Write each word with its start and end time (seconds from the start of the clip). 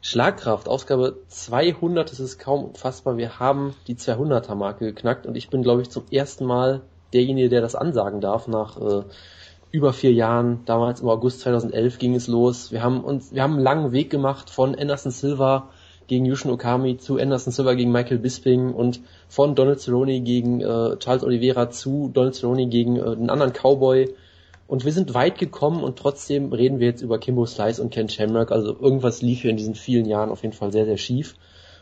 Schlagkraft, 0.00 0.68
Ausgabe 0.68 1.18
200, 1.28 2.10
das 2.10 2.20
ist 2.20 2.38
kaum 2.38 2.74
fassbar. 2.74 3.16
Wir 3.16 3.38
haben 3.38 3.74
die 3.86 3.96
200er 3.96 4.54
Marke 4.54 4.86
geknackt 4.86 5.26
und 5.26 5.36
ich 5.36 5.50
bin, 5.50 5.62
glaube 5.62 5.82
ich, 5.82 5.90
zum 5.90 6.04
ersten 6.10 6.44
Mal 6.44 6.82
derjenige, 7.12 7.48
der 7.48 7.60
das 7.60 7.74
ansagen 7.74 8.20
darf 8.20 8.48
nach 8.48 8.80
äh, 8.80 9.02
über 9.70 9.92
vier 9.92 10.12
Jahren. 10.12 10.60
Damals 10.66 11.00
im 11.00 11.08
August 11.08 11.40
2011 11.40 11.98
ging 11.98 12.14
es 12.14 12.28
los. 12.28 12.72
Wir 12.72 12.82
haben 12.82 13.02
uns, 13.02 13.32
wir 13.32 13.42
haben 13.42 13.54
einen 13.54 13.62
langen 13.62 13.92
Weg 13.92 14.10
gemacht 14.10 14.50
von 14.50 14.74
Anderson 14.74 15.12
Silva 15.12 15.70
gegen 16.06 16.24
Yushin 16.24 16.50
Okami 16.50 16.96
zu 16.96 17.18
Anderson 17.18 17.52
Silva 17.52 17.74
gegen 17.74 17.92
Michael 17.92 18.18
Bisping 18.18 18.72
und 18.72 19.00
von 19.28 19.54
Donald 19.54 19.80
Cerrone 19.80 20.20
gegen 20.20 20.60
äh, 20.60 20.96
Charles 20.98 21.22
Oliveira 21.22 21.70
zu 21.70 22.10
Donald 22.12 22.34
Cerrone 22.34 22.66
gegen 22.68 22.96
äh, 22.96 23.02
einen 23.02 23.30
anderen 23.30 23.52
Cowboy. 23.52 24.14
Und 24.68 24.84
wir 24.84 24.92
sind 24.92 25.14
weit 25.14 25.38
gekommen 25.38 25.82
und 25.82 25.98
trotzdem 25.98 26.52
reden 26.52 26.78
wir 26.78 26.86
jetzt 26.86 27.00
über 27.00 27.18
Kimbo 27.18 27.46
Slice 27.46 27.80
und 27.80 27.90
Ken 27.90 28.08
Shamrock. 28.10 28.52
Also 28.52 28.76
irgendwas 28.78 29.22
lief 29.22 29.40
hier 29.40 29.50
in 29.50 29.56
diesen 29.56 29.74
vielen 29.74 30.04
Jahren 30.04 30.30
auf 30.30 30.42
jeden 30.42 30.54
Fall 30.54 30.70
sehr, 30.72 30.84
sehr 30.84 30.98
schief. 30.98 31.34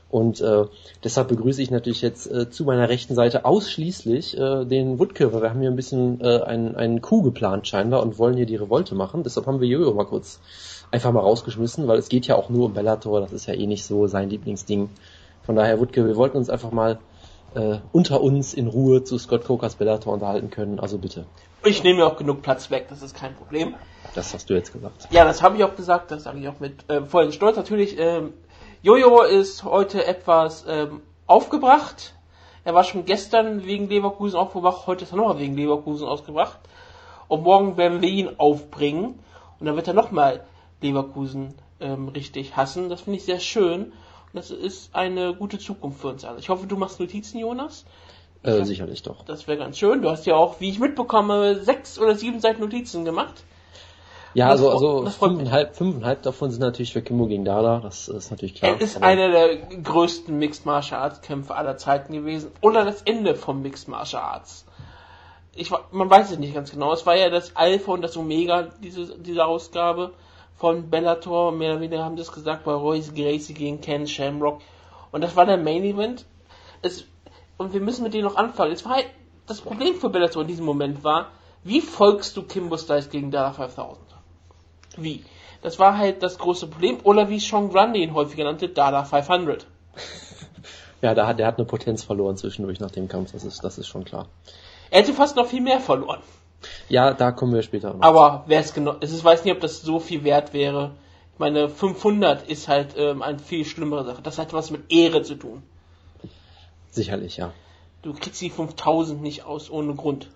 Und 0.09 0.41
äh, 0.41 0.67
deshalb 1.03 1.27
begrüße 1.27 1.61
ich 1.61 1.73
natürlich 1.73 2.01
jetzt 2.01 2.31
äh, 2.31 2.49
zu 2.49 2.65
meiner 2.65 2.89
rechten 2.89 3.17
Seite 3.17 3.45
ausschließlich 3.45 4.39
äh, 4.39 4.65
den 4.65 5.01
Woodkirfer. 5.01 5.43
Wir 5.43 5.51
haben 5.51 5.61
hier 5.61 5.69
ein 5.69 5.75
bisschen 5.75 6.21
äh, 6.21 6.43
einen, 6.43 6.77
einen 6.77 7.03
Coup 7.03 7.25
geplant 7.25 7.67
scheinbar 7.67 8.03
und 8.03 8.21
wollen 8.21 8.37
hier 8.37 8.47
die 8.47 8.55
Revolte 8.55 8.95
machen. 8.95 9.25
Deshalb 9.25 9.49
haben 9.49 9.61
wir 9.61 9.67
Jojo 9.67 9.93
mal 9.93 10.07
kurz 10.07 10.39
einfach 10.93 11.11
mal 11.11 11.21
rausgeschmissen, 11.21 11.89
weil 11.89 11.99
es 11.99 12.09
geht 12.09 12.29
ja 12.29 12.37
auch 12.37 12.51
nur 12.51 12.67
um 12.67 12.75
Bellator. 12.75 13.21
Das 13.21 13.33
ist 13.33 13.47
ja 13.47 13.55
eh 13.55 13.67
nicht 13.67 13.85
so 13.85 14.07
sein 14.07 14.31
Lieblingsding. 14.31 14.91
Von 15.43 15.57
daher, 15.57 15.81
Woodke, 15.81 16.07
wir 16.07 16.15
wollten 16.15 16.37
uns 16.37 16.51
einfach 16.51 16.71
mal 16.71 17.01
äh, 17.57 17.79
unter 17.93 18.21
uns 18.21 18.53
in 18.55 18.69
Ruhe 18.69 19.03
zu 19.03 19.19
Scott 19.19 19.45
Cokers 19.45 19.77
Bellator 19.77 20.13
unterhalten 20.13 20.51
können. 20.51 20.79
Also 20.79 20.99
bitte. 20.99 21.27
Ich 21.65 21.83
nehme 21.83 22.01
mir 22.01 22.07
auch 22.07 22.17
genug 22.17 22.43
Platz 22.43 22.71
weg, 22.71 22.87
das 22.91 23.03
ist 23.03 23.17
kein 23.17 23.35
Problem. 23.35 23.75
Das 24.15 24.35
hast 24.35 24.49
du 24.51 24.55
jetzt 24.55 24.73
gesagt. 24.73 25.09
Ja, 25.11 25.25
das 25.25 25.43
habe 25.43 25.57
ich 25.57 25.65
auch 25.65 25.75
gesagt, 25.75 26.11
das 26.11 26.25
sage 26.25 26.39
ich 26.39 26.49
auch 26.49 26.61
mit 26.61 26.89
äh, 26.89 27.03
vollem 27.03 27.33
Stolz. 27.33 27.57
Natürlich, 27.57 27.99
ähm, 27.99 28.35
Jojo 28.83 29.23
ist 29.23 29.65
heute 29.65 30.07
etwas 30.07 30.65
ähm, 30.69 31.01
aufgebracht. 31.27 32.15
Er 32.65 32.75
war 32.75 32.85
schon 32.85 33.05
gestern 33.05 33.65
wegen 33.65 33.89
Leverkusen 33.89 34.39
aufgebracht, 34.39 34.87
heute 34.87 35.05
ist 35.05 35.13
er 35.13 35.17
nochmal 35.17 35.39
wegen 35.39 35.57
Leverkusen 35.57 36.07
ausgebracht. 36.07 36.59
Und 37.29 37.43
morgen 37.43 37.77
werden 37.77 38.03
wir 38.03 38.09
ihn 38.09 38.31
aufbringen. 38.39 39.19
Und 39.59 39.67
dann 39.67 39.77
wird 39.77 39.89
er 39.89 39.95
nochmal 39.95 40.45
Leverkusen 40.83 41.55
ähm, 41.81 42.09
richtig 42.09 42.57
hassen. 42.57 42.89
Das 42.91 43.01
finde 43.01 43.19
ich 43.19 43.25
sehr 43.25 43.41
schön. 43.41 43.93
Das 44.37 44.51
ist 44.51 44.95
eine 44.95 45.35
gute 45.35 45.59
Zukunft 45.59 46.01
für 46.01 46.09
uns 46.09 46.25
alle. 46.25 46.39
Ich 46.39 46.51
hoffe, 46.51 46.67
du 46.67 46.77
machst 46.77 47.01
Notizen, 47.01 47.39
Jonas. 47.39 47.87
Äh, 48.43 48.65
sicherlich 48.65 49.03
doch. 49.03 49.25
Das 49.25 49.49
wäre 49.49 49.57
ganz 49.57 49.79
schön. 49.79 50.03
Du 50.03 50.11
hast 50.11 50.27
ja 50.27 50.37
auch, 50.37 50.61
wie 50.61 50.69
ich 50.69 50.79
mitbekomme, 50.79 51.63
sechs 51.63 51.99
oder 51.99 52.15
sieben 52.15 52.41
Seiten 52.41 52.61
Notizen 52.61 53.07
gemacht. 53.07 53.35
Ja, 54.35 54.51
also, 54.51 54.71
also 54.71 55.07
fünfeinhalb, 55.07 55.75
fünfeinhalb 55.75 56.23
davon 56.23 56.51
sind 56.51 56.61
natürlich 56.61 56.93
für 56.93 57.01
Kimbo 57.01 57.27
gegen 57.27 57.47
Dada, 57.47 57.81
das 57.81 58.09
ist 58.09 58.31
natürlich 58.31 58.55
klar. 58.55 58.73
Er 58.73 58.81
ist 58.83 59.03
einer 59.03 59.31
der 59.31 59.57
größten 59.57 60.39
Mixed 60.39 60.67
Martial 60.67 61.01
Arts 61.01 61.23
Kämpfe 61.23 61.55
aller 61.55 61.79
Zeiten 61.79 62.13
gewesen. 62.13 62.51
Oder 62.61 62.85
das 62.85 63.01
Ende 63.01 63.35
vom 63.35 63.63
Mixed 63.63 63.89
Martial 63.89 64.23
Arts. 64.23 64.67
Ich, 65.55 65.71
man 65.91 66.11
weiß 66.11 66.33
es 66.33 66.39
nicht 66.39 66.53
ganz 66.53 66.71
genau. 66.71 66.93
Es 66.93 67.07
war 67.07 67.17
ja 67.17 67.31
das 67.31 67.57
Alpha 67.57 67.93
und 67.93 68.03
das 68.03 68.19
Omega, 68.19 68.69
diese, 68.83 69.19
diese 69.19 69.47
Ausgabe 69.47 70.13
von 70.57 70.91
Bellator. 70.91 71.53
Mehr 71.53 71.73
oder 71.73 71.81
weniger 71.81 72.05
haben 72.05 72.17
das 72.17 72.33
gesagt 72.33 72.65
bei 72.65 72.73
Royce 72.73 73.15
Gracie 73.15 73.55
gegen 73.55 73.81
Ken 73.81 74.07
Shamrock. 74.07 74.61
Und 75.13 75.23
das 75.23 75.37
war 75.37 75.47
der 75.47 75.57
Main 75.57 75.85
Event. 75.85 76.27
Es, 76.83 77.05
und 77.57 77.73
wir 77.73 77.81
müssen 77.81 78.03
mit 78.03 78.15
denen 78.15 78.25
noch 78.25 78.37
anfangen. 78.37 78.73
Es 78.73 78.85
war 78.85 78.97
halt, 78.97 79.07
das 79.47 79.61
Problem 79.61 79.95
für 79.95 80.11
Bellator 80.11 80.43
in 80.43 80.49
diesem 80.49 80.65
Moment 80.65 81.05
war, 81.05 81.29
wie 81.65 81.81
folgst 81.81 82.37
du 82.37 82.43
Kimbo 82.43 82.77
Slice 82.77 83.09
gegen 83.09 83.31
Dada 83.31 83.53
5000? 83.53 83.99
Wie? 84.97 85.25
Das 85.63 85.79
war 85.79 85.99
halt 85.99 86.23
das 86.23 86.39
große 86.39 86.69
Problem. 86.69 86.99
Oder 87.03 87.29
wie 87.29 87.41
Sean 87.41 87.71
Grundy 87.71 88.03
ihn 88.03 88.15
häufiger 88.15 88.45
nannte, 88.45 88.69
Dada 88.69 89.05
500. 89.05 89.67
ja, 91.03 91.15
der 91.15 91.27
hat, 91.27 91.39
der 91.39 91.47
hat 91.47 91.59
eine 91.59 91.67
Potenz 91.67 92.05
verloren 92.05 92.37
zwischendurch 92.37 92.81
nach 92.81 92.91
dem 92.91 93.09
Kampf, 93.09 93.33
das 93.33 93.45
ist, 93.45 93.65
das 93.65 93.79
ist 93.79 93.89
schon 93.89 94.05
klar. 94.05 94.29
Er 94.91 95.01
hätte 95.01 95.13
fast 95.13 95.37
noch 95.37 95.47
viel 95.47 95.61
mehr 95.61 95.81
verloren. 95.81 96.21
Ja, 96.89 97.13
da 97.13 97.33
kommen 97.33 97.55
wir 97.55 97.63
später 97.63 97.95
noch. 97.95 98.03
Aber 98.03 98.45
wer 98.47 98.61
es 98.61 98.73
genau, 98.75 98.97
ich 99.01 99.25
weiß 99.25 99.45
nicht, 99.45 99.55
ob 99.55 99.61
das 99.61 99.83
so 99.83 99.99
viel 99.99 100.25
wert 100.25 100.53
wäre. 100.53 100.93
Ich 101.35 101.39
meine, 101.39 101.69
500 101.69 102.49
ist 102.49 102.69
halt 102.69 102.95
ähm, 102.97 103.23
eine 103.23 103.39
viel 103.39 103.65
schlimmere 103.65 104.05
Sache. 104.05 104.23
Das 104.23 104.39
hat 104.39 104.53
was 104.53 104.71
mit 104.71 104.91
Ehre 104.91 105.23
zu 105.23 105.35
tun. 105.35 105.63
Sicherlich, 106.91 107.37
ja. 107.37 107.53
Du 108.03 108.15
kriegst 108.15 108.41
die 108.41 108.51
5000 108.51 109.21
nicht 109.21 109.45
aus 109.45 109.71
ohne 109.71 109.95
Grund. 109.95 110.29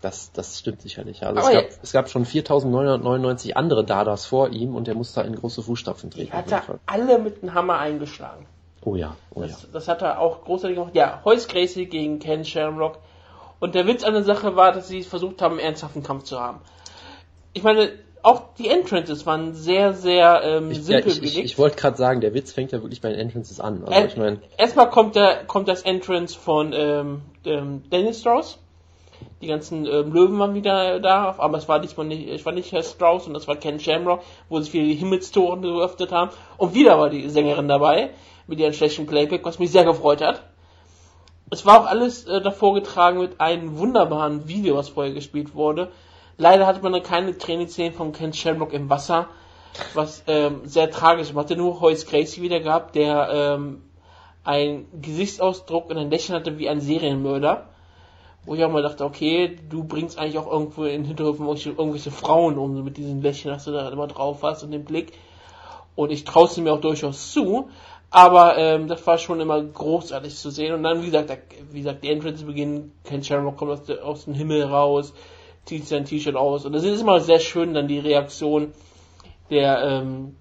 Das, 0.00 0.32
das 0.32 0.58
stimmt 0.58 0.82
sicherlich. 0.82 1.24
Also 1.24 1.40
es 1.40 1.52
gab, 1.52 1.64
es 1.82 1.92
gab 1.92 2.10
schon 2.10 2.24
4999 2.26 3.56
andere 3.56 3.84
Dadas 3.84 4.26
vor 4.26 4.50
ihm 4.50 4.74
und 4.74 4.86
er 4.86 4.94
musste 4.94 5.22
in 5.22 5.34
große 5.34 5.62
Fußstapfen 5.62 6.10
treten. 6.10 6.30
Die 6.30 6.36
hat 6.36 6.52
er 6.52 6.78
alle 6.84 7.18
mit 7.18 7.40
dem 7.40 7.54
Hammer 7.54 7.78
eingeschlagen. 7.78 8.46
Oh 8.82 8.96
ja, 8.96 9.16
oh 9.30 9.40
das, 9.40 9.62
ja. 9.62 9.68
Das 9.72 9.88
hat 9.88 10.02
er 10.02 10.20
auch 10.20 10.44
großartig 10.44 10.76
gemacht. 10.76 10.94
Ja, 10.94 11.22
Heus 11.24 11.48
Gracie 11.48 11.86
gegen 11.86 12.18
Ken 12.18 12.44
Shamrock. 12.44 12.98
Und 13.64 13.74
der 13.74 13.86
Witz 13.86 14.04
an 14.04 14.12
der 14.12 14.24
Sache 14.24 14.56
war, 14.56 14.72
dass 14.72 14.88
sie 14.88 15.00
versucht 15.04 15.40
haben, 15.40 15.52
einen 15.52 15.60
ernsthaften 15.60 16.02
Kampf 16.02 16.24
zu 16.24 16.38
haben. 16.38 16.60
Ich 17.54 17.62
meine, 17.62 17.92
auch 18.22 18.42
die 18.58 18.68
Entrances 18.68 19.24
waren 19.24 19.54
sehr, 19.54 19.94
sehr 19.94 20.42
ähm, 20.44 20.70
ich, 20.70 20.84
simpel 20.84 21.10
ja, 21.10 21.22
ich, 21.22 21.38
ich, 21.38 21.44
ich 21.44 21.56
wollte 21.56 21.76
gerade 21.76 21.96
sagen, 21.96 22.20
der 22.20 22.34
Witz 22.34 22.52
fängt 22.52 22.72
ja 22.72 22.82
wirklich 22.82 23.00
bei 23.00 23.08
den 23.08 23.18
Entrances 23.18 23.60
an. 23.60 23.82
Also, 23.86 23.98
äh, 23.98 24.06
ich 24.06 24.18
mein, 24.18 24.42
erstmal 24.58 24.90
kommt 24.90 25.16
der, 25.16 25.46
kommt 25.46 25.68
das 25.68 25.80
Entrance 25.80 26.38
von 26.38 26.74
ähm, 26.74 27.22
ähm, 27.46 27.84
Dennis 27.90 28.20
Strauss 28.20 28.58
die 29.40 29.46
ganzen 29.46 29.86
ähm, 29.86 30.12
Löwen 30.12 30.38
waren 30.38 30.54
wieder 30.54 31.00
da, 31.00 31.34
aber 31.38 31.56
es 31.56 31.66
war 31.66 31.80
diesmal 31.80 32.06
nicht, 32.06 32.28
ich 32.28 32.44
war 32.44 32.52
nicht 32.52 32.70
Herr 32.70 32.82
Strauss 32.82 33.26
und 33.26 33.32
das 33.32 33.48
war 33.48 33.56
Ken 33.56 33.80
Shamrock, 33.80 34.20
wo 34.50 34.60
sich 34.60 34.74
wieder 34.74 34.84
die 34.84 34.94
Himmelstoren 34.94 35.62
geöffnet 35.62 36.12
haben. 36.12 36.30
Und 36.58 36.74
wieder 36.74 36.98
war 36.98 37.08
die 37.08 37.30
Sängerin 37.30 37.68
dabei, 37.68 38.10
mit 38.46 38.60
ihrem 38.60 38.74
schlechten 38.74 39.06
Playback, 39.06 39.44
was 39.44 39.58
mich 39.58 39.70
sehr 39.70 39.84
gefreut 39.84 40.20
hat. 40.20 40.42
Es 41.54 41.64
war 41.64 41.80
auch 41.80 41.86
alles 41.86 42.26
äh, 42.26 42.40
davor 42.40 42.74
getragen 42.74 43.20
mit 43.20 43.40
einem 43.40 43.78
wunderbaren 43.78 44.48
Video, 44.48 44.74
was 44.76 44.88
vorher 44.88 45.14
gespielt 45.14 45.54
wurde. 45.54 45.92
Leider 46.36 46.66
hatte 46.66 46.82
man 46.82 46.92
dann 46.92 47.04
keine 47.04 47.38
Trainingsszenen 47.38 47.92
von 47.92 48.12
Ken 48.12 48.32
Shamrock 48.32 48.72
im 48.72 48.90
Wasser, 48.90 49.28
was 49.94 50.24
ähm, 50.26 50.62
sehr 50.64 50.90
tragisch 50.90 51.28
war. 51.28 51.34
Man 51.34 51.44
hatte 51.44 51.56
nur 51.56 51.80
Hoyce 51.80 52.06
Gracie 52.06 52.42
wieder 52.42 52.58
gehabt, 52.58 52.96
der 52.96 53.28
ähm, 53.32 53.84
einen 54.42 54.88
Gesichtsausdruck 55.00 55.90
und 55.90 55.96
ein 55.96 56.10
Lächeln 56.10 56.36
hatte 56.36 56.58
wie 56.58 56.68
ein 56.68 56.80
Serienmörder 56.80 57.68
wo 58.46 58.54
ich 58.54 58.64
auch 58.64 58.70
mal 58.70 58.82
dachte, 58.82 59.04
okay, 59.04 59.56
du 59.70 59.84
bringst 59.84 60.18
eigentlich 60.18 60.38
auch 60.38 60.50
irgendwo 60.50 60.84
in 60.84 61.04
Hinterhöfen 61.04 61.46
irgendwelche, 61.46 62.10
Frauen 62.10 62.58
um, 62.58 62.76
so 62.76 62.82
mit 62.82 62.96
diesen 62.96 63.22
Lächeln, 63.22 63.54
dass 63.54 63.64
du 63.64 63.72
da 63.72 63.88
immer 63.88 64.06
drauf 64.06 64.42
hast 64.42 64.62
und 64.62 64.70
den 64.70 64.84
Blick. 64.84 65.12
Und 65.96 66.10
ich 66.10 66.24
traue 66.24 66.46
es 66.46 66.56
mir 66.56 66.72
auch 66.72 66.80
durchaus 66.80 67.32
zu, 67.32 67.70
aber 68.14 68.56
ähm, 68.56 68.88
das 68.88 69.06
war 69.06 69.18
schon 69.18 69.40
immer 69.40 69.62
großartig 69.62 70.34
zu 70.36 70.50
sehen. 70.50 70.72
Und 70.72 70.82
dann, 70.82 71.02
wie 71.02 71.06
gesagt, 71.06 71.30
da, 71.30 71.36
wie 71.72 71.78
gesagt, 71.78 72.04
die 72.04 72.10
Entrance 72.10 72.44
beginnen, 72.44 72.92
Ken 73.04 73.22
Shamrock 73.22 73.56
kommt 73.56 73.72
aus, 73.72 73.82
der, 73.84 74.04
aus 74.04 74.24
dem 74.24 74.34
Himmel 74.34 74.62
raus, 74.62 75.12
zieht 75.64 75.86
sein 75.86 76.04
T-Shirt 76.04 76.36
aus. 76.36 76.64
Und 76.64 76.72
das 76.72 76.84
ist 76.84 77.00
immer 77.00 77.20
sehr 77.20 77.40
schön, 77.40 77.74
dann 77.74 77.88
die 77.88 77.98
Reaktion 77.98 78.72
der 79.50 79.82
ähm, 79.82 80.36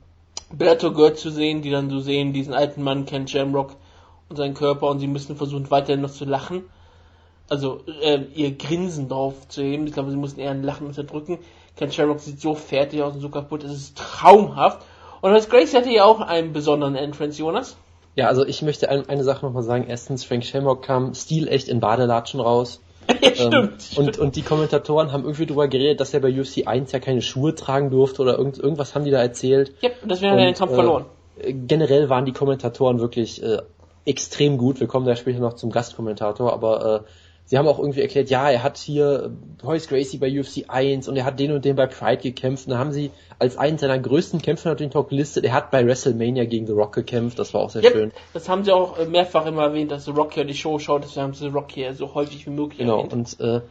Berto 0.52 0.94
Girl 0.94 1.16
zu 1.16 1.30
sehen, 1.30 1.62
die 1.62 1.72
dann 1.72 1.90
so 1.90 2.00
sehen, 2.00 2.32
diesen 2.32 2.54
alten 2.54 2.84
Mann, 2.84 3.06
Ken 3.06 3.28
Shamrock 3.28 3.76
und 4.30 4.36
seinen 4.36 4.54
Körper 4.54 4.88
und 4.88 5.00
sie 5.00 5.08
müssen 5.08 5.36
versuchen, 5.36 5.72
weiterhin 5.72 6.02
noch 6.02 6.12
zu 6.12 6.26
lachen 6.26 6.64
also 7.50 7.82
äh, 8.02 8.22
ihr 8.34 8.56
Grinsen 8.58 9.10
drauf 9.10 9.48
zu 9.48 9.62
heben. 9.62 9.86
Ich 9.88 9.94
glaube, 9.94 10.12
sie 10.12 10.18
mussten 10.18 10.40
eher 10.40 10.52
ein 10.52 10.64
Lachen 10.64 10.88
unterdrücken. 10.88 11.40
Ken 11.76 11.92
Shamrock 11.92 12.20
sieht 12.20 12.40
so 12.40 12.56
fertig 12.56 13.02
aus 13.02 13.16
und 13.16 13.22
so 13.22 13.30
kaputt, 13.30 13.64
es 13.64 13.72
ist 13.72 13.98
traumhaft. 13.98 14.86
Und 15.24 15.32
als 15.32 15.48
Grace 15.48 15.74
hatte 15.74 15.90
ja 15.90 16.04
auch 16.04 16.20
einen 16.20 16.52
besonderen 16.52 16.98
Entrance, 16.98 17.40
Jonas. 17.40 17.78
Ja, 18.14 18.28
also 18.28 18.46
ich 18.46 18.62
möchte 18.62 18.90
ein, 18.90 19.08
eine 19.08 19.24
Sache 19.24 19.46
nochmal 19.46 19.64
sagen. 19.64 19.86
Erstens, 19.88 20.26
Frank 20.26 20.44
Shamrock 20.44 20.84
kam 20.84 21.14
stilecht 21.14 21.70
in 21.70 21.80
Badelatschen 21.80 22.42
raus. 22.42 22.82
ja, 23.22 23.34
stimmt, 23.34 23.54
ähm, 23.54 23.74
stimmt. 23.80 23.98
Und, 24.00 24.20
und 24.20 24.36
die 24.36 24.42
Kommentatoren 24.42 25.14
haben 25.14 25.24
irgendwie 25.24 25.46
darüber 25.46 25.70
geredet, 25.70 26.02
dass 26.02 26.14
er 26.14 26.20
bei 26.20 26.28
UFC 26.38 26.68
1 26.68 26.92
ja 26.92 27.00
keine 27.00 27.22
Schuhe 27.22 27.56
tragen 27.56 27.90
durfte 27.90 28.22
oder 28.22 28.38
irgend, 28.38 28.58
irgendwas 28.58 28.96
haben 28.96 29.06
die 29.06 29.12
da 29.12 29.22
erzählt. 29.22 29.74
Ja, 29.80 29.92
das 30.06 30.20
wäre 30.20 30.36
den 30.36 30.56
Kampf 30.56 30.74
äh, 30.74 30.76
verloren. 30.76 31.06
Generell 31.42 32.10
waren 32.10 32.26
die 32.26 32.34
Kommentatoren 32.34 33.00
wirklich 33.00 33.42
äh, 33.42 33.60
extrem 34.04 34.58
gut. 34.58 34.82
Wir 34.82 34.88
kommen 34.88 35.06
da 35.06 35.16
später 35.16 35.40
noch 35.40 35.54
zum 35.54 35.72
Gastkommentator, 35.72 36.52
aber 36.52 37.06
äh, 37.06 37.10
sie 37.46 37.58
haben 37.58 37.68
auch 37.68 37.80
irgendwie 37.80 38.02
erklärt, 38.02 38.30
ja, 38.30 38.50
er 38.50 38.64
hat 38.64 38.78
hier 38.78 39.32
Royce 39.64 39.88
Gracie 39.88 40.18
bei 40.18 40.40
UFC 40.40 40.66
1 40.68 41.08
und 41.08 41.16
er 41.16 41.26
hat 41.26 41.40
den 41.40 41.52
und 41.52 41.66
den 41.66 41.76
bei 41.76 41.88
Pride 41.88 42.22
gekämpft. 42.22 42.68
Und 42.68 42.72
da 42.72 42.78
haben 42.78 42.92
sie 42.92 43.12
als 43.40 43.58
einen 43.58 43.78
seiner 43.78 44.00
größten 44.00 44.42
Kämpfer 44.42 44.70
natürlich 44.70 44.96
auch 44.96 45.08
gelistet. 45.08 45.46
Er 45.46 45.54
hat 45.54 45.72
bei 45.72 45.86
WrestleMania 45.86 46.46
gegen 46.46 46.68
The 46.68 46.74
Rock 46.74 46.94
gekämpft, 46.94 47.40
das 47.40 47.54
war 47.54 47.62
auch 47.62 47.70
sehr 47.70 47.84
yep, 47.84 47.94
schön. 47.94 48.12
Das 48.34 48.50
haben 48.50 48.64
sie 48.64 48.72
auch 48.72 48.98
äh, 48.98 49.06
mehrfach 49.06 49.46
immer 49.46 49.64
erwähnt, 49.64 49.92
dass 49.92 50.06
The 50.06 50.12
Rock 50.12 50.34
hier 50.34 50.46
die 50.46 50.54
Show 50.54 50.80
schaut, 50.80 51.04
deswegen 51.04 51.24
haben 51.24 51.34
sie 51.34 51.46
The 51.46 51.54
Rock 51.54 51.72
hier 51.72 51.94
so 51.94 52.14
häufig 52.14 52.46
wie 52.46 52.52
möglich 52.52 52.80
genau, 52.80 53.04
erwähnt. 53.04 53.14
und 53.14 53.40
äh, 53.40 53.62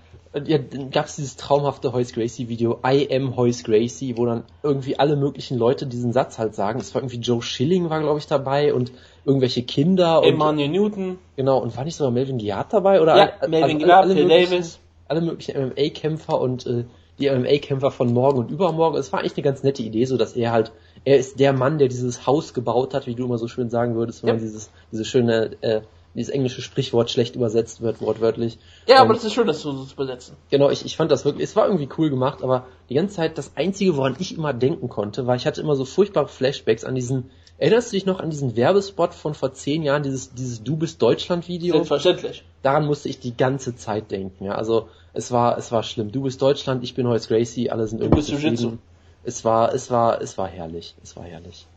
ja, 0.45 0.59
dann 0.59 0.91
gab 0.91 1.07
es 1.07 1.17
dieses 1.17 1.37
traumhafte 1.37 1.93
Hoyce 1.93 2.13
Gracie 2.13 2.49
Video, 2.49 2.81
I 2.87 3.07
am 3.15 3.37
Hoyce 3.37 3.65
Gracie, 3.65 4.17
wo 4.17 4.25
dann 4.25 4.45
irgendwie 4.63 4.99
alle 4.99 5.17
möglichen 5.17 5.59
Leute 5.59 5.87
diesen 5.87 6.13
Satz 6.13 6.39
halt 6.39 6.55
sagen. 6.55 6.81
Es 6.81 6.95
war 6.95 7.03
irgendwie 7.03 7.19
Joe 7.19 7.43
Schilling 7.43 7.91
war 7.91 8.01
glaube 8.01 8.19
ich 8.19 8.27
dabei 8.27 8.73
und 8.73 8.93
irgendwelche 9.25 9.63
Kinder. 9.63 10.23
Emmanuel 10.25 10.69
Newton. 10.69 11.19
Genau, 11.37 11.59
und 11.59 11.77
war 11.77 11.85
nicht 11.85 11.97
sogar 11.97 12.11
Melvin 12.11 12.39
Giat 12.39 12.73
dabei? 12.73 13.01
Oder 13.01 13.17
ja, 13.17 13.31
alle, 13.41 13.51
Melvin 13.51 13.77
also 13.77 13.87
Giat, 13.87 14.19
Phil 14.19 14.29
Davis. 14.29 14.79
Alle 15.09 15.21
möglichen 15.21 15.69
MMA-Kämpfer 15.69 16.41
und 16.41 16.67
äh, 16.67 16.85
die 17.19 17.31
MMA-Kämpfer 17.31 17.91
von 17.91 18.13
morgen 18.13 18.39
und 18.39 18.51
übermorgen. 18.51 18.97
Es 18.97 19.13
war 19.13 19.21
eigentlich 19.21 19.35
eine 19.35 19.43
ganz 19.43 19.63
nette 19.63 19.83
Idee, 19.83 20.05
so 20.07 20.17
dass 20.17 20.35
er 20.35 20.53
halt 20.53 20.73
er 21.05 21.17
ist 21.19 21.41
der 21.41 21.53
Mann, 21.53 21.79
der 21.79 21.89
dieses 21.89 22.27
Haus 22.27 22.55
gebaut 22.55 22.95
hat, 22.95 23.07
wie 23.07 23.15
du 23.15 23.25
immer 23.25 23.39
so 23.39 23.49
schön 23.49 23.71
sagen 23.71 23.95
würdest, 23.95 24.23
wenn 24.23 24.29
Ja. 24.29 24.35
man 24.35 24.43
dieses, 24.43 24.71
diese 24.93 25.05
schöne, 25.05 25.51
äh, 25.61 25.81
dieses 26.15 26.31
englische 26.33 26.63
Sprichwort 26.63 27.11
schlecht 27.11 27.35
übersetzt 27.35 27.81
wird, 27.81 28.01
wortwörtlich. 28.01 28.59
Ja, 28.87 28.97
Ähm, 28.97 29.01
aber 29.03 29.15
das 29.15 29.25
ist 29.25 29.33
schön, 29.33 29.47
das 29.47 29.63
so 29.63 29.73
so 29.73 29.85
zu 29.85 29.97
besetzen. 29.97 30.37
Genau, 30.51 30.71
ich, 30.71 30.85
ich 30.85 30.97
fand 30.97 31.11
das 31.11 31.25
wirklich, 31.25 31.45
es 31.45 31.57
war 31.57 31.67
irgendwie 31.67 31.89
cool 31.99 32.11
gemacht, 32.11 32.43
aber 32.43 32.67
die 32.89 32.95
ganze 32.95 33.17
Zeit 33.17 33.39
das 33.39 33.57
Einzige, 33.57 33.97
woran 33.97 34.17
ich 34.19 34.37
immer 34.37 34.53
denken 34.53 34.89
konnte, 34.89 35.27
war, 35.27 35.35
ich 35.35 35.47
hatte 35.47 35.61
immer 35.61 35.75
so 35.75 35.85
furchtbare 35.85 36.29
Flashbacks 36.29 36.85
an 36.85 36.95
diesen, 36.95 37.31
erinnerst 37.63 37.93
du 37.93 37.97
dich 37.97 38.07
noch 38.07 38.19
an 38.19 38.31
diesen 38.31 38.57
Werbespot 38.57 39.15
von 39.15 39.35
vor 39.35 39.55
zehn 39.55 39.85
Jahren, 39.85 40.03
dieses, 40.03 40.35
dieses 40.35 40.65
Du 40.65 40.77
bist 40.77 41.01
Deutschland 41.01 41.47
Video? 41.47 41.75
Selbstverständlich. 41.77 42.45
Daran 42.63 42.87
musste 42.87 43.09
ich 43.09 43.21
die 43.21 43.37
ganze 43.37 43.77
Zeit 43.77 44.11
denken, 44.11 44.47
ja, 44.47 44.57
also 44.57 44.89
es 45.13 45.31
war, 45.31 45.57
es 45.59 45.71
war 45.71 45.85
schlimm. 45.85 46.11
Du 46.11 46.23
bist 46.23 46.43
Deutschland, 46.43 46.83
ich 46.83 46.95
bin 46.95 47.07
Holz 47.07 47.29
Gracie, 47.29 47.71
alle 47.71 47.87
sind 47.87 48.01
irgendwie 48.01 48.23
zufrieden. 48.23 48.81
Es 49.23 49.45
war, 49.45 49.73
es 49.73 49.93
war, 49.93 50.21
es 50.21 50.37
war 50.37 50.49
herrlich, 50.49 50.97
es 51.05 51.15
war 51.17 51.23
herrlich. 51.23 51.69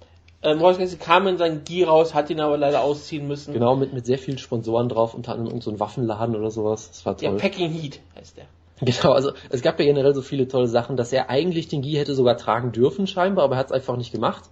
Ähm, 0.42 0.60
Royce 0.60 0.78
Gracie 0.78 0.98
kam 0.98 1.28
in 1.28 1.38
seinen 1.38 1.64
Gi 1.64 1.84
raus, 1.84 2.16
hat 2.16 2.32
ihn 2.32 2.40
aber 2.40 2.58
leider 2.58 2.82
ausziehen 2.82 3.28
müssen. 3.28 3.54
Genau, 3.54 3.76
mit, 3.76 3.94
mit 3.94 4.08
sehr 4.08 4.18
vielen 4.18 4.40
Sponsoren 4.40 4.90
drauf, 4.90 5.14
unter 5.14 5.34
anderem 5.34 5.50
irgend 5.50 5.64
so 5.64 5.70
ein 5.70 5.80
Waffenladen 5.80 6.36
oder 6.36 6.50
sowas, 6.50 6.90
das 6.90 7.06
war 7.06 7.16
Ja, 7.22 7.30
toll. 7.30 7.40
Packing 7.40 7.70
Heat 7.72 8.00
heißt 8.16 8.38
der. 8.38 8.46
Genau, 8.82 9.14
also 9.14 9.34
es 9.50 9.62
gab 9.62 9.80
ja 9.80 9.86
generell 9.86 10.16
so 10.16 10.24
viele 10.24 10.48
tolle 10.48 10.68
Sachen, 10.68 10.98
dass 10.98 11.14
er 11.14 11.30
eigentlich 11.30 11.68
den 11.68 11.84
Gi 11.84 11.94
hätte 11.94 12.16
sogar 12.16 12.38
tragen 12.38 12.72
dürfen 12.72 13.06
scheinbar, 13.06 13.46
aber 13.46 13.56
er 13.56 13.60
hat 13.60 13.68
es 13.68 13.72
einfach 13.72 13.98
nicht 13.98 14.12
gemacht. 14.12 14.50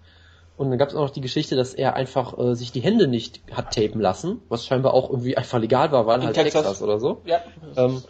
Und 0.56 0.70
dann 0.70 0.78
gab 0.78 0.90
es 0.90 0.96
auch 0.96 1.02
noch 1.02 1.10
die 1.10 1.22
Geschichte, 1.22 1.56
dass 1.56 1.74
er 1.74 1.96
einfach 1.96 2.38
äh, 2.38 2.56
sich 2.56 2.72
die 2.72 2.82
Hände 2.82 3.08
nicht 3.08 3.42
hat 3.52 3.74
tapen 3.74 4.00
lassen, 4.00 4.42
was 4.50 4.66
scheinbar 4.66 4.94
auch 4.94 5.10
irgendwie 5.10 5.36
einfach 5.38 5.60
legal 5.60 5.92
war, 5.92 6.06
weil 6.06 6.20
In 6.20 6.26
halt 6.28 6.36
Texas. 6.36 6.64
Texas. 6.64 6.82
oder 6.84 7.00
so. 7.00 7.22
Ja. 7.26 7.42
Ähm, 7.76 8.04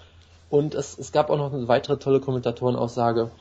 und 0.49 0.75
es, 0.75 0.97
es 0.97 1.11
gab 1.11 1.29
auch 1.29 1.37
noch 1.37 1.53
eine 1.53 1.67
weitere 1.67 1.97
tolle 1.97 2.19
Kommentatorenaussage, 2.19 3.31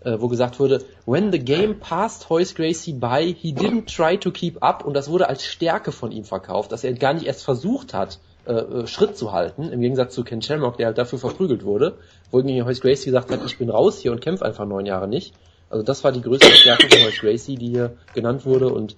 äh, 0.00 0.16
wo 0.18 0.28
gesagt 0.28 0.58
wurde, 0.58 0.82
when 1.04 1.30
the 1.30 1.38
game 1.38 1.78
passed 1.78 2.28
Hoyce 2.28 2.54
Gracie 2.54 2.92
by, 2.92 3.34
he 3.38 3.52
didn't 3.52 3.94
try 3.94 4.18
to 4.18 4.30
keep 4.30 4.62
up 4.62 4.84
und 4.84 4.94
das 4.94 5.08
wurde 5.08 5.28
als 5.28 5.44
Stärke 5.44 5.92
von 5.92 6.10
ihm 6.10 6.24
verkauft, 6.24 6.72
dass 6.72 6.82
er 6.82 6.92
gar 6.94 7.14
nicht 7.14 7.26
erst 7.26 7.44
versucht 7.44 7.94
hat, 7.94 8.18
äh, 8.46 8.52
äh, 8.52 8.86
Schritt 8.86 9.16
zu 9.16 9.32
halten, 9.32 9.68
im 9.70 9.80
Gegensatz 9.80 10.14
zu 10.14 10.24
Ken 10.24 10.40
Shamrock, 10.40 10.76
der 10.76 10.86
halt 10.86 10.98
dafür 10.98 11.18
verprügelt 11.18 11.64
wurde, 11.64 11.98
wohingegen 12.30 12.64
Hoyce 12.64 12.80
Gracie 12.80 13.06
gesagt 13.06 13.30
hat, 13.30 13.40
ich 13.44 13.58
bin 13.58 13.70
raus 13.70 13.98
hier 13.98 14.12
und 14.12 14.20
kämpfe 14.20 14.44
einfach 14.44 14.64
neun 14.64 14.86
Jahre 14.86 15.08
nicht. 15.08 15.34
Also 15.68 15.82
das 15.82 16.04
war 16.04 16.12
die 16.12 16.22
größte 16.22 16.46
Stärke 16.54 16.88
von 16.88 17.04
Hoyce 17.04 17.20
Gracie, 17.20 17.56
die 17.56 17.68
hier 17.68 17.96
genannt 18.14 18.44
wurde 18.46 18.68
und 18.68 18.96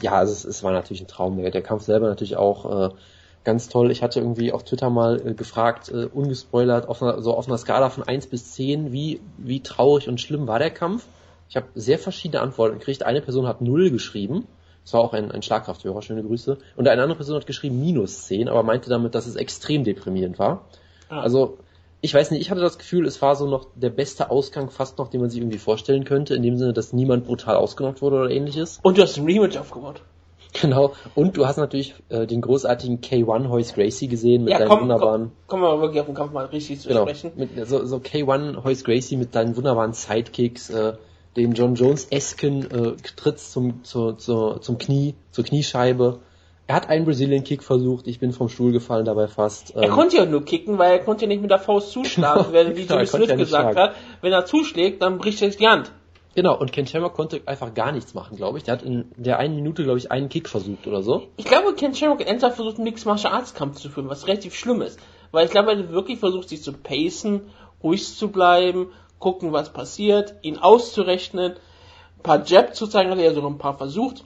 ja, 0.00 0.12
also 0.12 0.32
es, 0.32 0.44
es 0.44 0.62
war 0.62 0.72
natürlich 0.72 1.02
ein 1.02 1.08
Traum. 1.08 1.40
Der, 1.40 1.50
der 1.50 1.62
Kampf 1.62 1.84
selber 1.84 2.08
natürlich 2.08 2.36
auch 2.36 2.90
äh, 2.90 2.94
ganz 3.44 3.68
toll. 3.68 3.90
Ich 3.90 4.02
hatte 4.02 4.20
irgendwie 4.20 4.52
auf 4.52 4.64
Twitter 4.64 4.90
mal 4.90 5.20
äh, 5.26 5.34
gefragt, 5.34 5.90
äh, 5.90 6.06
ungespoilert, 6.06 6.88
auf 6.88 7.02
einer, 7.02 7.22
so 7.22 7.34
auf 7.34 7.46
einer 7.46 7.58
Skala 7.58 7.90
von 7.90 8.02
1 8.02 8.26
bis 8.28 8.52
10, 8.52 8.92
wie, 8.92 9.20
wie 9.38 9.60
traurig 9.60 10.08
und 10.08 10.20
schlimm 10.20 10.46
war 10.46 10.58
der 10.58 10.70
Kampf? 10.70 11.06
Ich 11.48 11.56
habe 11.56 11.66
sehr 11.74 11.98
verschiedene 11.98 12.40
Antworten 12.40 12.78
gekriegt. 12.78 13.02
Eine 13.02 13.20
Person 13.20 13.46
hat 13.46 13.60
0 13.60 13.90
geschrieben. 13.90 14.46
Das 14.84 14.94
war 14.94 15.00
auch 15.00 15.12
ein, 15.12 15.30
ein 15.30 15.42
Schlagkrafthörer, 15.42 16.02
schöne 16.02 16.22
Grüße. 16.22 16.58
Und 16.76 16.88
eine 16.88 17.02
andere 17.02 17.16
Person 17.16 17.36
hat 17.36 17.46
geschrieben 17.46 17.80
minus 17.80 18.24
10, 18.24 18.48
aber 18.48 18.62
meinte 18.62 18.90
damit, 18.90 19.14
dass 19.14 19.26
es 19.26 19.36
extrem 19.36 19.84
deprimierend 19.84 20.38
war. 20.38 20.66
Ah. 21.08 21.20
Also, 21.20 21.58
ich 22.04 22.12
weiß 22.12 22.32
nicht, 22.32 22.40
ich 22.40 22.50
hatte 22.50 22.60
das 22.60 22.78
Gefühl, 22.78 23.06
es 23.06 23.22
war 23.22 23.36
so 23.36 23.46
noch 23.46 23.68
der 23.76 23.90
beste 23.90 24.30
Ausgang 24.30 24.70
fast 24.70 24.98
noch, 24.98 25.08
den 25.08 25.20
man 25.20 25.30
sich 25.30 25.40
irgendwie 25.40 25.58
vorstellen 25.58 26.04
könnte, 26.04 26.34
in 26.34 26.42
dem 26.42 26.58
Sinne, 26.58 26.72
dass 26.72 26.92
niemand 26.92 27.24
brutal 27.24 27.54
ausgenockt 27.54 28.02
wurde 28.02 28.16
oder 28.16 28.30
ähnliches. 28.30 28.80
Und 28.82 28.98
du 28.98 29.02
hast 29.02 29.16
ein 29.16 29.24
Rematch 29.24 29.56
aufgebaut. 29.56 30.02
Genau. 30.60 30.92
Und 31.14 31.36
du 31.36 31.46
hast 31.46 31.56
natürlich 31.56 31.94
äh, 32.08 32.26
den 32.26 32.40
großartigen 32.42 33.00
K1 33.00 33.48
Hoyce 33.48 33.72
Gracie 33.72 34.08
gesehen 34.08 34.44
mit 34.44 34.52
ja, 34.52 34.58
deinen 34.58 34.68
komm, 34.68 34.80
wunderbaren, 34.82 35.32
komm, 35.46 35.60
kommen 35.60 35.62
wir 35.62 35.76
mal 35.76 35.80
wirklich 35.80 36.00
auf 36.00 36.06
den 36.06 36.14
Kampf 36.14 36.32
mal 36.32 36.44
richtig 36.46 36.80
zu 36.80 36.88
genau, 36.88 37.02
sprechen. 37.02 37.32
mit, 37.36 37.50
so, 37.66 37.86
so 37.86 37.96
K1 37.96 38.62
Hoyce 38.64 38.84
Gracie 38.84 39.16
mit 39.16 39.34
deinen 39.34 39.56
wunderbaren 39.56 39.94
Sidekicks, 39.94 40.70
äh, 40.70 40.94
dem 41.36 41.52
John 41.52 41.76
Jones 41.76 42.08
esken 42.10 42.70
äh, 42.70 42.96
Tritts 43.16 43.52
zum 43.52 43.84
zu, 43.84 44.12
zu, 44.12 44.58
zum 44.60 44.76
Knie, 44.76 45.14
zur 45.30 45.44
Kniescheibe. 45.44 46.18
Er 46.68 46.76
hat 46.76 46.88
einen 46.88 47.04
Brazilian 47.04 47.44
Kick 47.44 47.62
versucht, 47.62 48.06
ich 48.06 48.18
bin 48.20 48.32
vom 48.32 48.48
Stuhl 48.48 48.72
gefallen 48.72 49.04
dabei 49.04 49.26
fast. 49.26 49.74
Er 49.74 49.84
Ähm, 49.84 49.90
konnte 49.90 50.16
ja 50.16 50.24
nur 50.26 50.44
kicken, 50.44 50.78
weil 50.78 50.92
er 50.92 50.98
konnte 51.00 51.24
ja 51.24 51.28
nicht 51.28 51.42
mit 51.42 51.50
der 51.50 51.58
Faust 51.58 51.90
zuschlagen, 51.92 52.44
Genau, 52.44 52.52
weil, 52.54 52.76
wie 52.76 52.82
genau, 52.86 52.94
er 52.94 53.04
Jimmy 53.04 53.06
Smith 53.08 53.28
ja 53.30 53.36
gesagt 53.36 53.72
schlagen. 53.74 53.90
hat. 53.90 53.96
Wenn 54.20 54.32
er 54.32 54.44
zuschlägt, 54.46 55.02
dann 55.02 55.18
bricht 55.18 55.42
er 55.42 55.48
sich 55.48 55.58
die 55.58 55.66
Hand. 55.68 55.90
genau, 56.34 56.56
und 56.58 56.72
Ken 56.72 56.86
Shamrock 56.86 57.14
konnte 57.14 57.40
einfach 57.46 57.74
gar 57.74 57.90
nichts 57.92 58.14
machen, 58.14 58.36
glaube 58.36 58.58
ich. 58.58 58.64
Der 58.64 58.74
hat 58.74 58.82
in 58.82 59.10
der 59.16 59.38
einen 59.38 59.56
Minute, 59.56 59.82
glaube 59.82 59.98
ich, 59.98 60.10
einen 60.12 60.28
Kick 60.28 60.48
versucht 60.48 60.86
oder 60.86 61.02
so. 61.02 61.24
Ich 61.36 61.44
glaube, 61.44 61.74
Ken 61.74 61.94
Shamrock 61.94 62.20
hat 62.20 62.28
ernsthaft 62.28 62.56
versucht, 62.56 62.76
einen 62.76 62.84
Mixed 62.84 63.06
Martial 63.06 63.32
Arts 63.34 63.54
Kampf 63.54 63.78
zu 63.80 63.90
führen, 63.90 64.08
was 64.08 64.26
relativ 64.28 64.54
schlimm 64.54 64.80
ist. 64.82 64.98
Weil 65.32 65.46
ich 65.46 65.50
glaube, 65.50 65.72
er 65.72 65.78
hat 65.78 65.90
wirklich 65.90 66.20
versucht, 66.20 66.48
sich 66.48 66.62
zu 66.62 66.72
pacen, 66.72 67.42
ruhig 67.82 68.16
zu 68.16 68.28
bleiben, 68.28 68.90
gucken, 69.18 69.52
was 69.52 69.72
passiert, 69.72 70.34
ihn 70.42 70.58
auszurechnen, 70.58 71.52
ein 71.52 72.22
paar 72.22 72.44
Jab 72.46 72.74
zu 72.76 72.86
zeigen, 72.86 73.10
hat 73.10 73.18
er 73.18 73.34
sogar 73.34 73.50
ein 73.50 73.58
paar 73.58 73.76
versucht. 73.76 74.24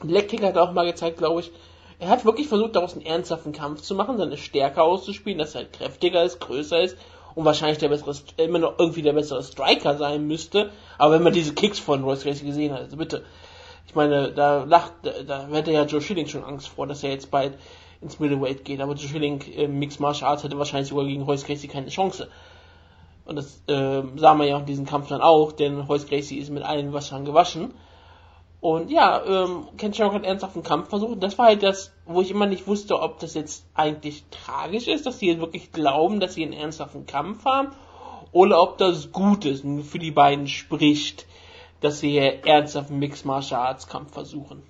Black 0.00 0.28
Kick 0.28 0.42
hat 0.42 0.56
auch 0.56 0.72
mal 0.72 0.86
gezeigt, 0.86 1.18
glaube 1.18 1.40
ich. 1.40 1.50
Er 1.98 2.08
hat 2.08 2.24
wirklich 2.24 2.46
versucht, 2.46 2.76
daraus 2.76 2.94
einen 2.94 3.04
ernsthaften 3.04 3.52
Kampf 3.52 3.82
zu 3.82 3.94
machen, 3.94 4.18
seine 4.18 4.36
Stärke 4.36 4.82
auszuspielen, 4.82 5.38
dass 5.38 5.54
er 5.54 5.62
halt 5.62 5.72
kräftiger 5.72 6.22
ist, 6.22 6.40
größer 6.40 6.80
ist 6.80 6.96
und 7.34 7.44
wahrscheinlich 7.44 7.78
der 7.78 7.88
bessere, 7.88 8.14
immer 8.36 8.60
noch 8.60 8.78
irgendwie 8.78 9.02
der 9.02 9.12
bessere 9.12 9.42
Striker 9.42 9.96
sein 9.96 10.26
müsste. 10.26 10.70
Aber 10.96 11.14
wenn 11.14 11.24
man 11.24 11.32
diese 11.32 11.54
Kicks 11.54 11.80
von 11.80 12.04
Royce 12.04 12.22
Gracie 12.22 12.46
gesehen 12.46 12.72
hat, 12.72 12.82
also 12.82 12.96
bitte, 12.96 13.24
ich 13.86 13.94
meine, 13.94 14.32
da 14.32 14.64
lacht, 14.64 14.92
da, 15.02 15.22
da 15.26 15.48
hätte 15.48 15.72
ja 15.72 15.84
Joe 15.84 16.00
Schilling 16.00 16.28
schon 16.28 16.44
Angst 16.44 16.68
vor, 16.68 16.86
dass 16.86 17.02
er 17.02 17.10
jetzt 17.10 17.30
bald 17.30 17.58
ins 18.00 18.20
Middleweight 18.20 18.64
geht. 18.64 18.80
Aber 18.80 18.94
Joe 18.94 19.08
Schilling 19.08 19.40
im 19.40 19.78
Mixed 19.78 19.98
Martial 19.98 20.30
Arts 20.30 20.44
hätte 20.44 20.58
wahrscheinlich 20.58 20.88
sogar 20.88 21.04
gegen 21.04 21.22
Royce 21.22 21.44
Gracie 21.44 21.68
keine 21.68 21.88
Chance. 21.88 22.28
Und 23.24 23.36
das 23.36 23.62
äh, 23.66 24.02
sah 24.16 24.34
man 24.34 24.46
ja 24.46 24.58
in 24.58 24.66
diesem 24.66 24.86
Kampf 24.86 25.08
dann 25.08 25.20
auch, 25.20 25.52
denn 25.52 25.80
Royce 25.80 26.06
Gracie 26.06 26.38
ist 26.38 26.50
mit 26.50 26.62
allen 26.62 26.92
Wassern 26.92 27.24
gewaschen. 27.24 27.74
Und 28.60 28.90
ja, 28.90 29.24
ähm, 29.24 29.68
Ken 29.76 29.94
Shamrock 29.94 30.14
hat 30.14 30.24
ernsthaft 30.24 30.56
einen 30.56 30.64
Kampf 30.64 30.88
versucht. 30.88 31.22
Das 31.22 31.38
war 31.38 31.46
halt 31.46 31.62
das, 31.62 31.92
wo 32.06 32.20
ich 32.20 32.30
immer 32.30 32.46
nicht 32.46 32.66
wusste, 32.66 33.00
ob 33.00 33.20
das 33.20 33.34
jetzt 33.34 33.64
eigentlich 33.74 34.24
tragisch 34.30 34.88
ist, 34.88 35.06
dass 35.06 35.20
sie 35.20 35.28
jetzt 35.28 35.40
wirklich 35.40 35.70
glauben, 35.70 36.18
dass 36.18 36.34
sie 36.34 36.42
einen 36.42 36.52
ernsthaften 36.52 37.06
Kampf 37.06 37.44
haben, 37.44 37.70
oder 38.32 38.60
ob 38.60 38.78
das 38.78 39.12
gut 39.12 39.44
ist 39.44 39.64
und 39.64 39.84
für 39.84 39.98
die 39.98 40.10
beiden 40.10 40.48
spricht, 40.48 41.26
dass 41.80 42.00
sie 42.00 42.10
hier 42.10 42.44
ernsthaft 42.44 42.90
einen 42.90 42.98
Mixed 42.98 43.24
Martial 43.24 43.60
Arts 43.60 43.86
Kampf 43.86 44.12
versuchen. 44.12 44.62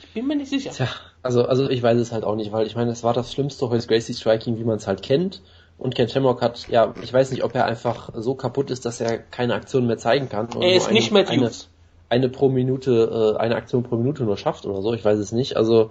Ich 0.00 0.14
bin 0.14 0.26
mir 0.26 0.36
nicht 0.36 0.48
sicher. 0.48 0.70
Tja, 0.70 0.88
also, 1.22 1.44
also 1.44 1.68
ich 1.68 1.82
weiß 1.82 1.98
es 1.98 2.12
halt 2.12 2.24
auch 2.24 2.36
nicht, 2.36 2.52
weil 2.52 2.66
ich 2.66 2.76
meine, 2.76 2.90
es 2.90 3.02
war 3.02 3.12
das 3.12 3.32
schlimmste 3.32 3.68
Hoyce 3.68 3.88
Gracie 3.88 4.14
Striking, 4.14 4.58
wie 4.58 4.64
man 4.64 4.76
es 4.76 4.86
halt 4.86 5.02
kennt. 5.02 5.42
Und 5.76 5.94
Ken 5.94 6.08
Shamrock 6.08 6.42
hat, 6.42 6.68
ja, 6.68 6.94
ich 7.02 7.12
weiß 7.12 7.30
nicht, 7.30 7.44
ob 7.44 7.54
er 7.54 7.64
einfach 7.64 8.10
so 8.14 8.34
kaputt 8.34 8.70
ist, 8.70 8.84
dass 8.84 9.00
er 9.00 9.18
keine 9.18 9.54
Aktion 9.54 9.86
mehr 9.86 9.98
zeigen 9.98 10.28
kann. 10.28 10.48
er 10.60 10.74
ist 10.74 10.90
nicht 10.90 11.12
eine, 11.12 11.22
Matthews. 11.22 11.68
Eine, 12.08 12.28
pro 12.28 12.48
Minute, 12.48 13.34
äh, 13.36 13.38
eine 13.38 13.56
Aktion 13.56 13.82
pro 13.82 13.96
Minute 13.96 14.24
nur 14.24 14.36
schafft 14.36 14.66
oder 14.66 14.80
so, 14.82 14.94
ich 14.94 15.04
weiß 15.04 15.18
es 15.18 15.32
nicht. 15.32 15.56
Also 15.56 15.90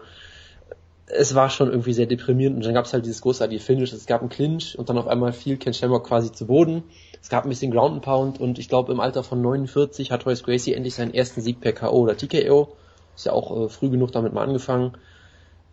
es 1.07 1.35
war 1.35 1.49
schon 1.49 1.69
irgendwie 1.69 1.93
sehr 1.93 2.05
deprimierend 2.05 2.57
und 2.57 2.65
dann 2.65 2.73
gab 2.73 2.85
es 2.85 2.93
halt 2.93 3.05
dieses 3.05 3.21
großartige 3.21 3.61
Finish. 3.61 3.93
Es 3.93 4.05
gab 4.07 4.21
einen 4.21 4.29
Clinch 4.29 4.77
und 4.77 4.89
dann 4.89 4.97
auf 4.97 5.07
einmal 5.07 5.31
fiel 5.31 5.57
Ken 5.57 5.73
Shamrock 5.73 6.05
quasi 6.05 6.31
zu 6.31 6.45
Boden. 6.47 6.83
Es 7.21 7.29
gab 7.29 7.45
ein 7.45 7.49
bisschen 7.49 7.71
Ground 7.71 7.95
and 7.95 8.01
Pound 8.03 8.39
und 8.39 8.59
ich 8.59 8.67
glaube 8.67 8.91
im 8.91 8.99
Alter 8.99 9.23
von 9.23 9.41
49 9.41 10.11
hat 10.11 10.25
Hoyce 10.25 10.43
Gracie 10.43 10.73
endlich 10.73 10.95
seinen 10.95 11.13
ersten 11.13 11.41
Sieg 11.41 11.61
per 11.61 11.71
K.O. 11.71 11.97
oder 11.97 12.17
TKO. 12.17 12.73
Ist 13.15 13.25
ja 13.25 13.31
auch 13.31 13.65
äh, 13.65 13.69
früh 13.69 13.89
genug 13.89 14.11
damit 14.11 14.33
mal 14.33 14.43
angefangen. 14.43 14.97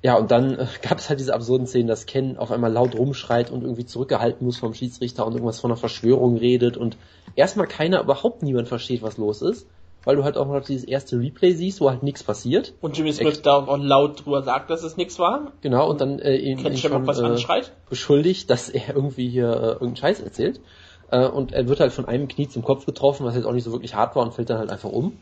Ja, 0.02 0.16
und 0.16 0.30
dann 0.30 0.56
äh, 0.56 0.66
gab 0.82 0.98
es 0.98 1.08
halt 1.08 1.18
diese 1.18 1.34
absurden 1.34 1.66
Szenen, 1.66 1.88
dass 1.88 2.06
Ken 2.06 2.36
auf 2.36 2.52
einmal 2.52 2.72
laut 2.72 2.94
rumschreit 2.94 3.50
und 3.50 3.62
irgendwie 3.62 3.86
zurückgehalten 3.86 4.46
muss 4.46 4.58
vom 4.58 4.72
Schiedsrichter 4.72 5.26
und 5.26 5.32
irgendwas 5.32 5.58
von 5.58 5.70
einer 5.70 5.78
Verschwörung 5.78 6.36
redet 6.36 6.76
und 6.76 6.96
erstmal 7.34 7.66
keiner, 7.66 8.02
überhaupt 8.02 8.42
niemand 8.42 8.68
versteht, 8.68 9.02
was 9.02 9.16
los 9.16 9.42
ist, 9.42 9.66
weil 10.04 10.16
du 10.16 10.24
halt 10.24 10.36
auch 10.36 10.46
noch 10.46 10.64
dieses 10.64 10.84
erste 10.84 11.18
Replay 11.18 11.52
siehst, 11.52 11.80
wo 11.80 11.90
halt 11.90 12.02
nichts 12.02 12.22
passiert. 12.22 12.74
Und 12.80 12.96
Jimmy 12.96 13.12
Smith 13.12 13.42
da 13.42 13.56
auch 13.56 13.78
laut 13.78 14.24
drüber 14.24 14.42
sagt, 14.42 14.70
dass 14.70 14.82
es 14.82 14.96
nichts 14.96 15.18
war. 15.18 15.52
Genau, 15.60 15.88
und 15.88 16.00
dann 16.00 16.18
äh, 16.18 16.36
ihn, 16.36 16.58
ihn 16.58 16.76
schon 16.76 17.06
was 17.06 17.20
äh, 17.20 17.24
anschreit. 17.24 17.72
beschuldigt, 17.88 18.50
dass 18.50 18.68
er 18.68 18.94
irgendwie 18.94 19.28
hier 19.28 19.48
äh, 19.48 19.66
irgendeinen 19.72 19.96
Scheiß 19.96 20.20
erzählt. 20.20 20.60
Äh, 21.10 21.26
und 21.26 21.52
er 21.52 21.68
wird 21.68 21.80
halt 21.80 21.92
von 21.92 22.06
einem 22.06 22.28
Knie 22.28 22.48
zum 22.48 22.62
Kopf 22.62 22.86
getroffen, 22.86 23.24
was 23.24 23.34
jetzt 23.34 23.46
auch 23.46 23.52
nicht 23.52 23.64
so 23.64 23.72
wirklich 23.72 23.94
hart 23.94 24.16
war 24.16 24.22
und 24.22 24.34
fällt 24.34 24.50
dann 24.50 24.58
halt 24.58 24.70
einfach 24.70 24.90
um. 24.90 25.18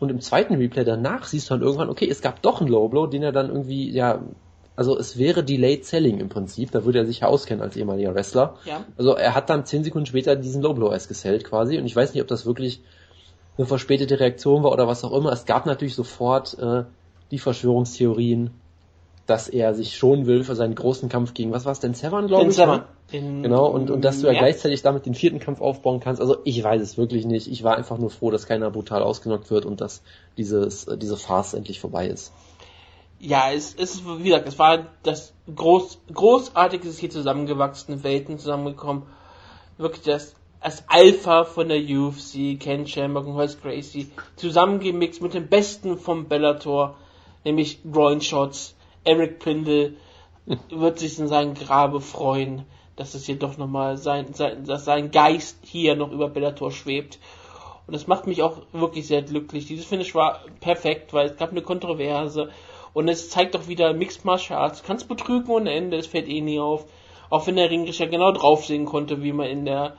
Und 0.00 0.10
im 0.10 0.20
zweiten 0.20 0.54
Replay 0.54 0.84
danach 0.84 1.24
siehst 1.24 1.48
du 1.48 1.52
halt 1.52 1.62
irgendwann, 1.62 1.88
okay, 1.88 2.08
es 2.08 2.20
gab 2.20 2.42
doch 2.42 2.60
einen 2.60 2.70
Low 2.70 2.88
Blow, 2.88 3.06
den 3.06 3.22
er 3.22 3.32
dann 3.32 3.48
irgendwie, 3.48 3.90
ja, 3.90 4.22
also 4.76 4.98
es 4.98 5.18
wäre 5.18 5.44
Delayed 5.44 5.84
Selling 5.84 6.18
im 6.18 6.28
Prinzip, 6.28 6.72
da 6.72 6.84
würde 6.84 6.98
er 6.98 7.06
sich 7.06 7.20
ja 7.20 7.28
auskennen 7.28 7.62
als 7.62 7.76
ehemaliger 7.76 8.14
Wrestler. 8.14 8.56
Ja. 8.64 8.84
Also 8.98 9.14
er 9.14 9.34
hat 9.34 9.48
dann 9.50 9.64
zehn 9.66 9.84
Sekunden 9.84 10.06
später 10.06 10.34
diesen 10.34 10.62
Low 10.62 10.74
Blow 10.74 10.90
erst 10.90 11.08
gesellt 11.08 11.44
quasi 11.44 11.78
und 11.78 11.86
ich 11.86 11.94
weiß 11.94 12.12
nicht, 12.12 12.22
ob 12.22 12.28
das 12.28 12.44
wirklich 12.44 12.82
eine 13.56 13.66
verspätete 13.66 14.18
Reaktion 14.18 14.62
war 14.62 14.72
oder 14.72 14.88
was 14.88 15.04
auch 15.04 15.12
immer. 15.12 15.32
Es 15.32 15.44
gab 15.44 15.66
natürlich 15.66 15.94
sofort 15.94 16.58
äh, 16.58 16.84
die 17.30 17.38
Verschwörungstheorien, 17.38 18.50
dass 19.26 19.48
er 19.48 19.74
sich 19.74 19.96
schonen 19.96 20.26
will 20.26 20.44
für 20.44 20.54
seinen 20.54 20.74
großen 20.74 21.08
Kampf 21.08 21.34
gegen, 21.34 21.52
was 21.52 21.64
war 21.64 21.72
es 21.72 21.80
denn, 21.80 21.94
Severn, 21.94 22.26
glaube 22.26 22.48
ich? 22.48 22.56
Severn. 22.56 22.84
ne? 23.12 23.42
Genau, 23.42 23.66
und, 23.66 23.90
und 23.90 24.04
dass 24.04 24.20
du 24.20 24.26
ja 24.26 24.32
März. 24.32 24.42
gleichzeitig 24.42 24.82
damit 24.82 25.06
den 25.06 25.14
vierten 25.14 25.38
Kampf 25.38 25.60
aufbauen 25.60 26.00
kannst. 26.00 26.20
Also 26.20 26.38
ich 26.44 26.62
weiß 26.62 26.82
es 26.82 26.98
wirklich 26.98 27.24
nicht. 27.24 27.50
Ich 27.50 27.62
war 27.62 27.76
einfach 27.76 27.98
nur 27.98 28.10
froh, 28.10 28.30
dass 28.30 28.46
keiner 28.46 28.70
brutal 28.70 29.02
ausgenockt 29.02 29.50
wird 29.50 29.66
und 29.66 29.80
dass 29.80 30.02
dieses, 30.36 30.86
äh, 30.86 30.98
diese 30.98 31.16
Farce 31.16 31.54
endlich 31.54 31.80
vorbei 31.80 32.08
ist. 32.08 32.32
Ja, 33.20 33.52
es, 33.52 33.74
es 33.74 33.94
ist, 33.94 34.06
wie 34.06 34.24
gesagt, 34.24 34.48
es 34.48 34.58
war 34.58 34.86
das 35.02 35.32
groß, 35.54 35.98
großartig 36.12 36.84
ist 36.84 36.98
hier 36.98 37.10
zusammengewachsene 37.10 38.02
Welten 38.02 38.38
zusammengekommen. 38.38 39.04
Wirklich 39.78 40.02
das, 40.02 40.34
als 40.64 40.82
Alpha 40.88 41.44
von 41.44 41.68
der 41.68 41.78
UFC, 41.78 42.58
Ken 42.58 42.86
Shamrock 42.86 43.26
und 43.26 43.36
Royce 43.36 43.60
Gracie, 43.60 44.10
zusammengemixt 44.36 45.20
mit 45.20 45.34
dem 45.34 45.46
Besten 45.46 45.98
vom 45.98 46.26
Bellator, 46.26 46.96
nämlich 47.44 47.80
Groin 47.84 48.22
Shots, 48.22 48.74
Eric 49.04 49.40
Pindle, 49.40 49.96
wird 50.70 50.98
sich 50.98 51.18
in 51.18 51.28
seinem 51.28 51.52
Grabe 51.52 52.00
freuen, 52.00 52.64
dass 52.96 53.12
es 53.12 53.26
hier 53.26 53.38
doch 53.38 53.58
nochmal 53.58 53.98
sein, 53.98 54.32
sein, 54.32 54.64
dass 54.64 54.86
sein 54.86 55.10
Geist 55.10 55.58
hier 55.64 55.96
noch 55.96 56.10
über 56.10 56.30
Bellator 56.30 56.70
schwebt. 56.70 57.18
Und 57.86 57.92
das 57.92 58.06
macht 58.06 58.26
mich 58.26 58.42
auch 58.42 58.62
wirklich 58.72 59.06
sehr 59.06 59.20
glücklich. 59.20 59.66
Dieses 59.66 59.84
Finish 59.84 60.14
war 60.14 60.40
perfekt, 60.60 61.12
weil 61.12 61.26
es 61.26 61.36
gab 61.36 61.50
eine 61.50 61.60
Kontroverse. 61.60 62.48
Und 62.94 63.08
es 63.08 63.28
zeigt 63.28 63.54
auch 63.54 63.68
wieder 63.68 63.92
Mixed 63.92 64.24
Martial 64.24 64.60
Arts. 64.60 64.80
Du 64.80 64.86
kannst 64.86 65.08
betrügen 65.08 65.50
ohne 65.50 65.74
Ende, 65.74 65.98
es 65.98 66.06
fällt 66.06 66.26
eh 66.26 66.40
nie 66.40 66.58
auf. 66.58 66.86
Auch 67.28 67.46
wenn 67.46 67.56
der 67.56 67.68
Ringrichter 67.68 68.06
genau 68.06 68.32
drauf 68.32 68.64
sehen 68.64 68.86
konnte, 68.86 69.22
wie 69.22 69.32
man 69.34 69.48
in 69.48 69.66
der 69.66 69.98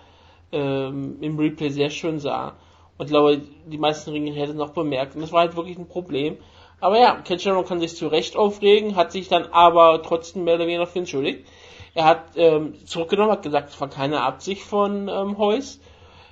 ähm, 0.56 1.18
im 1.22 1.38
Replay 1.38 1.70
sehr 1.70 1.90
schön 1.90 2.20
sah. 2.20 2.56
Und 2.98 3.06
ich 3.06 3.12
glaube, 3.12 3.42
die 3.66 3.78
meisten 3.78 4.12
Ringrichter 4.12 4.42
hätten 4.42 4.58
noch 4.58 4.72
bemerkt. 4.72 5.16
Und 5.16 5.22
das 5.22 5.32
war 5.32 5.42
halt 5.42 5.56
wirklich 5.56 5.78
ein 5.78 5.88
Problem. 5.88 6.38
Aber 6.80 6.98
ja, 7.00 7.22
Shamrock 7.38 7.68
kann 7.68 7.80
sich 7.80 7.96
zu 7.96 8.08
Recht 8.08 8.36
aufregen, 8.36 8.96
hat 8.96 9.12
sich 9.12 9.28
dann 9.28 9.46
aber 9.52 10.02
trotzdem 10.02 10.44
mehr 10.44 10.56
oder 10.56 10.66
weniger 10.66 10.86
dafür 10.86 11.02
entschuldigt. 11.02 11.48
Er 11.94 12.06
hat 12.06 12.24
ähm, 12.36 12.76
zurückgenommen, 12.86 13.32
hat 13.32 13.44
gesagt, 13.44 13.70
es 13.70 13.80
war 13.80 13.90
keine 13.90 14.22
Absicht 14.22 14.64
von 14.64 15.08
ähm, 15.08 15.38
Heus. 15.38 15.80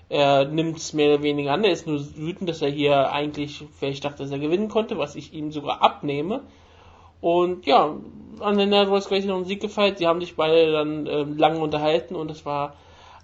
Er 0.10 0.46
nimmt 0.46 0.78
es 0.78 0.94
mehr 0.94 1.14
oder 1.14 1.24
weniger 1.24 1.54
an. 1.54 1.64
Er 1.64 1.72
ist 1.72 1.88
nur 1.88 2.00
wütend, 2.18 2.50
dass 2.50 2.62
er 2.62 2.70
hier 2.70 3.12
eigentlich 3.12 3.64
vielleicht 3.80 4.06
dachte, 4.06 4.24
dass 4.24 4.32
er 4.32 4.40
gewinnen 4.40 4.68
konnte, 4.68 4.98
was 4.98 5.16
ich 5.16 5.34
ihm 5.34 5.52
sogar 5.52 5.82
abnehme. 5.82 6.42
Und 7.22 7.66
ja, 7.66 7.96
an 8.42 8.58
der 8.58 8.68
Night 8.68 8.90
Royce 8.90 9.08
gleich 9.08 9.26
noch 9.26 9.38
einen 9.38 9.46
Sieg 9.46 9.62
gefeiert. 9.62 9.98
Sie 9.98 10.08
haben 10.08 10.20
sich 10.20 10.36
beide 10.36 10.74
dann 10.74 11.08
äh, 11.08 11.24
lange 11.24 11.60
unterhalten 11.60 12.16
und 12.16 12.30
es 12.30 12.46
war 12.46 12.76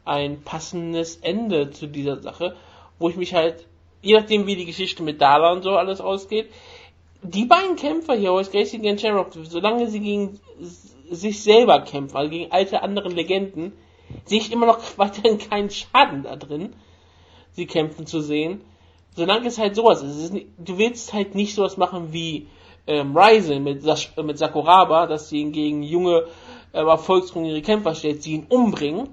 ein 0.06 0.42
passendes 0.42 1.18
Ende 1.18 1.72
zu 1.72 1.88
dieser 1.88 2.22
Sache, 2.22 2.56
wo 2.98 3.10
ich 3.10 3.16
mich 3.16 3.34
halt, 3.34 3.68
je 4.02 4.16
nachdem 4.16 4.48
wie 4.48 4.56
die 4.56 4.66
Geschichte 4.66 5.04
mit 5.04 5.22
Dala 5.22 5.52
und 5.52 5.64
so 5.64 5.72
alles 5.72 6.02
ausgeht, 6.02 6.50
die 7.22 7.46
beiden 7.46 7.76
Kämpfer 7.76 8.16
hier, 8.16 8.32
Royce 8.32 8.52
Gracie 8.52 8.80
gegen 8.80 8.98
Shamrock, 8.98 9.32
solange 9.44 9.88
sie 9.88 10.00
gegen 10.00 10.40
sich 11.10 11.42
selber 11.44 11.82
kämpfen, 11.82 12.16
also 12.16 12.30
gegen 12.30 12.52
alte 12.52 12.82
andere 12.82 13.10
Legenden, 13.10 13.74
sehe 14.26 14.40
ich 14.40 14.52
immer 14.52 14.66
noch 14.66 14.80
weiterhin 14.98 15.38
keinen 15.38 15.70
Schaden 15.70 16.24
da 16.24 16.36
drin, 16.36 16.74
sie 17.52 17.66
kämpfen 17.66 18.06
zu 18.06 18.22
sehen. 18.22 18.62
Solange 19.16 19.48
es 19.48 19.58
halt 19.58 19.76
sowas 19.76 20.02
ist. 20.02 20.18
ist 20.18 20.46
du 20.58 20.78
willst 20.78 21.14
halt 21.14 21.36
nicht 21.36 21.56
sowas 21.56 21.78
machen 21.78 22.14
wie 22.14 22.48
ähm, 22.88 23.18
Ryzen 23.18 23.64
mit, 23.64 23.84
mit 23.84 24.38
Sakuraba, 24.38 25.08
dass 25.08 25.30
sie 25.30 25.40
ihn 25.40 25.52
gegen 25.52 25.84
junge, 25.84 26.26
äh, 26.72 26.80
erfolgshungrige 26.80 27.62
Kämpfer 27.62 27.96
stellt, 27.96 28.24
sie 28.24 28.34
ihn 28.34 28.46
umbringen. 28.50 29.10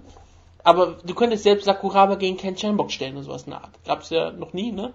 Aber 0.67 0.97
du 1.07 1.15
könntest 1.15 1.45
selbst 1.45 1.65
Sakuraba 1.65 2.17
gegen 2.17 2.37
Ken 2.37 2.57
Shamrock 2.57 2.91
stellen 2.91 3.17
und 3.17 3.23
sowas 3.23 3.47
Art. 3.47 3.71
Gab's 3.87 4.11
ja 4.11 4.33
noch 4.33 4.53
nie, 4.53 4.73
ne? 4.73 4.93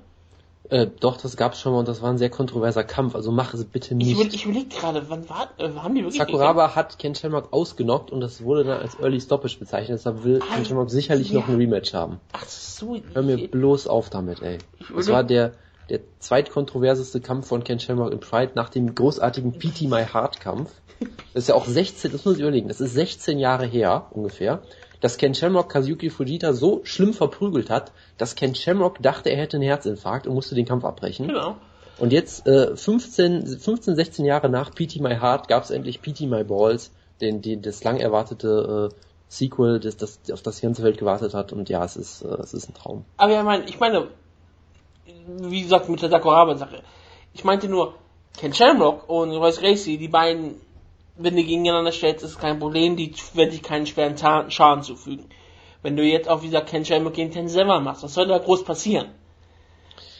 Äh, 0.69 0.87
doch, 0.99 1.15
das 1.15 1.37
gab's 1.37 1.61
schon 1.61 1.71
mal 1.71 1.79
und 1.79 1.87
das 1.87 2.01
war 2.01 2.09
ein 2.09 2.17
sehr 2.17 2.29
kontroverser 2.29 2.83
Kampf, 2.83 3.15
also 3.15 3.31
mach 3.31 3.53
es 3.53 3.63
bitte 3.63 3.95
nicht. 3.95 4.11
Ich, 4.11 4.33
ich 4.33 4.45
überlege 4.45 4.67
gerade, 4.67 5.09
wann 5.09 5.29
war, 5.29 5.49
äh, 5.57 5.69
haben 5.69 5.95
die 5.95 6.01
wirklich 6.01 6.19
Sakuraba 6.19 6.67
gekämpft? 6.67 6.75
hat 6.75 6.99
Ken 6.99 7.15
Shamrock 7.15 7.53
ausgenockt 7.53 8.11
und 8.11 8.19
das 8.19 8.43
wurde 8.43 8.65
dann 8.65 8.81
als 8.81 8.99
Early 8.99 9.21
Stoppage 9.21 9.57
bezeichnet, 9.59 9.99
deshalb 9.99 10.25
will 10.25 10.41
ah, 10.41 10.55
Ken 10.55 10.65
Shamrock 10.65 10.91
sicherlich 10.91 11.29
ja. 11.29 11.39
noch 11.39 11.47
ein 11.47 11.55
Rematch 11.55 11.93
haben. 11.93 12.19
Ach 12.33 12.45
so. 12.45 12.97
Hör 13.13 13.21
mir 13.21 13.47
bloß 13.47 13.87
auf 13.87 14.09
damit, 14.09 14.41
ey. 14.41 14.57
Das 14.93 15.07
war 15.07 15.23
der, 15.23 15.53
der 15.89 16.01
zweitkontroverseste 16.19 17.21
Kampf 17.21 17.47
von 17.47 17.63
Ken 17.63 17.79
Shamrock 17.79 18.11
in 18.11 18.19
Pride 18.19 18.51
nach 18.55 18.67
dem 18.67 18.93
großartigen 18.93 19.57
PT 19.57 19.83
My 19.83 20.03
Heart 20.03 20.41
Kampf. 20.41 20.69
Das 21.33 21.43
ist 21.43 21.47
ja 21.47 21.55
auch 21.55 21.65
16, 21.65 22.11
das 22.11 22.25
muss 22.25 22.35
ich 22.35 22.41
überlegen, 22.41 22.67
das 22.67 22.81
ist 22.81 22.93
16 22.93 23.39
Jahre 23.39 23.65
her, 23.65 24.07
ungefähr 24.11 24.61
dass 25.01 25.17
Ken 25.17 25.35
Shamrock 25.35 25.69
Kazuki 25.69 26.09
Fujita 26.09 26.53
so 26.53 26.81
schlimm 26.83 27.13
verprügelt 27.13 27.69
hat, 27.69 27.91
dass 28.17 28.35
Ken 28.35 28.55
Shamrock 28.55 29.01
dachte, 29.01 29.29
er 29.29 29.37
hätte 29.37 29.57
einen 29.57 29.65
Herzinfarkt 29.65 30.27
und 30.27 30.35
musste 30.35 30.55
den 30.55 30.65
Kampf 30.65 30.85
abbrechen. 30.85 31.27
Genau. 31.27 31.57
Und 31.97 32.13
jetzt, 32.13 32.47
äh, 32.47 32.75
15, 32.75 33.45
15, 33.59 33.95
16 33.95 34.25
Jahre 34.25 34.49
nach 34.49 34.71
PT 34.71 35.01
My 35.01 35.15
Heart 35.15 35.47
gab 35.47 35.63
es 35.63 35.71
endlich 35.71 36.01
PT 36.01 36.21
My 36.21 36.43
Balls, 36.43 36.91
den, 37.19 37.41
den, 37.41 37.61
das 37.61 37.83
lang 37.83 37.97
erwartete 37.97 38.91
äh, 38.91 38.95
Sequel, 39.27 39.79
das, 39.79 39.97
das, 39.97 40.19
auf 40.31 40.41
das 40.41 40.57
die 40.57 40.63
ganze 40.63 40.83
Welt 40.83 40.97
gewartet 40.97 41.33
hat. 41.33 41.53
Und 41.53 41.69
ja, 41.69 41.83
es 41.83 41.95
ist, 41.95 42.21
äh, 42.23 42.41
es 42.41 42.53
ist 42.53 42.69
ein 42.69 42.73
Traum. 42.73 43.05
Aber 43.17 43.31
ja, 43.31 43.43
mein, 43.43 43.67
ich 43.67 43.79
meine, 43.79 44.07
wie 45.27 45.61
gesagt, 45.61 45.89
mit 45.89 46.01
der 46.01 46.09
Sakuraba-Sache. 46.09 46.81
Ich 47.33 47.43
meinte 47.43 47.67
nur, 47.67 47.95
Ken 48.37 48.53
Shamrock 48.53 49.09
und 49.09 49.31
Royce 49.31 49.59
Gracie, 49.59 49.97
die 49.97 50.07
beiden 50.07 50.55
wenn 51.15 51.35
du 51.35 51.43
gegeneinander 51.43 51.91
stellst, 51.91 52.23
ist 52.23 52.39
kein 52.39 52.59
Problem, 52.59 52.95
die 52.95 53.13
werden 53.33 53.51
sich 53.51 53.63
keinen 53.63 53.85
schweren 53.85 54.17
Schaden 54.17 54.83
zufügen. 54.83 55.29
Wenn 55.81 55.95
du 55.95 56.03
jetzt 56.03 56.29
auch 56.29 56.43
wieder 56.43 56.61
Ken 56.61 56.85
Shamrock 56.85 57.13
gegen 57.13 57.31
Ten 57.31 57.47
Sever 57.47 57.79
machst, 57.79 58.03
was 58.03 58.13
soll 58.13 58.27
da 58.27 58.37
groß 58.37 58.63
passieren? 58.63 59.09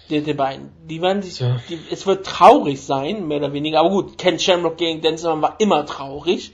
Die, 0.10 0.22
die 0.22 0.34
beiden. 0.34 0.72
Die 0.88 1.02
werden 1.02 1.22
sich, 1.22 1.40
ja. 1.40 1.58
die, 1.70 1.80
es 1.92 2.06
wird 2.08 2.26
traurig 2.26 2.82
sein, 2.82 3.28
mehr 3.28 3.38
oder 3.38 3.54
weniger, 3.54 3.80
aber 3.80 3.90
gut, 3.90 4.18
Ken 4.18 4.40
Shamrock 4.40 4.78
gegen 4.78 5.02
Den 5.02 5.18
Sever 5.18 5.42
war 5.42 5.56
immer 5.60 5.86
traurig. 5.86 6.52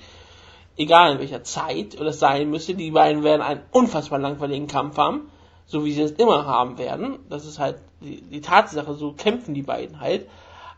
Egal 0.80 1.14
in 1.14 1.20
welcher 1.20 1.44
Zeit 1.44 2.00
oder 2.00 2.10
es 2.10 2.20
sein 2.20 2.52
müsste, 2.52 2.76
die 2.76 2.92
beiden 2.92 3.24
werden 3.24 3.42
einen 3.42 3.64
unfassbar 3.72 4.20
langweiligen 4.20 4.68
Kampf 4.68 4.98
haben, 4.98 5.32
so 5.66 5.86
wie 5.86 5.92
sie 5.92 6.04
es 6.04 6.12
immer 6.12 6.46
haben 6.46 6.78
werden. 6.78 7.18
Das 7.30 7.46
ist 7.46 7.58
halt 7.58 7.78
die, 8.02 8.22
die 8.22 8.42
Tatsache, 8.42 8.94
so 8.94 9.14
kämpfen 9.14 9.56
die 9.56 9.64
beiden 9.64 10.00
halt. 10.00 10.30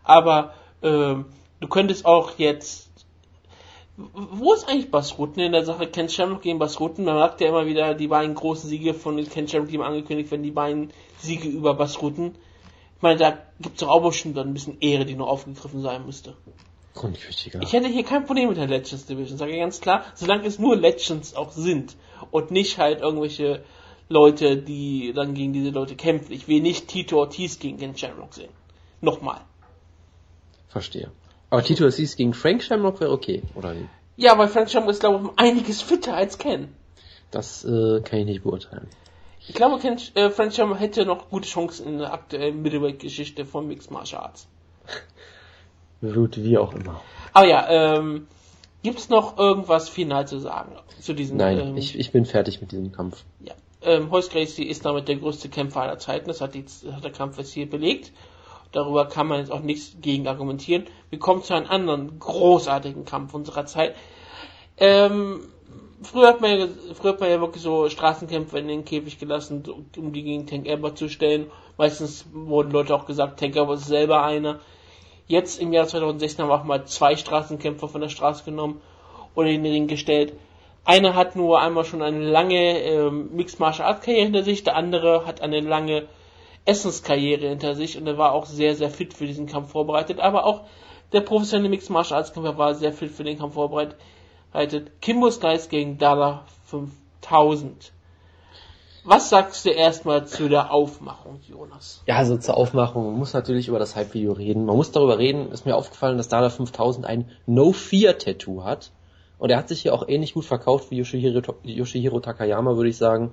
Aber 0.04 0.54
ähm, 0.82 1.26
du 1.60 1.68
könntest 1.68 2.06
auch 2.06 2.32
jetzt 2.38 2.89
wo 4.14 4.54
ist 4.54 4.68
eigentlich 4.68 4.92
Basruten 4.92 5.42
in 5.42 5.52
der 5.52 5.66
Sache 5.66 5.88
Ken 5.88 6.10
Shamrock 6.10 6.42
gegen 6.42 6.60
Basruten? 6.60 7.06
Man 7.06 7.18
sagt 7.18 7.42
ja 7.42 7.50
immer 7.50 7.66
wieder 7.66 7.94
die 7.94 8.08
beiden 8.08 8.34
großen 8.34 8.70
Siege 8.70 8.94
von 8.94 9.22
Ken 9.28 9.48
Shamrock, 9.48 9.70
die 9.70 9.76
immer 9.76 9.88
angekündigt 9.88 10.32
werden, 10.32 10.44
die 10.44 10.52
beiden 10.52 10.94
Siege 11.18 11.50
über 11.50 11.74
Basruten. 11.74 12.36
Ich 12.96 13.02
meine, 13.02 13.20
da 13.20 13.38
gibt 13.60 13.76
es 13.76 13.82
doch 13.82 13.90
auch 13.90 14.02
bestimmt 14.02 14.38
ein 14.38 14.54
bisschen 14.54 14.78
Ehre, 14.80 15.06
die 15.06 15.16
noch 15.16 15.28
aufgegriffen 15.28 15.82
sein 15.82 16.06
müsste. 16.06 16.36
Grundwichtiger. 16.94 17.62
Ich 17.62 17.74
hätte 17.74 17.88
hier 17.88 18.04
kein 18.04 18.26
Problem 18.26 18.50
mit 18.50 18.58
der 18.58 18.68
Legends 18.68 19.06
Division, 19.06 19.38
sage 19.38 19.52
ich 19.52 19.60
ganz 19.60 19.80
klar, 19.82 20.04
solange 20.16 20.46
es 20.46 20.60
nur 20.60 20.76
Legends 20.76 21.36
auch 21.36 21.52
sind 21.52 21.96
und 22.32 22.52
nicht 22.52 22.78
halt 22.78 23.02
irgendwelche 23.02 23.64
Leute, 24.08 24.58
die 24.58 25.14
dann 25.14 25.34
gegen 25.34 25.54
diese 25.54 25.70
Leute 25.70 25.96
kämpfen. 25.96 26.32
Ich 26.34 26.48
will 26.48 26.62
nicht 26.62 26.88
Tito 26.88 27.18
Ortiz 27.20 27.60
gegen 27.60 27.78
Ken 27.78 27.98
Shamrock 27.98 28.34
sehen. 28.34 28.52
Nochmal. 29.02 29.42
Verstehe. 30.68 31.12
Aber 31.50 31.64
Tito 31.64 31.86
Assis 31.86 32.16
gegen 32.16 32.34
Frank 32.34 32.64
Shamrock 32.64 33.00
wäre 33.00 33.12
okay, 33.12 33.42
oder 33.56 33.76
wie? 33.76 33.88
Ja, 34.18 34.38
weil 34.38 34.48
Frank 34.48 34.70
Shamrock 34.70 34.92
ist, 34.92 35.00
glaube 35.00 35.16
ich, 35.18 35.22
um 35.24 35.32
einiges 35.38 35.82
fitter 35.82 36.16
als 36.16 36.38
Ken. 36.38 36.76
Das 37.32 37.64
äh, 37.64 38.02
kann 38.02 38.20
ich 38.20 38.26
nicht 38.26 38.44
beurteilen. 38.44 38.88
Ich 39.48 39.56
glaube, 39.56 39.80
Ken, 39.80 39.98
äh, 40.16 40.30
Frank 40.30 40.54
Shamrock 40.54 40.80
hätte 40.80 41.06
noch 41.06 41.30
gute 41.30 41.48
Chancen 41.48 41.88
in 41.88 41.98
der 42.00 42.14
aktuellen 42.14 42.62
Middleweight-Geschichte 42.62 43.46
von 43.46 43.68
Mixed 43.68 43.92
Martial 43.92 44.22
Arts. 44.22 44.48
Gut, 46.02 46.38
wie 46.38 46.58
auch 46.58 46.74
immer. 46.74 47.02
Aber 47.34 47.48
ja, 47.48 47.98
ähm, 47.98 48.28
gibt's 48.84 49.10
noch 49.10 49.38
irgendwas 49.38 49.90
final 49.90 50.28
zu 50.28 50.40
sagen 50.40 50.76
zu 51.02 51.14
diesem? 51.14 51.38
Nein, 51.38 51.60
ähm, 51.60 51.78
ich, 51.78 51.98
ich 51.98 52.12
bin 52.12 52.26
fertig 52.26 52.62
mit 52.62 52.72
diesem 52.72 52.92
Kampf. 52.92 53.24
Ja, 53.42 53.54
ähm, 53.82 54.12
Heus 54.12 54.30
Gracie 54.30 54.64
ist 54.64 54.86
damit 54.86 55.08
der 55.08 55.18
größte 55.18 55.50
Kämpfer 55.50 55.82
aller 55.82 55.98
Zeiten. 55.98 56.28
Das 56.28 56.42
hat, 56.42 56.54
die, 56.54 56.66
hat 56.92 57.04
der 57.04 57.12
Kampf 57.12 57.38
jetzt 57.38 57.54
hier 57.54 57.70
belegt. 57.70 58.12
Darüber 58.72 59.06
kann 59.08 59.28
man 59.28 59.40
jetzt 59.40 59.52
auch 59.52 59.62
nichts 59.62 59.98
gegen 60.00 60.28
argumentieren. 60.28 60.86
Wir 61.10 61.20
kommen 61.20 61.42
zu 61.42 61.54
einem 61.54 61.68
anderen 61.68 62.20
großartigen 62.20 63.06
Kampf 63.06 63.34
unserer 63.34 63.66
Zeit. 63.66 63.96
Ähm, 64.78 65.42
früher 66.04 66.28
hat 66.28 66.42
man 66.42 66.60
ja, 66.60 66.68
früher 66.94 67.14
hat 67.14 67.20
man 67.20 67.30
ja 67.30 67.42
wirklich 67.42 67.64
so 67.64 67.90
Straßenkämpfe 67.90 68.60
in 68.60 68.68
den 68.68 68.86
Käfig 68.86 69.18
gelassen, 69.18 69.64
um 69.98 70.14
die 70.14 70.24
gegen 70.24 70.46
Tank 70.46 70.68
Albert 70.68 70.98
zu 70.98 71.10
stellen. 71.10 71.48
Meistens 71.78 72.28
wurden 72.32 72.72
Leute 72.72 72.94
auch 72.94 73.06
gesagt, 73.06 73.40
Tank 73.40 73.58
Albert 73.58 73.80
ist 73.80 73.88
selber 73.88 74.24
einer. 74.24 74.60
Jetzt 75.28 75.60
im 75.60 75.74
Jahr 75.74 75.88
2016 75.88 76.44
haben 76.44 76.50
wir 76.50 76.60
auch 76.60 76.64
mal 76.64 76.86
zwei 76.86 77.16
Straßenkämpfer 77.16 77.88
von 77.88 78.02
der 78.02 78.10
Straße 78.10 78.44
genommen 78.44 78.82
und 79.36 79.48
in 79.48 79.64
den 79.64 79.72
Ring 79.72 79.88
gestellt. 79.88 80.34
Einer 80.86 81.16
hat 81.16 81.36
nur 81.36 81.60
einmal 81.60 81.86
schon 81.86 82.02
eine 82.02 82.24
lange 82.24 82.80
ähm, 82.80 83.30
Mixed 83.36 83.60
Martial 83.60 83.88
Arts 83.88 84.06
Karriere 84.06 84.24
hinter 84.24 84.44
sich, 84.44 84.64
der 84.64 84.76
andere 84.76 85.26
hat 85.26 85.42
eine 85.42 85.60
lange 85.60 86.08
Essenskarriere 86.70 87.50
hinter 87.50 87.74
sich 87.74 87.98
und 87.98 88.06
er 88.06 88.18
war 88.18 88.34
auch 88.34 88.46
sehr, 88.46 88.76
sehr 88.76 88.92
fit 88.92 89.14
für 89.14 89.26
diesen 89.26 89.48
Kampf 89.48 89.72
vorbereitet. 89.72 90.20
Aber 90.20 90.46
auch 90.46 90.66
der 91.12 91.22
professionelle 91.22 91.70
Mixed 91.70 91.90
Martial 91.90 92.20
Arts 92.20 92.32
Kämpfer 92.32 92.58
war 92.58 92.76
sehr 92.76 92.94
fit 92.94 93.12
für 93.12 93.24
den 93.24 93.40
Kampf 93.40 93.56
vorbereitet. 93.56 93.98
Kimbo 95.02 95.32
Skies 95.32 95.70
gegen 95.70 95.98
Dala 95.98 96.46
5000. 96.66 97.92
Was 99.04 99.30
sagst 99.30 99.66
du 99.66 99.70
erstmal 99.70 100.28
zu 100.28 100.50
der 100.50 100.72
Aufmachung, 100.72 101.40
Jonas? 101.48 102.04
Ja, 102.06 102.18
also 102.18 102.38
zur 102.38 102.58
Aufmachung. 102.58 103.06
Man 103.06 103.18
muss 103.18 103.34
natürlich 103.34 103.68
über 103.68 103.80
das 103.80 103.96
Hype-Video 103.96 104.34
reden. 104.34 104.66
Man 104.66 104.76
muss 104.76 104.92
darüber 104.92 105.18
reden. 105.18 105.52
Ist 105.52 105.66
mir 105.66 105.76
aufgefallen, 105.76 106.18
dass 106.18 106.28
Dala 106.28 106.50
5000 106.50 107.06
ein 107.06 107.32
No-Fear-Tattoo 107.48 108.64
hat. 108.64 108.92
Und 109.40 109.50
er 109.50 109.58
hat 109.58 109.70
sich 109.70 109.82
hier 109.82 109.94
auch 109.96 110.08
ähnlich 110.08 110.34
gut 110.34 110.46
verkauft 110.46 110.92
wie 110.92 110.98
Yoshihiro, 110.98 111.42
Yoshihiro 111.64 112.20
Takayama, 112.20 112.76
würde 112.76 112.90
ich 112.90 112.98
sagen. 112.98 113.32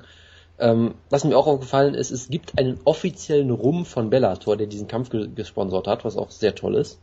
Ähm, 0.59 0.95
was 1.11 1.25
mir 1.25 1.37
auch 1.37 1.47
aufgefallen 1.47 1.95
ist, 1.95 2.11
es 2.11 2.29
gibt 2.29 2.59
einen 2.59 2.81
offiziellen 2.85 3.51
Rum 3.51 3.85
von 3.85 4.09
Bellator, 4.09 4.57
der 4.57 4.67
diesen 4.67 4.89
Kampf 4.89 5.11
ge 5.11 5.29
gesponsert 5.35 5.87
hat, 5.87 6.05
was 6.05 6.17
auch 6.17 6.31
sehr 6.31 6.55
toll 6.55 6.77
ist. 6.77 6.99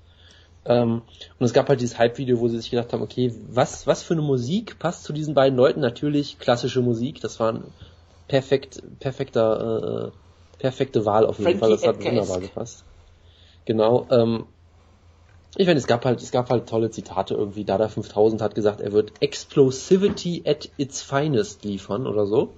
Ähm, 0.65 1.01
und 1.39 1.45
es 1.45 1.53
gab 1.53 1.69
halt 1.69 1.81
dieses 1.81 1.99
Hype-Video, 1.99 2.39
wo 2.39 2.47
sie 2.47 2.57
sich 2.57 2.71
gedacht 2.71 2.93
haben, 2.93 3.03
okay, 3.03 3.33
was, 3.49 3.85
was 3.85 4.01
für 4.01 4.13
eine 4.13 4.23
Musik 4.23 4.79
passt 4.79 5.03
zu 5.03 5.13
diesen 5.13 5.33
beiden 5.33 5.57
Leuten? 5.57 5.81
Natürlich 5.81 6.39
klassische 6.39 6.81
Musik, 6.81 7.21
das 7.21 7.39
waren 7.39 7.65
perfekt, 8.27 8.81
perfekter, 8.99 10.11
äh, 10.11 10.59
perfekte 10.59 11.05
Wahl 11.05 11.25
auf 11.25 11.37
jeden 11.37 11.59
Frankie 11.59 11.59
Fall. 11.59 11.69
Das 11.71 11.85
hat 11.85 12.03
wunderbar 12.03 12.39
gepasst. 12.39 12.85
Genau. 13.65 14.07
Ähm, 14.09 14.45
ich 15.55 15.67
meine, 15.67 15.77
es 15.77 15.85
gab 15.85 16.03
halt, 16.05 16.21
es 16.21 16.31
gab 16.31 16.49
halt 16.49 16.67
tolle 16.67 16.89
Zitate 16.89 17.35
irgendwie. 17.35 17.65
Dada 17.65 17.87
5000 17.87 18.41
hat 18.41 18.55
gesagt, 18.55 18.81
er 18.81 18.91
wird 18.91 19.13
Explosivity 19.21 20.43
at 20.47 20.69
its 20.77 21.03
finest 21.03 21.63
liefern 21.63 22.07
oder 22.07 22.25
so. 22.25 22.53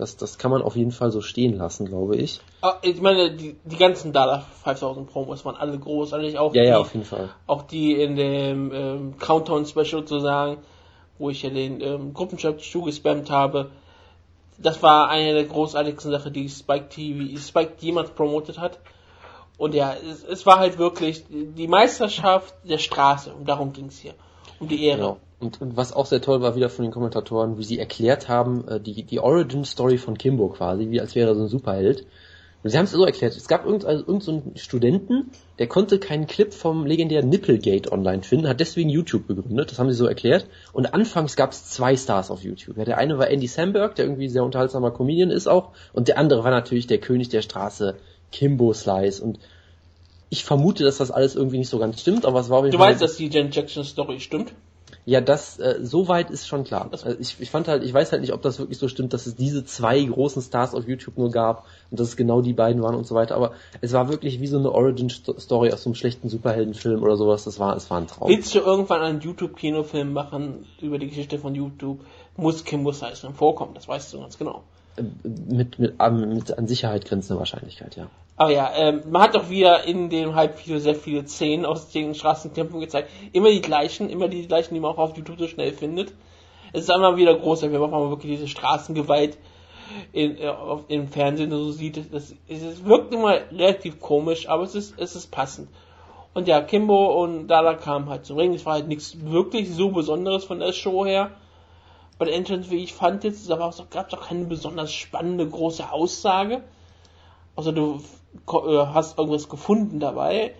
Das, 0.00 0.16
das 0.16 0.38
kann 0.38 0.50
man 0.50 0.62
auf 0.62 0.76
jeden 0.76 0.92
Fall 0.92 1.10
so 1.10 1.20
stehen 1.20 1.58
lassen, 1.58 1.84
glaube 1.84 2.16
ich. 2.16 2.40
Ah, 2.62 2.76
Ich 2.80 3.02
meine, 3.02 3.32
die, 3.32 3.54
die 3.64 3.76
ganzen 3.76 4.14
Dada 4.14 4.42
5000 4.64 5.06
Promos 5.10 5.44
waren 5.44 5.56
alle 5.56 5.78
großartig, 5.78 6.38
auch 6.38 6.54
Ja, 6.54 6.62
die, 6.62 6.68
ja, 6.68 6.78
auf 6.78 6.94
jeden 6.94 7.04
Fall. 7.04 7.28
auch 7.46 7.62
die 7.64 7.92
in 8.00 8.16
dem 8.16 8.72
ähm, 8.72 9.18
Countdown 9.18 9.66
Special 9.66 9.84
sozusagen, 10.00 10.56
wo 11.18 11.28
ich 11.28 11.42
ja 11.42 11.50
den 11.50 11.82
ähm, 11.82 12.14
Gruppenchat 12.14 12.62
zugespammt 12.62 13.30
habe. 13.30 13.70
Das 14.56 14.82
war 14.82 15.10
eine 15.10 15.34
der 15.34 15.44
großartigsten 15.44 16.10
Sachen, 16.10 16.32
die 16.32 16.48
Spike 16.48 16.88
TV, 16.88 17.38
Spike 17.38 17.72
jemals 17.80 18.08
promotet 18.10 18.58
hat. 18.58 18.78
Und 19.58 19.74
ja, 19.74 19.92
es, 20.10 20.24
es 20.24 20.46
war 20.46 20.60
halt 20.60 20.78
wirklich 20.78 21.24
die 21.28 21.68
Meisterschaft 21.68 22.54
der 22.64 22.78
Straße, 22.78 23.34
und 23.34 23.46
darum 23.46 23.74
ging's 23.74 23.98
hier. 23.98 24.14
Um 24.60 24.66
die 24.68 24.82
Ehre. 24.86 24.98
Genau. 24.98 25.16
Und, 25.40 25.60
und 25.62 25.76
was 25.76 25.92
auch 25.94 26.06
sehr 26.06 26.20
toll 26.20 26.42
war 26.42 26.54
wieder 26.54 26.68
von 26.68 26.84
den 26.84 26.92
Kommentatoren, 26.92 27.56
wie 27.58 27.64
sie 27.64 27.78
erklärt 27.78 28.28
haben, 28.28 28.68
äh, 28.68 28.78
die, 28.80 29.02
die 29.04 29.20
Origin 29.20 29.64
Story 29.64 29.96
von 29.96 30.18
Kimbo 30.18 30.48
quasi, 30.48 30.90
wie 30.90 31.00
als 31.00 31.14
wäre 31.14 31.30
er 31.30 31.34
so 31.34 31.42
ein 31.42 31.48
Superheld. 31.48 32.06
Und 32.62 32.68
sie 32.68 32.76
haben 32.76 32.84
es 32.84 32.90
so 32.90 33.06
erklärt, 33.06 33.34
es 33.34 33.48
gab 33.48 33.64
irgendeinen 33.64 33.90
also 33.90 34.06
irgend 34.06 34.22
so 34.22 34.32
einen 34.32 34.52
Studenten, 34.56 35.30
der 35.58 35.66
konnte 35.66 35.98
keinen 35.98 36.26
Clip 36.26 36.52
vom 36.52 36.84
legendären 36.84 37.30
Nipplegate 37.30 37.90
online 37.90 38.22
finden, 38.22 38.48
hat 38.48 38.60
deswegen 38.60 38.90
YouTube 38.90 39.28
gegründet, 39.28 39.70
das 39.70 39.78
haben 39.78 39.88
sie 39.90 39.96
so 39.96 40.04
erklärt. 40.06 40.46
Und 40.74 40.92
anfangs 40.92 41.36
gab 41.36 41.52
es 41.52 41.70
zwei 41.70 41.96
Stars 41.96 42.30
auf 42.30 42.42
YouTube. 42.44 42.76
Ja, 42.76 42.84
der 42.84 42.98
eine 42.98 43.16
war 43.16 43.28
Andy 43.28 43.46
Samberg, 43.46 43.94
der 43.94 44.04
irgendwie 44.04 44.28
sehr 44.28 44.44
unterhaltsamer 44.44 44.90
Comedian 44.90 45.30
ist 45.30 45.46
auch, 45.46 45.70
und 45.94 46.08
der 46.08 46.18
andere 46.18 46.44
war 46.44 46.50
natürlich 46.50 46.86
der 46.86 46.98
König 46.98 47.30
der 47.30 47.40
Straße, 47.40 47.96
Kimbo 48.30 48.74
Slice. 48.74 49.22
Und 49.22 49.38
ich 50.28 50.44
vermute, 50.44 50.84
dass 50.84 50.98
das 50.98 51.10
alles 51.10 51.34
irgendwie 51.36 51.56
nicht 51.58 51.70
so 51.70 51.78
ganz 51.78 51.98
stimmt, 51.98 52.26
aber 52.26 52.40
es 52.40 52.50
war 52.50 52.58
auf 52.58 52.64
jeden 52.66 52.72
Du 52.72 52.78
Fall- 52.78 52.90
weißt, 52.92 53.00
dass 53.00 53.16
die 53.16 53.28
Jen 53.28 53.50
Jackson 53.50 53.84
Story 53.84 54.20
stimmt? 54.20 54.52
Ja, 55.10 55.20
das 55.20 55.58
äh, 55.58 55.80
soweit 55.82 56.30
ist 56.30 56.46
schon 56.46 56.62
klar. 56.62 56.88
Also 56.92 57.10
ich, 57.18 57.40
ich 57.40 57.50
fand 57.50 57.66
halt, 57.66 57.82
ich 57.82 57.92
weiß 57.92 58.12
halt 58.12 58.20
nicht, 58.20 58.32
ob 58.32 58.42
das 58.42 58.60
wirklich 58.60 58.78
so 58.78 58.86
stimmt, 58.86 59.12
dass 59.12 59.26
es 59.26 59.34
diese 59.34 59.64
zwei 59.64 60.00
großen 60.00 60.40
Stars 60.40 60.72
auf 60.72 60.86
YouTube 60.86 61.18
nur 61.18 61.32
gab 61.32 61.66
und 61.90 61.98
dass 61.98 62.06
es 62.10 62.16
genau 62.16 62.42
die 62.42 62.52
beiden 62.52 62.80
waren 62.80 62.94
und 62.94 63.08
so 63.08 63.16
weiter. 63.16 63.34
Aber 63.34 63.50
es 63.80 63.92
war 63.92 64.08
wirklich 64.08 64.40
wie 64.40 64.46
so 64.46 64.56
eine 64.56 64.70
Origin-Story 64.70 65.72
aus 65.72 65.82
so 65.82 65.90
einem 65.90 65.96
schlechten 65.96 66.28
Superheldenfilm 66.28 67.02
oder 67.02 67.16
sowas. 67.16 67.42
Das 67.42 67.58
war, 67.58 67.74
es 67.74 67.90
war 67.90 67.98
ein 67.98 68.06
Traum. 68.06 68.28
Willst 68.28 68.54
du 68.54 68.60
irgendwann 68.60 69.02
einen 69.02 69.20
YouTube-Kinofilm 69.20 70.12
machen 70.12 70.64
über 70.80 71.00
die 71.00 71.08
Geschichte 71.08 71.40
von 71.40 71.56
YouTube, 71.56 71.98
muss 72.36 72.62
Kimbo 72.62 72.92
Slice 72.92 73.22
dann 73.22 73.34
vorkommen, 73.34 73.74
das 73.74 73.88
weißt 73.88 74.14
du 74.14 74.20
ganz 74.20 74.38
genau. 74.38 74.62
Äh, 74.96 75.02
Mit, 75.24 75.80
mit, 75.80 75.94
ähm, 75.98 76.34
mit 76.34 76.56
an 76.56 76.68
Sicherheit 76.68 77.04
grenzender 77.04 77.40
Wahrscheinlichkeit, 77.40 77.96
ja. 77.96 78.08
Aber 78.40 78.52
ja, 78.52 78.72
ähm, 78.74 79.02
man 79.10 79.20
hat 79.20 79.34
doch 79.34 79.50
wieder 79.50 79.84
in 79.84 80.08
dem 80.08 80.34
Halbvideo 80.34 80.78
sehr 80.78 80.94
viele 80.94 81.26
Szenen 81.26 81.66
aus 81.66 81.90
den 81.90 82.14
Straßenkämpfen 82.14 82.80
gezeigt. 82.80 83.10
Immer 83.32 83.50
die 83.50 83.60
gleichen, 83.60 84.08
immer 84.08 84.28
die 84.28 84.48
gleichen, 84.48 84.72
die 84.72 84.80
man 84.80 84.92
auch 84.92 84.96
auf 84.96 85.14
YouTube 85.14 85.38
so 85.38 85.46
schnell 85.46 85.74
findet. 85.74 86.14
Es 86.72 86.84
ist 86.84 86.90
einmal 86.90 87.18
wieder 87.18 87.34
groß, 87.34 87.60
wenn 87.60 87.72
man 87.72 88.08
wirklich 88.08 88.38
diese 88.38 88.48
Straßengewalt 88.48 89.36
in, 90.12 90.38
äh, 90.38 90.48
auf, 90.48 90.84
im 90.88 91.08
Fernsehen 91.08 91.50
so 91.50 91.70
sieht. 91.70 92.14
Das, 92.14 92.34
es 92.48 92.82
wirkt 92.86 93.12
immer 93.12 93.40
relativ 93.52 94.00
komisch, 94.00 94.48
aber 94.48 94.62
es 94.62 94.74
ist, 94.74 94.94
es 94.96 95.14
ist 95.14 95.30
passend. 95.30 95.68
Und 96.32 96.48
ja, 96.48 96.62
Kimbo 96.62 97.22
und 97.22 97.46
Dada 97.46 97.74
kamen 97.74 98.08
halt 98.08 98.24
zum 98.24 98.38
Ring. 98.38 98.54
Es 98.54 98.64
war 98.64 98.72
halt 98.72 98.88
nichts 98.88 99.18
wirklich 99.22 99.68
so 99.70 99.90
Besonderes 99.90 100.44
von 100.44 100.60
der 100.60 100.72
Show 100.72 101.04
her. 101.04 101.32
Bei 102.16 102.24
der 102.24 102.36
Entrance, 102.36 102.70
wie 102.70 102.82
ich 102.84 102.94
fand 102.94 103.22
jetzt, 103.22 103.50
da 103.50 103.56
gab 103.56 103.72
es 103.72 103.80
auch 103.80 104.20
keine 104.26 104.46
besonders 104.46 104.94
spannende 104.94 105.46
große 105.46 105.92
Aussage. 105.92 106.62
Also 107.56 107.72
du 107.72 108.00
äh, 108.48 108.86
hast 108.86 109.18
irgendwas 109.18 109.48
gefunden 109.48 110.00
dabei. 110.00 110.54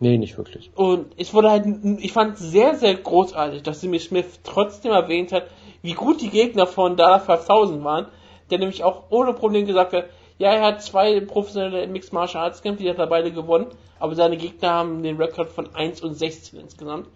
Nee, 0.00 0.16
nicht 0.16 0.38
wirklich. 0.38 0.70
Und 0.74 1.12
es 1.18 1.34
wurde 1.34 1.50
halt, 1.50 1.66
ich 1.98 2.12
fand 2.12 2.38
sehr, 2.38 2.74
sehr 2.74 2.94
großartig, 2.94 3.62
dass 3.62 3.82
Jimmy 3.82 3.98
Smith 3.98 4.40
trotzdem 4.42 4.92
erwähnt 4.92 5.30
hat, 5.30 5.44
wie 5.82 5.92
gut 5.92 6.22
die 6.22 6.30
Gegner 6.30 6.66
von 6.66 6.96
Dada 6.96 7.18
5000 7.18 7.84
waren, 7.84 8.06
der 8.50 8.58
nämlich 8.58 8.82
auch 8.82 9.04
ohne 9.10 9.34
Problem 9.34 9.66
gesagt 9.66 9.92
hat, 9.92 10.06
ja, 10.38 10.52
er 10.52 10.62
hat 10.62 10.82
zwei 10.82 11.20
professionelle 11.20 11.86
Mixed 11.86 12.14
Martial 12.14 12.44
Arts 12.44 12.62
Kämpfe, 12.62 12.82
die 12.82 12.88
hat 12.88 12.98
er 12.98 13.06
beide 13.06 13.30
gewonnen, 13.30 13.66
aber 13.98 14.14
seine 14.14 14.38
Gegner 14.38 14.70
haben 14.70 15.02
den 15.02 15.18
Rekord 15.18 15.50
von 15.50 15.74
1 15.74 16.00
und 16.00 16.14
16 16.14 16.58
insgesamt. 16.58 17.08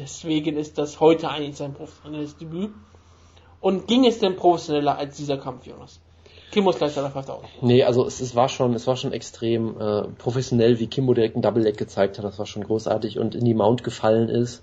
Deswegen 0.00 0.56
ist 0.56 0.76
das 0.76 0.98
heute 0.98 1.30
eigentlich 1.30 1.56
sein 1.56 1.72
professionelles 1.72 2.36
Debüt. 2.36 2.72
Und 3.60 3.86
ging 3.86 4.04
es 4.04 4.18
denn 4.18 4.34
professioneller 4.34 4.98
als 4.98 5.16
dieser 5.16 5.38
Kampf, 5.38 5.66
Jonas? 5.66 6.00
Kimbo 6.52 6.70
Slice 6.70 6.94
Dada 6.96 7.08
5000. 7.10 7.62
Nee, 7.62 7.82
also 7.82 8.06
es, 8.06 8.20
es 8.20 8.36
war 8.36 8.48
schon, 8.48 8.74
es 8.74 8.86
war 8.86 8.96
schon 8.96 9.12
extrem 9.12 9.80
äh, 9.80 10.02
professionell, 10.18 10.78
wie 10.78 10.86
Kimbo 10.86 11.14
direkt 11.14 11.34
einen 11.34 11.42
Double 11.42 11.62
Leg 11.62 11.76
gezeigt 11.78 12.18
hat. 12.18 12.24
Das 12.24 12.38
war 12.38 12.46
schon 12.46 12.62
großartig 12.62 13.18
und 13.18 13.34
in 13.34 13.44
die 13.44 13.54
Mount 13.54 13.82
gefallen 13.82 14.28
ist. 14.28 14.62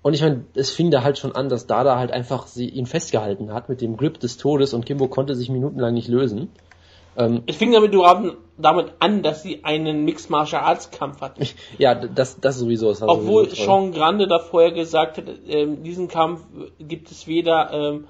Und 0.00 0.14
ich 0.14 0.22
meine, 0.22 0.44
es 0.54 0.70
fing 0.70 0.92
da 0.92 1.02
halt 1.02 1.18
schon 1.18 1.34
an, 1.34 1.48
dass 1.48 1.66
Dada 1.66 1.98
halt 1.98 2.12
einfach 2.12 2.46
sie, 2.46 2.68
ihn 2.68 2.86
festgehalten 2.86 3.52
hat 3.52 3.68
mit 3.68 3.80
dem 3.80 3.96
Grip 3.96 4.20
des 4.20 4.36
Todes 4.36 4.72
und 4.72 4.86
Kimbo 4.86 5.08
konnte 5.08 5.34
sich 5.34 5.50
minutenlang 5.50 5.92
nicht 5.92 6.08
lösen. 6.08 6.50
Ähm, 7.16 7.42
Es 7.46 7.56
fing 7.56 7.72
damit, 7.72 7.92
damit 8.56 8.92
an, 9.00 9.22
dass 9.22 9.42
sie 9.42 9.64
einen 9.64 10.04
Mixed 10.04 10.30
Martial 10.30 10.62
Arts 10.62 10.92
Kampf 10.92 11.20
hatten. 11.20 11.44
ja, 11.78 11.96
das, 11.96 12.40
das 12.40 12.58
sowieso. 12.58 12.90
Das 12.90 13.02
Obwohl 13.02 13.46
sowieso. 13.46 13.64
Sean 13.64 13.92
Grande 13.92 14.28
da 14.28 14.38
vorher 14.38 14.70
gesagt 14.70 15.18
hat, 15.18 15.24
ähm, 15.48 15.82
diesen 15.82 16.06
Kampf 16.06 16.42
gibt 16.78 17.10
es 17.10 17.26
weder 17.26 17.72
ähm, 17.72 18.06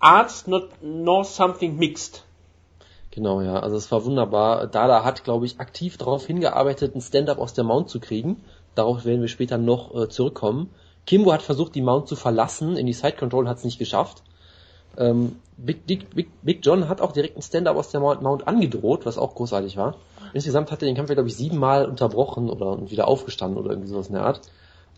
Arts 0.00 0.46
not, 0.46 0.70
nor 0.82 1.24
something 1.24 1.76
mixed. 1.76 2.24
Genau, 3.10 3.40
ja. 3.42 3.60
Also 3.60 3.76
es 3.76 3.90
war 3.92 4.04
wunderbar. 4.04 4.66
Dada 4.66 5.04
hat, 5.04 5.24
glaube 5.24 5.46
ich, 5.46 5.60
aktiv 5.60 5.98
darauf 5.98 6.26
hingearbeitet, 6.26 6.94
einen 6.94 7.02
Stand-up 7.02 7.38
aus 7.38 7.54
der 7.54 7.64
Mount 7.64 7.90
zu 7.90 8.00
kriegen. 8.00 8.42
Darauf 8.74 9.04
werden 9.04 9.20
wir 9.20 9.28
später 9.28 9.58
noch 9.58 9.94
äh, 9.94 10.08
zurückkommen. 10.08 10.70
Kimbo 11.06 11.32
hat 11.32 11.42
versucht, 11.42 11.74
die 11.74 11.82
Mount 11.82 12.08
zu 12.08 12.16
verlassen. 12.16 12.76
In 12.76 12.86
die 12.86 12.92
Side 12.92 13.16
Control 13.18 13.48
hat 13.48 13.58
es 13.58 13.64
nicht 13.64 13.78
geschafft. 13.78 14.22
Ähm, 14.96 15.36
Big, 15.56 15.86
Big, 15.86 16.14
Big, 16.14 16.28
Big 16.42 16.64
John 16.64 16.88
hat 16.88 17.00
auch 17.00 17.12
direkt 17.12 17.36
einen 17.36 17.42
Stand-up 17.42 17.76
aus 17.76 17.90
der 17.90 18.00
Mount, 18.00 18.22
Mount 18.22 18.48
angedroht, 18.48 19.04
was 19.04 19.18
auch 19.18 19.34
großartig 19.34 19.76
war. 19.76 19.96
Insgesamt 20.32 20.70
hat 20.70 20.82
er 20.82 20.86
den 20.86 20.96
Kampf, 20.96 21.10
glaube 21.10 21.28
ich, 21.28 21.36
siebenmal 21.36 21.84
unterbrochen 21.86 22.48
oder 22.48 22.90
wieder 22.90 23.08
aufgestanden 23.08 23.58
oder 23.58 23.70
irgendwie 23.70 23.88
sowas 23.88 24.06
in 24.06 24.14
der 24.14 24.24
Art. 24.24 24.40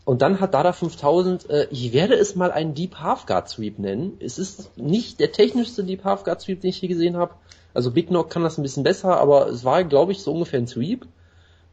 Und 0.05 0.21
dann 0.21 0.41
hat 0.41 0.53
Dada 0.53 0.73
5000, 0.73 1.49
äh, 1.49 1.67
ich 1.71 1.93
werde 1.93 2.15
es 2.15 2.35
mal 2.35 2.51
einen 2.51 2.73
Deep 2.73 2.95
Half 2.95 3.25
Guard 3.25 3.47
Sweep 3.47 3.79
nennen. 3.79 4.17
Es 4.19 4.37
ist 4.37 4.77
nicht 4.77 5.19
der 5.19 5.31
technischste 5.31 5.83
Deep 5.83 6.03
Half 6.03 6.23
Guard 6.25 6.41
Sweep, 6.41 6.61
den 6.61 6.71
ich 6.71 6.81
je 6.81 6.89
gesehen 6.89 7.15
habe. 7.15 7.35
Also 7.73 7.91
Big 7.91 8.07
Knock 8.07 8.29
kann 8.29 8.43
das 8.43 8.57
ein 8.57 8.63
bisschen 8.63 8.83
besser, 8.83 9.17
aber 9.17 9.47
es 9.47 9.63
war, 9.63 9.83
glaube 9.85 10.11
ich, 10.11 10.21
so 10.21 10.33
ungefähr 10.33 10.59
ein 10.59 10.67
Sweep. 10.67 11.07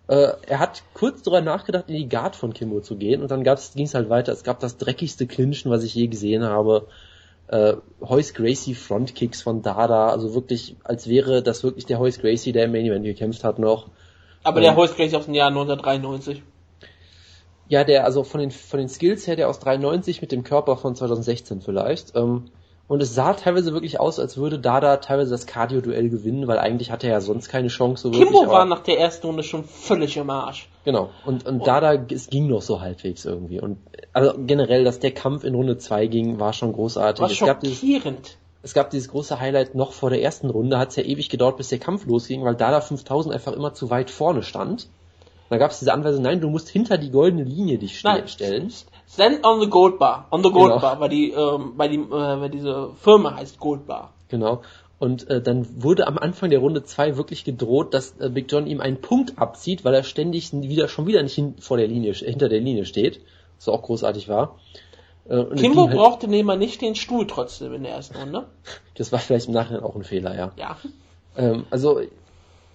Äh, 0.07 0.33
er 0.47 0.59
hat 0.61 0.83
kurz 0.95 1.23
darüber 1.23 1.41
nachgedacht, 1.41 1.85
in 1.89 1.97
die 1.97 2.09
Guard 2.09 2.37
von 2.37 2.55
Kimbo 2.55 2.81
zu 2.81 2.97
gehen 2.97 3.23
und 3.23 3.31
dann 3.31 3.43
ging 3.43 3.87
es 3.87 3.95
halt 3.95 4.09
weiter. 4.11 4.33
Es 4.33 4.45
gab 4.45 4.61
das 4.61 4.77
dreckigste 4.77 5.27
Clinchen, 5.27 5.71
was 5.71 5.83
ich 5.83 5.95
je 5.95 6.07
gesehen 6.07 6.45
habe. 6.45 6.87
Äh, 7.49 7.75
Hoyce 8.01 8.35
Gracie 8.35 8.75
Frontkicks 8.75 9.43
von 9.43 9.63
Dada, 9.63 10.09
also 10.09 10.35
wirklich, 10.35 10.77
als 10.85 11.09
wäre 11.09 11.43
das 11.43 11.65
wirklich 11.65 11.87
der 11.87 11.99
Hoyce 11.99 12.21
Gracie, 12.21 12.53
der 12.53 12.67
im 12.67 12.73
Main 12.73 12.87
Event 12.87 13.05
gekämpft 13.05 13.43
hat 13.43 13.59
noch. 13.59 13.89
Aber 14.45 14.61
Ja. 14.61 14.69
der 14.69 14.77
Holz 14.77 14.95
gleich 14.95 15.15
aus 15.17 15.27
dem 15.27 15.35
Jahr 15.35 15.49
1993. 15.49 16.43
Ja, 17.71 17.85
der, 17.85 18.05
also 18.05 18.25
von 18.25 18.41
den, 18.41 18.51
von 18.51 18.81
den 18.81 18.89
Skills 18.89 19.29
her, 19.29 19.37
der 19.37 19.49
aus 19.49 19.61
93 19.61 20.21
mit 20.21 20.33
dem 20.33 20.43
Körper 20.43 20.77
von 20.77 20.97
2016 20.97 21.61
vielleicht. 21.63 22.17
Ähm, 22.17 22.51
und 22.89 23.01
es 23.01 23.15
sah 23.15 23.35
teilweise 23.35 23.73
wirklich 23.73 24.01
aus, 24.01 24.19
als 24.19 24.37
würde 24.37 24.59
Dada 24.59 24.97
teilweise 24.97 25.31
das 25.31 25.47
Cardio-Duell 25.47 26.11
gewinnen, 26.11 26.49
weil 26.49 26.59
eigentlich 26.59 26.91
hatte 26.91 27.07
er 27.07 27.13
ja 27.13 27.21
sonst 27.21 27.49
keine 27.49 27.69
Chance. 27.69 28.03
So 28.03 28.09
wirklich, 28.09 28.25
Kimbo 28.25 28.43
aber- 28.43 28.51
war 28.51 28.65
nach 28.65 28.81
der 28.81 28.99
ersten 28.99 29.29
Runde 29.29 29.45
schon 29.45 29.63
völlig 29.63 30.17
im 30.17 30.29
Arsch. 30.29 30.69
Genau. 30.85 31.11
Und, 31.25 31.47
und 31.47 31.65
Dada, 31.65 31.95
es 32.11 32.27
ging 32.29 32.49
noch 32.49 32.61
so 32.63 32.81
halbwegs 32.81 33.25
irgendwie. 33.25 33.61
Und 33.61 33.79
also 34.13 34.35
generell, 34.37 34.83
dass 34.83 34.99
der 34.99 35.13
Kampf 35.13 35.45
in 35.45 35.55
Runde 35.55 35.79
2 35.79 36.09
ging, 36.09 36.41
war 36.41 36.53
schon 36.53 36.73
großartig. 36.73 37.23
War 37.23 37.31
es, 37.31 37.39
gab 37.39 37.61
dieses, 37.61 37.79
schockierend. 37.79 38.37
es 38.65 38.75
gab 38.75 38.91
dieses 38.91 39.09
große 39.09 39.39
Highlight 39.39 39.77
noch 39.77 39.93
vor 39.93 40.11
der 40.11 40.21
ersten 40.21 40.51
Runde, 40.51 40.77
hat 40.77 40.89
es 40.89 40.97
ja 40.97 41.05
ewig 41.05 41.29
gedauert, 41.29 41.57
bis 41.59 41.69
der 41.69 41.79
Kampf 41.79 42.05
losging, 42.07 42.43
weil 42.45 42.57
Dada 42.57 42.81
5000 42.81 43.33
einfach 43.33 43.53
immer 43.53 43.73
zu 43.75 43.91
weit 43.91 44.11
vorne 44.11 44.43
stand. 44.43 44.89
Da 45.51 45.59
gab 45.59 45.73
es 45.73 45.81
diese 45.81 45.93
Anweisung, 45.93 46.23
nein, 46.23 46.41
du 46.41 46.49
musst 46.49 46.69
hinter 46.69 46.97
die 46.97 47.11
goldene 47.11 47.43
Linie 47.45 47.77
dich 47.79 47.99
ste 47.99 48.09
Nein. 48.09 48.29
stellen. 48.29 48.73
Stand 49.13 49.45
on 49.45 49.61
the 49.61 49.69
Gold 49.69 49.99
Bar. 49.99 50.29
On 50.31 50.43
the 50.43 50.51
Gold 50.51 50.71
Genau. 50.71 50.81
Bar, 50.81 51.01
weil 51.01 51.09
die, 51.09 51.33
ähm, 51.33 51.73
weil 51.77 51.89
die, 51.91 51.97
äh, 51.99 52.09
weil 52.41 52.51
diese 52.51 52.91
Firma 53.03 53.35
heißt 53.35 53.59
Gold 53.59 53.87
Bar. 53.87 54.13
Genau. 54.29 54.63
Und 55.01 55.29
äh, 55.29 55.43
dann 55.43 55.83
wurde 55.83 56.07
am 56.07 56.19
Anfang 56.19 56.51
der 56.51 56.61
Runde 56.61 56.85
2 56.85 57.17
wirklich 57.17 57.43
gedroht, 57.43 57.95
dass 57.95 58.15
äh, 58.21 58.29
Big 58.29 58.53
John 58.53 58.67
ihm 58.67 58.81
einen 58.81 59.01
Punkt 59.01 59.39
abzieht, 59.39 59.85
weil 59.85 59.95
er 59.95 60.05
ständig 60.05 60.53
wieder 60.53 60.87
schon 60.89 61.07
wieder 61.07 61.23
nicht 61.23 61.35
hin, 61.35 61.55
vor 61.59 61.79
der 61.79 61.89
Linie, 61.89 62.13
hinter 62.13 62.49
der 62.49 62.61
Linie 62.61 62.85
steht. 62.85 63.21
Was 63.57 63.69
auch 63.69 63.83
großartig 63.83 64.29
war. 64.29 64.57
Äh, 65.29 65.37
und 65.39 65.57
Kimbo 65.59 65.89
halt- 65.89 65.97
brauchte 65.97 66.29
Nehmer 66.29 66.55
nicht 66.57 66.81
den 66.81 66.95
Stuhl 66.95 67.27
trotzdem 67.27 67.73
in 67.75 67.83
der 67.83 67.93
ersten 67.93 68.17
Runde. 68.17 68.47
Das 68.95 69.11
war 69.13 69.19
vielleicht 69.19 69.49
im 69.49 69.55
Nachhinein 69.55 69.83
auch 69.83 69.97
ein 69.97 70.05
Fehler, 70.05 70.37
ja. 70.37 70.53
Ja. 70.57 70.77
Ähm, 71.37 71.65
also, 71.71 72.01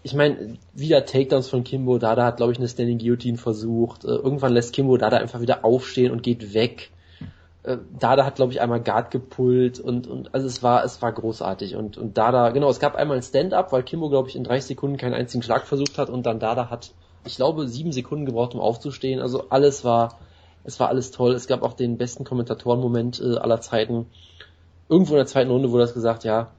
ich 0.05 0.13
meine, 0.13 0.59
wieder 0.75 1.03
Takedowns 1.03 1.49
von 1.49 1.63
Kimbo. 1.63 1.97
Dada 1.97 2.25
hat, 2.25 2.37
glaube 2.37 2.51
ich, 2.51 2.59
eine 2.59 2.67
Standing 2.67 2.99
Guillotine 2.99 3.39
versucht. 3.39 4.05
Äh, 4.05 4.09
irgendwann 4.09 4.53
lässt 4.53 4.71
Kimbo 4.71 4.97
Dada 4.97 5.17
einfach 5.17 5.41
wieder 5.41 5.65
aufstehen 5.65 6.11
und 6.11 6.21
geht 6.21 6.53
weg. 6.53 6.91
äh, 7.63 7.77
Dada 7.99 8.23
hat, 8.23 8.35
glaube 8.35 8.53
ich, 8.53 8.61
einmal 8.61 8.83
Guard 8.83 9.09
gepullt 9.09 9.79
und, 9.79 10.05
und 10.05 10.31
also 10.35 10.45
es 10.45 10.61
war, 10.61 10.83
es 10.83 11.01
war 11.01 11.11
großartig. 11.11 11.75
Und, 11.75 11.97
und 11.97 12.19
Dada, 12.19 12.51
genau, 12.51 12.69
es 12.69 12.79
gab 12.79 12.93
einmal 12.93 13.17
ein 13.17 13.23
Stand-up, 13.23 13.71
weil 13.71 13.81
Kimbo, 13.81 14.09
glaube 14.09 14.29
ich, 14.29 14.35
in 14.35 14.43
30 14.43 14.67
Sekunden 14.67 14.97
keinen 14.97 15.15
einzigen 15.15 15.41
Schlag 15.41 15.65
versucht 15.65 15.97
hat 15.97 16.11
und 16.11 16.27
dann 16.27 16.39
Dada 16.39 16.69
hat, 16.69 16.91
ich 17.25 17.37
glaube, 17.37 17.67
sieben 17.67 17.91
Sekunden 17.91 18.27
gebraucht, 18.27 18.53
um 18.53 18.59
aufzustehen. 18.59 19.19
Also 19.19 19.49
alles 19.49 19.83
war, 19.83 20.19
es 20.63 20.79
war 20.79 20.89
alles 20.89 21.09
toll. 21.09 21.33
Es 21.33 21.47
gab 21.47 21.63
auch 21.63 21.73
den 21.73 21.97
besten 21.97 22.25
Kommentatorenmoment 22.25 23.19
äh, 23.21 23.37
aller 23.37 23.59
Zeiten. 23.59 24.05
Irgendwo 24.87 25.13
in 25.13 25.17
der 25.17 25.25
zweiten 25.25 25.49
Runde 25.49 25.71
wurde 25.71 25.85
das 25.85 25.95
gesagt, 25.95 26.25
ja, 26.25 26.51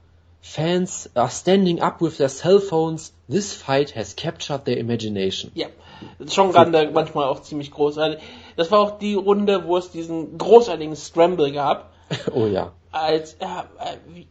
Fans 0.49 1.09
are 1.13 1.29
standing 1.29 1.81
up 1.81 2.01
with 2.01 2.17
their 2.17 2.29
cell 2.29 2.61
phones. 2.61 3.13
This 3.27 3.53
fight 3.53 3.95
has 3.97 4.15
captured 4.15 4.63
their 4.63 4.77
imagination. 4.77 5.51
Ja, 5.55 5.67
schon 6.31 6.53
gerade 6.53 6.89
manchmal 6.93 7.25
auch 7.27 7.41
ziemlich 7.41 7.69
großartig. 7.71 8.19
Das 8.55 8.71
war 8.71 8.79
auch 8.79 8.97
die 8.97 9.15
Runde, 9.15 9.65
wo 9.65 9.75
es 9.75 9.91
diesen 9.91 10.37
großartigen 10.37 10.95
Scramble 10.95 11.51
gab. 11.51 11.91
oh 12.33 12.45
ja. 12.45 12.71
Als, 12.93 13.33
äh, 13.33 13.45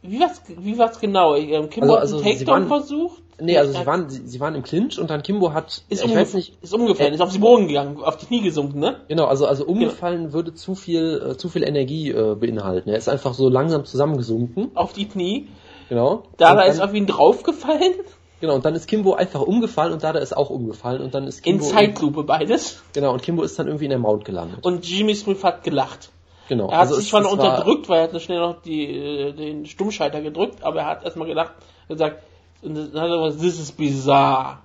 wie, 0.00 0.18
war's, 0.18 0.40
wie 0.48 0.78
war's 0.78 0.98
genau? 1.00 1.34
Ähm, 1.34 1.68
Kimbo 1.68 1.96
Also- 1.96 2.16
also 2.16 2.18
hat 2.20 2.24
einen 2.24 2.38
sie 2.38 2.44
Takedown 2.46 2.68
versucht? 2.68 3.22
Nee, 3.38 3.58
also 3.58 3.78
sie 3.78 3.84
waren, 3.84 4.08
sie, 4.08 4.26
sie 4.26 4.40
waren 4.40 4.54
im 4.54 4.62
Clinch 4.62 4.98
und 4.98 5.10
dann 5.10 5.22
Kimbo 5.22 5.52
hat, 5.52 5.82
ist, 5.90 6.02
ich 6.02 6.16
weiß 6.16 6.32
nicht, 6.32 6.56
ist 6.62 6.72
umgefallen, 6.72 7.12
ist 7.12 7.20
auf 7.20 7.32
den 7.32 7.42
Boden 7.42 7.68
gegangen, 7.68 8.02
auf 8.02 8.16
die 8.16 8.24
Knie 8.24 8.40
gesunken, 8.40 8.78
ne? 8.80 9.02
genau, 9.08 9.26
also, 9.26 9.46
also 9.46 9.66
umgefallen 9.66 10.32
würde 10.32 10.54
zu 10.54 10.74
viel, 10.74 11.32
äh, 11.32 11.36
zu 11.36 11.50
viel 11.50 11.62
Energie 11.62 12.10
äh, 12.10 12.34
beinhalten. 12.34 12.88
Er 12.88 12.96
ist 12.96 13.10
einfach 13.10 13.34
so 13.34 13.50
langsam 13.50 13.84
zusammengesunken, 13.84 14.70
Auf 14.74 14.94
die 14.94 15.06
Knie. 15.06 15.48
Genau. 15.88 16.24
Dada 16.36 16.52
Und 16.52 16.58
dann- 16.58 16.68
ist 16.70 16.80
auf 16.80 16.94
ihn 16.94 17.06
draufgefallen. 17.06 17.94
Genau, 18.40 18.54
und 18.54 18.64
dann 18.66 18.74
ist 18.74 18.86
Kimbo 18.86 19.14
einfach 19.14 19.40
umgefallen 19.40 19.94
und 19.94 20.02
Dada 20.04 20.18
ist 20.18 20.36
auch 20.36 20.50
umgefallen 20.50 21.00
und 21.00 21.14
dann 21.14 21.26
ist 21.26 21.38
In 21.46 21.58
Kimbo, 21.58 21.64
Zeitlupe 21.64 22.22
beides. 22.22 22.82
genau, 22.92 23.14
und 23.14 23.22
Kimbo 23.22 23.42
ist 23.42 23.58
dann 23.58 23.66
irgendwie 23.66 23.86
in 23.86 23.90
der 23.90 23.98
Mount 23.98 24.26
gelandet. 24.26 24.64
Und 24.64 24.86
Jimmy 24.86 25.14
Smith 25.14 25.42
hat 25.42 25.62
gelacht. 25.64 26.10
Genau. 26.48 26.66
Er 26.68 26.74
hat 26.74 26.80
also 26.88 26.96
sich 26.96 27.08
zwar 27.08 27.22
noch 27.22 27.32
unterdrückt, 27.32 27.88
weil 27.88 27.98
er 28.00 28.04
hat 28.04 28.12
so 28.12 28.18
schnell 28.18 28.38
noch 28.38 28.60
die, 28.60 28.84
äh, 28.94 29.32
den 29.32 29.64
Stummschalter 29.66 30.20
gedrückt, 30.20 30.62
aber 30.62 30.80
er 30.80 30.86
hat 30.86 31.04
erstmal 31.04 31.26
gedacht, 31.28 31.52
gesagt, 31.88 32.22
und 32.62 32.74
dann 32.74 32.86
hat 33.00 33.08
er 33.10 33.24
gesagt, 33.24 33.40
this 33.42 33.58
is 33.58 33.72
bizarre. 33.72 34.58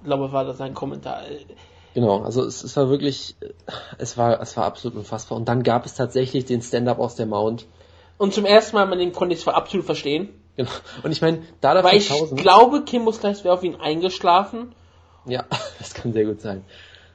Ich 0.00 0.06
glaube, 0.06 0.32
war 0.32 0.44
das 0.44 0.58
sein 0.58 0.72
Kommentar. 0.72 1.22
Genau, 1.94 2.22
also 2.22 2.44
es, 2.44 2.62
es 2.64 2.76
war 2.76 2.88
wirklich, 2.88 3.36
äh, 3.40 3.50
es 3.98 4.16
war, 4.16 4.40
es 4.40 4.56
war 4.56 4.64
absolut 4.64 4.96
unfassbar. 4.96 5.36
Und 5.36 5.48
dann 5.48 5.62
gab 5.64 5.84
es 5.86 5.94
tatsächlich 5.94 6.44
den 6.44 6.62
Stand-up 6.62 6.98
aus 6.98 7.16
der 7.16 7.26
Mount. 7.26 7.66
Und 8.16 8.32
zum 8.32 8.44
ersten 8.44 8.76
Mal, 8.76 8.86
man 8.86 8.98
den 8.98 9.12
konnte 9.12 9.34
ich 9.34 9.40
es 9.40 9.48
absolut 9.48 9.84
verstehen. 9.84 10.28
Genau. 10.56 10.70
Und 11.02 11.12
ich 11.12 11.22
meine, 11.22 11.42
Dada 11.60 11.82
Weil 11.82 11.96
ich 11.96 12.08
5000, 12.08 12.40
glaube, 12.40 12.82
Kimbo 12.82 13.12
Slice 13.12 13.44
wäre 13.44 13.54
auf 13.54 13.62
ihn 13.62 13.76
eingeschlafen. 13.76 14.74
ja, 15.26 15.44
das 15.78 15.94
kann 15.94 16.12
sehr 16.12 16.24
gut 16.26 16.40
sein. 16.40 16.64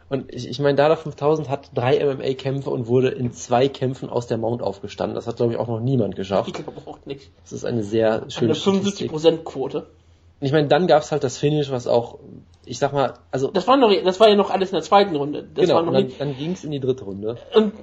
Und 0.10 0.34
ich, 0.34 0.47
ich 0.47 0.60
meine, 0.60 0.76
Dada 0.76 0.95
5000 0.95 1.50
hat 1.50 1.69
drei 1.76 2.00
MMA-Kämpfe 2.04 2.69
und 2.69 2.88
wurde 2.88 3.10
in 3.10 3.34
zwei 3.34 3.67
Kämpfen 3.67 4.10
aus 4.10 4.26
der 4.28 4.38
Mount 4.38 4.62
aufgestanden. 4.62 5.15
Das 5.15 5.28
hat, 5.28 5.36
glaube 5.36 5.52
ich, 5.54 5.60
auch 5.60 5.67
noch 5.67 5.82
niemand 5.82 6.13
Ich 6.13 6.17
geschafft. 6.17 6.54
glaube 6.54 6.82
auch 6.86 7.00
nicht. 7.06 7.30
Das 7.43 7.52
ist 7.52 7.65
eine 7.65 7.84
sehr 7.84 8.23
schöne 8.30 8.54
Eine 8.54 8.56
Statistik. 8.56 9.12
75%-Quote. 9.12 9.80
Und 9.80 10.45
Ich 10.45 10.54
meine, 10.54 10.67
dann 10.69 10.88
gab 10.88 11.02
es 11.04 11.12
halt 11.12 11.23
das 11.26 11.38
Finish, 11.38 11.69
was 11.71 11.88
auch, 11.88 12.19
ich 12.65 12.80
sag 12.80 12.93
mal, 12.93 13.15
also 13.32 13.50
Das 13.52 13.67
war 13.67 13.76
noch, 13.76 13.91
das 14.04 14.19
war 14.21 14.30
ja 14.30 14.36
noch 14.36 14.50
alles 14.50 14.69
in 14.69 14.76
der 14.76 14.84
zweiten 14.84 15.15
Runde. 15.15 15.45
Das 15.54 15.65
genau, 15.65 15.76
war 15.76 15.84
noch 15.84 15.91
dann, 15.93 16.10
dann 16.17 16.38
ging 16.38 16.52
es 16.54 16.63
in 16.63 16.71
die 16.71 16.80
dritte 16.80 17.04
Runde. 17.04 17.38
und 17.54 17.73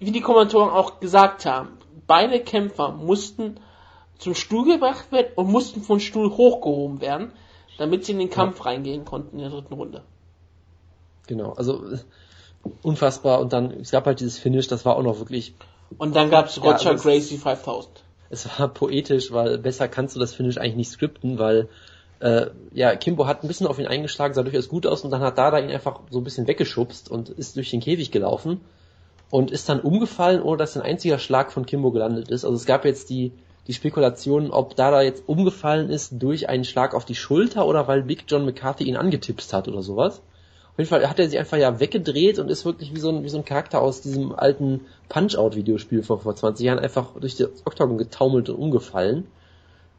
wie 0.00 0.10
die 0.10 0.20
Kommentatoren 0.20 0.70
auch 0.70 0.98
gesagt 1.00 1.46
haben, 1.46 1.68
beide 2.08 2.40
Kämpfer 2.40 2.90
mussten 2.90 3.60
zum 4.18 4.34
Stuhl 4.34 4.64
gebracht 4.64 5.10
werden 5.12 5.28
und 5.36 5.50
mussten 5.50 5.80
vom 5.82 6.00
Stuhl 6.00 6.30
hochgehoben 6.30 7.00
werden, 7.00 7.32
damit 7.78 8.04
sie 8.04 8.12
in 8.12 8.18
den 8.18 8.30
Kampf 8.30 8.64
reingehen 8.64 9.04
konnten 9.04 9.36
in 9.36 9.42
der 9.42 9.50
dritten 9.50 9.74
Runde. 9.74 10.02
Genau, 11.26 11.52
also 11.52 11.82
unfassbar. 12.82 13.40
Und 13.40 13.52
dann, 13.52 13.70
es 13.72 13.90
gab 13.90 14.06
halt 14.06 14.20
dieses 14.20 14.38
Finish, 14.38 14.66
das 14.68 14.84
war 14.84 14.96
auch 14.96 15.02
noch 15.02 15.18
wirklich 15.18 15.54
Und 15.98 16.16
dann 16.16 16.30
gab's 16.30 16.56
Ja, 16.56 16.62
Roger 16.62 16.92
das- 16.92 17.02
Gracie 17.02 17.36
5000. 17.38 17.88
es 18.30 18.58
war 18.58 18.68
poetisch, 18.68 19.32
weil 19.32 19.58
besser 19.58 19.88
kannst 19.88 20.16
du 20.16 20.20
das 20.20 20.34
Finish 20.34 20.58
eigentlich 20.58 20.76
nicht 20.76 20.90
skripten, 20.90 21.38
weil 21.38 21.68
äh, 22.20 22.46
ja, 22.72 22.96
Kimbo 22.96 23.26
hat 23.28 23.44
ein 23.44 23.48
bisschen 23.48 23.68
auf 23.68 23.78
ihn 23.78 23.86
eingeschlagen, 23.86 24.34
sah 24.34 24.42
durchaus 24.42 24.68
gut 24.68 24.86
aus 24.86 25.02
und 25.02 25.12
dann 25.12 25.20
hat 25.20 25.38
Dada 25.38 25.60
ihn 25.60 25.70
einfach 25.70 26.00
so 26.10 26.18
ein 26.18 26.24
bisschen 26.24 26.48
weggeschubst 26.48 27.08
und 27.10 27.28
ist 27.28 27.54
durch 27.56 27.70
den 27.70 27.78
Käfig 27.80 28.10
gelaufen 28.10 28.60
und 29.30 29.52
ist 29.52 29.68
dann 29.68 29.78
umgefallen, 29.80 30.42
ohne 30.42 30.56
dass 30.56 30.76
ein 30.76 30.82
einziger 30.82 31.18
Schlag 31.20 31.52
von 31.52 31.64
Kimbo 31.64 31.92
gelandet 31.92 32.28
ist. 32.28 32.44
Also 32.44 32.56
es 32.56 32.66
gab 32.66 32.84
jetzt 32.84 33.08
die, 33.10 33.32
die 33.68 33.74
Spekulation, 33.74 34.50
ob 34.50 34.74
Dada 34.76 35.02
jetzt 35.02 35.24
umgefallen 35.26 35.90
ist 35.90 36.14
durch 36.20 36.48
einen 36.48 36.64
Schlag 36.64 36.94
auf 36.94 37.04
die 37.04 37.14
Schulter 37.14 37.66
oder 37.66 37.86
weil 37.86 38.02
Big 38.02 38.24
John 38.26 38.46
McCarthy 38.46 38.84
ihn 38.84 38.96
angetipst 38.96 39.52
hat 39.52 39.68
oder 39.68 39.82
sowas. 39.82 40.22
Auf 40.72 40.78
jeden 40.78 40.88
Fall 40.88 41.08
hat 41.08 41.18
er 41.18 41.28
sich 41.28 41.38
einfach 41.38 41.58
ja 41.58 41.78
weggedreht 41.78 42.38
und 42.38 42.50
ist 42.50 42.64
wirklich 42.64 42.94
wie 42.94 43.00
so 43.00 43.10
ein, 43.10 43.24
wie 43.24 43.28
so 43.28 43.36
ein 43.36 43.44
Charakter 43.44 43.82
aus 43.82 44.00
diesem 44.00 44.32
alten 44.32 44.86
Punch-Out-Videospiel 45.10 46.02
vor, 46.02 46.20
vor 46.20 46.34
20 46.34 46.64
Jahren 46.64 46.78
einfach 46.78 47.14
durch 47.20 47.36
das 47.36 47.50
Oktagon 47.66 47.98
getaumelt 47.98 48.48
und 48.48 48.56
umgefallen. 48.56 49.26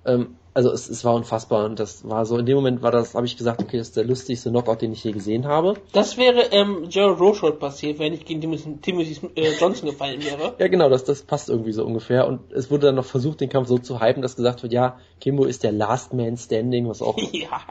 Ähm, 0.05 0.35
also 0.59 0.71
es, 0.73 0.89
es 0.89 1.05
war 1.05 1.15
unfassbar 1.15 1.63
und 1.63 1.79
das 1.79 2.03
war 2.09 2.25
so, 2.25 2.37
in 2.37 2.45
dem 2.45 2.57
Moment 2.57 2.81
war 2.81 2.91
das, 2.91 3.15
habe 3.15 3.25
ich 3.25 3.37
gesagt, 3.37 3.61
okay, 3.61 3.77
das 3.77 3.87
ist 3.87 3.95
der 3.95 4.03
lustigste 4.03 4.49
Knockout, 4.49 4.81
den 4.81 4.91
ich 4.91 5.01
je 5.05 5.13
gesehen 5.13 5.47
habe. 5.47 5.75
Das 5.93 6.17
wäre 6.17 6.51
ähm, 6.51 6.89
Gerald 6.89 7.21
Rochold 7.21 7.59
passiert, 7.61 7.97
wenn 7.97 8.13
ich 8.13 8.25
gegen 8.25 8.41
Timothy, 8.41 8.75
Timothy 8.81 9.29
äh, 9.35 9.53
Johnson 9.57 9.89
gefallen 9.89 10.21
wäre. 10.21 10.55
Ja 10.59 10.67
genau, 10.67 10.89
das, 10.89 11.05
das 11.05 11.21
passt 11.21 11.49
irgendwie 11.49 11.71
so 11.71 11.85
ungefähr 11.85 12.27
und 12.27 12.51
es 12.51 12.69
wurde 12.69 12.87
dann 12.87 12.95
noch 12.95 13.05
versucht, 13.05 13.39
den 13.39 13.47
Kampf 13.47 13.69
so 13.69 13.77
zu 13.77 14.01
hypen, 14.01 14.21
dass 14.21 14.35
gesagt 14.35 14.61
wird, 14.61 14.73
ja, 14.73 14.97
Kimbo 15.21 15.45
ist 15.45 15.63
der 15.63 15.71
Last 15.71 16.13
Man 16.13 16.35
Standing, 16.35 16.89
was 16.89 17.01
auch 17.01 17.17
ja. 17.31 17.61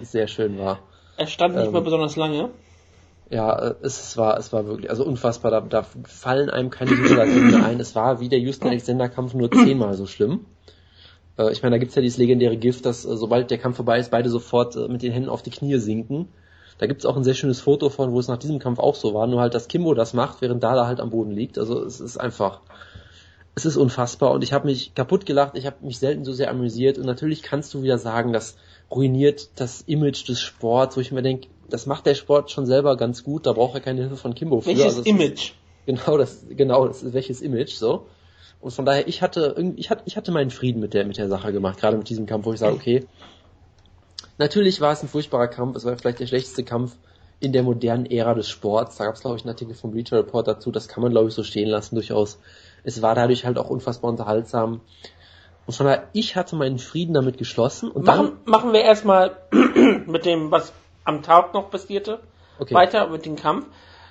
sehr 0.00 0.26
schön 0.26 0.58
war. 0.58 0.78
Er 1.18 1.26
stand 1.26 1.54
nicht 1.54 1.66
Ähm, 1.66 1.72
mehr 1.72 1.82
besonders 1.82 2.16
lange. 2.16 2.48
Ja, 3.28 3.58
äh, 3.58 3.74
es 3.82 4.16
war, 4.16 4.38
es 4.38 4.54
war 4.54 4.64
wirklich, 4.64 4.88
also 4.88 5.04
unfassbar, 5.04 5.50
da, 5.50 5.60
da 5.60 5.82
fallen 6.04 6.48
einem 6.48 6.70
keine 6.70 6.92
mehr 6.92 7.66
ein. 7.66 7.78
Es 7.78 7.94
war 7.94 8.20
wie 8.20 8.30
der 8.30 8.38
Houston 8.38 8.68
Alexander 8.68 9.10
Kampf 9.10 9.34
nur 9.34 9.50
zehnmal 9.50 9.92
so 9.94 10.06
schlimm. 10.06 10.46
Äh, 11.38 11.52
Ich 11.52 11.62
meine, 11.62 11.74
da 11.74 11.78
gibt's 11.78 11.94
ja 11.94 12.02
dieses 12.02 12.18
legendäre 12.18 12.56
Gift, 12.56 12.86
dass 12.86 13.04
äh, 13.04 13.16
sobald 13.16 13.50
der 13.50 13.58
Kampf 13.58 13.76
vorbei 13.76 13.98
ist, 13.98 14.10
beide 14.10 14.28
sofort 14.30 14.76
äh, 14.76 14.88
mit 14.88 15.02
den 15.02 15.12
Händen 15.12 15.28
auf 15.28 15.42
die 15.42 15.50
Knie 15.50 15.78
sinken. 15.78 16.28
Da 16.78 16.86
gibt's 16.86 17.06
auch 17.06 17.16
ein 17.16 17.24
sehr 17.24 17.34
schönes 17.34 17.60
Foto 17.60 17.90
von, 17.90 18.12
wo 18.12 18.18
es 18.18 18.28
nach 18.28 18.38
diesem 18.38 18.58
Kampf 18.58 18.78
auch 18.78 18.94
so 18.94 19.14
war, 19.14 19.26
nur 19.26 19.40
halt, 19.40 19.54
dass 19.54 19.68
Kimbo 19.68 19.94
das 19.94 20.14
macht, 20.14 20.40
während 20.40 20.62
Dada 20.62 20.86
halt 20.86 21.00
am 21.00 21.10
Boden 21.10 21.30
liegt. 21.30 21.58
Also 21.58 21.84
es 21.84 22.00
ist 22.00 22.16
einfach, 22.16 22.60
es 23.54 23.66
ist 23.66 23.76
unfassbar 23.76 24.32
und 24.32 24.42
ich 24.42 24.52
habe 24.52 24.66
mich 24.66 24.94
kaputt 24.94 25.26
gelacht, 25.26 25.56
ich 25.56 25.66
habe 25.66 25.76
mich 25.84 25.98
selten 25.98 26.24
so 26.24 26.32
sehr 26.32 26.50
amüsiert 26.50 26.98
und 26.98 27.04
natürlich 27.06 27.42
kannst 27.42 27.72
du 27.74 27.82
wieder 27.82 27.98
sagen, 27.98 28.32
das 28.32 28.56
ruiniert 28.90 29.50
das 29.60 29.82
Image 29.82 30.26
des 30.28 30.40
Sports, 30.40 30.96
wo 30.96 31.00
ich 31.00 31.12
mir 31.12 31.22
denke, 31.22 31.48
das 31.68 31.86
macht 31.86 32.06
der 32.06 32.14
Sport 32.14 32.50
schon 32.50 32.66
selber 32.66 32.96
ganz 32.96 33.22
gut, 33.22 33.46
da 33.46 33.52
braucht 33.52 33.74
er 33.74 33.80
keine 33.80 34.00
Hilfe 34.00 34.16
von 34.16 34.34
Kimbo 34.34 34.60
für. 34.60 34.68
Welches 34.68 34.84
Also 34.84 35.00
es 35.00 35.06
ist- 35.06 35.12
Image? 35.12 35.52
Genau, 35.84 36.16
das, 36.16 36.44
genau, 36.48 36.86
das 36.86 37.02
ist 37.02 37.12
welches 37.12 37.40
Image, 37.42 37.72
so. 37.74 38.06
Und 38.62 38.70
von 38.70 38.86
daher, 38.86 39.08
ich 39.08 39.22
hatte 39.22 39.54
ich 39.76 39.90
hatte, 39.90 40.02
ich 40.06 40.16
hatte 40.16 40.30
meinen 40.30 40.50
Frieden 40.50 40.80
mit 40.80 40.94
der, 40.94 41.04
mit 41.04 41.18
der 41.18 41.28
Sache 41.28 41.52
gemacht, 41.52 41.80
gerade 41.80 41.96
mit 41.96 42.08
diesem 42.08 42.26
Kampf, 42.26 42.46
wo 42.46 42.52
ich 42.52 42.60
sage, 42.60 42.74
okay, 42.74 43.06
natürlich 44.38 44.80
war 44.80 44.92
es 44.92 45.02
ein 45.02 45.08
furchtbarer 45.08 45.48
Kampf, 45.48 45.76
es 45.76 45.84
war 45.84 45.96
vielleicht 45.98 46.20
der 46.20 46.28
schlechteste 46.28 46.62
Kampf 46.62 46.96
in 47.40 47.52
der 47.52 47.64
modernen 47.64 48.06
Ära 48.06 48.34
des 48.34 48.48
Sports. 48.48 48.96
Da 48.96 49.04
gab 49.04 49.16
es, 49.16 49.22
glaube 49.22 49.36
ich, 49.36 49.42
einen 49.42 49.50
Artikel 49.50 49.74
vom 49.74 49.90
Bleacher 49.90 50.16
Report 50.18 50.46
dazu, 50.46 50.70
das 50.70 50.86
kann 50.86 51.02
man, 51.02 51.10
glaube 51.10 51.28
ich, 51.28 51.34
so 51.34 51.42
stehen 51.42 51.68
lassen, 51.68 51.96
durchaus. 51.96 52.38
Es 52.84 53.02
war 53.02 53.16
dadurch 53.16 53.44
halt 53.44 53.58
auch 53.58 53.68
unfassbar 53.68 54.10
unterhaltsam. 54.10 54.80
Und 55.66 55.74
von 55.74 55.86
daher, 55.86 56.08
ich 56.12 56.36
hatte 56.36 56.54
meinen 56.54 56.78
Frieden 56.78 57.14
damit 57.14 57.38
geschlossen 57.38 57.90
und 57.90 58.06
dann, 58.06 58.18
Machen, 58.18 58.36
machen 58.44 58.72
wir 58.72 58.82
erstmal 58.82 59.38
mit 60.06 60.24
dem, 60.24 60.52
was 60.52 60.72
am 61.04 61.22
Tag 61.22 61.52
noch 61.52 61.68
passierte, 61.70 62.20
okay, 62.60 62.74
weiter 62.74 63.08
mit 63.08 63.26
dem 63.26 63.34
Kampf. 63.34 63.66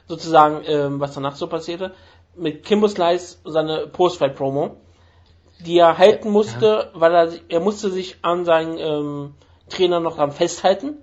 Sozusagen, 0.08 0.62
ähm, 0.66 1.00
was 1.00 1.14
danach 1.14 1.38
so 1.38 1.48
passierte. 1.48 1.94
Mit 2.36 2.64
Kimbo 2.64 2.88
Slice 2.88 3.40
seine 3.44 3.88
Postfight-Promo, 3.88 4.78
die 5.66 5.78
er 5.78 5.98
halten 5.98 6.30
musste, 6.30 6.90
weil 6.94 7.14
er, 7.14 7.30
er 7.50 7.60
musste 7.60 7.90
sich 7.90 8.18
an 8.22 8.46
seinen 8.46 8.78
ähm, 8.78 9.34
Trainer 9.70 10.00
noch 10.00 10.16
dran 10.16 10.32
festhalten. 10.32 10.98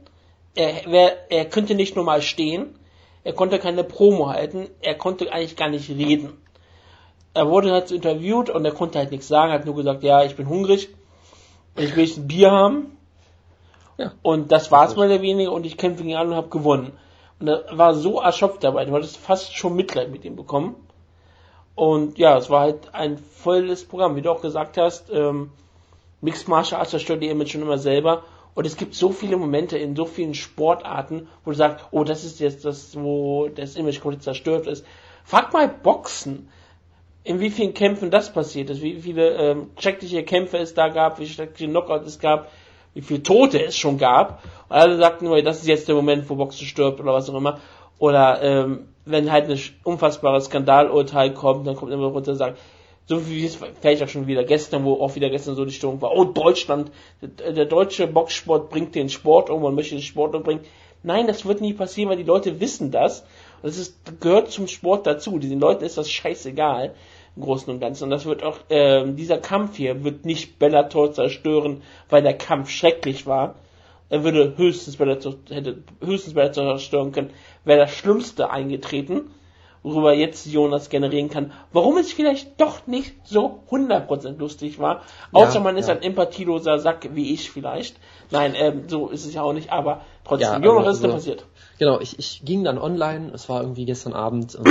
Er, 0.54 0.82
wer, 0.86 1.30
er 1.30 1.44
könnte 1.44 1.74
nicht 1.74 1.96
normal 1.96 2.22
stehen, 2.22 2.78
er 3.24 3.32
konnte 3.34 3.58
keine 3.58 3.84
Promo 3.84 4.28
halten, 4.28 4.68
er 4.80 4.94
konnte 4.94 5.30
eigentlich 5.32 5.56
gar 5.56 5.68
nicht 5.68 5.90
reden. 5.90 6.32
Er 7.34 7.48
wurde 7.48 7.72
halt 7.72 7.90
interviewt 7.90 8.50
und 8.50 8.64
er 8.64 8.72
konnte 8.72 8.98
halt 8.98 9.10
nichts 9.10 9.28
sagen, 9.28 9.52
hat 9.52 9.66
nur 9.66 9.76
gesagt, 9.76 10.02
ja, 10.02 10.24
ich 10.24 10.34
bin 10.34 10.48
hungrig, 10.48 10.88
ich 11.76 11.94
will 11.94 12.10
ein 12.10 12.26
Bier 12.26 12.50
haben. 12.50 12.96
Ja. 13.98 14.12
Und 14.22 14.50
das 14.50 14.70
war's 14.70 14.96
mehr 14.96 15.06
oder 15.06 15.22
weniger 15.22 15.52
und 15.52 15.66
ich 15.66 15.76
kämpfe 15.76 16.04
gegen 16.04 16.16
alle 16.16 16.30
und 16.30 16.36
habe 16.36 16.48
gewonnen. 16.48 16.92
Und 17.38 17.48
er 17.48 17.64
war 17.76 17.94
so 17.94 18.20
erschöpft 18.20 18.64
dabei, 18.64 18.84
du 18.84 18.94
hattest 18.94 19.16
fast 19.16 19.56
schon 19.56 19.76
Mitleid 19.76 20.10
mit 20.10 20.24
ihm 20.24 20.36
bekommen. 20.36 20.76
Und 21.78 22.18
ja, 22.18 22.36
es 22.36 22.50
war 22.50 22.62
halt 22.62 22.92
ein 22.92 23.18
volles 23.18 23.84
Programm, 23.84 24.16
wie 24.16 24.22
du 24.22 24.32
auch 24.32 24.42
gesagt 24.42 24.76
hast. 24.76 25.10
Ähm, 25.10 25.50
Mixed 26.20 26.48
Martial 26.48 26.80
Arts 26.80 26.90
zerstört 26.90 27.22
die 27.22 27.28
Image 27.28 27.52
schon 27.52 27.62
immer 27.62 27.78
selber. 27.78 28.24
Und 28.56 28.66
es 28.66 28.76
gibt 28.76 28.96
so 28.96 29.10
viele 29.10 29.36
Momente 29.36 29.78
in 29.78 29.94
so 29.94 30.04
vielen 30.04 30.34
Sportarten, 30.34 31.28
wo 31.44 31.52
du 31.52 31.56
sagst, 31.56 31.86
oh, 31.92 32.02
das 32.02 32.24
ist 32.24 32.40
jetzt 32.40 32.64
das, 32.64 33.00
wo 33.00 33.46
das 33.46 33.76
Image 33.76 34.00
komplett 34.00 34.24
zerstört 34.24 34.66
ist. 34.66 34.84
Frag 35.22 35.52
mal 35.52 35.68
Boxen, 35.68 36.48
in 37.22 37.38
wie 37.38 37.50
vielen 37.50 37.74
Kämpfen 37.74 38.10
das 38.10 38.32
passiert 38.32 38.70
ist, 38.70 38.82
wie 38.82 39.00
viele 39.00 39.36
ähm, 39.36 39.70
schreckliche 39.78 40.24
Kämpfe 40.24 40.56
es 40.58 40.74
da 40.74 40.88
gab, 40.88 41.20
wie 41.20 41.28
schreckliche 41.28 41.70
Knockouts 41.70 42.08
es 42.08 42.18
gab, 42.18 42.50
wie 42.92 43.02
viele 43.02 43.22
Tote 43.22 43.64
es 43.64 43.76
schon 43.76 43.98
gab. 43.98 44.42
Und 44.68 44.74
alle 44.74 44.96
sagten 44.96 45.30
das 45.44 45.60
ist 45.60 45.68
jetzt 45.68 45.86
der 45.86 45.94
Moment, 45.94 46.28
wo 46.28 46.34
Boxen 46.34 46.66
stirbt 46.66 46.98
oder 46.98 47.12
was 47.12 47.30
auch 47.30 47.36
immer. 47.36 47.60
Oder 48.00 48.42
ähm, 48.42 48.88
wenn 49.10 49.32
halt 49.32 49.50
ein 49.50 49.60
unfassbares 49.84 50.46
Skandalurteil 50.46 51.32
kommt, 51.34 51.66
dann 51.66 51.76
kommt 51.76 51.92
immer 51.92 52.06
runter 52.06 52.32
und 52.32 52.38
sagt, 52.38 52.58
so 53.06 53.28
wie 53.28 53.44
es 53.44 53.58
vielleicht 53.80 54.02
auch 54.02 54.08
schon 54.08 54.26
wieder 54.26 54.44
gestern, 54.44 54.84
wo 54.84 54.94
auch 54.94 55.14
wieder 55.14 55.30
gestern 55.30 55.54
so 55.54 55.64
die 55.64 55.72
Stimmung 55.72 56.00
war, 56.02 56.14
oh 56.14 56.24
Deutschland, 56.24 56.92
der, 57.22 57.52
der 57.52 57.64
deutsche 57.64 58.06
Boxsport 58.06 58.68
bringt 58.68 58.94
den 58.94 59.08
Sport 59.08 59.48
um, 59.48 59.62
man 59.62 59.74
möchte 59.74 59.94
den 59.94 60.02
Sport 60.02 60.34
umbringen. 60.34 60.62
Nein, 61.02 61.26
das 61.26 61.46
wird 61.46 61.60
nie 61.60 61.72
passieren, 61.72 62.10
weil 62.10 62.16
die 62.16 62.24
Leute 62.24 62.60
wissen 62.60 62.90
das. 62.90 63.20
Und 63.62 63.68
das 63.68 63.78
ist, 63.78 64.20
gehört 64.20 64.50
zum 64.50 64.66
Sport 64.66 65.06
dazu. 65.06 65.38
Diesen 65.38 65.60
Leuten 65.60 65.84
ist 65.84 65.96
das 65.96 66.10
scheißegal 66.10 66.94
im 67.36 67.42
Großen 67.42 67.72
und 67.72 67.80
Ganzen. 67.80 68.04
Und 68.04 68.10
das 68.10 68.26
wird 68.26 68.42
auch, 68.42 68.58
äh, 68.68 69.06
dieser 69.12 69.38
Kampf 69.38 69.76
hier 69.76 70.04
wird 70.04 70.24
nicht 70.24 70.58
Bellator 70.58 71.12
zerstören, 71.12 71.82
weil 72.08 72.22
der 72.22 72.36
Kampf 72.36 72.70
schrecklich 72.70 73.26
war. 73.26 73.54
Er 74.10 74.24
würde 74.24 74.54
höchstens 74.56 74.96
Bellator, 74.96 75.34
hätte 75.50 75.82
höchstens 76.02 76.34
Bellator 76.34 76.64
zerstören 76.76 77.12
können, 77.12 77.30
wäre 77.64 77.80
das 77.80 77.90
Schlimmste 77.90 78.50
eingetreten, 78.50 79.30
worüber 79.82 80.14
jetzt 80.14 80.46
Jonas 80.46 80.88
generieren 80.88 81.28
kann, 81.28 81.52
warum 81.72 81.98
es 81.98 82.12
vielleicht 82.12 82.60
doch 82.60 82.86
nicht 82.86 83.14
so 83.24 83.60
100% 83.70 84.38
lustig 84.38 84.78
war. 84.78 85.02
Außer 85.32 85.56
ja, 85.56 85.60
man 85.60 85.76
ist 85.76 85.88
ja. 85.88 85.94
ein 85.94 86.02
empathieloser 86.02 86.78
Sack, 86.78 87.10
wie 87.14 87.32
ich 87.32 87.50
vielleicht. 87.50 87.96
Nein, 88.30 88.54
ähm, 88.56 88.84
so 88.88 89.08
ist 89.08 89.26
es 89.26 89.34
ja 89.34 89.42
auch 89.42 89.52
nicht, 89.52 89.70
aber 89.70 90.02
trotzdem, 90.24 90.62
ja, 90.62 90.68
Jonas, 90.68 90.86
was 90.86 90.96
ist 90.96 91.04
da 91.04 91.08
passiert? 91.08 91.44
Genau, 91.78 92.00
ich, 92.00 92.18
ich 92.18 92.42
ging 92.44 92.64
dann 92.64 92.78
online, 92.78 93.30
es 93.32 93.48
war 93.48 93.60
irgendwie 93.60 93.84
gestern 93.84 94.12
Abend 94.12 94.54
und 94.56 94.66
äh, 94.66 94.70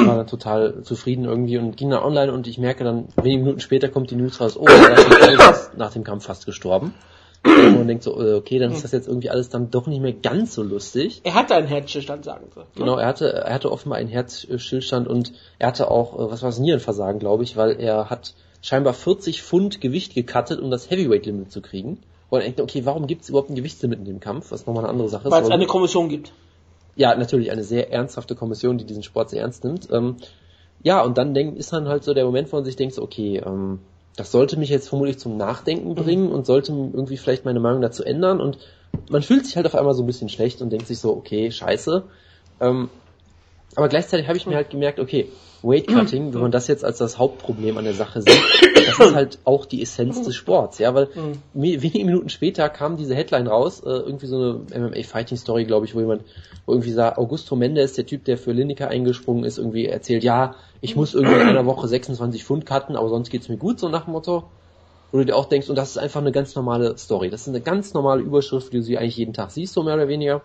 ich 0.00 0.06
war 0.06 0.16
dann 0.16 0.26
total 0.26 0.82
zufrieden 0.82 1.24
irgendwie 1.24 1.58
und 1.58 1.76
ging 1.76 1.90
dann 1.90 2.02
online 2.02 2.32
und 2.32 2.46
ich 2.46 2.58
merke 2.58 2.84
dann, 2.84 3.08
wenige 3.16 3.42
Minuten 3.42 3.60
später 3.60 3.88
kommt 3.88 4.10
die 4.10 4.16
News 4.16 4.40
raus, 4.40 4.56
oh, 4.56 4.64
er 4.64 5.50
ist 5.50 5.76
nach 5.76 5.92
dem 5.92 6.04
Kampf 6.04 6.24
fast 6.26 6.46
gestorben. 6.46 6.94
Und 7.44 7.74
man 7.78 7.88
denkt 7.88 8.04
so, 8.04 8.20
äh, 8.20 8.34
okay, 8.34 8.58
dann 8.58 8.72
ist 8.72 8.84
das 8.84 8.92
jetzt 8.92 9.08
irgendwie 9.08 9.30
alles 9.30 9.48
dann 9.48 9.70
doch 9.70 9.86
nicht 9.86 10.00
mehr 10.00 10.12
ganz 10.12 10.54
so 10.54 10.62
lustig. 10.62 11.20
Er 11.24 11.34
hatte 11.34 11.54
einen 11.54 11.66
Herzstillstand, 11.66 12.24
sagen 12.24 12.46
sie. 12.54 12.60
Genau, 12.76 12.96
er 12.96 13.06
hatte, 13.06 13.32
er 13.32 13.54
hatte 13.54 13.72
offenbar 13.72 13.98
einen 13.98 14.08
Herzstillstand 14.08 15.08
und 15.08 15.32
er 15.58 15.68
hatte 15.68 15.90
auch, 15.90 16.14
äh, 16.14 16.30
was 16.30 16.42
war 16.42 16.50
es, 16.50 16.58
Nierenversagen, 16.58 17.18
glaube 17.18 17.42
ich, 17.42 17.56
weil 17.56 17.80
er 17.80 18.10
hat 18.10 18.34
scheinbar 18.60 18.94
40 18.94 19.42
Pfund 19.42 19.80
Gewicht 19.80 20.14
gecuttet, 20.14 20.60
um 20.60 20.70
das 20.70 20.88
Heavyweight-Limit 20.88 21.50
zu 21.50 21.60
kriegen. 21.60 21.98
Und 22.30 22.40
er 22.40 22.44
denkt, 22.44 22.60
okay, 22.60 22.86
warum 22.86 23.06
gibt 23.06 23.22
es 23.22 23.28
überhaupt 23.28 23.50
ein 23.50 23.56
Gewichtslimit 23.56 23.98
in 23.98 24.04
dem 24.04 24.20
Kampf? 24.20 24.52
Was 24.52 24.66
nochmal 24.66 24.84
eine 24.84 24.90
andere 24.90 25.08
Sache 25.08 25.28
ist. 25.28 25.32
Weil 25.32 25.42
es 25.42 25.50
eine 25.50 25.66
Kommission 25.66 26.08
gibt. 26.08 26.32
Ja, 26.94 27.14
natürlich, 27.14 27.50
eine 27.50 27.64
sehr 27.64 27.92
ernsthafte 27.92 28.34
Kommission, 28.34 28.78
die 28.78 28.84
diesen 28.84 29.02
Sport 29.02 29.30
sehr 29.30 29.42
ernst 29.42 29.64
nimmt. 29.64 29.88
Ähm, 29.90 30.16
ja, 30.82 31.02
und 31.02 31.18
dann 31.18 31.34
denk, 31.34 31.56
ist 31.56 31.72
dann 31.72 31.88
halt 31.88 32.04
so 32.04 32.14
der 32.14 32.24
Moment, 32.24 32.52
wo 32.52 32.56
man 32.56 32.64
sich 32.64 32.76
denkt, 32.76 32.94
so, 32.94 33.02
okay, 33.02 33.42
ähm, 33.44 33.80
das 34.16 34.30
sollte 34.30 34.58
mich 34.58 34.68
jetzt 34.68 34.88
vermutlich 34.88 35.18
zum 35.18 35.36
Nachdenken 35.36 35.90
mhm. 35.90 35.94
bringen 35.94 36.32
und 36.32 36.46
sollte 36.46 36.72
irgendwie 36.72 37.16
vielleicht 37.16 37.44
meine 37.44 37.60
Meinung 37.60 37.80
dazu 37.80 38.04
ändern 38.04 38.40
und 38.40 38.58
man 39.10 39.22
fühlt 39.22 39.46
sich 39.46 39.56
halt 39.56 39.66
auf 39.66 39.74
einmal 39.74 39.94
so 39.94 40.02
ein 40.02 40.06
bisschen 40.06 40.28
schlecht 40.28 40.60
und 40.60 40.70
denkt 40.70 40.86
sich 40.86 40.98
so, 40.98 41.16
okay, 41.16 41.50
scheiße. 41.50 42.04
Ähm, 42.60 42.90
aber 43.76 43.88
gleichzeitig 43.88 44.28
habe 44.28 44.36
ich 44.36 44.46
mir 44.46 44.56
halt 44.56 44.70
gemerkt, 44.70 45.00
okay, 45.00 45.28
Weight 45.62 45.86
Cutting, 45.86 46.34
wenn 46.34 46.40
man 46.40 46.50
das 46.50 46.66
jetzt 46.66 46.84
als 46.84 46.98
das 46.98 47.18
Hauptproblem 47.18 47.78
an 47.78 47.84
der 47.84 47.94
Sache 47.94 48.20
sieht, 48.20 48.42
das 48.74 48.98
ist 48.98 49.14
halt 49.14 49.38
auch 49.44 49.64
die 49.64 49.80
Essenz 49.80 50.22
des 50.22 50.34
Sports, 50.34 50.78
ja, 50.78 50.92
weil 50.94 51.08
mhm. 51.14 51.38
wenige 51.54 52.04
Minuten 52.04 52.28
später 52.28 52.68
kam 52.68 52.96
diese 52.96 53.14
Headline 53.14 53.46
raus, 53.46 53.80
äh, 53.80 53.90
irgendwie 53.90 54.26
so 54.26 54.60
eine 54.72 54.88
MMA 54.88 55.04
Fighting 55.04 55.38
Story, 55.38 55.64
glaube 55.64 55.86
ich, 55.86 55.94
wo 55.94 56.00
jemand, 56.00 56.22
wo 56.66 56.72
irgendwie 56.72 56.90
sah, 56.90 57.16
Augusto 57.16 57.54
Mendes, 57.54 57.92
der 57.92 58.06
Typ, 58.06 58.24
der 58.24 58.38
für 58.38 58.52
Lineker 58.52 58.88
eingesprungen 58.88 59.44
ist, 59.44 59.58
irgendwie 59.58 59.86
erzählt, 59.86 60.24
ja, 60.24 60.56
ich 60.80 60.96
muss 60.96 61.14
irgendwie 61.14 61.40
in 61.40 61.48
einer 61.48 61.64
Woche 61.64 61.86
26 61.86 62.44
Pfund 62.44 62.66
cutten, 62.66 62.96
aber 62.96 63.08
sonst 63.08 63.30
geht's 63.30 63.48
mir 63.48 63.56
gut, 63.56 63.78
so 63.78 63.88
nach 63.88 64.04
dem 64.04 64.12
Motto. 64.12 64.44
Wo 65.12 65.18
du 65.18 65.26
dir 65.26 65.36
auch 65.36 65.44
denkst, 65.44 65.68
und 65.68 65.76
das 65.76 65.90
ist 65.90 65.98
einfach 65.98 66.22
eine 66.22 66.32
ganz 66.32 66.54
normale 66.54 66.96
Story. 66.96 67.28
Das 67.28 67.42
ist 67.42 67.48
eine 67.48 67.60
ganz 67.60 67.92
normale 67.92 68.22
Überschrift, 68.22 68.72
die 68.72 68.78
du 68.78 68.82
sie 68.82 68.96
eigentlich 68.96 69.18
jeden 69.18 69.34
Tag 69.34 69.50
siehst, 69.50 69.74
so 69.74 69.82
mehr 69.82 69.94
oder 69.94 70.08
weniger. 70.08 70.40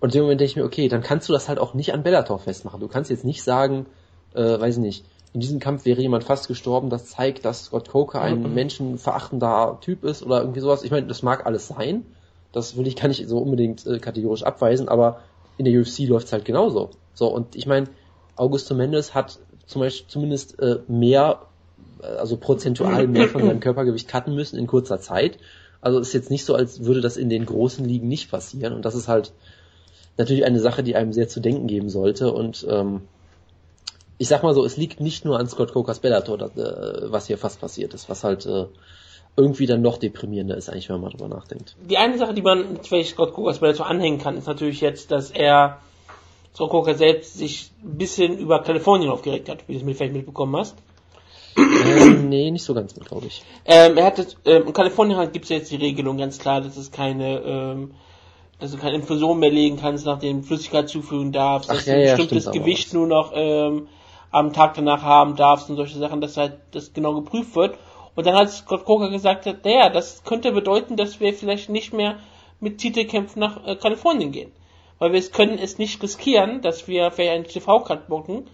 Und 0.00 0.10
in 0.10 0.18
dem 0.18 0.22
Moment 0.22 0.40
denke 0.40 0.50
ich 0.50 0.56
mir, 0.56 0.64
okay, 0.64 0.88
dann 0.88 1.02
kannst 1.02 1.28
du 1.28 1.32
das 1.32 1.48
halt 1.48 1.58
auch 1.58 1.74
nicht 1.74 1.92
an 1.94 2.02
Bellator 2.02 2.38
festmachen. 2.38 2.80
Du 2.80 2.88
kannst 2.88 3.10
jetzt 3.10 3.24
nicht 3.24 3.42
sagen, 3.42 3.86
äh, 4.34 4.60
weiß 4.60 4.76
ich 4.76 4.82
nicht, 4.82 5.04
in 5.32 5.40
diesem 5.40 5.60
Kampf 5.60 5.84
wäre 5.84 6.00
jemand 6.00 6.24
fast 6.24 6.48
gestorben, 6.48 6.88
das 6.88 7.06
zeigt, 7.06 7.44
dass 7.44 7.66
Scott 7.66 7.90
Coker 7.90 8.22
ein 8.22 8.42
mhm. 8.42 8.54
menschenverachtender 8.54 9.78
Typ 9.82 10.04
ist 10.04 10.22
oder 10.22 10.40
irgendwie 10.40 10.60
sowas. 10.60 10.82
Ich 10.82 10.90
meine, 10.90 11.06
das 11.06 11.22
mag 11.22 11.44
alles 11.44 11.68
sein. 11.68 12.06
Das 12.52 12.76
will 12.76 12.86
ich 12.86 12.96
gar 12.96 13.08
nicht 13.08 13.28
so 13.28 13.38
unbedingt 13.38 13.86
äh, 13.86 13.98
kategorisch 13.98 14.44
abweisen, 14.44 14.88
aber 14.88 15.20
in 15.58 15.66
der 15.66 15.78
UFC 15.78 16.00
läuft's 16.08 16.32
halt 16.32 16.44
genauso. 16.44 16.90
So, 17.12 17.28
und 17.28 17.54
ich 17.54 17.66
meine, 17.66 17.88
Augusto 18.36 18.74
Mendes 18.74 19.14
hat 19.14 19.38
zum 19.66 19.80
Beispiel 19.80 20.08
zumindest 20.08 20.58
äh, 20.58 20.78
mehr, 20.88 21.42
äh, 22.00 22.06
also 22.06 22.36
prozentual 22.38 23.06
mehr 23.08 23.28
von 23.28 23.42
seinem 23.42 23.60
Körpergewicht 23.60 24.08
cutten 24.08 24.34
müssen 24.34 24.58
in 24.58 24.66
kurzer 24.66 25.00
Zeit. 25.00 25.38
Also 25.80 25.98
ist 25.98 26.14
jetzt 26.14 26.30
nicht 26.30 26.44
so, 26.44 26.54
als 26.54 26.84
würde 26.84 27.00
das 27.00 27.16
in 27.16 27.28
den 27.28 27.44
großen 27.44 27.84
Ligen 27.84 28.08
nicht 28.08 28.30
passieren. 28.30 28.72
Und 28.72 28.84
das 28.84 28.94
ist 28.94 29.08
halt 29.08 29.32
natürlich 30.16 30.44
eine 30.44 30.60
Sache, 30.60 30.82
die 30.82 30.96
einem 30.96 31.12
sehr 31.12 31.28
zu 31.28 31.40
denken 31.40 31.66
geben 31.66 31.88
sollte. 31.88 32.32
Und 32.32 32.66
ähm, 32.68 33.02
ich 34.18 34.28
sag 34.28 34.42
mal 34.42 34.54
so, 34.54 34.64
es 34.64 34.76
liegt 34.76 35.00
nicht 35.00 35.24
nur 35.24 35.38
an 35.38 35.48
Scott 35.48 35.72
Cokers 35.72 36.00
Bellator, 36.00 36.38
das, 36.38 36.56
äh, 36.56 37.12
was 37.12 37.26
hier 37.26 37.38
fast 37.38 37.60
passiert 37.60 37.94
ist, 37.94 38.08
was 38.08 38.24
halt 38.24 38.46
äh, 38.46 38.66
irgendwie 39.36 39.66
dann 39.66 39.82
noch 39.82 39.98
deprimierender 39.98 40.56
ist, 40.56 40.70
eigentlich, 40.70 40.88
wenn 40.88 40.96
man 40.96 41.10
mal 41.10 41.10
drüber 41.10 41.28
nachdenkt. 41.28 41.76
Die 41.88 41.98
eine 41.98 42.16
Sache, 42.16 42.32
die 42.32 42.42
man 42.42 42.78
vielleicht 42.82 43.10
Scott 43.10 43.34
Cokers 43.34 43.58
Bellator 43.58 43.86
anhängen 43.86 44.18
kann, 44.18 44.36
ist 44.36 44.46
natürlich 44.46 44.80
jetzt, 44.80 45.10
dass 45.10 45.30
er 45.30 45.78
Scott 46.54 46.70
Coker 46.70 46.94
selbst 46.94 47.36
sich 47.36 47.70
ein 47.84 47.98
bisschen 47.98 48.38
über 48.38 48.62
Kalifornien 48.62 49.10
aufgeregt 49.10 49.50
hat, 49.50 49.68
wie 49.68 49.78
du 49.78 49.86
es 49.86 49.96
vielleicht 49.96 50.14
mitbekommen 50.14 50.56
hast. 50.56 50.74
Ähm, 51.58 52.28
nee, 52.30 52.50
nicht 52.50 52.64
so 52.64 52.72
ganz 52.72 52.96
mit, 52.96 53.06
glaube 53.06 53.26
ich. 53.26 53.42
Ähm, 53.66 53.98
er 53.98 54.06
hatte, 54.06 54.26
ähm, 54.46 54.66
in 54.66 54.72
Kalifornien 54.72 55.18
halt 55.18 55.34
gibt 55.34 55.44
es 55.44 55.50
jetzt 55.50 55.70
die 55.70 55.76
Regelung 55.76 56.16
ganz 56.16 56.38
klar, 56.38 56.62
dass 56.62 56.78
es 56.78 56.90
keine, 56.90 57.40
ähm, 57.40 57.90
dass 58.58 58.72
du 58.72 58.78
keine 58.78 58.96
Infusion 58.96 59.38
mehr 59.38 59.50
legen 59.50 59.76
kannst, 59.76 60.06
nachdem 60.06 60.42
Flüssigkeit 60.42 60.88
zufügen 60.88 61.32
darfst, 61.32 61.70
dass 61.70 61.86
ja, 61.86 61.94
du 61.94 62.00
ein 62.00 62.06
ja, 62.06 62.16
bestimmtes 62.16 62.50
Gewicht 62.50 62.94
nur 62.94 63.06
noch 63.06 63.32
ähm, 63.34 63.88
am 64.30 64.52
Tag 64.52 64.74
danach 64.74 65.02
haben 65.02 65.36
darfst 65.36 65.68
und 65.68 65.76
solche 65.76 65.98
Sachen, 65.98 66.20
dass 66.20 66.36
halt 66.36 66.58
das 66.72 66.92
genau 66.92 67.14
geprüft 67.14 67.54
wird. 67.54 67.78
Und 68.14 68.26
dann 68.26 68.34
hat 68.34 68.50
Scott 68.50 68.84
Coker 68.84 69.10
gesagt, 69.10 69.46
naja, 69.64 69.90
das 69.90 70.24
könnte 70.24 70.52
bedeuten, 70.52 70.96
dass 70.96 71.20
wir 71.20 71.34
vielleicht 71.34 71.68
nicht 71.68 71.92
mehr 71.92 72.18
mit 72.60 72.78
Titelkämpfen 72.78 73.40
nach 73.40 73.66
äh, 73.66 73.76
Kalifornien 73.76 74.32
gehen. 74.32 74.52
Weil 74.98 75.12
wir 75.12 75.18
es 75.18 75.32
können 75.32 75.58
es 75.58 75.76
nicht 75.76 76.02
riskieren, 76.02 76.62
dass 76.62 76.88
wir 76.88 77.10
vielleicht 77.10 77.32
einen 77.32 77.44
TV-Cut 77.44 78.08
bocken 78.08 78.46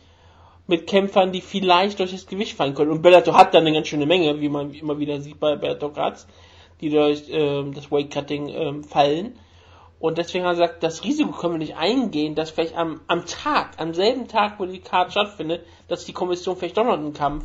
mit 0.67 0.89
Kämpfern, 0.89 1.31
die 1.31 1.41
vielleicht 1.41 2.01
durch 2.01 2.11
das 2.11 2.27
Gewicht 2.27 2.57
fallen 2.57 2.75
können. 2.75 2.91
Und 2.91 3.03
Bellator 3.03 3.37
hat 3.37 3.55
dann 3.55 3.65
eine 3.65 3.75
ganz 3.75 3.87
schöne 3.87 4.07
Menge, 4.07 4.41
wie 4.41 4.49
man 4.49 4.73
immer 4.75 4.99
wieder 4.99 5.21
sieht 5.21 5.39
bei 5.39 5.55
Bellator 5.55 5.93
Cuts, 5.93 6.27
die 6.81 6.91
durch 6.91 7.25
ähm, 7.31 7.73
das 7.75 7.93
Weight 7.93 8.11
Cutting 8.11 8.49
ähm, 8.49 8.85
fallen. 8.85 9.39
Und 10.03 10.19
deswegen 10.19 10.45
hat 10.45 10.57
er 10.57 10.67
gesagt, 10.67 10.83
das 10.83 11.05
Risiko 11.05 11.31
können 11.31 11.55
wir 11.55 11.59
nicht 11.59 11.77
eingehen, 11.77 12.35
dass 12.35 12.51
vielleicht 12.51 12.77
am, 12.77 13.03
am 13.07 13.25
Tag, 13.25 13.75
am 13.77 13.95
selben 13.95 14.27
Tag, 14.27 14.59
wo 14.59 14.67
die 14.67 14.81
Card 14.81 15.13
stattfindet, 15.13 15.65
dass 15.87 16.05
die 16.05 16.13
Kommission 16.13 16.57
vielleicht 16.57 16.77
doch 16.77 16.83
noch 16.83 16.95
einen 16.95 17.13
Kampf 17.13 17.45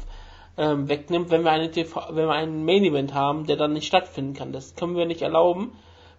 ähm, 0.57 0.89
wegnimmt, 0.89 1.29
wenn 1.29 1.43
wir, 1.43 1.51
eine 1.51 1.69
TV, 1.69 2.07
wenn 2.09 2.25
wir 2.25 2.33
einen 2.33 2.65
Main 2.65 2.83
Event 2.83 3.13
haben, 3.13 3.45
der 3.45 3.57
dann 3.57 3.73
nicht 3.73 3.85
stattfinden 3.85 4.33
kann. 4.33 4.53
Das 4.53 4.73
können 4.73 4.95
wir 4.95 5.05
nicht 5.05 5.21
erlauben. 5.21 5.73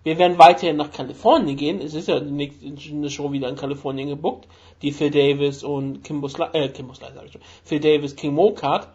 Wir 0.05 0.17
werden 0.17 0.39
weiterhin 0.39 0.77
nach 0.77 0.93
Kalifornien 0.93 1.57
gehen. 1.57 1.81
Es 1.81 1.95
ist 1.95 2.07
ja 2.07 2.21
die 2.21 2.31
nächste 2.31 3.11
Show 3.11 3.33
wieder 3.33 3.49
in 3.49 3.57
Kalifornien 3.57 4.09
gebuckt. 4.09 4.47
Die 4.83 4.93
Phil 4.93 5.11
Davis 5.11 5.65
und 5.65 6.05
Kimbo 6.05 6.29
Sly, 6.29 6.51
äh, 6.53 6.69
Kimbo 6.69 6.95
Sly 6.95 7.09
sag 7.17 7.27
ich 7.27 7.33
schon. 7.33 7.43
Phil 7.65 7.81
Davis, 7.81 8.15
King 8.15 8.35
Mo 8.35 8.53
Card 8.53 8.87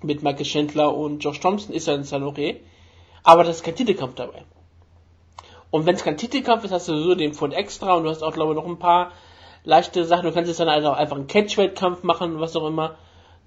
mit 0.00 0.22
Michael 0.22 0.46
Chandler 0.46 0.94
und 0.94 1.24
Josh 1.24 1.40
Thompson 1.40 1.74
ist 1.74 1.88
ja 1.88 1.96
in 1.96 2.04
San 2.04 2.22
Jose. 2.22 2.60
Aber 3.24 3.42
das 3.42 3.56
ist 3.56 3.64
kein 3.64 3.74
Titelkampf 3.74 4.14
dabei. 4.14 4.44
Und 5.76 5.84
wenn 5.84 5.94
es 5.94 6.04
kein 6.04 6.16
Titelkampf 6.16 6.64
ist, 6.64 6.72
hast 6.72 6.88
du 6.88 6.96
so 6.96 7.14
den 7.14 7.34
Pfund 7.34 7.52
extra 7.52 7.92
und 7.92 8.04
du 8.04 8.08
hast 8.08 8.22
auch, 8.22 8.32
glaube 8.32 8.54
ich, 8.54 8.56
noch 8.56 8.64
ein 8.64 8.78
paar 8.78 9.12
leichte 9.62 10.06
Sachen. 10.06 10.24
Du 10.24 10.32
kannst 10.32 10.48
jetzt 10.48 10.58
dann 10.58 10.70
also 10.70 10.88
einfach 10.88 11.16
einen 11.16 11.26
Catchweight-Kampf 11.26 12.02
machen, 12.02 12.40
was 12.40 12.56
auch 12.56 12.66
immer. 12.66 12.94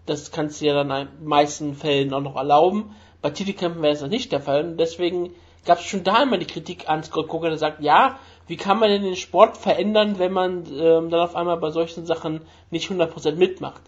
Das 0.05 0.29
kannst 0.29 0.61
du 0.61 0.67
ja 0.67 0.75
dann 0.75 0.91
in 0.91 1.07
den 1.07 1.25
meisten 1.25 1.73
Fällen 1.73 2.13
auch 2.13 2.21
noch 2.21 2.35
erlauben. 2.35 2.95
Bei 3.23 3.31
Titelkämpfen 3.31 3.81
wäre 3.81 3.95
das 3.95 4.07
nicht 4.07 4.31
der 4.31 4.41
Fall. 4.41 4.63
Und 4.63 4.77
deswegen 4.77 5.31
gab 5.65 5.79
es 5.79 5.85
schon 5.85 6.03
da 6.03 6.21
immer 6.21 6.37
die 6.37 6.45
Kritik 6.45 6.87
an 6.87 7.03
Scott 7.03 7.29
Coker, 7.29 7.49
der 7.49 7.57
sagt, 7.57 7.81
ja, 7.81 8.19
wie 8.45 8.57
kann 8.57 8.77
man 8.77 8.89
denn 8.89 9.01
den 9.01 9.15
Sport 9.15 9.57
verändern, 9.57 10.19
wenn 10.19 10.31
man 10.31 10.67
ähm, 10.71 11.09
dann 11.09 11.21
auf 11.21 11.35
einmal 11.35 11.57
bei 11.57 11.71
solchen 11.71 12.05
Sachen 12.05 12.41
nicht 12.69 12.91
100% 12.91 13.37
mitmacht? 13.37 13.81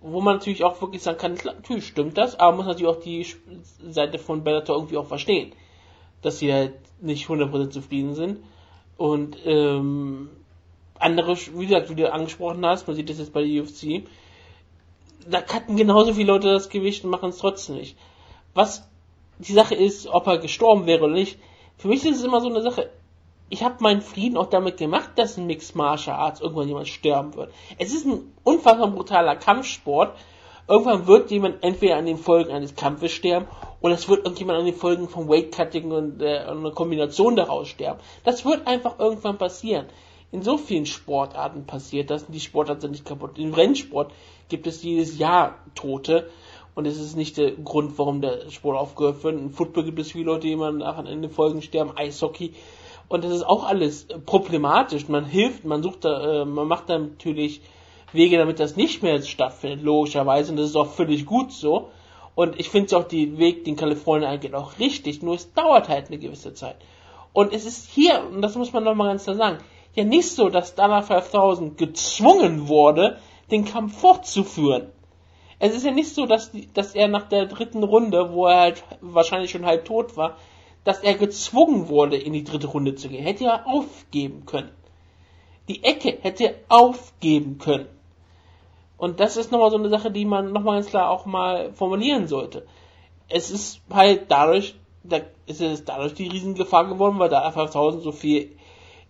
Wo 0.00 0.20
man 0.20 0.36
natürlich 0.36 0.62
auch 0.62 0.80
wirklich 0.80 1.02
sagen 1.02 1.18
kann, 1.18 1.36
natürlich 1.44 1.88
stimmt 1.88 2.16
das, 2.16 2.38
aber 2.38 2.52
man 2.52 2.58
muss 2.58 2.66
natürlich 2.66 2.96
auch 2.96 3.02
die 3.02 3.26
Seite 3.90 4.20
von 4.20 4.44
Bellator 4.44 4.76
irgendwie 4.76 4.98
auch 4.98 5.06
verstehen 5.06 5.52
dass 6.24 6.38
sie 6.38 6.52
halt 6.52 6.74
nicht 7.00 7.28
100% 7.28 7.70
zufrieden 7.70 8.14
sind. 8.14 8.38
Und 8.96 9.36
ähm, 9.44 10.30
andere, 10.98 11.36
wie 11.36 11.66
gesagt, 11.66 11.90
wie 11.90 11.94
du 11.94 12.12
angesprochen 12.12 12.64
hast, 12.64 12.86
man 12.86 12.96
sieht 12.96 13.10
das 13.10 13.18
jetzt 13.18 13.32
bei 13.32 13.44
der 13.44 13.62
UFC, 13.62 14.06
da 15.26 15.40
cutten 15.40 15.76
genauso 15.76 16.14
viele 16.14 16.32
Leute 16.32 16.52
das 16.52 16.68
Gewicht 16.68 17.04
und 17.04 17.10
machen 17.10 17.30
es 17.30 17.38
trotzdem 17.38 17.76
nicht. 17.76 17.96
Was 18.54 18.88
die 19.38 19.52
Sache 19.52 19.74
ist, 19.74 20.06
ob 20.06 20.26
er 20.26 20.38
gestorben 20.38 20.86
wäre 20.86 21.04
oder 21.04 21.14
nicht, 21.14 21.38
für 21.76 21.88
mich 21.88 22.04
ist 22.04 22.18
es 22.18 22.24
immer 22.24 22.40
so 22.40 22.48
eine 22.48 22.62
Sache, 22.62 22.90
ich 23.50 23.62
habe 23.62 23.76
meinen 23.80 24.02
Frieden 24.02 24.36
auch 24.36 24.48
damit 24.48 24.76
gemacht, 24.76 25.10
dass 25.16 25.36
ein 25.36 25.46
Mixed 25.46 25.76
Martial 25.76 26.16
Arts 26.16 26.40
irgendwann 26.40 26.68
jemand 26.68 26.88
sterben 26.88 27.34
wird. 27.34 27.52
Es 27.78 27.92
ist 27.92 28.06
ein 28.06 28.32
unfassbar 28.42 28.88
brutaler 28.88 29.36
Kampfsport, 29.36 30.16
Irgendwann 30.66 31.06
wird 31.06 31.30
jemand 31.30 31.62
entweder 31.62 31.96
an 31.96 32.06
den 32.06 32.16
Folgen 32.16 32.50
eines 32.50 32.74
Kampfes 32.74 33.12
sterben 33.12 33.46
oder 33.80 33.94
es 33.94 34.08
wird 34.08 34.24
irgendjemand 34.24 34.60
an 34.60 34.64
den 34.64 34.74
Folgen 34.74 35.08
vom 35.08 35.28
Weightcutting 35.28 35.90
und 35.90 36.22
äh, 36.22 36.38
eine 36.38 36.70
Kombination 36.70 37.36
daraus 37.36 37.68
sterben. 37.68 38.00
Das 38.24 38.44
wird 38.44 38.66
einfach 38.66 38.98
irgendwann 38.98 39.36
passieren. 39.36 39.86
in 40.34 40.42
so 40.42 40.58
vielen 40.58 40.84
Sportarten 40.84 41.64
passiert, 41.64 42.10
dass 42.10 42.26
die 42.26 42.40
Sportarten 42.40 42.80
sind 42.80 42.90
nicht 42.90 43.04
kaputt. 43.04 43.38
Im 43.38 43.54
Rennsport 43.54 44.10
gibt 44.48 44.66
es 44.66 44.82
jedes 44.82 45.16
Jahr 45.16 45.58
Tote 45.76 46.28
und 46.74 46.86
es 46.86 46.98
ist 46.98 47.16
nicht 47.16 47.36
der 47.36 47.52
Grund, 47.52 47.96
warum 47.98 48.20
der 48.20 48.50
Sport 48.50 48.76
aufgehört 48.76 49.22
wird. 49.22 49.38
Im 49.38 49.50
Football 49.52 49.84
gibt 49.84 50.00
es 50.00 50.10
viele 50.10 50.24
Leute, 50.24 50.48
die 50.48 50.56
man 50.56 50.78
nach 50.78 50.98
Ende 50.98 51.28
Folgen 51.28 51.62
sterben, 51.62 51.96
Eishockey. 51.96 52.52
Und 53.06 53.22
das 53.22 53.32
ist 53.32 53.46
auch 53.46 53.64
alles 53.64 54.08
problematisch. 54.26 55.08
Man 55.08 55.24
hilft, 55.24 55.64
man 55.64 55.84
sucht 55.84 56.04
da, 56.04 56.42
äh, 56.42 56.44
man 56.44 56.66
macht 56.66 56.88
da 56.88 56.98
natürlich 56.98 57.60
Wege, 58.14 58.38
damit 58.38 58.60
das 58.60 58.76
nicht 58.76 59.02
mehr 59.02 59.20
stattfindet, 59.22 59.82
logischerweise. 59.82 60.52
Und 60.52 60.58
das 60.58 60.70
ist 60.70 60.76
auch 60.76 60.92
völlig 60.92 61.26
gut 61.26 61.52
so. 61.52 61.90
Und 62.34 62.58
ich 62.58 62.68
finde 62.68 62.96
auch 62.96 63.04
den 63.04 63.38
Weg, 63.38 63.64
den 63.64 63.76
Kalifornien 63.76 64.28
eingeht, 64.28 64.54
auch 64.54 64.78
richtig. 64.78 65.22
Nur 65.22 65.34
es 65.34 65.52
dauert 65.52 65.88
halt 65.88 66.08
eine 66.08 66.18
gewisse 66.18 66.54
Zeit. 66.54 66.76
Und 67.32 67.52
es 67.52 67.64
ist 67.64 67.88
hier, 67.88 68.24
und 68.30 68.42
das 68.42 68.56
muss 68.56 68.72
man 68.72 68.84
nochmal 68.84 69.08
ganz 69.08 69.24
klar 69.24 69.36
sagen, 69.36 69.58
ja 69.94 70.04
nicht 70.04 70.30
so, 70.30 70.48
dass 70.48 70.74
Dana 70.74 71.02
5000 71.02 71.78
gezwungen 71.78 72.68
wurde, 72.68 73.18
den 73.50 73.64
Kampf 73.64 73.98
fortzuführen. 73.98 74.88
Es 75.58 75.74
ist 75.74 75.84
ja 75.84 75.92
nicht 75.92 76.12
so, 76.12 76.26
dass, 76.26 76.50
dass 76.74 76.94
er 76.94 77.08
nach 77.08 77.28
der 77.28 77.46
dritten 77.46 77.84
Runde, 77.84 78.32
wo 78.32 78.46
er 78.46 78.60
halt 78.60 78.84
wahrscheinlich 79.00 79.50
schon 79.50 79.66
halb 79.66 79.84
tot 79.84 80.16
war, 80.16 80.36
dass 80.82 81.00
er 81.00 81.14
gezwungen 81.14 81.88
wurde, 81.88 82.16
in 82.16 82.32
die 82.32 82.44
dritte 82.44 82.66
Runde 82.66 82.94
zu 82.94 83.08
gehen. 83.08 83.24
Hätte 83.24 83.44
er 83.44 83.66
aufgeben 83.66 84.44
können. 84.46 84.70
Die 85.68 85.82
Ecke 85.82 86.18
hätte 86.20 86.56
aufgeben 86.68 87.58
können. 87.58 87.86
Und 88.96 89.20
das 89.20 89.36
ist 89.36 89.50
nochmal 89.50 89.70
so 89.70 89.76
eine 89.76 89.88
Sache, 89.88 90.10
die 90.10 90.24
man 90.24 90.52
nochmal 90.52 90.76
ganz 90.76 90.88
klar 90.88 91.10
auch 91.10 91.26
mal 91.26 91.72
formulieren 91.72 92.28
sollte. 92.28 92.66
Es 93.28 93.50
ist 93.50 93.80
halt 93.92 94.26
dadurch, 94.28 94.76
da 95.02 95.18
ist 95.46 95.60
es 95.60 95.84
dadurch 95.84 96.14
die 96.14 96.28
Riesengefahr 96.28 96.86
geworden, 96.86 97.18
weil 97.18 97.28
da 97.28 97.50
5000 97.50 98.02
so 98.02 98.12
viel 98.12 98.56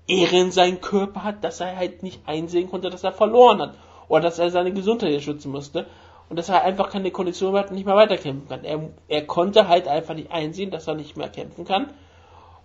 Ehre 0.07 0.39
in 0.39 0.51
seinem 0.51 0.81
Körper 0.81 1.25
hat, 1.25 1.45
dass 1.45 1.61
er 1.61 1.77
halt 1.77 2.03
nicht 2.03 2.21
einsehen 2.27 2.71
konnte, 2.71 2.91
dass 2.91 3.05
er 3.05 3.13
verloren 3.13 3.61
hat. 3.61 3.75
Oder 4.09 4.23
dass 4.23 4.39
er 4.39 4.51
seine 4.51 4.73
Gesundheit 4.73 5.23
schützen 5.23 5.51
musste 5.51 5.87
und 6.29 6.39
dass 6.39 6.49
er 6.49 6.63
einfach 6.63 6.91
keine 6.91 7.11
Kondition 7.11 7.53
mehr 7.53 7.63
hat 7.63 7.71
und 7.71 7.77
nicht 7.77 7.87
mehr 7.87 7.97
weiterkämpfen 7.97 8.49
kann. 8.49 8.65
Er, 8.65 8.91
er 9.09 9.27
konnte 9.27 9.69
halt 9.69 9.89
einfach 9.89 10.15
nicht 10.15 10.31
einsehen, 10.31 10.71
dass 10.71 10.87
er 10.87 10.95
nicht 10.95 11.17
mehr 11.17 11.29
kämpfen 11.29 11.65
kann 11.65 11.91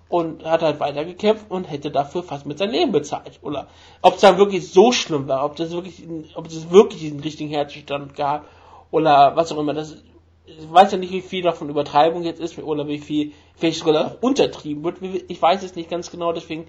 und 0.10 0.44
hat 0.44 0.64
halt 0.64 0.80
weitergekämpft 0.80 1.46
und 1.50 1.66
hätte 1.66 1.92
dafür 1.92 2.24
fast 2.24 2.48
mit 2.48 2.58
seinem 2.58 2.72
Leben 2.72 2.92
bezahlt. 2.92 3.40
Oder 3.44 3.68
ob 4.02 4.16
es 4.16 4.22
dann 4.22 4.40
wirklich 4.40 4.72
so 4.72 4.92
schlimm 4.92 5.28
war, 5.28 5.46
ob 5.46 5.56
das 5.56 5.72
wirklich, 5.72 6.04
ob 6.36 6.48
es 6.48 6.72
wirklich 6.72 7.02
diesen 7.02 7.20
richtigen 7.20 7.52
Herzstand 7.52 8.16
gab 8.16 8.46
oder 8.90 9.36
was 9.36 9.52
auch 9.52 9.60
immer. 9.60 9.76
Das, 9.76 9.98
ich 10.46 10.72
weiß 10.72 10.92
ja 10.92 10.98
nicht, 10.98 11.14
wie 11.14 11.22
viel 11.22 11.44
davon 11.44 11.70
Übertreibung 11.70 12.24
jetzt 12.24 12.42
ist 12.42 12.58
oder 12.58 12.88
wie 12.88 12.98
viel 12.98 13.34
vielleicht 13.56 13.80
sogar 13.80 14.08
auch 14.08 14.22
untertrieben 14.22 14.84
wird. 14.84 14.98
Ich 15.28 15.40
weiß 15.40 15.62
es 15.62 15.76
nicht 15.76 15.92
ganz 15.92 16.10
genau, 16.10 16.34
deswegen 16.34 16.66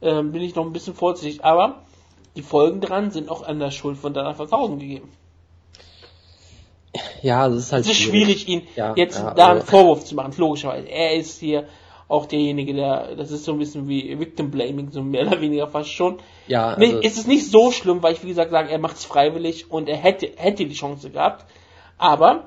ähm, 0.00 0.30
bin 0.30 0.42
ich 0.42 0.54
noch 0.54 0.64
ein 0.64 0.72
bisschen 0.72 0.94
vorsichtig. 0.94 1.44
Aber 1.44 1.82
die 2.36 2.42
Folgen 2.42 2.80
dran 2.80 3.10
sind 3.10 3.30
auch 3.30 3.42
an 3.42 3.58
der 3.58 3.72
Schuld 3.72 3.98
von 3.98 4.14
Dana 4.14 4.30
1000 4.30 4.78
gegeben. 4.78 5.08
Ja, 7.20 7.48
es 7.48 7.56
ist 7.56 7.72
halt 7.72 7.84
es 7.84 7.90
ist 7.90 7.96
schwierig, 7.98 8.42
schwierig 8.42 8.48
ihn 8.48 8.62
ja, 8.76 8.94
jetzt 8.94 9.18
ja, 9.18 9.34
da 9.34 9.50
einen 9.50 9.62
Vorwurf 9.62 10.04
zu 10.04 10.14
machen, 10.14 10.32
logischerweise. 10.36 10.88
Er 10.88 11.16
ist 11.16 11.40
hier 11.40 11.66
auch 12.08 12.26
derjenige, 12.26 12.74
der, 12.74 13.16
das 13.16 13.30
ist 13.30 13.44
so 13.44 13.52
ein 13.52 13.58
bisschen 13.58 13.88
wie 13.88 14.18
Victim 14.18 14.50
Blaming, 14.50 14.90
so 14.90 15.02
mehr 15.02 15.26
oder 15.26 15.40
weniger 15.40 15.66
fast 15.66 15.90
schon. 15.90 16.18
Ja. 16.46 16.74
Also 16.74 16.80
nee, 16.80 17.06
es 17.06 17.16
ist 17.16 17.28
nicht 17.28 17.50
so 17.50 17.72
schlimm, 17.72 18.02
weil 18.02 18.12
ich 18.12 18.22
wie 18.22 18.28
gesagt 18.28 18.50
sage, 18.50 18.70
er 18.70 18.78
macht 18.78 18.96
es 18.96 19.04
freiwillig 19.04 19.70
und 19.70 19.88
er 19.88 19.96
hätte, 19.96 20.30
hätte 20.36 20.66
die 20.66 20.74
Chance 20.74 21.10
gehabt. 21.10 21.44
Aber 21.98 22.44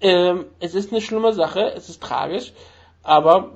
ähm, 0.00 0.46
es 0.60 0.74
ist 0.74 0.92
eine 0.92 1.00
schlimme 1.00 1.32
Sache, 1.32 1.72
es 1.74 1.88
ist 1.88 2.02
tragisch, 2.02 2.52
aber 3.02 3.52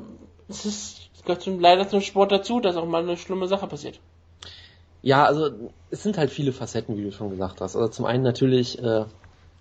es 0.48 0.64
ist, 0.64 1.10
es 1.14 1.22
gehört 1.22 1.42
zum, 1.42 1.60
leider 1.60 1.88
zum 1.88 2.00
Sport 2.00 2.32
dazu, 2.32 2.60
dass 2.60 2.76
auch 2.76 2.86
mal 2.86 3.02
eine 3.02 3.16
schlimme 3.16 3.46
Sache 3.46 3.66
passiert. 3.66 4.00
Ja, 5.02 5.24
also 5.24 5.50
es 5.90 6.02
sind 6.02 6.18
halt 6.18 6.30
viele 6.30 6.52
Facetten, 6.52 6.96
wie 6.96 7.04
du 7.04 7.12
schon 7.12 7.30
gesagt 7.30 7.60
hast. 7.60 7.74
Also 7.76 7.88
zum 7.88 8.04
einen 8.04 8.22
natürlich 8.22 8.82
äh, 8.82 9.04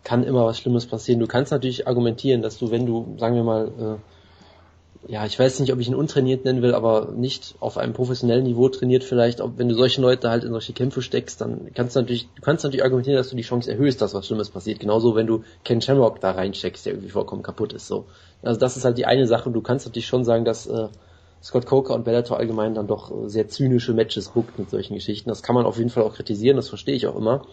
kann 0.03 0.23
immer 0.23 0.45
was 0.45 0.59
Schlimmes 0.59 0.85
passieren. 0.85 1.19
Du 1.19 1.27
kannst 1.27 1.51
natürlich 1.51 1.87
argumentieren, 1.87 2.41
dass 2.41 2.57
du, 2.57 2.71
wenn 2.71 2.85
du, 2.85 3.15
sagen 3.17 3.35
wir 3.35 3.43
mal, 3.43 3.67
äh, 3.67 3.95
ja, 5.07 5.25
ich 5.25 5.39
weiß 5.39 5.59
nicht, 5.61 5.71
ob 5.71 5.79
ich 5.79 5.87
ihn 5.87 5.95
untrainiert 5.95 6.43
nennen 6.43 6.61
will, 6.61 6.73
aber 6.73 7.13
nicht 7.15 7.55
auf 7.61 7.77
einem 7.77 7.93
professionellen 7.93 8.43
Niveau 8.43 8.67
trainiert 8.67 9.03
vielleicht, 9.03 9.39
ob, 9.39 9.57
wenn 9.57 9.69
du 9.69 9.75
solche 9.75 10.01
Leute 10.01 10.29
halt 10.29 10.43
in 10.43 10.51
solche 10.51 10.73
Kämpfe 10.73 11.01
steckst, 11.01 11.39
dann 11.39 11.71
kannst 11.73 11.95
du 11.95 12.01
natürlich, 12.01 12.27
du 12.35 12.41
kannst 12.41 12.63
natürlich 12.63 12.83
argumentieren, 12.83 13.17
dass 13.17 13.29
du 13.29 13.37
die 13.37 13.43
Chance 13.43 13.71
erhöhst, 13.71 14.01
dass 14.01 14.13
was 14.13 14.27
Schlimmes 14.27 14.49
passiert. 14.49 14.79
Genauso, 14.79 15.15
wenn 15.15 15.25
du 15.25 15.43
Ken 15.63 15.81
Shamrock 15.81 16.19
da 16.19 16.31
reinsteckst, 16.31 16.85
der 16.85 16.93
irgendwie 16.93 17.11
vollkommen 17.11 17.43
kaputt 17.43 17.71
ist, 17.73 17.87
so. 17.87 18.05
Also 18.41 18.59
das 18.59 18.75
ist 18.75 18.83
halt 18.83 18.97
die 18.97 19.05
eine 19.05 19.25
Sache. 19.25 19.49
Du 19.51 19.61
kannst 19.61 19.85
natürlich 19.85 20.07
schon 20.07 20.25
sagen, 20.25 20.43
dass 20.43 20.67
äh, 20.67 20.89
Scott 21.41 21.65
Coker 21.65 21.95
und 21.95 22.03
Bellator 22.03 22.37
allgemein 22.37 22.73
dann 22.73 22.87
doch 22.87 23.11
äh, 23.11 23.29
sehr 23.29 23.47
zynische 23.47 23.93
Matches 23.93 24.29
bookt 24.29 24.59
mit 24.59 24.69
solchen 24.69 24.95
Geschichten. 24.95 25.29
Das 25.29 25.43
kann 25.43 25.55
man 25.55 25.65
auf 25.65 25.77
jeden 25.77 25.89
Fall 25.89 26.03
auch 26.03 26.13
kritisieren, 26.13 26.57
das 26.57 26.69
verstehe 26.69 26.95
ich 26.95 27.07
auch 27.07 27.15
immer. 27.15 27.45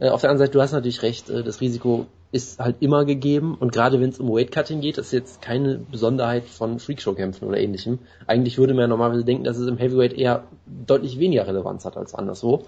Äh, 0.00 0.08
auf 0.08 0.22
der 0.22 0.30
anderen 0.30 0.46
Seite, 0.46 0.52
du 0.52 0.62
hast 0.62 0.72
natürlich 0.72 1.02
recht, 1.02 1.30
äh, 1.30 1.44
das 1.44 1.60
Risiko 1.60 2.06
ist 2.32 2.58
halt 2.58 2.76
immer 2.80 3.04
gegeben 3.04 3.56
und 3.58 3.72
gerade 3.72 4.00
wenn 4.00 4.08
es 4.08 4.18
um 4.18 4.28
Weightcutting 4.28 4.80
geht, 4.80 4.98
ist 4.98 5.12
jetzt 5.12 5.42
keine 5.42 5.78
Besonderheit 5.78 6.44
von 6.44 6.78
Freakshow-Kämpfen 6.78 7.46
oder 7.46 7.58
ähnlichem. 7.58 7.98
Eigentlich 8.26 8.56
würde 8.56 8.72
man 8.72 8.82
ja 8.82 8.88
normalerweise 8.88 9.24
denken, 9.24 9.44
dass 9.44 9.58
es 9.58 9.68
im 9.68 9.78
Heavyweight 9.78 10.12
eher 10.12 10.44
deutlich 10.66 11.18
weniger 11.18 11.46
Relevanz 11.46 11.84
hat 11.84 11.96
als 11.96 12.14
anderswo. 12.14 12.64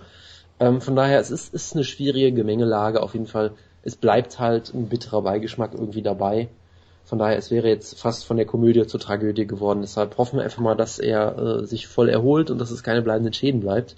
Ähm, 0.61 0.81
von 0.81 0.95
daher, 0.95 1.21
es 1.21 1.31
ist, 1.31 1.55
ist 1.55 1.75
eine 1.75 1.85
schwierige 1.85 2.33
Gemengelage 2.33 3.03
auf 3.03 3.14
jeden 3.14 3.27
Fall. 3.27 3.53
Es 3.83 3.97
bleibt 3.97 4.38
halt 4.38 4.75
ein 4.75 4.88
bitterer 4.88 5.23
Beigeschmack 5.23 5.75
irgendwie 5.75 6.03
dabei. 6.03 6.49
Von 7.05 7.18
daher, 7.18 7.37
es 7.37 7.51
wäre 7.51 7.68
jetzt 7.68 7.99
fast 7.99 8.25
von 8.25 8.37
der 8.37 8.47
Komödie 8.47 8.87
zur 8.87 9.01
Tragödie 9.01 9.47
geworden. 9.47 9.81
Deshalb 9.81 10.18
hoffen 10.18 10.37
wir 10.38 10.45
einfach 10.45 10.62
mal, 10.62 10.77
dass 10.77 10.99
er 10.99 11.38
äh, 11.38 11.66
sich 11.66 11.87
voll 11.88 12.09
erholt 12.09 12.51
und 12.51 12.59
dass 12.59 12.71
es 12.71 12.83
keine 12.83 13.03
bleibenden 13.03 13.33
Schäden 13.33 13.61
bleibt. 13.61 13.97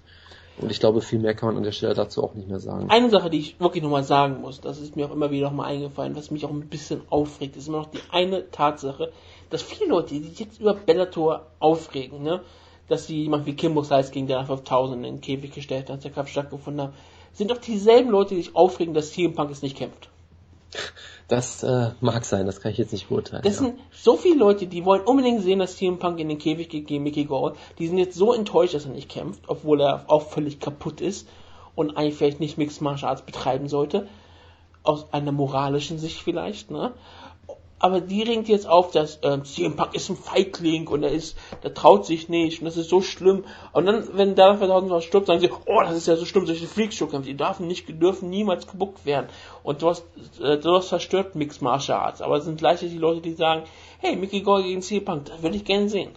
Und 0.58 0.70
ich 0.70 0.78
glaube, 0.78 1.00
viel 1.00 1.18
mehr 1.18 1.34
kann 1.34 1.48
man 1.48 1.56
an 1.56 1.62
der 1.64 1.72
Stelle 1.72 1.94
dazu 1.94 2.22
auch 2.22 2.34
nicht 2.34 2.48
mehr 2.48 2.60
sagen. 2.60 2.88
Eine 2.88 3.10
Sache, 3.10 3.28
die 3.28 3.38
ich 3.38 3.60
wirklich 3.60 3.82
nochmal 3.82 4.04
sagen 4.04 4.40
muss, 4.40 4.60
das 4.60 4.78
ist 4.78 4.94
mir 4.94 5.06
auch 5.06 5.12
immer 5.12 5.30
wieder 5.30 5.48
nochmal 5.48 5.72
eingefallen, 5.72 6.14
was 6.14 6.30
mich 6.30 6.44
auch 6.44 6.50
ein 6.50 6.68
bisschen 6.68 7.02
aufregt, 7.10 7.56
ist 7.56 7.66
immer 7.66 7.78
noch 7.78 7.90
die 7.90 8.00
eine 8.10 8.50
Tatsache, 8.50 9.12
dass 9.50 9.62
viele 9.62 9.90
Leute, 9.90 10.14
die 10.14 10.22
sich 10.22 10.38
jetzt 10.38 10.60
über 10.60 10.74
Bellator 10.74 11.46
aufregen, 11.58 12.22
ne, 12.22 12.40
dass 12.88 13.06
sie 13.06 13.22
jemand 13.22 13.46
wie 13.46 13.54
Kimbo 13.54 13.82
Size 13.82 14.10
gegen 14.12 14.26
der 14.26 14.44
5000 14.44 14.96
in 14.96 15.02
den 15.02 15.20
Käfig 15.20 15.52
gestellt 15.52 15.90
hat, 15.90 16.04
der 16.04 16.12
Kampf 16.12 16.30
stattgefunden 16.30 16.88
hat, 16.88 16.94
sind 17.32 17.50
doch 17.50 17.58
dieselben 17.58 18.10
Leute, 18.10 18.36
die 18.36 18.42
sich 18.42 18.54
aufregen, 18.54 18.94
dass 18.94 19.10
CM 19.10 19.34
Punk 19.34 19.50
es 19.50 19.62
nicht 19.62 19.76
kämpft. 19.76 20.08
Das 21.28 21.62
äh, 21.62 21.90
mag 22.00 22.24
sein, 22.24 22.46
das 22.46 22.60
kann 22.60 22.72
ich 22.72 22.78
jetzt 22.78 22.92
nicht 22.92 23.08
beurteilen. 23.08 23.42
Das 23.42 23.54
ja. 23.54 23.66
sind 23.66 23.80
so 23.90 24.16
viele 24.16 24.36
Leute, 24.36 24.66
die 24.66 24.84
wollen 24.84 25.02
unbedingt 25.02 25.42
sehen, 25.42 25.58
dass 25.58 25.76
CM 25.76 25.98
Punk 25.98 26.18
in 26.20 26.28
den 26.28 26.38
Käfig 26.38 26.68
geht 26.68 26.86
gegen 26.86 27.02
Mickey 27.02 27.24
Gall. 27.24 27.54
Die 27.78 27.86
sind 27.88 27.98
jetzt 27.98 28.16
so 28.16 28.34
enttäuscht, 28.34 28.74
dass 28.74 28.84
er 28.84 28.92
nicht 28.92 29.08
kämpft, 29.08 29.44
obwohl 29.48 29.80
er 29.80 30.04
auch 30.08 30.22
völlig 30.22 30.60
kaputt 30.60 31.00
ist 31.00 31.26
und 31.74 31.96
eigentlich 31.96 32.14
vielleicht 32.14 32.40
nicht 32.40 32.58
Mixed 32.58 32.82
Martial 32.82 33.10
Arts 33.10 33.22
betreiben 33.22 33.68
sollte. 33.68 34.06
Aus 34.82 35.12
einer 35.12 35.32
moralischen 35.32 35.98
Sicht 35.98 36.20
vielleicht, 36.20 36.70
ne? 36.70 36.92
Aber 37.84 38.00
die 38.00 38.22
ringt 38.22 38.48
jetzt 38.48 38.66
auf, 38.66 38.92
dass 38.92 39.18
äh, 39.20 39.42
CM 39.42 39.76
Punk 39.76 39.94
ist 39.94 40.08
ein 40.08 40.16
Feigling 40.16 40.88
und 40.88 41.02
er 41.02 41.10
ist, 41.10 41.36
der 41.62 41.74
traut 41.74 42.06
sich 42.06 42.30
nicht 42.30 42.60
und 42.60 42.64
das 42.64 42.78
ist 42.78 42.88
so 42.88 43.02
schlimm. 43.02 43.44
Und 43.74 43.84
dann, 43.84 44.08
wenn 44.14 44.34
verdammt 44.36 44.88
was 44.88 45.04
stirbt, 45.04 45.26
sagen 45.26 45.40
sie, 45.40 45.50
oh, 45.66 45.82
das 45.82 45.94
ist 45.94 46.06
ja 46.06 46.16
so 46.16 46.24
schlimm, 46.24 46.46
solche 46.46 46.66
Freakshow-Kämpfe, 46.66 47.28
die 47.28 47.36
dürfen 47.36 47.66
nicht, 47.66 47.86
dürfen 48.00 48.30
niemals 48.30 48.66
gebuckt 48.66 49.04
werden. 49.04 49.26
Und 49.62 49.82
hast, 49.82 50.06
äh, 50.40 50.58
hast 50.64 50.88
zerstört 50.88 51.34
Mixed 51.34 51.60
Martial 51.60 51.98
Arts. 51.98 52.22
Aber 52.22 52.38
es 52.38 52.46
sind 52.46 52.56
gleichzeitig 52.56 52.94
die 52.94 52.98
Leute, 52.98 53.20
die 53.20 53.34
sagen, 53.34 53.64
hey, 53.98 54.16
Mickey 54.16 54.40
Gall 54.40 54.62
gegen 54.62 54.80
CM 54.80 55.04
Punk, 55.04 55.26
das 55.26 55.42
würde 55.42 55.56
ich 55.56 55.66
gerne 55.66 55.90
sehen. 55.90 56.12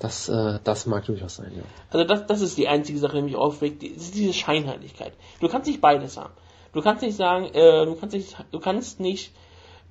Das, 0.00 0.28
äh, 0.28 0.58
das 0.64 0.86
mag 0.86 1.06
durchaus 1.06 1.36
sein, 1.36 1.52
ja. 1.54 1.62
Also 1.90 2.04
das, 2.04 2.26
das 2.26 2.40
ist 2.40 2.58
die 2.58 2.66
einzige 2.66 2.98
Sache, 2.98 3.18
die 3.18 3.22
mich 3.22 3.36
aufregt, 3.36 3.80
die, 3.80 3.90
diese 3.90 4.32
Scheinheiligkeit. 4.32 5.12
Du 5.38 5.46
kannst 5.46 5.68
nicht 5.68 5.80
beides 5.80 6.16
haben. 6.16 6.32
Du 6.72 6.82
kannst 6.82 7.02
nicht 7.02 7.16
sagen, 7.16 7.44
äh, 7.54 7.86
du 7.86 7.94
kannst 7.94 8.16
nicht, 8.16 8.36
du 8.50 8.58
kannst 8.58 8.98
nicht 8.98 9.32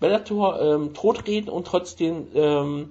Bellator 0.02 0.60
ähm, 0.60 0.94
totreden 0.94 1.50
und 1.50 1.66
trotzdem 1.66 2.28
ähm, 2.34 2.90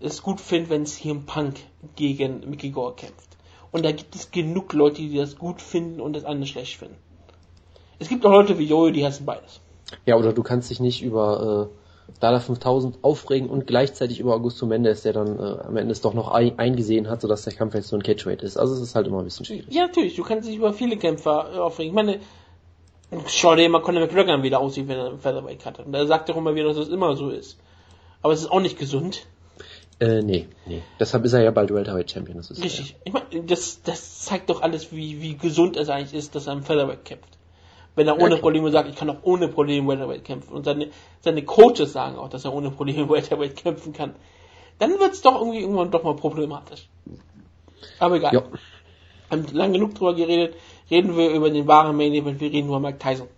es 0.00 0.22
gut 0.22 0.40
finden, 0.40 0.68
wenn 0.68 0.84
CM 0.84 1.24
Punk 1.24 1.54
gegen 1.96 2.40
Mickey 2.50 2.70
Gore 2.70 2.94
kämpft. 2.94 3.36
Und 3.70 3.84
da 3.84 3.92
gibt 3.92 4.14
es 4.14 4.30
genug 4.30 4.72
Leute, 4.72 4.96
die 4.96 5.16
das 5.16 5.38
gut 5.38 5.62
finden 5.62 6.00
und 6.00 6.14
das 6.14 6.24
andere 6.24 6.46
schlecht 6.46 6.76
finden. 6.76 6.96
Es 7.98 8.08
gibt 8.08 8.26
auch 8.26 8.32
Leute 8.32 8.58
wie 8.58 8.64
Jojo, 8.64 8.90
die 8.90 9.06
hassen 9.06 9.24
beides. 9.24 9.60
Ja, 10.06 10.16
oder 10.16 10.32
du 10.32 10.42
kannst 10.42 10.70
dich 10.70 10.80
nicht 10.80 11.02
über 11.02 11.70
äh, 11.70 12.12
Dada 12.20 12.40
5000 12.40 12.98
aufregen 13.02 13.48
und 13.48 13.66
gleichzeitig 13.66 14.18
über 14.18 14.34
Augusto 14.34 14.66
Mendes, 14.66 15.02
der 15.02 15.12
dann 15.12 15.38
äh, 15.38 15.60
am 15.66 15.76
Ende 15.76 15.92
es 15.92 16.00
doch 16.00 16.14
noch 16.14 16.28
ein 16.28 16.58
eingesehen 16.58 17.08
hat, 17.08 17.20
sodass 17.20 17.44
der 17.44 17.52
Kampf 17.52 17.74
jetzt 17.74 17.88
so 17.88 17.96
ein 17.96 18.02
Catchweight 18.02 18.42
ist. 18.42 18.56
Also 18.56 18.74
es 18.74 18.80
ist 18.80 18.94
halt 18.94 19.06
immer 19.06 19.18
ein 19.18 19.24
bisschen 19.24 19.46
schwierig. 19.46 19.66
Ja, 19.70 19.86
natürlich. 19.86 20.16
Du 20.16 20.24
kannst 20.24 20.48
dich 20.48 20.56
über 20.56 20.72
viele 20.72 20.96
Kämpfer 20.96 21.52
äh, 21.54 21.58
aufregen. 21.58 21.90
Ich 21.90 21.94
meine, 21.94 22.20
Schau 23.26 23.54
dir 23.54 23.68
mal 23.68 23.80
Conor 23.80 24.02
McGregor 24.02 24.42
wieder 24.42 24.60
aussieht, 24.60 24.88
wenn 24.88 24.98
er 24.98 25.06
einen 25.06 25.18
Featherweight 25.18 25.64
hat. 25.64 25.80
Und 25.80 25.94
er 25.94 26.06
sagt 26.06 26.28
doch 26.28 26.36
immer 26.36 26.54
wieder, 26.54 26.68
dass 26.68 26.76
es 26.76 26.88
immer 26.88 27.16
so 27.16 27.30
ist. 27.30 27.58
Aber 28.22 28.32
es 28.32 28.40
ist 28.40 28.50
auch 28.50 28.60
nicht 28.60 28.78
gesund. 28.78 29.26
Äh, 30.00 30.22
nee, 30.22 30.46
nee. 30.66 30.82
Deshalb 31.00 31.24
ist 31.24 31.32
er 31.32 31.42
ja 31.42 31.50
bald 31.50 31.72
Welterweight 31.72 32.10
Champion. 32.10 32.36
Das 32.36 32.50
ist 32.50 32.62
Richtig. 32.62 32.90
Ja. 32.90 32.96
Ich 33.04 33.12
meine, 33.12 33.44
das, 33.44 33.82
das 33.82 34.20
zeigt 34.20 34.50
doch 34.50 34.62
alles, 34.62 34.92
wie, 34.92 35.22
wie 35.22 35.36
gesund 35.36 35.76
es 35.76 35.88
eigentlich 35.88 36.14
ist, 36.14 36.34
dass 36.34 36.46
er 36.46 36.52
im 36.52 36.62
Featherweight 36.62 37.04
kämpft. 37.04 37.38
Wenn 37.94 38.06
er 38.06 38.20
ohne 38.20 38.36
ja, 38.36 38.40
Probleme 38.40 38.70
sagt, 38.70 38.88
ich 38.88 38.94
kann 38.94 39.10
auch 39.10 39.22
ohne 39.22 39.48
Probleme 39.48 39.88
Welterweight 39.88 40.24
kämpfen. 40.24 40.52
Und 40.52 40.64
seine, 40.64 40.88
seine 41.20 41.42
Coaches 41.42 41.92
sagen 41.92 42.16
auch, 42.16 42.28
dass 42.28 42.44
er 42.44 42.52
ohne 42.52 42.70
Probleme 42.70 43.08
Welterweight 43.08 43.56
kämpfen 43.56 43.92
kann. 43.92 44.14
Dann 44.78 45.00
wird 45.00 45.14
es 45.14 45.22
doch 45.22 45.40
irgendwie 45.40 45.60
irgendwann 45.60 45.90
doch 45.90 46.04
mal 46.04 46.14
problematisch. 46.14 46.88
Aber 47.98 48.16
egal. 48.16 48.34
Jo. 48.34 48.42
haben 49.30 49.46
lang 49.52 49.72
genug 49.72 49.94
drüber 49.94 50.14
geredet. 50.14 50.54
Reden 50.90 51.16
wir 51.16 51.30
über 51.30 51.50
den 51.50 51.66
wahren 51.66 51.96
Main 51.96 52.14
Event. 52.14 52.40
Wir 52.40 52.50
reden 52.50 52.68
über 52.68 52.80
Mike 52.80 52.98
Tyson. 52.98 53.28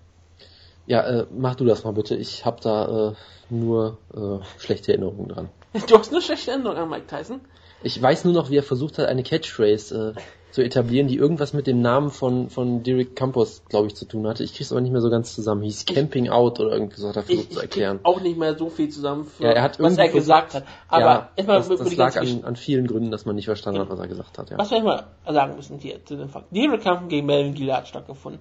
Ja, 0.87 1.03
äh, 1.03 1.27
mach 1.31 1.55
du 1.55 1.65
das 1.65 1.85
mal 1.85 1.93
bitte. 1.93 2.17
Ich 2.17 2.45
habe 2.45 2.61
da 2.61 3.11
äh, 3.11 3.15
nur 3.49 3.99
äh, 4.15 4.45
schlechte 4.59 4.93
Erinnerungen 4.93 5.29
dran. 5.29 5.49
Du 5.87 5.99
hast 5.99 6.13
nur 6.13 6.21
schlechte 6.21 6.51
Erinnerungen 6.51 6.83
an 6.83 6.89
Mike 6.89 7.07
Tyson? 7.07 7.41
Ich 7.83 8.01
weiß 8.01 8.25
nur 8.25 8.35
noch, 8.35 8.51
wie 8.51 8.57
er 8.57 8.63
versucht 8.63 8.99
hat, 8.99 9.07
eine 9.07 9.23
Catchphrase 9.23 10.15
äh, 10.17 10.21
zu 10.51 10.63
etablieren, 10.63 11.07
die 11.07 11.17
irgendwas 11.17 11.53
mit 11.53 11.67
dem 11.67 11.81
Namen 11.81 12.11
von, 12.11 12.51
von 12.51 12.83
Derek 12.83 13.15
Campos, 13.15 13.63
glaube 13.69 13.87
ich, 13.87 13.95
zu 13.95 14.05
tun 14.05 14.27
hatte. 14.27 14.43
Ich 14.43 14.55
krieg's 14.55 14.73
aber 14.73 14.81
nicht 14.81 14.91
mehr 14.91 15.01
so 15.01 15.11
ganz 15.11 15.35
zusammen. 15.35 15.63
Hieß 15.63 15.87
Camping 15.87 16.29
Out 16.29 16.59
oder 16.59 16.73
irgendwie 16.73 17.01
so 17.01 17.09
hat 17.09 17.17
er 17.17 17.23
versucht 17.23 17.47
ich, 17.51 17.55
zu 17.55 17.61
erklären. 17.61 18.01
Ich 18.01 18.07
auch 18.07 18.21
nicht 18.21 18.39
mehr 18.39 18.57
so 18.57 18.69
viel 18.69 18.89
zusammen, 18.89 19.27
für, 19.27 19.45
Ja, 19.45 19.51
er 19.51 19.63
hat 19.63 19.79
was 19.79 19.97
er 19.97 20.09
gesagt 20.09 20.55
hat. 20.55 20.65
Aber 20.89 21.05
ja, 21.05 21.31
erstmal 21.37 21.59
das, 21.59 21.69
das 21.69 21.97
lag 21.97 22.17
an, 22.17 22.45
an 22.45 22.57
vielen 22.57 22.87
Gründen, 22.87 23.11
dass 23.11 23.25
man 23.27 23.37
nicht 23.37 23.45
verstanden 23.45 23.81
hat, 23.81 23.91
was 23.91 23.99
er 23.99 24.09
gesagt 24.09 24.39
hat. 24.39 24.51
Ja. 24.51 24.59
Was 24.59 24.71
wir 24.71 24.79
immer 24.79 25.05
sagen 25.27 25.57
müssen 25.57 25.79
hier 25.79 26.05
zu 26.05 26.17
dem 26.17 26.29
Fakt. 26.29 26.47
Die 26.51 26.69
Kampf 26.83 27.09
gegen 27.09 27.27
Melvin 27.27 27.55
Gillard 27.55 27.79
hat 27.79 27.89
stattgefunden. 27.89 28.41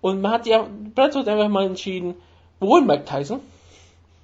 Und 0.00 0.22
man 0.22 0.32
hat 0.32 0.46
ja, 0.46 0.66
hat 0.96 1.16
einfach 1.16 1.48
mal 1.48 1.66
entschieden, 1.66 2.14
wir 2.58 2.68
holen 2.68 2.86
Mike 2.86 3.04
Tyson 3.04 3.40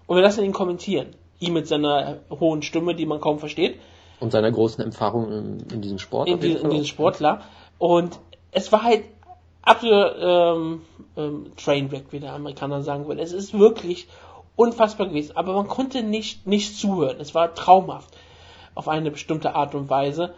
und 0.07 0.16
wir 0.16 0.22
lassen 0.22 0.43
ihn 0.43 0.53
kommentieren. 0.53 1.09
Ihm 1.39 1.53
mit 1.53 1.66
seiner 1.66 2.18
hohen 2.30 2.62
Stimme, 2.62 2.95
die 2.95 3.05
man 3.05 3.20
kaum 3.20 3.39
versteht, 3.39 3.78
Und 4.21 4.33
seiner 4.33 4.51
großen 4.51 4.85
Erfahrung 4.85 5.31
in, 5.31 5.61
in 5.73 5.83
diesem 5.83 5.99
Sport. 5.99 6.29
in, 6.29 6.41
die, 6.41 6.53
in 6.53 6.67
auch. 6.67 6.85
Sportler. 6.85 7.43
Und 7.79 8.19
es 8.51 8.73
war 8.73 8.83
halt 8.83 9.05
absolut 9.62 10.14
ähm, 10.19 10.83
ähm, 11.17 11.53
Trainwreck, 11.57 12.07
wie 12.11 12.21
der 12.21 12.33
Amerikaner 12.33 12.83
sagen 12.83 13.07
würde. 13.07 13.21
Es 13.21 13.33
ist 13.33 13.59
wirklich 13.59 14.09
unfassbar 14.55 15.09
gewesen, 15.09 15.37
aber 15.37 15.53
man 15.53 15.69
konnte 15.69 16.03
nicht, 16.03 16.47
nicht 16.47 16.79
zuhören. 16.79 17.21
Es 17.21 17.35
war 17.35 17.55
traumhaft 17.55 18.17
auf 18.75 18.89
eine 18.89 19.11
bestimmte 19.11 19.55
Art 19.55 19.75
und 19.75 19.91
Weise. 19.91 20.35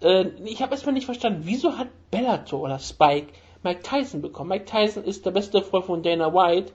Äh, 0.00 0.26
ich 0.44 0.62
habe 0.62 0.72
erstmal 0.72 0.94
nicht 0.94 1.06
verstanden, 1.06 1.42
wieso 1.44 1.76
hat 1.76 1.88
Bellator 2.10 2.60
oder 2.60 2.78
Spike 2.78 3.32
Mike 3.62 3.82
Tyson 3.82 4.22
bekommen? 4.22 4.50
Mike 4.50 4.66
Tyson 4.66 5.04
ist 5.04 5.26
der 5.26 5.32
beste 5.32 5.62
Freund 5.62 5.86
von 5.86 6.02
Dana 6.02 6.32
White. 6.32 6.72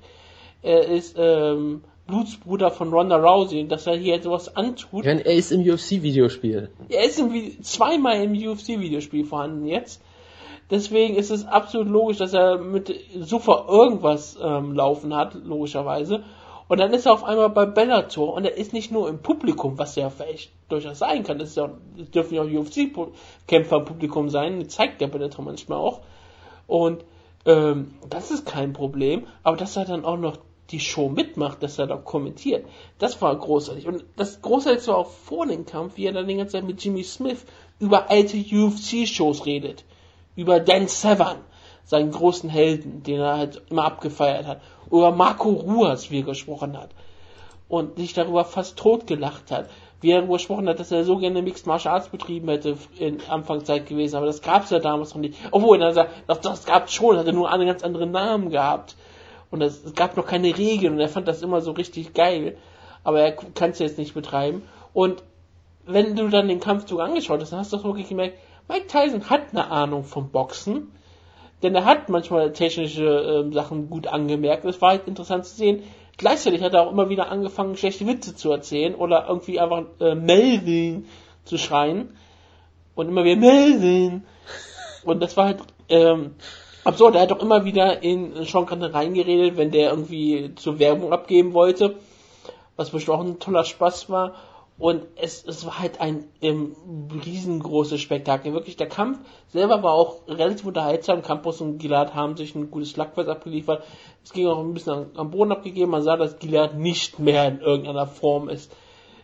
Er 0.62 0.86
ist 0.86 1.16
ähm, 1.18 1.84
Blutsbruder 2.08 2.72
von 2.72 2.94
Ronda 2.94 3.18
Rousey. 3.18 3.68
Dass 3.68 3.88
er 3.88 3.96
hier 3.96 4.22
sowas 4.22 4.56
antut, 4.56 5.06
meine, 5.06 5.26
er 5.26 5.34
ist 5.34 5.52
im 5.52 5.62
UFC-Videospiel. 5.62 6.70
er 6.90 7.04
ist 7.04 7.20
im, 7.20 7.64
zweimal 7.64 8.22
im 8.22 8.34
UFC-Videospiel 8.34 9.26
vorhanden 9.26 9.66
jetzt. 9.66 10.02
Deswegen 10.70 11.16
ist 11.16 11.30
es 11.30 11.46
absolut 11.46 11.88
logisch, 11.88 12.18
dass 12.18 12.34
er 12.34 12.58
mit 12.58 12.94
Sufa 13.20 13.66
irgendwas 13.68 14.38
ähm, 14.42 14.74
laufen 14.74 15.16
hat, 15.16 15.36
logischerweise. 15.36 16.24
Und 16.68 16.80
dann 16.80 16.94
ist 16.94 17.06
er 17.06 17.14
auf 17.14 17.24
einmal 17.24 17.50
bei 17.50 17.66
Bellator 17.66 18.34
und 18.34 18.46
er 18.46 18.58
ist 18.58 18.74
nicht 18.74 18.92
nur 18.92 19.10
im 19.10 19.20
Publikum, 19.20 19.78
was 19.78 19.96
ja 19.96 20.10
vielleicht 20.10 20.52
durchaus 20.70 21.00
sein 21.00 21.24
kann. 21.24 21.38
Das, 21.38 21.56
ja, 21.56 21.70
das 21.98 22.10
dürfen 22.10 22.36
ja 22.36 22.42
auch 22.42 22.48
UFC-Kämpfer 22.48 23.78
im 23.78 23.86
Publikum 23.86 24.30
sein, 24.30 24.60
das 24.62 24.70
zeigt 24.70 25.02
der 25.02 25.08
Bellator 25.08 25.44
manchmal 25.44 25.78
auch. 25.78 26.00
Und 26.66 27.04
ähm, 27.46 27.94
das 28.10 28.32
ist 28.32 28.46
kein 28.46 28.74
Problem, 28.74 29.28
aber 29.44 29.58
dass 29.58 29.76
er 29.76 29.86
dann 29.86 30.06
auch 30.06 30.18
noch 30.18 30.38
die 30.72 30.80
Show 30.80 31.10
mitmacht, 31.10 31.62
dass 31.62 31.78
er 31.78 31.88
da 31.88 31.98
kommentiert, 31.98 32.66
das 32.98 33.22
war 33.22 33.36
großartig. 33.36 33.88
Und 33.88 34.06
das 34.16 34.42
Großartigste 34.42 34.92
war 34.92 34.98
auch 34.98 35.12
vor 35.12 35.46
dem 35.46 35.66
Kampf, 35.66 35.98
wie 35.98 36.06
er 36.06 36.14
dann 36.14 36.28
die 36.28 36.36
ganze 36.36 36.54
Zeit 36.54 36.64
mit 36.64 36.84
Jimmy 36.84 37.04
Smith 37.04 37.46
über 37.80 38.10
alte 38.10 38.38
UFC-Shows 38.38 39.46
redet. 39.46 39.84
Über 40.36 40.60
Dan 40.60 40.88
Severn, 40.88 41.40
seinen 41.84 42.12
großen 42.12 42.50
Helden, 42.50 43.04
den 43.04 43.20
er 43.20 43.38
halt 43.38 43.62
immer 43.70 43.86
abgefeiert 43.86 44.48
hat. 44.48 44.62
Über 44.90 45.12
Marco 45.12 45.50
Ruas, 45.50 46.10
wie 46.10 46.20
er 46.20 46.24
gesprochen 46.26 46.78
hat. 46.78 46.90
Und 47.68 47.98
sich 47.98 48.14
darüber 48.14 48.46
fast 48.46 48.78
totgelacht 48.78 49.52
hat. 49.52 49.70
Wie 50.02 50.12
er 50.12 50.20
darüber 50.20 50.38
gesprochen 50.38 50.68
hat, 50.68 50.80
dass 50.80 50.92
er 50.92 51.04
so 51.04 51.18
gerne 51.18 51.42
Mixed 51.42 51.68
Martial 51.68 51.94
Arts 51.94 52.10
betrieben 52.10 52.50
hätte 52.50 52.78
in 52.98 53.22
Anfangszeit 53.30 53.88
gewesen, 53.88 54.18
aber 54.18 54.26
das 54.26 54.42
gab 54.42 54.64
es 54.64 54.70
ja 54.70 54.80
damals 54.80 55.14
noch 55.14 55.22
nicht. 55.22 55.38
Obwohl, 55.52 55.82
er 55.82 55.94
sagt, 55.94 56.12
doch, 56.28 56.38
das 56.38 56.66
gab 56.66 56.88
es 56.88 56.94
schon, 56.94 57.18
hatte 57.18 57.32
nur 57.32 57.52
einen 57.52 57.68
ganz 57.68 57.84
anderen 57.84 58.12
Namen 58.12 58.50
gehabt. 58.50 58.96
Und 59.54 59.62
es, 59.62 59.86
es 59.86 59.94
gab 59.94 60.18
noch 60.18 60.26
keine 60.26 60.58
Regeln 60.58 60.94
und 60.94 61.00
er 61.00 61.10
fand 61.10 61.28
das 61.28 61.44
immer 61.44 61.62
so 61.62 61.74
richtig 61.74 62.16
geil. 62.16 62.58
Aber 63.04 63.20
er 63.22 63.34
kann 63.34 63.70
es 63.70 63.78
jetzt 63.78 64.00
nicht 64.00 64.16
betreiben. 64.16 64.64
Und 64.94 65.22
wenn 65.86 66.16
du 66.16 66.28
dann 66.30 66.48
den 66.48 66.60
Kampfzug 66.60 67.00
angeschaut 67.00 67.40
hast, 67.40 67.52
dann 67.52 67.60
hast 67.60 67.72
du 67.72 67.78
doch 67.78 67.84
wirklich 67.84 68.10
gemerkt, 68.10 68.40
Mike 68.68 68.88
Tyson 68.88 69.30
hat 69.30 69.52
eine 69.52 69.70
Ahnung 69.70 70.06
vom 70.06 70.30
Boxen. 70.30 70.92
Denn 71.62 71.76
er 71.76 71.86
hat 71.86 72.10
manchmal 72.10 72.52
technische 72.52 73.06
ähm, 73.06 73.54
Sachen 73.54 73.92
gut 73.92 74.08
angemerkt. 74.08 74.66
Es 74.66 74.82
war 74.82 74.90
halt 74.90 75.08
interessant 75.08 75.46
zu 75.46 75.56
sehen. 75.56 75.84
Gleichzeitig 76.18 76.64
hat 76.64 76.74
er 76.74 76.88
auch 76.88 76.92
immer 76.92 77.10
wieder 77.10 77.30
angefangen, 77.30 77.78
schlechte 77.78 78.08
Witze 78.08 78.36
zu 78.36 78.52
erzählen 78.52 78.96
oder 78.96 79.28
irgendwie 79.28 79.60
einfach 79.60 79.84
äh, 80.00 80.16
Melvin 80.16 81.06
zu 81.46 81.60
schreien. 81.60 82.18
Und 82.96 83.08
immer 83.08 83.24
wieder 83.24 83.40
Melvin. 83.40 84.24
Und 85.04 85.22
das 85.22 85.38
war 85.38 85.46
halt 85.46 85.60
ähm, 85.90 86.32
absurd. 86.84 87.16
Er 87.16 87.22
hat 87.22 87.32
auch 87.32 87.42
immer 87.42 87.66
wieder 87.66 88.04
in 88.04 88.46
Sean 88.46 88.66
Connery 88.66 88.92
reingeredet, 88.92 89.58
wenn 89.58 89.72
der 89.72 89.90
irgendwie 89.90 90.54
zur 90.56 90.80
Werbung 90.80 91.12
abgeben 91.12 91.54
wollte. 91.54 91.96
Was 92.76 92.90
bestimmt 92.90 93.18
auch 93.18 93.24
ein 93.24 93.40
toller 93.40 93.64
Spaß 93.64 94.10
war. 94.10 94.34
Und 94.80 95.04
es, 95.16 95.46
es 95.46 95.66
war 95.66 95.80
halt 95.80 96.02
ein 96.02 96.26
ähm, 96.42 96.76
riesengroßes 97.24 98.02
Spektakel. 98.02 98.54
Wirklich, 98.54 98.76
der 98.76 98.90
Kampf 98.90 99.20
selber 99.50 99.84
war 99.84 99.94
auch 99.94 100.28
relativ 100.28 100.66
unterhaltsam. 100.66 101.22
Campos 101.22 101.62
und 101.62 101.78
Gilad 101.78 102.16
haben 102.16 102.36
sich 102.36 102.56
ein 102.56 102.72
gutes 102.72 102.90
Schlagwort 102.90 103.30
abgeliefert. 103.30 103.84
Es 104.24 104.34
ging 104.34 104.48
auch 104.48 104.60
ein 104.60 104.74
bisschen 104.74 105.12
am, 105.16 105.30
Boden 105.30 105.52
abgegeben. 105.52 105.92
Man 105.92 106.02
sah, 106.02 106.18
dass 106.18 106.40
Gilad 106.40 106.76
nicht 106.76 107.20
mehr 107.20 107.48
in 107.48 107.60
irgendeiner 107.60 108.08
Form 108.08 108.50
ist, 108.50 108.76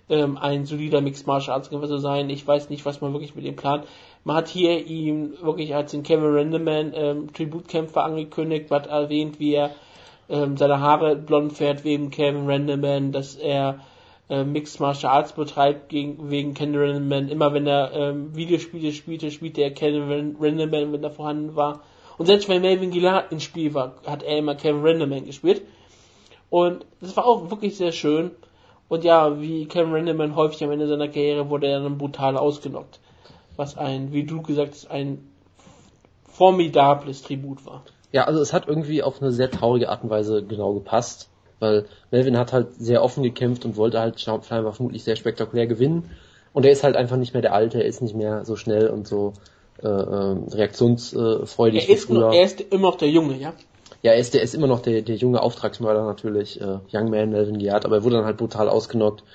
ähm, 0.07 0.38
ein 0.38 0.66
solider 0.66 1.01
Mixed 1.01 1.26
Martial 1.26 1.55
Arts 1.55 1.70
zu 1.70 1.97
sein. 1.97 2.30
Ich 2.30 2.47
weiß 2.47 2.70
nicht, 2.70 2.86
was 2.86 3.01
man 3.01 3.14
wirklich 3.14 3.34
mit 3.34 3.45
ihm 3.45 3.55
plant. 3.55 3.86
Man 4.24 4.36
hat 4.36 4.50
hier 4.50 4.86
ihm 4.86 5.34
wirklich 5.42 5.76
als 5.76 5.92
den 5.92 6.04
Kevin 6.04 6.36
Randeman 6.36 6.92
ähm, 6.94 7.34
Tributkämpfer 7.34 8.04
angekündigt, 8.04 8.70
hat 8.70 8.88
erwähnt, 8.88 9.40
wie 9.40 9.54
er 9.54 9.72
ähm, 10.30 10.58
seine 10.58 10.80
Haare 10.80 11.16
blond 11.16 11.54
fährt 11.54 11.84
wegen 11.84 12.12
Kevin 12.12 12.50
Randeman, 12.50 13.12
dass 13.12 13.36
er 13.36 13.80
äh, 14.30 14.44
Mixed 14.44 14.80
Martial 14.80 15.12
Arts 15.12 15.34
betreibt 15.34 15.90
gegen, 15.90 16.30
wegen 16.30 16.54
Ken 16.54 16.76
Randeman. 16.76 17.30
Immer 17.30 17.54
wenn 17.54 17.66
er 17.66 17.92
ähm, 17.94 18.36
Videospiele 18.36 18.92
spielte, 18.92 19.32
spielte 19.32 19.62
er 19.62 19.72
Ken 19.72 20.36
Randeman, 20.40 20.94
wenn 20.94 21.04
er 21.04 21.12
vorhanden 21.12 21.56
war. 21.56 21.82
Und 22.18 22.28
selbst 22.28 22.48
wenn 22.50 22.62
Melvin 22.62 22.92
Gillard 22.92 23.32
ins 23.32 23.44
Spiel 23.44 23.74
war, 23.74 23.96
hat 24.06 24.24
er 24.24 24.38
immer 24.38 24.56
Kevin 24.56 24.86
Randeman 24.86 25.26
gespielt. 25.26 25.64
Und 26.50 26.86
das 27.02 27.16
war 27.18 27.26
auch 27.26 27.50
wirklich 27.50 27.78
sehr 27.78 27.92
schön. 27.92 28.32
Und 28.88 29.04
ja, 29.04 29.40
wie 29.40 29.66
Kevin 29.66 29.94
Randeman 29.94 30.36
häufig 30.36 30.64
am 30.64 30.72
Ende 30.72 30.88
seiner 30.88 31.08
Karriere 31.08 31.50
wurde 31.50 31.68
er 31.68 31.80
dann 31.80 31.98
brutal 31.98 32.38
ausgenockt. 32.38 33.00
Was 33.60 33.78
ein, 33.78 34.14
wie 34.14 34.24
du 34.24 34.41
gesagt 34.41 34.72
hast, 34.72 34.89
ein 34.89 35.28
formidables 36.32 37.24
Tribut 37.24 37.66
war. 37.66 37.84
Ja, 38.14 38.24
also 38.24 38.39
es 38.39 38.53
hat 38.53 38.70
irgendwie 38.70 39.03
auf 39.03 39.22
eine 39.22 39.34
sehr 39.34 39.51
traurige 39.51 39.89
Art 39.89 40.01
und 40.01 40.10
Weise 40.10 40.41
genau 40.45 40.74
gepasst, 40.74 41.28
weil 41.60 41.84
Melvin 42.10 42.38
hat 42.38 42.53
halt 42.53 42.74
sehr 42.76 43.03
offen 43.03 43.22
gekämpft 43.22 43.66
und 43.66 43.76
wollte 43.76 43.99
halt 43.99 44.22
scheinbar 44.22 44.72
vermutlich 44.72 45.03
sehr 45.03 45.18
spektakulär 45.18 45.68
gewinnen. 45.68 46.10
Und 46.53 46.66
er 46.66 46.72
ist 46.72 46.86
halt 46.86 46.95
einfach 46.95 47.18
nicht 47.18 47.34
mehr 47.34 47.41
der 47.41 47.53
Alte, 47.53 47.80
er 47.80 47.86
ist 47.86 48.01
nicht 48.01 48.16
mehr 48.16 48.45
so 48.45 48.55
schnell 48.55 48.88
und 48.88 49.10
so 49.10 49.34
äh, 49.84 49.88
äh, 49.88 50.38
reaktionsfreudig 50.51 51.89
Er 51.89 51.93
ist, 51.93 52.10
noch, 52.10 52.34
er 52.34 52.43
ist 52.43 52.62
immer 52.62 52.91
noch 52.91 52.95
der 52.95 53.10
Junge, 53.10 53.36
ja? 53.36 53.51
Ja, 54.03 54.14
er 54.14 54.20
ist, 54.20 54.36
der 54.36 54.41
ist 54.41 54.55
immer 54.55 54.68
noch 54.68 54.82
der, 54.82 55.01
der 55.01 55.18
junge 55.18 55.41
Auftragsmörder 55.41 56.05
natürlich, 56.05 56.62
äh, 56.62 56.78
Young 56.93 57.10
Man 57.10 57.32
Melvin 57.32 57.57
Giard, 57.57 57.84
aber 57.84 57.97
er 57.97 58.03
wurde 58.05 58.16
dann 58.16 58.26
halt 58.26 58.38
brutal 58.38 58.70
ausgenockt. 58.70 59.26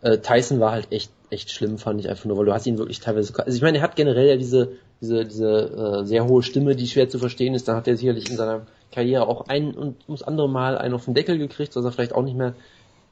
Äh, 0.00 0.18
Tyson 0.18 0.60
war 0.60 0.70
halt 0.70 0.92
echt, 0.92 1.10
echt 1.30 1.50
schlimm, 1.50 1.78
fand 1.78 2.00
ich 2.00 2.08
einfach 2.08 2.24
nur, 2.26 2.36
weil 2.38 2.46
du 2.46 2.52
hast 2.52 2.66
ihn 2.66 2.78
wirklich 2.78 3.00
teilweise, 3.00 3.32
also 3.38 3.56
ich 3.56 3.62
meine, 3.62 3.78
er 3.78 3.84
hat 3.84 3.96
generell 3.96 4.28
ja 4.28 4.36
diese, 4.36 4.72
diese, 5.00 5.24
diese 5.24 6.02
äh, 6.02 6.04
sehr 6.04 6.26
hohe 6.26 6.42
Stimme, 6.42 6.76
die 6.76 6.86
schwer 6.86 7.08
zu 7.08 7.18
verstehen 7.18 7.54
ist, 7.54 7.68
dann 7.68 7.76
hat 7.76 7.88
er 7.88 7.96
sicherlich 7.96 8.30
in 8.30 8.36
seiner 8.36 8.66
Karriere 8.92 9.26
auch 9.26 9.48
ein 9.48 9.74
und 9.74 9.96
ums 10.06 10.22
andere 10.22 10.48
Mal 10.48 10.78
einen 10.78 10.94
auf 10.94 11.04
den 11.04 11.14
Deckel 11.14 11.38
gekriegt, 11.38 11.74
dass 11.74 11.84
er 11.84 11.92
vielleicht 11.92 12.14
auch 12.14 12.22
nicht 12.22 12.36
mehr 12.36 12.54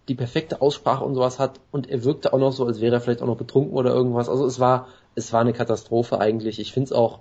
die 0.08 0.14
perfekte 0.14 0.60
Aussprache 0.60 1.04
und 1.04 1.14
sowas 1.14 1.38
hat 1.38 1.60
und 1.70 1.88
er 1.88 2.04
wirkte 2.04 2.32
auch 2.32 2.38
noch 2.38 2.52
so, 2.52 2.66
als 2.66 2.80
wäre 2.80 2.96
er 2.96 3.00
vielleicht 3.00 3.22
auch 3.22 3.26
noch 3.26 3.36
betrunken 3.36 3.76
oder 3.76 3.92
irgendwas. 3.92 4.28
Also 4.28 4.44
es 4.46 4.58
war, 4.58 4.88
es 5.14 5.32
war 5.32 5.40
eine 5.40 5.52
Katastrophe 5.52 6.20
eigentlich. 6.20 6.58
Ich 6.58 6.72
finde 6.72 6.86
es 6.86 6.92
auch, 6.92 7.20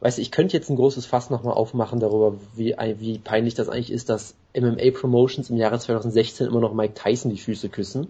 weißt 0.00 0.18
du, 0.18 0.22
ich 0.22 0.30
könnte 0.30 0.56
jetzt 0.56 0.70
ein 0.70 0.76
großes 0.76 1.06
Fass 1.06 1.30
nochmal 1.30 1.54
aufmachen 1.54 1.98
darüber, 1.98 2.34
wie, 2.54 2.76
wie 2.98 3.18
peinlich 3.18 3.54
das 3.54 3.68
eigentlich 3.68 3.92
ist, 3.92 4.08
dass 4.08 4.34
MMA 4.56 4.90
Promotions 4.92 5.50
im 5.50 5.56
Jahre 5.56 5.78
2016 5.78 6.46
immer 6.46 6.60
noch 6.60 6.74
Mike 6.74 6.94
Tyson 6.94 7.30
die 7.30 7.40
Füße 7.40 7.68
küssen. 7.68 8.08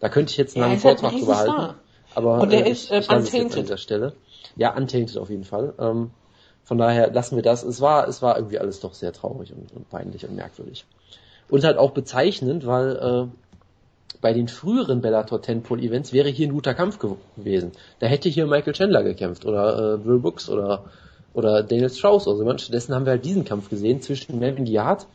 Da 0.00 0.08
könnte 0.08 0.30
ich 0.30 0.36
jetzt 0.36 0.56
einen 0.56 0.62
langen 0.62 0.76
ist 0.76 0.82
Vortrag 0.82 1.12
drüber 1.12 1.36
halten. 1.36 1.74
Aber 2.14 2.40
Und 2.40 2.52
der 2.52 2.66
äh, 2.66 2.70
ist, 2.70 2.84
ich, 2.84 2.90
äh, 2.90 2.96
lasse 2.96 3.08
es 3.08 3.08
jetzt 3.08 3.10
an 3.10 3.22
untainted. 3.22 3.64
dieser 3.64 3.76
Stelle. 3.76 4.12
Ja, 4.56 4.74
untainted 4.76 5.16
auf 5.18 5.30
jeden 5.30 5.44
Fall. 5.44 5.74
Ähm, 5.78 6.10
von 6.64 6.78
daher 6.78 7.10
lassen 7.10 7.36
wir 7.36 7.42
das. 7.42 7.62
Es 7.62 7.80
war, 7.80 8.08
es 8.08 8.22
war 8.22 8.36
irgendwie 8.36 8.58
alles 8.58 8.80
doch 8.80 8.94
sehr 8.94 9.12
traurig 9.12 9.52
und, 9.52 9.72
und 9.72 9.88
peinlich 9.88 10.26
und 10.26 10.34
merkwürdig. 10.34 10.84
Und 11.48 11.64
halt 11.64 11.78
auch 11.78 11.92
bezeichnend, 11.92 12.66
weil 12.66 12.96
äh, 12.96 14.18
bei 14.20 14.32
den 14.32 14.48
früheren 14.48 15.00
Bellator 15.00 15.40
10 15.40 15.62
Pole 15.62 15.82
Events 15.82 16.12
wäre 16.12 16.28
hier 16.28 16.48
ein 16.48 16.52
guter 16.52 16.74
Kampf 16.74 16.98
ge 16.98 17.10
gewesen. 17.36 17.72
Da 18.00 18.06
hätte 18.06 18.28
hier 18.28 18.46
Michael 18.46 18.72
Chandler 18.72 19.02
gekämpft 19.02 19.46
oder 19.46 19.94
äh, 19.94 20.04
Will 20.04 20.18
Brooks 20.18 20.48
oder 20.48 20.84
oder 21.34 21.62
Daniel 21.62 21.90
Strauss. 21.90 22.26
Also 22.26 22.44
stattdessen 22.58 22.94
haben 22.94 23.06
wir 23.06 23.12
halt 23.12 23.24
diesen 23.24 23.44
Kampf 23.44 23.70
gesehen 23.70 24.02
zwischen 24.02 24.38
Melvin 24.38 24.64
Giard 24.64 25.06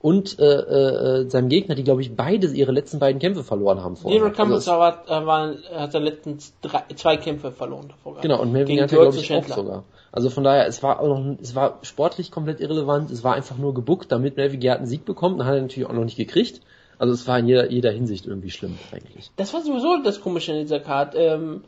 und 0.00 0.38
äh, 0.38 0.44
äh, 0.44 1.28
seinem 1.28 1.48
Gegner, 1.48 1.74
die 1.74 1.84
glaube 1.84 2.02
ich 2.02 2.14
beide 2.14 2.46
ihre 2.48 2.72
letzten 2.72 2.98
beiden 2.98 3.20
Kämpfe 3.20 3.42
verloren 3.42 3.82
haben 3.82 3.96
vorher. 3.96 4.20
Derek 4.20 4.36
Campos 4.36 4.68
also 4.68 4.80
war, 4.80 5.54
äh, 5.54 5.76
hat 5.76 5.92
seine 5.92 6.04
letzten 6.04 6.38
drei, 6.62 6.84
zwei 6.94 7.16
Kämpfe 7.16 7.50
verloren 7.50 7.88
davor. 7.88 8.20
Genau, 8.20 8.40
und 8.40 8.52
Melvin 8.52 8.80
hat 8.80 8.90
glaube 8.90 9.16
ich 9.16 9.32
auch 9.32 9.46
sogar. 9.46 9.84
Also 10.12 10.30
von 10.30 10.44
daher, 10.44 10.66
es 10.66 10.82
war 10.82 11.00
auch 11.00 11.08
noch, 11.08 11.36
es 11.40 11.54
war 11.54 11.78
sportlich 11.82 12.30
komplett 12.30 12.60
irrelevant, 12.60 13.10
es 13.10 13.24
war 13.24 13.34
einfach 13.34 13.58
nur 13.58 13.74
gebuckt, 13.74 14.10
damit 14.10 14.36
Melvin 14.36 14.60
Gerd 14.60 14.78
einen 14.78 14.86
Sieg 14.86 15.04
bekommt, 15.04 15.40
dann 15.40 15.46
hat 15.46 15.54
er 15.56 15.62
natürlich 15.62 15.88
auch 15.88 15.92
noch 15.92 16.04
nicht 16.04 16.16
gekriegt. 16.16 16.60
Also 16.98 17.14
es 17.14 17.26
war 17.28 17.38
in 17.38 17.46
jeder, 17.46 17.70
jeder 17.70 17.92
Hinsicht 17.92 18.26
irgendwie 18.26 18.50
schlimm 18.50 18.78
eigentlich. 18.92 19.30
Das 19.36 19.52
war 19.54 19.62
sowieso 19.62 20.02
das 20.02 20.20
Komische 20.20 20.52
in 20.52 20.60
dieser 20.60 20.80
Card. 20.80 21.14
Ähm, 21.16 21.62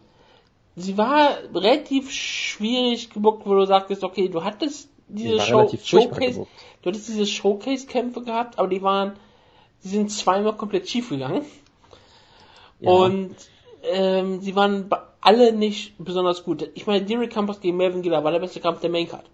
sie 0.75 0.99
war 0.99 1.37
relativ 1.55 2.11
schwierig 2.11 3.11
gebuckt, 3.11 3.47
wo 3.47 3.55
du 3.55 3.65
sagtest, 3.67 4.03
okay, 4.03 4.29
du 4.29 4.43
hattest 4.43 4.90
diese 5.13 5.41
Show, 5.41 5.69
Showcase, 5.83 6.47
du 6.83 6.89
hattest 6.89 7.09
diese 7.09 7.27
Showcase-Kämpfe 7.27 8.23
gehabt, 8.23 8.59
aber 8.59 8.69
die 8.69 8.83
waren, 8.83 9.13
die 9.85 9.89
sind 9.89 10.11
zweimal 10.11 10.57
komplett 10.57 10.89
schief 10.89 11.11
gegangen. 11.11 11.45
Ja. 12.81 12.91
Und 12.91 13.37
ähm, 13.83 14.41
sie 14.41 14.57
waren 14.57 14.91
alle 15.21 15.53
nicht 15.53 15.95
besonders 15.99 16.45
gut. 16.45 16.71
Ich 16.75 16.87
meine, 16.87 17.05
Derek 17.05 17.31
Campos 17.31 17.61
gegen 17.61 17.77
Melvin 17.77 18.03
Giller 18.03 18.25
war 18.25 18.33
der 18.33 18.39
beste 18.39 18.61
Kampf 18.61 18.81
der 18.81 18.91
Maincard. 18.91 19.25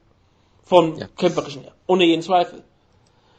Von 0.65 0.99
ja. 0.99 1.07
kämpferischen 1.17 1.63
her. 1.63 1.73
Ohne 1.87 2.05
jeden 2.05 2.23
Zweifel. 2.23 2.65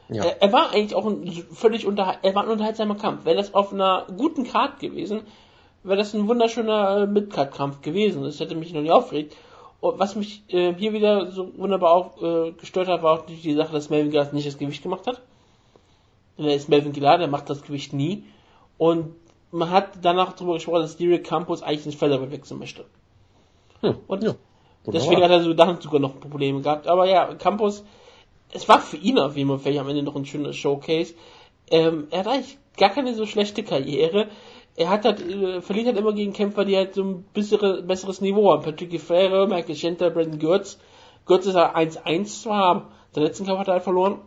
Ja. 0.10 0.24
Er, 0.24 0.42
er, 0.42 0.54
war 0.54 0.72
eigentlich 0.72 0.96
auch 0.96 1.06
ein 1.06 1.30
völlig 1.52 1.86
unter, 1.86 2.20
er 2.22 2.36
war 2.36 2.44
ein 2.44 2.50
unterhaltsamer 2.50 2.96
Kampf. 2.96 3.26
Wäre 3.26 3.36
das 3.36 3.54
auf 3.54 3.74
einer 3.74 4.08
guten 4.16 4.46
Card 4.46 4.80
gewesen, 4.80 5.22
wäre 5.84 5.98
das 5.98 6.14
ein 6.14 6.28
wunderschöner 6.28 7.02
äh, 7.02 7.08
Midcard-Kampf 7.08 7.82
gewesen. 7.82 8.24
Das 8.24 8.40
hätte 8.40 8.56
mich 8.56 8.74
noch 8.74 8.82
nie 8.82 8.92
aufgeregt. 8.92 9.36
Und 9.80 10.00
was 10.00 10.16
mich 10.16 10.44
äh, 10.50 10.74
hier 10.74 10.94
wieder 10.94 11.32
so 11.32 11.56
wunderbar 11.58 11.92
auch 11.92 12.22
äh, 12.22 12.52
gestört 12.52 12.88
hat, 12.88 13.04
war 13.04 13.20
auch 13.20 13.26
die 13.26 13.54
Sache, 13.54 13.74
dass 13.74 13.90
Melvin 13.90 14.12
Gillard 14.12 14.34
nicht 14.34 14.48
das 14.48 14.58
Gewicht 14.58 14.82
gemacht 14.82 15.06
hat. 15.06 15.22
Der 16.38 16.56
ist 16.56 16.70
Melvin 16.70 16.94
Gillard, 16.94 17.22
der 17.22 17.28
macht 17.28 17.50
das 17.50 17.62
Gewicht 17.62 17.94
nie. 17.94 18.24
Und 18.78 19.16
man 19.52 19.70
hat 19.70 20.00
danach 20.02 20.34
darüber 20.34 20.56
gesprochen, 20.56 20.82
dass 20.82 20.98
Derek 20.98 21.24
Campos 21.24 21.62
eigentlich 21.62 21.86
ins 21.86 21.96
Featherweight 21.96 22.32
wechseln 22.32 22.60
möchte. 22.60 22.86
Hm, 23.82 23.98
und 24.08 24.24
ja, 24.24 24.36
deswegen 24.88 25.22
hat 25.24 25.32
er 25.32 25.44
so 25.44 25.54
dann 25.54 25.80
sogar 25.80 26.00
noch 26.00 26.20
Probleme 26.20 26.62
gehabt. 26.62 26.88
Aber 26.88 27.08
ja, 27.08 27.34
Campos, 27.36 27.84
es 28.52 28.68
war 28.68 28.80
für 28.80 28.98
ihn 28.98 29.20
auf 29.20 29.38
jeden 29.38 29.60
Fall 29.60 29.78
am 29.78 29.90
Ende 29.90 30.04
noch 30.04 30.16
ein 30.16 30.26
schöner 30.26 30.54
Showcase. 30.54 31.14
Ähm, 31.70 32.08
er 32.12 32.20
hat 32.20 32.28
eigentlich 32.28 32.58
gar 32.78 32.90
keine 32.90 33.14
so 33.14 33.26
schlechte 33.26 33.64
Karriere 33.64 34.28
er 34.78 34.90
hat 34.90 35.06
halt, 35.06 35.22
äh, 35.22 35.62
verliert 35.62 35.88
halt 35.88 35.98
immer 35.98 36.14
gegen 36.14 36.34
Kämpfer, 36.34 36.64
die 36.64 36.78
halt 36.78 36.94
so 36.94 37.04
ein 37.04 37.26
bessere, 37.34 37.82
besseres 37.82 38.22
Niveau 38.22 38.52
haben. 38.52 38.64
Patrick 38.64 38.92
Guerrero, 38.92 39.48
Michael 39.48 39.76
Schenter, 39.76 40.12
Brandon 40.12 40.40
Götz. 40.40 40.80
Götz 41.26 41.48
ist 41.48 41.56
ja 41.56 41.76
1-1 41.76 42.44
zwar, 42.44 42.90
der 43.16 43.24
letzten 43.24 43.46
Kampf 43.46 43.60
hat 43.60 43.68
er 43.68 43.74
halt 43.74 43.84
verloren. 43.84 44.20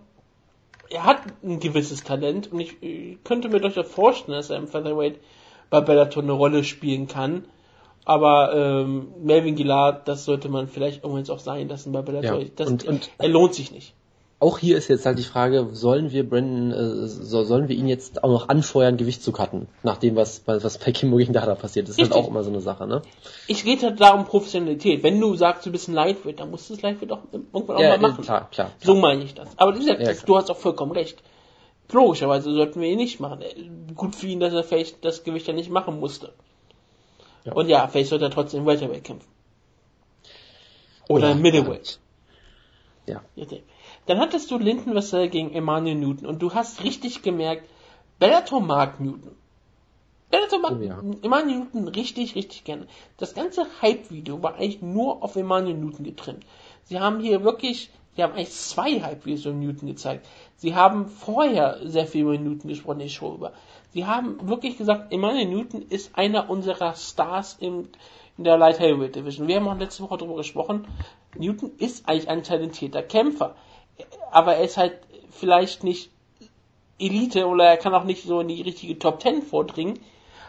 Er 0.91 1.05
hat 1.05 1.23
ein 1.45 1.61
gewisses 1.61 2.03
Talent 2.03 2.53
und 2.53 2.59
ich, 2.59 2.83
ich 2.83 3.23
könnte 3.23 3.49
mir 3.49 3.61
durchaus 3.61 3.89
vorstellen, 3.89 4.37
dass 4.37 4.51
er 4.51 4.57
im 4.57 4.67
Featherweight 4.67 5.21
bei 5.71 5.81
Bellator 5.81 6.23
eine 6.23 6.33
Rolle 6.33 6.65
spielen 6.65 7.07
kann. 7.07 7.45
Aber 8.05 8.53
ähm, 8.53 9.13
Melvin 9.23 9.55
Gillard, 9.55 10.09
das 10.09 10.25
sollte 10.25 10.49
man 10.49 10.67
vielleicht 10.67 11.05
irgendwann 11.05 11.33
auch 11.33 11.39
sein 11.39 11.69
lassen 11.69 11.93
bei 11.93 12.03
Bellator. 12.03 12.41
Ja, 12.41 12.49
das, 12.57 12.69
und, 12.69 12.85
und, 12.89 13.11
er 13.19 13.29
lohnt 13.29 13.55
sich 13.55 13.71
nicht 13.71 13.95
auch 14.41 14.59
hier 14.59 14.79
ist 14.79 14.89
jetzt 14.89 15.05
halt 15.05 15.19
die 15.19 15.25
Frage, 15.25 15.69
sollen 15.73 16.13
wir 16.13 16.29
Brandon, 16.29 16.73
äh, 16.73 17.07
so, 17.07 17.45
sollen 17.45 17.69
wir 17.69 17.77
ihn 17.77 17.87
jetzt 17.87 18.25
auch 18.25 18.31
noch 18.31 18.49
anfeuern, 18.49 18.97
Gewicht 18.97 19.23
zu 19.23 19.33
cutten, 19.33 19.69
nach 19.83 19.99
dem, 19.99 20.17
was, 20.17 20.43
was 20.47 20.79
bei 20.79 20.93
Kimbo 20.93 21.19
gegen 21.19 21.35
Dada 21.35 21.55
passiert. 21.55 21.89
Das 21.89 21.99
ist 21.99 22.11
halt 22.11 22.13
auch 22.15 22.29
immer 22.29 22.43
so 22.43 22.51
eine 22.51 22.63
Sache, 22.63 22.87
ne? 22.87 23.03
Ich 23.47 23.67
rede 23.67 23.89
halt 23.89 24.01
da 24.01 24.15
um 24.15 24.25
Professionalität. 24.25 25.03
Wenn 25.03 25.21
du 25.21 25.37
sagst, 25.37 25.67
du 25.67 25.71
bist 25.71 25.89
ein 25.89 25.95
Lightweight, 25.95 26.41
dann 26.41 26.51
musst 26.51 26.71
du 26.71 26.75
es 26.75 26.81
Lightweight 26.81 27.13
auch 27.13 27.21
irgendwann 27.33 27.79
ja, 27.79 27.95
auch 27.95 28.01
mal 28.01 28.11
machen. 28.11 28.25
Klar, 28.25 28.49
klar, 28.51 28.71
klar. 28.79 28.95
So 28.95 28.95
meine 28.95 29.23
ich 29.23 29.35
das. 29.35 29.51
Aber 29.59 29.75
wie 29.75 29.81
gesagt, 29.81 30.01
ja, 30.01 30.13
du 30.15 30.37
hast 30.37 30.51
auch 30.51 30.57
vollkommen 30.57 30.93
recht. 30.93 31.23
Logischerweise 31.93 32.53
sollten 32.55 32.81
wir 32.81 32.89
ihn 32.89 32.97
nicht 32.97 33.21
machen. 33.21 33.41
Gut 33.95 34.17
für 34.17 34.27
ihn, 34.27 34.41
dass 34.41 34.55
er 34.55 34.65
vielleicht 34.65 35.05
das 35.05 35.23
Gewicht 35.23 35.49
ja 35.49 35.53
nicht 35.53 35.71
machen 35.71 36.01
musste. 36.01 36.33
Ja. 37.45 37.53
Und 37.53 37.69
ja, 37.69 37.87
vielleicht 37.89 38.09
sollte 38.09 38.27
er 38.27 38.31
trotzdem 38.31 38.65
Welterweight 38.65 39.05
kämpfen. 39.05 39.29
Oder 41.09 41.31
ja, 41.31 41.35
Middleweight. 41.35 41.99
Ja. 43.07 43.23
Dann 44.11 44.19
hattest 44.19 44.51
du 44.51 44.59
Linden 44.59 44.93
Vassell 44.93 45.29
gegen 45.29 45.53
Emmanuel 45.53 45.95
Newton 45.95 46.27
und 46.27 46.43
du 46.43 46.53
hast 46.53 46.83
richtig 46.83 47.23
gemerkt, 47.23 47.71
Bellator 48.19 48.61
mag 48.61 48.99
Newton. 48.99 49.37
Bellator 50.33 50.59
mag 50.59 50.73
oh, 50.81 50.83
ja. 50.83 51.01
Emmanuel 51.23 51.59
Newton 51.61 51.87
richtig, 51.87 52.35
richtig 52.35 52.65
gerne. 52.65 52.89
Das 53.19 53.35
ganze 53.35 53.67
Hype-Video 53.81 54.43
war 54.43 54.57
eigentlich 54.57 54.83
nur 54.83 55.23
auf 55.23 55.37
Emmanuel 55.37 55.77
Newton 55.77 56.05
getrimmt. 56.05 56.45
Sie 56.83 56.99
haben 56.99 57.21
hier 57.21 57.45
wirklich, 57.45 57.91
sie 58.17 58.25
haben 58.25 58.33
eigentlich 58.33 58.51
zwei 58.51 59.01
Hype-Videos 59.01 59.45
über 59.45 59.55
Newton 59.55 59.87
gezeigt. 59.87 60.27
Sie 60.57 60.75
haben 60.75 61.07
vorher 61.07 61.79
sehr 61.85 62.09
viel 62.09 62.23
über 62.23 62.37
Newton 62.37 62.69
gesprochen, 62.69 62.99
die 62.99 63.11
Show 63.11 63.35
über. 63.35 63.53
Sie 63.93 64.07
haben 64.07 64.49
wirklich 64.49 64.77
gesagt, 64.77 65.13
Emmanuel 65.13 65.47
Newton 65.47 65.83
ist 65.83 66.19
einer 66.19 66.51
unserer 66.51 66.97
Stars 66.97 67.59
im, 67.61 67.87
in 68.37 68.43
der 68.43 68.59
Light 68.59 68.81
Heavyweight 68.81 69.15
Division. 69.15 69.47
Wir 69.47 69.55
haben 69.55 69.69
auch 69.69 69.79
letzte 69.79 70.03
Woche 70.03 70.19
darüber 70.19 70.39
gesprochen. 70.39 70.89
Newton 71.39 71.71
ist 71.79 72.09
eigentlich 72.09 72.29
ein 72.29 72.43
talentierter 72.43 73.05
Kämpfer 73.05 73.55
aber 74.31 74.57
er 74.57 74.65
ist 74.65 74.77
halt 74.77 74.99
vielleicht 75.31 75.85
nicht 75.85 76.11
Elite 76.99 77.47
oder 77.47 77.65
er 77.65 77.77
kann 77.77 77.95
auch 77.95 78.05
nicht 78.05 78.25
so 78.25 78.41
in 78.41 78.49
die 78.49 78.63
richtige 78.63 78.99
Top 78.99 79.23
10 79.23 79.43
vordringen, 79.43 79.99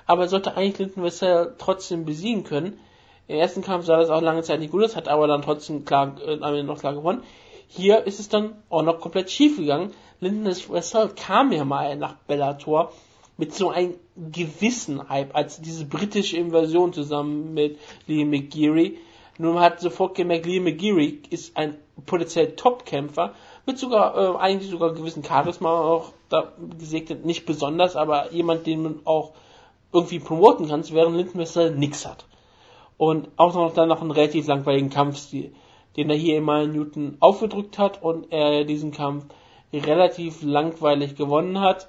aber 0.05 0.23
er 0.23 0.29
sollte 0.29 0.55
eigentlich 0.55 0.79
Linton 0.79 1.03
Vassell 1.03 1.55
trotzdem 1.57 2.05
besiegen 2.05 2.43
können. 2.43 2.79
Im 3.27 3.37
ersten 3.37 3.61
Kampf 3.61 3.85
sah 3.85 3.97
das 3.97 4.09
auch 4.09 4.21
lange 4.21 4.43
Zeit 4.43 4.59
nicht 4.59 4.71
gut 4.71 4.83
aus, 4.83 4.95
hat 4.95 5.07
aber 5.07 5.27
dann 5.27 5.41
trotzdem 5.41 5.85
klar, 5.85 6.17
äh, 6.21 6.63
noch 6.63 6.79
klar 6.79 6.93
gewonnen. 6.93 7.23
Hier 7.67 8.05
ist 8.05 8.19
es 8.19 8.27
dann 8.27 8.55
auch 8.69 8.83
noch 8.83 8.99
komplett 8.99 9.31
schief 9.31 9.55
gegangen. 9.57 9.93
Linton 10.19 10.53
Vassell 10.69 11.09
kam 11.09 11.53
ja 11.53 11.63
mal 11.63 11.95
nach 11.95 12.15
Bellator 12.27 12.91
mit 13.37 13.55
so 13.55 13.69
einem 13.69 13.95
gewissen 14.15 15.07
Hype, 15.09 15.33
als 15.35 15.61
diese 15.61 15.85
britische 15.85 16.37
Invasion 16.37 16.93
zusammen 16.93 17.53
mit 17.53 17.79
Lee 18.07 18.25
McGeary. 18.25 18.99
Nur 19.37 19.53
man 19.53 19.63
hat 19.63 19.79
sofort 19.79 20.15
gemerkt, 20.15 20.45
Lee 20.45 20.59
McGeary 20.59 21.21
ist 21.29 21.57
ein 21.57 21.77
potenziell 22.05 22.55
Top-Kämpfer 22.55 23.33
mit 23.65 23.77
sogar 23.77 24.17
äh, 24.17 24.37
eigentlich 24.37 24.69
sogar 24.69 24.93
gewissen 24.93 25.23
Charisma 25.23 25.69
auch 25.69 26.13
da 26.29 26.51
gesegnet, 26.77 27.25
nicht 27.25 27.45
besonders, 27.45 27.95
aber 27.95 28.31
jemand, 28.31 28.65
den 28.65 28.83
man 28.83 28.99
auch 29.05 29.31
irgendwie 29.93 30.19
promoten 30.19 30.67
kann, 30.67 30.83
während 30.91 31.17
Lindenmesser 31.17 31.71
nix 31.71 32.05
hat. 32.05 32.25
Und 32.97 33.29
auch 33.35 33.53
noch 33.53 33.73
dann 33.73 33.89
noch 33.89 34.01
einen 34.01 34.11
relativ 34.11 34.47
langweiligen 34.47 34.89
Kampfstil, 34.89 35.53
den 35.97 36.09
er 36.09 36.15
hier 36.15 36.37
immer 36.37 36.65
Newton 36.65 37.17
aufgedrückt 37.19 37.77
hat 37.77 38.01
und 38.01 38.31
er 38.31 38.63
diesen 38.63 38.91
Kampf 38.91 39.25
relativ 39.73 40.43
langweilig 40.43 41.15
gewonnen 41.15 41.59
hat. 41.59 41.87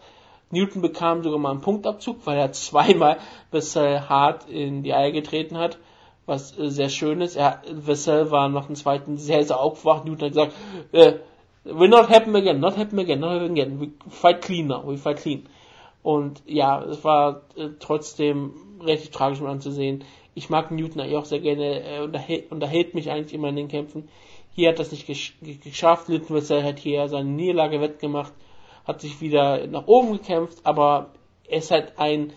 Newton 0.51 0.82
bekam 0.82 1.22
sogar 1.22 1.38
mal 1.38 1.51
einen 1.51 1.61
Punktabzug, 1.61 2.18
weil 2.24 2.38
er 2.38 2.53
zweimal 2.53 3.18
Vassell 3.51 4.01
hart 4.09 4.49
in 4.49 4.82
die 4.82 4.95
Eier 4.95 5.12
getreten 5.12 5.59
hat, 5.59 5.78
was 6.27 6.59
äh, 6.59 6.70
sehr 6.70 6.89
schön 6.89 7.20
ist. 7.20 7.37
Er, 7.37 7.62
Vassell 7.73 8.31
war 8.31 8.49
nach 8.49 8.66
dem 8.66 8.75
zweiten 8.75 9.16
sehr, 9.16 9.45
sehr 9.45 9.61
aufgewacht. 9.61 10.05
Newton 10.05 10.27
hat 10.27 10.33
gesagt, 10.33 10.53
äh, 10.93 11.14
Will 11.64 11.89
not 11.89 12.09
happen 12.09 12.35
again, 12.35 12.59
not 12.59 12.77
happen 12.77 12.99
again, 12.99 13.20
not 13.20 13.41
happen 13.41 13.53
again. 13.53 13.81
We 13.81 13.91
fight 14.11 14.43
clean 14.43 14.66
now, 14.66 14.83
we 14.85 14.97
fight 14.97 15.18
clean. 15.18 15.47
Und 16.03 16.43
ja, 16.47 16.83
es 16.83 17.05
war 17.05 17.43
äh, 17.57 17.68
trotzdem 17.79 18.55
relativ 18.81 19.11
tragisch 19.11 19.41
mit 19.41 19.49
anzusehen. 19.49 20.03
Ich 20.35 20.51
mag 20.51 20.73
Newton 20.73 21.01
eigentlich 21.01 21.16
auch 21.16 21.25
sehr 21.25 21.39
gerne, 21.39 21.83
er 21.83 22.03
unterhält, 22.03 22.51
unterhält 22.51 22.95
mich 22.95 23.11
eigentlich 23.11 23.35
immer 23.35 23.51
in 23.51 23.57
den 23.57 23.68
Kämpfen. 23.68 24.09
Hier 24.55 24.70
hat 24.70 24.81
das 24.81 24.91
nicht 24.91 25.07
gesch 25.07 25.37
geschafft, 25.62 26.09
Littenwitzer 26.09 26.64
hat 26.64 26.81
hier 26.81 27.09
seine 27.09 27.29
Niederlage 27.29 27.81
wettgemacht, 27.81 28.33
hat 28.85 29.01
sich 29.01 29.20
wieder 29.20 29.66
nach 29.68 29.87
oben 29.87 30.12
gekämpft, 30.12 30.59
aber 30.64 31.11
er 31.47 31.59
ist 31.59 31.70
halt 31.70 31.93
ein 31.97 32.33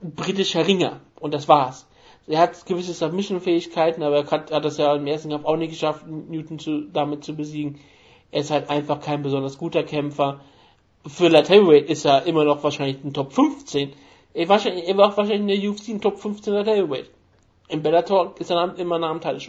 britischer 0.00 0.66
Ringer 0.66 1.00
und 1.20 1.34
das 1.34 1.48
war's. 1.48 1.86
Er 2.28 2.40
hat 2.40 2.66
gewisse 2.66 2.92
Submission-Fähigkeiten, 2.92 4.02
aber 4.02 4.16
er 4.16 4.30
hat, 4.30 4.50
hat 4.50 4.64
das 4.64 4.78
ja 4.78 4.94
im 4.94 5.06
ersten 5.06 5.30
Kampf 5.30 5.44
auch 5.44 5.56
nicht 5.56 5.70
geschafft, 5.70 6.06
Newton 6.06 6.58
zu, 6.58 6.82
damit 6.92 7.24
zu 7.24 7.36
besiegen. 7.36 7.78
Er 8.32 8.40
ist 8.40 8.50
halt 8.50 8.68
einfach 8.68 9.00
kein 9.00 9.22
besonders 9.22 9.58
guter 9.58 9.84
Kämpfer. 9.84 10.40
Für 11.06 11.28
Light 11.28 11.48
Heavyweight 11.48 11.88
ist 11.88 12.04
er 12.04 12.26
immer 12.26 12.44
noch 12.44 12.64
wahrscheinlich 12.64 13.02
ein 13.04 13.12
Top 13.12 13.32
15. 13.32 13.92
Er, 14.34 14.48
wahrscheinlich, 14.48 14.88
er 14.88 14.96
war 14.96 15.16
wahrscheinlich 15.16 15.40
in 15.40 15.62
der 15.62 15.70
UFC 15.70 15.88
ein 15.88 16.00
Top 16.00 16.18
15 16.18 16.52
Light 16.52 16.66
Heavyweight. 16.66 17.10
Im 17.68 17.82
Bellator 17.82 18.34
ist 18.38 18.50
er 18.50 18.76
immer 18.76 18.98
nah 18.98 19.10
am 19.10 19.20
Title 19.20 19.40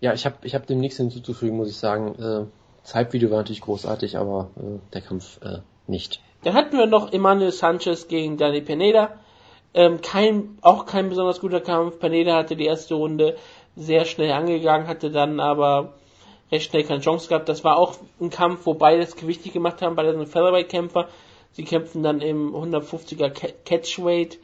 Ja, 0.00 0.14
ich 0.14 0.24
habe 0.26 0.36
ich 0.42 0.54
hab 0.54 0.66
dem 0.66 0.78
nichts 0.78 0.96
hinzuzufügen, 0.96 1.56
muss 1.56 1.70
ich 1.70 1.76
sagen. 1.76 2.14
Äh, 2.14 2.46
das 2.82 2.94
Hype-Video 2.94 3.30
war 3.30 3.38
natürlich 3.38 3.60
großartig, 3.60 4.16
aber 4.16 4.50
äh, 4.56 4.78
der 4.92 5.00
Kampf 5.00 5.40
äh, 5.42 5.58
nicht. 5.88 6.20
Dann 6.44 6.54
hatten 6.54 6.78
wir 6.78 6.86
noch 6.86 7.12
Emmanuel 7.12 7.52
Sanchez 7.52 8.06
gegen 8.08 8.36
Danny 8.36 8.60
Pineda. 8.60 9.18
Ähm, 9.72 10.00
kein, 10.00 10.58
auch 10.62 10.86
kein 10.86 11.08
besonders 11.08 11.40
guter 11.40 11.60
Kampf. 11.60 11.98
Pineda 11.98 12.36
hatte 12.36 12.56
die 12.56 12.66
erste 12.66 12.94
Runde 12.94 13.36
sehr 13.76 14.04
schnell 14.04 14.32
angegangen, 14.32 14.88
hatte 14.88 15.10
dann 15.10 15.38
aber 15.38 15.94
recht 16.50 16.70
schnell 16.70 16.84
keine 16.84 17.00
Chance 17.00 17.28
gehabt. 17.28 17.48
Das 17.48 17.64
war 17.64 17.76
auch 17.76 17.96
ein 18.20 18.30
Kampf, 18.30 18.66
wo 18.66 18.74
beide 18.74 19.00
das 19.00 19.16
Gewicht 19.16 19.44
nicht 19.44 19.54
gemacht 19.54 19.80
haben, 19.82 19.96
beide 19.96 20.12
sind 20.12 20.28
Featherweight-Kämpfer. 20.28 21.08
Sie 21.52 21.64
kämpfen 21.64 22.02
dann 22.02 22.20
im 22.20 22.54
150er 22.54 23.30
Catchweight. 23.64 24.38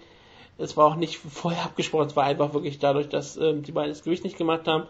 Es 0.58 0.76
war 0.76 0.86
auch 0.86 0.96
nicht 0.96 1.16
vorher 1.30 1.64
abgesprochen, 1.64 2.06
es 2.06 2.16
war 2.16 2.24
einfach 2.24 2.54
wirklich 2.54 2.78
dadurch, 2.78 3.08
dass 3.08 3.36
ähm, 3.36 3.62
die 3.62 3.72
beiden 3.72 3.90
das 3.90 4.02
Gewicht 4.02 4.24
nicht 4.24 4.38
gemacht 4.38 4.66
haben. 4.66 4.86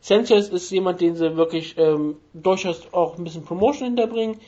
Sanchez 0.00 0.48
ist 0.48 0.70
jemand, 0.70 1.00
den 1.00 1.14
sie 1.14 1.36
wirklich 1.36 1.78
ähm, 1.78 2.16
durchaus 2.34 2.92
auch 2.92 3.16
ein 3.16 3.24
bisschen 3.24 3.44
Promotion 3.44 3.88
hinterbringen. 3.88 4.40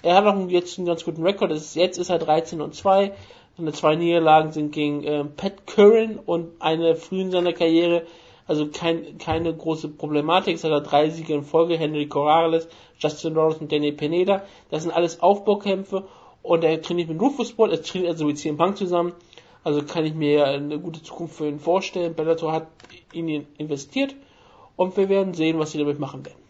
Er 0.00 0.16
hat 0.16 0.24
auch 0.24 0.48
jetzt 0.48 0.78
einen 0.78 0.86
ganz 0.86 1.04
guten 1.04 1.22
Rekord. 1.22 1.52
Jetzt 1.52 1.98
ist 1.98 2.08
er 2.08 2.18
13 2.18 2.60
und 2.62 2.74
2. 2.74 3.12
Seine 3.56 3.72
zwei 3.72 3.96
Niederlagen 3.96 4.50
sind 4.50 4.72
gegen 4.72 5.04
ähm, 5.04 5.32
Pat 5.36 5.66
Curran 5.66 6.18
und 6.24 6.50
eine 6.60 6.96
früh 6.96 7.20
in 7.20 7.30
seiner 7.30 7.52
Karriere. 7.52 8.06
Also 8.46 8.68
kein, 8.68 9.18
keine 9.18 9.54
große 9.54 9.88
Problematik. 9.88 10.56
Es 10.56 10.64
hat 10.64 10.70
er 10.70 10.80
drei 10.80 11.10
Siege 11.10 11.34
in 11.34 11.42
Folge. 11.44 11.76
Henry 11.76 12.06
Corrales, 12.06 12.66
Justin 12.98 13.36
Rose 13.36 13.58
und 13.58 13.70
Danny 13.70 13.92
Pineda. 13.92 14.44
Das 14.70 14.82
sind 14.82 14.92
alles 14.92 15.20
Aufbaukämpfe. 15.20 16.04
Und 16.42 16.64
er 16.64 16.80
trainiert 16.80 17.08
mit 17.08 17.20
Rufus 17.20 17.52
Ball. 17.52 17.70
Er 17.70 17.82
trainiert 17.82 18.12
also 18.12 18.24
mit 18.24 18.38
CM 18.38 18.56
Punk 18.56 18.78
zusammen. 18.78 19.12
Also 19.64 19.82
kann 19.82 20.04
ich 20.04 20.14
mir 20.14 20.46
eine 20.46 20.80
gute 20.80 21.02
Zukunft 21.02 21.36
für 21.36 21.46
ihn 21.46 21.60
vorstellen. 21.60 22.14
Bellator 22.14 22.52
hat 22.52 22.66
in 23.12 23.28
ihn 23.28 23.46
investiert. 23.58 24.14
Und 24.76 24.96
wir 24.96 25.08
werden 25.08 25.34
sehen, 25.34 25.58
was 25.58 25.72
sie 25.72 25.78
damit 25.78 26.00
machen 26.00 26.24
werden. 26.24 26.41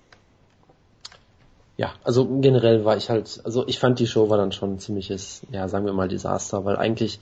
Ja, 1.82 1.94
also 2.04 2.24
generell 2.40 2.84
war 2.84 2.96
ich 2.96 3.10
halt, 3.10 3.40
also 3.42 3.66
ich 3.66 3.80
fand 3.80 3.98
die 3.98 4.06
Show 4.06 4.30
war 4.30 4.36
dann 4.36 4.52
schon 4.52 4.74
ein 4.74 4.78
ziemliches, 4.78 5.42
ja, 5.50 5.66
sagen 5.66 5.84
wir 5.84 5.92
mal 5.92 6.06
Desaster, 6.06 6.64
weil 6.64 6.76
eigentlich, 6.76 7.18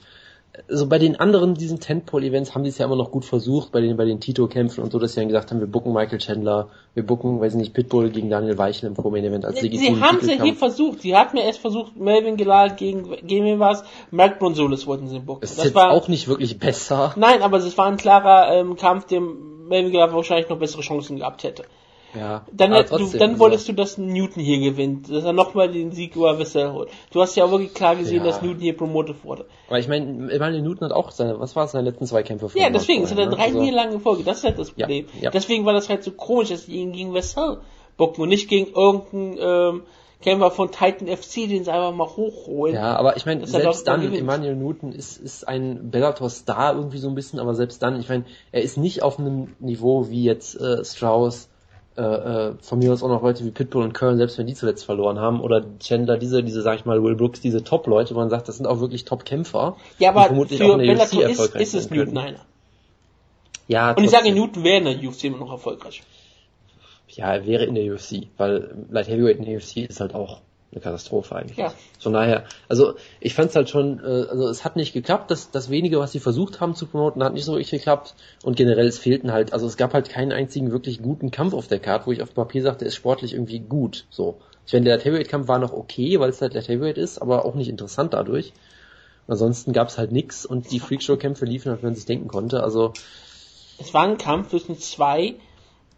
also 0.69 0.85
bei 0.85 0.99
den 0.99 1.15
anderen, 1.19 1.55
diesen 1.55 1.79
Tentpole-Events 1.79 2.53
haben 2.53 2.63
sie 2.63 2.69
es 2.69 2.77
ja 2.77 2.85
immer 2.85 2.95
noch 2.95 3.09
gut 3.09 3.25
versucht, 3.25 3.71
bei 3.71 3.81
den, 3.81 3.97
bei 3.97 4.05
den 4.05 4.19
Tito-Kämpfen 4.19 4.83
und 4.83 4.91
so, 4.91 4.99
dass 4.99 5.13
sie 5.13 5.19
dann 5.19 5.29
gesagt 5.29 5.49
haben, 5.49 5.61
wir 5.61 5.65
bucken 5.65 5.93
Michael 5.93 6.19
Chandler, 6.19 6.69
wir 6.93 7.03
bucken, 7.03 7.41
weiß 7.41 7.53
ich 7.53 7.59
nicht, 7.59 7.73
Pitbull 7.73 8.11
gegen 8.11 8.29
Daniel 8.29 8.59
Weichel 8.59 8.85
im 8.85 8.93
Pro-Main-Event 8.93 9.45
als 9.45 9.63
legitimen 9.63 9.95
Sie 9.95 10.03
haben 10.03 10.19
es 10.21 10.27
ja 10.27 10.43
hier 10.43 10.53
versucht, 10.53 11.01
sie 11.01 11.17
hatten 11.17 11.37
ja 11.37 11.43
erst 11.45 11.57
versucht, 11.57 11.95
Melvin 11.95 12.37
Gilal 12.37 12.75
gegen, 12.75 13.09
gegen 13.25 13.45
wen 13.45 13.57
war's? 13.57 13.83
Mark 14.11 14.37
Bronsolis 14.37 14.85
wollten 14.85 15.07
sie 15.07 15.17
bucken. 15.17 15.41
Das, 15.41 15.55
das 15.55 15.65
ist 15.65 15.73
war 15.73 15.89
auch 15.89 16.07
nicht 16.07 16.27
wirklich 16.27 16.59
besser. 16.59 17.15
Nein, 17.15 17.41
aber 17.41 17.57
es 17.57 17.77
war 17.79 17.87
ein 17.87 17.97
klarer 17.97 18.53
ähm, 18.53 18.75
Kampf, 18.75 19.05
dem 19.05 19.67
Melvin 19.69 19.91
Gilal 19.91 20.13
wahrscheinlich 20.13 20.49
noch 20.49 20.59
bessere 20.59 20.83
Chancen 20.83 21.17
gehabt 21.17 21.43
hätte. 21.43 21.63
Ja, 22.13 22.45
dann, 22.51 22.73
hätt, 22.73 22.87
trotzdem, 22.89 23.11
du, 23.11 23.17
dann 23.17 23.39
wolltest 23.39 23.67
du, 23.67 23.73
dass 23.73 23.97
Newton 23.97 24.43
hier 24.43 24.59
gewinnt, 24.59 25.09
dass 25.09 25.23
er 25.23 25.33
nochmal 25.33 25.71
den 25.71 25.91
Sieg 25.91 26.15
über 26.15 26.37
Wessel 26.39 26.71
holt. 26.73 26.89
Du 27.11 27.21
hast 27.21 27.35
ja 27.35 27.45
auch 27.45 27.51
wirklich 27.51 27.73
klar 27.73 27.95
gesehen, 27.95 28.17
ja. 28.17 28.23
dass 28.23 28.41
Newton 28.41 28.61
hier 28.61 28.75
promotet 28.75 29.23
wurde. 29.23 29.45
Aber 29.67 29.79
ich 29.79 29.87
meine, 29.87 30.31
ich 30.31 30.39
meine, 30.39 30.61
Newton 30.61 30.89
hat 30.89 30.95
auch 30.95 31.11
seine, 31.11 31.39
was 31.39 31.55
war 31.55 31.65
es, 31.65 31.71
seine 31.71 31.89
letzten 31.89 32.05
zwei 32.05 32.23
Kämpfe 32.23 32.49
Ja, 32.55 32.69
deswegen, 32.69 33.03
es 33.03 33.11
hat 33.11 33.19
er 33.19 33.27
drei 33.27 33.45
also, 33.45 33.59
Niederlagen 33.61 33.93
in 33.93 33.99
Folge, 34.01 34.23
das 34.23 34.39
ist 34.39 34.43
halt 34.43 34.59
das 34.59 34.71
Problem. 34.71 35.05
Ja. 35.21 35.29
Deswegen 35.31 35.65
war 35.65 35.73
das 35.73 35.89
halt 35.89 36.03
so 36.03 36.11
komisch, 36.11 36.49
dass 36.49 36.65
die 36.65 36.73
ihn 36.73 36.91
gegen 36.91 37.13
Wessel 37.13 37.59
bocken 37.97 38.23
und 38.23 38.29
nicht 38.29 38.49
gegen 38.49 38.73
irgendeinen, 38.73 39.37
ähm, 39.39 39.83
Kämpfer 40.21 40.51
von 40.51 40.71
Titan 40.71 41.07
FC, 41.07 41.47
den 41.49 41.63
sie 41.63 41.71
einfach 41.71 41.93
mal 41.93 42.07
hochholen. 42.07 42.75
Ja, 42.75 42.95
aber 42.95 43.17
ich 43.17 43.25
meine, 43.25 43.45
selbst 43.47 43.87
dann, 43.87 44.13
Emmanuel 44.13 44.55
Newton 44.55 44.91
ist, 44.91 45.17
ist 45.17 45.47
ein 45.47 45.89
Bellator-Star 45.89 46.75
irgendwie 46.75 46.99
so 46.99 47.09
ein 47.09 47.15
bisschen, 47.15 47.39
aber 47.39 47.55
selbst 47.55 47.81
dann, 47.81 47.99
ich 47.99 48.07
meine, 48.07 48.25
er 48.51 48.61
ist 48.61 48.77
nicht 48.77 49.03
auf 49.03 49.19
einem 49.19 49.55
Niveau 49.59 50.09
wie 50.09 50.23
jetzt 50.23 50.59
äh, 50.59 50.85
Strauss, 50.85 51.49
äh, 51.97 52.01
äh, 52.01 52.53
von 52.61 52.79
mir 52.79 52.93
aus 52.93 53.03
auch 53.03 53.09
noch 53.09 53.21
Leute 53.21 53.43
wie 53.43 53.51
Pitbull 53.51 53.83
und 53.83 53.93
Köln, 53.93 54.17
selbst 54.17 54.37
wenn 54.37 54.47
die 54.47 54.53
zuletzt 54.53 54.85
verloren 54.85 55.19
haben, 55.19 55.41
oder 55.41 55.65
Chandler, 55.79 56.17
diese, 56.17 56.41
diese, 56.41 56.61
sag 56.61 56.79
ich 56.79 56.85
mal, 56.85 57.03
Will 57.03 57.15
Brooks, 57.15 57.41
diese 57.41 57.63
Top-Leute, 57.63 58.15
wo 58.15 58.19
man 58.19 58.29
sagt, 58.29 58.47
das 58.47 58.57
sind 58.57 58.65
auch 58.65 58.79
wirklich 58.79 59.03
Top-Kämpfer. 59.03 59.75
Ja, 59.99 60.11
aber 60.11 60.33
für 60.47 60.77
Bellator 60.77 61.23
ist, 61.23 61.55
ist 61.55 61.73
es 61.73 61.89
Newton 61.89 62.17
einer. 62.17 62.39
Ja, 63.67 63.89
Und 63.89 63.97
trotzdem. 63.97 64.05
ich 64.05 64.11
sage, 64.11 64.31
Newton 64.33 64.63
wäre 64.63 64.77
in 64.77 64.85
der 64.85 65.09
UFC 65.09 65.25
immer 65.25 65.37
noch 65.37 65.51
erfolgreich. 65.51 66.01
Ja, 67.09 67.33
er 67.33 67.45
wäre 67.45 67.65
in 67.65 67.75
der 67.75 67.93
UFC, 67.93 68.27
weil 68.37 68.73
Light 68.89 69.09
Heavyweight 69.09 69.37
in 69.37 69.45
der 69.45 69.57
UFC 69.57 69.77
ist 69.77 69.99
halt 69.99 70.15
auch 70.15 70.41
eine 70.71 70.81
Katastrophe 70.81 71.35
eigentlich. 71.35 71.57
Ja. 71.57 71.73
Von 71.99 72.13
daher, 72.13 72.45
also 72.69 72.95
ich 73.19 73.33
fand 73.33 73.49
es 73.49 73.55
halt 73.55 73.69
schon, 73.69 73.99
äh, 73.99 74.27
also 74.29 74.47
es 74.47 74.63
hat 74.63 74.75
nicht 74.75 74.93
geklappt, 74.93 75.29
das, 75.29 75.51
das 75.51 75.69
wenige, 75.69 75.99
was 75.99 76.11
sie 76.13 76.19
versucht 76.19 76.61
haben 76.61 76.75
zu 76.75 76.85
promoten, 76.85 77.23
hat 77.23 77.33
nicht 77.33 77.45
so 77.45 77.53
richtig 77.53 77.81
geklappt 77.81 78.15
und 78.43 78.55
generell 78.55 78.87
es 78.87 78.97
fehlten 78.97 79.31
halt, 79.31 79.53
also 79.53 79.67
es 79.67 79.75
gab 79.75 79.93
halt 79.93 80.09
keinen 80.09 80.31
einzigen 80.31 80.71
wirklich 80.71 81.01
guten 81.01 81.31
Kampf 81.31 81.53
auf 81.53 81.67
der 81.67 81.79
Karte, 81.79 82.07
wo 82.07 82.11
ich 82.11 82.21
auf 82.21 82.33
Papier 82.33 82.61
sagte, 82.61 82.85
ist 82.85 82.95
sportlich 82.95 83.33
irgendwie 83.33 83.59
gut, 83.59 84.05
so. 84.09 84.39
Ich 84.65 84.73
meine, 84.73 84.85
der 84.85 84.99
Heavyweight-Kampf 84.99 85.47
war 85.47 85.59
noch 85.59 85.73
okay, 85.73 86.19
weil 86.19 86.29
es 86.29 86.41
halt 86.41 86.53
der 86.53 86.61
Heavyweight 86.61 86.97
ist, 86.97 87.21
aber 87.21 87.45
auch 87.45 87.55
nicht 87.55 87.67
interessant 87.67 88.13
dadurch. 88.13 88.53
Ansonsten 89.27 89.73
gab 89.73 89.89
es 89.89 89.97
halt 89.97 90.11
nix 90.11 90.45
und 90.45 90.71
die 90.71 90.79
Freakshow-Kämpfe 90.79 91.45
liefen, 91.45 91.71
als 91.71 91.81
man 91.81 91.95
sich 91.95 92.05
denken 92.05 92.27
konnte, 92.27 92.63
also. 92.63 92.93
Es 93.79 93.93
war 93.93 94.03
ein 94.03 94.17
Kampf 94.17 94.49
zwischen 94.49 94.77
zwei 94.77 95.35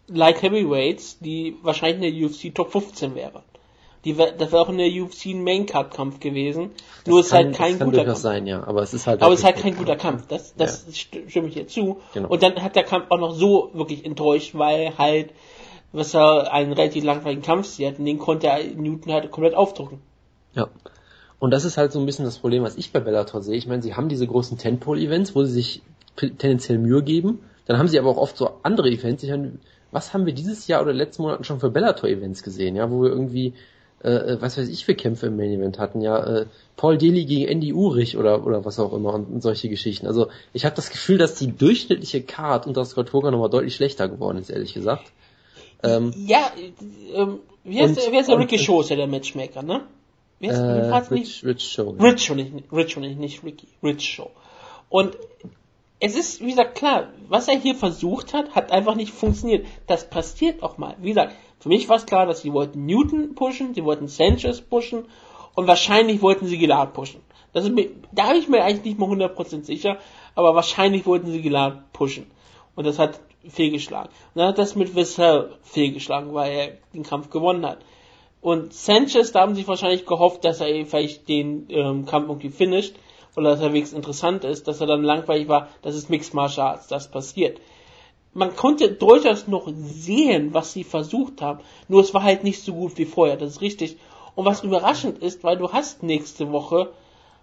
Light 0.08 0.42
Heavyweights, 0.42 1.18
die 1.20 1.56
wahrscheinlich 1.62 2.10
in 2.10 2.18
der 2.18 2.28
UFC 2.28 2.54
Top 2.54 2.72
15 2.72 3.14
wären. 3.14 3.42
Die, 4.04 4.14
das 4.14 4.52
wäre 4.52 4.60
auch 4.60 4.68
in 4.68 4.78
der 4.78 4.88
UFC 4.88 5.26
ein 5.26 5.42
Main 5.42 5.66
Card 5.66 5.92
Kampf 5.92 6.20
gewesen. 6.20 6.70
Das 7.04 7.10
Nur 7.10 7.20
ist 7.20 7.32
halt 7.32 7.54
kein 7.54 7.78
kann 7.78 7.90
guter 7.90 8.04
Kampf. 8.04 8.18
sein, 8.18 8.46
ja. 8.46 8.62
Aber 8.66 8.82
es 8.82 8.92
ist 8.92 9.06
halt. 9.06 9.22
Aber 9.22 9.32
es 9.32 9.40
ist 9.40 9.44
halt 9.44 9.56
kein 9.56 9.76
guter 9.76 9.96
Kampf. 9.96 10.26
Das, 10.28 10.54
das 10.56 10.86
ja. 10.86 11.20
stimme 11.28 11.48
ich 11.48 11.54
dir 11.54 11.66
zu. 11.66 12.00
Genau. 12.12 12.28
Und 12.28 12.42
dann 12.42 12.62
hat 12.62 12.76
der 12.76 12.84
Kampf 12.84 13.06
auch 13.08 13.18
noch 13.18 13.32
so 13.32 13.70
wirklich 13.72 14.04
enttäuscht, 14.04 14.54
weil 14.54 14.98
halt, 14.98 15.30
was 15.92 16.14
er 16.14 16.52
einen 16.52 16.72
relativ 16.72 17.04
langweiligen 17.04 17.42
Kampf 17.42 17.66
sieht, 17.66 17.98
und 17.98 18.04
den 18.04 18.18
konnte 18.18 18.48
er 18.48 18.62
Newton 18.62 19.12
halt 19.12 19.30
komplett 19.30 19.54
aufdrücken. 19.54 20.00
Ja. 20.54 20.68
Und 21.38 21.50
das 21.50 21.64
ist 21.64 21.76
halt 21.76 21.92
so 21.92 21.98
ein 21.98 22.06
bisschen 22.06 22.24
das 22.24 22.38
Problem, 22.38 22.62
was 22.62 22.76
ich 22.76 22.92
bei 22.92 23.00
Bellator 23.00 23.42
sehe. 23.42 23.56
Ich 23.56 23.66
meine, 23.66 23.82
sie 23.82 23.94
haben 23.94 24.08
diese 24.08 24.26
großen 24.26 24.58
Tentpole-Events, 24.58 25.34
wo 25.34 25.44
sie 25.44 25.52
sich 25.52 25.82
tendenziell 26.16 26.78
Mühe 26.78 27.02
geben. 27.02 27.40
Dann 27.66 27.78
haben 27.78 27.88
sie 27.88 27.98
aber 27.98 28.10
auch 28.10 28.18
oft 28.18 28.36
so 28.36 28.50
andere 28.62 28.88
Events. 28.88 29.22
Ich 29.22 29.30
meine, 29.30 29.58
was 29.90 30.12
haben 30.12 30.26
wir 30.26 30.32
dieses 30.32 30.66
Jahr 30.66 30.82
oder 30.82 30.92
letzten 30.92 31.22
Monaten 31.22 31.44
schon 31.44 31.60
für 31.60 31.70
Bellator-Events 31.70 32.42
gesehen, 32.42 32.76
ja, 32.76 32.90
wo 32.90 33.02
wir 33.02 33.10
irgendwie 33.10 33.54
äh, 34.04 34.34
äh, 34.34 34.42
was 34.42 34.58
weiß 34.58 34.68
ich 34.68 34.84
für 34.84 34.94
Kämpfe 34.94 35.26
im 35.26 35.36
Main 35.36 35.50
Event 35.50 35.78
hatten, 35.78 36.02
ja, 36.02 36.18
äh, 36.22 36.46
Paul 36.76 36.98
Daly 36.98 37.24
gegen 37.24 37.48
Andy 37.48 37.72
Urich 37.72 38.18
oder 38.18 38.46
oder 38.46 38.64
was 38.64 38.78
auch 38.78 38.92
immer 38.92 39.14
und, 39.14 39.24
und 39.32 39.42
solche 39.42 39.68
Geschichten. 39.68 40.06
Also 40.06 40.28
ich 40.52 40.66
habe 40.66 40.76
das 40.76 40.90
Gefühl, 40.90 41.16
dass 41.16 41.36
die 41.36 41.56
durchschnittliche 41.56 42.22
Card 42.22 42.66
unter 42.66 42.84
Scott 42.84 43.12
Hogan 43.14 43.32
nochmal 43.32 43.48
deutlich 43.48 43.74
schlechter 43.74 44.08
geworden 44.08 44.38
ist, 44.38 44.50
ehrlich 44.50 44.74
gesagt. 44.74 45.10
Ähm, 45.82 46.12
ja, 46.16 46.50
ähm, 47.14 47.38
wie 47.64 47.80
heißt, 47.80 47.96
und, 47.96 48.04
der, 48.04 48.12
wie 48.12 48.16
heißt 48.18 48.28
der 48.28 48.38
Ricky 48.38 48.58
Show, 48.58 48.82
ist 48.82 48.90
ja 48.90 48.96
der 48.96 49.06
Matchmaker, 49.06 49.62
ne? 49.62 49.82
Wie 50.38 50.50
heißt, 50.50 50.60
äh, 50.60 51.14
Rich, 51.14 51.42
nicht? 51.42 51.44
Rich 51.44 51.62
Show. 51.62 51.96
Ja. 51.98 52.04
Rich 52.04 52.22
Show, 52.22 52.34
nicht, 52.34 52.52
Rich 52.72 52.92
Show, 52.92 53.00
nicht, 53.00 53.18
nicht 53.18 53.42
Ricky, 53.42 53.68
Rich 53.82 54.02
Show. 54.02 54.30
Und 54.90 55.16
es 56.00 56.14
ist, 56.16 56.42
wie 56.42 56.50
gesagt, 56.50 56.74
klar, 56.74 57.08
was 57.28 57.48
er 57.48 57.58
hier 57.58 57.74
versucht 57.74 58.34
hat, 58.34 58.54
hat 58.54 58.70
einfach 58.70 58.94
nicht 58.94 59.14
funktioniert. 59.14 59.66
Das 59.86 60.10
passiert 60.10 60.62
auch 60.62 60.76
mal. 60.76 60.94
Wie 61.00 61.08
gesagt, 61.08 61.34
für 61.64 61.70
mich 61.70 61.88
war 61.88 61.96
es 61.96 62.04
klar, 62.04 62.26
dass 62.26 62.42
sie 62.42 62.52
wollten 62.52 62.84
Newton 62.84 63.34
pushen, 63.34 63.72
sie 63.72 63.84
wollten 63.84 64.06
Sanchez 64.06 64.60
pushen 64.60 65.06
und 65.54 65.66
wahrscheinlich 65.66 66.20
wollten 66.20 66.46
sie 66.46 66.58
Gillard 66.58 66.92
pushen. 66.92 67.22
Das 67.54 67.64
ist 67.64 67.72
mir, 67.72 67.88
da 68.12 68.28
bin 68.28 68.36
ich 68.36 68.48
mir 68.48 68.62
eigentlich 68.62 68.84
nicht 68.84 68.98
mal 68.98 69.08
100% 69.08 69.64
sicher, 69.64 69.96
aber 70.34 70.54
wahrscheinlich 70.54 71.06
wollten 71.06 71.32
sie 71.32 71.40
Gillard 71.40 71.90
pushen. 71.94 72.30
Und 72.76 72.86
das 72.86 72.98
hat 72.98 73.18
fehlgeschlagen. 73.48 74.10
Und 74.10 74.40
dann 74.40 74.48
hat 74.48 74.58
das 74.58 74.76
mit 74.76 74.94
Wissel 74.94 75.56
fehlgeschlagen, 75.62 76.34
weil 76.34 76.52
er 76.52 76.68
den 76.92 77.02
Kampf 77.02 77.30
gewonnen 77.30 77.64
hat. 77.64 77.78
Und 78.42 78.74
Sanchez, 78.74 79.32
da 79.32 79.40
haben 79.40 79.54
sie 79.54 79.66
wahrscheinlich 79.66 80.04
gehofft, 80.04 80.44
dass 80.44 80.60
er 80.60 80.84
vielleicht 80.84 81.30
den 81.30 81.64
ähm, 81.70 82.04
Kampf 82.04 82.28
irgendwie 82.28 82.50
finisht 82.50 82.94
oder 83.36 83.52
dass 83.52 83.62
er 83.62 83.72
wenigstens 83.72 83.96
interessant 83.96 84.44
ist, 84.44 84.68
dass 84.68 84.82
er 84.82 84.86
dann 84.86 85.02
langweilig 85.02 85.48
war, 85.48 85.68
das 85.80 85.94
ist 85.94 86.10
Mixed 86.10 86.34
Martial 86.34 86.66
Arts, 86.66 86.88
das 86.88 87.10
passiert 87.10 87.58
man 88.34 88.54
konnte 88.56 88.90
durchaus 88.90 89.46
noch 89.46 89.68
sehen, 89.74 90.52
was 90.52 90.72
sie 90.72 90.84
versucht 90.84 91.40
haben. 91.40 91.60
Nur 91.88 92.02
es 92.02 92.12
war 92.12 92.22
halt 92.22 92.44
nicht 92.44 92.62
so 92.62 92.74
gut 92.74 92.98
wie 92.98 93.04
vorher, 93.04 93.36
das 93.36 93.50
ist 93.50 93.60
richtig. 93.60 93.96
Und 94.34 94.44
was 94.44 94.64
überraschend 94.64 95.22
ist, 95.22 95.44
weil 95.44 95.56
du 95.56 95.72
hast 95.72 96.02
nächste 96.02 96.50
Woche, 96.50 96.90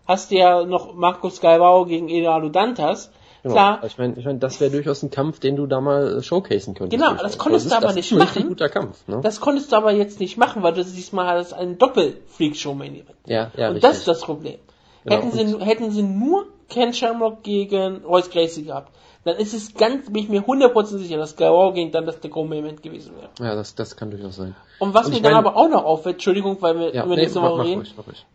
hast 0.08 0.32
du 0.32 0.36
ja 0.36 0.66
noch 0.66 0.94
Markus 0.94 1.40
Galvao 1.40 1.86
gegen 1.86 2.10
Eduardo 2.10 2.50
Dantas. 2.50 3.12
Genau. 3.44 3.56
Klar. 3.56 3.84
Ich 3.86 3.98
meine, 3.98 4.14
ich 4.18 4.26
mein, 4.26 4.40
das 4.40 4.60
wäre 4.60 4.70
durchaus 4.70 5.02
ein 5.02 5.10
Kampf, 5.10 5.40
den 5.40 5.56
du 5.56 5.66
da 5.66 5.82
mal 5.82 6.18
äh, 6.20 6.22
showcasen 6.22 6.76
könntest. 6.76 7.02
Genau, 7.02 7.16
das 7.20 7.40
konntest 7.40 7.66
das 7.66 7.74
ist, 7.74 7.82
du 7.82 7.86
aber 7.88 7.96
nicht 7.96 8.12
machen. 8.12 8.48
guter 8.50 8.70
Kampf, 8.70 9.08
ne? 9.08 9.20
Das 9.24 9.40
konntest 9.42 9.72
du 9.72 9.78
aber 9.78 9.94
jetzt 9.94 10.20
nicht 10.20 10.38
machen, 10.38 10.62
weil 10.62 10.74
du 10.74 10.84
diesmal 10.84 11.40
hast 11.40 11.54
ein 11.54 11.78
Doppel-Freak-Show-Main 11.80 13.02
Ja, 13.26 13.52
ja, 13.56 13.70
Und 13.70 13.76
richtig. 13.76 13.82
das 13.82 13.98
ist 13.98 14.08
das 14.08 14.22
Problem. 14.22 14.60
Genau. 15.06 15.16
Hätten, 15.16 15.32
sie, 15.32 15.66
hätten 15.66 15.92
sie 15.92 16.04
nur 16.04 16.46
Ken 16.70 16.94
Shamrock 16.94 17.42
gegen 17.42 18.04
Royce 18.06 18.30
Gracie 18.30 18.64
gehabt, 18.64 18.92
dann 19.24 19.38
ist 19.38 19.54
es 19.54 19.76
ganz, 19.76 20.12
bin 20.12 20.24
ich 20.24 20.30
mir 20.30 20.42
100% 20.42 20.98
sicher, 20.98 21.18
dass 21.18 21.36
Garou 21.36 21.74
gegen 21.74 21.92
dann 21.92 22.06
das 22.06 22.20
der 22.20 22.32
Co-Moment 22.32 22.82
gewesen 22.82 23.14
wäre. 23.16 23.30
Ja, 23.40 23.56
das, 23.56 23.76
das 23.76 23.96
kann 23.96 24.10
durchaus 24.10 24.38
sein. 24.38 24.56
Und 24.80 24.94
was 24.94 25.08
Und 25.08 25.14
mir 25.14 25.22
dann 25.22 25.34
aber 25.34 25.56
auch 25.56 25.70
noch 25.70 25.84
auffällt, 25.84 26.16
Entschuldigung, 26.16 26.58
weil 26.62 26.80
wir 26.80 26.96
ja, 26.96 27.06
über 27.06 27.16
nee, 27.16 27.22
nächste 27.22 27.42
Woche 27.42 27.64
reden, 27.64 27.82
ruhig, 27.82 27.94
ruhig. 28.08 28.26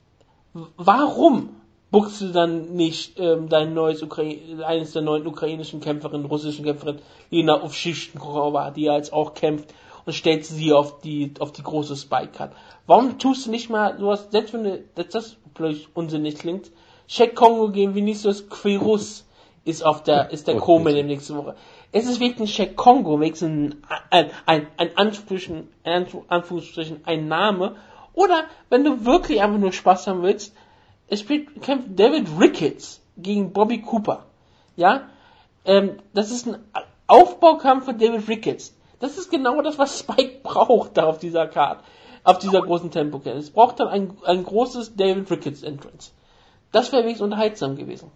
warum 0.77 1.49
buchst 1.91 2.21
du 2.21 2.29
dann 2.29 2.75
nicht 2.75 3.19
ähm, 3.19 3.49
dein 3.49 3.75
neues 3.75 4.03
Ukraine, 4.03 4.65
eines 4.65 4.93
der 4.93 5.03
neuen 5.03 5.27
ukrainischen 5.27 5.81
Kämpferinnen, 5.81 6.27
russischen 6.27 6.65
Kämpferinnen, 6.65 7.01
Lena 7.31 7.63
Ovschischtenkova, 7.63 8.71
die 8.71 8.83
jetzt 8.83 9.13
auch 9.13 9.35
kämpft, 9.35 9.75
und 10.05 10.13
stellst 10.13 10.55
sie 10.55 10.73
auf 10.73 11.01
die, 11.01 11.35
auf 11.41 11.51
die 11.51 11.65
große 11.65 11.97
Spike-Card. 11.97 12.53
Warum 12.87 13.19
tust 13.19 13.47
du 13.47 13.51
nicht 13.51 13.71
mal 13.71 13.99
sowas, 13.99 14.29
selbst 14.31 14.55
wenn 14.55 14.63
du, 14.63 14.85
das, 14.95 15.09
das 15.09 15.37
vielleicht 15.55 15.89
unsinnig 15.95 16.39
klingt, 16.39 16.71
Check 17.09 17.37
Kongo 17.37 17.71
gegen 17.71 17.95
Vinicius 17.95 18.49
Quirus 18.49 19.26
ist 19.67 19.85
auf 19.85 20.05
der, 20.05 20.31
ist 20.31 20.47
der 20.47 20.59
Co-Main 20.59 20.95
in 20.97 21.09
der 21.09 21.17
nächsten 21.17 21.37
Woche. 21.37 21.57
Es 21.91 22.07
ist 22.07 22.23
ein 22.23 22.47
Check 22.47 22.77
Kongo, 22.77 23.19
wenigstens 23.19 23.77
ein, 24.11 24.31
ein, 24.47 24.67
ein 24.77 24.91
Anführungsstrichen, 24.97 25.69
Anführungsstrichen, 26.29 27.01
ein 27.05 27.27
Name. 27.27 27.75
Oder, 28.15 28.45
wenn 28.71 28.85
du 28.85 29.05
wirklich 29.05 29.43
einfach 29.43 29.59
nur 29.59 29.73
Spaß 29.73 30.07
haben 30.07 30.23
willst, 30.23 30.55
es 31.09 31.21
spielt, 31.21 31.63
kämpft 31.63 31.99
David 31.99 32.29
Ricketts 32.39 33.01
gegen 33.17 33.53
Bobby 33.53 33.83
Cooper. 33.83 34.27
Ja? 34.77 35.09
Ähm, 35.65 35.99
das 36.15 36.31
ist 36.31 36.47
ein 36.47 36.59
Aufbaukampf 37.09 37.87
für 37.87 37.95
David 37.95 38.29
Ricketts. 38.29 38.73
Das 39.01 39.19
ist 39.19 39.33
genau 39.33 39.61
das, 39.63 39.79
was 39.79 39.99
Spike 40.01 40.41
braucht 40.45 40.97
da 40.97 41.07
auf 41.07 41.19
dieser 41.19 41.49
Karte, 41.49 41.83
auf 42.23 42.39
dieser 42.39 42.63
großen 42.63 42.93
Tempo-Karte. 42.93 43.37
Es 43.37 43.51
braucht 43.51 43.81
dann 43.81 43.89
ein, 43.89 44.17
ein 44.25 44.45
großes 44.45 44.95
David 44.95 45.29
Ricketts 45.29 45.65
Entrance. 45.65 46.13
Das 46.71 46.93
wäre 46.93 47.03
wenigstens 47.03 47.25
unterhaltsam 47.25 47.75
gewesen. 47.75 48.13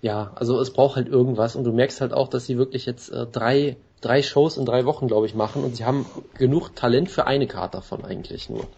Ja, 0.00 0.32
also 0.36 0.60
es 0.60 0.72
braucht 0.72 0.96
halt 0.96 1.08
irgendwas 1.08 1.56
und 1.56 1.64
du 1.64 1.72
merkst 1.72 2.00
halt 2.00 2.12
auch, 2.12 2.28
dass 2.28 2.46
sie 2.46 2.56
wirklich 2.56 2.86
jetzt 2.86 3.10
äh, 3.10 3.26
drei, 3.26 3.76
drei 4.00 4.22
Shows 4.22 4.56
in 4.56 4.64
drei 4.64 4.84
Wochen, 4.84 5.08
glaube 5.08 5.26
ich, 5.26 5.34
machen 5.34 5.64
und 5.64 5.74
sie 5.74 5.84
haben 5.84 6.06
genug 6.34 6.76
Talent 6.76 7.10
für 7.10 7.26
eine 7.26 7.46
Karte 7.46 7.78
davon 7.78 8.04
eigentlich 8.04 8.48
nur. 8.48 8.68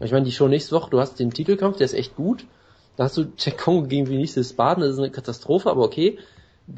Ich 0.00 0.12
meine, 0.12 0.26
die 0.26 0.32
Show 0.32 0.46
nächste 0.46 0.76
Woche, 0.76 0.90
du 0.90 1.00
hast 1.00 1.18
den 1.18 1.30
Titelkampf, 1.30 1.78
der 1.78 1.86
ist 1.86 1.94
echt 1.94 2.14
gut. 2.14 2.44
Da 2.96 3.04
hast 3.04 3.16
du 3.16 3.32
Jack 3.36 3.58
Kongo 3.58 3.86
gegen 3.88 4.08
Vinicius 4.08 4.52
Baden, 4.52 4.82
das 4.82 4.92
ist 4.92 4.98
eine 4.98 5.10
Katastrophe, 5.10 5.70
aber 5.70 5.84
okay. 5.84 6.18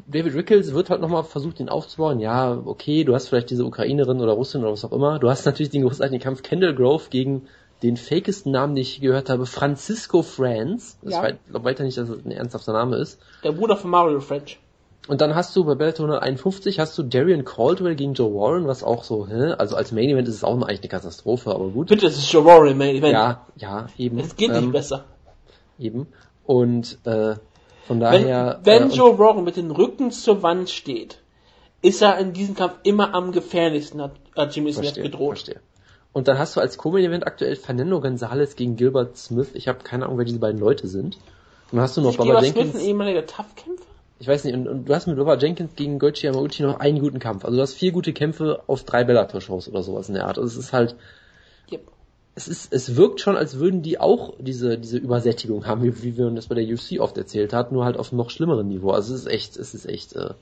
David 0.07 0.35
Rickles 0.35 0.73
wird 0.73 0.89
halt 0.89 1.01
nochmal 1.01 1.25
versucht, 1.25 1.59
ihn 1.59 1.67
aufzubauen. 1.67 2.21
Ja, 2.21 2.61
okay, 2.63 3.03
du 3.03 3.13
hast 3.13 3.27
vielleicht 3.27 3.49
diese 3.49 3.65
Ukrainerin 3.65 4.21
oder 4.21 4.31
Russin 4.33 4.61
oder 4.61 4.71
was 4.71 4.85
auch 4.85 4.93
immer. 4.93 5.19
Du 5.19 5.29
hast 5.29 5.45
natürlich 5.45 5.69
den 5.69 5.81
großartigen 5.81 6.21
Kampf 6.21 6.43
Kendall 6.43 6.73
Grove 6.73 7.09
gegen 7.09 7.47
den 7.83 7.97
fakesten 7.97 8.51
Namen, 8.51 8.75
den 8.75 8.83
ich 8.83 9.01
gehört 9.01 9.29
habe, 9.29 9.45
Francisco 9.45 10.21
Franz. 10.21 10.97
Das 11.01 11.13
ja. 11.13 11.29
ich 11.29 11.35
glaube 11.49 11.65
weiter 11.65 11.83
nicht, 11.83 11.97
dass 11.97 12.09
es 12.09 12.25
ein 12.25 12.31
ernsthafter 12.31 12.73
Name 12.73 12.97
ist. 12.97 13.19
Der 13.43 13.51
Bruder 13.51 13.75
von 13.75 13.89
Mario 13.89 14.19
French. 14.19 14.59
Und 15.07 15.19
dann 15.19 15.33
hast 15.33 15.55
du 15.55 15.65
bei 15.65 15.73
Bellator 15.73 16.05
151 16.05 16.79
hast 16.79 16.95
du 16.97 17.03
Darian 17.03 17.43
Caldwell 17.43 17.95
gegen 17.95 18.13
Joe 18.13 18.33
Warren, 18.35 18.67
was 18.67 18.83
auch 18.83 19.03
so, 19.03 19.27
hä? 19.27 19.55
also 19.57 19.75
als 19.75 19.91
Main 19.91 20.09
Event 20.09 20.27
ist 20.27 20.35
es 20.35 20.43
auch 20.43 20.53
eigentlich 20.53 20.81
eine 20.81 20.89
Katastrophe, 20.89 21.49
aber 21.49 21.69
gut. 21.69 21.87
Bitte, 21.87 22.05
es 22.05 22.17
ist 22.17 22.31
Joe 22.31 22.45
Warren 22.45 22.77
Main 22.77 22.95
Event. 22.95 23.13
Ja, 23.13 23.47
ja, 23.55 23.87
eben. 23.97 24.19
Es 24.19 24.35
geht 24.35 24.51
ähm, 24.51 24.65
nicht 24.65 24.73
besser. 24.73 25.05
Eben. 25.79 26.07
Und 26.45 26.99
äh, 27.05 27.35
von 27.87 27.99
daher. 27.99 28.59
Wenn, 28.63 28.81
wenn 28.81 28.91
äh, 28.91 28.93
Joe 28.93 29.17
Warren 29.17 29.43
mit 29.43 29.57
dem 29.57 29.71
Rücken 29.71 30.11
zur 30.11 30.43
Wand 30.43 30.69
steht, 30.69 31.17
ist 31.81 32.03
er 32.03 32.19
in 32.19 32.33
diesem 32.33 32.55
Kampf 32.55 32.75
immer 32.83 33.15
am 33.15 33.31
gefährlichsten, 33.31 34.01
hat, 34.01 34.11
hat 34.35 34.55
Jimmy 34.55 34.71
Smith 34.71 34.93
gedroht. 34.93 35.39
Verstehe. 35.39 35.61
Und 36.13 36.27
dann 36.27 36.37
hast 36.37 36.55
du 36.55 36.59
als 36.59 36.77
Co-Main-Event 36.77 37.25
aktuell 37.25 37.55
Fernando 37.55 38.01
Gonzalez 38.01 38.55
gegen 38.55 38.75
Gilbert 38.75 39.17
Smith. 39.17 39.49
Ich 39.53 39.67
habe 39.67 39.79
keine 39.79 40.05
Ahnung, 40.05 40.17
wer 40.17 40.25
diese 40.25 40.39
beiden 40.39 40.59
Leute 40.59 40.87
sind. 40.87 41.15
Und 41.15 41.77
dann 41.77 41.81
hast 41.81 41.95
du 41.95 42.01
noch 42.01 42.17
Baba 42.17 42.41
Jenkins. 42.41 42.71
Smith 42.71 42.81
ein 42.81 42.87
ehemaliger 42.87 43.25
Tough-Kämpfer? 43.25 43.85
Ich 44.19 44.27
weiß 44.27 44.43
nicht, 44.43 44.53
und, 44.53 44.67
und, 44.67 44.89
du 44.89 44.93
hast 44.93 45.07
mit 45.07 45.17
Baba 45.17 45.37
Jenkins 45.37 45.75
gegen 45.75 45.99
Goichi 45.99 46.27
Yamauchi 46.27 46.63
noch 46.63 46.79
einen 46.79 46.99
guten 46.99 47.19
Kampf. 47.19 47.45
Also 47.45 47.55
du 47.55 47.61
hast 47.61 47.73
vier 47.73 47.93
gute 47.93 48.11
Kämpfe 48.11 48.61
auf 48.67 48.83
drei 48.83 49.03
Bellator-Shows 49.05 49.69
oder 49.69 49.83
sowas 49.83 50.09
in 50.09 50.15
der 50.15 50.27
Art. 50.27 50.37
Also 50.37 50.47
es 50.47 50.65
ist 50.65 50.73
halt, 50.73 50.95
yep. 51.71 51.81
es 52.35 52.49
ist, 52.49 52.73
es 52.73 52.97
wirkt 52.97 53.21
schon, 53.21 53.37
als 53.37 53.57
würden 53.57 53.81
die 53.81 53.99
auch 53.99 54.33
diese, 54.37 54.77
diese 54.77 54.97
Übersättigung 54.97 55.65
haben, 55.65 55.81
wie, 55.81 56.03
wie 56.03 56.17
wir 56.17 56.27
uns 56.27 56.35
das 56.35 56.47
bei 56.47 56.55
der 56.55 56.65
UFC 56.65 56.99
oft 56.99 57.17
erzählt 57.17 57.53
hat, 57.53 57.71
nur 57.71 57.85
halt 57.85 57.97
auf 57.97 58.11
einem 58.11 58.17
noch 58.17 58.29
schlimmeren 58.29 58.67
Niveau. 58.67 58.91
Also 58.91 59.15
es 59.15 59.21
ist 59.21 59.27
echt, 59.27 59.55
es 59.55 59.73
ist 59.73 59.85
echt, 59.85 60.13
äh, 60.13 60.33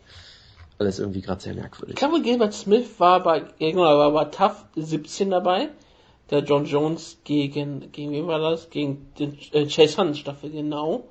alles 0.79 0.99
irgendwie 0.99 1.21
gerade 1.21 1.41
sehr 1.41 1.53
merkwürdig. 1.53 1.95
Ich 1.95 1.99
glaube, 1.99 2.21
Gilbert 2.21 2.53
Smith 2.53 2.99
war 2.99 3.21
bei, 3.21 3.43
genau, 3.59 3.81
war 3.81 4.11
bei 4.11 4.25
Tough 4.25 4.65
17 4.75 5.29
dabei. 5.29 5.69
Der 6.29 6.39
John 6.39 6.65
Jones 6.65 7.17
gegen, 7.23 7.91
gegen 7.91 8.11
wen 8.11 8.27
war 8.27 8.39
das? 8.39 8.69
Gegen 8.69 9.11
den 9.17 9.37
äh, 9.51 9.65
Chase 9.65 9.97
Hunt 9.97 10.17
Staffel, 10.17 10.51
genau. 10.51 11.03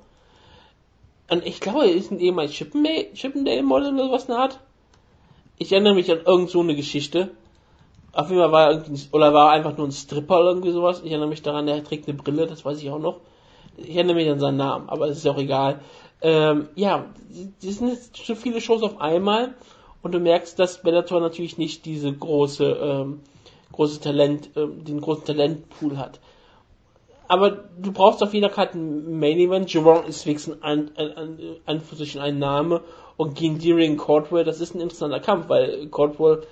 Und 1.29 1.45
ich 1.45 1.59
glaube, 1.59 1.85
er 1.85 1.93
ist 1.93 2.11
ein 2.11 2.19
ehemaliger 2.19 2.53
Chippendale, 2.53 3.13
Chippendale 3.13 3.61
Model 3.61 3.93
oder 3.93 4.11
was 4.11 4.23
in 4.23 4.29
der 4.29 4.37
Art. 4.37 4.59
Ich 5.57 5.71
erinnere 5.71 5.93
mich 5.93 6.09
an 6.11 6.21
irgend 6.25 6.49
so 6.49 6.61
eine 6.61 6.75
Geschichte. 6.75 7.31
Auf 8.13 8.29
jeden 8.29 8.41
Fall 8.41 8.51
war 8.51 8.67
er 8.67 8.71
irgendwie, 8.71 9.07
oder 9.11 9.33
war 9.33 9.49
er 9.49 9.57
einfach 9.57 9.77
nur 9.77 9.87
ein 9.87 9.91
Stripper 9.91 10.39
oder 10.39 10.49
irgendwie 10.49 10.71
sowas. 10.71 11.01
Ich 11.03 11.11
erinnere 11.11 11.29
mich 11.29 11.43
daran, 11.43 11.67
er 11.67 11.83
trägt 11.83 12.07
eine 12.07 12.17
Brille, 12.17 12.47
das 12.47 12.65
weiß 12.65 12.81
ich 12.81 12.89
auch 12.89 12.99
noch. 12.99 13.19
Ich 13.83 13.95
erinnere 13.95 14.15
mich 14.15 14.29
an 14.29 14.39
seinen 14.39 14.57
Namen, 14.57 14.89
aber 14.89 15.07
es 15.07 15.17
ist 15.17 15.27
auch 15.27 15.37
egal. 15.37 15.79
Ähm, 16.21 16.69
ja, 16.75 17.05
das 17.63 17.75
sind 17.75 17.89
jetzt 17.89 18.17
schon 18.25 18.35
viele 18.35 18.61
Shows 18.61 18.83
auf 18.83 18.99
einmal 18.99 19.53
und 20.01 20.13
du 20.13 20.19
merkst, 20.19 20.59
dass 20.59 20.81
Bellator 20.81 21.21
natürlich 21.21 21.57
nicht 21.57 21.85
diese 21.85 22.11
große, 22.11 22.65
ähm, 22.65 23.21
große 23.71 24.01
Talent, 24.01 24.49
ähm, 24.55 24.83
den 24.83 25.01
großen 25.01 25.25
Talentpool 25.25 25.97
hat. 25.97 26.19
Aber 27.27 27.51
du 27.51 27.91
brauchst 27.91 28.23
auf 28.23 28.33
jeder 28.33 28.49
Karte 28.49 28.77
ein 28.77 29.19
Main 29.19 29.37
Event. 29.37 29.71
Jerome 29.71 30.07
ist 30.07 30.25
wenigstens 30.25 30.63
ein, 30.63 30.91
ein, 30.97 31.15
ein, 31.15 31.39
ein, 31.65 32.19
ein 32.19 32.39
Name 32.39 32.81
und 33.17 33.35
gegen 33.35 33.59
Deering 33.59 33.97
Cordwell, 33.97 34.43
das 34.43 34.61
ist 34.61 34.75
ein 34.75 34.81
interessanter 34.81 35.19
Kampf, 35.19 35.47
weil 35.47 35.87
Cordwell 35.87 36.43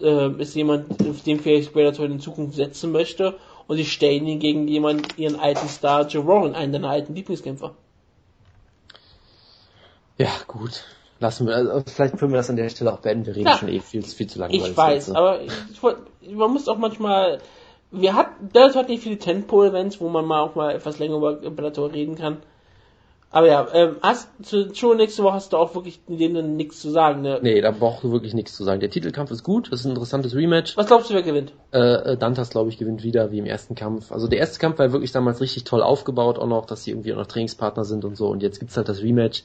äh, 0.00 0.30
ist 0.40 0.54
jemand, 0.54 0.90
auf 1.08 1.22
den 1.22 1.40
vielleicht 1.40 1.72
Bellator 1.72 2.04
in 2.06 2.20
Zukunft 2.20 2.56
setzen 2.56 2.92
möchte 2.92 3.34
und 3.68 3.76
sie 3.76 3.84
stellen 3.84 4.26
ihn 4.26 4.40
gegen 4.40 4.66
jemanden, 4.66 5.04
ihren 5.16 5.38
alten 5.38 5.68
Star 5.68 6.08
Jerome, 6.08 6.56
einen 6.56 6.72
deiner 6.72 6.88
alten 6.88 7.14
Lieblingskämpfer. 7.14 7.74
Ja, 10.16 10.30
gut. 10.48 10.84
Lassen 11.20 11.46
wir, 11.46 11.54
also 11.54 11.82
vielleicht 11.86 12.16
können 12.16 12.32
wir 12.32 12.38
das 12.38 12.50
an 12.50 12.56
der 12.56 12.68
Stelle 12.70 12.92
auch 12.92 13.00
beenden. 13.00 13.26
Wir 13.26 13.36
reden 13.36 13.48
ja, 13.48 13.58
schon 13.58 13.68
eh 13.68 13.80
viel, 13.80 14.02
viel 14.02 14.26
zu 14.26 14.38
lange. 14.38 14.54
Ich 14.54 14.76
weiß, 14.76 15.10
aber 15.10 15.42
ich, 15.42 15.50
man 16.32 16.50
muss 16.50 16.68
auch 16.68 16.78
manchmal, 16.78 17.40
wir 17.90 18.14
hatten, 18.14 18.50
das 18.52 18.74
hat 18.74 18.88
nicht 18.88 19.02
viele 19.02 19.18
Tentpole-Events, 19.18 20.00
wo 20.00 20.08
man 20.08 20.24
mal 20.24 20.40
auch 20.40 20.54
mal 20.54 20.74
etwas 20.74 20.98
länger 20.98 21.16
über 21.16 21.34
Bellator 21.34 21.92
reden 21.92 22.14
kann. 22.14 22.38
Aber 23.30 23.46
ja, 23.46 23.68
ähm, 23.74 23.96
hast 24.02 24.28
zu 24.42 24.74
schon 24.74 24.96
nächste 24.96 25.22
Woche 25.22 25.34
hast 25.34 25.52
du 25.52 25.58
auch 25.58 25.74
wirklich 25.74 26.00
in 26.08 26.16
dem 26.16 26.34
Sinne 26.34 26.48
nichts 26.48 26.80
zu 26.80 26.90
sagen, 26.90 27.20
ne? 27.20 27.38
Nee, 27.42 27.60
da 27.60 27.72
brauchst 27.72 28.02
du 28.02 28.10
wirklich 28.10 28.32
nichts 28.32 28.56
zu 28.56 28.64
sagen. 28.64 28.80
Der 28.80 28.88
Titelkampf 28.88 29.30
ist 29.30 29.42
gut, 29.42 29.70
das 29.70 29.80
ist 29.80 29.86
ein 29.86 29.90
interessantes 29.90 30.34
Rematch. 30.34 30.76
Was 30.78 30.86
glaubst 30.86 31.10
du, 31.10 31.14
wer 31.14 31.22
gewinnt? 31.22 31.52
Äh, 31.72 31.78
äh 31.78 32.16
Dantas, 32.16 32.48
glaube 32.48 32.70
ich, 32.70 32.78
gewinnt 32.78 33.02
wieder 33.02 33.30
wie 33.30 33.38
im 33.38 33.44
ersten 33.44 33.74
Kampf. 33.74 34.12
Also 34.12 34.28
der 34.28 34.38
erste 34.38 34.58
Kampf 34.58 34.78
war 34.78 34.92
wirklich 34.92 35.12
damals 35.12 35.42
richtig 35.42 35.64
toll 35.64 35.82
aufgebaut, 35.82 36.38
auch 36.38 36.46
noch, 36.46 36.64
dass 36.64 36.84
sie 36.84 36.92
irgendwie 36.92 37.12
auch 37.12 37.18
noch 37.18 37.26
Trainingspartner 37.26 37.84
sind 37.84 38.06
und 38.06 38.16
so. 38.16 38.28
Und 38.28 38.42
jetzt 38.42 38.60
gibt's 38.60 38.78
halt 38.78 38.88
das 38.88 39.02
Rematch. 39.02 39.44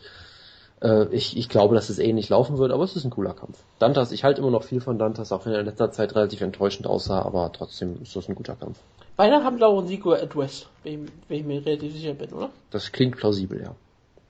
Äh, 0.84 1.06
ich, 1.12 1.38
ich 1.38 1.50
glaube, 1.50 1.76
dass 1.76 1.90
es 1.90 1.98
eh 1.98 2.14
nicht 2.14 2.30
laufen 2.30 2.58
wird, 2.58 2.72
aber 2.72 2.84
es 2.84 2.96
ist 2.96 3.06
ein 3.06 3.10
cooler 3.10 3.34
Kampf. 3.34 3.58
Dantas, 3.80 4.12
ich 4.12 4.24
halte 4.24 4.42
immer 4.42 4.52
noch 4.52 4.64
viel 4.64 4.82
von 4.82 5.00
Dantas, 5.00 5.32
auch 5.32 5.46
wenn 5.46 5.54
er 5.54 5.62
in 5.62 5.66
letzter 5.66 5.92
Zeit 5.92 6.14
relativ 6.16 6.42
enttäuschend 6.42 6.86
aussah, 6.86 7.22
aber 7.22 7.52
trotzdem 7.54 8.02
ist 8.02 8.16
das 8.16 8.28
ein 8.28 8.36
guter 8.36 8.56
Kampf. 8.56 8.78
Beide 9.16 9.44
haben 9.44 9.58
glaube 9.58 9.84
ich 9.84 9.90
Sigo 9.90 10.14
at 10.14 10.36
West, 10.36 10.68
wenn, 10.84 11.10
wenn 11.28 11.40
ich 11.40 11.46
mir 11.46 11.66
relativ 11.66 11.94
sicher 11.94 12.14
bin, 12.14 12.34
oder? 12.34 12.50
Das 12.72 12.92
klingt 12.92 13.16
plausibel, 13.16 13.62
ja. 13.62 13.76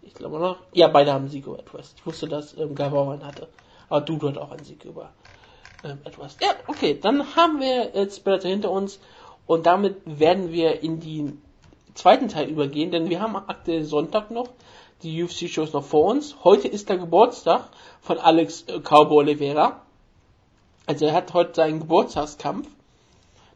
Ich 0.04 0.14
glaube 0.14 0.40
noch. 0.40 0.58
Ja, 0.74 0.90
beide 0.90 1.12
haben 1.12 1.28
Sigo 1.28 1.56
at 1.56 1.74
West. 1.74 1.96
Ich 1.98 2.06
wusste, 2.06 2.28
dass 2.28 2.56
ähm, 2.58 2.76
Gavauan 2.76 3.26
hatte. 3.26 3.48
Aber 3.90 4.02
du 4.02 4.22
hat 4.28 4.38
auch 4.38 4.52
einen 4.52 4.64
Sieg 4.64 4.86
über 4.86 5.10
ähm, 5.84 6.00
at 6.04 6.20
West. 6.20 6.40
Ja, 6.42 6.50
okay, 6.68 7.00
dann 7.02 7.36
haben 7.36 7.60
wir 7.62 7.96
jetzt 7.96 8.24
Bellator 8.24 8.52
hinter 8.52 8.70
uns 8.70 9.00
und 9.48 9.66
damit 9.66 9.96
werden 10.06 10.52
wir 10.52 10.84
in 10.84 11.00
den 11.00 11.42
zweiten 11.96 12.28
Teil 12.28 12.50
übergehen, 12.50 12.92
denn 12.92 13.10
wir 13.10 13.22
haben 13.22 13.36
aktuell 13.36 13.84
Sonntag 13.84 14.30
noch 14.30 14.50
die 15.04 15.24
UFC-Shows 15.24 15.74
noch 15.74 15.84
vor 15.84 16.06
uns. 16.06 16.38
Heute 16.44 16.68
ist 16.68 16.90
der 16.90 16.98
Geburtstag 16.98 17.70
von 18.02 18.18
Alex 18.18 18.64
äh, 18.64 18.80
Cowboy 18.80 19.18
Oliveira. 19.18 19.82
Also 20.86 21.06
er 21.06 21.14
hat 21.14 21.34
heute 21.34 21.54
seinen 21.56 21.82
Geburtstagskampf. 21.82 22.68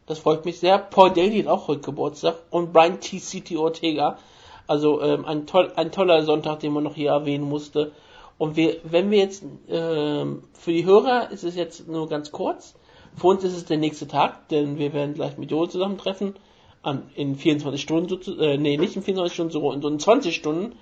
Das 0.06 0.18
freut 0.18 0.44
mich 0.44 0.60
sehr. 0.60 0.78
Paul 0.78 1.10
Daly 1.10 1.42
hat 1.42 1.48
auch 1.48 1.68
heute 1.68 1.80
Geburtstag. 1.80 2.36
Und 2.50 2.72
Brian 2.72 3.00
T. 3.00 3.18
City 3.18 3.56
Ortega. 3.56 4.18
Also 4.66 5.02
ähm, 5.02 5.24
ein, 5.24 5.46
toll, 5.46 5.72
ein 5.76 5.90
toller 5.90 6.22
Sonntag, 6.22 6.60
den 6.60 6.72
man 6.72 6.84
noch 6.84 6.94
hier 6.94 7.10
erwähnen 7.10 7.44
musste. 7.44 7.92
Und 8.36 8.56
wir, 8.56 8.76
wenn 8.84 9.10
wir 9.10 9.18
jetzt, 9.18 9.42
ähm, 9.68 10.44
für 10.52 10.72
die 10.72 10.84
Hörer 10.84 11.30
ist 11.30 11.44
es 11.44 11.56
jetzt 11.56 11.88
nur 11.88 12.08
ganz 12.08 12.30
kurz. 12.30 12.74
Für 13.16 13.28
uns 13.28 13.42
ist 13.42 13.56
es 13.56 13.64
der 13.64 13.78
nächste 13.78 14.06
Tag, 14.06 14.48
denn 14.48 14.78
wir 14.78 14.92
werden 14.92 15.14
gleich 15.14 15.38
mit 15.38 15.50
Joel 15.50 15.68
zusammentreffen. 15.68 16.36
An, 16.82 17.10
in 17.16 17.34
24 17.34 17.82
Stunden, 17.82 18.40
äh, 18.40 18.56
nee, 18.56 18.76
nicht 18.76 18.94
in 18.94 19.02
24 19.02 19.34
Stunden, 19.34 19.52
so 19.52 19.88
in 19.88 19.98
20 19.98 20.34
Stunden 20.34 20.76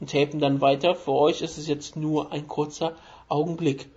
und 0.00 0.10
tapen 0.10 0.40
dann 0.40 0.60
weiter. 0.60 0.94
Für 0.94 1.12
euch 1.12 1.42
ist 1.42 1.58
es 1.58 1.66
jetzt 1.66 1.96
nur 1.96 2.32
ein 2.32 2.46
kurzer 2.48 2.94
Augenblick. 3.28 3.88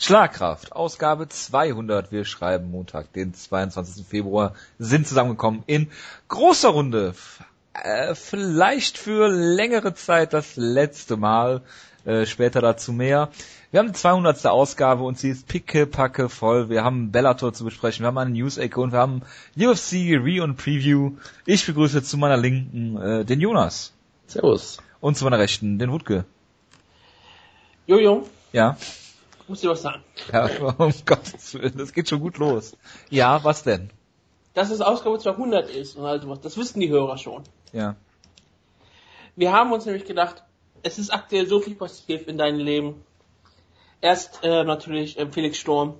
Schlagkraft, 0.00 0.72
Ausgabe 0.72 1.28
200. 1.28 2.12
Wir 2.12 2.24
schreiben 2.24 2.70
Montag, 2.70 3.12
den 3.12 3.34
22. 3.34 4.06
Februar, 4.06 4.54
sind 4.78 5.06
zusammengekommen 5.06 5.64
in 5.66 5.90
großer 6.28 6.68
Runde. 6.70 7.14
Äh, 7.74 8.14
vielleicht 8.14 8.96
für 8.96 9.28
längere 9.28 9.94
Zeit 9.94 10.32
das 10.32 10.56
letzte 10.56 11.16
Mal. 11.16 11.62
Äh, 12.04 12.26
später 12.26 12.60
dazu 12.60 12.92
mehr. 12.92 13.30
Wir 13.70 13.80
haben 13.80 13.88
die 13.88 13.92
200. 13.92 14.46
Ausgabe 14.46 15.02
und 15.02 15.18
sie 15.18 15.30
ist 15.30 15.46
picke, 15.46 15.86
packe 15.86 16.28
voll. 16.28 16.70
Wir 16.70 16.84
haben 16.84 17.12
Bellator 17.12 17.52
zu 17.52 17.64
besprechen, 17.64 18.02
wir 18.02 18.06
haben 18.06 18.18
eine 18.18 18.30
News-Ecke 18.30 18.80
und 18.80 18.92
wir 18.92 18.98
haben 18.98 19.22
UFC 19.58 20.16
Re- 20.16 20.42
und 20.42 20.56
Preview. 20.56 21.12
Ich 21.44 21.66
begrüße 21.66 22.02
zu 22.02 22.16
meiner 22.16 22.36
Linken 22.36 22.96
äh, 22.96 23.24
den 23.24 23.40
Jonas. 23.40 23.92
Servus. 24.26 24.78
Und 25.00 25.18
zu 25.18 25.24
meiner 25.24 25.38
Rechten 25.38 25.78
den 25.78 25.92
Wutke. 25.92 26.24
Jojo. 27.86 28.26
Ja. 28.52 28.76
Muss 29.48 29.62
dir 29.62 29.70
was 29.70 29.82
sagen. 29.82 30.02
Ja, 30.32 30.46
um 30.78 30.92
Gottes 31.06 31.54
Willen, 31.54 31.76
das 31.78 31.92
geht 31.92 32.08
schon 32.08 32.20
gut 32.20 32.38
los. 32.38 32.76
Ja, 33.10 33.42
was 33.44 33.62
denn? 33.64 33.90
Dass 34.54 34.70
es 34.70 34.80
Ausgabe 34.80 35.18
200 35.18 35.70
ist 35.70 35.96
und 35.96 36.04
also 36.04 36.28
was, 36.28 36.40
das 36.40 36.56
wissen 36.56 36.80
die 36.80 36.88
Hörer 36.88 37.18
schon. 37.18 37.44
Ja. 37.72 37.96
Wir 39.36 39.52
haben 39.52 39.72
uns 39.72 39.86
nämlich 39.86 40.04
gedacht, 40.04 40.42
es 40.82 40.98
ist 40.98 41.10
aktuell 41.10 41.46
so 41.46 41.60
viel 41.60 41.74
passiert 41.74 42.28
in 42.28 42.38
deinem 42.38 42.58
Leben. 42.58 43.04
Erst 44.00 44.40
äh, 44.44 44.64
natürlich 44.64 45.18
äh, 45.18 45.26
Felix 45.30 45.58
Sturm, 45.58 45.94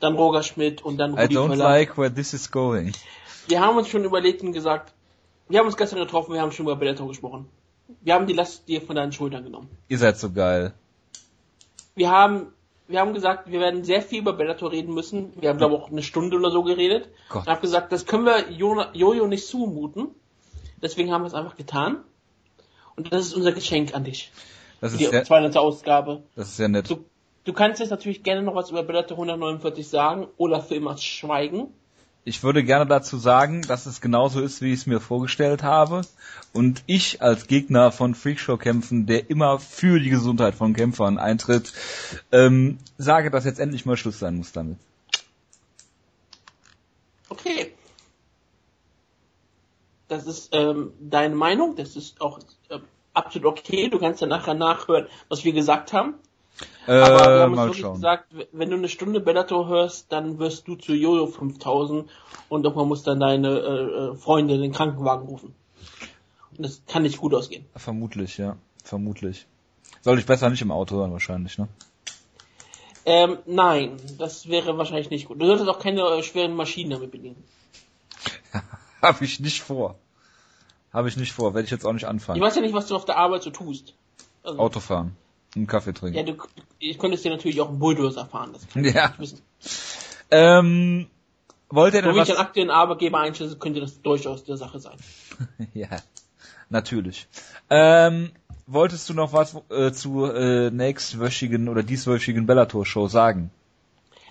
dann 0.00 0.14
Roger 0.14 0.42
Schmidt 0.42 0.84
und 0.84 0.98
dann 0.98 1.14
Rudi 1.14 1.34
I 1.34 1.36
don't 1.36 1.48
Völler. 1.48 1.64
like 1.64 1.98
where 1.98 2.12
this 2.12 2.32
is 2.32 2.50
going. 2.50 2.92
Wir 3.48 3.60
haben 3.60 3.76
uns 3.76 3.88
schon 3.88 4.04
überlegt 4.04 4.42
und 4.42 4.52
gesagt, 4.52 4.92
wir 5.48 5.58
haben 5.58 5.66
uns 5.66 5.76
gestern 5.76 5.98
getroffen, 5.98 6.34
wir 6.34 6.40
haben 6.40 6.52
schon 6.52 6.66
über 6.66 6.76
Bellator 6.76 7.06
gesprochen. 7.08 7.48
Wir 8.02 8.14
haben 8.14 8.26
die 8.26 8.32
Last 8.32 8.66
dir 8.68 8.82
von 8.82 8.96
deinen 8.96 9.12
Schultern 9.12 9.44
genommen. 9.44 9.68
Ihr 9.88 9.98
seid 9.98 10.18
so 10.18 10.30
geil. 10.32 10.74
Wir 11.94 12.10
haben, 12.10 12.48
wir 12.88 13.00
haben 13.00 13.14
gesagt, 13.14 13.50
wir 13.50 13.60
werden 13.60 13.84
sehr 13.84 14.02
viel 14.02 14.20
über 14.20 14.32
Bellator 14.32 14.72
reden 14.72 14.92
müssen. 14.92 15.32
Wir 15.40 15.50
haben, 15.50 15.58
glaube 15.58 15.76
ich, 15.76 15.80
auch 15.80 15.90
eine 15.90 16.02
Stunde 16.02 16.36
oder 16.36 16.50
so 16.50 16.62
geredet. 16.64 17.08
Gott. 17.28 17.42
Und 17.42 17.48
habe 17.48 17.60
gesagt, 17.60 17.92
das 17.92 18.06
können 18.06 18.24
wir 18.24 18.50
Jojo 18.50 19.26
nicht 19.28 19.46
zumuten. 19.46 20.08
Deswegen 20.82 21.12
haben 21.12 21.22
wir 21.22 21.28
es 21.28 21.34
einfach 21.34 21.56
getan. 21.56 22.04
Und 22.96 23.12
das 23.12 23.26
ist 23.26 23.34
unser 23.34 23.52
Geschenk 23.52 23.94
an 23.94 24.04
dich. 24.04 24.30
Das 24.80 24.92
ist 24.92 25.00
die 25.00 25.06
sehr, 25.06 25.24
200. 25.24 25.56
Ausgabe. 25.56 26.22
das 26.34 26.48
ist 26.48 26.56
sehr 26.56 26.68
nett. 26.68 26.90
Du, 26.90 27.04
du 27.44 27.52
kannst 27.52 27.80
jetzt 27.80 27.90
natürlich 27.90 28.22
gerne 28.22 28.42
noch 28.42 28.54
was 28.54 28.70
über 28.70 28.82
Bellator 28.82 29.16
149 29.16 29.88
sagen 29.88 30.26
oder 30.36 30.60
für 30.60 30.74
immer 30.74 30.96
schweigen. 30.98 31.68
Ich 32.28 32.42
würde 32.42 32.64
gerne 32.64 32.86
dazu 32.86 33.18
sagen, 33.18 33.62
dass 33.62 33.86
es 33.86 34.00
genauso 34.00 34.40
ist, 34.40 34.60
wie 34.60 34.72
ich 34.72 34.80
es 34.80 34.86
mir 34.86 34.98
vorgestellt 34.98 35.62
habe. 35.62 36.00
Und 36.52 36.82
ich 36.86 37.22
als 37.22 37.46
Gegner 37.46 37.92
von 37.92 38.16
Freakshow-Kämpfen, 38.16 39.06
der 39.06 39.30
immer 39.30 39.60
für 39.60 40.00
die 40.00 40.10
Gesundheit 40.10 40.56
von 40.56 40.74
Kämpfern 40.74 41.18
eintritt, 41.18 41.72
ähm, 42.32 42.78
sage, 42.98 43.30
dass 43.30 43.44
jetzt 43.44 43.60
endlich 43.60 43.86
mal 43.86 43.96
Schluss 43.96 44.18
sein 44.18 44.36
muss 44.36 44.50
damit. 44.50 44.78
Okay. 47.28 47.65
Das 50.08 50.26
ist 50.26 50.50
ähm, 50.52 50.92
deine 51.00 51.34
Meinung, 51.34 51.74
das 51.76 51.96
ist 51.96 52.20
auch 52.20 52.38
äh, 52.68 52.78
absolut 53.12 53.58
okay. 53.58 53.88
Du 53.88 53.98
kannst 53.98 54.20
ja 54.20 54.26
nachher 54.26 54.54
nachhören, 54.54 55.06
was 55.28 55.44
wir 55.44 55.52
gesagt 55.52 55.92
haben. 55.92 56.14
Äh, 56.86 56.92
Aber 56.92 57.18
wir 57.18 57.40
haben 57.42 57.56
wirklich 57.56 57.80
schauen. 57.80 57.94
gesagt, 57.96 58.26
wenn 58.52 58.70
du 58.70 58.76
eine 58.76 58.88
Stunde 58.88 59.20
Bellator 59.20 59.68
hörst, 59.68 60.10
dann 60.12 60.38
wirst 60.38 60.68
du 60.68 60.76
zu 60.76 60.94
Jojo 60.94 61.26
5000 61.26 62.08
und 62.48 62.64
irgendwann 62.64 62.88
muss 62.88 63.02
dann 63.02 63.20
deine 63.20 63.48
äh, 63.48 64.12
äh, 64.12 64.14
Freunde 64.14 64.58
den 64.58 64.72
Krankenwagen 64.72 65.26
rufen. 65.26 65.54
Und 66.56 66.64
das 66.64 66.82
kann 66.86 67.02
nicht 67.02 67.18
gut 67.18 67.34
ausgehen. 67.34 67.66
Vermutlich, 67.74 68.38
ja. 68.38 68.56
Vermutlich. 68.84 69.46
Sollte 70.00 70.20
ich 70.20 70.26
besser 70.26 70.48
nicht 70.48 70.62
im 70.62 70.70
Auto 70.70 70.96
hören, 70.96 71.12
wahrscheinlich, 71.12 71.58
ne? 71.58 71.68
Ähm, 73.04 73.38
nein, 73.46 73.96
das 74.18 74.48
wäre 74.48 74.78
wahrscheinlich 74.78 75.10
nicht 75.10 75.28
gut. 75.28 75.40
Du 75.40 75.46
solltest 75.46 75.68
auch 75.68 75.78
keine 75.78 76.02
äh, 76.02 76.22
schweren 76.22 76.54
Maschinen 76.54 76.90
damit 76.90 77.10
bedienen. 77.10 77.42
Habe 79.02 79.24
ich 79.24 79.40
nicht 79.40 79.62
vor. 79.62 79.96
Habe 80.92 81.08
ich 81.08 81.16
nicht 81.16 81.32
vor. 81.32 81.54
Werde 81.54 81.64
ich 81.66 81.70
jetzt 81.70 81.84
auch 81.84 81.92
nicht 81.92 82.02
Ich 82.04 82.08
anfangen. 82.08 82.40
weiß 82.40 82.56
ja 82.56 82.62
nicht, 82.62 82.74
was 82.74 82.86
du 82.86 82.96
auf 82.96 83.04
der 83.04 83.16
Arbeit 83.16 83.42
so 83.42 83.50
tust. 83.50 83.94
Also, 84.42 84.58
Autofahren. 84.58 85.16
Einen 85.54 85.66
Kaffee 85.66 85.90
Ja, 85.90 85.94
trinken. 85.94 86.26
du, 86.26 86.36
ich 86.78 86.98
könntest 86.98 87.24
dir 87.24 87.30
natürlich 87.30 87.60
auch 87.60 87.68
einen 87.68 87.78
Bulldozer 87.78 88.26
fahren, 88.26 88.52
das 88.52 88.66
kann 88.68 88.84
ich 88.84 88.94
Ja. 88.94 89.08
nicht 89.08 89.18
wissen. 89.18 89.42
Ähm, 90.30 91.06
wollt 91.70 91.94
ihr 91.94 91.98
Wenn 91.98 92.10
denn 92.10 92.14
ich 92.14 92.20
was? 92.20 92.30
einen 92.30 92.38
aktuellen 92.38 92.70
Arbeitgeber 92.70 93.18
einschätze, 93.20 93.56
könnte 93.56 93.80
das 93.80 94.00
durchaus 94.02 94.44
der 94.44 94.56
Sache 94.56 94.78
sein. 94.80 94.96
Ja, 95.74 95.88
natürlich. 96.68 97.26
Ähm, 97.70 98.30
wolltest 98.66 99.08
du 99.08 99.14
noch 99.14 99.32
was 99.32 99.56
äh, 99.70 99.92
zu 99.92 100.24
äh, 100.26 100.70
nächstwöchigen 100.70 101.68
oder 101.68 101.82
dieswöchigen 101.82 102.46
Bellator-Show 102.46 103.08
sagen? 103.08 103.50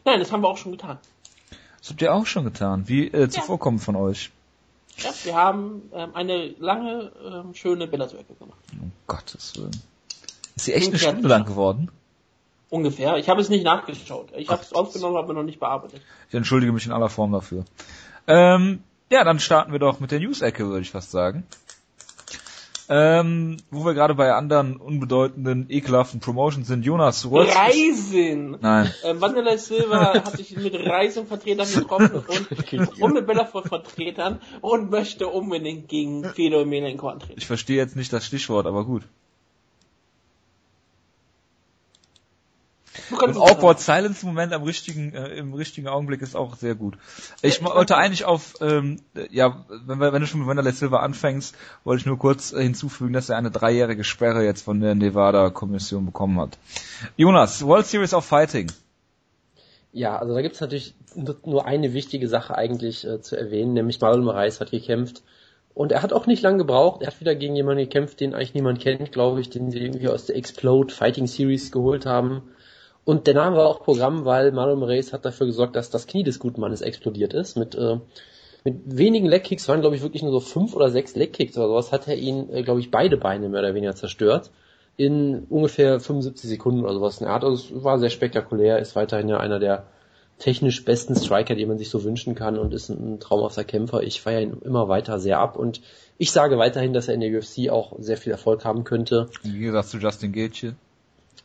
Nein, 0.06 0.20
das 0.20 0.32
haben 0.32 0.42
wir 0.42 0.48
auch 0.50 0.58
schon 0.58 0.72
getan. 0.74 1.00
Das 1.80 1.90
habt 1.90 2.02
ihr 2.02 2.14
auch 2.14 2.26
schon 2.26 2.44
getan. 2.46 2.88
Wie 2.88 3.08
äh, 3.08 3.30
zuvorkommen 3.30 3.80
von 3.80 3.96
euch? 3.96 4.32
Ja, 4.98 5.12
wir 5.24 5.36
haben 5.36 5.90
ähm, 5.94 6.12
eine 6.16 6.48
lange, 6.60 7.12
ähm, 7.24 7.54
schöne 7.54 7.88
Bellator-Ecke 7.88 8.34
gemacht. 8.36 8.60
Um 8.80 8.92
Gottes 9.08 9.54
Willen. 9.58 9.72
Ist 10.56 10.66
sie 10.66 10.74
echt 10.74 10.88
eine 10.88 10.98
Ja. 10.98 11.10
Stunde 11.10 11.28
lang 11.28 11.46
geworden? 11.46 11.92
Ungefähr. 12.70 13.18
Ich 13.18 13.30
habe 13.30 13.42
es 13.42 13.50
nicht 13.50 13.64
nachgeschaut. 13.64 14.30
Ich 14.36 14.50
habe 14.50 14.62
es 14.62 14.74
aufgenommen, 14.74 15.18
aber 15.18 15.34
noch 15.34 15.44
nicht 15.44 15.60
bearbeitet. 15.60 16.02
Ich 16.30 16.36
entschuldige 16.36 16.72
mich 16.72 16.86
in 16.86 16.92
aller 16.92 17.10
Form 17.10 17.32
dafür. 17.32 17.66
Ähm, 18.28 18.82
ja, 19.12 19.24
dann 19.24 19.40
starten 19.40 19.72
wir 19.72 19.80
doch 19.80 20.00
mit 20.00 20.12
der 20.12 20.20
News-Ecke, 20.20 20.66
würde 20.68 20.82
ich 20.82 20.92
fast 20.92 21.12
sagen. 21.12 21.46
Ähm, 22.88 23.58
wo 23.72 23.84
wir 23.84 23.94
gerade 23.94 24.14
bei 24.14 24.34
anderen 24.34 24.78
unbedeutenden, 24.78 25.66
ekelhaften 25.70 26.20
Promotions 26.20 26.68
sind. 26.68 26.86
Jonas, 26.86 27.30
World 27.30 27.56
Reisen! 27.56 28.58
Nein. 28.62 28.94
Ähm, 29.04 29.22
Wanderlei 29.22 29.58
Silva 29.58 30.14
hat 30.14 30.38
sich 30.38 30.56
mit 30.56 30.76
Reisenvertretern 30.76 31.68
getroffen 31.74 32.24
und, 32.28 33.02
und 33.02 33.14
mit 33.14 33.26
Bellator-Vertretern 33.26 34.40
und 34.62 34.92
möchte 34.92 35.28
unbedingt 35.28 35.88
gegen 35.88 36.24
Fedor 36.26 36.62
Emelianenko 36.62 37.10
antreten. 37.10 37.36
Ich 37.38 37.48
verstehe 37.48 37.78
jetzt 37.78 37.96
nicht 37.96 38.14
das 38.14 38.26
Stichwort, 38.26 38.68
aber 38.68 38.86
gut. 38.86 39.04
Es 43.12 43.38
Awkward 43.38 43.80
Silence 43.80 44.26
Moment 44.26 44.54
am 44.54 44.64
richtigen, 44.64 45.14
äh, 45.14 45.36
im 45.36 45.54
richtigen 45.54 45.88
Augenblick 45.88 46.22
ist 46.22 46.36
auch 46.36 46.56
sehr 46.56 46.76
gut. 46.76 46.98
Ich 47.42 47.64
wollte 47.64 47.98
eigentlich 47.98 48.26
auf, 48.26 48.56
ähm, 48.62 49.02
äh, 49.16 49.28
ja, 49.32 49.66
wenn, 49.86 50.00
wir, 50.00 50.12
wenn 50.14 50.22
du 50.22 50.28
schon 50.28 50.40
mit 50.40 50.50
Wanderlei 50.50 50.72
Silva 50.72 51.00
anfängst, 51.00 51.56
wollte 51.84 52.02
ich 52.02 52.06
nur 52.06 52.18
kurz 52.18 52.54
äh, 52.54 52.64
hinzufügen, 52.64 53.14
dass 53.14 53.30
er 53.30 53.38
eine 53.38 53.52
dreijährige 53.52 54.04
Sperre 54.04 54.44
jetzt 54.44 54.64
von 54.64 54.80
der 54.80 54.96
Nevada-Kommission 54.96 56.06
bekommen 56.06 56.40
hat. 56.40 56.58
Jonas, 57.18 57.66
World 57.66 57.86
Series 57.86 58.14
of 58.14 58.26
Fighting. 58.26 58.72
Ja, 59.94 60.18
also 60.18 60.34
da 60.34 60.42
gibt's 60.42 60.60
natürlich 60.62 60.94
nur- 61.16 61.38
nur 61.46 61.66
eine 61.66 61.94
wichtige 61.94 62.28
Sache 62.28 62.56
eigentlich 62.56 63.06
äh, 63.06 63.22
zu 63.22 63.38
erwähnen, 63.38 63.74
nämlich 63.74 64.02
Marlon 64.02 64.26
Moraes 64.26 64.60
hat 64.60 64.72
gekämpft. 64.72 65.24
Und 65.74 65.92
er 65.92 66.02
hat 66.02 66.14
auch 66.14 66.26
nicht 66.26 66.42
lange 66.42 66.60
gebraucht. 66.60 67.02
Er 67.02 67.08
hat 67.08 67.20
wieder 67.20 67.36
gegen 67.36 67.56
jemanden 67.56 67.84
gekämpft, 67.84 68.22
den 68.22 68.34
eigentlich 68.34 68.54
niemand 68.54 68.80
kennt, 68.80 69.12
glaube 69.12 69.42
ich, 69.42 69.50
den 69.50 69.72
sie 69.72 69.80
irgendwie 69.80 70.08
aus 70.08 70.26
der 70.26 70.38
Explode 70.38 70.94
Fighting 70.94 71.28
Series 71.28 71.72
geholt 71.72 72.06
haben. 72.06 72.44
Und 73.06 73.28
der 73.28 73.36
Name 73.36 73.56
war 73.56 73.68
auch 73.68 73.84
Programm, 73.84 74.26
weil 74.26 74.52
Marlon 74.52 74.80
Moraes 74.80 75.14
hat 75.14 75.26
dafür 75.26 75.46
gesorgt, 75.46 75.76
dass 75.76 75.92
das 75.92 76.08
Knie 76.08 76.24
des 76.24 76.40
guten 76.40 76.60
Mannes 76.60 76.82
explodiert 76.82 77.34
ist. 77.34 77.56
Mit, 77.56 77.76
äh, 77.76 78.00
mit 78.64 78.98
wenigen 78.98 79.28
Legkicks, 79.28 79.70
waren 79.70 79.82
glaube 79.82 79.96
ich 79.96 80.02
wirklich 80.02 80.24
nur 80.24 80.32
so 80.32 80.40
fünf 80.40 80.76
oder 80.76 80.90
sechs 80.90 81.16
Legkicks 81.16 81.56
oder 81.56 81.68
sowas, 81.68 81.92
hat 81.92 82.08
er 82.08 82.16
ihn, 82.16 82.50
äh, 82.52 82.64
glaube 82.64 82.80
ich, 82.80 82.90
beide 82.90 83.18
Beine 83.18 83.48
mehr 83.48 83.60
oder 83.62 83.76
weniger 83.76 83.96
zerstört. 83.96 84.52
In 84.98 85.46
ungefähr 85.50 86.00
75 86.00 86.50
Sekunden 86.50 86.84
oder 86.84 86.94
sowas. 86.94 87.22
Er 87.22 87.34
hat, 87.34 87.44
also 87.44 87.76
es 87.76 87.84
war 87.84 88.00
sehr 88.00 88.10
spektakulär, 88.10 88.80
ist 88.80 88.96
weiterhin 88.96 89.30
ja 89.30 89.38
einer 89.38 89.60
der 89.60 89.86
technisch 90.40 90.84
besten 90.84 91.16
Striker, 91.16 91.56
die 91.56 91.66
man 91.66 91.78
sich 91.78 91.90
so 91.90 92.04
wünschen 92.04 92.34
kann 92.34 92.58
und 92.58 92.74
ist 92.74 92.90
ein 92.90 93.20
traumhafter 93.20 93.64
Kämpfer. 93.64 94.04
Ich 94.04 94.22
feiere 94.22 94.42
ihn 94.42 94.58
immer 94.64 94.90
weiter 94.90 95.20
sehr 95.20 95.40
ab 95.40 95.58
und 95.58 95.82
ich 96.18 96.32
sage 96.32 96.58
weiterhin, 96.58 96.94
dass 96.94 97.08
er 97.08 97.14
in 97.14 97.22
der 97.22 97.38
UFC 97.38 97.70
auch 97.70 97.94
sehr 98.00 98.18
viel 98.18 98.32
Erfolg 98.32 98.66
haben 98.66 98.84
könnte. 98.84 99.30
Wie 99.44 99.60
gesagt 99.60 99.90
zu 99.90 99.98
Justin 99.98 100.34
Gaethje. 100.34 100.76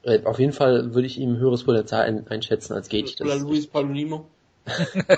Äh, 0.03 0.25
Auf 0.25 0.39
jeden 0.39 0.53
Fall 0.53 0.95
würde 0.95 1.07
ich 1.07 1.19
ihm 1.19 1.37
höheres 1.37 1.65
Potenzial 1.65 2.03
ein, 2.03 2.27
einschätzen 2.29 2.73
als 2.75 2.89
Gage. 2.89 3.13
Oder 3.21 3.35
Das, 3.35 3.43
Luis 3.43 3.67
Palomino. 3.67 4.27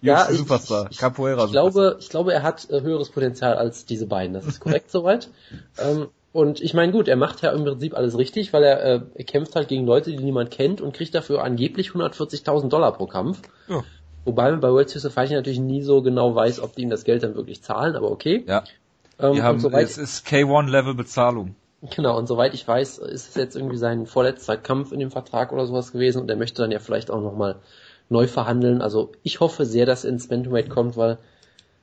Ja, 0.00 0.28
ich- 0.30 0.38
Superstar. 0.38 0.88
ich- 0.90 0.98
Capoeira 0.98 1.44
ich 1.44 1.50
glaube, 1.52 1.96
ich 2.00 2.08
glaube, 2.08 2.32
er 2.32 2.42
hat 2.42 2.68
äh, 2.70 2.80
höheres 2.80 3.10
Potenzial 3.10 3.54
als 3.56 3.84
diese 3.84 4.06
beiden. 4.06 4.34
Das 4.34 4.46
ist 4.46 4.60
korrekt 4.60 4.90
soweit. 4.90 5.28
Ähm, 5.78 6.08
und 6.32 6.60
ich 6.60 6.74
meine, 6.74 6.92
gut, 6.92 7.08
er 7.08 7.16
macht 7.16 7.42
ja 7.42 7.50
im 7.52 7.64
Prinzip 7.64 7.96
alles 7.96 8.16
richtig, 8.18 8.52
weil 8.52 8.62
er, 8.62 8.82
äh, 8.84 9.00
er 9.14 9.24
kämpft 9.24 9.54
halt 9.56 9.68
gegen 9.68 9.86
Leute, 9.86 10.10
die 10.10 10.22
niemand 10.22 10.50
kennt 10.50 10.80
und 10.80 10.94
kriegt 10.94 11.14
dafür 11.14 11.42
angeblich 11.42 11.90
140.000 11.90 12.68
Dollar 12.68 12.92
pro 12.92 13.06
Kampf. 13.06 13.40
Ja. 13.68 13.82
Wobei 14.24 14.50
man 14.50 14.60
bei 14.60 14.68
World 14.70 14.90
Series 14.90 15.06
of 15.06 15.14
Fighting 15.14 15.36
natürlich 15.36 15.58
nie 15.60 15.82
so 15.82 16.02
genau 16.02 16.34
weiß, 16.34 16.60
ob 16.60 16.74
die 16.76 16.82
ihm 16.82 16.90
das 16.90 17.04
Geld 17.04 17.22
dann 17.22 17.34
wirklich 17.34 17.62
zahlen, 17.62 17.96
aber 17.96 18.10
okay. 18.10 18.44
Ja. 18.46 18.62
Ähm, 19.18 19.34
Wir 19.36 19.42
haben, 19.42 19.58
soweit, 19.58 19.84
es 19.86 19.96
ist 19.98 20.26
K1-Level 20.26 20.94
Bezahlung. 20.94 21.54
Genau, 21.96 22.18
und 22.18 22.26
soweit 22.26 22.54
ich 22.54 22.66
weiß, 22.66 22.98
ist 22.98 23.28
es 23.30 23.34
jetzt 23.34 23.56
irgendwie 23.56 23.76
sein 23.76 24.06
vorletzter 24.06 24.56
Kampf 24.56 24.92
in 24.92 25.00
dem 25.00 25.10
Vertrag 25.10 25.52
oder 25.52 25.66
sowas 25.66 25.92
gewesen 25.92 26.22
und 26.22 26.30
er 26.30 26.36
möchte 26.36 26.62
dann 26.62 26.72
ja 26.72 26.78
vielleicht 26.78 27.10
auch 27.10 27.20
nochmal 27.20 27.56
neu 28.08 28.26
verhandeln. 28.26 28.82
Also 28.82 29.12
ich 29.22 29.40
hoffe 29.40 29.66
sehr, 29.66 29.86
dass 29.86 30.04
er 30.04 30.10
ins 30.10 30.28
Bantamweight 30.28 30.70
kommt, 30.70 30.96
weil 30.96 31.18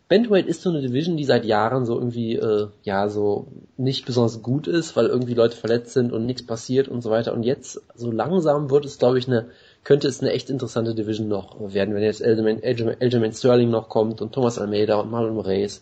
Bantamweight 0.07 0.45
ist 0.45 0.61
so 0.61 0.69
eine 0.69 0.81
Division, 0.81 1.17
die 1.17 1.23
seit 1.23 1.45
Jahren 1.45 1.85
so 1.85 1.95
irgendwie, 1.97 2.35
äh, 2.35 2.67
ja, 2.83 3.09
so 3.09 3.47
nicht 3.75 4.05
besonders 4.05 4.43
gut 4.43 4.67
ist, 4.67 4.95
weil 4.95 5.07
irgendwie 5.07 5.33
Leute 5.33 5.57
verletzt 5.57 5.93
sind 5.93 6.13
und 6.13 6.27
nichts 6.27 6.45
passiert 6.45 6.87
und 6.87 7.01
so 7.01 7.09
weiter. 7.09 7.33
Und 7.33 7.41
jetzt, 7.41 7.81
so 7.95 8.11
langsam 8.11 8.69
wird 8.69 8.85
es, 8.85 8.99
glaube 8.99 9.17
ich, 9.17 9.27
eine, 9.27 9.47
könnte 9.83 10.07
es 10.07 10.21
eine 10.21 10.31
echt 10.31 10.51
interessante 10.51 10.93
Division 10.93 11.27
noch 11.27 11.73
werden, 11.73 11.95
wenn 11.95 12.03
jetzt 12.03 12.23
Aljamain 12.23 13.33
Sterling 13.33 13.71
noch 13.71 13.89
kommt 13.89 14.21
und 14.21 14.31
Thomas 14.31 14.59
Almeida 14.59 14.99
und 14.99 15.09
Marlon 15.09 15.33
Moraes 15.33 15.81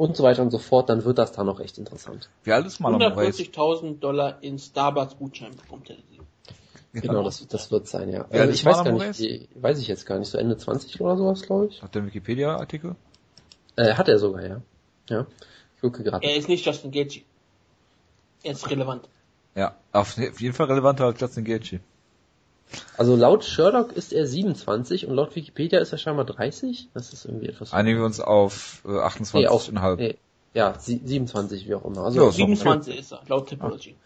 und 0.00 0.16
so 0.16 0.22
weiter 0.22 0.40
und 0.40 0.50
so 0.50 0.58
fort, 0.58 0.88
dann 0.88 1.04
wird 1.04 1.18
das 1.18 1.32
da 1.32 1.44
noch 1.44 1.60
echt 1.60 1.76
interessant. 1.76 2.30
Wie 2.44 2.50
Marlon 2.78 3.00
Moraes? 3.00 3.38
140.000 3.38 3.98
Dollar 3.98 4.42
in 4.42 4.58
Starbucks 4.58 5.18
Gutschein 5.18 5.54
bekommt 5.54 5.90
er. 5.90 5.96
Genau, 6.94 7.22
das, 7.22 7.46
das 7.46 7.70
wird 7.70 7.86
sein, 7.86 8.08
ja. 8.08 8.24
Also 8.30 8.50
ich 8.50 8.64
weiß 8.64 8.82
gar 8.82 8.92
nicht, 8.92 9.18
wie- 9.20 9.46
weiß 9.56 9.78
ich 9.78 9.88
jetzt 9.88 10.06
gar 10.06 10.18
nicht, 10.18 10.28
so 10.30 10.38
Ende 10.38 10.56
20 10.56 10.98
oder 11.02 11.18
sowas, 11.18 11.42
glaube 11.42 11.66
ich. 11.66 11.82
Hat 11.82 11.94
der 11.94 12.06
Wikipedia-Artikel? 12.06 12.96
Äh, 13.76 13.92
hat 13.92 14.08
er 14.08 14.18
sogar, 14.18 14.44
ja. 14.46 14.62
Ja. 15.10 15.26
Ich 15.76 15.82
gucke 15.82 16.02
gerade. 16.02 16.26
Er 16.26 16.34
ist 16.34 16.48
nicht 16.48 16.64
Justin 16.64 16.90
Gaethje. 16.92 17.22
Er 18.42 18.52
ist 18.52 18.70
relevant. 18.70 19.06
Ja, 19.54 19.76
auf 19.92 20.16
jeden 20.16 20.54
Fall 20.54 20.66
relevanter 20.66 21.04
als 21.04 21.20
Justin 21.20 21.44
Gaethje. 21.44 21.80
Also 22.96 23.16
laut 23.16 23.44
Sherlock 23.44 23.92
ist 23.92 24.12
er 24.12 24.26
27 24.26 25.06
und 25.06 25.14
laut 25.14 25.34
Wikipedia 25.34 25.80
ist 25.80 25.92
er 25.92 25.98
scheinbar 25.98 26.24
30. 26.24 26.88
Das 26.94 27.12
ist 27.12 27.24
irgendwie 27.24 27.48
etwas. 27.48 27.72
Einigen 27.72 27.98
wir 27.98 28.06
uns 28.06 28.20
auf 28.20 28.82
äh, 28.84 28.88
28,5. 28.88 29.38
nee, 29.38 29.46
auf, 29.46 29.70
nee, 29.98 30.16
ja, 30.52 30.74
sie, 30.78 31.00
27, 31.04 31.68
wie 31.68 31.74
auch 31.74 31.84
immer. 31.84 32.04
Also 32.04 32.20
Ja, 32.20 32.28
ist 32.28 32.38
doch 32.38 32.46
27 32.46 32.98
ist 32.98 33.12
er, 33.12 33.22
laut 33.28 33.48
Typology. 33.48 33.96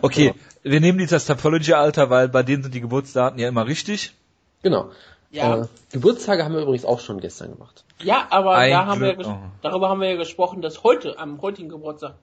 Okay, 0.00 0.32
wir 0.62 0.80
nehmen 0.80 0.98
die 0.98 1.06
das 1.06 1.26
Topology-Alter, 1.26 2.08
weil 2.08 2.28
bei 2.28 2.44
denen 2.44 2.62
sind 2.62 2.72
die 2.72 2.80
Geburtsdaten 2.80 3.38
ja 3.38 3.48
immer 3.48 3.66
richtig. 3.66 4.14
genau. 4.62 4.90
Ja. 5.32 5.62
Äh, 5.62 5.66
Geburtstage 5.90 6.44
haben 6.44 6.54
wir 6.54 6.60
übrigens 6.60 6.84
auch 6.84 7.00
schon 7.00 7.18
gestern 7.18 7.52
gemacht. 7.52 7.84
Ja, 8.00 8.26
aber 8.30 8.54
Ein 8.54 8.70
da 8.70 8.86
haben 8.86 9.00
wir 9.00 9.18
ja 9.18 9.26
oh. 9.26 9.38
darüber 9.62 9.88
haben 9.88 10.00
wir 10.00 10.10
ja 10.10 10.16
gesprochen, 10.16 10.62
dass 10.62 10.84
heute, 10.84 11.18
am 11.18 11.40
heutigen 11.40 11.70
Geburtstag, 11.70 12.14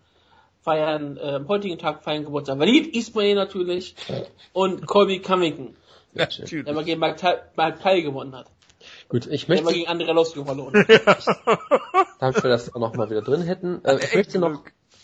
feiern, 0.61 1.17
äh, 1.17 1.35
am 1.35 1.47
heutigen 1.47 1.77
Tag 1.77 2.03
feiern 2.03 2.23
Geburtstag 2.25 2.59
Walid 2.59 2.95
Ismail 2.95 3.35
natürlich 3.35 3.95
und 4.53 4.85
Colby 4.85 5.19
Covington, 5.19 5.75
Natürlich. 6.13 6.65
der 6.65 6.73
mal 6.73 6.83
gegen 6.83 6.99
Mike 6.99 7.15
Ty- 7.17 7.39
Mike 7.55 7.79
Ty 7.81 8.01
gewonnen 8.03 8.35
hat. 8.35 8.47
Gut, 9.09 9.27
ich 9.27 9.45
Der 9.45 9.55
möchte, 9.61 9.65
mal 9.65 9.73
gegen 9.73 9.89
André 9.89 10.13
Losio 10.13 10.43
verloren. 10.45 10.73
damit 12.19 12.43
wir 12.43 12.49
das 12.49 12.73
auch 12.73 12.79
noch 12.79 12.95
mal 12.95 13.09
wieder 13.09 13.21
drin 13.21 13.41
hätten, 13.41 13.81
äh, 13.83 13.97
ich 14.03 14.15
möchte 14.15 14.39
noch, 14.39 14.61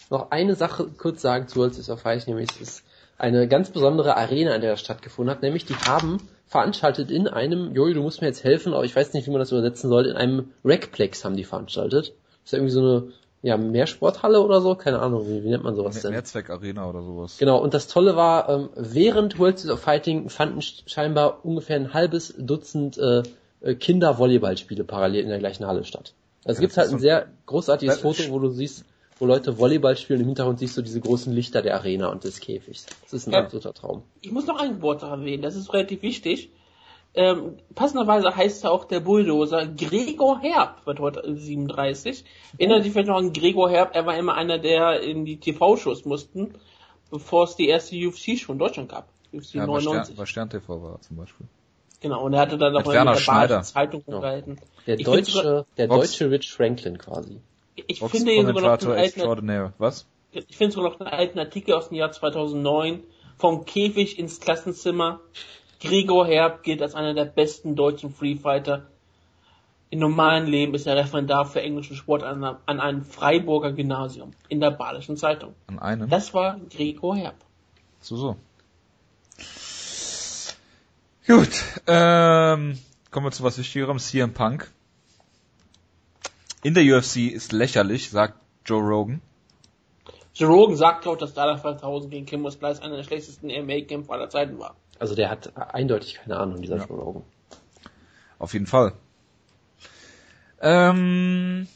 noch 0.10 0.32
eine 0.32 0.56
Sache 0.56 0.88
kurz 0.98 1.22
sagen 1.22 1.48
zu 1.48 1.60
Worlds 1.60 1.90
of 1.90 2.02
Fight, 2.02 2.28
nämlich 2.28 2.50
es 2.52 2.62
ist 2.62 2.84
eine 3.18 3.48
ganz 3.48 3.70
besondere 3.70 4.18
Arena, 4.18 4.56
in 4.56 4.62
der 4.62 4.72
das 4.72 4.82
stattgefunden 4.82 5.34
hat, 5.34 5.42
nämlich 5.42 5.66
die 5.66 5.76
haben 5.76 6.18
veranstaltet 6.48 7.10
in 7.12 7.28
einem, 7.28 7.74
Jojo, 7.74 7.94
du 7.96 8.02
musst 8.02 8.22
mir 8.22 8.28
jetzt 8.28 8.44
helfen, 8.44 8.74
aber 8.74 8.84
ich 8.84 8.96
weiß 8.96 9.14
nicht, 9.14 9.26
wie 9.26 9.32
man 9.32 9.40
das 9.40 9.52
übersetzen 9.52 9.90
soll, 9.90 10.06
in 10.06 10.16
einem 10.16 10.52
Recplex 10.64 11.24
haben 11.26 11.36
die 11.36 11.44
veranstaltet. 11.44 12.10
Das 12.44 12.46
ist 12.46 12.52
ja 12.52 12.58
irgendwie 12.60 12.74
so 12.74 12.80
eine, 12.82 13.12
ja, 13.46 13.58
Mehrsporthalle 13.58 14.42
oder 14.42 14.60
so, 14.60 14.74
keine 14.74 15.00
Ahnung, 15.00 15.28
wie, 15.28 15.44
wie 15.44 15.50
nennt 15.50 15.64
man 15.64 15.76
sowas 15.76 16.02
denn? 16.02 16.12
Mehrzweckarena 16.12 16.90
oder 16.90 17.04
sowas. 17.04 17.38
Genau, 17.38 17.62
und 17.62 17.76
das 17.76 17.88
Tolle 17.88 18.16
war, 18.16 18.50
ähm, 18.50 18.70
während 18.76 19.38
World 19.38 19.64
of 19.70 19.80
Fighting 19.80 20.30
fanden 20.30 20.60
sch- 20.62 20.82
scheinbar 20.88 21.46
ungefähr 21.46 21.76
ein 21.76 21.94
halbes 21.94 22.34
Dutzend 22.40 22.98
äh, 22.98 23.22
äh, 23.62 23.76
Kinder-Volleyballspiele 23.76 24.84
parallel 24.84 25.24
in 25.24 25.30
der 25.30 25.38
gleichen 25.40 25.66
Halle 25.68 25.84
statt. 25.84 26.14
Also 26.44 26.54
es 26.54 26.58
Ja, 26.58 26.62
gibt 26.62 26.78
halt 26.78 26.92
ein 26.92 27.00
sehr 27.00 27.28
großartiges 27.46 28.00
Foto, 28.00 28.24
wo 28.32 28.40
du 28.40 28.50
siehst, 28.50 28.84
wo 29.20 29.26
Leute 29.28 29.60
Volleyball 29.60 29.96
spielen, 29.96 30.22
im 30.22 30.26
Hintergrund 30.28 30.58
siehst 30.60 30.76
du 30.78 30.82
diese 30.82 31.00
großen 31.00 31.32
Lichter 31.32 31.62
der 31.62 31.76
Arena 31.76 32.08
und 32.08 32.24
des 32.24 32.40
Käfigs. 32.40 32.86
Das 33.04 33.14
ist 33.14 33.28
ein 33.28 33.34
Ja. 33.34 33.42
absoluter 33.44 33.74
Traum. 33.74 34.02
Ich 34.22 34.32
muss 34.32 34.48
noch 34.48 34.60
einen 34.60 34.74
Geburtstag 34.74 35.12
erwähnen, 35.12 35.44
das 35.44 35.56
ist 35.56 35.72
relativ 35.72 36.02
wichtig. 36.02 36.50
Ähm, 37.18 37.56
passenderweise 37.76 38.36
heißt 38.36 38.66
er 38.66 38.72
auch 38.72 38.86
der 38.86 39.00
Bulldozer. 39.00 39.66
Gregor 39.68 40.40
Herb 40.42 40.86
wird 40.86 41.00
heute 41.00 41.36
37. 41.36 42.26
Erinnert 42.58 42.84
sich 42.84 42.92
vielleicht 42.92 43.08
noch 43.08 43.18
an 43.18 43.32
Gregor 43.32 43.70
Herb, 43.70 43.96
er 43.96 44.06
war 44.06 44.18
immer 44.18 44.36
einer, 44.36 44.58
der 44.60 45.00
in 45.02 45.24
die 45.26 45.38
TV-Shows 45.38 46.04
mussten, 46.06 46.56
bevor 47.12 47.46
es 47.46 47.56
die 47.56 47.68
erste 47.70 47.96
UFC-Show 47.96 48.52
in 48.52 48.60
Deutschland 48.60 48.90
gab. 48.90 49.08
UFC 49.34 49.54
Ja, 49.56 49.66
bei 49.66 49.80
Stern, 49.80 49.94
99. 49.94 50.16
bei 50.18 50.26
Stern 50.26 50.50
TV 50.50 50.82
war 50.82 50.92
er 50.94 51.02
zum 51.02 51.16
Beispiel. 51.18 51.48
Genau, 52.02 52.24
und 52.24 52.34
er 52.34 52.42
hatte 52.42 52.58
dann 52.58 52.74
noch 52.74 52.86
Mit 52.86 52.88
mal 52.96 53.42
mit 53.42 53.50
der 53.50 53.64
Zeitung 53.64 54.04
unterhalten. 54.06 54.58
Der 54.86 55.00
Ich 55.00 55.06
find 55.08 55.26
sogar- 55.26 55.44
deutsche, 55.54 55.66
der 55.78 55.88
Box- 55.88 56.12
deutsche 56.12 56.32
Rich 56.32 56.52
Franklin 56.52 56.98
quasi. 56.98 57.40
Ich 57.88 58.00
finde 58.00 58.32
hier 58.34 58.46
sogar 58.46 58.78
noch 58.78 58.82
einen 58.88 58.92
alten. 58.92 59.74
Was? 59.78 60.06
ich 60.34 60.58
finde 60.58 60.74
sogar 60.76 60.92
noch 60.92 61.00
einen 61.00 61.10
alten 61.10 61.40
Artikel 61.40 61.74
aus 61.76 61.88
dem 61.90 61.96
Jahr 61.96 62.12
2009 62.12 63.04
vom 63.38 63.64
Käfig 63.66 64.20
ins 64.20 64.40
Klassenzimmer. 64.42 65.22
Gregor 65.80 66.26
Herb 66.28 66.64
gilt 66.64 66.82
als 66.82 66.96
einer 66.96 67.14
der 67.14 67.26
besten 67.26 67.76
deutschen 67.76 68.14
Freefighter. 68.14 68.88
Im 69.90 70.00
normalen 70.00 70.48
Leben 70.48 70.74
ist 70.74 70.88
er 70.88 70.96
Referendar 70.96 71.46
für 71.46 71.62
englischen 71.62 71.96
Sport 71.96 72.24
an, 72.24 72.44
einer- 72.44 72.60
an 72.66 72.80
einem 72.80 73.04
Freiburger 73.04 73.72
Gymnasium 73.72 74.32
in 74.50 74.60
der 74.60 74.72
Badischen 74.72 75.16
Zeitung. 75.16 75.54
An 75.68 75.80
einem? 75.80 76.10
Das 76.10 76.34
war 76.34 76.60
Gregor 76.70 77.16
Herb. 77.16 77.36
So, 78.02 78.18
so. 78.18 78.36
Gut, 81.28 81.50
ähm, 81.88 82.78
kommen 83.12 83.26
wir 83.26 83.32
zu 83.32 83.44
was 83.44 83.58
Wichtigerem, 83.58 83.98
CM 83.98 84.34
Punk. 84.34 84.72
In 86.64 86.74
der 86.74 86.84
UFC 86.84 87.28
ist 87.32 87.52
lächerlich, 87.52 88.10
sagt 88.10 88.40
Joe 88.66 88.82
Rogan. 88.82 89.22
Joe 90.36 90.50
Rogan 90.50 90.76
sagt 90.76 91.08
auch, 91.08 91.16
dass 91.18 91.34
Dada 91.34 91.58
5000 91.58 92.12
gegen 92.12 92.26
Kim 92.26 92.50
Splice 92.52 92.82
einer 92.82 92.98
der 92.98 93.04
schlechtesten 93.04 93.48
MMA-Kämpfer 93.48 94.14
aller 94.14 94.30
Zeiten 94.30 94.60
war. 94.60 94.76
Also 95.00 95.16
der 95.16 95.30
hat 95.30 95.52
eindeutig 95.56 96.16
keine 96.16 96.38
Ahnung, 96.38 96.62
dieser 96.62 96.78
Ja. 96.78 96.86
Auf 98.40 98.54
jeden 98.54 98.66
Fall. 98.68 98.94
Ähm, 100.62 101.68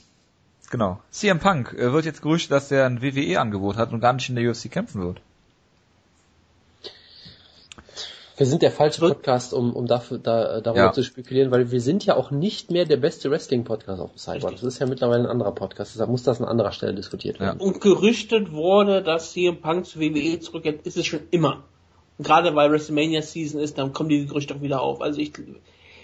genau. 0.72 1.00
CM 1.12 1.40
Punk 1.40 1.74
äh, 1.74 1.92
wird 1.92 2.06
jetzt 2.06 2.22
gerüchtet, 2.22 2.52
dass 2.52 2.72
er 2.72 2.86
ein 2.86 3.02
WWE-Angebot 3.02 3.78
hat 3.78 3.92
und 3.92 4.00
gar 4.00 4.14
nicht 4.14 4.30
in 4.30 4.36
der 4.36 4.50
UFC 4.50 4.72
kämpfen 4.72 5.02
wird. 5.02 5.22
Wir 8.38 8.46
sind 8.46 8.62
der 8.62 8.72
falsche 8.72 9.02
Podcast, 9.02 9.54
um, 9.54 9.76
um 9.76 9.86
dafür, 9.86 10.18
da, 10.18 10.62
darüber 10.62 10.86
Ja. 10.86 10.92
zu 10.94 11.04
spekulieren, 11.04 11.52
weil 11.52 11.72
wir 11.72 11.82
sind 11.82 12.06
ja 12.06 12.16
auch 12.16 12.32
nicht 12.32 12.72
mehr 12.72 12.86
der 12.86 12.96
beste 12.96 13.30
Wrestling-Podcast 13.30 14.00
auf 14.00 14.12
dem 14.14 14.18
Cyber. 14.18 14.36
Richtig. 14.36 14.62
Das 14.62 14.64
ist 14.76 14.80
ja 14.80 14.86
mittlerweile 14.88 15.24
ein 15.26 15.30
anderer 15.30 15.52
Podcast, 15.52 15.94
deshalb 15.94 16.10
muss 16.10 16.24
das 16.24 16.40
an 16.40 16.48
anderer 16.48 16.72
Stelle 16.72 16.94
diskutiert 16.94 17.42
werden. 17.42 17.60
Und 17.60 17.82
gerüchtet 17.82 18.54
wurde, 18.54 19.04
dass 19.04 19.34
CM 19.34 19.60
Punk 19.60 19.86
zu 19.88 20.00
WWE 20.00 20.40
zurückkehrt, 20.40 20.88
ist 20.88 20.96
es 20.96 21.06
schon 21.06 21.20
immer. 21.32 21.64
Gerade 22.20 22.54
weil 22.56 22.72
WrestleMania 22.72 23.22
Season 23.22 23.60
ist, 23.62 23.78
dann 23.78 23.94
kommen 23.94 24.10
die 24.10 24.26
Gerüchte 24.28 24.56
auch 24.56 24.62
wieder 24.62 24.82
auf. 24.82 25.02
Also 25.02 25.20
ich, 25.20 25.32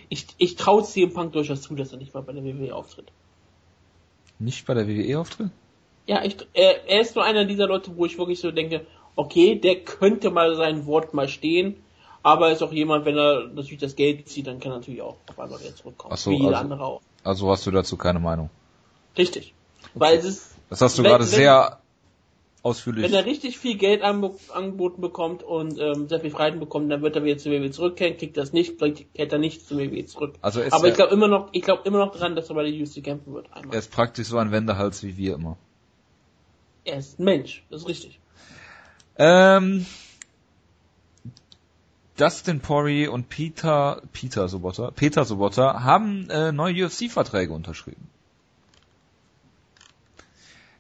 ich, 0.10 0.28
ich 0.38 0.56
traue 0.56 0.84
CM 0.84 1.14
Punk 1.14 1.34
durchaus 1.34 1.62
zu, 1.62 1.76
dass 1.76 1.92
er 1.92 1.98
nicht 1.98 2.14
mal 2.14 2.22
bei 2.22 2.34
der 2.34 2.44
WWE 2.44 2.74
auftritt. 2.74 3.12
Nicht 4.40 4.66
bei 4.66 4.74
der 4.74 4.88
WWE 4.88 5.20
auftritt? 5.20 5.50
Ja, 6.08 6.24
ich, 6.24 6.38
er, 6.54 6.88
er 6.88 7.02
ist 7.02 7.16
nur 7.16 7.26
einer 7.26 7.46
dieser 7.46 7.68
Leute, 7.68 7.92
wo 7.98 8.06
ich 8.06 8.18
wirklich 8.18 8.40
so 8.40 8.52
denke, 8.52 8.86
okay, 9.16 9.56
der 9.56 9.82
könnte 9.84 10.30
mal 10.30 10.56
sein 10.56 10.86
Wort 10.86 11.14
mal 11.14 11.28
stehen, 11.28 11.76
aber 12.24 12.48
er 12.48 12.54
ist 12.54 12.62
auch 12.64 12.72
jemand, 12.72 13.06
wenn 13.06 13.18
er 13.18 13.48
natürlich 13.48 13.80
das 13.80 13.96
Geld 13.96 14.28
zieht, 14.30 14.48
dann 14.48 14.60
kann 14.60 14.72
er 14.72 14.78
natürlich 14.80 15.02
auch 15.02 15.18
auf 15.30 15.40
einmal 15.40 15.60
wieder 15.60 15.76
zurückkommen. 15.76 16.14
Ach 16.14 16.18
so, 16.18 16.32
wie 16.32 16.36
jeder 16.36 16.48
also- 16.50 16.60
andere 16.62 16.86
auch. 16.86 17.02
Also 17.24 17.50
hast 17.50 17.66
du 17.66 17.72
dazu 17.72 17.98
keine 17.98 18.20
Meinung. 18.20 18.50
Richtig. 19.18 19.54
Weil 19.96 20.18
es 20.18 20.26
ist, 20.26 20.56
Das 20.70 20.82
hast 20.82 20.98
du 20.98 21.04
Wenn- 21.04 21.10
gerade 21.12 21.24
wenn- 21.24 21.30
sehr 21.32 21.80
ausführlich. 22.66 23.04
Wenn 23.06 23.14
er 23.14 23.26
richtig 23.26 23.58
viel 23.60 23.78
Geld 23.78 24.02
angeboten 24.02 25.00
bekommt 25.02 25.44
und 25.44 25.78
ähm, 25.80 26.10
sehr 26.10 26.20
viel 26.20 26.32
Freiheit 26.32 26.60
bekommt, 26.60 26.92
dann 26.92 27.02
wird 27.02 27.16
er 27.16 27.24
wieder 27.24 27.38
zu 27.38 27.52
WWE 27.52 27.70
zurückkehren, 27.72 28.18
kriegt 28.18 28.36
das 28.38 28.54
nicht, 28.54 28.80
kehrt 28.80 29.32
er 29.32 29.38
nicht 29.38 29.68
zu 29.68 29.78
WWE 29.78 30.06
zurück. 30.06 30.36
Also 30.42 30.62
ist 30.62 30.74
Aber 30.74 30.86
er- 30.86 30.90
ich 30.90 30.96
glaube 30.96 31.14
immer 31.14 31.28
noch, 31.28 31.50
ich 31.52 31.62
glaube 31.62 31.84
immer 31.86 32.00
noch 32.00 32.16
dran, 32.16 32.36
dass 32.36 32.50
er 32.50 32.56
bei 32.56 32.70
der 32.70 32.74
UFC 32.82 33.04
kämpfen 33.04 33.34
wird. 33.34 33.48
Einmal. 33.54 33.76
er 33.76 33.80
ist 33.80 33.92
praktisch 33.92 34.28
so 34.28 34.38
ein 34.38 34.52
Wendehals 34.52 35.04
wie 35.04 35.16
wir 35.16 35.36
immer. 35.36 35.58
Er 36.84 36.98
ist 36.98 37.20
ein 37.20 37.24
Mensch, 37.26 37.64
das 37.70 37.82
ist 37.82 37.88
richtig. 37.88 38.20
Ähm, 39.18 39.86
Dustin 42.18 42.60
Poirier 42.62 43.12
und 43.14 43.30
Peter, 43.30 44.02
Peter 44.12 44.48
Sobotta, 44.48 44.92
Peter 44.92 45.24
Sobotta 45.26 45.84
haben 45.84 46.30
äh, 46.30 46.52
neue 46.52 46.86
UFC-Verträge 46.86 47.54
unterschrieben. 47.54 48.10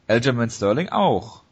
Aljamain 0.07 0.49
Sterling 0.49 0.89
auch. 0.89 1.44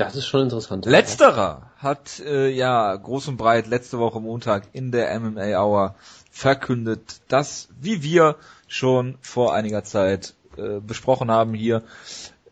Das 0.00 0.16
ist 0.16 0.26
schon 0.26 0.44
interessant. 0.44 0.86
Letzterer 0.86 1.70
hat 1.76 2.20
äh, 2.20 2.48
ja 2.48 2.96
groß 2.96 3.28
und 3.28 3.36
breit 3.36 3.66
letzte 3.66 3.98
Woche 3.98 4.18
Montag 4.18 4.62
in 4.72 4.92
der 4.92 5.20
MMA 5.20 5.62
Hour 5.62 5.94
verkündet, 6.30 7.20
dass, 7.28 7.68
wie 7.78 8.02
wir 8.02 8.36
schon 8.66 9.18
vor 9.20 9.52
einiger 9.52 9.84
Zeit 9.84 10.32
äh, 10.56 10.80
besprochen 10.80 11.30
haben 11.30 11.52
hier, 11.52 11.82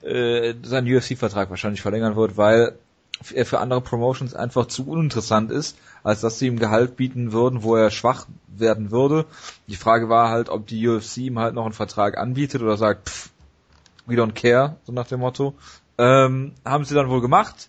äh, 0.03 0.53
sein 0.63 0.85
UFC-Vertrag 0.85 1.49
wahrscheinlich 1.49 1.81
verlängern 1.81 2.17
wird, 2.17 2.37
weil 2.37 2.77
er 3.33 3.47
für 3.47 3.61
andere 3.61 3.81
Promotions 3.81 4.35
einfach 4.35 4.67
zu 4.67 4.87
uninteressant 4.87 5.51
ist, 5.51 5.79
als 6.03 6.21
dass 6.21 6.39
sie 6.39 6.49
ihm 6.49 6.59
Gehalt 6.59 6.97
bieten 6.97 7.33
würden, 7.33 7.63
wo 7.63 7.77
er 7.77 7.91
schwach 7.91 8.27
werden 8.47 8.91
würde. 8.91 9.25
Die 9.69 9.77
Frage 9.77 10.11
war 10.11 10.29
halt, 10.29 10.51
ob 10.51 10.67
die 10.67 10.87
UFC 10.87 11.17
ihm 11.17 11.39
halt 11.39 11.55
noch 11.55 11.65
einen 11.65 11.73
Vertrag 11.73 12.19
anbietet 12.19 12.61
oder 12.61 12.77
sagt, 12.77 13.09
pff, 13.09 13.31
we 14.05 14.17
don't 14.17 14.33
care, 14.33 14.77
so 14.85 14.93
nach 14.93 15.07
dem 15.07 15.21
Motto. 15.21 15.55
Ähm, 15.99 16.53
haben 16.65 16.85
sie 16.85 16.95
dann 16.95 17.11
wohl 17.11 17.21
gemacht. 17.21 17.69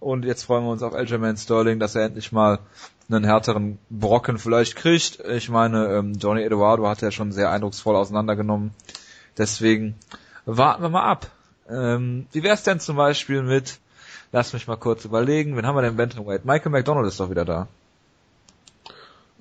Und 0.00 0.24
jetzt 0.24 0.44
freuen 0.44 0.64
wir 0.64 0.70
uns 0.70 0.82
auf 0.82 0.94
Aljamain 0.94 1.36
Sterling, 1.36 1.78
dass 1.78 1.94
er 1.94 2.04
endlich 2.04 2.32
mal 2.32 2.58
einen 3.10 3.24
härteren 3.24 3.78
Brocken 3.90 4.38
vielleicht 4.38 4.76
kriegt. 4.76 5.20
Ich 5.20 5.48
meine, 5.48 5.86
ähm, 5.88 6.14
Johnny 6.14 6.42
Eduardo 6.42 6.88
hat 6.88 7.02
er 7.02 7.10
schon 7.10 7.32
sehr 7.32 7.50
eindrucksvoll 7.50 7.96
auseinandergenommen. 7.96 8.72
Deswegen 9.36 9.96
warten 10.46 10.82
wir 10.82 10.88
mal 10.88 11.04
ab. 11.04 11.30
Ähm, 11.68 12.26
wie 12.32 12.42
wär's 12.42 12.62
denn 12.62 12.80
zum 12.80 12.96
Beispiel 12.96 13.42
mit, 13.42 13.78
lass 14.32 14.52
mich 14.52 14.66
mal 14.66 14.76
kurz 14.76 15.04
überlegen, 15.04 15.56
wen 15.56 15.66
haben 15.66 15.76
wir 15.76 15.82
denn 15.82 15.92
im 15.92 15.96
Bantamweight? 15.96 16.44
Michael 16.44 16.72
McDonald 16.72 17.06
ist 17.06 17.20
doch 17.20 17.30
wieder 17.30 17.44
da. 17.44 17.68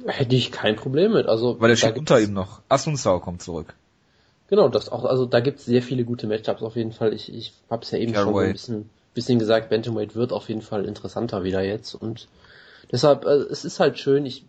Hätte 0.06 0.36
ich 0.36 0.52
kein 0.52 0.76
Problem 0.76 1.14
mit. 1.14 1.28
Also, 1.28 1.60
Weil 1.60 1.72
er 1.72 1.76
steht 1.76 1.98
unter 1.98 2.20
ihm 2.20 2.34
noch. 2.34 2.62
Asunsao 2.70 3.20
kommt 3.20 3.42
zurück. 3.42 3.74
Genau, 4.50 4.70
das 4.70 4.90
auch, 4.90 5.06
also 5.06 5.26
da 5.26 5.40
gibt 5.40 5.60
es 5.60 5.66
sehr 5.66 5.82
viele 5.82 6.04
gute 6.04 6.28
Matchups 6.28 6.64
auf 6.64 6.76
jeden 6.76 6.92
Fall. 6.92 7.14
Ich, 7.14 7.34
ich 7.34 7.54
habe 7.70 7.84
es 7.84 7.92
ja 7.92 8.00
eben 8.00 8.14
schon 8.14 8.26
so 8.26 8.32
Caraway. 8.32 8.48
ein 8.48 8.54
bisschen, 8.54 8.90
bisschen 9.14 9.40
gesagt, 9.40 9.70
Bantamweight 9.70 10.16
wird 10.16 10.34
auf 10.34 10.50
jeden 10.50 10.62
Fall 10.62 10.86
interessanter 10.86 11.44
wieder 11.44 11.62
jetzt 11.62 11.94
und 11.94 12.28
deshalb, 12.92 13.26
äh, 13.26 13.30
es 13.30 13.66
ist 13.66 13.80
halt 13.80 14.00
schön, 14.00 14.26
ich, 14.26 14.46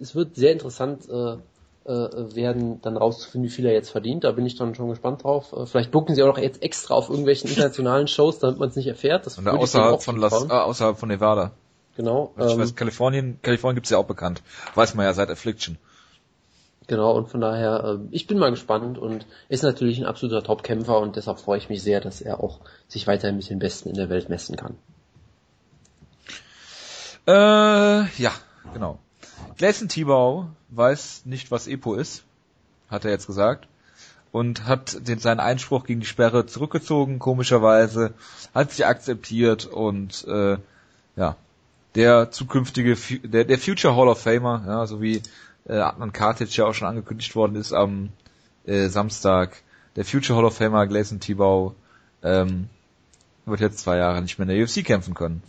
es 0.00 0.14
wird 0.14 0.34
sehr 0.34 0.52
interessant 0.52 1.08
äh, 1.08 1.36
äh, 1.86 2.34
werden, 2.34 2.80
dann 2.82 2.96
rauszufinden, 2.96 3.48
wie 3.48 3.52
viel 3.52 3.66
er 3.66 3.72
jetzt 3.72 3.90
verdient. 3.90 4.24
Da 4.24 4.32
bin 4.32 4.44
ich 4.44 4.56
dann 4.56 4.74
schon 4.74 4.88
gespannt 4.88 5.22
drauf. 5.22 5.52
Äh, 5.52 5.66
vielleicht 5.66 5.92
bucken 5.92 6.14
sie 6.16 6.22
auch 6.24 6.26
noch 6.26 6.38
jetzt 6.38 6.62
extra 6.62 6.94
auf 6.94 7.08
irgendwelchen 7.08 7.48
internationalen 7.48 8.08
Shows, 8.08 8.40
damit 8.40 8.58
man 8.58 8.68
es 8.68 8.76
nicht 8.76 8.88
erfährt. 8.88 9.24
Das 9.24 9.38
Und 9.38 9.46
außerhalb 9.46 10.02
von 10.02 10.16
Las, 10.16 10.32
äh, 10.44 10.48
außerhalb 10.48 10.98
von 10.98 11.08
Nevada. 11.08 11.52
Genau. 11.96 12.34
Ich 12.36 12.52
ähm, 12.52 12.58
weiß, 12.58 12.74
Kalifornien, 12.74 13.38
Kalifornien 13.40 13.76
gibt's 13.76 13.90
ja 13.90 13.98
auch 13.98 14.04
bekannt. 14.06 14.42
Weiß 14.74 14.94
man 14.94 15.06
ja 15.06 15.14
seit 15.14 15.30
Affliction. 15.30 15.78
Genau, 16.88 17.16
und 17.16 17.28
von 17.28 17.40
daher, 17.40 17.84
äh, 17.84 17.98
ich 18.12 18.26
bin 18.26 18.38
mal 18.38 18.50
gespannt 18.50 18.96
und 18.96 19.26
ist 19.48 19.62
natürlich 19.62 19.98
ein 19.98 20.06
absoluter 20.06 20.42
Top-Kämpfer 20.42 21.00
und 21.00 21.16
deshalb 21.16 21.40
freue 21.40 21.58
ich 21.58 21.68
mich 21.68 21.82
sehr, 21.82 22.00
dass 22.00 22.20
er 22.20 22.40
auch 22.42 22.60
sich 22.86 23.06
weiterhin 23.06 23.36
mit 23.36 23.50
den 23.50 23.58
Besten 23.58 23.88
in 23.88 23.96
der 23.96 24.08
Welt 24.08 24.28
messen 24.28 24.56
kann. 24.56 24.76
Äh, 27.26 28.06
ja, 28.22 28.30
genau. 28.72 28.98
Gleison 29.56 29.88
Tibau 29.88 30.48
weiß 30.68 31.22
nicht, 31.24 31.50
was 31.50 31.66
Epo 31.66 31.94
ist, 31.94 32.22
hat 32.88 33.04
er 33.04 33.10
jetzt 33.10 33.26
gesagt. 33.26 33.66
und 34.36 34.66
hat 34.66 35.08
den, 35.08 35.18
seinen 35.18 35.40
Einspruch 35.40 35.84
gegen 35.84 36.00
die 36.00 36.06
Sperre 36.06 36.44
zurückgezogen, 36.44 37.18
komischerweise, 37.18 38.12
hat 38.54 38.70
sich 38.70 38.84
akzeptiert 38.84 39.64
und 39.64 40.26
äh, 40.28 40.58
ja, 41.16 41.36
der 41.94 42.30
zukünftige, 42.30 42.98
der, 43.24 43.44
der 43.44 43.58
Future 43.58 43.96
Hall 43.96 44.08
of 44.08 44.20
Famer, 44.20 44.62
ja, 44.66 44.86
so 44.86 45.00
wie 45.00 45.22
äh, 45.68 45.78
Adnan 45.78 46.12
Kartic 46.12 46.56
ja 46.56 46.66
auch 46.66 46.74
schon 46.74 46.88
angekündigt 46.88 47.34
worden 47.34 47.56
ist 47.56 47.72
am 47.72 48.10
äh, 48.64 48.88
Samstag, 48.88 49.62
der 49.96 50.04
Future 50.04 50.38
Hall 50.38 50.44
of 50.44 50.56
Famer 50.56 50.86
Gleison 50.86 51.20
Tibau 51.20 51.74
ähm, 52.22 52.68
wird 53.46 53.60
jetzt 53.60 53.78
zwei 53.78 53.96
Jahre 53.96 54.20
nicht 54.22 54.38
mehr 54.38 54.48
in 54.48 54.56
der 54.56 54.64
UFC 54.64 54.84
kämpfen 54.84 55.14
können. 55.14 55.42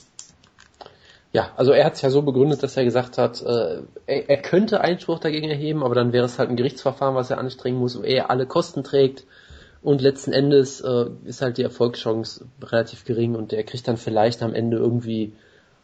Ja, 1.34 1.52
also 1.58 1.72
er 1.72 1.86
hat 1.86 1.96
es 1.96 2.02
ja 2.02 2.10
so 2.10 2.22
begründet, 2.22 2.64
dass 2.64 2.78
er 2.78 2.86
gesagt 2.86 3.18
hat, 3.18 3.42
äh, 3.42 3.82
er, 4.06 4.30
er, 4.30 4.38
könnte 4.38 4.82
Einspruch 4.82 5.20
dagegen 5.20 5.50
erheben, 5.50 5.84
aber 5.84 5.94
dann 5.94 6.14
wäre 6.14 6.26
es 6.26 6.40
halt 6.40 6.50
ein 6.50 6.56
Gerichtsverfahren, 6.56 7.16
was 7.16 7.30
er 7.30 7.38
anstrengen 7.38 7.78
muss, 7.78 7.98
wo 7.98 8.04
er 8.04 8.30
alle 8.30 8.46
Kosten 8.46 8.84
trägt 8.84 9.26
und 9.82 10.02
letzten 10.02 10.32
Endes 10.32 10.82
äh, 10.82 11.06
ist 11.26 11.42
halt 11.42 11.58
die 11.58 11.64
Erfolgschance 11.64 12.46
relativ 12.62 13.04
gering 13.04 13.36
und 13.36 13.54
er 13.54 13.64
kriegt 13.64 13.88
dann 13.88 13.98
vielleicht 13.98 14.42
am 14.42 14.54
Ende 14.54 14.78
irgendwie, 14.78 15.34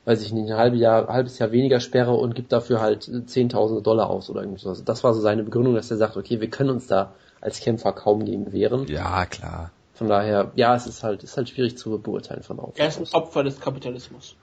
weiß 0.05 0.21
ich 0.21 0.33
nicht, 0.33 0.51
ein 0.51 0.57
halbes 0.57 0.79
Jahr, 0.79 1.07
halbes 1.07 1.39
Jahr 1.39 1.51
weniger 1.51 1.79
Sperre 1.79 2.13
und 2.13 2.35
gibt 2.35 2.51
dafür 2.51 2.81
halt 2.81 3.09
Zehntausende 3.27 3.81
Dollar 3.81 4.09
aus 4.09 4.29
oder 4.29 4.41
irgendwas. 4.41 4.83
Das 4.83 5.03
war 5.03 5.13
so 5.13 5.21
seine 5.21 5.43
Begründung, 5.43 5.75
dass 5.75 5.91
er 5.91 5.97
sagt, 5.97 6.17
okay, 6.17 6.41
wir 6.41 6.49
können 6.49 6.71
uns 6.71 6.87
da 6.87 7.13
als 7.41 7.59
Kämpfer 7.59 7.93
kaum 7.93 8.25
gegen 8.25 8.51
wehren. 8.51 8.87
Ja, 8.87 9.25
klar. 9.25 9.71
Von 9.93 10.09
daher, 10.09 10.51
ja, 10.55 10.75
es 10.75 10.87
ist 10.87 11.03
halt, 11.03 11.23
ist 11.23 11.37
halt 11.37 11.49
schwierig 11.49 11.77
zu 11.77 11.97
beurteilen 11.99 12.43
von 12.43 12.59
außen. 12.59 12.73
Er 12.77 12.87
ist 12.87 12.99
ein 12.99 13.07
Opfer 13.13 13.43
des 13.43 13.59
Kapitalismus. 13.59 14.35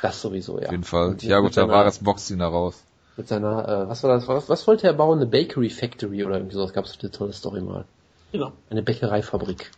Das 0.00 0.20
sowieso, 0.20 0.58
ja. 0.58 0.66
Auf 0.66 0.72
jeden 0.72 0.84
Fall. 0.84 1.16
Thiago 1.16 1.48
Tavares 1.50 1.98
boxt 1.98 2.30
ihn 2.30 2.38
da 2.38 2.48
raus. 2.48 2.82
Mit 3.16 3.28
seiner, 3.28 3.68
äh, 3.68 3.88
was 3.88 4.02
war 4.02 4.14
das, 4.14 4.26
was, 4.26 4.48
was 4.48 4.66
wollte 4.66 4.86
er 4.86 4.94
bauen? 4.94 5.18
Eine 5.18 5.26
Bakery 5.26 5.68
Factory 5.68 6.24
oder 6.24 6.36
irgendwie 6.36 6.56
sowas? 6.56 6.72
Gab 6.72 6.86
es 6.86 6.98
eine 7.00 7.10
tolle 7.10 7.32
Story 7.32 7.60
mal. 7.60 7.84
Genau. 8.32 8.52
Eine 8.70 8.82
Bäckereifabrik. 8.82 9.70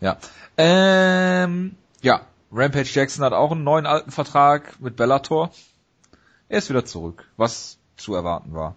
Ja. 0.00 0.18
Ähm, 0.58 1.76
ja. 2.02 2.20
Rampage 2.52 2.90
Jackson 2.92 3.24
hat 3.24 3.32
auch 3.32 3.50
einen 3.50 3.64
neuen 3.64 3.86
alten 3.86 4.10
Vertrag 4.10 4.78
mit 4.78 4.96
Bellator. 4.96 5.50
Er 6.48 6.58
ist 6.58 6.68
wieder 6.68 6.84
zurück, 6.84 7.26
was 7.38 7.78
zu 7.96 8.14
erwarten 8.14 8.52
war. 8.54 8.76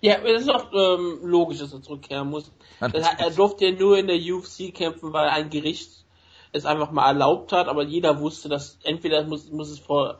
Ja, 0.00 0.16
es 0.16 0.42
ist 0.42 0.50
auch 0.50 0.72
ähm, 0.72 1.20
logisch, 1.22 1.58
dass 1.58 1.72
er 1.72 1.82
zurückkehren 1.82 2.28
muss. 2.28 2.50
Er 2.80 3.30
durfte 3.30 3.66
ja 3.66 3.78
nur 3.78 3.98
in 3.98 4.08
der 4.08 4.16
UFC 4.16 4.74
kämpfen, 4.74 5.12
weil 5.12 5.28
ein 5.28 5.50
Gericht 5.50 6.04
es 6.52 6.64
einfach 6.64 6.90
mal 6.90 7.06
erlaubt 7.06 7.52
hat, 7.52 7.68
aber 7.68 7.84
jeder 7.84 8.18
wusste, 8.18 8.48
dass 8.48 8.78
entweder 8.82 9.22
muss, 9.22 9.48
muss 9.50 9.70
es 9.70 9.78
vor 9.78 10.18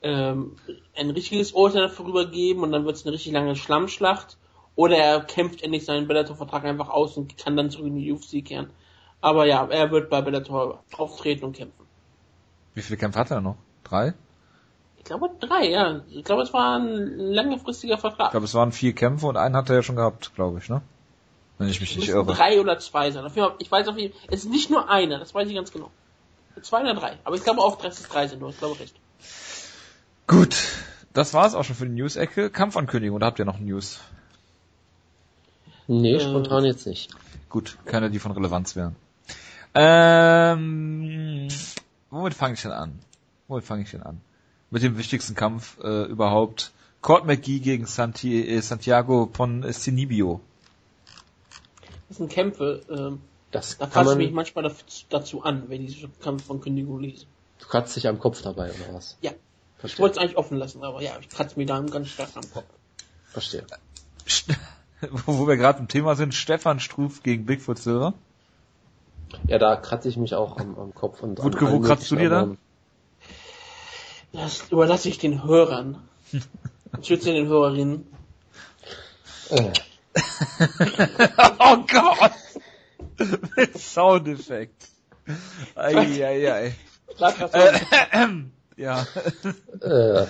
ähm, 0.00 0.56
ein 0.94 1.10
richtiges 1.10 1.52
Urteil 1.52 1.92
darüber 1.94 2.24
geben 2.24 2.62
und 2.62 2.72
dann 2.72 2.86
wird 2.86 2.96
es 2.96 3.04
eine 3.04 3.12
richtig 3.12 3.32
lange 3.32 3.56
Schlammschlacht 3.56 4.38
oder 4.76 4.96
er 4.96 5.20
kämpft 5.20 5.62
endlich 5.62 5.84
seinen 5.84 6.06
Bellator-Vertrag 6.06 6.64
einfach 6.64 6.88
aus 6.88 7.16
und 7.18 7.36
kann 7.36 7.56
dann 7.56 7.70
zurück 7.70 7.88
in 7.88 7.96
die 7.96 8.12
UFC 8.12 8.42
kehren. 8.44 8.70
Aber 9.26 9.44
ja, 9.44 9.66
er 9.66 9.90
wird 9.90 10.08
bei 10.08 10.22
Bellator 10.22 10.84
auftreten 10.96 11.46
und 11.46 11.56
kämpfen. 11.56 11.84
Wie 12.74 12.82
viele 12.82 12.96
Kämpfe 12.96 13.18
hat 13.18 13.32
er 13.32 13.40
noch? 13.40 13.56
Drei? 13.82 14.14
Ich 14.98 15.04
glaube 15.04 15.30
drei, 15.40 15.68
ja. 15.68 16.02
Ich 16.10 16.22
glaube, 16.22 16.42
es 16.42 16.52
war 16.52 16.78
ein 16.78 17.18
langfristiger 17.18 17.98
Vertrag. 17.98 18.26
Ich 18.26 18.30
glaube, 18.30 18.46
es 18.46 18.54
waren 18.54 18.70
vier 18.70 18.92
Kämpfe 18.92 19.26
und 19.26 19.36
einen 19.36 19.56
hat 19.56 19.68
er 19.68 19.74
ja 19.74 19.82
schon 19.82 19.96
gehabt, 19.96 20.32
glaube 20.36 20.60
ich, 20.60 20.68
ne? 20.68 20.80
Wenn 21.58 21.68
ich 21.68 21.80
mich 21.80 21.96
nicht 21.96 22.08
irre. 22.08 22.24
drei 22.24 22.60
oder 22.60 22.78
zwei 22.78 23.10
sein. 23.10 23.26
Ich 23.58 23.72
weiß 23.72 23.88
auf 23.88 23.98
jeden 23.98 24.14
Fall, 24.14 24.28
es 24.30 24.44
ist 24.44 24.50
nicht 24.50 24.70
nur 24.70 24.88
einer, 24.88 25.18
das 25.18 25.34
weiß 25.34 25.48
ich 25.48 25.56
ganz 25.56 25.72
genau. 25.72 25.90
Zwei 26.62 26.82
oder 26.82 26.94
drei. 26.94 27.18
Aber 27.24 27.34
ich 27.34 27.42
glaube 27.42 27.62
auch, 27.62 27.78
dass 27.78 27.98
es 27.98 28.08
drei 28.08 28.28
sind, 28.28 28.40
du 28.40 28.46
hast 28.46 28.60
glaube 28.60 28.78
recht. 28.78 28.94
Gut. 30.28 30.54
Das 31.14 31.34
war's 31.34 31.56
auch 31.56 31.64
schon 31.64 31.74
für 31.74 31.86
die 31.86 31.94
News-Ecke. 31.94 32.50
Kampfankündigung, 32.50 33.16
oder 33.16 33.26
habt 33.26 33.40
ihr 33.40 33.44
noch 33.44 33.58
News? 33.58 33.98
Nee, 35.88 36.14
äh, 36.14 36.20
spontan 36.20 36.64
jetzt 36.64 36.86
nicht. 36.86 37.10
Gut, 37.48 37.76
keine, 37.86 38.08
die 38.08 38.20
von 38.20 38.30
Relevanz 38.30 38.76
wären. 38.76 38.94
Ähm, 39.78 41.48
womit 42.08 42.32
fange 42.32 42.54
ich 42.54 42.62
denn 42.62 42.72
an? 42.72 42.98
Womit 43.46 43.64
fange 43.64 43.82
ich 43.82 43.90
denn 43.90 44.02
an? 44.02 44.22
Mit 44.70 44.82
dem 44.82 44.96
wichtigsten 44.96 45.34
Kampf 45.34 45.78
äh, 45.82 46.04
überhaupt. 46.04 46.72
Court 47.02 47.26
McGee 47.26 47.60
gegen 47.60 47.84
Santi 47.84 48.48
äh, 48.48 48.60
Santiago 48.62 49.26
Poncinibio. 49.26 50.40
Das 52.08 52.16
sind 52.16 52.30
Kämpfe, 52.30 52.82
ähm, 52.88 53.20
das 53.50 53.76
da 53.76 53.86
fasse 53.86 54.12
ich 54.12 54.18
mich 54.18 54.32
manchmal 54.32 54.72
dazu 55.10 55.42
an, 55.42 55.68
wenn 55.68 55.84
ich 55.84 55.96
diese 55.96 56.08
Kampfankündigung 56.22 57.00
lese. 57.00 57.26
Du 57.58 57.66
kratzt 57.66 57.94
dich 57.96 58.08
am 58.08 58.18
Kopf 58.18 58.40
dabei, 58.40 58.70
oder 58.70 58.94
was? 58.94 59.18
Ja. 59.20 59.32
Verstehe. 59.76 59.96
Ich 59.96 60.00
wollte 60.00 60.18
es 60.18 60.22
eigentlich 60.22 60.38
offen 60.38 60.56
lassen, 60.56 60.82
aber 60.82 61.02
ja, 61.02 61.18
ich 61.20 61.28
kratze 61.28 61.58
mir 61.58 61.66
da 61.66 61.78
ganz 61.80 62.08
stark 62.08 62.30
am 62.34 62.50
Kopf. 62.50 62.64
Verstehe. 63.30 63.66
Wo 65.26 65.46
wir 65.46 65.56
gerade 65.56 65.80
im 65.80 65.88
Thema 65.88 66.16
sind, 66.16 66.32
Stefan 66.32 66.80
Struf 66.80 67.22
gegen 67.22 67.44
Bigfoot 67.44 67.78
Silver. 67.78 68.14
Ja, 69.46 69.58
da 69.58 69.76
kratze 69.76 70.08
ich 70.08 70.16
mich 70.16 70.34
auch 70.34 70.56
am, 70.58 70.78
am 70.78 70.94
Kopf. 70.94 71.22
und 71.22 71.42
Wutke, 71.42 71.70
wo 71.70 71.80
kratzt 71.80 72.10
du 72.10 72.16
dir 72.16 72.30
da? 72.30 72.48
Das 74.32 74.70
überlasse 74.70 75.08
ich 75.08 75.18
den 75.18 75.44
Hörern. 75.44 75.98
Ich 77.00 77.08
schütze 77.08 77.32
den 77.32 77.46
Hörerinnen. 77.46 78.06
Äh. 79.50 79.72
oh 81.58 81.76
Gott! 81.92 82.32
Mit 83.56 83.78
Soundeffekt. 83.78 84.88
Eieiei. 85.74 86.74
Äh, 87.18 87.72
ja. 88.76 89.06
Äh, 89.80 90.26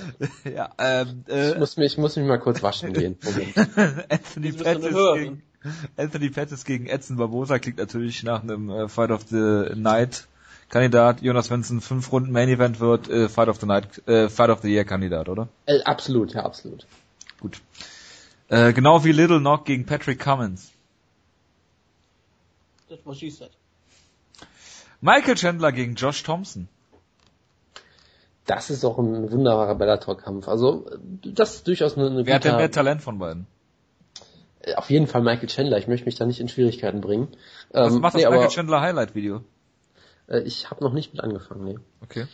ja, 0.55 0.71
ähm, 0.79 1.25
äh, 1.29 1.53
ich, 1.53 1.59
muss 1.59 1.77
mich, 1.77 1.93
ich 1.93 1.99
muss 1.99 2.17
mich 2.17 2.27
mal 2.27 2.39
kurz 2.39 2.63
waschen 2.63 2.93
gehen. 2.93 3.19
Anthony 4.09 4.53
Pettis 4.53 4.95
gegen, 4.95 5.43
Anthony 5.97 6.31
Pettis 6.31 6.65
gegen 6.65 6.87
Edson 6.87 7.17
Barbosa 7.17 7.59
klingt 7.59 7.79
natürlich 7.79 8.23
nach 8.23 8.43
einem 8.43 8.71
äh, 8.71 8.89
Fight 8.89 9.11
of 9.11 9.23
the 9.29 9.71
Night 9.75 10.27
Kandidat. 10.69 11.23
Jonas 11.23 11.47
Svensson 11.47 11.81
fünf 11.81 12.11
Runden 12.13 12.33
Main 12.33 12.49
Event 12.49 12.81
wird 12.81 13.09
äh, 13.09 13.29
Fight 13.29 13.49
of 13.49 13.61
the 13.61 13.67
Night, 13.67 14.07
äh, 14.09 14.29
Fight 14.29 14.51
of 14.51 14.61
the 14.63 14.73
Year 14.73 14.85
Kandidat, 14.85 15.29
oder? 15.29 15.49
Äh, 15.67 15.83
absolut, 15.83 16.35
ja, 16.35 16.45
absolut. 16.45 16.87
Gut. 17.41 17.61
Äh, 18.49 18.73
genau 18.73 19.05
wie 19.05 19.13
Little 19.13 19.41
Knock 19.41 19.65
gegen 19.65 19.87
Patrick 19.87 20.21
Cummins. 20.21 20.73
That's 22.89 23.05
what 23.05 23.17
she 23.17 23.31
said. 23.31 23.51
Michael 25.01 25.35
Chandler 25.35 25.73
gegen 25.73 25.95
Josh 25.95 26.23
Thompson. 26.23 26.69
Das 28.47 28.71
ist 28.71 28.85
auch 28.85 28.99
ein 28.99 29.31
wunderbarer 29.31 29.75
Bellator-Kampf. 29.75 30.47
Also, 30.47 30.89
das 31.25 31.57
ist 31.57 31.67
durchaus 31.67 31.97
eine, 31.97 32.07
eine 32.07 32.27
Wer 32.27 32.37
hat 32.37 32.45
denn 32.45 32.57
mehr 32.57 32.71
Talent 32.71 33.03
von 33.03 33.19
beiden? 33.19 33.47
Äh, 34.67 34.75
auf 34.75 34.91
jeden 34.91 35.07
Fall 35.07 35.23
Michael 35.23 35.49
Chandler. 35.49 35.79
Ich 35.79 35.89
möchte 35.89 36.07
mich 36.07 36.17
da 36.17 36.27
nicht 36.27 36.41
in 36.41 36.49
Schwierigkeiten 36.49 37.01
bringen. 37.01 37.29
Was 37.71 37.95
ähm, 37.95 38.01
macht 38.01 38.15
das 38.15 38.23
nee, 38.23 38.29
Michael 38.29 38.49
Chandler 38.49 38.81
Highlight-Video? 38.81 39.43
Äh, 40.29 40.41
ich 40.41 40.71
habe 40.71 40.85
noch 40.85 40.93
nicht 40.93 41.15
mit 41.15 41.23
angefangen, 41.23 41.65
nee. 41.65 41.79
Okay. 42.03 42.27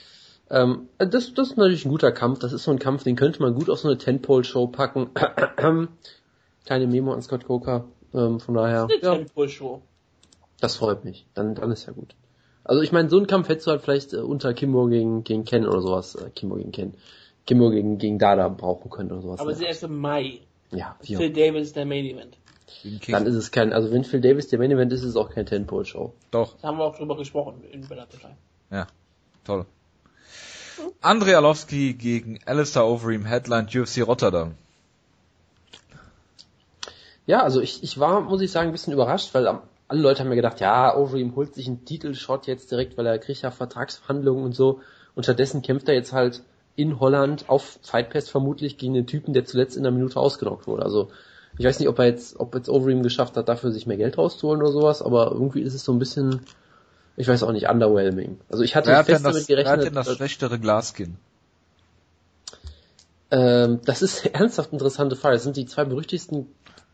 Ähm, 0.50 0.88
das, 0.98 1.34
das 1.34 1.50
ist 1.50 1.56
natürlich 1.56 1.84
ein 1.84 1.90
guter 1.90 2.12
Kampf. 2.12 2.40
Das 2.40 2.52
ist 2.52 2.64
so 2.64 2.70
ein 2.70 2.78
Kampf, 2.78 3.04
den 3.04 3.16
könnte 3.16 3.40
man 3.40 3.54
gut 3.54 3.70
auf 3.70 3.78
so 3.78 3.88
eine 3.88 3.98
Tentpole-Show 3.98 4.66
packen. 4.68 5.10
Kleine 6.66 6.86
Memo 6.86 7.12
an 7.12 7.22
Scott 7.22 7.46
Coker. 7.46 7.84
Ähm, 8.14 8.40
von 8.40 8.54
daher. 8.54 8.86
Das 8.86 8.96
ist 8.96 9.04
eine 9.04 9.12
ja. 9.12 9.18
Tentpole-Show. 9.18 9.82
Das 10.60 10.76
freut 10.76 11.04
mich. 11.04 11.26
Dann, 11.34 11.54
dann 11.54 11.72
ist 11.72 11.86
ja 11.86 11.92
gut. 11.92 12.14
Also 12.64 12.82
ich 12.82 12.92
meine, 12.92 13.10
so 13.10 13.16
einen 13.16 13.26
Kampf 13.26 13.48
hättest 13.48 13.66
du 13.66 13.72
halt 13.72 13.82
vielleicht 13.82 14.12
äh, 14.12 14.18
unter 14.18 14.54
Kimbo 14.54 14.86
gegen, 14.86 15.24
gegen 15.24 15.44
Ken 15.44 15.66
oder 15.66 15.80
sowas, 15.80 16.14
äh, 16.14 16.30
Kimbo 16.30 16.56
gegen 16.56 16.70
Ken, 16.70 16.94
Kimbo 17.46 17.70
gegen, 17.70 17.98
gegen 17.98 18.18
Dada 18.18 18.48
brauchen 18.48 18.88
können 18.90 19.10
oder 19.10 19.22
sowas. 19.22 19.40
Aber 19.40 19.50
es 19.50 19.58
ist 19.58 19.66
erst 19.66 19.82
im 19.82 19.98
Mai. 19.98 20.40
Ja, 20.72 20.96
wie 21.02 21.16
Phil 21.16 21.32
Davis 21.32 21.72
der 21.72 21.86
Main 21.86 22.04
Event. 22.04 22.36
Dann 23.08 23.26
ist 23.26 23.34
es 23.34 23.50
kein, 23.50 23.72
also 23.72 23.92
wenn 23.92 24.04
Phil 24.04 24.20
Davis 24.20 24.48
der 24.48 24.58
Main 24.58 24.70
Event 24.70 24.92
ist, 24.92 25.02
ist 25.02 25.10
es 25.10 25.16
auch 25.16 25.30
kein 25.30 25.46
Tenpole 25.46 25.84
Show. 25.84 26.12
Doch. 26.30 26.56
Da 26.60 26.68
haben 26.68 26.78
wir 26.78 26.84
auch 26.84 26.96
drüber 26.96 27.16
gesprochen 27.16 27.62
in 27.70 27.86
Bellator. 27.86 28.18
Ja, 28.70 28.86
toll. 29.44 29.66
Andrei 31.00 31.36
Arlovski 31.36 31.94
gegen 31.94 32.40
Alistair 32.46 32.86
Overeem, 32.86 33.24
Headline 33.24 33.66
UFC 33.66 34.06
Rotterdam. 34.06 34.54
Ja, 37.26 37.42
also 37.42 37.60
ich, 37.60 37.82
ich 37.82 38.00
war, 38.00 38.20
muss 38.22 38.40
ich 38.40 38.50
sagen, 38.50 38.70
ein 38.70 38.72
bisschen 38.72 38.92
überrascht, 38.92 39.32
weil 39.34 39.46
alle 39.46 40.00
Leute 40.00 40.20
haben 40.20 40.28
mir 40.28 40.36
gedacht, 40.36 40.60
ja, 40.60 40.96
Overeem 40.96 41.36
holt 41.36 41.54
sich 41.54 41.68
einen 41.68 41.84
Titelshot 41.84 42.46
jetzt 42.46 42.70
direkt, 42.70 42.96
weil 42.96 43.06
er 43.06 43.18
kriegt 43.18 43.42
ja 43.42 43.50
Vertragsverhandlungen 43.50 44.44
und 44.44 44.54
so. 44.54 44.80
Und 45.14 45.24
stattdessen 45.24 45.62
kämpft 45.62 45.88
er 45.88 45.94
jetzt 45.94 46.12
halt 46.12 46.42
in 46.76 47.00
Holland 47.00 47.48
auf 47.48 47.78
Fight 47.82 48.10
Pass 48.10 48.28
vermutlich 48.28 48.78
gegen 48.78 48.94
den 48.94 49.06
Typen, 49.06 49.34
der 49.34 49.44
zuletzt 49.44 49.76
in 49.76 49.82
der 49.82 49.92
Minute 49.92 50.18
ausgenockt 50.18 50.66
wurde. 50.66 50.84
Also 50.84 51.10
ich 51.58 51.66
weiß 51.66 51.78
nicht, 51.78 51.88
ob 51.88 51.98
er 51.98 52.06
jetzt, 52.06 52.40
ob 52.40 52.54
jetzt 52.54 52.68
Overeem 52.68 53.02
geschafft 53.02 53.36
hat, 53.36 53.48
dafür 53.48 53.72
sich 53.72 53.86
mehr 53.86 53.98
Geld 53.98 54.16
rauszuholen 54.16 54.62
oder 54.62 54.72
sowas, 54.72 55.02
aber 55.02 55.32
irgendwie 55.32 55.60
ist 55.60 55.74
es 55.74 55.84
so 55.84 55.92
ein 55.92 55.98
bisschen, 55.98 56.40
ich 57.16 57.28
weiß 57.28 57.42
auch 57.42 57.52
nicht, 57.52 57.68
underwhelming. 57.68 58.40
Also 58.48 58.62
ich 58.62 58.74
hatte 58.74 58.88
wer 58.88 59.04
fest 59.04 59.24
das, 59.24 59.32
damit 59.32 59.46
gerechnet. 59.46 59.66
Wer 59.66 59.78
hat 59.78 59.86
denn 59.86 59.94
das 59.94 60.16
schlechtere 60.16 60.58
Glaskin? 60.58 61.18
Ähm, 63.30 63.80
das 63.84 64.02
ist 64.02 64.26
ernsthaft 64.26 64.72
interessante 64.72 65.16
Frage. 65.16 65.34
Das 65.34 65.42
sind 65.42 65.56
die 65.56 65.66
zwei 65.66 65.84
berüchtigsten 65.84 66.46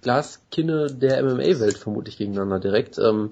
Glaskinne 0.03 0.87
der 0.89 1.23
MMA-Welt 1.23 1.79
vermutlich 1.79 2.17
gegeneinander 2.17 2.59
direkt. 2.59 2.99
Ähm, 2.99 3.31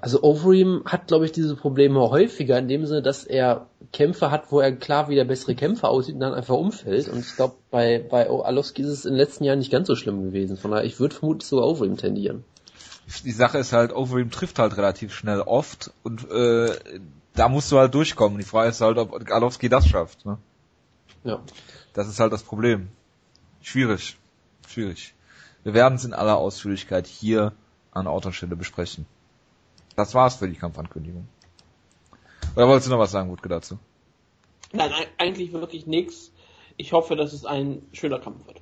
also 0.00 0.22
Overeem 0.22 0.82
hat, 0.84 1.08
glaube 1.08 1.24
ich, 1.24 1.32
diese 1.32 1.56
Probleme 1.56 2.00
häufiger 2.00 2.58
in 2.58 2.68
dem 2.68 2.86
Sinne, 2.86 3.02
dass 3.02 3.24
er 3.24 3.66
Kämpfe 3.92 4.30
hat, 4.30 4.50
wo 4.52 4.60
er 4.60 4.72
klar 4.72 5.08
wie 5.08 5.14
der 5.14 5.24
bessere 5.24 5.54
Kämpfer 5.54 5.88
aussieht 5.88 6.14
und 6.14 6.20
dann 6.20 6.34
einfach 6.34 6.56
umfällt. 6.56 7.08
Und 7.08 7.20
ich 7.20 7.36
glaube, 7.36 7.54
bei, 7.70 7.98
bei 7.98 8.28
Alowski 8.28 8.82
ist 8.82 8.88
es 8.88 9.04
in 9.04 9.12
den 9.12 9.18
letzten 9.18 9.44
Jahren 9.44 9.58
nicht 9.58 9.70
ganz 9.70 9.86
so 9.86 9.96
schlimm 9.96 10.22
gewesen. 10.22 10.56
Von 10.56 10.70
daher, 10.70 10.84
ich 10.84 11.00
würde 11.00 11.14
vermutlich 11.14 11.48
sogar 11.48 11.66
over 11.66 11.84
ihm 11.84 11.96
tendieren. 11.96 12.44
Die 13.24 13.32
Sache 13.32 13.58
ist 13.58 13.72
halt, 13.72 13.94
Overeem 13.94 14.30
trifft 14.30 14.58
halt 14.58 14.76
relativ 14.76 15.14
schnell 15.14 15.40
oft 15.40 15.92
und 16.02 16.28
äh, 16.30 16.74
da 17.34 17.48
musst 17.48 17.70
du 17.70 17.78
halt 17.78 17.94
durchkommen. 17.94 18.38
Die 18.38 18.44
Frage 18.44 18.70
ist 18.70 18.80
halt, 18.80 18.98
ob 18.98 19.30
Alowski 19.30 19.68
das 19.68 19.86
schafft. 19.86 20.26
Ne? 20.26 20.38
Ja. 21.24 21.40
Das 21.92 22.08
ist 22.08 22.18
halt 22.18 22.32
das 22.32 22.42
Problem. 22.42 22.88
Schwierig. 23.62 24.16
Schwierig. 24.66 25.14
Wir 25.62 25.74
werden 25.74 25.94
es 25.94 26.04
in 26.04 26.14
aller 26.14 26.36
Ausführlichkeit 26.36 27.06
hier 27.06 27.52
an 27.92 28.06
Ort 28.06 28.26
und 28.26 28.32
Stelle 28.32 28.56
besprechen. 28.56 29.06
Das 29.96 30.14
war's 30.14 30.36
für 30.36 30.48
die 30.48 30.54
Kampfankündigung. 30.56 31.26
Oder 32.54 32.68
wolltest 32.68 32.86
du 32.86 32.92
noch 32.92 32.98
was 33.00 33.10
sagen, 33.10 33.30
Wutke, 33.30 33.48
dazu? 33.48 33.78
Nein, 34.72 34.90
eig- 34.92 35.08
eigentlich 35.18 35.52
wirklich 35.52 35.86
nichts. 35.86 36.30
Ich 36.76 36.92
hoffe, 36.92 37.16
dass 37.16 37.32
es 37.32 37.44
ein 37.46 37.82
schöner 37.92 38.18
Kampf 38.18 38.46
wird. 38.46 38.60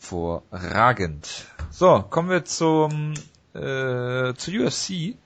Hervorragend. 0.00 1.46
So, 1.70 2.02
kommen 2.08 2.30
wir 2.30 2.44
zum 2.44 3.14
äh, 3.54 4.34
zu 4.34 4.50
UFC, 4.52 5.16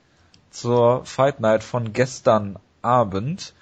zur 0.51 1.05
Fight 1.05 1.41
Night 1.41 1.63
von 1.63 1.93
gestern 1.93 2.57
Abend. 2.83 3.55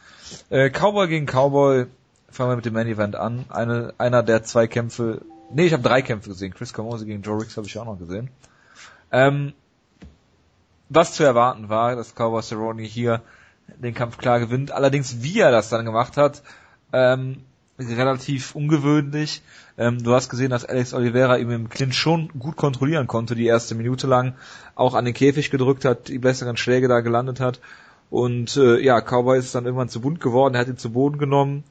Äh, 0.50 0.70
Cowboy 0.70 1.08
gegen 1.08 1.26
Cowboy, 1.26 1.86
fangen 2.28 2.50
wir 2.50 2.56
mit 2.56 2.64
dem 2.64 2.74
Main 2.74 2.86
Event 2.86 3.16
an. 3.16 3.44
Eine, 3.48 3.94
einer 3.98 4.22
der 4.22 4.42
zwei 4.44 4.66
Kämpfe, 4.66 5.22
nee, 5.52 5.66
ich 5.66 5.72
habe 5.72 5.82
drei 5.82 6.02
Kämpfe 6.02 6.28
gesehen. 6.30 6.54
Chris 6.54 6.72
Camose 6.72 7.04
gegen 7.06 7.22
Joe 7.22 7.40
Riggs 7.40 7.56
habe 7.56 7.66
ich 7.66 7.78
auch 7.78 7.84
noch 7.84 7.98
gesehen. 7.98 8.30
Ähm, 9.12 9.52
was 10.88 11.14
zu 11.14 11.22
erwarten 11.22 11.68
war, 11.68 11.96
dass 11.96 12.14
Cowboy 12.14 12.42
Cerrone 12.42 12.82
hier 12.82 13.22
den 13.78 13.94
Kampf 13.94 14.18
klar 14.18 14.40
gewinnt. 14.40 14.72
Allerdings, 14.72 15.22
wie 15.22 15.40
er 15.40 15.50
das 15.50 15.68
dann 15.68 15.84
gemacht 15.84 16.16
hat, 16.16 16.42
ähm, 16.92 17.44
relativ 17.78 18.54
ungewöhnlich. 18.54 19.42
Ähm, 19.78 20.02
du 20.02 20.12
hast 20.14 20.28
gesehen, 20.28 20.50
dass 20.50 20.64
Alex 20.64 20.92
Oliveira 20.94 21.36
ihm 21.38 21.50
im 21.50 21.68
Clinch 21.68 21.96
schon 21.96 22.28
gut 22.38 22.56
kontrollieren 22.56 23.06
konnte, 23.06 23.34
die 23.34 23.46
erste 23.46 23.74
Minute 23.74 24.06
lang, 24.06 24.34
auch 24.74 24.94
an 24.94 25.04
den 25.04 25.14
Käfig 25.14 25.50
gedrückt 25.50 25.84
hat, 25.84 26.08
die 26.08 26.18
besseren 26.18 26.56
Schläge 26.56 26.88
da 26.88 27.00
gelandet 27.00 27.40
hat. 27.40 27.60
Und 28.10 28.56
äh, 28.58 28.78
ja, 28.80 29.00
Cowboy 29.00 29.38
ist 29.38 29.54
dann 29.54 29.64
irgendwann 29.64 29.88
zu 29.88 30.02
bunt 30.02 30.20
geworden, 30.20 30.54
er 30.54 30.60
hat 30.60 30.68
ihn 30.68 30.76
zu 30.76 30.92
Boden 30.92 31.16
genommen, 31.16 31.64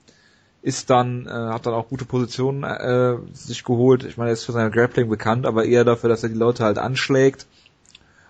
ist 0.62 0.90
dann, 0.90 1.26
äh, 1.26 1.30
hat 1.30 1.66
dann 1.66 1.74
auch 1.74 1.90
gute 1.90 2.06
Positionen 2.06 2.64
äh, 2.64 3.18
sich 3.34 3.64
geholt. 3.64 4.04
Ich 4.04 4.18
meine, 4.18 4.30
er 4.30 4.34
ist 4.34 4.46
für 4.46 4.52
sein 4.52 4.72
Grappling 4.72 5.10
bekannt, 5.10 5.46
aber 5.46 5.66
eher 5.66 5.84
dafür, 5.84 6.10
dass 6.10 6.24
er 6.24 6.30
die 6.30 6.36
Leute 6.36 6.64
halt 6.64 6.78
anschlägt 6.78 7.48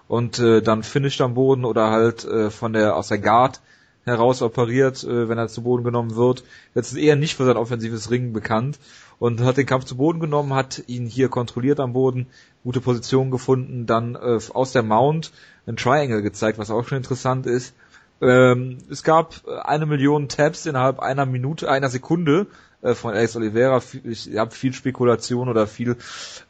und 0.08 0.40
äh, 0.40 0.62
dann 0.62 0.84
finisht 0.84 1.22
am 1.22 1.36
Boden 1.36 1.66
oder 1.66 1.90
halt 1.90 2.26
äh, 2.26 2.50
von 2.50 2.74
der 2.74 2.96
aus 2.96 3.08
der 3.08 3.20
Guard 3.20 3.62
heraus 4.04 4.42
operiert, 4.42 5.04
äh, 5.04 5.30
wenn 5.30 5.38
er 5.38 5.48
zu 5.48 5.64
Boden 5.64 5.84
genommen 5.84 6.16
wird. 6.16 6.44
Jetzt 6.74 6.92
ist 6.92 6.98
eher 6.98 7.16
nicht 7.16 7.36
für 7.36 7.46
sein 7.46 7.58
offensives 7.58 8.12
Ringen 8.12 8.34
bekannt 8.34 8.80
und 9.20 9.42
hat 9.42 9.58
den 9.58 9.66
Kampf 9.66 9.86
zu 9.86 9.98
Boden 9.98 10.20
genommen, 10.20 10.54
hat 10.54 10.84
ihn 10.88 11.06
hier 11.06 11.30
kontrolliert 11.30 11.80
am 11.80 11.94
Boden, 11.94 12.28
gute 12.64 12.82
Position 12.82 13.32
gefunden, 13.32 13.86
dann 13.86 14.16
äh, 14.16 14.40
aus 14.54 14.72
der 14.72 14.84
Mount 14.84 15.32
ein 15.68 15.78
Triangle 15.78 16.22
gezeigt, 16.22 16.58
was 16.58 16.72
auch 16.72 16.88
schon 16.88 16.98
interessant 16.98 17.46
ist. 17.46 17.74
Ähm, 18.22 18.78
es 18.90 19.04
gab 19.04 19.42
eine 19.64 19.86
Million 19.86 20.30
Tabs 20.30 20.66
innerhalb 20.66 21.00
einer 21.00 21.26
Minute, 21.26 21.70
einer 21.70 21.90
Sekunde 21.90 22.48
äh, 22.82 22.94
von 22.94 23.14
Alex 23.14 23.36
Oliveira. 23.36 23.82
Ich 24.04 24.38
habe 24.38 24.52
viel 24.52 24.74
Spekulation 24.74 25.50
oder 25.50 25.66
viel 25.66 25.98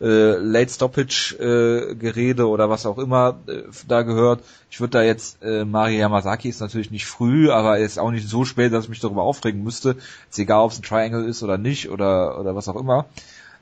äh, 0.02 0.36
Late 0.36 0.70
Stoppage 0.70 1.36
äh, 1.40 1.96
Gerede 1.96 2.48
oder 2.48 2.70
was 2.70 2.86
auch 2.86 2.98
immer 2.98 3.40
äh, 3.48 3.64
da 3.88 4.02
gehört. 4.02 4.44
Ich 4.70 4.80
würde 4.80 4.92
da 4.92 5.04
jetzt 5.04 5.42
äh, 5.44 5.64
Mari 5.64 5.98
Yamazaki 5.98 6.50
ist 6.50 6.60
natürlich 6.60 6.92
nicht 6.92 7.06
früh, 7.06 7.50
aber 7.50 7.78
er 7.78 7.86
ist 7.86 8.00
auch 8.00 8.12
nicht 8.12 8.28
so 8.28 8.44
spät, 8.44 8.74
dass 8.74 8.86
ich 8.86 8.90
mich 8.90 9.00
darüber 9.00 9.24
aufregen 9.24 9.64
müsste. 9.64 9.96
Ist 10.30 10.40
egal, 10.40 10.64
ob 10.64 10.72
es 10.72 10.80
ein 10.80 10.84
Triangle 10.84 11.26
ist 11.26 11.44
oder 11.44 11.58
nicht 11.58 11.90
oder 11.90 12.40
oder 12.40 12.56
was 12.56 12.68
auch 12.68 12.76
immer. 12.76 13.06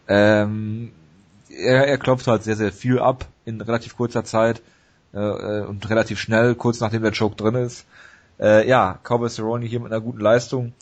Ähm, 0.07 0.91
er, 1.49 1.87
er 1.87 1.97
klopft 1.99 2.27
halt 2.27 2.43
sehr 2.43 2.55
sehr 2.55 2.71
viel 2.71 2.99
ab 2.99 3.25
in 3.45 3.61
relativ 3.61 3.95
kurzer 3.95 4.23
Zeit 4.23 4.61
äh, 5.13 5.19
äh, 5.19 5.65
und 5.65 5.89
relativ 5.89 6.19
schnell, 6.19 6.55
kurz 6.55 6.79
nachdem 6.79 7.01
der 7.01 7.13
Choke 7.17 7.35
drin 7.35 7.55
ist. 7.55 7.85
Äh, 8.39 8.67
ja, 8.67 8.99
Cowboy 9.03 9.29
Cerrone 9.29 9.65
hier 9.65 9.79
mit 9.79 9.91
einer 9.91 10.01
guten 10.01 10.19
Leistung. 10.19 10.73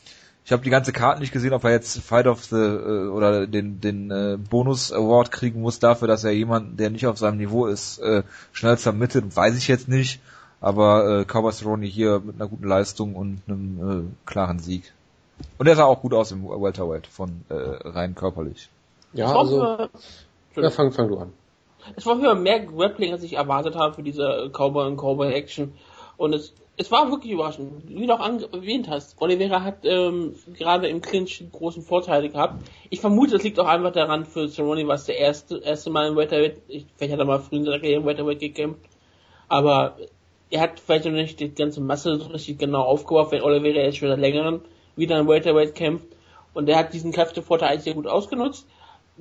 Ich 0.45 0.51
habe 0.51 0.63
die 0.63 0.69
ganze 0.69 0.93
Karte 0.93 1.19
nicht 1.19 1.33
gesehen, 1.33 1.53
ob 1.53 1.63
er 1.65 1.71
jetzt 1.71 1.99
Fight 1.99 2.27
of 2.27 2.43
the 2.45 2.55
äh, 2.55 3.07
oder 3.07 3.47
den 3.47 3.81
den 3.81 4.11
äh, 4.11 4.37
Bonus 4.37 4.93
Award 4.93 5.31
kriegen 5.31 5.61
muss 5.61 5.79
dafür, 5.79 6.07
dass 6.07 6.23
er 6.23 6.31
jemanden, 6.31 6.77
der 6.77 6.89
nicht 6.89 7.07
auf 7.07 7.17
seinem 7.17 7.37
Niveau 7.37 7.65
ist, 7.65 7.99
äh, 7.99 8.23
schnell 8.53 8.77
submittet, 8.77 9.35
weiß 9.35 9.57
ich 9.57 9.67
jetzt 9.67 9.89
nicht. 9.89 10.21
Aber 10.61 11.19
äh, 11.19 11.25
Cowboy 11.25 11.51
Cerrone 11.51 11.85
hier 11.85 12.19
mit 12.19 12.35
einer 12.35 12.49
guten 12.49 12.67
Leistung 12.67 13.15
und 13.15 13.41
einem 13.47 14.07
äh, 14.07 14.25
klaren 14.25 14.59
Sieg. 14.59 14.93
Und 15.57 15.67
er 15.67 15.75
sah 15.75 15.85
auch 15.85 16.01
gut 16.01 16.13
aus 16.13 16.31
im 16.31 16.47
Welterweight 16.47 17.07
von 17.07 17.43
äh, 17.49 17.53
rein 17.53 18.15
körperlich. 18.15 18.69
Ja, 19.13 19.35
also, 19.35 19.89
ja, 20.55 20.69
fang, 20.69 20.91
fang 20.91 21.07
du 21.07 21.17
an. 21.19 21.33
Es 21.95 22.05
war 22.05 22.19
für 22.19 22.35
mehr 22.35 22.59
Grappling, 22.65 23.13
als 23.13 23.23
ich 23.23 23.33
erwartet 23.33 23.75
habe 23.75 23.93
für 23.93 24.03
diese 24.03 24.49
Cowboy 24.51 24.87
und 24.87 24.97
Cowboy 24.97 25.33
Action. 25.33 25.73
Und 26.17 26.33
es, 26.33 26.53
es 26.79 26.91
war 26.91 27.09
wirklich 27.09 27.33
überraschend. 27.33 27.89
Wie 27.89 28.05
du 28.05 28.13
auch 28.13 28.19
erwähnt 28.53 28.87
hast, 28.87 29.19
Oliveira 29.19 29.63
hat 29.63 29.79
ähm, 29.83 30.35
gerade 30.55 30.87
im 30.87 31.01
Clinch 31.01 31.43
großen 31.51 31.81
Vorteil 31.81 32.29
gehabt. 32.29 32.63
Ich 32.91 33.01
vermute, 33.01 33.31
das 33.31 33.43
liegt 33.43 33.59
auch 33.59 33.65
einfach 33.65 33.91
daran, 33.91 34.25
für 34.25 34.47
Cerrone 34.47 34.87
war 34.87 34.93
es 34.93 35.05
der 35.05 35.17
erste, 35.17 35.57
erste 35.57 35.89
Mal 35.89 36.09
im 36.09 36.15
Welterweight. 36.15 36.61
Ich, 36.67 36.85
vielleicht 36.95 37.13
hat 37.13 37.19
er 37.19 37.25
mal 37.25 37.39
früher 37.39 37.59
in 37.59 37.65
seiner 37.65 37.79
Karriere 37.79 38.01
im 38.01 38.05
Welterweight 38.05 38.39
gekämpft. 38.39 38.85
Aber 39.47 39.97
er 40.51 40.61
hat 40.61 40.79
vielleicht 40.79 41.05
noch 41.05 41.11
nicht 41.13 41.39
die 41.39 41.49
ganze 41.53 41.81
Masse 41.81 42.17
so 42.19 42.27
richtig 42.27 42.59
genau 42.59 42.83
aufgebaut, 42.83 43.31
wenn 43.31 43.41
Oliveira 43.41 43.81
jetzt 43.81 43.97
schon 43.97 44.09
seit 44.09 44.19
längerem 44.19 44.61
wieder 44.95 45.17
im 45.17 45.27
Welterweight 45.27 45.73
kämpft. 45.73 46.07
Und 46.53 46.69
er 46.69 46.77
hat 46.77 46.93
diesen 46.93 47.11
Kräftevorteil 47.11 47.69
eigentlich 47.69 47.83
sehr 47.83 47.95
gut 47.95 48.07
ausgenutzt. 48.07 48.67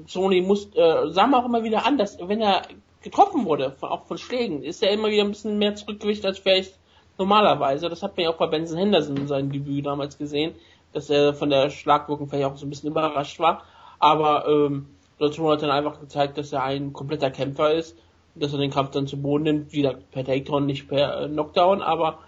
Sony 0.06 0.42
muss, 0.42 0.66
äh, 0.74 1.08
sah 1.08 1.26
man 1.26 1.40
auch 1.40 1.46
immer 1.46 1.64
wieder 1.64 1.86
an, 1.86 1.96
dass 1.96 2.18
wenn 2.20 2.42
er 2.42 2.62
getroffen 3.00 3.46
wurde, 3.46 3.70
von, 3.70 3.88
auch 3.88 4.04
von 4.04 4.18
Schlägen, 4.18 4.62
ist 4.62 4.82
er 4.82 4.90
immer 4.90 5.08
wieder 5.08 5.24
ein 5.24 5.30
bisschen 5.30 5.58
mehr 5.58 5.74
zurückgewicht 5.74 6.26
als 6.26 6.38
vielleicht 6.38 6.74
normalerweise. 7.18 7.88
Das 7.88 8.02
hat 8.02 8.16
man 8.16 8.24
ja 8.24 8.30
auch 8.30 8.36
bei 8.36 8.46
Benson 8.46 8.78
Henderson 8.78 9.16
in 9.16 9.28
seinem 9.28 9.52
Debüt 9.52 9.86
damals 9.86 10.18
gesehen, 10.18 10.54
dass 10.92 11.10
er 11.10 11.34
von 11.34 11.50
der 11.50 11.70
Schlagwirkung 11.70 12.28
vielleicht 12.28 12.46
auch 12.46 12.56
so 12.56 12.66
ein 12.66 12.70
bisschen 12.70 12.90
überrascht 12.90 13.38
war. 13.38 13.62
Aber 13.98 14.46
ähm, 14.48 14.86
Lotero 15.18 15.52
hat 15.52 15.62
dann 15.62 15.70
einfach 15.70 16.00
gezeigt, 16.00 16.36
dass 16.38 16.52
er 16.52 16.62
ein 16.62 16.92
kompletter 16.92 17.30
Kämpfer 17.30 17.72
ist 17.72 17.96
dass 18.38 18.52
er 18.52 18.58
den 18.58 18.70
Kampf 18.70 18.90
dann 18.90 19.06
zu 19.06 19.20
Boden 19.20 19.44
nimmt, 19.44 19.72
wieder 19.72 19.94
per 19.94 20.24
Takedown, 20.24 20.66
nicht 20.66 20.88
per 20.88 21.22
äh, 21.22 21.28
Knockdown, 21.28 21.82
aber 21.82 22.18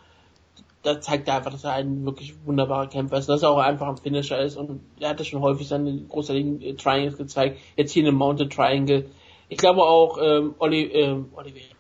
da 0.83 1.01
zeigt 1.01 1.29
er 1.29 1.37
einfach, 1.37 1.51
dass 1.51 1.65
er 1.65 1.73
ein 1.73 2.05
wirklich 2.05 2.35
wunderbarer 2.45 2.87
Kämpfer 2.87 3.19
ist, 3.19 3.29
dass 3.29 3.43
er 3.43 3.51
auch 3.51 3.59
einfach 3.59 3.89
ein 3.89 3.97
Finisher 3.97 4.41
ist 4.41 4.57
und 4.57 4.81
er 5.01 5.11
hat 5.11 5.19
ja 5.19 5.25
schon 5.25 5.43
häufig 5.43 5.69
seine 5.69 6.03
großartigen 6.09 6.63
äh, 6.63 6.75
Triangles 6.75 7.17
gezeigt, 7.17 7.59
jetzt 7.77 7.93
hier 7.93 8.05
eine 8.05 8.13
Mounted 8.13 8.53
Triangle. 8.53 9.07
Ich 9.49 9.59
glaube 9.59 9.83
auch, 9.83 10.19
ähm, 10.21 10.55
Oli, 10.59 10.85
ähm, 10.85 11.31
Oliveira 11.35 11.75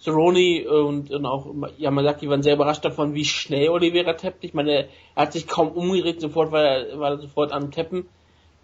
Cerrone 0.00 0.68
und, 0.68 1.10
und 1.10 1.26
auch 1.26 1.54
Yamazaki 1.76 2.28
waren 2.28 2.42
sehr 2.42 2.54
überrascht 2.54 2.84
davon, 2.84 3.14
wie 3.14 3.24
schnell 3.24 3.68
Oliveira 3.68 4.14
tappt. 4.14 4.44
Ich 4.44 4.54
meine, 4.54 4.72
er 4.72 4.88
hat 5.14 5.32
sich 5.34 5.46
kaum 5.46 5.68
umgedreht, 5.68 6.20
sofort 6.20 6.52
war 6.52 6.62
er, 6.62 6.98
war 6.98 7.10
er 7.10 7.18
sofort 7.18 7.52
am 7.52 7.70
Tappen. 7.70 8.08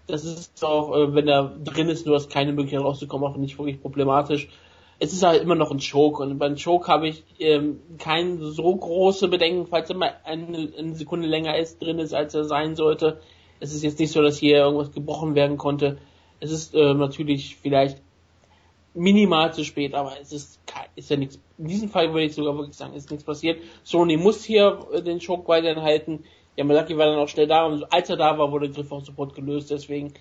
Das 0.06 0.24
ist 0.24 0.64
auch, 0.64 0.96
äh, 0.96 1.14
wenn 1.14 1.28
er 1.28 1.56
drin 1.62 1.88
ist, 1.88 2.06
du 2.06 2.14
hast 2.14 2.30
keine 2.30 2.52
Möglichkeit 2.52 2.82
rauszukommen, 2.82 3.28
auch 3.28 3.36
nicht 3.36 3.58
wirklich 3.58 3.82
problematisch. 3.82 4.48
Es 4.98 5.12
ist 5.12 5.22
halt 5.22 5.42
immer 5.42 5.56
noch 5.56 5.70
ein 5.70 5.80
Choke 5.80 6.22
und 6.22 6.38
beim 6.38 6.56
Choke 6.56 6.88
habe 6.88 7.08
ich 7.08 7.22
ähm, 7.38 7.80
keine 7.98 8.42
so 8.46 8.74
große 8.74 9.28
Bedenken, 9.28 9.66
falls 9.66 9.90
er 9.90 9.96
mal 9.96 10.14
eine, 10.24 10.72
eine 10.78 10.94
Sekunde 10.94 11.28
länger 11.28 11.58
ist, 11.58 11.82
drin 11.82 11.98
ist, 11.98 12.14
als 12.14 12.34
er 12.34 12.44
sein 12.44 12.76
sollte. 12.76 13.20
Es 13.60 13.74
ist 13.74 13.82
jetzt 13.82 13.98
nicht 13.98 14.12
so, 14.12 14.22
dass 14.22 14.38
hier 14.38 14.56
irgendwas 14.56 14.92
gebrochen 14.92 15.34
werden 15.34 15.58
konnte. 15.58 15.98
Es 16.40 16.50
ist 16.50 16.74
äh, 16.74 16.94
natürlich 16.94 17.56
vielleicht 17.56 18.00
minimal 18.96 19.52
zu 19.52 19.64
spät, 19.64 19.94
aber 19.94 20.14
es 20.20 20.32
ist, 20.32 20.66
kein- 20.66 20.88
ist 20.96 21.10
ja 21.10 21.16
nichts. 21.16 21.38
In 21.58 21.68
diesem 21.68 21.88
Fall 21.88 22.08
würde 22.12 22.24
ich 22.24 22.34
sogar 22.34 22.56
wirklich 22.56 22.76
sagen, 22.76 22.94
ist 22.94 23.10
nichts 23.10 23.24
passiert. 23.24 23.60
Sony 23.84 24.16
muss 24.16 24.42
hier 24.44 24.78
äh, 24.92 25.02
den 25.02 25.20
Choke 25.20 25.46
weiterhin 25.48 25.82
halten. 25.82 26.24
Yamazaki 26.56 26.96
war 26.96 27.06
dann 27.06 27.18
auch 27.18 27.28
schnell 27.28 27.46
da 27.46 27.66
und 27.66 27.92
als 27.92 28.08
er 28.08 28.16
da 28.16 28.38
war, 28.38 28.50
wurde 28.50 28.68
der 28.68 28.74
Griff 28.76 28.90
auch 28.90 29.04
sofort 29.04 29.34
gelöst. 29.34 29.70
Deswegen 29.70 30.14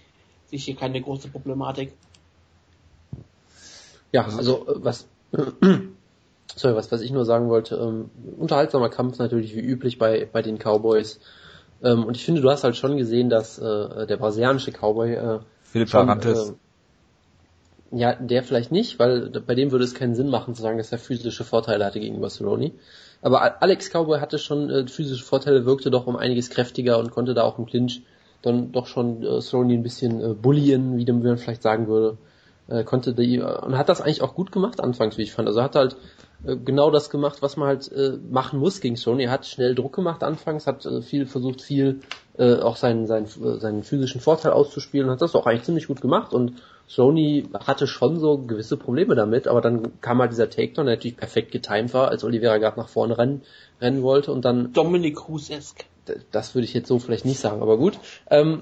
sehe 0.46 0.58
ich 0.58 0.66
hier 0.66 0.76
keine 0.76 1.02
große 1.02 1.30
Problematik. 1.30 1.94
Ja, 4.12 4.26
also 4.26 4.68
äh, 4.68 4.76
was 4.78 5.08
sorry, 6.56 6.76
was, 6.76 6.92
was 6.92 7.02
ich 7.02 7.12
nur 7.12 7.26
sagen 7.26 7.50
wollte, 7.50 7.76
ähm, 7.76 8.10
unterhaltsamer 8.38 8.90
Kampf 8.90 9.18
natürlich 9.18 9.56
wie 9.56 9.62
üblich 9.62 9.98
bei, 9.98 10.28
bei 10.32 10.42
den 10.42 10.58
Cowboys. 10.58 11.20
Ähm, 11.84 12.06
und 12.06 12.16
ich 12.18 12.24
finde, 12.26 12.42
du 12.42 12.50
hast 12.50 12.64
halt 12.64 12.76
schon 12.76 12.98
gesehen, 12.98 13.30
dass 13.30 13.60
äh, 13.60 14.08
der 14.08 14.18
brasilianische 14.18 14.72
Cowboy 14.72 15.14
äh, 15.14 15.40
Philipp 15.64 15.94
äh, 15.94 16.54
ja, 17.92 18.16
der 18.16 18.44
vielleicht 18.44 18.72
nicht, 18.72 19.00
weil 19.00 19.30
bei 19.30 19.56
dem 19.56 19.72
würde 19.72 19.86
es 19.86 19.94
keinen 19.94 20.16
Sinn 20.16 20.30
machen 20.30 20.56
zu 20.56 20.62
sagen, 20.62 20.78
dass 20.78 20.92
er 20.92 20.98
physische 20.98 21.44
Vorteile 21.44 21.86
hatte 21.86 22.00
gegenüber 22.00 22.30
Cerrone. 22.30 22.72
Aber 23.22 23.62
Alex 23.62 23.90
Cowboy 23.90 24.20
hatte 24.20 24.38
schon 24.38 24.70
äh, 24.70 24.88
physische 24.88 25.24
Vorteile, 25.24 25.66
wirkte 25.66 25.92
doch 25.92 26.08
um 26.08 26.16
einiges 26.16 26.50
kräftiger 26.50 27.00
und 27.00 27.12
konnte 27.12 27.34
da 27.34 27.44
auch 27.44 27.58
im 27.58 27.66
Clinch 27.66 28.02
dann 28.42 28.72
doch 28.72 28.88
schon 28.88 29.24
äh, 29.24 29.42
Cerrone 29.42 29.74
ein 29.74 29.84
bisschen 29.84 30.22
äh, 30.22 30.34
bullien, 30.34 30.98
wie 30.98 31.12
man 31.12 31.38
vielleicht 31.38 31.64
sagen 31.64 31.88
würde. 31.88 32.18
Äh, 32.68 32.84
konnte 32.84 33.14
die, 33.14 33.38
äh, 33.38 33.42
und 33.44 33.78
hat 33.78 33.90
das 33.90 34.02
eigentlich 34.02 34.24
auch 34.24 34.34
gut 34.34 34.52
gemacht 34.52 34.82
anfangs, 34.82 35.18
wie 35.18 35.24
ich 35.24 35.32
fand. 35.32 35.48
Also 35.48 35.62
hat 35.62 35.76
halt 35.76 35.96
genau 36.44 36.92
das 36.92 37.10
gemacht, 37.10 37.42
was 37.42 37.58
man 37.58 37.68
halt 37.68 37.92
äh, 37.92 38.18
machen 38.30 38.60
muss 38.60 38.82
gegen 38.82 38.96
Sony. 38.96 39.24
Er 39.24 39.32
hat 39.32 39.46
schnell 39.46 39.76
Druck 39.76 39.96
gemacht 39.96 40.24
anfangs, 40.24 40.68
hat 40.68 40.86
äh, 40.86 41.02
viel 41.02 41.26
versucht, 41.26 41.62
viel 41.62 42.02
äh, 42.38 42.56
auch 42.56 42.76
seinen, 42.76 43.08
seinen, 43.08 43.26
äh, 43.26 43.60
seinen 43.60 43.84
physischen 43.84 44.22
Vorteil 44.22 44.52
auszuspielen, 44.52 45.10
hat 45.10 45.22
das 45.22 45.36
auch 45.36 45.46
eigentlich 45.46 45.64
ziemlich 45.64 45.88
gut 45.88 46.02
gemacht 46.02 46.34
und 46.34 46.62
Sony 46.88 47.48
hatte 47.66 47.88
schon 47.88 48.20
so 48.20 48.38
gewisse 48.38 48.78
Probleme 48.78 49.16
damit, 49.16 49.48
aber 49.48 49.62
dann 49.62 50.00
kam 50.02 50.20
halt 50.20 50.32
dieser 50.32 50.50
Takedown, 50.50 50.86
der 50.86 50.96
natürlich 50.96 51.18
perfekt 51.18 51.52
getimed 51.52 51.94
war, 51.94 52.10
als 52.10 52.24
Oliveira 52.24 52.58
gerade 52.58 52.80
nach 52.80 52.90
vorne 52.90 53.18
rennen, 53.18 53.42
rennen 53.82 54.04
wollte 54.04 54.32
und 54.32 54.46
dann... 54.46 54.72
Dominic 54.74 55.16
Cruz-esque. 55.16 55.86
Das 56.32 56.54
würde 56.54 56.66
ich 56.66 56.74
jetzt 56.76 56.88
so 56.88 57.00
vielleicht 57.00 57.26
nicht 57.26 57.40
sagen, 57.40 57.64
aber 57.64 57.78
gut. 57.78 57.98
Ähm, 58.30 58.62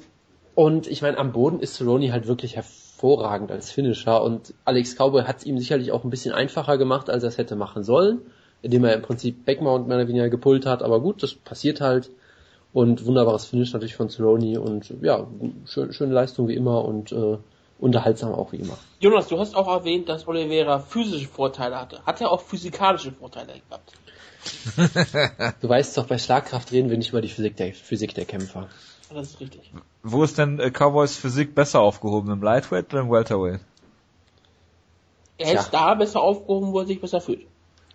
und 0.56 0.88
ich 0.88 1.02
meine, 1.02 1.18
am 1.18 1.34
Boden 1.34 1.60
ist 1.60 1.76
Cerrone 1.76 2.14
halt 2.14 2.28
wirklich 2.28 2.56
hervorragend 2.56 2.83
als 3.04 3.72
Finisher 3.72 4.24
und 4.24 4.54
Alex 4.64 4.96
Cowboy 4.96 5.24
hat 5.24 5.40
es 5.40 5.46
ihm 5.46 5.60
sicherlich 5.60 5.92
auch 5.92 6.04
ein 6.04 6.10
bisschen 6.10 6.34
einfacher 6.34 6.78
gemacht, 6.78 7.10
als 7.10 7.24
er 7.24 7.30
es 7.30 7.38
hätte 7.38 7.56
machen 7.58 7.84
sollen, 7.84 8.22
indem 8.62 8.86
er 8.86 8.94
im 8.94 9.02
Prinzip 9.02 9.46
Backmount 9.46 9.88
mehr 9.88 9.98
oder 9.98 10.08
weniger 10.08 10.30
gepullt 10.30 10.66
hat, 10.66 10.82
aber 10.82 11.02
gut, 11.02 11.22
das 11.22 11.36
passiert 11.36 11.82
halt 11.82 12.10
und 12.72 13.06
wunderbares 13.06 13.46
Finish 13.46 13.74
natürlich 13.74 13.96
von 13.96 14.10
Cerrone 14.10 14.60
und 14.60 14.94
ja, 15.02 15.28
schön, 15.66 15.92
schöne 15.92 16.14
Leistung 16.14 16.48
wie 16.48 16.56
immer 16.56 16.86
und 16.86 17.12
äh, 17.12 17.38
unterhaltsam 17.78 18.34
auch 18.34 18.54
wie 18.54 18.58
immer. 18.58 18.78
Jonas, 19.00 19.28
du 19.28 19.38
hast 19.38 19.56
auch 19.56 19.68
erwähnt, 19.68 20.08
dass 20.08 20.26
Oliveira 20.26 20.80
physische 20.80 21.28
Vorteile 21.28 21.80
hatte. 21.80 22.06
Hat 22.06 22.22
er 22.22 22.32
auch 22.32 22.42
physikalische 22.42 23.12
Vorteile 23.12 23.54
gehabt? 23.70 23.92
du 25.62 25.70
weißt 25.70 25.98
doch, 25.98 26.08
bei 26.08 26.18
Schlagkraft 26.18 26.72
reden 26.72 26.90
wir 26.90 26.98
nicht 26.98 27.10
über 27.10 27.22
die 27.22 27.28
Physik 27.28 27.58
der, 27.58 27.74
Physik 27.74 28.16
der 28.16 28.26
Kämpfer. 28.26 28.70
Das 29.14 29.30
ist 29.30 29.40
richtig. 29.40 29.72
Wo 30.02 30.24
ist 30.24 30.38
denn 30.38 30.60
äh, 30.60 30.72
Cowboys 30.72 31.16
Physik 31.16 31.56
besser 31.56 31.82
aufgehoben? 31.82 32.32
Im 32.32 32.42
Lightweight 32.42 32.94
oder 32.94 33.04
im 33.04 33.12
Welterweight? 33.12 33.62
Er 35.38 35.54
ist 35.54 35.72
da 35.72 35.94
besser 35.96 36.22
aufgehoben, 36.22 36.74
wo 36.74 36.80
er 36.80 36.86
sich 36.86 37.02
besser 37.02 37.20
fühlt. 37.20 37.46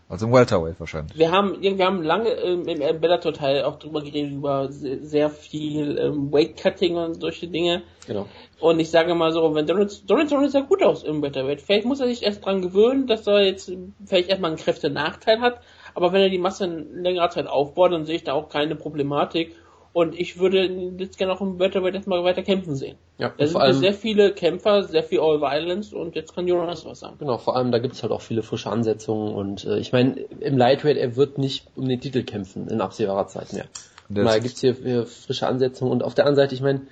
Also 0.09 0.27
im 0.27 0.33
Welterweight 0.33 0.81
wahrscheinlich. 0.81 1.19
Wir 1.19 1.31
haben, 1.31 1.61
wir 1.61 1.85
haben 1.85 2.03
lange 2.03 2.31
ähm, 2.31 2.67
im 2.67 3.01
Bellator-Teil 3.01 3.65
auch 3.65 3.79
drüber 3.79 4.01
geredet, 4.01 4.33
über 4.33 4.73
sehr, 4.73 5.03
sehr 5.03 5.29
viel 5.29 5.99
ähm, 5.99 6.33
Weight-Cutting 6.33 6.97
und 6.97 7.21
solche 7.21 7.47
Dinge. 7.47 7.83
Genau. 8.07 8.27
Und 8.59 8.81
ich 8.81 8.91
sage 8.91 9.15
mal 9.15 9.33
so, 9.33 9.55
wenn 9.55 9.67
Donald, 9.67 10.11
Donald 10.11 10.33
Donald 10.33 10.51
sah 10.51 10.61
gut 10.61 10.83
aus 10.83 11.03
im 11.03 11.21
Welterweight. 11.21 11.61
Vielleicht 11.61 11.85
muss 11.85 12.01
er 12.01 12.07
sich 12.07 12.23
erst 12.23 12.45
dran 12.45 12.63
gewöhnen, 12.63 13.07
dass 13.07 13.27
er 13.27 13.45
jetzt 13.45 13.71
vielleicht 14.07 14.31
erstmal 14.31 14.53
einen 14.53 14.59
Kräftenachteil 14.59 15.41
hat. 15.41 15.61
Aber 15.95 16.13
wenn 16.13 16.23
er 16.23 16.31
die 16.31 16.39
Masse 16.39 16.65
in 16.65 17.03
längerer 17.03 17.29
Zeit 17.29 17.47
aufbaut, 17.47 17.93
dann 17.93 18.07
sehe 18.07 18.17
ich 18.17 18.25
da 18.25 18.33
auch 18.33 18.49
keine 18.49 18.77
Problematik. 18.77 19.55
Und 19.93 20.19
ich 20.19 20.39
würde 20.39 20.65
jetzt 20.99 21.19
gerne 21.19 21.33
auch 21.33 21.41
im 21.41 21.59
Welterweight 21.59 21.95
erstmal 21.95 22.23
weiter 22.23 22.43
kämpfen 22.43 22.77
sehen. 22.77 22.97
Ja, 23.19 23.33
da 23.37 23.47
sind 23.47 23.57
allem, 23.57 23.79
sehr 23.79 23.95
viele 23.95 24.33
Kämpfer, 24.33 24.85
sehr 24.85 25.03
viel 25.03 25.21
All-Violence 25.21 25.93
und 25.93 26.15
jetzt 26.15 26.35
kann 26.35 26.47
Jonas 26.47 26.85
was 26.85 27.01
sagen. 27.01 27.17
Genau, 27.19 27.39
vor 27.39 27.57
allem 27.57 27.73
da 27.73 27.79
gibt 27.79 27.95
es 27.95 28.03
halt 28.03 28.13
auch 28.13 28.23
viele 28.23 28.43
frische 28.43 28.71
Ansetzungen 28.71 29.35
und 29.35 29.65
äh, 29.65 29.79
ich 29.79 29.93
meine, 29.93 30.21
im 30.41 30.57
Lightweight, 30.57 30.97
er 30.97 31.17
wird 31.17 31.39
nicht 31.39 31.67
um 31.75 31.89
den 31.89 32.01
Titel 32.01 32.23
kämpfen 32.23 32.69
in 32.69 32.81
absehbarer 32.81 33.27
Zeit 33.27 33.53
mehr. 33.53 33.67
Da 34.11 34.39
gibt's 34.39 34.61
hier, 34.61 34.75
hier 34.75 35.07
frische 35.07 35.47
Ansetzungen 35.47 35.93
und 35.93 36.03
auf 36.03 36.15
der 36.15 36.25
anderen 36.25 36.37
Seite, 36.37 36.55
ich 36.55 36.63
meine, 36.63 36.83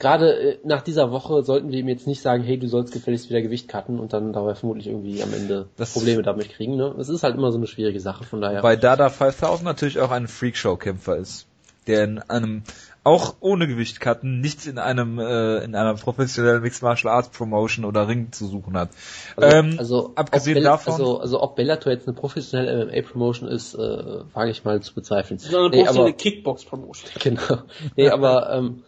gerade 0.00 0.32
äh, 0.32 0.58
nach 0.64 0.82
dieser 0.82 1.12
Woche 1.12 1.44
sollten 1.44 1.70
wir 1.70 1.78
ihm 1.78 1.88
jetzt 1.88 2.08
nicht 2.08 2.22
sagen, 2.22 2.42
hey, 2.42 2.58
du 2.58 2.66
sollst 2.66 2.92
gefälligst 2.92 3.30
wieder 3.30 3.40
Gewicht 3.42 3.68
cutten 3.68 4.00
und 4.00 4.12
dann 4.12 4.32
dabei 4.32 4.54
vermutlich 4.54 4.88
irgendwie 4.88 5.22
am 5.22 5.32
Ende 5.32 5.68
das 5.76 5.92
Probleme 5.92 6.22
damit 6.22 6.48
kriegen. 6.48 6.76
Ne? 6.76 6.94
Es 6.98 7.08
ist 7.08 7.22
halt 7.22 7.36
immer 7.36 7.52
so 7.52 7.58
eine 7.58 7.68
schwierige 7.68 8.00
Sache, 8.00 8.24
von 8.24 8.40
daher. 8.40 8.62
Weil 8.64 8.78
Dada 8.78 9.08
5000 9.10 9.64
natürlich 9.64 10.00
auch 10.00 10.10
ein 10.10 10.26
Freakshow-Kämpfer 10.26 11.16
ist, 11.16 11.46
der 11.86 12.04
in 12.04 12.18
einem 12.18 12.62
auch 13.02 13.36
ohne 13.40 13.66
Gewicht 13.66 13.98
cutten 14.00 14.40
nichts 14.40 14.66
in 14.66 14.78
einem 14.78 15.18
äh, 15.18 15.64
in 15.64 15.74
einer 15.74 15.94
professionellen 15.94 16.62
Mixed 16.62 16.82
Martial 16.82 17.12
Arts 17.12 17.30
Promotion 17.30 17.86
oder 17.86 18.06
Ring 18.08 18.30
zu 18.32 18.46
suchen 18.46 18.76
hat. 18.76 18.90
Also, 19.36 19.56
ähm, 19.56 19.74
also 19.78 20.12
abgesehen 20.16 20.62
davon, 20.62 20.92
also, 20.92 21.18
also 21.18 21.42
ob 21.42 21.56
Bellator 21.56 21.92
jetzt 21.92 22.06
eine 22.06 22.14
professionelle 22.14 22.86
MMA 22.86 23.08
Promotion 23.08 23.48
ist, 23.48 23.74
äh, 23.74 23.78
wage 23.78 24.50
ich 24.50 24.64
mal 24.64 24.80
zu 24.82 24.94
bezweifeln. 24.94 25.38
Das 25.38 25.48
ist 25.48 25.54
eine 25.54 25.70
professionelle 25.70 26.10
nee, 26.10 26.16
Kickbox 26.16 26.64
Promotion. 26.64 27.10
Genau. 27.20 27.62
Nee, 27.96 28.10
aber 28.10 28.52
ähm, 28.52 28.82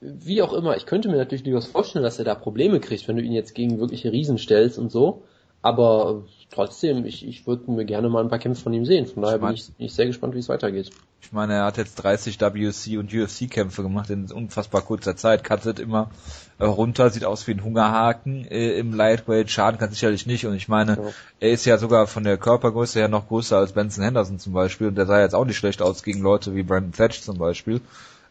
wie 0.00 0.42
auch 0.42 0.52
immer, 0.52 0.76
ich 0.76 0.86
könnte 0.86 1.08
mir 1.08 1.16
natürlich 1.16 1.44
durchaus 1.44 1.66
vorstellen, 1.66 2.02
dass 2.02 2.18
er 2.18 2.24
da 2.24 2.34
Probleme 2.34 2.80
kriegt, 2.80 3.06
wenn 3.06 3.16
du 3.16 3.22
ihn 3.22 3.32
jetzt 3.32 3.54
gegen 3.54 3.78
wirkliche 3.78 4.12
Riesen 4.12 4.38
stellst 4.38 4.78
und 4.78 4.90
so. 4.90 5.22
Aber 5.62 6.24
trotzdem, 6.50 7.06
ich, 7.06 7.26
ich 7.26 7.46
würde 7.46 7.70
mir 7.70 7.84
gerne 7.84 8.08
mal 8.08 8.22
ein 8.22 8.28
paar 8.28 8.40
Kämpfe 8.40 8.62
von 8.62 8.72
ihm 8.72 8.84
sehen. 8.84 9.06
Von 9.06 9.22
daher 9.22 9.36
ich 9.36 9.42
mein, 9.42 9.54
bin, 9.54 9.56
ich, 9.56 9.72
bin 9.72 9.86
ich 9.86 9.94
sehr 9.94 10.06
gespannt, 10.06 10.34
wie 10.34 10.40
es 10.40 10.48
weitergeht. 10.48 10.90
Ich 11.20 11.32
meine, 11.32 11.54
er 11.54 11.64
hat 11.64 11.76
jetzt 11.76 11.94
30 11.94 12.40
WC 12.40 12.98
und 12.98 13.14
UFC 13.14 13.48
Kämpfe 13.48 13.82
gemacht 13.82 14.10
in 14.10 14.30
unfassbar 14.32 14.82
kurzer 14.82 15.14
Zeit, 15.14 15.44
cuttet 15.44 15.78
immer 15.78 16.10
äh, 16.58 16.64
runter, 16.64 17.10
sieht 17.10 17.24
aus 17.24 17.46
wie 17.46 17.52
ein 17.52 17.62
Hungerhaken 17.62 18.44
äh, 18.44 18.76
im 18.76 18.92
Lightweight, 18.92 19.48
schaden 19.50 19.78
kann 19.78 19.92
sicherlich 19.92 20.26
nicht. 20.26 20.46
Und 20.46 20.54
ich 20.54 20.66
meine, 20.66 20.96
ja. 20.96 21.02
er 21.38 21.50
ist 21.52 21.64
ja 21.64 21.78
sogar 21.78 22.08
von 22.08 22.24
der 22.24 22.38
Körpergröße 22.38 22.98
her 22.98 23.08
noch 23.08 23.28
größer 23.28 23.56
als 23.56 23.72
Benson 23.72 24.02
Henderson 24.02 24.40
zum 24.40 24.52
Beispiel. 24.52 24.88
Und 24.88 24.96
der 24.96 25.06
sah 25.06 25.20
jetzt 25.20 25.36
auch 25.36 25.44
nicht 25.44 25.56
schlecht 25.56 25.80
aus 25.80 26.02
gegen 26.02 26.22
Leute 26.22 26.56
wie 26.56 26.64
Brandon 26.64 26.92
Thatch 26.92 27.22
zum 27.22 27.38
Beispiel. 27.38 27.80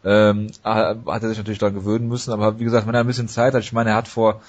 Ähm, 0.04 0.48
hat 0.64 1.24
er 1.24 1.30
sich 1.30 1.38
natürlich 1.38 1.60
daran 1.60 1.76
gewöhnen 1.76 2.08
müssen, 2.08 2.34
aber 2.34 2.60
wie 2.60 2.64
gesagt, 2.64 2.88
wenn 2.88 2.96
er 2.96 3.02
ein 3.02 3.08
bisschen 3.08 3.28
Zeit 3.28 3.54
hat, 3.54 3.62
ich 3.62 3.72
meine, 3.72 3.92
er 3.92 3.96
hat 3.98 4.08
vor 4.08 4.42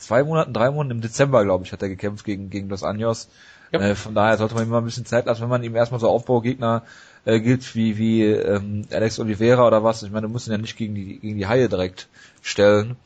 zwei 0.00 0.24
Monaten, 0.24 0.52
drei 0.52 0.70
Monaten 0.70 0.96
im 0.96 1.00
Dezember, 1.00 1.44
glaube 1.44 1.64
ich, 1.64 1.72
hat 1.72 1.82
er 1.82 1.88
gekämpft 1.88 2.24
gegen, 2.24 2.50
gegen 2.50 2.68
Los 2.68 2.82
Anjos. 2.82 3.28
Ja. 3.72 3.80
Äh, 3.80 3.94
von 3.94 4.14
daher 4.14 4.36
sollte 4.36 4.54
man 4.54 4.64
ihm 4.64 4.70
mal 4.70 4.78
ein 4.78 4.84
bisschen 4.84 5.06
Zeit 5.06 5.26
lassen, 5.26 5.42
wenn 5.42 5.48
man 5.48 5.62
ihm 5.62 5.76
erstmal 5.76 6.00
so 6.00 6.08
Aufbaugegner 6.08 6.82
äh, 7.24 7.40
gilt 7.40 7.74
wie, 7.74 7.98
wie 7.98 8.24
ähm, 8.24 8.86
Alex 8.90 9.20
Oliveira 9.20 9.66
oder 9.66 9.84
was. 9.84 10.02
Ich 10.02 10.10
meine, 10.10 10.26
du 10.26 10.32
musst 10.32 10.48
ihn 10.48 10.52
ja 10.52 10.58
nicht 10.58 10.76
gegen 10.76 10.94
die, 10.94 11.18
gegen 11.18 11.38
die 11.38 11.46
Haie 11.46 11.68
direkt 11.68 12.08
stellen. 12.42 12.96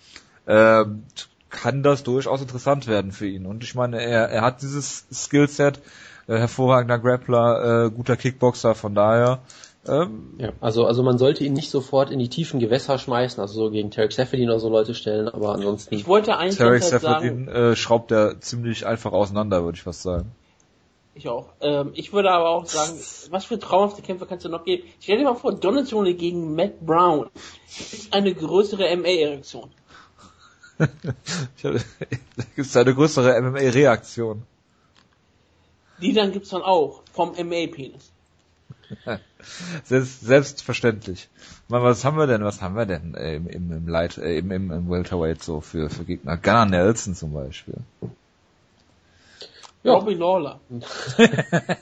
Ähm, 0.47 1.03
kann 1.51 1.83
das 1.83 2.03
durchaus 2.03 2.41
interessant 2.41 2.87
werden 2.87 3.13
für 3.13 3.27
ihn. 3.27 3.47
Und 3.47 3.63
ich 3.63 3.75
meine, 3.75 4.03
er, 4.03 4.29
er 4.29 4.43
hat 4.43 4.63
dieses 4.63 5.07
Skillset, 5.13 5.81
äh, 6.27 6.39
hervorragender 6.39 6.99
Grappler, 6.99 7.87
äh, 7.87 7.91
guter 7.91 8.17
Kickboxer, 8.17 8.75
von 8.75 8.95
daher 8.95 9.41
ähm, 9.87 10.35
ja, 10.39 10.53
also, 10.61 10.87
also 10.87 11.03
man 11.03 11.19
sollte 11.19 11.45
ihn 11.45 11.53
nicht 11.53 11.71
sofort 11.71 12.11
in 12.11 12.19
die 12.19 12.29
tiefen 12.29 12.59
Gewässer 12.59 12.99
schmeißen, 12.99 13.41
also 13.41 13.55
so 13.55 13.71
gegen 13.71 13.91
Tarek 13.91 14.13
Seferdin 14.13 14.49
oder 14.49 14.61
so 14.61 14.69
Leute 14.69 14.95
stellen, 14.95 15.29
aber 15.29 15.55
ansonsten. 15.55 15.95
Ich 15.95 16.07
wollte 16.07 16.37
eigentlich 16.39 16.57
Tarek 16.57 16.83
Seferdin 16.83 17.49
äh, 17.49 17.77
schraubt 17.77 18.11
er 18.11 18.41
ziemlich 18.41 18.87
einfach 18.87 19.13
auseinander, 19.13 19.63
würde 19.65 19.77
ich 19.77 19.83
fast 19.83 20.03
sagen. 20.03 20.33
Ich 21.15 21.29
auch. 21.29 21.47
Ähm, 21.61 21.93
ich 21.95 22.13
würde 22.13 22.31
aber 22.31 22.49
auch 22.49 22.67
sagen, 22.67 22.93
was 23.31 23.45
für 23.45 23.59
traumhafte 23.59 24.03
Kämpfe 24.03 24.27
kannst 24.27 24.45
du 24.45 24.49
noch 24.49 24.65
geben? 24.65 24.89
Stell 25.01 25.19
dir 25.19 25.25
mal 25.25 25.35
vor, 25.35 25.55
Donatone 25.55 26.15
gegen 26.15 26.55
Matt 26.55 26.81
Brown 26.81 27.29
ist 27.67 28.13
eine 28.13 28.35
größere 28.35 28.97
MA-Erektion. 28.97 29.71
das 31.63 31.85
ist 32.57 32.77
eine 32.77 32.95
größere 32.95 33.41
MMA-Reaktion. 33.41 34.43
Die 36.01 36.13
dann 36.13 36.33
gibt's 36.33 36.49
dann 36.49 36.63
auch 36.63 37.03
vom 37.13 37.33
MA-Penis. 37.33 38.14
Selbst, 39.85 40.21
selbstverständlich. 40.23 41.29
Mal, 41.69 41.83
was 41.83 42.05
haben 42.05 42.17
wir 42.17 42.27
denn, 42.27 42.45
was 42.45 42.63
haben 42.63 42.77
wir 42.77 42.87
denn 42.87 43.15
äh, 43.15 43.37
im, 43.37 43.47
im, 43.47 43.73
im 43.73 43.89
Light, 43.89 44.19
äh, 44.19 44.39
im, 44.39 44.51
im, 44.51 44.71
im 44.71 44.91
Welterweight 44.91 45.43
so 45.43 45.61
für, 45.61 45.91
für 45.91 46.05
Gegner? 46.05 46.37
Gunnar 46.37 46.67
Nelson 46.67 47.15
zum 47.15 47.33
Beispiel. 47.33 47.75
Ja. 49.83 49.93
Robbie 49.93 50.15
Lawler. 50.15 50.61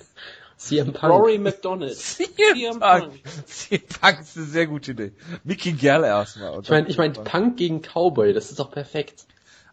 CM 0.56 0.93
Punk. 0.93 1.12
Rory 1.12 1.39
McDonald. 1.39 1.97
CM 1.97 2.78
Punk. 2.78 3.20
CM 3.47 3.82
Punk 4.01 4.20
ist 4.20 4.36
eine 4.36 4.47
sehr 4.47 4.66
gute 4.66 4.93
Idee. 4.93 5.12
Mickey 5.44 5.72
Gall 5.72 6.05
erstmal. 6.05 6.60
Ich 6.62 6.70
meine, 6.70 6.89
ich 6.89 6.98
mein, 6.98 7.12
Punk 7.12 7.56
gegen 7.56 7.82
Cowboy, 7.82 8.32
das 8.32 8.51
ist 8.51 8.60
doch 8.60 8.70
perfekt. 8.70 9.26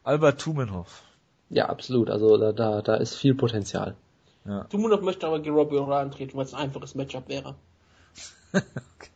Albert 0.04 0.42
Tumenhoff. 0.42 1.04
Ja, 1.50 1.70
absolut. 1.70 2.10
Also 2.10 2.38
da, 2.38 2.52
da, 2.52 2.82
da 2.82 2.96
ist 2.96 3.16
viel 3.16 3.36
Potenzial. 3.36 3.96
Ja. 4.50 4.64
Tumunov 4.64 5.02
möchte 5.02 5.28
aber 5.28 5.40
gegen 5.40 5.56
Robbie 5.56 5.76
O'Reilly 5.76 6.02
antreten, 6.02 6.36
weil 6.36 6.46
es 6.46 6.54
ein 6.56 6.62
einfaches 6.62 6.96
Matchup 6.96 7.30
wäre. 7.30 7.54
okay. 8.54 9.12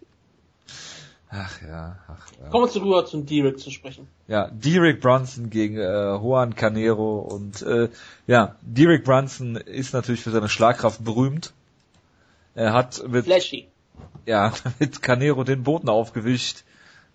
Ach 1.32 1.62
ja, 1.64 1.98
ach 2.08 2.28
ja. 2.40 2.50
Kommen 2.50 2.66
wir 2.66 2.72
zurück 2.72 3.08
zum 3.08 3.26
Derek 3.26 3.60
zu 3.60 3.72
sprechen. 3.72 4.08
Ja, 4.28 4.52
Derek 4.52 5.02
Brunson 5.02 5.50
gegen 5.50 5.78
äh, 5.78 6.16
Juan 6.18 6.54
Canero 6.54 7.22
und 7.22 7.64
äh, 7.64 7.90
ja, 8.28 8.56
Derek 8.62 9.04
Brunson 9.04 9.56
ist 9.56 9.94
natürlich 9.94 10.22
für 10.22 10.30
seine 10.30 10.50
Schlagkraft 10.50 11.04
berühmt. 11.04 11.52
Er 12.54 12.74
hat 12.74 13.04
mit 13.08 13.26
Flashy. 13.26 13.68
Ja, 14.28 14.54
mit 14.80 15.02
Canero 15.02 15.44
den 15.44 15.64
Boden 15.64 15.90
aufgewischt 15.90 16.64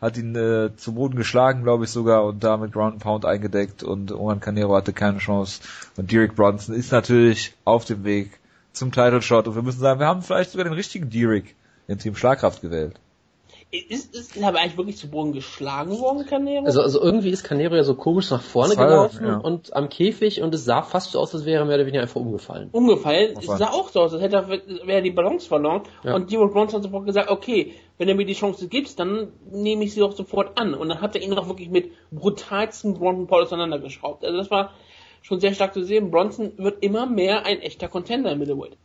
hat 0.01 0.17
ihn 0.17 0.35
äh, 0.37 0.71
zu 0.77 0.95
Boden 0.95 1.17
geschlagen, 1.17 1.63
glaube 1.63 1.85
ich 1.85 1.91
sogar, 1.91 2.25
und 2.25 2.45
damit 2.45 2.73
Ground 2.73 2.95
and 2.95 3.03
Pound 3.03 3.25
eingedeckt 3.25 3.83
und 3.83 4.13
Oman 4.13 4.41
Canero 4.41 4.77
hatte 4.77 4.93
keine 4.93 5.19
Chance. 5.19 5.61
Und 5.97 6.13
Derek 6.13 6.37
Bronson 6.37 6.75
ist 6.75 6.93
natürlich 6.93 7.55
auf 7.65 7.85
dem 7.85 8.05
Weg 8.05 8.39
zum 8.73 8.93
Title 8.93 9.23
Shot 9.23 9.49
und 9.49 9.57
wir 9.57 9.63
müssen 9.63 9.81
sagen, 9.81 9.99
wir 9.99 10.07
haben 10.07 10.23
vielleicht 10.23 10.53
sogar 10.53 10.65
den 10.65 10.75
richtigen 10.75 11.11
Derek 11.11 11.57
im 11.89 11.99
Team 11.99 12.15
Schlagkraft 12.15 12.63
gewählt. 12.63 13.01
Ist, 13.71 14.15
ist, 14.15 14.35
ist 14.35 14.43
aber 14.43 14.61
eigentlich 14.61 14.79
wirklich 14.79 14.97
zu 14.97 15.11
Boden 15.11 15.33
geschlagen 15.33 15.99
worden, 15.99 16.25
Canero? 16.25 16.65
Also, 16.65 16.81
also 16.81 17.03
irgendwie 17.03 17.29
ist 17.29 17.45
Canero 17.45 17.75
ja 17.77 17.83
so 17.83 17.95
komisch 17.95 18.31
nach 18.31 18.41
vorne 18.41 18.75
Fall, 18.75 18.87
gelaufen 18.87 19.27
ja. 19.27 19.37
und 19.37 19.77
am 19.77 19.91
Käfig 19.91 20.41
und 20.41 20.55
es 20.55 20.65
sah 20.65 20.81
fast 20.81 21.11
so 21.11 21.21
aus, 21.21 21.35
als 21.35 21.45
wäre 21.45 21.61
er 21.61 21.67
mehr 21.67 21.75
oder 21.75 21.85
weniger 21.85 22.01
einfach 22.01 22.19
umgefallen. 22.21 22.71
Umgefallen? 22.73 23.37
Es 23.39 23.45
sah 23.45 23.69
auch 23.69 23.91
so 23.91 24.01
aus, 24.01 24.15
als 24.15 24.23
hätte 24.23 24.37
er, 24.37 24.49
wäre 24.87 25.03
die 25.03 25.11
Balance 25.11 25.47
verloren. 25.47 25.83
Ja. 26.03 26.15
Und 26.15 26.33
Derek 26.33 26.51
Bronson 26.51 26.79
hat 26.79 26.85
sofort 26.85 27.05
gesagt, 27.05 27.31
okay, 27.31 27.75
wenn 27.99 28.09
er 28.09 28.15
mir 28.15 28.25
die 28.25 28.33
Chance 28.33 28.69
gibt, 28.69 28.99
dann 28.99 29.33
nehme 29.51 29.85
ich 29.85 29.93
sie 29.93 30.03
auch 30.03 30.13
sofort 30.13 30.59
an. 30.59 30.73
Und 30.73 30.89
dann 30.89 31.03
hat 31.03 31.15
er 31.15 31.21
ihn 31.21 31.35
auch 31.35 31.49
wirklich 31.49 31.69
mit 31.69 31.91
brutalsten 32.11 32.95
Ground 32.95 33.29
Paul 33.29 33.43
auseinandergeschraubt. 33.43 34.25
Also 34.25 34.39
das 34.39 34.51
war 34.51 34.73
schon 35.21 35.41
sehr 35.41 35.53
stark 35.53 35.75
zu 35.75 35.85
sehen. 35.85 36.11
Bronson 36.11 36.53
wird 36.57 36.83
immer 36.83 37.05
mehr 37.05 37.45
ein 37.45 37.61
echter 37.61 37.89
Contender 37.89 38.33
im 38.33 38.39
Middleweight. 38.39 38.79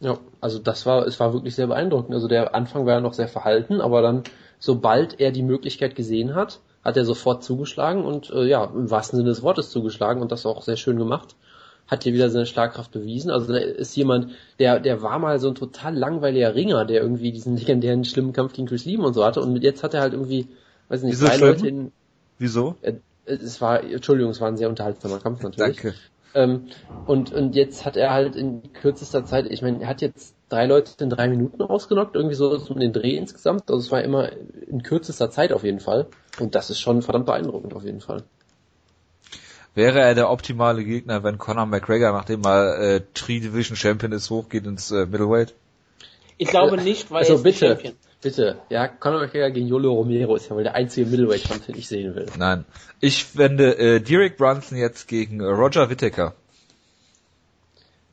Ja, 0.00 0.18
also 0.40 0.58
das 0.58 0.86
war, 0.86 1.06
es 1.06 1.18
war 1.20 1.32
wirklich 1.32 1.54
sehr 1.54 1.66
beeindruckend. 1.66 2.14
Also 2.14 2.28
der 2.28 2.54
Anfang 2.54 2.86
war 2.86 2.94
ja 2.94 3.00
noch 3.00 3.14
sehr 3.14 3.28
verhalten, 3.28 3.80
aber 3.80 4.02
dann, 4.02 4.24
sobald 4.58 5.20
er 5.20 5.30
die 5.30 5.42
Möglichkeit 5.42 5.94
gesehen 5.94 6.34
hat, 6.34 6.60
hat 6.82 6.96
er 6.96 7.04
sofort 7.04 7.42
zugeschlagen 7.42 8.04
und 8.04 8.30
äh, 8.30 8.44
ja, 8.44 8.64
im 8.64 8.90
wahrsten 8.90 9.16
Sinne 9.16 9.30
des 9.30 9.42
Wortes 9.42 9.70
zugeschlagen 9.70 10.20
und 10.20 10.32
das 10.32 10.44
auch 10.44 10.62
sehr 10.62 10.76
schön 10.76 10.98
gemacht. 10.98 11.36
Hat 11.86 12.04
hier 12.04 12.14
wieder 12.14 12.30
seine 12.30 12.46
Schlagkraft 12.46 12.92
bewiesen. 12.92 13.30
Also 13.30 13.52
da 13.52 13.58
ist 13.58 13.94
jemand, 13.96 14.32
der, 14.58 14.80
der 14.80 15.02
war 15.02 15.18
mal 15.18 15.38
so 15.38 15.48
ein 15.48 15.54
total 15.54 15.94
langweiliger 15.94 16.54
Ringer, 16.54 16.84
der 16.84 17.00
irgendwie 17.02 17.32
diesen 17.32 17.56
legendären 17.58 18.04
schlimmen 18.04 18.32
Kampf 18.32 18.52
gegen 18.52 18.68
Chris 18.68 18.84
Lieben 18.84 19.04
und 19.04 19.14
so 19.14 19.24
hatte 19.24 19.40
und 19.40 19.56
jetzt 19.62 19.82
hat 19.82 19.94
er 19.94 20.00
halt 20.00 20.12
irgendwie, 20.12 20.48
weiß 20.88 21.02
nicht, 21.02 21.12
Wieso 21.12 21.26
drei 21.26 21.36
schlimm? 21.36 21.48
Leute 21.48 21.68
in, 21.68 21.92
Wieso? 22.38 22.76
äh, 22.82 22.94
es 23.26 23.60
war, 23.60 23.82
Entschuldigung, 23.82 24.32
es 24.32 24.40
war 24.40 24.48
ein 24.48 24.56
sehr 24.56 24.68
unterhaltsamer 24.68 25.18
Kampf 25.18 25.42
natürlich. 25.42 25.80
Danke. 25.80 25.94
Ähm, 26.34 26.68
und, 27.06 27.32
und 27.32 27.54
jetzt 27.54 27.84
hat 27.84 27.96
er 27.96 28.12
halt 28.12 28.34
in 28.36 28.72
kürzester 28.72 29.24
Zeit, 29.24 29.46
ich 29.46 29.62
meine, 29.62 29.80
er 29.82 29.88
hat 29.88 30.02
jetzt 30.02 30.34
drei 30.48 30.66
Leute 30.66 30.92
in 31.02 31.10
drei 31.10 31.28
Minuten 31.28 31.62
ausgenockt, 31.62 32.16
irgendwie 32.16 32.34
so 32.34 32.56
um 32.68 32.80
den 32.80 32.92
Dreh 32.92 33.16
insgesamt. 33.16 33.70
Also 33.70 33.80
es 33.80 33.92
war 33.92 34.02
immer 34.02 34.30
in 34.66 34.82
kürzester 34.82 35.30
Zeit 35.30 35.52
auf 35.52 35.64
jeden 35.64 35.80
Fall. 35.80 36.06
Und 36.40 36.54
das 36.54 36.70
ist 36.70 36.80
schon 36.80 37.02
verdammt 37.02 37.26
beeindruckend 37.26 37.74
auf 37.74 37.84
jeden 37.84 38.00
Fall. 38.00 38.24
Wäre 39.74 40.00
er 40.00 40.14
der 40.14 40.30
optimale 40.30 40.84
Gegner, 40.84 41.24
wenn 41.24 41.38
Conor 41.38 41.66
McGregor, 41.66 42.12
nachdem 42.12 42.42
er 42.44 42.78
äh, 42.78 43.00
Tri 43.12 43.40
Division 43.40 43.76
Champion 43.76 44.12
ist, 44.12 44.30
hochgeht 44.30 44.66
ins 44.66 44.90
äh, 44.92 45.06
Middleweight? 45.06 45.54
Ich 46.36 46.48
glaube 46.48 46.76
nicht, 46.76 47.10
weil 47.10 47.20
also 47.20 47.32
er 47.32 47.36
ist 47.36 47.42
bitte, 47.42 47.68
Champion. 47.68 47.94
Bitte, 48.24 48.58
ja, 48.70 48.88
Conor 48.88 49.20
McGregor 49.20 49.50
gegen 49.50 49.68
Yolo 49.68 49.92
Romero 49.92 50.34
ist 50.34 50.48
ja 50.50 50.56
wohl 50.56 50.64
der 50.64 50.74
einzige 50.74 51.06
Middleweight-Kampf, 51.08 51.66
den 51.66 51.76
ich 51.76 51.86
sehen 51.86 52.16
will. 52.16 52.26
Nein. 52.36 52.64
Ich 53.00 53.24
fände 53.24 53.78
äh, 53.78 54.00
Derek 54.00 54.36
Brunson 54.36 54.76
jetzt 54.76 55.06
gegen 55.06 55.40
äh, 55.40 55.44
Roger 55.44 55.88
Whittaker. 55.90 56.34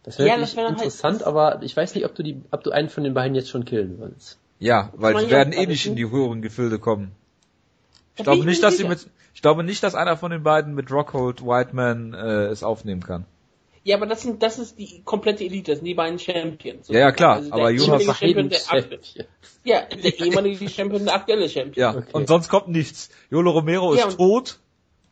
Das 0.03 0.19
wäre 0.19 0.29
Ja, 0.29 0.37
das 0.37 0.55
wäre 0.55 0.67
dann 0.67 0.75
halt- 0.75 0.83
interessant, 0.85 1.23
aber 1.23 1.61
ich 1.63 1.75
weiß 1.75 1.95
nicht, 1.95 2.05
ob 2.05 2.13
du 2.13 2.23
die, 2.23 2.41
ob 2.51 2.63
du 2.63 2.71
einen 2.71 2.89
von 2.89 3.03
den 3.03 3.13
beiden 3.13 3.33
jetzt 3.35 3.49
schon 3.49 3.65
killen 3.65 3.99
willst. 3.99 4.37
Ja, 4.59 4.91
weil 4.95 5.15
ja 5.23 5.29
werden 5.31 5.53
eh 5.53 5.57
alles 5.57 5.69
nicht 5.69 5.85
in 5.87 5.95
die 5.95 6.09
höheren 6.09 6.41
Gefilde 6.43 6.77
kommen. 6.77 7.11
Ich 8.15 8.23
glaube 8.23 8.45
nicht, 8.45 8.61
dass 8.61 8.77
sie 8.77 8.83
mit, 8.83 9.07
ich 9.33 9.41
glaube 9.41 9.63
nicht, 9.63 9.81
dass 9.81 9.95
einer 9.95 10.17
von 10.17 10.29
den 10.29 10.43
beiden 10.43 10.75
mit 10.75 10.91
Rockhold 10.91 11.43
Whiteman 11.43 12.13
äh, 12.13 12.45
es 12.47 12.61
aufnehmen 12.61 13.01
kann. 13.01 13.25
Ja, 13.83 13.97
aber 13.97 14.05
das 14.05 14.21
sind, 14.21 14.43
das 14.43 14.59
ist 14.59 14.77
die 14.77 15.01
komplette 15.03 15.43
Elite, 15.43 15.71
das 15.71 15.79
sind 15.79 15.85
die 15.87 15.95
beiden 15.95 16.19
Champions. 16.19 16.87
Ja, 16.89 16.99
ja, 16.99 17.11
klar, 17.11 17.41
der 17.41 17.51
aber 17.53 17.69
Jonas 17.71 18.01
ehemalige 18.01 18.13
Champion, 18.13 18.49
der, 18.49 18.99
ja, 19.63 19.81
der 19.85 20.19
ehemalige 20.19 20.69
Champion, 20.69 21.05
der 21.05 21.15
aktuelle 21.15 21.49
Champion. 21.49 21.73
Ja, 21.81 21.97
Okay. 21.97 22.09
und 22.13 22.27
sonst 22.27 22.49
kommt 22.49 22.67
nichts. 22.67 23.09
Yolo 23.31 23.51
Romero 23.51 23.93
ist 23.93 23.99
Ja, 23.99 24.05
und- 24.05 24.17
tot, 24.17 24.59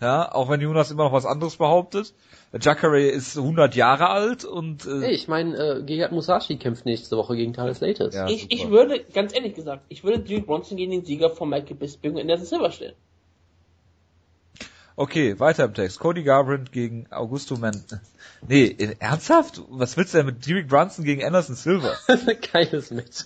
ja, 0.02 0.32
auch 0.32 0.50
wenn 0.50 0.62
Jonas 0.62 0.92
immer 0.92 1.06
noch 1.06 1.14
was 1.14 1.26
anderes 1.26 1.58
behauptet. 1.58 2.14
Jacare 2.62 3.02
ist 3.02 3.38
100 3.38 3.76
Jahre 3.76 4.10
alt 4.10 4.44
und 4.46 4.86
äh, 4.86 5.06
Ey, 5.08 5.12
ich 5.14 5.28
meine, 5.28 5.56
äh, 5.56 5.84
Gegard 5.84 6.12
Musashi 6.12 6.58
kämpft 6.58 6.86
nächste 6.86 7.16
Woche 7.18 7.36
gegen 7.36 7.54
Thales 7.54 7.80
Latest. 7.80 8.16
Ja. 8.16 8.28
Ich, 8.28 8.42
super. 8.44 8.54
ich 8.56 8.70
würde, 8.70 9.04
ganz 9.14 9.36
ehrlich 9.36 9.54
gesagt, 9.56 9.84
ich 9.90 10.04
würde 10.04 10.20
Derek 10.20 10.46
Bronson 10.48 10.78
gegen 10.78 10.92
den 10.92 11.06
Sieger 11.06 11.30
von 11.32 11.50
Michael 11.50 11.76
Bisping 11.76 12.18
in 12.18 12.28
der 12.28 12.38
Silver 12.40 12.72
stellen. 12.72 12.96
Okay, 15.00 15.40
weiter 15.40 15.66
im 15.66 15.74
Text. 15.74 16.00
Cody 16.00 16.24
Garbrandt 16.24 16.72
gegen 16.72 17.08
Augusto 17.12 17.58
Men. 17.58 17.84
Nee, 18.48 18.66
äh, 18.66 18.96
ernsthaft? 19.00 19.62
Was 19.70 19.98
willst 19.98 20.14
du 20.14 20.18
denn 20.20 20.28
mit 20.28 20.46
Derek 20.48 20.68
Brunson 20.68 21.04
gegen 21.06 21.24
Anderson 21.24 21.56
Silva? 21.56 21.94
Geiles 22.54 22.92
Match. 22.92 23.26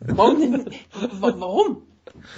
Warum 0.00 0.40
denn? 0.40 0.66
wa- 1.20 1.34
Warum? 1.38 1.82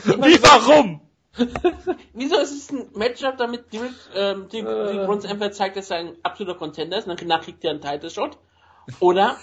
Wie 0.05 0.43
warum? 0.43 1.01
Wieso 2.15 2.39
ist 2.41 2.53
es 2.53 2.71
ein 2.71 2.87
Matchup, 2.95 3.37
damit 3.37 3.73
Derek, 3.73 3.93
ähm, 4.15 4.49
Derek, 4.51 4.67
Äh. 4.67 4.93
Derek 4.93 5.07
Bronson 5.07 5.31
einfach 5.31 5.51
zeigt, 5.51 5.77
dass 5.77 5.91
er 5.91 5.99
ein 5.99 6.13
absoluter 6.23 6.57
Contender 6.59 6.97
ist, 6.99 7.07
und 7.09 7.21
danach 7.21 7.43
kriegt 7.43 7.63
er 7.65 7.71
einen 7.73 7.81
Title 7.83 8.09
Shot? 8.11 8.39
Oder 9.01 9.37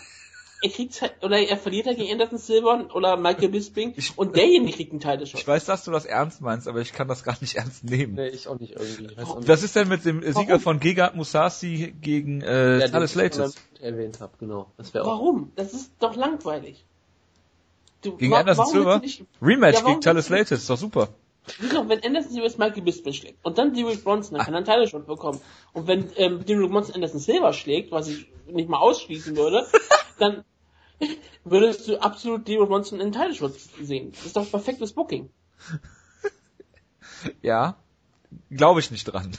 er 0.63 0.69
kriegt 0.69 1.01
oder 1.21 1.37
er 1.37 1.57
verliert 1.57 1.85
er 1.87 1.93
gegen 1.95 2.11
Anderson 2.11 2.37
Silver 2.39 2.87
oder 2.95 3.17
Michael 3.17 3.49
Bisping 3.49 3.93
und 4.15 4.35
derjenige 4.35 4.73
kriegt 4.73 4.91
einen 4.91 4.99
Title 5.01 5.27
Shot. 5.27 5.41
Ich 5.41 5.47
weiß, 5.47 5.65
dass 5.65 5.83
du 5.83 5.91
das 5.91 6.05
ernst 6.05 6.41
meinst, 6.41 6.67
aber 6.67 6.79
ich 6.81 6.93
kann 6.93 7.07
das 7.07 7.23
gar 7.23 7.37
nicht 7.41 7.55
ernst 7.55 7.83
nehmen. 7.83 8.15
Nee, 8.15 8.29
ich 8.29 8.47
auch 8.47 8.57
nicht 8.59 8.73
irgendwie. 8.73 9.05
Ich 9.11 9.17
weiß 9.17 9.25
auch 9.29 9.37
nicht. 9.39 9.47
Was 9.49 9.61
ist 9.63 9.75
denn 9.75 9.87
mit 9.89 10.05
dem 10.05 10.23
Sieger 10.33 10.59
von 10.59 10.79
Gegard 10.79 11.15
Musasi 11.15 11.93
gegen 12.01 12.41
äh, 12.41 12.79
Ja, 12.79 12.87
Thales 12.87 13.11
ich 13.11 13.17
Latest? 13.17 13.61
erwähnt 13.81 14.19
habe, 14.21 14.31
genau. 14.39 14.71
Das. 14.77 14.93
Warum? 14.93 15.51
Das 15.55 15.73
ist 15.73 15.91
doch 15.99 16.15
langweilig. 16.15 16.83
Du, 18.01 18.17
Gegen 18.17 18.31
wa- 18.31 18.39
Anderson 18.39 18.65
Silver? 18.67 18.99
nicht- 18.99 19.23
Rematch 19.41 19.79
Ja, 19.79 19.85
gegen 19.87 20.01
Thales 20.01 20.27
du- 20.27 20.33
Latest, 20.33 20.51
ist 20.63 20.69
doch 20.69 20.77
super. 20.77 21.09
Wieso, 21.59 21.87
wenn 21.89 22.01
Anderson 22.03 22.31
Silver 22.31 22.45
jetzt 22.47 22.59
Michael 22.59 22.83
Bisping 22.83 23.11
schlägt 23.13 23.45
und 23.45 23.57
dann 23.57 23.73
Derek 23.73 24.03
Bronson, 24.03 24.37
dann 24.37 24.45
kann 24.45 24.53
er 24.53 24.57
einen 24.59 24.65
Title 24.65 24.87
Shot 24.87 25.07
bekommen. 25.07 25.41
Und 25.73 25.87
wenn 25.87 26.09
ähm, 26.15 26.45
Derek 26.45 26.69
Bronson 26.71 26.95
Anderson 26.95 27.19
Silver 27.19 27.51
schlägt, 27.53 27.91
was 27.91 28.07
ich 28.07 28.27
nicht 28.47 28.69
mal 28.69 28.77
ausschließen 28.79 29.35
würde, 29.35 29.65
dann 30.19 30.43
würdest 31.43 31.87
du 31.87 32.01
absolut 32.01 32.47
Derek 32.47 32.67
Bronson 32.67 32.99
in 32.99 33.11
Title 33.11 33.33
Shot 33.35 33.53
sehen. 33.81 34.11
Das 34.11 34.25
ist 34.25 34.35
doch 34.35 34.49
perfektes 34.49 34.93
Booking. 34.93 35.29
Ja, 37.41 37.77
glaube 38.49 38.81
ich 38.81 38.91
nicht 38.91 39.05
dran. 39.05 39.37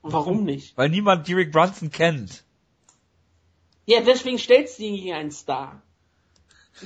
Warum 0.00 0.44
nicht? 0.44 0.74
Weil 0.78 0.88
niemand 0.88 1.28
Derek 1.28 1.52
Brunson 1.52 1.90
kennt. 1.90 2.42
Ja, 3.84 4.00
deswegen 4.00 4.38
stellst 4.38 4.78
du 4.78 4.84
ihn 4.84 4.94
gegen 4.94 5.12
einen 5.12 5.30
Star. 5.30 5.82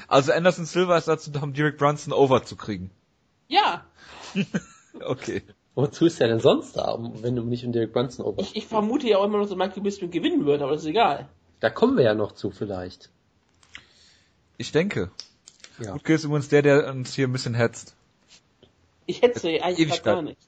Also 0.08 0.32
Anderson 0.32 0.64
Silva 0.64 0.96
ist 0.98 1.06
dazu 1.06 1.30
da, 1.30 1.42
um 1.42 1.52
Derek 1.52 1.78
Brunson 1.78 2.12
over 2.12 2.42
zu 2.42 2.56
kriegen. 2.56 2.90
Ja, 3.46 3.84
Okay. 5.00 5.42
Wozu 5.74 6.06
ist 6.06 6.20
er 6.20 6.28
denn 6.28 6.40
sonst 6.40 6.76
da, 6.76 6.98
wenn 6.98 7.36
du 7.36 7.42
nicht 7.42 7.64
um 7.64 7.72
Derek 7.72 7.92
Brunson 7.92 8.26
over? 8.26 8.40
ich, 8.40 8.56
ich 8.56 8.66
vermute 8.66 9.08
ja 9.08 9.18
auch 9.18 9.24
immer 9.24 9.38
noch, 9.38 9.48
dass 9.48 9.56
Michael 9.56 9.82
Bisping 9.82 10.10
gewinnen 10.10 10.44
wird, 10.44 10.60
aber 10.60 10.72
das 10.72 10.82
ist 10.82 10.88
egal. 10.88 11.28
Da 11.60 11.70
kommen 11.70 11.96
wir 11.96 12.04
ja 12.04 12.14
noch 12.14 12.32
zu 12.32 12.50
vielleicht. 12.50 13.10
Ich 14.62 14.70
denke. 14.70 15.10
Ja. 15.80 15.94
Wutke 15.94 16.14
ist 16.14 16.22
übrigens 16.22 16.48
der, 16.48 16.62
der 16.62 16.88
uns 16.88 17.12
hier 17.12 17.26
ein 17.26 17.32
bisschen 17.32 17.54
hetzt. 17.54 17.96
Ich 19.06 19.20
sie 19.20 19.60
eigentlich 19.60 19.88
Ewigkeit. 19.88 20.04
gar 20.04 20.22
nicht. 20.22 20.38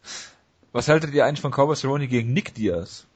Was 0.70 0.86
haltet 0.86 1.12
ihr 1.14 1.26
eigentlich 1.26 1.40
von 1.40 1.50
Cowboy 1.50 1.74
Cerrone 1.74 2.06
gegen 2.06 2.32
Nick 2.32 2.54
Diaz? 2.54 3.06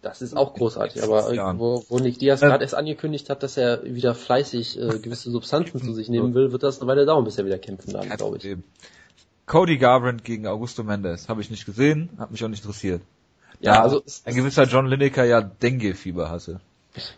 Das 0.00 0.22
ist 0.22 0.36
auch 0.36 0.54
großartig, 0.54 1.02
aber 1.02 1.28
äh, 1.32 1.34
Jahren. 1.36 1.58
wo, 1.58 1.84
wo 1.88 1.98
Nick 1.98 2.20
Diaz 2.20 2.40
Ähm. 2.40 2.50
gerade 2.50 2.62
erst 2.62 2.76
angekündigt 2.76 3.28
hat, 3.30 3.42
dass 3.42 3.56
er 3.56 3.82
wieder 3.84 4.14
fleißig 4.14 4.78
äh, 4.78 4.98
gewisse 5.02 5.32
Substanzen 5.32 5.82
zu 5.82 5.92
sich 5.92 6.08
nehmen 6.08 6.34
will, 6.34 6.52
wird 6.52 6.62
das 6.62 6.80
eine 6.80 6.88
Weile 6.88 7.04
dauern, 7.04 7.24
bis 7.24 7.36
er 7.36 7.46
wieder 7.46 7.58
kämpfen 7.58 7.92
darf, 7.92 8.06
glaube 8.16 8.36
ich. 8.36 8.42
Problem. 8.42 8.62
Cody 9.46 9.78
Garbrandt 9.78 10.22
gegen 10.22 10.46
Augusto 10.46 10.84
Mendes. 10.84 11.28
Habe 11.28 11.40
ich 11.40 11.50
nicht 11.50 11.66
gesehen, 11.66 12.10
hat 12.18 12.30
mich 12.30 12.44
auch 12.44 12.48
nicht 12.48 12.62
interessiert. 12.62 13.02
Ja, 13.58 13.74
Da 13.74 13.82
also 13.82 14.04
ein 14.24 14.36
gewisser 14.36 14.64
John 14.64 14.86
Lineker 14.86 15.24
ja 15.24 15.40
Dengue-Fieber 15.40 16.30
hatte. 16.30 16.60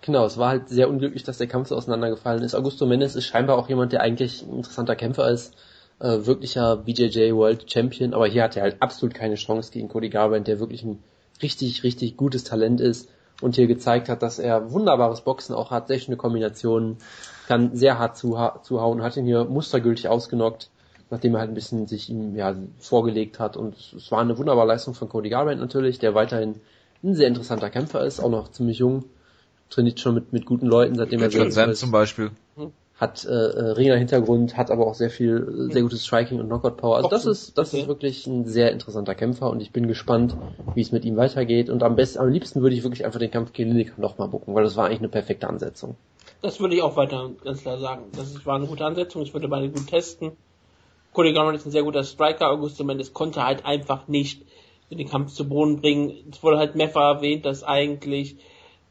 Genau, 0.00 0.24
es 0.24 0.38
war 0.38 0.50
halt 0.50 0.68
sehr 0.68 0.88
unglücklich, 0.88 1.24
dass 1.24 1.38
der 1.38 1.46
Kampf 1.46 1.68
so 1.68 1.76
auseinandergefallen 1.76 2.42
ist. 2.42 2.54
Augusto 2.54 2.86
Mendes 2.86 3.16
ist 3.16 3.26
scheinbar 3.26 3.58
auch 3.58 3.68
jemand, 3.68 3.92
der 3.92 4.00
eigentlich 4.00 4.42
ein 4.42 4.56
interessanter 4.56 4.96
Kämpfer 4.96 5.30
ist, 5.30 5.54
äh, 5.98 6.26
wirklicher 6.26 6.76
BJJ 6.76 7.32
World 7.32 7.70
Champion, 7.70 8.14
aber 8.14 8.26
hier 8.26 8.42
hat 8.42 8.56
er 8.56 8.62
halt 8.62 8.76
absolut 8.80 9.14
keine 9.14 9.36
Chance 9.36 9.72
gegen 9.72 9.88
Cody 9.88 10.08
Garbrandt, 10.08 10.48
der 10.48 10.60
wirklich 10.60 10.82
ein 10.82 11.02
richtig, 11.42 11.82
richtig 11.82 12.16
gutes 12.16 12.44
Talent 12.44 12.80
ist 12.80 13.08
und 13.42 13.56
hier 13.56 13.66
gezeigt 13.66 14.08
hat, 14.08 14.22
dass 14.22 14.38
er 14.38 14.72
wunderbares 14.72 15.20
Boxen 15.20 15.54
auch 15.54 15.70
hat, 15.70 15.88
sehr 15.88 15.98
schöne 15.98 16.16
Kombinationen, 16.16 16.98
kann 17.46 17.76
sehr 17.76 17.98
hart 17.98 18.16
zuha 18.16 18.60
zuhauen, 18.62 19.02
hat 19.02 19.16
ihn 19.16 19.26
hier 19.26 19.44
mustergültig 19.44 20.08
ausgenockt, 20.08 20.70
nachdem 21.10 21.34
er 21.34 21.40
halt 21.40 21.50
ein 21.50 21.54
bisschen 21.54 21.86
sich 21.86 22.10
ihm 22.10 22.34
ja, 22.34 22.54
vorgelegt 22.78 23.38
hat 23.38 23.56
und 23.56 23.76
es 23.96 24.10
war 24.10 24.20
eine 24.20 24.38
wunderbare 24.38 24.66
Leistung 24.66 24.94
von 24.94 25.08
Cody 25.08 25.28
Garbrandt 25.28 25.60
natürlich, 25.60 25.98
der 25.98 26.14
weiterhin 26.14 26.60
ein 27.04 27.14
sehr 27.14 27.28
interessanter 27.28 27.70
Kämpfer 27.70 28.04
ist, 28.04 28.20
auch 28.20 28.30
noch 28.30 28.50
ziemlich 28.50 28.78
jung, 28.78 29.04
trainiert 29.70 30.00
schon 30.00 30.14
mit, 30.14 30.32
mit 30.32 30.46
guten 30.46 30.66
Leuten, 30.66 30.94
seitdem 30.94 31.22
er 31.22 31.30
sehr 31.30 31.50
Zen 31.50 31.74
zum 31.74 31.90
Beispiel. 31.90 32.30
hat 32.94 33.24
äh, 33.24 33.28
äh, 33.28 33.70
Ringer-Hintergrund, 33.72 34.56
hat 34.56 34.70
aber 34.70 34.86
auch 34.86 34.94
sehr 34.94 35.10
viel, 35.10 35.68
äh, 35.68 35.72
sehr 35.72 35.82
gutes 35.82 36.04
Striking 36.06 36.40
und 36.40 36.46
Knockout-Power. 36.46 36.96
Also 36.96 37.08
das 37.08 37.26
ist, 37.26 37.58
das 37.58 37.74
ist 37.74 37.88
wirklich 37.88 38.26
ein 38.26 38.46
sehr 38.46 38.72
interessanter 38.72 39.14
Kämpfer 39.14 39.50
und 39.50 39.60
ich 39.60 39.70
bin 39.70 39.86
gespannt, 39.86 40.36
wie 40.74 40.80
es 40.80 40.92
mit 40.92 41.04
ihm 41.04 41.16
weitergeht. 41.16 41.68
Und 41.68 41.82
am 41.82 41.96
besten, 41.96 42.20
am 42.20 42.30
liebsten 42.30 42.62
würde 42.62 42.74
ich 42.74 42.82
wirklich 42.84 43.04
einfach 43.04 43.18
den 43.18 43.30
Kampf 43.30 43.52
gegen 43.52 43.70
Lineker 43.70 44.00
nochmal 44.00 44.28
bucken, 44.28 44.54
weil 44.54 44.64
das 44.64 44.76
war 44.76 44.86
eigentlich 44.86 45.00
eine 45.00 45.08
perfekte 45.08 45.48
Ansetzung. 45.48 45.96
Das 46.40 46.60
würde 46.60 46.74
ich 46.74 46.82
auch 46.82 46.96
weiter 46.96 47.30
ganz 47.44 47.62
klar 47.62 47.78
sagen. 47.78 48.04
Das 48.16 48.46
war 48.46 48.56
eine 48.56 48.66
gute 48.66 48.84
Ansetzung, 48.84 49.22
ich 49.22 49.34
würde 49.34 49.48
beide 49.48 49.68
gut 49.68 49.88
testen. 49.88 50.32
Cody 51.12 51.32
Garbrandt 51.32 51.58
ist 51.58 51.66
ein 51.66 51.72
sehr 51.72 51.82
guter 51.82 52.04
Striker, 52.04 52.50
Augusto 52.50 52.84
Mendes 52.84 53.12
konnte 53.14 53.44
halt 53.44 53.64
einfach 53.64 54.06
nicht 54.06 54.42
den 54.90 55.08
Kampf 55.08 55.32
zu 55.32 55.48
Boden 55.48 55.80
bringen. 55.80 56.12
Es 56.30 56.42
wurde 56.42 56.58
halt 56.58 56.76
mehrfach 56.76 57.16
erwähnt, 57.16 57.44
dass 57.44 57.64
eigentlich 57.64 58.36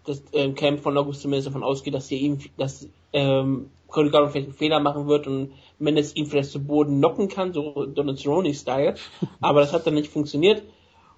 das 0.05 0.23
ähm, 0.33 0.55
Camp 0.55 0.79
von 0.81 0.97
Augusto 0.97 1.27
Mendes 1.27 1.45
davon 1.45 1.63
ausgeht, 1.63 1.93
dass 1.93 2.07
hier 2.07 2.19
ihm, 2.19 2.39
dass 2.57 2.87
ähm, 3.13 3.69
Cody 3.87 4.09
Garbrandt 4.09 4.33
vielleicht 4.33 4.47
einen 4.47 4.57
Fehler 4.57 4.79
machen 4.79 5.07
wird 5.07 5.27
und 5.27 5.53
Mendes 5.79 6.15
ihn 6.15 6.25
vielleicht 6.25 6.51
zu 6.51 6.59
Boden 6.59 6.97
knocken 6.97 7.27
kann, 7.27 7.53
so 7.53 7.85
Donald 7.85 8.19
Cerrone-Style. 8.19 8.95
Aber 9.41 9.61
das 9.61 9.73
hat 9.73 9.87
dann 9.87 9.93
nicht 9.93 10.11
funktioniert. 10.11 10.63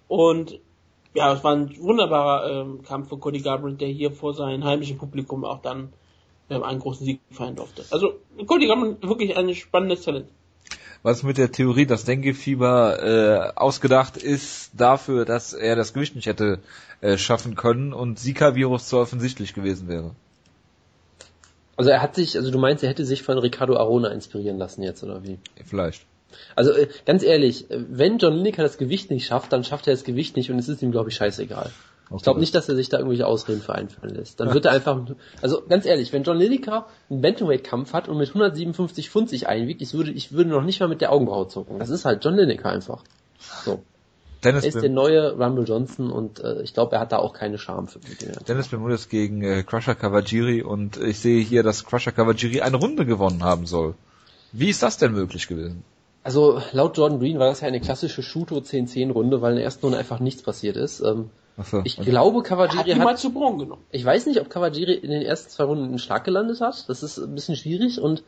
Und 0.07 0.59
ja, 1.14 1.34
es 1.34 1.43
war 1.43 1.55
ein 1.55 1.76
wunderbarer 1.80 2.61
ähm, 2.61 2.84
Kampf 2.84 3.09
für 3.09 3.18
Cody 3.18 3.39
Garbrandt, 3.39 3.81
der 3.81 3.89
hier 3.89 4.11
vor 4.11 4.34
seinem 4.34 4.64
heimischen 4.64 4.97
Publikum 4.97 5.43
auch 5.43 5.61
dann 5.61 5.93
ähm, 6.49 6.64
einen 6.64 6.80
großen 6.80 7.05
Sieg 7.05 7.19
feiern 7.31 7.55
durfte. 7.55 7.85
Also 7.89 8.14
Cody 8.45 8.68
Garbrandt 8.68 9.07
wirklich 9.07 9.35
ein 9.35 9.53
spannendes 9.55 10.03
Talent. 10.03 10.30
Was 11.03 11.24
mit 11.24 11.38
der 11.38 11.52
Theorie, 11.52 11.86
dass 11.86 12.06
Dengue-Fieber 12.06 13.03
äh, 13.03 13.52
ausgedacht 13.56 14.18
ist 14.18 14.72
dafür, 14.74 15.26
dass 15.26 15.53
er 15.53 15.76
das 15.76 15.94
Gewicht 15.94 16.15
nicht 16.15 16.28
hätte 16.28 16.60
äh, 17.02 17.18
schaffen 17.18 17.56
können 17.56 17.94
und 17.94 18.19
Zika-Virus 18.19 18.88
zu 18.88 18.98
offensichtlich 18.98 19.53
gewesen 19.53 19.88
wäre. 19.88 20.11
Also 21.76 21.91
er 21.91 22.02
hat 22.02 22.15
sich, 22.15 22.36
also 22.36 22.49
du 22.49 22.57
meinst, 22.57 22.84
er 22.84 22.90
hätte 22.90 23.06
sich 23.06 23.22
von 23.22 23.38
Ricardo 23.38 23.78
Arona 23.78 24.10
inspirieren 24.10 24.57
lassen 24.57 24.82
jetzt, 24.82 25.03
oder 25.03 25.24
wie? 25.24 25.38
Vielleicht. 25.64 26.06
Also 26.56 26.72
äh, 26.72 26.88
ganz 27.06 27.24
ehrlich, 27.24 27.69
äh, 27.69 27.84
wenn 27.90 28.18
John 28.18 28.34
Lineker 28.34 28.64
das 28.64 28.78
Gewicht 28.78 29.11
nicht 29.11 29.28
schafft, 29.28 29.53
dann 29.53 29.64
schafft 29.64 29.88
er 29.88 29.94
das 29.94 30.03
Gewicht 30.03 30.36
nicht 30.36 30.52
und 30.52 30.60
es 30.60 30.68
ist 30.68 30.82
ihm, 30.82 30.91
glaube 30.91 31.10
ich, 31.10 31.15
scheißegal. 31.15 31.72
Okay. 32.09 32.15
Ich 32.17 32.23
glaube 32.23 32.39
nicht, 32.39 32.55
dass 32.55 32.69
er 32.69 32.75
sich 32.75 32.89
da 32.89 32.97
irgendwelche 32.97 33.27
Ausreden 33.27 33.61
für 33.61 33.75
einfallen 33.75 34.15
lässt. 34.15 34.39
Dann 34.39 34.53
wird 34.53 34.65
er 34.65 34.71
einfach, 34.73 34.99
also 35.41 35.61
ganz 35.67 35.85
ehrlich, 35.85 36.13
wenn 36.13 36.23
John 36.23 36.38
Lineker 36.38 36.88
einen 37.09 37.21
Bantamweight-Kampf 37.21 37.93
hat 37.93 38.07
und 38.07 38.17
mit 38.17 38.29
157 38.29 39.09
Pfund 39.09 39.29
sich 39.29 39.47
einwiegt, 39.47 39.81
ich 39.81 39.93
würde, 39.93 40.11
ich 40.11 40.31
würde 40.31 40.49
noch 40.49 40.63
nicht 40.63 40.79
mal 40.79 40.88
mit 40.88 41.01
der 41.01 41.11
Augenbraue 41.11 41.47
zucken. 41.47 41.79
Das 41.79 41.89
ist 41.89 42.05
halt 42.05 42.23
John 42.23 42.35
Lineker 42.35 42.69
einfach. 42.69 43.03
So. 43.65 43.84
Dennis, 44.43 44.63
Er 44.63 44.67
ist 44.69 44.81
der 44.81 44.89
neue 44.91 45.31
Rumble 45.35 45.65
Johnson 45.65 46.11
und 46.11 46.39
äh, 46.39 46.61
ich 46.61 46.73
glaube, 46.75 46.95
er 46.95 47.01
hat 47.01 47.11
da 47.11 47.17
auch 47.17 47.34
keine 47.34 47.57
Scham 47.57 47.88
für. 47.88 47.99
Er- 48.25 48.43
Dennis 48.43 48.67
Bermudez 48.67 49.09
gegen 49.09 49.41
äh, 49.43 49.63
Crusher 49.63 49.95
Kawajiri 49.95 50.61
und 50.61 50.95
ich 50.97 51.19
sehe 51.19 51.41
hier, 51.41 51.63
dass 51.63 51.84
Crusher 51.85 52.11
Kawajiri 52.11 52.61
eine 52.61 52.77
Runde 52.77 53.05
gewonnen 53.05 53.43
haben 53.43 53.65
soll. 53.65 53.95
Wie 54.51 54.69
ist 54.69 54.84
das 54.84 54.97
denn 54.97 55.11
möglich 55.13 55.47
gewesen? 55.47 55.84
Also 56.23 56.61
laut 56.71 56.97
Jordan 56.97 57.19
Green 57.19 57.39
war 57.39 57.47
das 57.47 57.61
ja 57.61 57.67
eine 57.67 57.81
klassische 57.81 58.21
Shuto 58.21 58.57
10-10 58.57 59.11
Runde, 59.11 59.41
weil 59.41 59.51
in 59.51 59.55
der 59.57 59.65
ersten 59.65 59.85
Runde 59.85 59.97
einfach 59.97 60.19
nichts 60.19 60.43
passiert 60.43 60.77
ist. 60.77 60.99
Ähm, 61.01 61.31
Achso. 61.57 61.81
ich 61.84 61.97
glaube, 61.97 62.39
Hat 62.39 62.45
Kawajiri 62.45 62.95
mal 62.95 63.07
hat, 63.13 63.19
zu 63.19 63.31
Boden 63.31 63.57
genommen. 63.59 63.84
ich 63.91 64.05
weiß 64.05 64.27
nicht, 64.27 64.39
ob 64.39 64.49
Kawajiri 64.49 64.93
in 64.93 65.09
den 65.09 65.23
ersten 65.23 65.49
zwei 65.49 65.63
Runden 65.63 65.85
einen 65.85 65.99
Schlag 65.99 66.23
gelandet 66.23 66.61
hat. 66.61 66.88
Das 66.88 67.01
ist 67.03 67.17
ein 67.17 67.34
bisschen 67.35 67.55
schwierig 67.55 67.99
und 67.99 68.23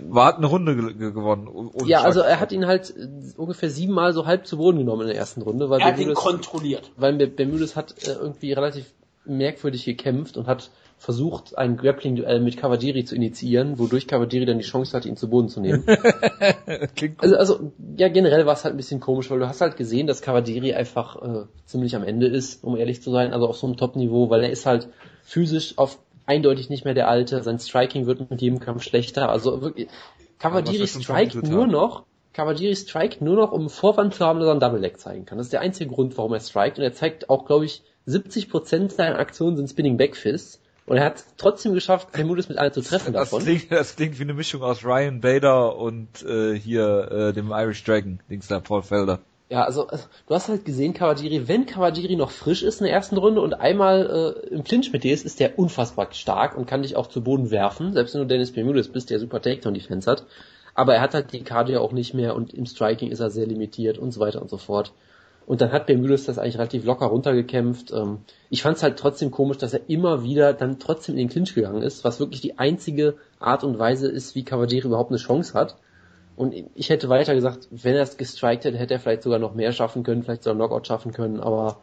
war 0.00 0.26
hat 0.26 0.36
eine 0.38 0.46
Runde 0.46 0.74
ge 0.76 0.94
ge 0.94 1.12
gewonnen. 1.12 1.48
ohne 1.48 1.72
ja, 1.88 1.98
Schlag. 1.98 2.04
also 2.06 2.20
er 2.20 2.40
hat 2.40 2.52
ihn 2.52 2.66
halt 2.66 2.94
äh, 2.96 3.08
ungefähr 3.36 3.68
siebenmal 3.68 4.12
so 4.14 4.26
halb 4.26 4.46
zu 4.46 4.56
Boden 4.56 4.78
genommen 4.78 5.02
in 5.02 5.08
der 5.08 5.16
ersten 5.16 5.42
Runde, 5.42 5.68
weil 5.70 5.80
Er 5.80 5.86
hat 5.88 5.98
ihn 5.98 6.14
kontrolliert. 6.14 6.92
weil 6.96 7.14
Ber- 7.14 7.26
Bermudez 7.26 7.74
hat 7.76 7.94
äh, 8.06 8.12
irgendwie 8.12 8.52
relativ 8.52 8.86
merkwürdig 9.24 9.84
gekämpft 9.84 10.36
und 10.36 10.46
hat 10.46 10.70
versucht, 11.02 11.58
ein 11.58 11.76
Grappling-Duell 11.76 12.38
mit 12.38 12.56
Kawajiri 12.56 13.04
zu 13.04 13.16
initiieren, 13.16 13.76
wodurch 13.80 14.06
Kawajiri 14.06 14.46
dann 14.46 14.58
die 14.58 14.64
Chance 14.64 14.96
hatte, 14.96 15.08
ihn 15.08 15.16
zu 15.16 15.28
Boden 15.28 15.48
zu 15.48 15.60
nehmen. 15.60 15.84
Klingt 16.94 17.18
gut. 17.18 17.24
Also, 17.24 17.36
also 17.36 17.72
ja, 17.96 18.08
generell 18.08 18.46
war 18.46 18.52
es 18.52 18.62
halt 18.62 18.74
ein 18.74 18.76
bisschen 18.76 19.00
komisch, 19.00 19.28
weil 19.28 19.40
du 19.40 19.48
hast 19.48 19.60
halt 19.60 19.76
gesehen, 19.76 20.06
dass 20.06 20.22
Kawajiri 20.22 20.74
einfach 20.74 21.20
äh, 21.20 21.46
ziemlich 21.66 21.96
am 21.96 22.04
Ende 22.04 22.28
ist, 22.28 22.62
um 22.62 22.76
ehrlich 22.76 23.02
zu 23.02 23.10
sein, 23.10 23.32
also 23.32 23.48
auf 23.48 23.56
so 23.56 23.66
einem 23.66 23.76
Top-Niveau, 23.76 24.30
weil 24.30 24.44
er 24.44 24.50
ist 24.50 24.64
halt 24.64 24.90
physisch 25.24 25.76
auf 25.76 25.98
eindeutig 26.24 26.70
nicht 26.70 26.84
mehr 26.84 26.94
der 26.94 27.08
alte, 27.08 27.42
sein 27.42 27.58
Striking 27.58 28.06
wird 28.06 28.30
mit 28.30 28.40
jedem 28.40 28.60
Kampf 28.60 28.84
schlechter, 28.84 29.28
also 29.28 29.60
wirklich, 29.60 29.88
Kawajiri 30.38 30.86
strikt 30.86 31.42
nur 31.42 31.66
noch, 31.66 32.04
Kawajiri 32.32 32.76
strikt 32.76 33.20
nur 33.22 33.34
noch, 33.34 33.50
um 33.50 33.68
Vorwand 33.70 34.14
zu 34.14 34.24
haben, 34.24 34.38
dass 34.38 34.46
er 34.46 34.52
einen 34.52 34.60
Double 34.60 34.80
Leg 34.80 35.00
zeigen 35.00 35.26
kann. 35.26 35.38
Das 35.38 35.48
ist 35.48 35.52
der 35.52 35.62
einzige 35.62 35.90
Grund, 35.90 36.16
warum 36.16 36.32
er 36.32 36.40
strikt 36.40 36.78
und 36.78 36.84
er 36.84 36.92
zeigt 36.92 37.28
auch, 37.28 37.44
glaube 37.44 37.64
ich, 37.64 37.82
70% 38.06 38.90
seiner 38.90 39.18
Aktionen 39.18 39.56
sind 39.56 39.68
Spinning 39.68 39.96
Backfists 39.96 40.61
und 40.86 40.96
er 40.96 41.04
hat 41.04 41.24
trotzdem 41.36 41.74
geschafft, 41.74 42.12
Bermudez 42.12 42.48
mit 42.48 42.58
einer 42.58 42.72
zu 42.72 42.82
treffen 42.82 43.12
Das 43.12 43.30
davon. 43.30 43.44
klingt, 43.44 43.70
das 43.70 43.96
klingt 43.96 44.18
wie 44.18 44.22
eine 44.24 44.34
Mischung 44.34 44.62
aus 44.62 44.84
Ryan 44.84 45.20
Bader 45.20 45.76
und 45.76 46.22
äh, 46.22 46.54
hier 46.58 47.10
äh, 47.10 47.32
dem 47.32 47.50
Irish 47.52 47.84
Dragon, 47.84 48.20
Dings 48.28 48.48
da, 48.48 48.60
Paul 48.60 48.82
Felder. 48.82 49.20
Ja, 49.48 49.64
also 49.64 49.86
äh, 49.88 49.98
du 50.26 50.34
hast 50.34 50.48
halt 50.48 50.64
gesehen, 50.64 50.94
Kawajiri, 50.94 51.46
wenn 51.46 51.66
Kawajiri 51.66 52.16
noch 52.16 52.30
frisch 52.30 52.62
ist 52.62 52.80
in 52.80 52.86
der 52.86 52.94
ersten 52.94 53.18
Runde 53.18 53.40
und 53.42 53.54
einmal 53.54 54.34
äh, 54.48 54.48
im 54.54 54.64
Clinch 54.64 54.92
mit 54.92 55.04
dir 55.04 55.12
ist, 55.12 55.26
ist 55.26 55.40
der 55.40 55.58
unfassbar 55.58 56.08
stark 56.12 56.56
und 56.56 56.66
kann 56.66 56.82
dich 56.82 56.96
auch 56.96 57.06
zu 57.06 57.22
Boden 57.22 57.50
werfen, 57.50 57.92
selbst 57.92 58.14
wenn 58.14 58.22
du 58.22 58.26
Dennis 58.26 58.52
Bermudez 58.52 58.88
bist, 58.88 59.10
der 59.10 59.18
super 59.20 59.42
Takedown-Defense 59.42 60.10
hat. 60.10 60.24
Aber 60.74 60.94
er 60.94 61.02
hat 61.02 61.12
halt 61.12 61.34
die 61.34 61.42
Karte 61.44 61.72
ja 61.72 61.80
auch 61.80 61.92
nicht 61.92 62.14
mehr 62.14 62.34
und 62.34 62.54
im 62.54 62.64
Striking 62.64 63.10
ist 63.10 63.20
er 63.20 63.28
sehr 63.28 63.46
limitiert 63.46 63.98
und 63.98 64.10
so 64.12 64.20
weiter 64.20 64.40
und 64.40 64.48
so 64.48 64.56
fort. 64.56 64.92
Und 65.46 65.60
dann 65.60 65.72
hat 65.72 65.86
Bermudez 65.86 66.24
das 66.24 66.38
eigentlich 66.38 66.58
relativ 66.58 66.84
locker 66.84 67.06
runtergekämpft. 67.06 67.92
Ähm, 67.92 68.18
ich 68.50 68.62
fand 68.62 68.76
es 68.76 68.82
halt 68.82 68.98
trotzdem 68.98 69.30
komisch, 69.30 69.58
dass 69.58 69.74
er 69.74 69.88
immer 69.88 70.22
wieder 70.22 70.52
dann 70.52 70.78
trotzdem 70.78 71.14
in 71.14 71.20
den 71.20 71.28
Clinch 71.28 71.54
gegangen 71.54 71.82
ist, 71.82 72.04
was 72.04 72.20
wirklich 72.20 72.40
die 72.40 72.58
einzige 72.58 73.16
Art 73.40 73.64
und 73.64 73.78
Weise 73.78 74.08
ist, 74.08 74.34
wie 74.34 74.44
Kawajiri 74.44 74.86
überhaupt 74.86 75.10
eine 75.10 75.18
Chance 75.18 75.54
hat. 75.54 75.76
Und 76.36 76.54
ich 76.74 76.88
hätte 76.88 77.08
weiter 77.08 77.34
gesagt, 77.34 77.68
wenn 77.70 77.94
er 77.94 78.02
es 78.02 78.16
gestrikt 78.16 78.64
hätte, 78.64 78.78
hätte 78.78 78.94
er 78.94 79.00
vielleicht 79.00 79.22
sogar 79.22 79.38
noch 79.38 79.54
mehr 79.54 79.72
schaffen 79.72 80.02
können, 80.02 80.22
vielleicht 80.22 80.44
sogar 80.44 80.56
Knockout 80.56 80.86
schaffen 80.86 81.12
können, 81.12 81.40
aber 81.40 81.82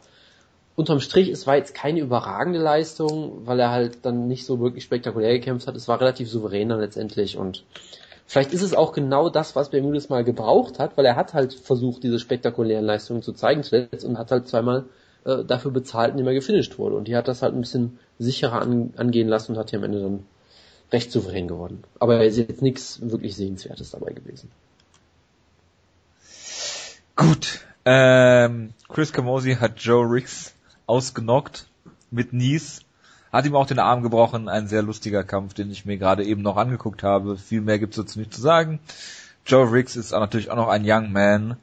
unterm 0.74 1.00
Strich, 1.00 1.28
es 1.28 1.46
war 1.46 1.56
jetzt 1.56 1.74
keine 1.74 2.00
überragende 2.00 2.58
Leistung, 2.58 3.46
weil 3.46 3.60
er 3.60 3.70
halt 3.70 4.04
dann 4.04 4.26
nicht 4.26 4.46
so 4.46 4.60
wirklich 4.60 4.84
spektakulär 4.84 5.32
gekämpft 5.34 5.66
hat. 5.66 5.76
Es 5.76 5.88
war 5.88 6.00
relativ 6.00 6.28
souverän 6.28 6.70
dann 6.70 6.80
letztendlich 6.80 7.36
und 7.36 7.64
vielleicht 8.30 8.52
ist 8.52 8.62
es 8.62 8.74
auch 8.74 8.92
genau 8.92 9.28
das, 9.28 9.56
was 9.56 9.70
Bermudez 9.70 10.08
mal 10.08 10.22
gebraucht 10.22 10.78
hat, 10.78 10.96
weil 10.96 11.04
er 11.04 11.16
hat 11.16 11.34
halt 11.34 11.52
versucht, 11.52 12.04
diese 12.04 12.20
spektakulären 12.20 12.84
Leistungen 12.84 13.22
zu 13.22 13.32
zeigen 13.32 13.64
zuletzt 13.64 14.04
und 14.04 14.18
hat 14.18 14.30
halt 14.30 14.46
zweimal 14.46 14.84
äh, 15.24 15.44
dafür 15.44 15.72
bezahlt, 15.72 16.12
indem 16.12 16.28
er 16.28 16.34
gefinisht 16.34 16.78
wurde. 16.78 16.94
Und 16.94 17.08
die 17.08 17.16
hat 17.16 17.26
das 17.26 17.42
halt 17.42 17.54
ein 17.54 17.60
bisschen 17.60 17.98
sicherer 18.20 18.62
an, 18.62 18.94
angehen 18.96 19.26
lassen 19.26 19.52
und 19.52 19.58
hat 19.58 19.70
hier 19.70 19.80
am 19.80 19.84
Ende 19.84 20.00
dann 20.00 20.26
recht 20.92 21.10
souverän 21.10 21.48
geworden. 21.48 21.82
Aber 21.98 22.18
er 22.18 22.24
ist 22.24 22.36
jetzt 22.36 22.62
nichts 22.62 23.00
wirklich 23.02 23.34
Sehenswertes 23.34 23.90
dabei 23.90 24.12
gewesen. 24.12 24.52
Gut. 27.16 27.64
Ähm, 27.84 28.74
Chris 28.88 29.12
Camosi 29.12 29.56
hat 29.56 29.80
Joe 29.80 30.04
Riggs 30.08 30.54
ausgenockt 30.86 31.66
mit 32.12 32.32
Nies. 32.32 32.82
Hat 33.32 33.46
ihm 33.46 33.54
auch 33.54 33.66
den 33.66 33.78
Arm 33.78 34.02
gebrochen. 34.02 34.48
Ein 34.48 34.66
sehr 34.66 34.82
lustiger 34.82 35.24
Kampf, 35.24 35.54
den 35.54 35.70
ich 35.70 35.84
mir 35.84 35.98
gerade 35.98 36.24
eben 36.24 36.42
noch 36.42 36.56
angeguckt 36.56 37.02
habe. 37.02 37.36
Viel 37.36 37.60
mehr 37.60 37.78
gibt's 37.78 37.96
dazu 37.96 38.18
nicht 38.18 38.34
zu 38.34 38.40
sagen. 38.40 38.80
Joe 39.46 39.70
Riggs 39.70 39.96
ist 39.96 40.12
auch 40.12 40.20
natürlich 40.20 40.50
auch 40.50 40.56
noch 40.56 40.68
ein 40.68 40.82
Young 40.84 41.12
Man. 41.12 41.56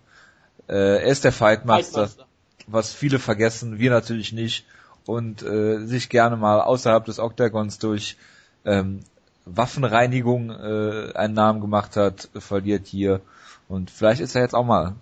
Äh, 0.67 1.01
er 1.01 1.03
ist 1.03 1.23
der 1.23 1.31
Fightmaster, 1.31 2.07
Fightmaster. 2.07 2.25
was 2.67 2.93
viele 2.93 3.19
vergessen, 3.19 3.79
wir 3.79 3.91
natürlich 3.91 4.33
nicht. 4.33 4.65
Und 5.05 5.41
äh, 5.41 5.85
sich 5.85 6.09
gerne 6.09 6.35
mal 6.35 6.61
außerhalb 6.61 7.05
des 7.05 7.19
Oktagons 7.19 7.79
durch 7.79 8.17
ähm, 8.65 9.01
Waffenreinigung 9.45 10.49
äh, 10.49 11.13
einen 11.15 11.33
Namen 11.33 11.61
gemacht 11.61 11.95
hat, 11.95 12.29
verliert 12.35 12.87
hier. 12.87 13.21
Und 13.69 13.89
vielleicht 13.89 14.21
ist 14.21 14.35
er 14.35 14.41
jetzt 14.41 14.55
auch 14.55 14.65
mal 14.65 14.95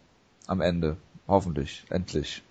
am 0.48 0.62
Ende. 0.62 0.98
Hoffentlich. 1.28 1.84
Endlich. 1.90 2.44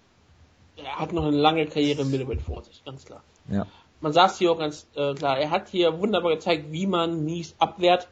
Er 0.76 0.98
hat 0.98 1.12
noch 1.12 1.24
eine 1.24 1.36
lange 1.36 1.66
Karriere 1.66 2.02
im 2.02 2.10
Middleweight 2.10 2.42
vor 2.42 2.62
sich, 2.64 2.82
ganz 2.84 3.04
klar. 3.04 3.22
Ja. 3.48 3.66
Man 4.00 4.12
sagt 4.12 4.36
hier 4.36 4.52
auch 4.52 4.58
ganz 4.58 4.86
äh, 4.94 5.14
klar, 5.14 5.38
er 5.38 5.50
hat 5.50 5.68
hier 5.68 5.98
wunderbar 5.98 6.32
gezeigt, 6.32 6.72
wie 6.72 6.86
man 6.86 7.24
Nies 7.24 7.54
abwehrt 7.58 8.08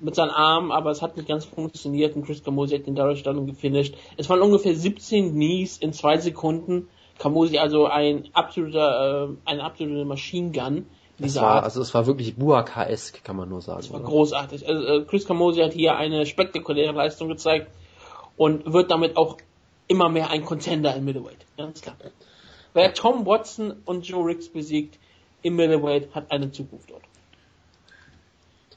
mit 0.00 0.14
seinen 0.14 0.30
Armen, 0.30 0.72
aber 0.72 0.90
es 0.90 1.02
hat 1.02 1.16
nicht 1.16 1.28
ganz 1.28 1.44
funktioniert 1.44 2.16
und 2.16 2.26
Chris 2.26 2.42
Camosi 2.42 2.76
hat 2.76 2.86
den 2.86 2.94
dadurch 2.94 3.22
dann 3.22 3.46
gefinisht. 3.46 3.94
Es 4.16 4.28
waren 4.28 4.42
ungefähr 4.42 4.74
17 4.74 5.32
Knees 5.32 5.78
in 5.78 5.92
zwei 5.92 6.18
Sekunden. 6.18 6.88
Camosi 7.18 7.58
also 7.58 7.86
ein 7.86 8.28
absoluter, 8.32 9.28
äh, 9.30 9.50
eine 9.50 9.62
absolute 9.62 10.04
Machine 10.04 10.50
Gun. 10.50 10.86
dieser 11.18 11.42
war, 11.42 11.50
Art. 11.56 11.64
also 11.64 11.80
es 11.80 11.94
war 11.94 12.06
wirklich 12.06 12.36
Buaka-esk, 12.36 13.22
kann 13.22 13.36
man 13.36 13.48
nur 13.48 13.62
sagen. 13.62 13.78
Das 13.78 13.92
war 13.92 14.00
oder? 14.00 14.08
großartig. 14.08 14.68
Also, 14.68 14.84
äh, 14.84 15.04
Chris 15.04 15.26
Camosi 15.26 15.60
hat 15.60 15.72
hier 15.72 15.96
eine 15.96 16.26
spektakuläre 16.26 16.92
Leistung 16.92 17.28
gezeigt 17.28 17.68
und 18.36 18.72
wird 18.72 18.90
damit 18.90 19.16
auch 19.16 19.38
immer 19.86 20.08
mehr 20.08 20.30
ein 20.30 20.44
Contender 20.44 20.94
im 20.96 21.04
Middleweight. 21.04 21.46
Ganz 21.56 21.80
klar. 21.80 21.94
Wer 22.74 22.92
Tom 22.92 23.24
Watson 23.24 23.72
und 23.84 24.06
Joe 24.06 24.26
Riggs 24.26 24.48
besiegt 24.48 24.98
im 25.42 25.56
Middleweight, 25.56 26.14
hat 26.14 26.30
eine 26.30 26.50
Zukunft 26.50 26.90
dort. 26.90 27.02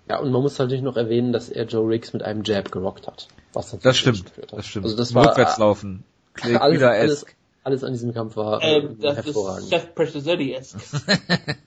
Ja, 0.08 0.20
und 0.20 0.32
man 0.32 0.42
muss 0.42 0.58
natürlich 0.58 0.84
noch 0.84 0.96
erwähnen, 0.96 1.34
dass 1.34 1.50
er 1.50 1.66
Joe 1.66 1.90
Riggs 1.90 2.14
mit 2.14 2.24
einem 2.24 2.44
Jab 2.44 2.72
gerockt 2.72 3.08
hat. 3.08 3.28
Was 3.54 3.74
natürlich 3.74 3.84
Das 3.84 3.98
stimmt. 3.98 4.26
geführt 4.26 4.52
hat. 4.52 4.60
Das 4.60 4.68
stimmt. 4.68 4.86
Also 4.86 4.96
das 4.96 5.14
war 5.14 5.30
Rückwärtslaufen. 5.30 6.04
Klingt 6.34 6.62
alles, 6.62 6.78
wieder 6.78 6.92
alles, 6.92 7.26
alles 7.64 7.84
an 7.84 7.92
diesem 7.94 8.14
Kampf 8.14 8.38
war 8.38 8.62
äh, 8.62 8.78
Ähm, 8.78 8.98
das 9.02 9.18
ist 9.18 9.26
hervorragend. 9.26 9.68
Seth 9.70 9.96
Precisetti 9.96 10.54
esque 10.54 10.80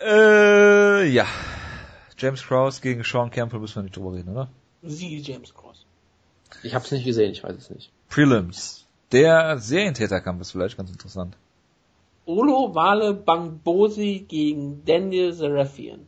Äh, 0.00 1.08
ja. 1.08 1.26
James 2.16 2.42
Krause 2.42 2.80
gegen 2.80 3.02
Sean 3.04 3.30
Campbell 3.30 3.58
müssen 3.60 3.76
wir 3.76 3.82
nicht 3.82 3.96
drüber 3.96 4.12
reden, 4.12 4.30
oder? 4.30 4.48
Sie 4.82 5.18
James 5.18 5.52
Cross. 5.54 5.84
Ich 6.62 6.74
habe 6.74 6.84
es 6.84 6.90
nicht 6.92 7.04
gesehen, 7.04 7.32
ich 7.32 7.42
weiß 7.42 7.56
es 7.56 7.70
nicht. 7.70 7.90
Prelims. 8.08 8.86
Der 9.12 9.58
Serientäterkampf 9.58 10.40
ist 10.42 10.52
vielleicht 10.52 10.76
ganz 10.76 10.90
interessant. 10.90 11.36
Olo 12.26 12.74
Wale 12.74 13.14
Bangbosi 13.14 14.26
gegen 14.28 14.84
Daniel 14.84 15.32
Serafian. 15.32 16.06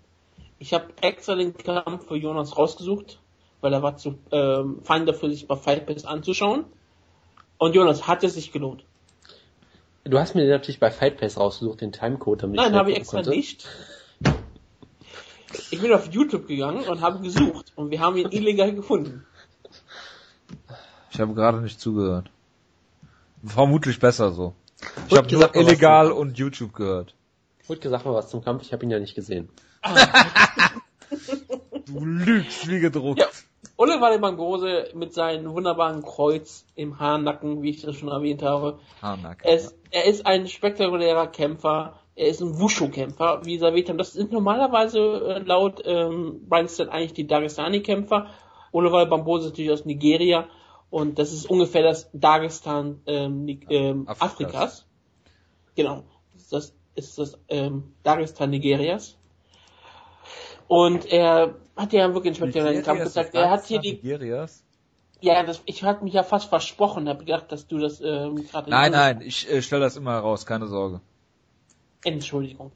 Ich 0.58 0.74
habe 0.74 0.88
extra 1.00 1.34
den 1.34 1.56
Kampf 1.56 2.08
für 2.08 2.16
Jonas 2.16 2.58
rausgesucht, 2.58 3.18
weil 3.62 3.72
er 3.72 3.82
war 3.82 3.96
zu 3.96 4.18
ähm, 4.30 4.80
fein 4.82 5.06
dafür, 5.06 5.30
sich 5.30 5.48
bei 5.48 5.56
Fight 5.56 5.86
Pass 5.86 6.04
anzuschauen. 6.04 6.66
Und 7.56 7.74
Jonas, 7.74 8.06
hat 8.06 8.22
es 8.22 8.34
sich 8.34 8.52
gelohnt? 8.52 8.84
Du 10.04 10.18
hast 10.18 10.34
mir 10.34 10.42
den 10.42 10.50
natürlich 10.50 10.80
bei 10.80 10.90
Fight 10.90 11.18
Pass 11.18 11.38
rausgesucht, 11.38 11.80
den 11.80 11.92
Timecode, 11.92 12.42
damit 12.42 12.56
Nein, 12.56 12.74
habe 12.74 12.90
ich 12.90 12.98
extra 12.98 13.18
konnte. 13.18 13.30
nicht. 13.30 13.66
Ich 15.70 15.80
bin 15.80 15.92
auf 15.92 16.12
YouTube 16.12 16.46
gegangen 16.46 16.86
und 16.86 17.00
habe 17.00 17.20
gesucht 17.20 17.72
und 17.76 17.90
wir 17.90 18.00
haben 18.00 18.18
ihn 18.18 18.30
illegal 18.30 18.74
gefunden. 18.74 19.24
Ich 21.10 21.18
habe 21.18 21.32
gerade 21.34 21.60
nicht 21.62 21.80
zugehört. 21.80 22.30
Vermutlich 23.44 23.98
besser 23.98 24.32
so. 24.32 24.54
Ich 25.08 25.16
habe 25.16 25.30
nur 25.32 25.54
illegal 25.54 26.10
und 26.12 26.38
YouTube 26.38 26.72
gehört. 26.74 27.14
Gut, 27.66 27.80
sag 27.82 28.04
mal 28.04 28.14
was 28.14 28.28
zum 28.28 28.42
Kampf, 28.42 28.62
ich 28.62 28.72
habe 28.72 28.84
ihn 28.84 28.90
ja 28.90 28.98
nicht 28.98 29.14
gesehen. 29.14 29.48
Du 31.86 32.04
lügst 32.04 32.68
wie 32.68 32.78
gedruckt. 32.78 33.18
Ja, 33.18 33.26
Oliver 33.76 34.16
Bangose 34.18 34.90
mit 34.94 35.12
seinem 35.12 35.52
wunderbaren 35.52 36.02
Kreuz 36.02 36.64
im 36.74 37.00
Haarnacken, 37.00 37.62
wie 37.62 37.70
ich 37.70 37.82
das 37.82 37.96
schon 37.96 38.10
erwähnt 38.10 38.42
habe. 38.42 38.78
Haarnacken. 39.02 39.44
Er 39.44 39.56
ist, 39.56 39.76
er 39.90 40.04
ist 40.04 40.26
ein 40.26 40.46
spektakulärer 40.46 41.26
Kämpfer. 41.26 41.98
Er 42.14 42.28
ist 42.28 42.42
ein 42.42 42.60
Wushu-Kämpfer, 42.60 43.44
wie 43.44 43.58
sie 43.58 43.64
erwähnt 43.64 43.88
haben. 43.88 43.98
Das 43.98 44.12
sind 44.12 44.30
normalerweise 44.30 44.98
äh, 44.98 45.38
laut 45.40 45.82
ähm, 45.84 46.46
Brian 46.48 46.68
Stan 46.68 46.90
eigentlich 46.90 47.14
die 47.14 47.26
Dagestani-Kämpfer. 47.26 48.26
Oliver 48.72 49.06
Bambose 49.06 49.46
ist 49.46 49.52
natürlich 49.52 49.72
aus 49.72 49.84
Nigeria 49.84 50.46
und 50.90 51.18
das 51.18 51.32
ist 51.32 51.48
ungefähr 51.48 51.82
das 51.82 52.10
Dagestan 52.12 53.00
ähm, 53.06 53.46
ähm, 53.68 54.08
Afrikas. 54.08 54.22
Afrikas. 54.22 54.86
Genau. 55.74 56.04
Das 56.50 56.74
ist 56.94 57.18
das 57.18 57.38
ähm, 57.48 57.94
Dagestan 58.02 58.50
Nigerias. 58.50 59.16
Und 60.68 61.06
er 61.06 61.56
hat 61.76 61.92
ja 61.92 62.12
wirklich 62.14 62.28
einen 62.28 62.34
spektakulären 62.36 62.84
Kampf 62.84 63.04
gezeigt. 63.04 63.34
Er 63.34 63.50
hat 63.50 63.66
hier 63.66 63.80
die 63.80 63.94
Nigerias? 63.94 64.64
ja, 65.20 65.42
das, 65.42 65.62
ich 65.66 65.82
hatte 65.82 66.04
mich 66.04 66.14
ja 66.14 66.22
fast 66.22 66.48
versprochen, 66.48 67.08
habe 67.08 67.24
gedacht, 67.24 67.52
dass 67.52 67.66
du 67.66 67.78
das 67.78 68.00
ähm, 68.00 68.46
gerade. 68.46 68.70
Nein, 68.70 68.92
nein, 68.92 69.20
ich 69.20 69.50
äh, 69.50 69.62
stelle 69.62 69.82
das 69.82 69.96
immer 69.96 70.12
heraus, 70.12 70.46
keine 70.46 70.66
Sorge. 70.66 71.00
Entschuldigung. 72.04 72.72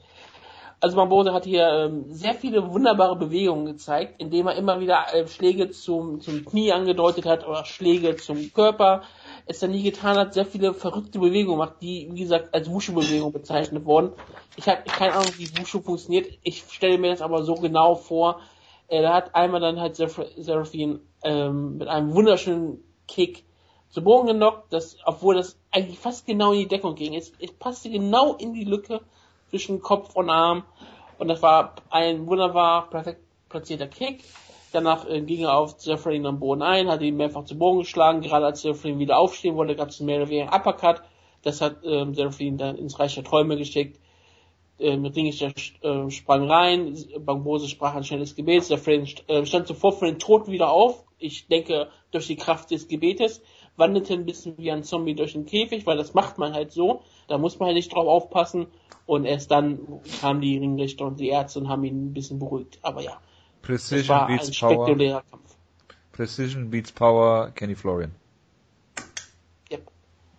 Also 0.80 0.96
Bambose 0.96 1.32
hat 1.32 1.44
hier 1.44 1.66
ähm, 1.66 2.04
sehr 2.08 2.34
viele 2.34 2.70
wunderbare 2.70 3.16
Bewegungen 3.16 3.64
gezeigt, 3.64 4.16
indem 4.18 4.48
er 4.48 4.56
immer 4.56 4.80
wieder 4.80 5.14
äh, 5.14 5.26
Schläge 5.26 5.70
zum, 5.70 6.20
zum 6.20 6.44
Knie 6.44 6.72
angedeutet 6.72 7.24
hat 7.24 7.46
oder 7.46 7.64
Schläge 7.64 8.16
zum 8.16 8.52
Körper. 8.52 9.02
Es 9.46 9.60
dann 9.60 9.70
nie 9.70 9.82
getan 9.82 10.16
hat, 10.16 10.34
sehr 10.34 10.44
viele 10.44 10.74
verrückte 10.74 11.18
Bewegungen 11.18 11.58
macht, 11.58 11.80
die, 11.80 12.08
wie 12.12 12.20
gesagt, 12.20 12.52
als 12.52 12.70
Wushu-Bewegung 12.70 13.32
bezeichnet 13.32 13.84
wurden. 13.84 14.12
Ich 14.56 14.68
habe 14.68 14.82
keine 14.84 15.14
Ahnung, 15.14 15.32
wie 15.38 15.48
Wushu 15.58 15.80
funktioniert. 15.80 16.26
Ich 16.42 16.64
stelle 16.70 16.98
mir 16.98 17.10
das 17.10 17.22
aber 17.22 17.44
so 17.44 17.54
genau 17.54 17.94
vor. 17.94 18.40
Er 18.88 19.12
hat 19.12 19.34
einmal 19.34 19.60
dann 19.60 19.80
halt 19.80 19.96
Seraph- 19.96 20.28
Seraphine 20.36 21.00
ähm, 21.22 21.78
mit 21.78 21.88
einem 21.88 22.14
wunderschönen 22.14 22.84
Kick 23.08 23.44
zu 23.88 24.02
Boden 24.02 24.26
genockt, 24.26 24.72
das, 24.72 24.96
obwohl 25.06 25.36
das 25.36 25.56
eigentlich 25.70 25.98
fast 25.98 26.26
genau 26.26 26.52
in 26.52 26.60
die 26.60 26.68
Deckung 26.68 26.94
ging. 26.94 27.14
Es, 27.14 27.32
es 27.38 27.52
passte 27.52 27.90
genau 27.90 28.34
in 28.34 28.52
die 28.52 28.64
Lücke 28.64 29.00
zwischen 29.54 29.80
Kopf 29.80 30.16
und 30.16 30.30
Arm 30.30 30.64
und 31.18 31.28
das 31.28 31.40
war 31.40 31.76
ein 31.88 32.26
wunderbar 32.26 32.90
perfekt 32.90 33.20
platzierter 33.48 33.86
Kick. 33.86 34.24
Danach 34.72 35.08
äh, 35.08 35.20
ging 35.20 35.42
er 35.42 35.56
auf 35.56 35.76
Zephyrin 35.76 36.26
am 36.26 36.40
Boden 36.40 36.62
ein, 36.62 36.88
hat 36.88 37.02
ihn 37.02 37.16
mehrfach 37.16 37.44
zu 37.44 37.56
Boden 37.56 37.78
geschlagen. 37.78 38.20
Gerade 38.20 38.46
als 38.46 38.62
Zephyrin 38.62 38.98
wieder 38.98 39.16
aufstehen 39.16 39.54
wollte, 39.54 39.76
gab 39.76 39.90
es 39.90 40.00
mehr 40.00 40.16
oder 40.16 40.28
weniger 40.28 40.52
Uppercut. 40.52 41.02
Das 41.42 41.60
hat 41.60 41.76
ähm, 41.84 42.16
Zephyrin 42.16 42.58
dann 42.58 42.76
ins 42.76 42.98
Reich 42.98 43.14
der 43.14 43.22
Träume 43.22 43.56
geschickt. 43.56 44.00
Ähm, 44.80 45.04
Ringichter 45.04 45.52
äh, 45.82 46.10
sprang 46.10 46.50
rein, 46.50 46.98
Bangbose 47.20 47.68
sprach 47.68 47.94
ein 47.94 48.02
schnelles 48.02 48.34
Gebet, 48.34 48.64
Zephyrin 48.64 49.06
st 49.06 49.22
äh, 49.28 49.46
stand 49.46 49.68
sofort 49.68 50.00
für 50.00 50.06
den 50.06 50.18
Tod 50.18 50.48
wieder 50.48 50.72
auf. 50.72 51.04
Ich 51.18 51.46
denke, 51.46 51.90
durch 52.10 52.26
die 52.26 52.34
Kraft 52.34 52.72
des 52.72 52.88
Gebetes 52.88 53.40
wandelte 53.76 54.14
ein 54.14 54.24
bisschen 54.24 54.56
wie 54.58 54.70
ein 54.70 54.84
Zombie 54.84 55.14
durch 55.14 55.32
den 55.32 55.46
Käfig, 55.46 55.86
weil 55.86 55.96
das 55.96 56.14
macht 56.14 56.38
man 56.38 56.52
halt 56.52 56.72
so. 56.72 57.02
Da 57.28 57.38
muss 57.38 57.58
man 57.58 57.66
halt 57.68 57.76
nicht 57.76 57.92
drauf 57.92 58.06
aufpassen. 58.06 58.66
Und 59.06 59.24
erst 59.24 59.50
dann 59.50 59.78
kamen 60.20 60.40
die 60.40 60.58
Ringrichter 60.58 61.06
und 61.06 61.20
die 61.20 61.28
Ärzte 61.28 61.60
und 61.60 61.68
haben 61.68 61.84
ihn 61.84 62.06
ein 62.06 62.12
bisschen 62.14 62.38
beruhigt. 62.38 62.78
Aber 62.82 63.02
ja, 63.02 63.20
es 63.62 63.66
Precision 63.66 64.08
war 64.08 64.26
ein 64.28 64.36
beats 64.36 64.58
Power. 64.58 64.70
spektakulärer 64.70 65.22
Kampf. 65.30 65.56
Precision 66.12 66.70
beats 66.70 66.92
Power, 66.92 67.50
Kenny 67.54 67.74
Florian. 67.74 68.12
Yep. 69.70 69.90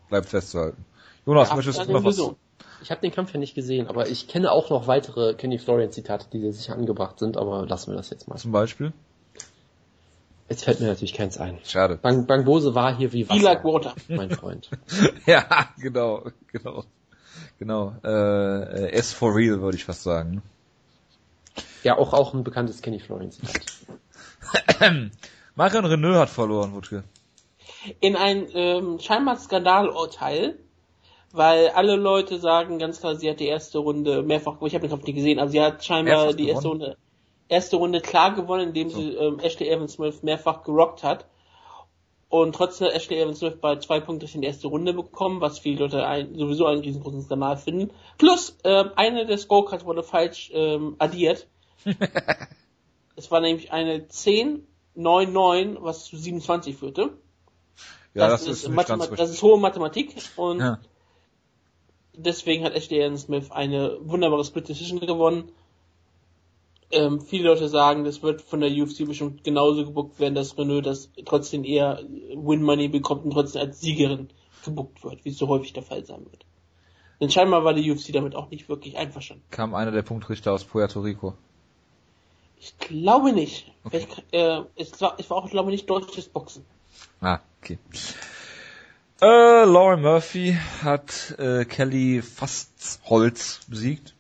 Bleibt 0.10 0.30
festzuhalten. 0.30 0.86
Jonas, 1.26 1.50
Ja, 1.50 1.56
möchtest 1.56 1.86
du 1.88 1.92
noch 1.92 2.04
was? 2.04 2.20
Ich 2.82 2.92
habe 2.92 3.02
den 3.02 3.12
Kampf 3.12 3.34
ja 3.34 3.40
nicht 3.40 3.56
gesehen, 3.56 3.88
aber 3.88 4.08
ich 4.10 4.28
kenne 4.28 4.52
auch 4.52 4.70
noch 4.70 4.88
weitere 4.88 5.34
Kenny 5.34 5.58
Florian 5.58 5.92
Zitate, 5.92 6.28
die 6.32 6.52
sicher 6.52 6.74
angebracht 6.74 7.20
sind, 7.20 7.36
aber 7.36 7.66
lassen 7.66 7.92
wir 7.92 7.98
das 7.98 8.10
jetzt 8.10 8.28
mal. 8.28 8.38
Zum 8.38 8.52
Beispiel? 8.52 8.94
Jetzt 10.48 10.64
fällt 10.64 10.80
mir 10.80 10.88
natürlich 10.88 11.14
keins 11.14 11.38
ein. 11.40 11.58
Schade. 11.66 11.98
Bang, 12.00 12.28
Bangbose 12.28 12.76
war 12.76 12.96
hier 12.96 13.12
wie 13.14 13.24
Be 13.24 13.38
like 13.40 13.64
Wasser, 13.64 13.74
water. 13.74 13.96
mein 14.10 14.30
Freund. 14.30 14.70
ja, 15.26 15.70
genau, 15.78 16.24
genau. 16.52 16.84
Genau. 17.58 17.96
Äh, 18.04 18.92
S 18.92 19.14
for 19.14 19.36
real, 19.36 19.62
würde 19.62 19.78
ich 19.78 19.86
fast 19.86 20.04
sagen. 20.04 20.44
Ja, 21.84 21.98
auch, 21.98 22.14
auch 22.14 22.34
ein 22.34 22.44
bekanntes 22.44 22.82
Kenny 22.82 23.00
Florian 23.00 23.32
Zitat. 23.32 23.62
Marion 25.56 25.86
Renault 25.86 26.16
hat 26.18 26.30
verloren, 26.30 26.74
Wutke. 26.74 27.04
In 28.00 28.16
ein 28.16 28.48
ähm, 28.54 29.00
scheinbar 29.00 29.38
Skandalurteil, 29.38 30.60
weil 31.32 31.70
alle 31.70 31.96
Leute 31.96 32.40
sagen 32.40 32.80
ganz 32.80 33.00
klar, 33.00 33.16
sie 33.16 33.30
hat 33.30 33.40
die 33.40 33.48
erste 33.48 33.80
Runde 33.80 34.24
mehrfach, 34.24 34.62
ich 34.62 34.74
habe 34.74 34.88
den 34.88 34.90
Kampf 34.90 35.06
nicht 35.06 35.16
gesehen, 35.16 35.40
aber 35.40 35.50
sie 35.50 35.62
hat 35.62 35.84
scheinbar 35.84 36.24
Mehrfach 36.26 36.38
die 36.38 36.50
erste 36.50 36.64
gewonnen? 36.64 36.82
Runde, 36.82 36.98
erste 37.48 37.78
Runde 37.78 38.02
klar 38.02 38.34
gewonnen, 38.34 38.70
indem 38.70 38.90
sie 38.90 39.14
ähm, 39.14 39.40
Ashley 39.40 39.70
Evans 39.70 39.94
Smith 39.94 40.24
mehrfach 40.24 40.64
gerockt 40.64 41.04
hat. 41.04 41.26
Und 42.28 42.56
trotzdem 42.56 42.88
hat 42.88 42.96
Ashley 42.96 43.20
Evans 43.20 43.40
Smith 43.40 43.58
bei 43.62 43.76
zwei 43.78 44.00
Punkten 44.00 44.28
in 44.34 44.42
die 44.42 44.48
erste 44.48 44.68
Runde 44.68 44.94
bekommen, 44.94 45.42
was 45.42 45.60
viele 45.60 45.84
Leute 45.84 46.06
ein, 46.06 46.36
sowieso 46.36 46.66
einen 46.66 46.82
riesengroßen 46.82 47.22
Skandal 47.24 47.58
finden. 47.58 47.92
Plus, 48.18 48.58
ähm, 48.64 48.92
eine 48.96 49.26
der 49.26 49.38
Scorecards 49.38 49.86
wurde 49.86 50.04
falsch 50.04 50.52
ähm, 50.54 50.96
addiert. 50.98 51.48
es 53.16 53.32
war 53.32 53.42
nämlich 53.42 53.72
eine 53.72 54.08
10, 54.08 54.68
9, 54.96 55.32
9, 55.32 55.78
was 55.82 56.06
zu 56.06 56.18
27 56.18 56.76
führte. 56.76 57.12
Ja, 58.14 58.30
das, 58.30 58.46
das, 58.46 58.64
ist, 58.64 58.70
ist 58.70 58.90
das 59.18 59.30
ist 59.30 59.42
hohe 59.44 59.60
Mathematik 59.60 60.16
und 60.38 60.62
ja. 60.62 60.80
deswegen 62.14 62.64
hat 62.64 62.74
Ashley 62.74 63.02
Evans 63.02 63.24
Smith 63.24 63.52
eine 63.52 63.98
wunderbare 64.02 64.44
Split 64.46 64.70
Decision 64.70 65.02
gewonnen. 65.02 65.52
Ähm, 66.96 67.20
viele 67.20 67.50
Leute 67.50 67.68
sagen, 67.68 68.06
das 68.06 68.24
wird 68.24 68.42
von 68.42 68.62
der 68.62 68.72
UFC 68.72 69.06
bestimmt 69.06 69.44
genauso 69.44 69.84
gebuckt 69.84 70.18
werden, 70.20 70.34
dass 70.34 70.58
Renault 70.58 70.86
das 70.86 71.10
trotzdem 71.26 71.66
eher 71.66 72.00
Win 72.34 72.64
Money 72.64 72.88
bekommt 72.88 73.26
und 73.26 73.32
trotzdem 73.32 73.64
als 73.64 73.82
Siegerin 73.82 74.30
gebuckt 74.64 75.04
wird, 75.04 75.26
wie 75.26 75.30
es 75.30 75.38
so 75.38 75.50
häufig 75.50 75.74
der 75.74 75.84
Fall 75.84 76.06
sein 76.06 76.26
wird. 76.32 76.46
Denn 77.20 77.30
scheinbar 77.30 77.66
war 77.66 77.74
die 77.74 77.92
UFC 77.92 78.14
damit 78.14 78.34
auch 78.36 78.50
nicht 78.50 78.70
wirklich 78.70 78.98
einverstanden. 78.98 79.44
Kam 79.52 79.76
einer 79.76 79.92
der 79.92 80.04
Punktrichter 80.04 80.54
aus 80.54 80.64
Puerto 80.64 81.02
Rico. 81.02 81.34
Ich 82.58 82.78
glaube 82.78 83.34
nicht. 83.34 83.72
Vielleicht, 83.90 84.24
äh, 84.32 84.62
es, 84.78 85.00
war, 85.02 85.16
es 85.20 85.30
war 85.30 85.38
auch, 85.38 85.50
glaube 85.50 85.70
ich, 85.72 85.82
nicht 85.82 85.90
deutsches 85.90 86.30
Boxen. 86.30 86.66
Ah, 87.20 87.40
okay. 87.62 87.78
Äh, 89.22 89.66
Lauren 89.66 90.02
Murphy 90.02 90.58
hat 90.82 91.36
äh, 91.38 91.66
Kelly 91.66 92.22
Fastholz 92.22 93.62
besiegt. 93.68 94.15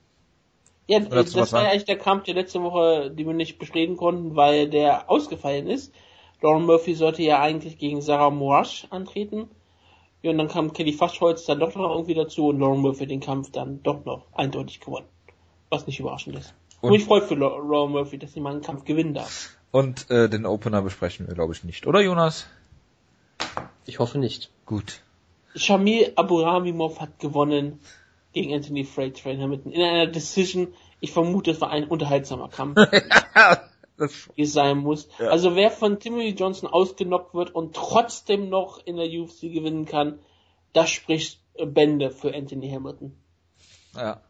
Ja, 0.87 0.99
das 0.99 1.33
war 1.33 1.41
ja 1.41 1.45
sagen? 1.45 1.67
eigentlich 1.67 1.85
der 1.85 1.97
Kampf 1.97 2.23
der 2.25 2.35
letzte 2.35 2.61
Woche, 2.61 3.09
den 3.11 3.25
wir 3.27 3.33
nicht 3.33 3.57
bestreden 3.57 3.97
konnten, 3.97 4.35
weil 4.35 4.69
der 4.69 5.09
ausgefallen 5.09 5.67
ist. 5.67 5.93
Lauren 6.41 6.65
Murphy 6.65 6.93
sollte 6.93 7.23
ja 7.23 7.41
eigentlich 7.41 7.77
gegen 7.77 8.01
Sarah 8.01 8.29
Morash 8.29 8.85
antreten. 8.91 9.49
Ja, 10.21 10.31
und 10.31 10.37
dann 10.37 10.47
kam 10.47 10.73
Kelly 10.73 10.93
Faschholz 10.93 11.45
dann 11.45 11.59
doch 11.59 11.73
noch 11.75 11.89
irgendwie 11.91 12.13
dazu 12.13 12.47
und 12.47 12.59
Lauren 12.59 12.79
Murphy 12.81 13.07
den 13.07 13.19
Kampf 13.19 13.51
dann 13.51 13.81
doch 13.83 14.05
noch 14.05 14.23
eindeutig 14.33 14.79
gewonnen. 14.79 15.07
Was 15.69 15.87
nicht 15.87 15.99
überraschend 15.99 16.35
ist. 16.37 16.53
Und, 16.81 16.89
Und- 16.89 16.97
mich 16.97 17.05
freut 17.05 17.23
für 17.23 17.35
Lau- 17.35 17.57
Lauren 17.59 17.91
Murphy, 17.91 18.17
dass 18.19 18.33
sie 18.33 18.39
mal 18.41 18.51
einen 18.51 18.61
Kampf 18.61 18.85
gewinnen 18.85 19.13
darf. 19.15 19.57
Und 19.71 20.09
äh, 20.11 20.29
den 20.29 20.45
Opener 20.45 20.81
besprechen 20.81 21.27
wir, 21.27 21.33
glaube 21.35 21.53
ich, 21.53 21.63
nicht. 21.63 21.87
Oder, 21.87 22.01
Jonas? 22.01 22.47
Ich 23.85 23.99
hoffe 23.99 24.17
nicht. 24.19 24.51
Gut. 24.65 25.01
Shamil 25.55 26.11
Aburamimov 26.15 26.99
hat 26.99 27.19
gewonnen 27.19 27.79
gegen 28.35 28.53
Anthony 28.53 28.83
Freight 28.83 29.17
Trainer 29.17 29.47
mitten 29.47 29.71
in 29.71 29.81
einer 29.81 30.07
Decision. 30.07 30.73
Ich 30.99 31.11
vermute, 31.11 31.51
es 31.51 31.61
war 31.61 31.71
ein 31.71 31.87
unterhaltsamer 31.87 32.49
Kampf. 32.49 32.77
wie 34.35 34.41
es 34.41 34.51
sein 34.51 34.77
muss. 34.79 35.07
Ja. 35.19 35.29
Also 35.29 35.55
wer 35.55 35.71
von 35.71 35.99
Timothy 35.99 36.35
Johnson 36.37 36.69
ausgenockt 36.69 37.33
wird 37.33 37.55
und 37.55 37.75
trotzdem 37.75 38.49
noch 38.49 38.85
in 38.85 38.97
der 38.97 39.07
UFC 39.07 39.41
gewinnen 39.43 39.85
kann, 39.85 40.19
das 40.73 40.89
spricht 40.89 41.39
äh, 41.53 41.65
Bände 41.65 42.11
für 42.11 42.35
Anthony 42.35 42.69
Hamilton. 42.69 43.15
ja. 43.95 44.21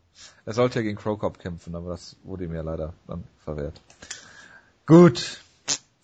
Er 0.45 0.53
sollte 0.53 0.79
ja 0.79 0.83
gegen 0.83 0.97
Crocop 0.97 1.39
kämpfen, 1.39 1.75
aber 1.75 1.89
das 1.89 2.15
wurde 2.23 2.45
ihm 2.45 2.53
ja 2.53 2.61
leider 2.61 2.93
dann 3.05 3.25
verwehrt. 3.43 3.81
Gut. 4.85 5.41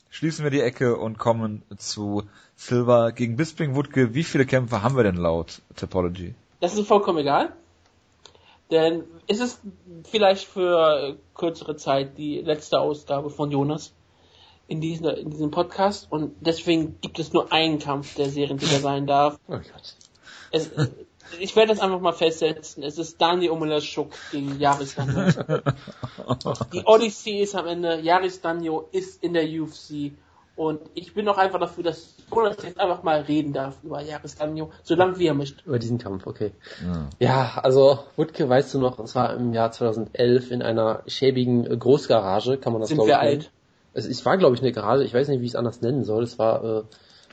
Schließen 0.10 0.44
wir 0.44 0.52
die 0.52 0.60
Ecke 0.60 0.98
und 0.98 1.18
kommen 1.18 1.64
zu 1.78 2.24
Silver 2.58 3.14
gegen 3.14 3.38
Bisping 3.38 3.74
Wutke. 3.74 4.14
Wie 4.14 4.26
viele 4.26 4.46
Kämpfe 4.46 4.84
haben 4.84 4.98
wir 4.98 5.04
denn 5.04 5.16
laut 5.16 5.62
Topology? 5.78 6.36
Das 6.60 6.78
ist 6.78 6.88
vollkommen 6.88 7.20
egal. 7.20 7.54
Denn 8.72 9.04
es 9.28 9.42
ist 9.42 9.62
vielleicht 10.10 10.46
für 10.46 11.10
äh, 11.10 11.16
kürzere 11.36 11.76
Zeit 11.76 12.18
die 12.18 12.40
letzte 12.40 12.80
Ausgabe 12.80 13.30
von 13.30 13.52
Jonas 13.52 13.94
in, 14.68 14.80
dieser, 14.80 15.18
in 15.18 15.30
diesem 15.30 15.52
Podcast 15.52 16.10
und 16.10 16.34
deswegen 16.40 17.00
gibt 17.02 17.20
es 17.20 17.34
nur 17.34 17.52
einen 17.52 17.80
Kampf, 17.80 18.16
der 18.16 18.30
Seriensieger 18.30 18.80
sein 18.82 19.06
darf. 19.06 19.38
Oh 19.48 19.58
Gott. 19.58 19.96
Es, 20.52 20.72
ich 21.40 21.56
werde 21.56 21.70
das 21.74 21.82
einfach 21.82 22.00
mal 22.00 22.14
festsetzen. 22.14 22.84
Es 22.84 22.98
ist 22.98 23.22
Daniel 23.22 23.52
Omelashuk 23.52 24.12
gegen 24.32 24.60
Yaris 24.60 24.96
Danjo. 24.96 25.22
Die 26.74 26.84
Odyssey 26.86 27.42
ist 27.42 27.56
am 27.56 27.68
Ende. 27.68 28.00
Yaris 28.00 28.42
Danjo 28.42 28.88
ist 28.92 29.22
in 29.24 29.34
der 29.34 29.44
UFC. 29.44 30.14
Und 30.56 30.82
ich 30.94 31.14
bin 31.14 31.28
auch 31.28 31.38
einfach 31.38 31.60
dafür, 31.60 31.84
dass 31.84 32.16
Jonas 32.30 32.58
jetzt 32.62 32.80
einfach 32.80 33.04
mal 33.04 33.22
reden 33.22 33.54
darf 33.54 33.78
über 33.84 34.02
Danjo, 34.38 34.72
solange 34.84 35.18
wie 35.18 35.28
er 35.28 35.34
möchte. 35.34 35.64
Über 35.66 35.80
diesen 35.80 35.98
Kampf, 35.98 36.28
okay. 36.28 36.52
Ja. 36.86 37.10
Ja, 37.20 37.60
also 37.64 38.00
Wutke, 38.16 38.48
weißt 38.48 38.74
du 38.74 38.80
noch, 38.80 39.00
es 39.00 39.16
war 39.16 39.34
im 39.36 39.54
Jahr 39.54 39.72
2011 39.72 40.52
in 40.52 40.62
einer 40.62 41.04
schäbigen 41.08 41.64
Großgarage, 41.80 42.58
kann 42.58 42.74
man 42.74 42.82
das 42.82 42.90
Sind 42.90 43.00
wir 43.00 43.06
nennen. 43.06 43.20
alt? 43.20 43.52
es, 43.94 44.06
es 44.06 44.26
war, 44.26 44.38
glaube 44.38 44.56
ich, 44.56 44.62
eine 44.62 44.72
gerade, 44.72 45.04
ich 45.04 45.14
weiß 45.14 45.28
nicht, 45.28 45.42
wie 45.42 45.46
ich 45.46 45.52
es 45.52 45.56
anders 45.56 45.82
nennen 45.82 46.04
soll, 46.04 46.24
es 46.24 46.40
war 46.40 46.64
äh, 46.64 46.84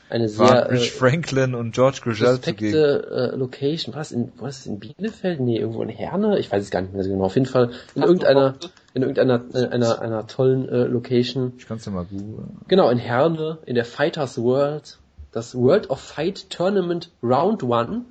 eine 0.09 0.25
War 0.37 0.47
sehr 0.47 0.71
Rich 0.71 0.87
äh, 0.87 0.91
Franklin 0.91 1.55
und 1.55 1.73
George 1.73 1.99
Grisel 2.03 2.41
zugegen. 2.41 2.75
respekte 2.75 3.31
äh, 3.33 3.35
Location. 3.35 3.93
Was 3.95 4.11
in 4.11 4.31
was 4.37 4.65
in 4.65 4.79
Bielefeld? 4.79 5.39
Nee, 5.39 5.59
irgendwo 5.59 5.83
in 5.83 5.89
Herne? 5.89 6.39
Ich 6.39 6.51
weiß 6.51 6.63
es 6.63 6.71
gar 6.71 6.81
nicht 6.81 6.93
mehr 6.93 7.03
so 7.03 7.11
genau. 7.11 7.25
Auf 7.25 7.35
jeden 7.35 7.45
Fall 7.45 7.71
in 7.93 8.01
irgendeiner 8.01 8.55
in 8.93 9.01
irgendeiner 9.01 9.43
äh, 9.53 9.67
einer, 9.67 10.01
einer 10.01 10.27
tollen 10.27 10.67
äh, 10.67 10.83
Location. 10.83 11.53
Ich 11.57 11.67
kann's 11.67 11.85
ja 11.85 11.91
mal 11.91 12.05
googeln. 12.05 12.59
Genau, 12.67 12.89
in 12.89 12.97
Herne, 12.97 13.59
in 13.65 13.75
der 13.75 13.85
Fighters 13.85 14.41
World, 14.41 14.97
das 15.31 15.55
World 15.55 15.89
of 15.89 15.99
Fight 15.99 16.49
Tournament 16.49 17.11
Round 17.21 17.63
One, 17.63 18.05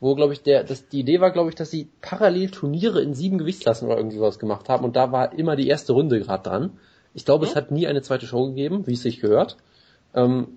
wo 0.00 0.14
glaube 0.14 0.32
ich 0.32 0.42
der 0.42 0.64
das 0.64 0.88
die 0.88 1.00
Idee 1.00 1.20
war, 1.20 1.30
glaube 1.30 1.50
ich, 1.50 1.54
dass 1.54 1.70
sie 1.70 1.88
parallel 2.00 2.50
Turniere 2.50 3.02
in 3.02 3.14
sieben 3.14 3.38
Gewichtsklassen 3.38 3.86
oder 3.86 3.98
irgendwie 3.98 4.18
sowas 4.18 4.38
gemacht 4.38 4.68
haben 4.68 4.84
und 4.84 4.96
da 4.96 5.12
war 5.12 5.32
immer 5.38 5.56
die 5.56 5.68
erste 5.68 5.92
Runde 5.92 6.20
gerade 6.20 6.42
dran. 6.42 6.70
Ich 7.14 7.26
glaube, 7.26 7.44
es 7.44 7.54
hat 7.54 7.70
nie 7.70 7.86
eine 7.86 8.00
zweite 8.00 8.26
Show 8.26 8.48
gegeben, 8.48 8.86
wie 8.86 8.94
es 8.94 9.02
sich 9.02 9.20
gehört. 9.20 9.58
Ähm, 10.14 10.48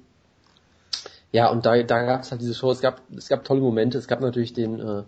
ja, 1.33 1.49
und 1.49 1.65
da, 1.65 1.83
da 1.83 2.03
gab 2.03 2.21
es 2.21 2.31
halt 2.31 2.39
diese 2.39 2.53
Show, 2.53 2.71
es 2.71 2.79
gab, 2.79 3.01
es 3.13 3.27
gab 3.27 3.43
tolle 3.43 3.59
Momente, 3.59 3.97
es 3.97 4.07
gab 4.07 4.21
natürlich 4.21 4.53
den 4.53 4.79
äh, 4.79 5.03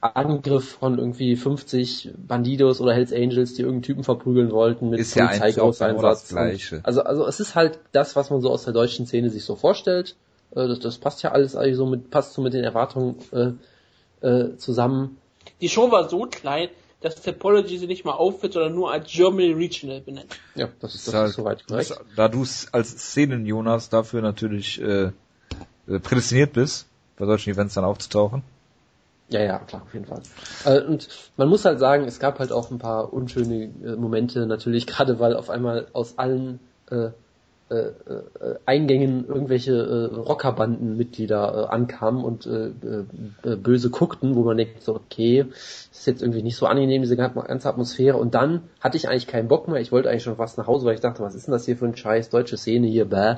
Angriff 0.00 0.76
von 0.78 0.98
irgendwie 0.98 1.36
50 1.36 2.12
Bandidos 2.16 2.80
oder 2.80 2.94
Hells 2.94 3.12
Angels, 3.12 3.54
die 3.54 3.62
irgendeinen 3.62 3.82
Typen 3.82 4.04
verprügeln 4.04 4.50
wollten 4.50 4.88
mit 4.90 4.98
Ist 5.00 5.14
ja 5.14 5.26
eigentlich 5.28 5.60
auch 5.60 5.76
genau 5.78 6.00
das 6.00 6.22
Und- 6.22 6.28
Gleiche. 6.36 6.80
Also, 6.84 7.02
also 7.02 7.26
es 7.26 7.38
ist 7.40 7.54
halt 7.54 7.78
das, 7.92 8.16
was 8.16 8.30
man 8.30 8.40
so 8.40 8.50
aus 8.50 8.64
der 8.64 8.72
deutschen 8.72 9.06
Szene 9.06 9.28
sich 9.30 9.44
so 9.44 9.56
vorstellt. 9.56 10.16
Äh, 10.52 10.68
das, 10.68 10.80
das 10.80 10.98
passt 10.98 11.22
ja 11.22 11.32
alles 11.32 11.54
eigentlich 11.54 11.76
so 11.76 11.84
mit, 11.86 12.10
passt 12.10 12.32
so 12.32 12.40
mit 12.40 12.54
den 12.54 12.64
Erwartungen 12.64 13.16
äh, 13.32 14.26
äh, 14.26 14.56
zusammen. 14.56 15.18
Die 15.60 15.68
Show 15.68 15.90
war 15.92 16.08
so 16.08 16.22
klein, 16.22 16.68
dass 17.02 17.20
Topology 17.20 17.78
sie 17.78 17.86
nicht 17.86 18.04
mal 18.04 18.12
aufführt, 18.12 18.54
sondern 18.54 18.74
nur 18.74 18.90
als 18.92 19.10
Germany 19.10 19.52
Regional 19.52 20.00
benennt. 20.00 20.28
Ja, 20.54 20.68
das 20.80 20.94
ist, 20.94 21.08
das 21.08 21.14
halt- 21.14 21.30
ist 21.30 21.36
soweit 21.36 21.66
korrekt. 21.66 21.90
das- 21.90 22.00
Da 22.16 22.28
du 22.28 22.44
als 22.72 22.90
Szenen-Jonas 22.90 23.90
dafür 23.90 24.22
natürlich 24.22 24.80
äh, 24.80 25.10
äh, 25.88 25.98
prädestiniert 26.02 26.54
bist, 26.54 26.86
bei 27.18 27.26
solchen 27.26 27.50
Events 27.50 27.74
dann 27.74 27.84
aufzutauchen. 27.84 28.42
Ja, 29.30 29.40
ja, 29.40 29.58
klar, 29.60 29.82
auf 29.82 29.94
jeden 29.94 30.06
Fall. 30.06 30.22
Äh, 30.64 30.82
und 30.82 31.08
man 31.36 31.48
muss 31.48 31.64
halt 31.64 31.78
sagen, 31.78 32.04
es 32.04 32.18
gab 32.18 32.40
halt 32.40 32.50
auch 32.52 32.70
ein 32.70 32.78
paar 32.78 33.12
unschöne 33.12 33.64
äh, 33.64 33.96
Momente, 33.96 34.46
natürlich, 34.46 34.86
gerade 34.88 35.18
weil 35.20 35.36
auf 35.36 35.50
einmal 35.50 35.86
aus 35.92 36.18
allen 36.18 36.58
äh, 36.90 37.10
äh, 37.70 37.74
äh, 37.74 38.58
Eingängen 38.66 39.28
irgendwelche 39.28 39.72
äh, 39.72 40.16
Rockerbandenmitglieder 40.16 41.54
äh, 41.54 41.72
ankamen 41.72 42.24
und 42.24 42.44
äh, 42.44 42.72
äh, 43.48 43.56
böse 43.56 43.90
guckten, 43.90 44.34
wo 44.34 44.42
man 44.42 44.56
denkt, 44.56 44.82
so, 44.82 44.96
okay, 44.96 45.46
das 45.48 45.88
ist 45.92 46.06
jetzt 46.08 46.22
irgendwie 46.22 46.42
nicht 46.42 46.56
so 46.56 46.66
angenehm, 46.66 47.02
diese 47.02 47.16
ganze 47.16 47.68
Atmosphäre. 47.68 48.16
Und 48.16 48.34
dann 48.34 48.62
hatte 48.80 48.96
ich 48.96 49.08
eigentlich 49.08 49.28
keinen 49.28 49.46
Bock 49.46 49.68
mehr, 49.68 49.80
ich 49.80 49.92
wollte 49.92 50.10
eigentlich 50.10 50.24
schon 50.24 50.34
fast 50.34 50.58
nach 50.58 50.66
Hause, 50.66 50.84
weil 50.84 50.94
ich 50.94 51.00
dachte, 51.00 51.22
was 51.22 51.36
ist 51.36 51.46
denn 51.46 51.52
das 51.52 51.64
hier 51.64 51.76
für 51.76 51.86
ein 51.86 51.96
Scheiß, 51.96 52.30
deutsche 52.30 52.56
Szene 52.56 52.88
hier, 52.88 53.04
bäh. 53.04 53.36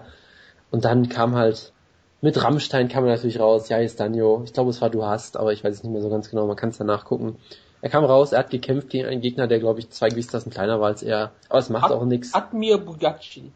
Und 0.70 0.86
dann 0.86 1.10
kam 1.10 1.34
halt 1.34 1.74
mit 2.22 2.42
Rammstein 2.42 2.88
kam 2.88 3.04
er 3.04 3.10
natürlich 3.10 3.40
raus, 3.40 3.68
ja, 3.68 3.78
ist 3.78 4.00
Danjo. 4.00 4.42
Ich 4.44 4.52
glaube, 4.52 4.70
es 4.70 4.80
war 4.80 4.88
Du 4.88 5.04
hast, 5.04 5.36
aber 5.36 5.52
ich 5.52 5.62
weiß 5.62 5.74
es 5.74 5.82
nicht 5.82 5.92
mehr 5.92 6.00
so 6.00 6.08
ganz 6.08 6.30
genau, 6.30 6.46
man 6.46 6.56
kann 6.56 6.70
es 6.70 6.78
ja 6.78 6.84
nachgucken. 6.84 7.36
Er 7.82 7.90
kam 7.90 8.04
raus, 8.04 8.30
er 8.30 8.38
hat 8.38 8.50
gekämpft 8.50 8.90
gegen 8.90 9.06
einen 9.06 9.20
Gegner, 9.20 9.48
der, 9.48 9.58
glaube 9.58 9.80
ich, 9.80 9.90
zwei 9.90 10.08
Gewichtsklassen 10.08 10.52
kleiner 10.52 10.80
war 10.80 10.86
als 10.86 11.02
er. 11.02 11.32
Aber 11.48 11.58
es 11.58 11.68
macht 11.68 11.90
auch 11.90 12.04
nichts. 12.04 12.32
Admir 12.32 12.78
Bugacci. 12.78 13.50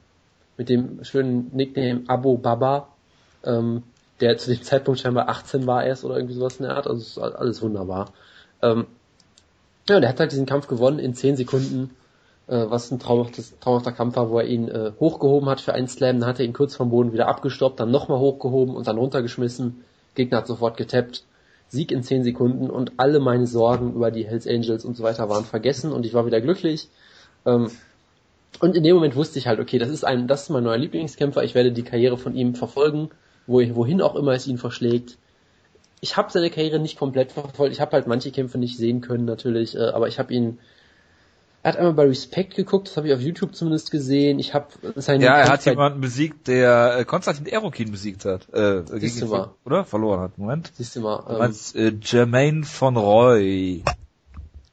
Mit 0.56 0.68
dem 0.68 1.05
schönen 1.05 1.51
Nickname 1.55 2.02
Abo 2.09 2.36
Baba, 2.36 2.88
ähm, 3.44 3.84
der 4.20 4.36
zu 4.36 4.52
dem 4.52 4.62
Zeitpunkt 4.62 4.98
scheinbar 4.98 5.28
18 5.28 5.68
war 5.68 5.84
erst 5.84 6.05
oder 6.05 6.16
irgendwie 6.16 6.34
sowas 6.34 6.56
in 6.56 6.64
der 6.64 6.74
Art. 6.74 6.88
Also 6.88 7.22
alles 7.22 7.62
wunderbar. 7.62 8.12
Ähm, 8.62 8.86
ja, 9.88 10.01
der 10.01 10.09
hat 10.09 10.18
halt 10.18 10.32
diesen 10.32 10.47
Kampf 10.47 10.66
gewonnen 10.66 10.98
in 10.98 11.14
10 11.14 11.36
Sekunden, 11.36 11.90
äh, 12.48 12.66
was 12.68 12.90
ein 12.90 12.98
traumhaftes, 12.98 13.59
traumhafter 13.60 13.93
Kampf 13.93 14.16
war, 14.16 14.31
wo 14.31 14.39
er 14.39 14.47
ihn 14.47 14.68
äh, 14.68 14.93
hochgehoben 15.01 15.48
hat 15.48 15.60
für 15.60 15.74
einen 15.74 15.89
Slam, 15.89 16.20
dann 16.20 16.28
hat 16.28 16.39
er 16.39 16.44
ihn 16.44 16.52
kurz 16.52 16.77
vom 16.77 16.90
Boden 16.90 17.12
wieder 17.12 17.28
abgestoppt, 17.28 17.81
dann 17.81 17.90
nochmal 17.90 18.18
hochgehoben 18.18 18.77
und 18.77 18.86
dann 18.86 18.98
runtergeschmissen. 18.98 19.85
Gegner 20.14 20.39
hat 20.39 20.47
sofort 20.47 20.77
getappt. 20.77 21.24
Sieg 21.68 21.90
in 21.90 22.02
10 22.02 22.23
Sekunden 22.23 22.70
und 22.70 22.93
alle 22.97 23.18
meine 23.18 23.47
Sorgen 23.47 23.94
über 23.94 24.12
die 24.12 24.24
Hells 24.24 24.47
Angels 24.47 24.85
und 24.85 24.97
so 24.97 25.02
weiter 25.02 25.28
waren 25.28 25.44
vergessen 25.44 25.93
und 25.93 26.06
ich 26.06 26.14
war 26.14 26.24
wieder 26.24 26.40
glücklich. 26.40 26.89
Ähm, 27.44 27.70
und 28.60 28.77
in 28.77 28.85
dem 28.85 28.94
Moment 28.94 29.16
wusste 29.16 29.39
ich 29.39 29.48
halt, 29.48 29.59
okay, 29.59 29.78
das 29.78 29.89
ist 29.89 30.05
ein, 30.05 30.28
das 30.28 30.44
ist 30.44 30.51
mein 30.51 30.62
neuer 30.62 30.78
Lieblingskämpfer, 30.78 31.43
ich 31.43 31.55
werde 31.55 31.73
die 31.73 31.82
Karriere 31.82 32.16
von 32.16 32.35
ihm 32.35 32.55
verfolgen, 32.55 33.10
wo, 33.47 33.60
wohin 33.74 34.01
auch 34.01 34.14
immer 34.14 34.32
es 34.32 34.47
ihn 34.47 34.59
verschlägt. 34.59 35.18
Ich 36.01 36.16
habe 36.16 36.31
seine 36.31 36.51
Karriere 36.51 36.78
nicht 36.78 36.98
komplett 36.98 37.32
verfolgt, 37.32 37.73
ich 37.73 37.81
habe 37.81 37.93
halt 37.93 38.06
manche 38.06 38.31
Kämpfe 38.31 38.59
nicht 38.59 38.77
sehen 38.77 39.01
können 39.01 39.24
natürlich, 39.24 39.74
äh, 39.74 39.89
aber 39.89 40.06
ich 40.06 40.18
habe 40.18 40.32
ihn 40.32 40.59
er 41.66 41.72
hat 41.72 41.78
einmal 41.80 41.94
bei 41.94 42.05
Respect 42.05 42.55
geguckt, 42.55 42.86
das 42.86 42.97
habe 42.97 43.09
ich 43.09 43.14
auf 43.14 43.20
YouTube 43.20 43.56
zumindest 43.56 43.90
gesehen. 43.90 44.38
Ich 44.38 44.55
habe 44.55 44.68
seinen 44.94 45.20
Ja, 45.20 45.36
er 45.36 45.48
hat 45.48 45.64
jemanden 45.64 46.01
besiegt, 46.01 46.47
der 46.47 46.98
äh, 47.01 47.05
Konstantin 47.05 47.47
Erokin 47.47 47.90
besiegt 47.90 48.24
hat. 48.24 48.48
Äh, 48.55 48.84
Siehst 49.01 49.20
du 49.20 49.26
mal. 49.26 49.51
oder? 49.64 49.84
Verloren 49.84 50.20
hat. 50.20 50.38
Moment. 50.38 50.70
Siehst 50.76 50.94
du 50.94 51.01
mal, 51.01 51.24
Du 51.26 51.32
ähm, 51.32 51.38
meinst 51.38 51.74
äh, 51.74 51.93
Jermaine 52.01 52.62
von 52.62 52.97
Roy. 52.97 53.82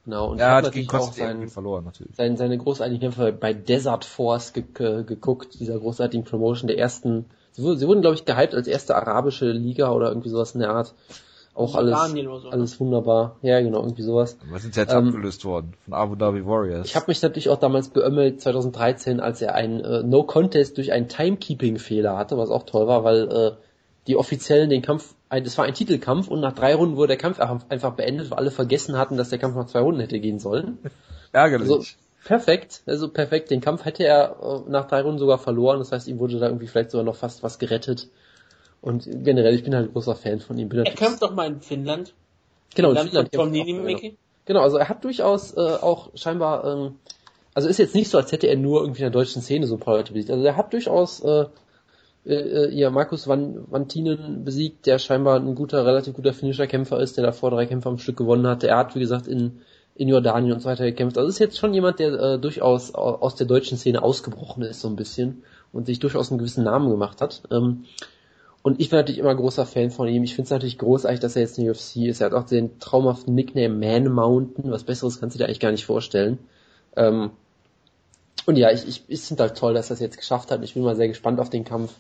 genau. 0.06 0.30
Und 0.30 0.40
Er 0.40 0.52
hat 0.54 0.66
natürlich 0.66 0.88
gegen 0.88 1.02
auch 1.02 1.14
seinen, 1.14 1.50
verloren, 1.50 1.84
natürlich. 1.86 2.16
seine, 2.16 2.38
seine 2.38 2.60
großartigen 2.60 3.00
Kämpfe 3.02 3.32
bei 3.32 3.54
Desert 3.54 4.06
Force 4.06 4.54
ge 4.54 4.64
ge 4.72 5.04
geguckt, 5.04 5.60
dieser 5.60 5.80
großartigen 5.80 6.26
Promotion 6.26 6.68
der 6.68 6.78
ersten. 6.78 7.26
Sie 7.54 7.64
wurden, 7.64 7.80
sie 7.80 7.88
wurden 7.88 8.02
glaube 8.02 8.18
ich, 8.18 8.26
gehypt 8.26 8.54
als 8.54 8.68
erste 8.68 8.96
arabische 8.96 9.50
Liga 9.52 9.90
oder 9.92 10.10
irgendwie 10.10 10.30
sowas 10.30 10.54
in 10.54 10.60
der 10.60 10.70
Art. 10.70 10.94
Auch 11.56 11.76
alles, 11.76 11.96
so, 12.10 12.16
ne? 12.16 12.52
alles 12.52 12.80
wunderbar. 12.80 13.38
Ja, 13.44 13.62
genau, 13.62 13.82
irgendwie 13.82 14.02
sowas. 14.02 14.38
Aber 14.48 14.58
sind 14.58 14.76
jetzt 14.76 14.92
Ähm, 14.92 15.10
abgelöst 15.10 15.46
worden 15.46 15.74
von 15.86 15.94
Abu 15.94 16.16
Dhabi 16.16 16.46
Warriors. 16.46 16.88
Ich 16.88 16.96
habe 16.96 17.06
mich 17.10 17.22
natürlich 17.22 17.50
auch 17.50 17.60
damals 17.60 17.90
beömmelt 17.90 18.42
2013, 18.42 19.20
als 19.20 19.42
er 19.42 19.54
einen 19.54 19.80
äh, 19.82 20.02
No 20.02 20.24
Contest 20.24 20.78
durch 20.78 20.92
einen 20.92 21.08
Timekeeping-Fehler 21.08 22.18
hatte, 22.18 22.38
was 22.38 22.50
auch 22.50 22.64
toll 22.64 22.88
war, 22.88 23.04
weil 23.04 23.32
äh, 23.32 23.52
die 24.08 24.18
Offiziellen 24.18 24.72
den 24.72 24.82
Kampf, 24.82 25.14
ein, 25.30 25.44
das 25.44 25.58
war 25.60 25.66
ein 25.66 25.76
Titelkampf 25.76 26.28
und 26.28 26.40
nach 26.40 26.54
drei 26.54 26.74
Runden 26.74 26.98
wurde 26.98 27.10
der 27.10 27.18
Kampf 27.18 27.40
einfach 27.40 27.70
einfach 27.70 27.94
beendet, 27.94 28.32
weil 28.32 28.40
alle 28.40 28.52
vergessen 28.52 28.98
hatten, 28.98 29.18
dass 29.18 29.30
der 29.30 29.38
Kampf 29.40 29.56
nach 29.56 29.68
zwei 29.68 29.82
Runden 29.82 30.00
hätte 30.00 30.20
gehen 30.20 30.40
sollen. 30.40 30.80
Ärgerlich. 31.32 31.70
Also 31.70 31.84
perfekt, 32.26 32.82
also 32.88 33.10
perfekt. 33.10 33.52
Den 33.52 33.62
Kampf 33.62 33.86
hätte 33.86 34.04
er 34.04 34.38
äh, 34.42 34.70
nach 34.72 34.88
drei 34.88 35.02
Runden 35.02 35.20
sogar 35.20 35.38
verloren. 35.38 35.78
Das 35.80 35.92
heißt, 35.92 36.08
ihm 36.08 36.18
wurde 36.18 36.40
da 36.40 36.48
irgendwie 36.48 36.68
vielleicht 36.68 36.90
sogar 36.90 37.06
noch 37.06 37.16
fast 37.16 37.44
was 37.44 37.60
gerettet. 37.60 38.08
Und 38.84 39.08
generell, 39.24 39.56
ich 39.56 39.64
bin 39.64 39.74
halt 39.74 39.94
großer 39.94 40.14
Fan 40.16 40.42
von 40.42 40.58
ihm. 40.60 40.70
Er 40.72 40.84
kämpft 40.84 41.24
doch 41.24 41.34
mal 41.34 41.48
in 41.48 41.62
Finnland. 41.62 42.14
genau, 42.76 42.90
in 42.90 42.96
Land 42.96 43.10
Finnland 43.10 43.32
Tom 43.32 43.50
Nini 43.50 43.74
genau. 43.74 44.00
Genau, 44.46 44.62
also 44.62 44.76
er 44.78 44.90
hat 44.90 45.06
durchaus 45.06 45.56
äh, 45.56 45.60
auch 45.60 46.10
scheinbar, 46.16 46.66
ähm, 46.66 46.96
also 47.54 47.70
ist 47.70 47.78
jetzt 47.80 47.96
nicht 47.96 48.10
so, 48.10 48.18
als 48.18 48.34
hätte 48.34 48.48
er 48.48 48.58
nur 48.58 48.82
irgendwie 48.82 49.00
in 49.00 49.06
der 49.06 49.12
deutschen 49.12 49.42
Szene 49.42 49.68
so 49.68 49.76
ein 49.76 49.80
paar 49.80 49.96
Leute 49.96 50.12
besiegt. 50.12 50.30
Also 50.32 50.44
er 50.44 50.58
hat 50.58 50.74
durchaus 50.74 51.22
äh, 51.24 51.46
äh, 52.26 52.70
ja, 52.76 52.90
Markus 52.90 53.26
Van, 53.28 53.64
Vantinen 53.70 54.44
besiegt, 54.44 54.86
der 54.86 55.00
scheinbar 55.00 55.40
ein 55.40 55.56
guter, 55.56 55.86
relativ 55.86 56.14
guter 56.14 56.34
finnischer 56.34 56.68
Kämpfer 56.68 57.00
ist, 57.00 57.16
der 57.16 57.24
davor 57.26 57.52
drei 57.52 57.66
Kämpfe 57.66 57.88
am 57.88 58.00
Stück 58.00 58.18
gewonnen 58.18 58.46
hatte. 58.48 58.68
Er 58.68 58.78
hat, 58.80 58.96
wie 58.96 59.00
gesagt, 59.00 59.28
in, 59.28 59.62
in 59.96 60.10
Jordanien 60.10 60.52
und 60.54 60.60
so 60.60 60.68
weiter 60.68 60.84
gekämpft. 60.86 61.18
Also 61.18 61.30
ist 61.30 61.40
jetzt 61.40 61.58
schon 61.58 61.74
jemand, 61.74 62.00
der 62.00 62.14
äh, 62.14 62.40
durchaus 62.40 62.94
au- 62.96 63.16
aus 63.22 63.36
der 63.36 63.48
deutschen 63.48 63.78
Szene 63.78 64.04
ausgebrochen 64.04 64.64
ist, 64.64 64.82
so 64.82 64.90
ein 64.90 64.98
bisschen, 64.98 65.44
und 65.72 65.86
sich 65.86 66.00
durchaus 66.00 66.32
einen 66.32 66.38
gewissen 66.40 66.64
Namen 66.66 66.90
gemacht 66.90 67.22
hat. 67.22 67.44
Ähm, 67.52 67.86
und 68.64 68.80
ich 68.80 68.90
bin 68.90 68.98
natürlich 68.98 69.20
immer 69.20 69.36
großer 69.36 69.66
Fan 69.66 69.92
von 69.92 70.08
ihm. 70.08 70.24
Ich 70.24 70.36
finde 70.36 70.46
es 70.46 70.52
natürlich 70.52 70.78
großartig, 70.78 71.20
dass 71.20 71.36
er 71.36 71.42
jetzt 71.42 71.58
in 71.58 71.66
der 71.66 71.74
UFC 71.74 71.98
ist. 71.98 72.22
Er 72.22 72.28
hat 72.28 72.34
auch 72.34 72.46
den 72.46 72.80
traumhaften 72.80 73.36
Nickname 73.36 73.76
Man 73.76 74.12
Mountain. 74.12 74.72
Was 74.72 74.86
Besseres 74.86 75.20
kannst 75.20 75.36
du 75.36 75.38
dir 75.38 75.46
eigentlich 75.46 75.60
gar 75.60 75.72
nicht 75.72 75.86
vorstellen. 75.86 76.40
Ähm, 76.96 77.32
und 78.46 78.56
ja, 78.56 78.72
ich, 78.72 78.88
ich, 78.88 79.04
ich 79.10 79.20
finde 79.20 79.44
halt 79.44 79.58
toll, 79.58 79.74
dass 79.74 79.90
er 79.90 79.96
es 79.96 80.00
jetzt 80.00 80.18
geschafft 80.18 80.50
hat. 80.50 80.64
Ich 80.64 80.76
bin 80.76 80.84
mal 80.84 80.96
sehr 80.96 81.10
gespannt 81.10 81.42
auf 81.42 81.50
den 81.50 81.66
Kampf. 81.66 81.94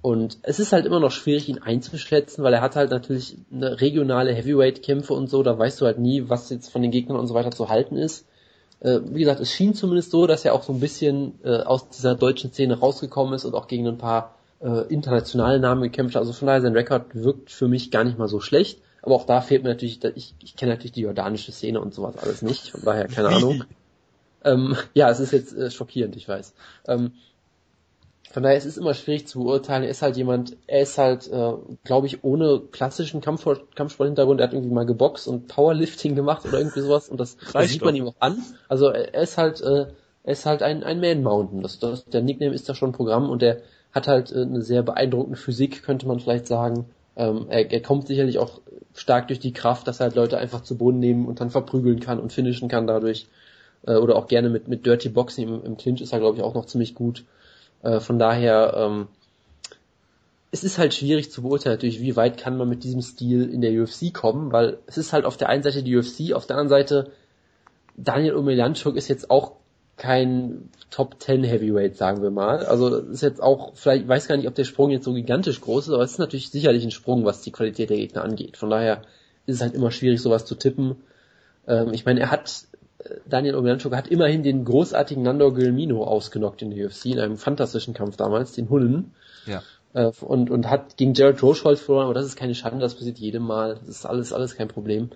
Und 0.00 0.38
es 0.42 0.58
ist 0.60 0.72
halt 0.72 0.86
immer 0.86 0.98
noch 0.98 1.10
schwierig, 1.10 1.50
ihn 1.50 1.58
einzuschätzen, 1.58 2.42
weil 2.42 2.54
er 2.54 2.62
hat 2.62 2.74
halt 2.74 2.90
natürlich 2.90 3.36
eine 3.52 3.82
regionale 3.82 4.32
Heavyweight-Kämpfe 4.32 5.12
und 5.12 5.28
so. 5.28 5.42
Da 5.42 5.58
weißt 5.58 5.78
du 5.82 5.84
halt 5.84 5.98
nie, 5.98 6.24
was 6.26 6.48
jetzt 6.48 6.72
von 6.72 6.80
den 6.80 6.90
Gegnern 6.90 7.18
und 7.18 7.26
so 7.26 7.34
weiter 7.34 7.50
zu 7.50 7.68
halten 7.68 7.98
ist. 7.98 8.26
Äh, 8.80 9.00
wie 9.04 9.20
gesagt, 9.20 9.40
es 9.40 9.52
schien 9.52 9.74
zumindest 9.74 10.10
so, 10.10 10.26
dass 10.26 10.46
er 10.46 10.54
auch 10.54 10.62
so 10.62 10.72
ein 10.72 10.80
bisschen 10.80 11.38
äh, 11.44 11.58
aus 11.58 11.90
dieser 11.90 12.14
deutschen 12.14 12.50
Szene 12.50 12.78
rausgekommen 12.78 13.34
ist 13.34 13.44
und 13.44 13.54
auch 13.54 13.68
gegen 13.68 13.86
ein 13.86 13.98
paar 13.98 14.36
äh, 14.62 14.86
internationale 14.88 15.58
Namen 15.58 15.82
gekämpft. 15.82 16.16
Also 16.16 16.32
von 16.32 16.46
daher, 16.46 16.60
sein 16.62 16.74
Rekord 16.74 17.14
wirkt 17.14 17.50
für 17.50 17.68
mich 17.68 17.90
gar 17.90 18.04
nicht 18.04 18.18
mal 18.18 18.28
so 18.28 18.40
schlecht. 18.40 18.80
Aber 19.02 19.16
auch 19.16 19.26
da 19.26 19.40
fehlt 19.40 19.64
mir 19.64 19.70
natürlich, 19.70 20.02
ich, 20.14 20.34
ich 20.40 20.56
kenne 20.56 20.72
natürlich 20.72 20.92
die 20.92 21.02
jordanische 21.02 21.50
Szene 21.52 21.80
und 21.80 21.92
sowas 21.92 22.16
alles 22.16 22.42
nicht. 22.42 22.70
Von 22.70 22.82
daher, 22.84 23.08
keine 23.08 23.28
Ahnung. 23.28 23.64
Ähm, 24.44 24.76
ja, 24.94 25.10
es 25.10 25.20
ist 25.20 25.32
jetzt 25.32 25.52
äh, 25.52 25.70
schockierend, 25.70 26.16
ich 26.16 26.28
weiß. 26.28 26.54
Ähm, 26.86 27.12
von 28.30 28.44
daher, 28.44 28.56
es 28.56 28.64
ist 28.64 28.78
immer 28.78 28.94
schwierig 28.94 29.26
zu 29.26 29.40
beurteilen. 29.40 29.82
Er 29.82 29.90
ist 29.90 30.00
halt 30.00 30.16
jemand, 30.16 30.56
er 30.66 30.82
ist 30.82 30.96
halt, 30.96 31.30
äh, 31.30 31.52
glaube 31.84 32.06
ich, 32.06 32.24
ohne 32.24 32.60
klassischen 32.70 33.20
Kampf 33.20 33.46
Kampfsporthintergrund. 33.74 34.40
Er 34.40 34.46
hat 34.46 34.54
irgendwie 34.54 34.72
mal 34.72 34.86
geboxt 34.86 35.28
und 35.28 35.48
Powerlifting 35.48 36.14
gemacht 36.14 36.46
oder 36.46 36.58
irgendwie 36.58 36.80
sowas. 36.80 37.08
Und 37.08 37.20
das, 37.20 37.36
das 37.52 37.68
sieht 37.68 37.84
man 37.84 37.94
ihm 37.94 38.06
auch 38.06 38.14
an. 38.20 38.42
Also 38.68 38.86
er 38.88 39.12
er 39.12 39.22
ist 39.22 39.36
halt, 39.36 39.60
äh, 39.60 39.86
er 40.22 40.32
ist 40.32 40.46
halt 40.46 40.62
ein, 40.62 40.82
ein 40.82 41.00
Man 41.00 41.22
Mountain. 41.22 41.60
Das, 41.60 41.78
das, 41.78 42.04
der 42.06 42.22
Nickname 42.22 42.54
ist 42.54 42.68
da 42.68 42.74
schon 42.74 42.90
ein 42.90 42.94
Programm 42.94 43.28
und 43.28 43.42
er 43.42 43.60
hat 43.92 44.08
halt 44.08 44.32
äh, 44.32 44.42
eine 44.42 44.62
sehr 44.62 44.82
beeindruckende 44.82 45.38
Physik, 45.38 45.82
könnte 45.82 46.06
man 46.06 46.20
vielleicht 46.20 46.46
sagen. 46.46 46.86
Ähm, 47.16 47.46
er, 47.48 47.70
er 47.70 47.82
kommt 47.82 48.06
sicherlich 48.06 48.38
auch 48.38 48.60
stark 48.94 49.28
durch 49.28 49.40
die 49.40 49.52
Kraft, 49.52 49.86
dass 49.86 50.00
er 50.00 50.06
halt 50.06 50.16
Leute 50.16 50.38
einfach 50.38 50.62
zu 50.62 50.76
Boden 50.76 50.98
nehmen 50.98 51.26
und 51.26 51.40
dann 51.40 51.50
verprügeln 51.50 52.00
kann 52.00 52.18
und 52.18 52.32
finishen 52.32 52.68
kann 52.68 52.86
dadurch. 52.86 53.26
Äh, 53.86 53.96
oder 53.96 54.16
auch 54.16 54.26
gerne 54.28 54.48
mit, 54.48 54.68
mit 54.68 54.86
Dirty 54.86 55.08
Boxing 55.08 55.48
im, 55.48 55.64
im 55.64 55.76
Clinch 55.76 56.00
ist 56.00 56.12
er, 56.12 56.20
glaube 56.20 56.36
ich, 56.36 56.42
auch 56.42 56.54
noch 56.54 56.66
ziemlich 56.66 56.94
gut. 56.94 57.24
Äh, 57.82 58.00
von 58.00 58.18
daher, 58.18 58.74
ähm, 58.76 59.08
es 60.50 60.64
ist 60.64 60.78
halt 60.78 60.94
schwierig 60.94 61.30
zu 61.30 61.42
beurteilen, 61.42 61.76
natürlich, 61.76 62.00
wie 62.00 62.16
weit 62.16 62.36
kann 62.36 62.56
man 62.56 62.68
mit 62.68 62.84
diesem 62.84 63.00
Stil 63.00 63.48
in 63.48 63.62
der 63.62 63.72
UFC 63.72 64.12
kommen, 64.12 64.52
weil 64.52 64.78
es 64.86 64.98
ist 64.98 65.12
halt 65.12 65.24
auf 65.24 65.36
der 65.36 65.48
einen 65.48 65.62
Seite 65.62 65.82
die 65.82 65.96
UFC, 65.96 66.34
auf 66.34 66.46
der 66.46 66.56
anderen 66.56 66.68
Seite 66.68 67.10
Daniel 67.96 68.36
Omelianchuk 68.36 68.96
ist 68.96 69.08
jetzt 69.08 69.30
auch 69.30 69.52
kein 70.02 70.68
Top 70.90 71.22
10 71.22 71.44
Heavyweight, 71.44 71.96
sagen 71.96 72.22
wir 72.22 72.32
mal. 72.32 72.66
Also 72.66 72.96
ist 72.96 73.22
jetzt 73.22 73.40
auch, 73.40 73.76
vielleicht, 73.76 74.02
ich 74.02 74.08
weiß 74.08 74.26
gar 74.26 74.36
nicht, 74.36 74.48
ob 74.48 74.54
der 74.56 74.64
Sprung 74.64 74.90
jetzt 74.90 75.04
so 75.04 75.12
gigantisch 75.12 75.60
groß 75.60 75.86
ist, 75.86 75.94
aber 75.94 76.02
es 76.02 76.10
ist 76.10 76.18
natürlich 76.18 76.50
sicherlich 76.50 76.82
ein 76.82 76.90
Sprung, 76.90 77.24
was 77.24 77.42
die 77.42 77.52
Qualität 77.52 77.88
der 77.88 77.98
Gegner 77.98 78.24
angeht. 78.24 78.56
Von 78.56 78.68
daher 78.68 79.02
ist 79.46 79.56
es 79.56 79.62
halt 79.62 79.74
immer 79.74 79.92
schwierig, 79.92 80.20
sowas 80.20 80.44
zu 80.44 80.56
tippen. 80.56 80.96
Ähm, 81.68 81.92
ich 81.92 82.04
meine, 82.04 82.18
er 82.18 82.32
hat, 82.32 82.64
Daniel 83.26 83.54
Omelianchuk 83.54 83.94
hat 83.94 84.08
immerhin 84.08 84.42
den 84.42 84.64
großartigen 84.64 85.22
Nando 85.22 85.52
Guillemino 85.52 86.02
ausgenockt 86.02 86.62
in 86.62 86.72
der 86.72 86.86
UFC, 86.86 87.06
in 87.06 87.20
einem 87.20 87.36
fantastischen 87.36 87.94
Kampf 87.94 88.16
damals, 88.16 88.54
den 88.54 88.70
Hullen. 88.70 89.14
Ja. 89.46 89.62
Äh, 89.94 90.10
und, 90.20 90.50
und 90.50 90.68
hat 90.68 90.96
gegen 90.96 91.14
Jared 91.14 91.40
Rochold 91.44 91.78
verloren, 91.78 92.06
aber 92.06 92.14
das 92.14 92.26
ist 92.26 92.34
keine 92.34 92.56
Schande, 92.56 92.80
das 92.80 92.96
passiert 92.96 93.18
jedem 93.18 93.44
Mal. 93.44 93.76
Das 93.76 93.88
ist 93.88 94.04
alles, 94.04 94.32
alles 94.32 94.56
kein 94.56 94.66
Problem. 94.66 95.10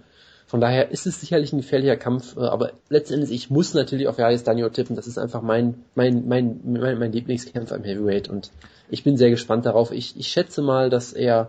Von 0.47 0.61
daher 0.61 0.93
ist 0.93 1.07
es 1.07 1.21
sicherlich 1.21 1.53
ein 1.53 1.59
gefährlicher 1.59 1.97
Kampf, 1.97 2.37
äh, 2.37 2.41
aber 2.41 2.73
letztendlich, 2.89 3.33
ich 3.33 3.51
muss 3.51 3.75
natürlich 3.75 4.07
auf 4.07 4.19
Jais 4.19 4.45
Daniel 4.45 4.71
tippen. 4.71 4.95
Das 4.95 5.09
ist 5.09 5.19
einfach 5.19 5.43
mein, 5.43 5.83
mein, 5.97 6.27
mein, 6.29 6.61
mein, 6.65 6.99
mein 6.99 7.13
Lieblingskämpfer 7.13 7.75
im 7.75 7.85
Heavyweight 7.85 8.29
und 8.29 8.53
ich 8.89 9.03
bin 9.03 9.17
sehr 9.17 9.31
gespannt 9.31 9.67
darauf. 9.67 9.91
Ich, 9.91 10.17
ich 10.17 10.29
schätze 10.29 10.63
mal, 10.63 10.89
dass 10.89 11.13
er, 11.13 11.49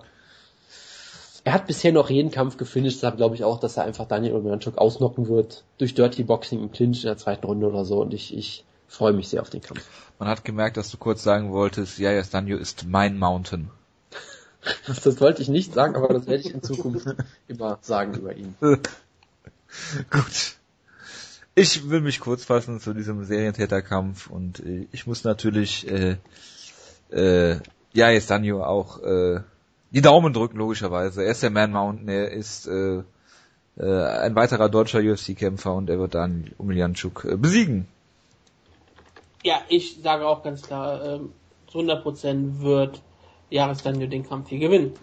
er 1.44 1.54
hat 1.54 1.68
bisher 1.68 1.92
noch 1.92 2.10
jeden 2.10 2.32
Kampf 2.32 2.58
gefinisht, 2.58 2.98
deshalb 2.98 3.18
glaube 3.18 3.36
ich 3.36 3.44
auch, 3.44 3.60
dass 3.60 3.78
er 3.78 3.84
einfach 3.84 4.08
Daniel 4.08 4.34
Omeranchuk 4.34 4.80
ausnocken 4.80 5.28
wird 5.28 5.64
durch 5.78 5.94
Dirty 5.94 6.24
Boxing 6.24 6.60
im 6.60 6.72
Clinch 6.72 7.04
in 7.04 7.10
der 7.10 7.18
zweiten 7.18 7.46
Runde 7.46 7.68
oder 7.68 7.86
so 7.86 8.02
und 8.02 8.16
ich, 8.16 8.36
ich 8.36 8.66
freue 8.88 9.14
mich 9.14 9.28
sehr 9.28 9.44
auf 9.44 9.52
den 9.52 9.62
Kampf. 9.62 9.88
Man 10.18 10.28
hat 10.28 10.44
gemerkt, 10.44 10.78
dass 10.78 10.90
du 10.90 10.98
kurz 10.98 11.22
sagen 11.22 11.52
wolltest, 11.52 12.00
ja, 12.00 12.20
Danjo 12.24 12.58
ist 12.58 12.88
mein 12.88 13.20
Mountain. 13.20 13.70
Das 15.04 15.22
wollte 15.22 15.42
ich 15.42 15.50
nicht 15.50 15.74
sagen, 15.74 15.96
aber 15.96 16.14
das 16.14 16.28
werde 16.28 16.42
ich 16.42 16.54
in 16.54 16.62
Zukunft 16.62 17.08
immer 17.48 17.80
sagen 17.82 18.16
über 18.16 18.36
ihn. 18.36 18.56
Gut. 18.62 20.56
Ich 21.56 21.90
will 21.90 22.02
mich 22.02 22.20
kurz 22.20 22.46
fassen 22.46 22.80
zu 22.80 22.94
diesem 22.94 23.24
Serientäterkampf 23.24 24.30
und 24.30 24.60
äh, 24.60 24.88
ich 24.92 25.08
muss 25.08 25.24
natürlich 25.24 25.90
äh, 25.90 26.18
äh, 27.10 27.60
ja 27.94 28.10
jetzt 28.10 28.30
Danjo 28.30 28.64
auch 28.64 29.02
äh, 29.02 29.42
die 29.92 30.02
Daumen 30.02 30.34
drücken 30.34 30.58
logischerweise. 30.58 31.24
Er 31.24 31.32
ist 31.32 31.42
der 31.42 31.50
Man 31.50 31.72
Mountain, 31.72 32.10
er 32.10 32.32
ist 32.32 32.68
äh, 32.68 33.02
äh, 33.78 34.04
ein 34.04 34.36
weiterer 34.36 34.70
deutscher 34.70 35.00
UFC-Kämpfer 35.00 35.74
und 35.74 35.90
er 35.90 36.00
wird 36.00 36.14
dann 36.16 36.52
Umiljanchuk 36.58 37.26
äh, 37.26 37.38
besiegen. 37.38 37.88
Ja, 39.44 39.62
ich 39.70 40.00
sage 40.02 40.28
auch 40.28 40.44
ganz 40.44 40.62
klar, 40.62 41.04
ähm, 41.04 41.32
zu 41.72 41.80
100% 41.80 42.60
wird 42.60 43.02
Jahresdaniel 43.50 44.08
den 44.08 44.28
Kampf 44.28 44.50
hier 44.50 44.60
gewinnen. 44.60 44.94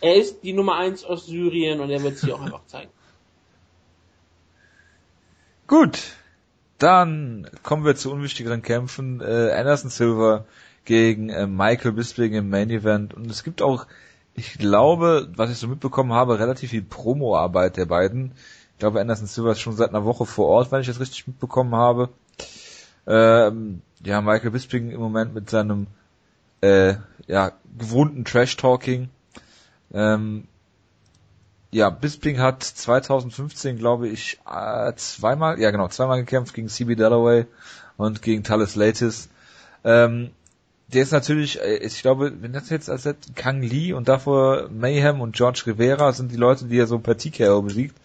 Er 0.00 0.16
ist 0.16 0.42
die 0.42 0.52
Nummer 0.52 0.76
1 0.76 1.04
aus 1.04 1.26
Syrien 1.26 1.80
und 1.80 1.90
er 1.90 2.02
wird 2.02 2.18
sie 2.18 2.32
auch 2.32 2.40
einfach 2.40 2.64
zeigen. 2.66 2.90
Gut, 5.66 5.98
dann 6.78 7.48
kommen 7.62 7.84
wir 7.84 7.96
zu 7.96 8.12
unwichtigeren 8.12 8.62
Kämpfen. 8.62 9.20
Äh, 9.20 9.52
Anderson 9.52 9.90
Silver 9.90 10.44
gegen 10.84 11.30
äh, 11.30 11.46
Michael 11.46 11.92
Bisping 11.92 12.34
im 12.34 12.50
Main 12.50 12.70
Event 12.70 13.14
und 13.14 13.30
es 13.30 13.42
gibt 13.42 13.62
auch, 13.62 13.86
ich 14.34 14.58
glaube, 14.58 15.28
was 15.34 15.50
ich 15.50 15.58
so 15.58 15.66
mitbekommen 15.66 16.12
habe, 16.12 16.38
relativ 16.38 16.70
viel 16.70 16.82
Promo-Arbeit 16.82 17.76
der 17.76 17.86
beiden. 17.86 18.32
Ich 18.74 18.78
glaube, 18.78 19.00
Anderson 19.00 19.26
Silver 19.26 19.52
ist 19.52 19.60
schon 19.60 19.74
seit 19.74 19.88
einer 19.88 20.04
Woche 20.04 20.26
vor 20.26 20.48
Ort, 20.48 20.70
wenn 20.70 20.82
ich 20.82 20.86
das 20.86 21.00
richtig 21.00 21.26
mitbekommen 21.26 21.74
habe. 21.74 22.10
Ähm, 23.06 23.80
ja, 24.04 24.20
Michael 24.20 24.50
Bisping 24.50 24.90
im 24.90 25.00
Moment 25.00 25.34
mit 25.34 25.48
seinem 25.48 25.86
äh, 26.60 26.94
ja, 27.26 27.52
gewohnten 27.78 28.24
Trash-Talking. 28.24 29.08
Ähm, 29.92 30.48
ja, 31.70 31.90
Bisping 31.90 32.38
hat 32.38 32.62
2015, 32.62 33.76
glaube 33.76 34.08
ich, 34.08 34.38
äh, 34.50 34.92
zweimal, 34.94 35.60
ja 35.60 35.70
genau, 35.70 35.88
zweimal 35.88 36.20
gekämpft 36.20 36.54
gegen 36.54 36.68
CB 36.68 36.94
Dalloway 36.94 37.46
und 37.96 38.22
gegen 38.22 38.44
Talis 38.44 38.76
Latis. 38.76 39.28
Ähm, 39.84 40.30
der 40.88 41.02
ist 41.02 41.12
natürlich, 41.12 41.60
äh, 41.60 41.76
ich 41.78 42.00
glaube, 42.00 42.32
wenn 42.40 42.52
das 42.52 42.70
jetzt 42.70 42.88
als 42.88 43.08
Kang 43.34 43.62
Lee 43.62 43.92
und 43.92 44.08
davor 44.08 44.68
Mayhem 44.70 45.20
und 45.20 45.36
George 45.36 45.64
Rivera 45.66 46.12
sind 46.12 46.30
die 46.30 46.36
Leute, 46.36 46.66
die 46.66 46.78
er 46.78 46.86
so 46.86 46.98
per 46.98 47.18
TKO 47.18 47.62
besiegt. 47.62 47.96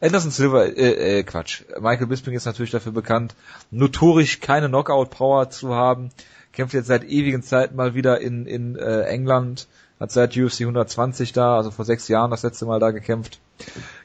Anderson 0.00 0.30
Silver, 0.30 0.66
äh, 0.66 1.18
äh, 1.18 1.22
Quatsch. 1.24 1.64
Michael 1.80 2.06
Bisping 2.06 2.34
ist 2.34 2.44
natürlich 2.44 2.70
dafür 2.70 2.92
bekannt, 2.92 3.34
notorisch 3.70 4.40
keine 4.40 4.68
Knockout-Power 4.68 5.50
zu 5.50 5.74
haben 5.74 6.10
kämpft 6.58 6.74
jetzt 6.74 6.88
seit 6.88 7.04
ewigen 7.04 7.44
Zeiten 7.44 7.76
mal 7.76 7.94
wieder 7.94 8.20
in, 8.20 8.44
in 8.44 8.74
äh, 8.74 9.02
England, 9.02 9.68
hat 10.00 10.10
seit 10.10 10.36
UFC 10.36 10.62
120 10.62 11.32
da, 11.32 11.56
also 11.56 11.70
vor 11.70 11.84
sechs 11.84 12.08
Jahren 12.08 12.32
das 12.32 12.42
letzte 12.42 12.66
Mal 12.66 12.80
da 12.80 12.90
gekämpft. 12.90 13.38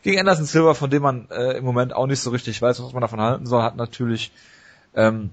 Gegen 0.04 0.20
Anderson 0.20 0.46
Silver, 0.46 0.76
von 0.76 0.92
dem 0.92 1.02
man 1.02 1.28
äh, 1.32 1.58
im 1.58 1.66
Moment 1.66 1.94
auch 1.94 2.06
nicht 2.06 2.20
so 2.20 2.30
richtig 2.30 2.62
weiß, 2.62 2.84
was 2.84 2.94
man 2.94 3.02
davon 3.02 3.20
halten 3.20 3.48
soll, 3.48 3.64
hat 3.64 3.76
natürlich 3.76 4.32
ähm, 4.94 5.32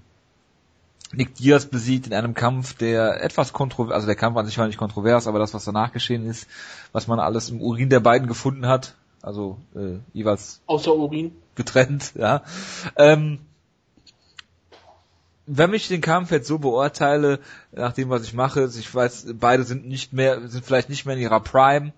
Nick 1.13 1.35
Diaz 1.35 1.67
besiegt 1.67 2.07
in 2.07 2.15
einem 2.15 2.33
Kampf, 2.33 2.73
der 2.73 3.23
etwas 3.23 3.53
kontrovers, 3.53 3.93
also 3.93 4.07
der 4.07 4.17
Kampf 4.17 4.39
an 4.39 4.47
sich 4.47 4.57
war 4.57 4.67
nicht 4.67 4.79
kontrovers, 4.79 5.27
aber 5.27 5.39
das, 5.39 5.53
was 5.53 5.67
danach 5.67 5.93
geschehen 5.93 6.25
ist, 6.25 6.49
was 6.93 7.07
man 7.07 7.21
alles 7.21 7.51
im 7.51 7.61
Urin 7.61 7.91
der 7.91 8.01
beiden 8.01 8.29
gefunden 8.29 8.67
hat, 8.67 8.95
also 9.21 9.59
äh, 9.75 9.99
jeweils 10.15 10.63
außer 10.65 10.97
Urin 10.97 11.33
getrennt, 11.55 12.15
ja. 12.15 12.45
Ähm, 12.97 13.41
wenn 15.53 15.75
ich 15.75 15.89
den 15.89 16.01
Kampf 16.01 16.31
jetzt 16.31 16.47
so 16.47 16.59
beurteile, 16.59 17.41
nach 17.73 17.93
dem, 17.93 18.09
was 18.09 18.23
ich 18.23 18.35
mache, 18.35 18.69
ich 18.79 18.95
weiß, 18.95 19.35
beide 19.35 19.65
sind 19.65 19.87
nicht 19.87 20.13
mehr, 20.13 20.49
sind 20.49 20.65
vielleicht 20.65 20.89
nicht 20.89 21.07
mehr 21.07 21.17
in 21.17 21.23
ihrer 21.23 21.41
Prime, 21.41 21.93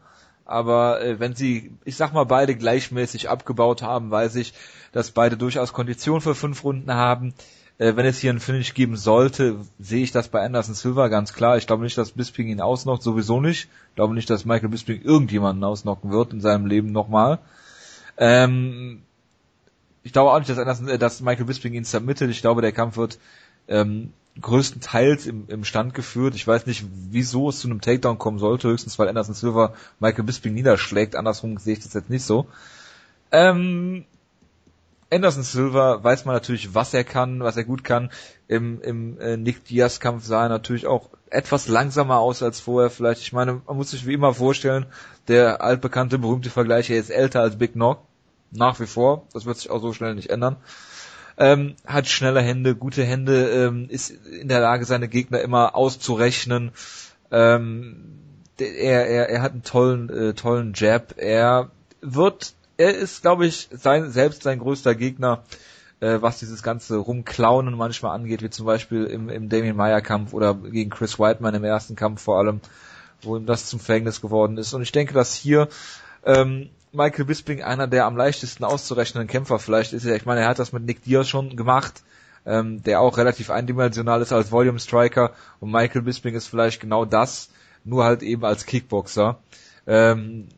aber 0.44 1.02
äh, 1.02 1.20
wenn 1.20 1.34
sie, 1.34 1.72
ich 1.84 1.96
sag 1.96 2.12
mal, 2.12 2.24
beide 2.24 2.54
gleichmäßig 2.54 3.28
abgebaut 3.28 3.82
haben, 3.82 4.10
weiß 4.10 4.36
ich, 4.36 4.54
dass 4.92 5.10
beide 5.10 5.36
durchaus 5.36 5.72
Kondition 5.72 6.20
für 6.20 6.34
fünf 6.34 6.64
Runden 6.64 6.94
haben. 6.94 7.34
Äh, 7.78 7.96
wenn 7.96 8.06
es 8.06 8.18
hier 8.18 8.30
einen 8.30 8.40
Finish 8.40 8.74
geben 8.74 8.96
sollte, 8.96 9.56
sehe 9.78 10.02
ich 10.02 10.12
das 10.12 10.28
bei 10.28 10.42
Anderson 10.42 10.74
Silva 10.74 11.08
ganz 11.08 11.32
klar. 11.32 11.56
Ich 11.58 11.66
glaube 11.66 11.84
nicht, 11.84 11.98
dass 11.98 12.12
Bisping 12.12 12.48
ihn 12.48 12.60
ausnockt, 12.60 13.02
sowieso 13.02 13.40
nicht. 13.40 13.68
Ich 13.90 13.94
glaube 13.96 14.14
nicht, 14.14 14.30
dass 14.30 14.44
Michael 14.44 14.70
Bisping 14.70 15.02
irgendjemanden 15.02 15.64
ausnocken 15.64 16.10
wird 16.10 16.32
in 16.32 16.40
seinem 16.40 16.66
Leben 16.66 16.92
nochmal. 16.92 17.38
Ähm, 18.16 19.02
ich 20.02 20.12
glaube 20.12 20.32
auch 20.32 20.38
nicht, 20.38 20.50
dass, 20.50 20.58
Anderson, 20.58 20.88
äh, 20.88 20.98
dass 20.98 21.20
Michael 21.20 21.46
Bisping 21.46 21.74
ihn 21.74 21.84
submittet. 21.84 22.30
Ich 22.30 22.40
glaube, 22.40 22.62
der 22.62 22.72
Kampf 22.72 22.96
wird 22.96 23.18
ähm, 23.68 24.12
größtenteils 24.40 25.26
im, 25.26 25.44
im 25.48 25.64
Stand 25.64 25.94
geführt. 25.94 26.34
Ich 26.34 26.46
weiß 26.46 26.66
nicht, 26.66 26.84
wieso 27.10 27.48
es 27.48 27.60
zu 27.60 27.68
einem 27.68 27.80
Takedown 27.80 28.18
kommen 28.18 28.38
sollte, 28.38 28.68
höchstens 28.68 28.98
weil 28.98 29.08
Anderson 29.08 29.34
Silver 29.34 29.74
Michael 30.00 30.24
Bisping 30.24 30.54
niederschlägt. 30.54 31.16
Andersrum 31.16 31.58
sehe 31.58 31.74
ich 31.74 31.80
das 31.80 31.94
jetzt 31.94 32.10
nicht 32.10 32.24
so. 32.24 32.46
Ähm, 33.30 34.04
Anderson 35.10 35.42
Silver 35.42 36.02
weiß 36.02 36.24
man 36.24 36.34
natürlich, 36.34 36.74
was 36.74 36.94
er 36.94 37.04
kann, 37.04 37.40
was 37.40 37.56
er 37.56 37.64
gut 37.64 37.84
kann. 37.84 38.10
Im, 38.48 38.80
im 38.80 39.20
äh, 39.20 39.36
Nick 39.36 39.64
Diaz 39.66 40.00
Kampf 40.00 40.24
sah 40.24 40.44
er 40.44 40.48
natürlich 40.48 40.86
auch 40.86 41.10
etwas 41.28 41.68
langsamer 41.68 42.18
aus 42.18 42.42
als 42.42 42.60
vorher. 42.60 42.90
Vielleicht, 42.90 43.20
ich 43.20 43.32
meine, 43.34 43.60
man 43.66 43.76
muss 43.76 43.90
sich 43.90 44.06
wie 44.06 44.14
immer 44.14 44.32
vorstellen, 44.32 44.86
der 45.28 45.62
altbekannte, 45.62 46.18
berühmte 46.18 46.48
Vergleich, 46.48 46.88
er 46.88 46.98
ist 46.98 47.10
älter 47.10 47.42
als 47.42 47.58
Big 47.58 47.76
Nog. 47.76 47.98
Nach 48.52 48.78
wie 48.80 48.86
vor. 48.86 49.26
Das 49.32 49.46
wird 49.46 49.56
sich 49.56 49.70
auch 49.70 49.80
so 49.80 49.92
schnell 49.92 50.14
nicht 50.14 50.30
ändern 50.30 50.56
ähm, 51.38 51.74
hat 51.86 52.08
schnelle 52.08 52.40
Hände, 52.40 52.74
gute 52.74 53.04
Hände, 53.04 53.48
ähm, 53.50 53.86
ist 53.88 54.10
in 54.10 54.48
der 54.48 54.60
Lage, 54.60 54.84
seine 54.84 55.08
Gegner 55.08 55.40
immer 55.40 55.74
auszurechnen. 55.74 56.72
Ähm, 57.30 58.18
er, 58.58 59.06
er, 59.08 59.28
er 59.28 59.42
hat 59.42 59.52
einen 59.52 59.62
tollen, 59.62 60.10
äh, 60.10 60.34
tollen 60.34 60.72
Jab. 60.74 61.14
Er 61.16 61.70
wird, 62.00 62.54
er 62.76 62.94
ist, 62.94 63.22
glaube 63.22 63.46
ich, 63.46 63.68
sein, 63.72 64.10
selbst 64.10 64.42
sein 64.42 64.58
größter 64.58 64.94
Gegner, 64.94 65.42
äh, 66.00 66.18
was 66.20 66.38
dieses 66.38 66.62
ganze 66.62 66.96
Rumklaunen 66.96 67.76
manchmal 67.76 68.14
angeht, 68.14 68.42
wie 68.42 68.50
zum 68.50 68.66
Beispiel 68.66 69.04
im, 69.04 69.28
im 69.28 69.48
Damien 69.48 69.76
Meyer 69.76 70.02
Kampf 70.02 70.34
oder 70.34 70.54
gegen 70.54 70.90
Chris 70.90 71.18
Whiteman 71.18 71.54
im 71.54 71.64
ersten 71.64 71.96
Kampf 71.96 72.22
vor 72.22 72.38
allem, 72.38 72.60
wo 73.22 73.36
ihm 73.36 73.46
das 73.46 73.66
zum 73.66 73.80
Verhängnis 73.80 74.20
geworden 74.20 74.58
ist. 74.58 74.74
Und 74.74 74.82
ich 74.82 74.92
denke, 74.92 75.14
dass 75.14 75.34
hier 75.34 75.68
ähm, 76.24 76.68
Michael 76.92 77.24
Bisping 77.24 77.62
einer 77.62 77.86
der 77.86 78.04
am 78.04 78.16
leichtesten 78.16 78.64
auszurechnenden 78.64 79.28
Kämpfer 79.28 79.58
vielleicht 79.58 79.94
ist. 79.94 80.04
Ich 80.04 80.26
meine, 80.26 80.42
er 80.42 80.48
hat 80.48 80.58
das 80.58 80.72
mit 80.72 80.84
Nick 80.84 81.02
Diaz 81.02 81.26
schon 81.26 81.56
gemacht, 81.56 82.02
ähm, 82.44 82.82
der 82.82 83.00
auch 83.00 83.16
relativ 83.16 83.50
eindimensional 83.50 84.20
ist 84.20 84.32
als 84.32 84.52
Volume 84.52 84.78
Striker 84.78 85.32
und 85.60 85.70
Michael 85.70 86.02
Bisping 86.02 86.34
ist 86.34 86.48
vielleicht 86.48 86.80
genau 86.80 87.04
das, 87.06 87.48
nur 87.84 88.04
halt 88.04 88.22
eben 88.22 88.44
als 88.44 88.66
Kickboxer. 88.66 89.38
Ähm, 89.86 90.48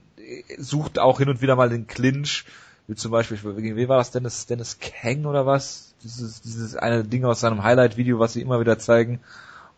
sucht 0.58 0.98
auch 0.98 1.18
hin 1.18 1.28
und 1.28 1.40
wieder 1.40 1.54
mal 1.54 1.68
den 1.68 1.86
Clinch, 1.86 2.44
wie 2.88 2.96
zum 2.96 3.12
Beispiel, 3.12 3.38
gegen 3.54 3.76
wen 3.76 3.88
war 3.88 3.98
das, 3.98 4.10
Dennis, 4.10 4.46
Dennis 4.46 4.78
Kang 4.80 5.26
oder 5.26 5.46
was? 5.46 5.94
Dieses, 6.02 6.42
dieses 6.42 6.74
eine 6.74 7.04
Ding 7.04 7.24
aus 7.24 7.40
seinem 7.40 7.62
Highlight-Video, 7.62 8.18
was 8.18 8.32
sie 8.32 8.42
immer 8.42 8.60
wieder 8.60 8.78
zeigen, 8.78 9.20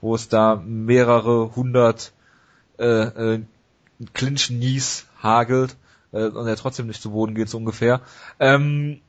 wo 0.00 0.14
es 0.14 0.28
da 0.28 0.60
mehrere 0.64 1.54
hundert 1.54 2.12
äh, 2.78 2.84
äh, 2.84 3.42
Clinch-Knees 4.14 5.06
hagelt 5.22 5.76
äh, 6.16 6.28
und 6.28 6.46
er 6.46 6.56
trotzdem 6.56 6.86
nicht 6.86 7.02
zu 7.02 7.10
Boden 7.10 7.34
geht, 7.34 7.48
so 7.48 7.58
ungefähr. 7.58 8.00
Ähm, 8.40 9.00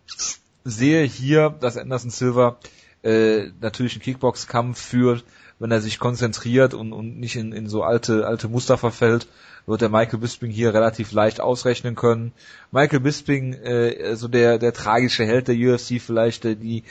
sehe 0.63 1.03
hier, 1.03 1.55
dass 1.59 1.77
Anderson 1.77 2.11
Silver 2.11 2.57
äh, 3.03 3.47
natürlich 3.61 3.93
einen 3.93 4.01
Kickbox-Kampf 4.01 4.79
führt, 4.79 5.23
wenn 5.59 5.71
er 5.71 5.81
sich 5.81 5.99
konzentriert 5.99 6.73
und, 6.73 6.93
und 6.93 7.19
nicht 7.19 7.35
in, 7.35 7.51
in 7.51 7.67
so 7.67 7.83
alte, 7.83 8.27
alte 8.27 8.47
Muster 8.47 8.77
verfällt, 8.77 9.27
wird 9.65 9.81
der 9.81 9.89
Michael 9.89 10.19
Bisping 10.19 10.51
hier 10.51 10.73
relativ 10.73 11.11
leicht 11.11 11.41
ausrechnen 11.41 11.95
können. 11.95 12.31
Michael 12.71 12.99
Bisping, 12.99 13.53
äh, 13.53 14.15
so 14.15 14.27
der, 14.27 14.59
der 14.59 14.73
tragische 14.73 15.25
Held 15.25 15.47
der 15.47 15.55
UFC 15.55 16.01
vielleicht, 16.01 16.45
äh, 16.45 16.55
die 16.55 16.83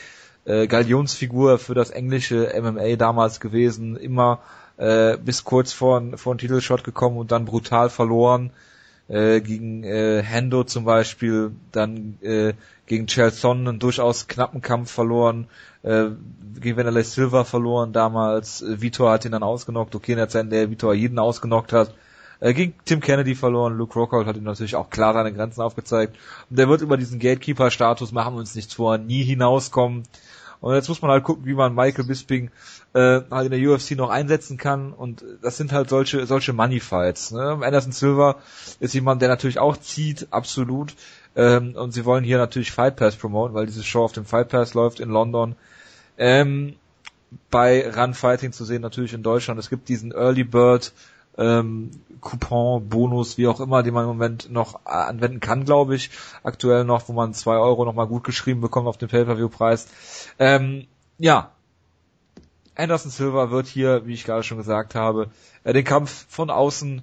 äh, 0.44 0.66
Galionsfigur 0.66 1.59
für 1.59 1.74
das 1.74 1.90
englische 1.90 2.52
MMA 2.60 2.97
damals 2.97 3.40
gewesen, 3.40 3.97
immer 3.97 4.40
äh, 4.76 5.16
bis 5.16 5.44
kurz 5.44 5.72
vor, 5.72 6.02
vor 6.16 6.32
einen 6.32 6.38
Titelshot 6.38 6.84
gekommen 6.84 7.18
und 7.18 7.32
dann 7.32 7.44
brutal 7.44 7.90
verloren. 7.90 8.51
Äh, 9.08 9.40
gegen 9.40 9.84
äh, 9.84 10.20
Hendo 10.22 10.64
zum 10.64 10.84
Beispiel, 10.84 11.52
dann 11.70 12.18
äh, 12.22 12.54
gegen 12.86 13.06
Chelson 13.06 13.68
einen 13.68 13.78
durchaus 13.78 14.26
knappen 14.26 14.62
Kampf 14.62 14.90
verloren, 14.90 15.46
äh, 15.84 16.06
gegen 16.60 16.76
Vanderlei 16.76 17.04
Silva 17.04 17.44
verloren 17.44 17.92
damals, 17.92 18.62
äh, 18.62 18.80
Vitor 18.80 19.12
hat 19.12 19.24
ihn 19.24 19.30
dann 19.30 19.44
ausgenockt, 19.44 19.94
okay, 19.94 20.12
in 20.12 20.18
der 20.18 20.28
Zeit, 20.28 20.44
in 20.44 20.50
der 20.50 20.70
Vitor 20.70 20.92
jeden 20.92 21.20
ausgenockt 21.20 21.72
hat, 21.72 21.94
äh, 22.40 22.52
gegen 22.52 22.74
Tim 22.84 23.00
Kennedy 23.00 23.36
verloren, 23.36 23.76
Luke 23.76 23.96
Rockhold 23.96 24.26
hat 24.26 24.36
ihm 24.36 24.42
natürlich 24.42 24.74
auch 24.74 24.90
klar 24.90 25.14
seine 25.14 25.32
Grenzen 25.32 25.62
aufgezeigt. 25.62 26.16
Und 26.50 26.58
der 26.58 26.68
wird 26.68 26.82
über 26.82 26.96
diesen 26.96 27.20
Gatekeeper-Status, 27.20 28.10
machen 28.10 28.34
wir 28.34 28.40
uns 28.40 28.56
nichts 28.56 28.74
vor, 28.74 28.98
nie 28.98 29.22
hinauskommen 29.22 30.02
und 30.60 30.74
jetzt 30.74 30.88
muss 30.88 31.02
man 31.02 31.10
halt 31.10 31.24
gucken, 31.24 31.44
wie 31.46 31.54
man 31.54 31.74
Michael 31.74 32.04
Bisping 32.04 32.50
äh, 32.94 33.20
halt 33.30 33.52
in 33.52 33.60
der 33.60 33.70
UFC 33.70 33.92
noch 33.92 34.10
einsetzen 34.10 34.56
kann. 34.56 34.92
Und 34.92 35.24
das 35.42 35.56
sind 35.56 35.72
halt 35.72 35.88
solche 35.88 36.26
solche 36.26 36.52
Money 36.52 36.80
Fights. 36.80 37.30
Ne? 37.32 37.58
Anderson 37.62 37.92
Silva 37.92 38.36
ist 38.80 38.94
jemand, 38.94 39.22
der 39.22 39.28
natürlich 39.28 39.58
auch 39.58 39.76
zieht, 39.76 40.28
absolut. 40.30 40.94
Ähm, 41.36 41.74
und 41.76 41.92
sie 41.92 42.04
wollen 42.04 42.24
hier 42.24 42.38
natürlich 42.38 42.72
Fight 42.72 42.96
Pass 42.96 43.16
promoten, 43.16 43.54
weil 43.54 43.66
diese 43.66 43.84
Show 43.84 44.04
auf 44.04 44.12
dem 44.12 44.24
Fight 44.24 44.48
Pass 44.48 44.74
läuft 44.74 45.00
in 45.00 45.10
London. 45.10 45.56
Ähm, 46.16 46.76
bei 47.50 47.90
Run 47.90 48.14
Fighting 48.14 48.52
zu 48.52 48.64
sehen 48.64 48.82
natürlich 48.82 49.12
in 49.12 49.22
Deutschland. 49.22 49.60
Es 49.60 49.68
gibt 49.68 49.88
diesen 49.88 50.12
Early 50.12 50.44
Bird 50.44 50.92
ähm, 51.38 51.90
Coupon, 52.20 52.88
Bonus, 52.88 53.38
wie 53.38 53.46
auch 53.46 53.60
immer, 53.60 53.82
den 53.82 53.94
man 53.94 54.04
im 54.04 54.08
Moment 54.08 54.50
noch 54.50 54.84
anwenden 54.84 55.40
kann, 55.40 55.64
glaube 55.64 55.94
ich. 55.94 56.10
Aktuell 56.42 56.84
noch, 56.84 57.08
wo 57.08 57.12
man 57.12 57.34
zwei 57.34 57.56
Euro 57.56 57.84
nochmal 57.84 58.06
gut 58.06 58.24
geschrieben 58.24 58.60
bekommt 58.60 58.88
auf 58.88 58.98
den 58.98 59.08
Pay-Per-View-Preis. 59.08 59.88
Ähm, 60.38 60.86
ja. 61.18 61.50
Anderson 62.74 63.10
Silva 63.10 63.50
wird 63.50 63.66
hier, 63.66 64.06
wie 64.06 64.14
ich 64.14 64.24
gerade 64.24 64.42
schon 64.42 64.58
gesagt 64.58 64.94
habe, 64.94 65.30
äh, 65.64 65.72
den 65.72 65.84
Kampf 65.84 66.26
von 66.28 66.50
außen 66.50 67.02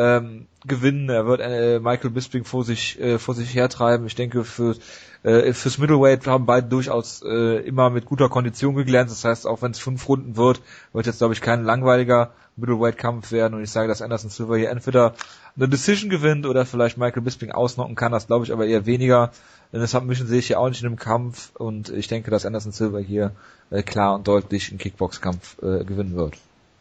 ähm, 0.00 0.46
gewinnen. 0.66 1.08
Er 1.10 1.26
wird 1.26 1.40
äh, 1.40 1.78
Michael 1.78 2.10
Bisping 2.10 2.44
vor 2.44 2.64
sich 2.64 2.98
äh, 3.00 3.18
vor 3.18 3.34
sich 3.34 3.54
hertreiben. 3.54 4.06
Ich 4.06 4.14
denke 4.14 4.44
für 4.44 4.76
äh, 5.22 5.52
fürs 5.52 5.76
Middleweight 5.76 6.26
haben 6.26 6.46
beide 6.46 6.68
durchaus 6.68 7.22
äh, 7.22 7.58
immer 7.66 7.90
mit 7.90 8.06
guter 8.06 8.30
Kondition 8.30 8.74
geglänzt. 8.74 9.12
Das 9.12 9.24
heißt, 9.24 9.46
auch 9.46 9.60
wenn 9.60 9.72
es 9.72 9.78
fünf 9.78 10.08
Runden 10.08 10.36
wird, 10.36 10.62
wird 10.92 11.06
jetzt 11.06 11.18
glaube 11.18 11.34
ich 11.34 11.42
kein 11.42 11.64
langweiliger 11.64 12.32
Middleweight-Kampf 12.56 13.30
werden. 13.30 13.54
Und 13.54 13.62
ich 13.62 13.70
sage, 13.70 13.88
dass 13.88 14.02
Anderson 14.02 14.30
Silva 14.30 14.56
hier 14.56 14.70
entweder 14.70 15.14
eine 15.56 15.68
Decision 15.68 16.10
gewinnt 16.10 16.46
oder 16.46 16.64
vielleicht 16.64 16.96
Michael 16.96 17.22
Bisping 17.22 17.52
ausnocken 17.52 17.94
kann. 17.94 18.12
Das 18.12 18.26
glaube 18.26 18.44
ich 18.44 18.52
aber 18.52 18.66
eher 18.66 18.86
weniger. 18.86 19.32
Denn 19.72 19.80
das 19.80 19.92
Submission 19.92 20.26
sehe 20.26 20.38
ich 20.38 20.46
hier 20.46 20.58
auch 20.58 20.68
nicht 20.68 20.82
in 20.82 20.88
dem 20.88 20.98
Kampf. 20.98 21.52
Und 21.54 21.90
ich 21.90 22.08
denke, 22.08 22.30
dass 22.30 22.46
Anderson 22.46 22.72
Silva 22.72 22.98
hier 22.98 23.32
äh, 23.70 23.82
klar 23.82 24.14
und 24.14 24.26
deutlich 24.26 24.70
einen 24.70 24.78
Kickbox-Kampf 24.78 25.58
äh, 25.62 25.84
gewinnen 25.84 26.16
wird. 26.16 26.36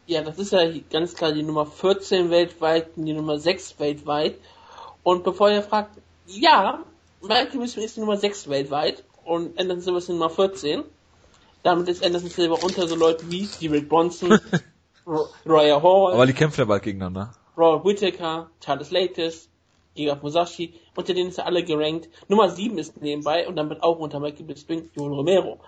Ja, 0.09 0.23
das 0.23 0.39
ist 0.39 0.51
ja 0.51 0.61
ganz 0.91 1.13
klar 1.13 1.33
die 1.33 1.43
Nummer 1.43 1.67
14 1.67 2.31
weltweit 2.31 2.97
und 2.97 3.05
die 3.05 3.13
Nummer 3.13 3.37
6 3.37 3.77
weltweit. 3.77 4.39
Und 5.03 5.23
bevor 5.23 5.51
ihr 5.51 5.61
fragt, 5.61 6.01
ja, 6.25 6.83
Michael 7.21 7.59
Bisping 7.59 7.83
ist 7.83 7.95
die 7.95 7.99
Nummer 7.99 8.17
6 8.17 8.49
weltweit 8.49 9.03
und 9.23 9.59
Anderson 9.59 9.81
Silva 9.81 9.97
ist 9.99 10.07
die 10.07 10.13
Nummer 10.13 10.31
14. 10.31 10.83
Damit 11.61 11.89
ist 11.89 12.03
Anderson 12.03 12.31
Silva 12.31 12.55
unter 12.55 12.87
so 12.87 12.95
Leuten 12.95 13.29
wie 13.29 13.47
Derek 13.61 13.87
Bronson, 13.87 14.39
Roya 15.45 15.79
Hall. 15.79 16.13
Aber 16.13 16.25
die 16.25 16.33
kämpfen 16.33 16.61
ja 16.61 16.65
bald 16.65 16.81
gegeneinander. 16.81 17.31
Robert 17.55 17.85
Whittaker, 17.85 18.49
Charles 18.61 18.89
Latis, 18.89 19.47
Giga 19.93 20.17
Musashi, 20.19 20.73
unter 20.95 21.13
denen 21.13 21.29
ist 21.29 21.37
er 21.37 21.45
alle 21.45 21.63
gerankt. 21.63 22.09
Nummer 22.27 22.49
7 22.49 22.79
ist 22.79 22.99
nebenbei 22.99 23.47
und 23.47 23.57
damit 23.57 23.83
auch 23.83 23.99
unter 23.99 24.19
Michael 24.19 24.45
Bisping, 24.45 24.89
Jon 24.95 25.13
Romero. 25.13 25.59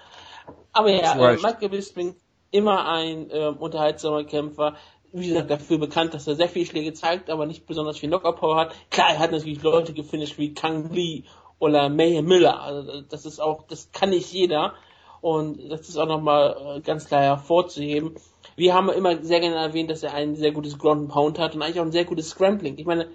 Aber 0.74 0.90
ja, 0.90 1.14
äh, 1.14 1.36
Michael 1.36 1.70
Bisping 1.70 2.16
immer 2.52 2.88
ein 2.88 3.30
äh, 3.32 3.48
unterhaltsamer 3.48 4.24
Kämpfer. 4.26 4.76
Wie 5.14 5.28
gesagt, 5.28 5.50
dafür 5.52 5.78
bekannt, 5.78 6.14
dass 6.14 6.28
er 6.28 6.36
sehr 6.36 6.48
viele 6.48 6.66
Schläge 6.66 6.94
zeigt, 6.94 7.30
aber 7.30 7.46
nicht 7.46 7.66
besonders 7.66 7.98
viel 7.98 8.10
Knockout-Power 8.10 8.56
hat. 8.56 8.76
Klar, 8.90 9.10
er 9.12 9.20
hat 9.20 9.32
natürlich 9.32 9.62
Leute 9.62 9.94
gefinisht 9.94 10.38
wie 10.38 10.54
Kang 10.54 10.92
Lee 10.94 11.24
oder 11.60 11.90
Mayhem 11.90 12.26
Miller. 12.26 12.62
Also 12.62 13.02
das 13.02 13.26
ist 13.26 13.40
auch, 13.40 13.68
das 13.68 13.92
kann 13.92 14.12
nicht 14.12 14.32
jeder. 14.32 14.74
Und 15.22 15.70
das 15.70 15.88
ist 15.88 15.98
auch 15.98 16.08
nochmal 16.08 16.78
äh, 16.78 16.82
ganz 16.82 17.06
klar 17.06 17.22
hervorzuheben. 17.22 18.16
Wir 18.56 18.74
haben 18.74 18.90
immer 18.90 19.24
sehr 19.24 19.40
gerne 19.40 19.58
erwähnt, 19.58 19.92
dass 19.92 20.04
er 20.04 20.14
ein 20.14 20.36
sehr 20.36 20.52
gutes 20.52 20.78
Ground 20.78 21.10
Pound 21.10 21.40
hat 21.40 21.56
und 21.56 21.62
eigentlich 21.62 21.80
auch 21.80 21.86
ein 21.86 21.92
sehr 21.92 22.06
gutes 22.06 22.30
Scrambling. 22.30 22.78
Ich 22.78 22.86
meine, 22.86 23.08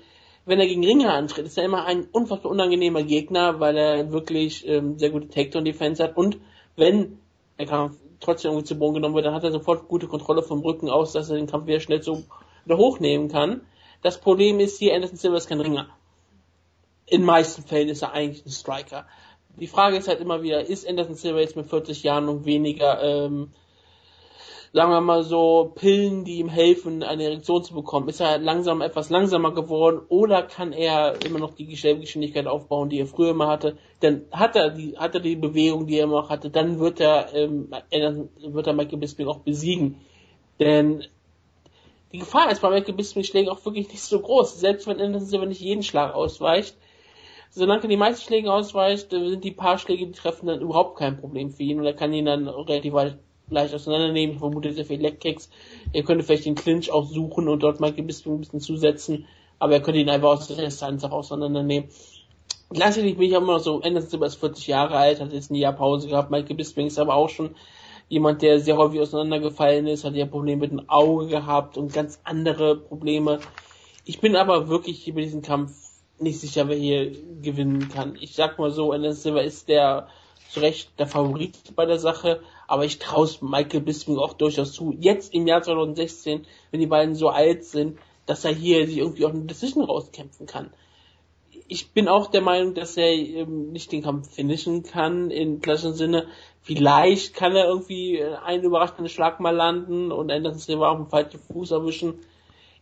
wenn 0.45 0.61
er 0.61 0.67
gegen 0.67 0.85
Ringer 0.85 1.13
antritt, 1.13 1.47
ist 1.47 1.59
er 1.59 1.65
immer 1.65 1.85
ein 1.85 2.07
unfassbar 2.13 2.53
unangenehmer 2.53 3.03
Gegner, 3.03 3.59
weil 3.59 3.77
er 3.77 4.13
wirklich 4.13 4.67
ähm, 4.69 4.97
sehr 4.99 5.11
gute 5.11 5.29
Takedown-Defense 5.29 6.03
hat 6.03 6.17
und 6.17 6.39
wenn 6.77 7.19
er 7.57 7.67
kann 7.67 7.97
trotzdem 8.27 8.51
irgendwie 8.51 8.67
zu 8.67 8.79
Boden 8.79 8.95
genommen 8.95 9.15
wird, 9.15 9.25
dann 9.25 9.35
hat 9.35 9.45
er 9.45 9.53
sofort 9.53 9.89
gute 9.89 10.07
Kontrolle 10.07 10.43
vom 10.43 10.61
Rücken 10.61 10.91
aus, 10.91 11.13
dass 11.13 11.31
er 11.31 11.37
den 11.37 11.47
Kampf 11.47 11.67
wieder 11.67 11.81
schnell 11.81 12.03
so 12.03 12.25
wieder 12.65 12.77
hochnehmen 12.77 13.29
kann. 13.29 13.63
Das 14.03 14.21
Problem 14.21 14.61
ist 14.61 14.79
hier, 14.79 14.95
Anderson 14.95 15.17
Silva 15.17 15.37
ist 15.37 15.49
kein 15.49 15.61
Ringer. 15.61 15.89
In 17.07 17.23
meisten 17.23 17.63
Fällen 17.63 17.89
ist 17.89 18.03
er 18.03 18.13
eigentlich 18.13 18.45
ein 18.45 18.51
Striker. 18.51 19.07
Die 19.59 19.69
Frage 19.69 19.97
ist 19.97 20.09
halt 20.09 20.21
immer 20.21 20.43
wieder, 20.43 20.67
ist 20.67 20.87
Anderson 20.87 21.15
Silva 21.15 21.41
jetzt 21.41 21.57
mit 21.57 21.67
40 21.67 22.03
Jahren 22.03 22.29
und 22.29 22.45
weniger, 22.45 23.03
ähm, 23.03 23.53
sagen 24.77 24.91
wir 24.91 25.01
mal 25.01 25.25
so, 25.25 25.73
Pillen, 25.75 26.27
die 26.27 26.39
ihm 26.39 26.51
helfen, 26.51 27.03
eine 27.03 27.25
Erektion 27.25 27.65
zu 27.65 27.73
bekommen? 27.73 28.11
Ist 28.11 28.21
er 28.21 28.37
langsam 28.37 28.83
etwas 28.83 29.09
langsamer 29.09 29.55
geworden 29.55 30.03
oder 30.11 30.43
kann 30.43 30.75
er 30.75 31.15
immer 31.25 31.39
noch 31.39 31.55
die 31.55 31.65
Geschwindigkeit 31.65 32.47
aufbauen, 32.47 32.91
die 32.91 32.99
er 33.01 33.07
früher 33.07 33.31
immer 33.31 33.47
hatte? 33.47 33.79
Dann 34.01 34.27
hat 34.31 34.55
er 34.55 34.69
die, 34.69 34.99
hat 34.99 35.15
er 35.15 35.21
die 35.21 35.37
Bewegung, 35.37 35.87
die 35.87 35.97
er 35.97 36.05
immer 36.05 36.29
hatte, 36.29 36.51
dann 36.51 36.79
wird 36.79 37.01
er, 37.01 37.33
ähm, 37.33 37.71
wird 38.39 38.67
er 38.67 38.75
Michael 38.75 38.99
Bisping 38.99 39.27
auch 39.29 39.39
besiegen. 39.39 39.97
Denn 40.61 41.05
die 42.13 42.19
Gefahr 42.19 42.51
ist 42.51 42.61
bei 42.61 42.69
Michael 42.69 42.97
Bisping 42.97 43.25
Schlägen 43.25 43.49
auch 43.49 43.65
wirklich 43.65 43.89
nicht 43.89 44.03
so 44.03 44.21
groß. 44.21 44.61
Selbst 44.61 44.87
wenn 44.87 45.01
Anderson 45.01 45.27
Silva 45.27 45.47
nicht 45.47 45.63
jeden 45.63 45.85
Schlag 45.85 46.15
ausweicht, 46.15 46.77
solange 47.49 47.89
die 47.89 47.97
meisten 47.97 48.27
Schläge 48.27 48.53
ausweicht, 48.53 49.09
sind 49.09 49.43
die 49.43 49.53
paar 49.53 49.79
Schläge, 49.79 50.07
die 50.07 50.13
treffen, 50.13 50.49
dann 50.49 50.61
überhaupt 50.61 50.99
kein 50.99 51.19
Problem 51.19 51.49
für 51.49 51.63
ihn 51.63 51.81
und 51.81 51.87
er 51.87 51.95
kann 51.95 52.13
ihn 52.13 52.27
dann 52.27 52.47
relativ 52.47 52.93
weit 52.93 53.19
leicht 53.49 53.75
auseinandernehmen. 53.75 54.35
Ich 54.35 54.41
vermute 54.41 54.73
sehr 54.73 54.85
viel 54.85 55.01
Leckkicks. 55.01 55.51
Er 55.93 56.03
könnte 56.03 56.25
vielleicht 56.25 56.47
den 56.47 56.55
Clinch 56.55 56.91
auch 56.91 57.07
suchen 57.07 57.49
und 57.49 57.63
dort 57.63 57.81
mal 57.81 57.93
ein 57.97 58.07
bisschen, 58.07 58.35
ein 58.35 58.41
bisschen 58.41 58.61
zusetzen, 58.61 59.27
aber 59.59 59.75
er 59.75 59.81
könnte 59.81 60.01
ihn 60.01 60.11
einfach 60.11 60.31
aus 60.31 60.49
der 60.49 60.57
Distanz 60.57 61.05
auch 61.05 61.13
auseinandernehmen. 61.13 61.89
Gleichzeitig 62.71 63.17
bin 63.17 63.29
ich 63.29 63.37
auch 63.37 63.43
immer 63.43 63.55
noch 63.55 63.61
so, 63.61 63.81
Anderson 63.81 64.23
ist 64.23 64.37
40 64.37 64.67
Jahre 64.67 64.97
alt, 64.97 65.21
hat 65.21 65.33
jetzt 65.33 65.51
ein 65.51 65.55
Jahr 65.55 65.73
Pause 65.73 66.09
gehabt, 66.09 66.31
Michael 66.31 66.57
Bisping 66.57 66.89
ist 66.89 66.99
aber 66.99 67.15
auch 67.15 67.29
schon 67.29 67.55
jemand, 68.09 68.43
der 68.43 68.61
sehr 68.61 68.77
häufig 68.77 69.01
auseinandergefallen 69.01 69.87
ist, 69.87 70.05
hat 70.05 70.15
ja 70.15 70.27
Probleme 70.27 70.63
mit 70.63 70.73
dem 70.73 70.89
Auge 70.89 71.29
gehabt 71.29 71.77
und 71.77 71.93
ganz 71.93 72.21
andere 72.25 72.77
Probleme. 72.77 73.39
Ich 74.05 74.21
bin 74.21 74.35
aber 74.35 74.69
wirklich 74.69 75.07
über 75.07 75.21
diesen 75.21 75.43
Kampf 75.43 75.73
nicht 76.19 76.41
sicher, 76.41 76.69
wer 76.69 76.77
hier 76.77 77.13
gewinnen 77.43 77.89
kann. 77.89 78.17
Ich 78.21 78.35
sag 78.35 78.59
mal 78.59 78.71
so, 78.71 78.93
Anderson 78.93 79.21
Silva 79.21 79.41
ist 79.41 79.69
der 79.69 80.09
zu 80.49 80.61
Recht 80.61 80.91
der 80.99 81.07
Favorit 81.07 81.75
bei 81.75 81.87
der 81.87 81.99
Sache, 81.99 82.41
aber 82.69 82.85
ich 82.85 82.99
traue 82.99 83.29
Michael 83.41 83.81
Bisping 83.81 84.19
auch 84.19 84.35
durchaus 84.35 84.73
zu. 84.73 84.95
Jetzt 84.99 85.35
im 85.35 85.47
Jahr 85.47 85.63
2016, 85.63 86.47
wenn 86.71 86.81
die 86.81 86.87
beiden 86.87 87.15
so 87.15 87.29
alt 87.29 87.65
sind, 87.65 87.99
dass 88.27 88.45
er 88.45 88.53
hier 88.53 88.87
sich 88.87 88.99
irgendwie 88.99 89.25
auch 89.25 89.31
eine 89.31 89.45
Decision 89.45 89.85
rauskämpfen 89.85 90.47
kann. 90.47 90.73
Ich 91.69 91.93
bin 91.93 92.09
auch 92.09 92.29
der 92.29 92.43
Meinung, 92.43 92.75
dass 92.75 92.97
er 92.97 93.13
ähm, 93.13 93.73
nicht 93.73 93.91
den 93.91 94.03
Kampf 94.03 94.33
finishen 94.33 94.83
kann, 94.83 95.31
im 95.31 95.61
klassischen 95.61 95.95
Sinne. 95.95 96.29
Vielleicht 96.63 97.35
kann 97.35 97.57
er 97.57 97.67
irgendwie 97.67 98.23
einen 98.23 98.65
überraschenden 98.65 99.09
Schlag 99.09 99.41
mal 99.41 99.55
landen 99.55 100.13
und 100.13 100.31
Anderson 100.31 100.61
Silva 100.61 100.91
auf 100.91 100.99
dem 100.99 101.09
falschen 101.09 101.41
Fuß 101.41 101.73
erwischen. 101.73 102.21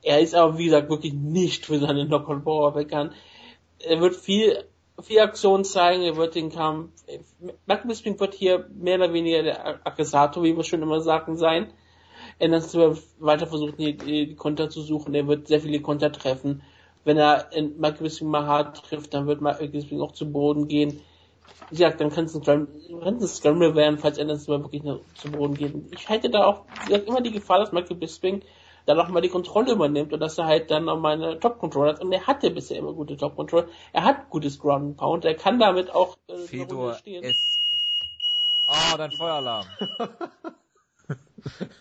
Er 0.03 0.21
ist 0.21 0.35
aber, 0.35 0.59
wie 0.59 0.67
gesagt, 0.67 0.91
wirklich 0.91 1.15
nicht 1.15 1.65
für 1.65 1.79
seine 1.79 2.07
Knockout-Power 2.07 2.73
bekannt. 2.73 3.15
Er 3.79 4.01
wird 4.01 4.17
viel 4.17 4.65
viel 5.03 5.21
Aktion 5.21 5.65
zeigen, 5.65 6.03
er 6.03 6.17
wird 6.17 6.35
den 6.35 6.51
Kampf, 6.51 6.91
Michael 7.67 7.89
Bisping 7.89 8.19
wird 8.21 8.35
hier 8.35 8.69
mehr 8.75 8.97
oder 8.97 9.13
weniger 9.13 9.43
der 9.43 9.87
Akkusator, 9.87 10.43
wie 10.43 10.57
wir 10.57 10.65
schon 10.65 10.83
immer 10.83 11.01
sagen, 11.01 11.37
sein. 11.37 11.73
Er 12.39 12.51
wird 12.51 13.03
weiter 13.19 13.47
versuchen, 13.47 13.77
die, 13.77 13.97
die 13.97 14.35
Konter 14.35 14.71
zu 14.71 14.83
suchen, 14.83 15.15
er 15.15 15.27
wird 15.27 15.49
sehr 15.49 15.61
viele 15.61 15.81
Konter 15.81 16.11
treffen. 16.13 16.63
Wenn 17.05 17.19
er 17.19 17.53
in 17.53 17.79
Michael 17.79 18.05
Bisping 18.05 18.29
mal 18.29 18.47
hart 18.47 18.85
trifft, 18.85 19.13
dann 19.15 19.27
wird 19.27 19.41
Michael 19.41 19.69
Bisping 19.69 20.01
auch 20.01 20.13
zu 20.13 20.31
Boden 20.31 20.69
gehen. 20.69 21.01
Wie 21.71 21.77
gesagt, 21.77 22.01
dann 22.01 22.11
kann 22.11 22.25
es 22.25 22.35
ein, 22.49 22.69
Scramble 23.27 23.75
werden, 23.75 23.99
falls 23.99 24.19
er 24.19 24.25
das 24.25 24.49
mal 24.49 24.63
wirklich 24.63 24.83
zu 25.15 25.31
Boden 25.31 25.55
geht. 25.55 25.75
Ich 25.93 26.09
halte 26.09 26.31
da 26.31 26.47
auch, 26.47 26.63
gesagt, 26.87 27.09
immer 27.09 27.21
die 27.21 27.33
Gefahr, 27.33 27.59
dass 27.59 27.73
Michael 27.73 27.97
Bisping 27.97 28.43
dann 28.87 29.01
auch 29.01 29.09
mal 29.09 29.21
die 29.21 29.29
Kontrolle 29.29 29.73
übernimmt 29.73 30.13
und 30.13 30.21
dass 30.21 30.39
er 30.39 30.47
halt 30.47 30.71
dann 30.71 30.89
auch 30.89 30.99
mal 30.99 31.15
eine 31.15 31.39
Top-Control 31.39 31.89
hat. 31.89 32.01
Und 32.03 32.13
er 32.13 32.27
hatte 32.27 32.51
bisher 32.51 32.79
immer 32.79 32.93
gute 32.93 33.17
Top-Control. 33.17 33.69
Er 33.93 34.05
hat 34.05 34.31
gutes 34.31 34.59
Ground 34.59 34.97
Pound. 34.97 35.25
Er 35.25 35.35
kann 35.35 35.59
damit 35.59 35.95
auch 35.95 36.17
äh, 36.29 36.37
Fedor 36.39 36.95
stehen. 36.95 37.25
S. 37.25 37.59
Ah, 38.67 38.97
dein 38.97 39.11
Feueralarm. 39.11 39.67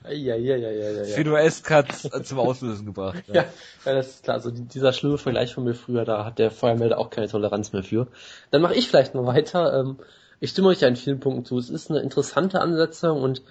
ja, 0.10 0.36
ja, 0.36 0.56
ja, 0.56 0.70
ja, 0.70 0.90
ja. 0.92 1.04
Fido 1.06 1.36
Esk 1.36 1.70
hat's 1.72 2.10
zum 2.24 2.40
Auslösen 2.40 2.86
gebracht. 2.86 3.24
Ja. 3.28 3.46
ja, 3.86 3.94
das 3.94 4.10
ist 4.10 4.24
klar. 4.24 4.36
Also 4.36 4.52
dieser 4.52 4.92
schlimme 4.92 5.18
Vergleich 5.18 5.54
von 5.54 5.64
mir 5.64 5.76
früher, 5.76 6.04
da 6.04 6.26
hat 6.26 6.40
der 6.40 6.52
Feuermelder 6.52 6.98
auch 6.98 7.10
keine 7.10 7.28
Toleranz 7.28 7.72
mehr 7.72 7.84
für. 7.84 8.08
Dann 8.52 8.62
mache 8.62 8.76
ich 8.76 8.90
vielleicht 8.90 9.16
mal 9.16 9.26
weiter. 9.26 9.80
Ähm, 9.80 10.00
ich 10.40 10.50
stimme 10.50 10.68
euch 10.70 10.82
ja 10.82 10.90
in 10.90 10.98
vielen 10.98 11.22
Punkten 11.22 11.46
zu. 11.46 11.58
Es 11.58 11.70
ist 11.70 11.90
eine 11.90 12.02
interessante 12.02 12.60
Ansetzung 12.60 13.22
und 13.22 13.42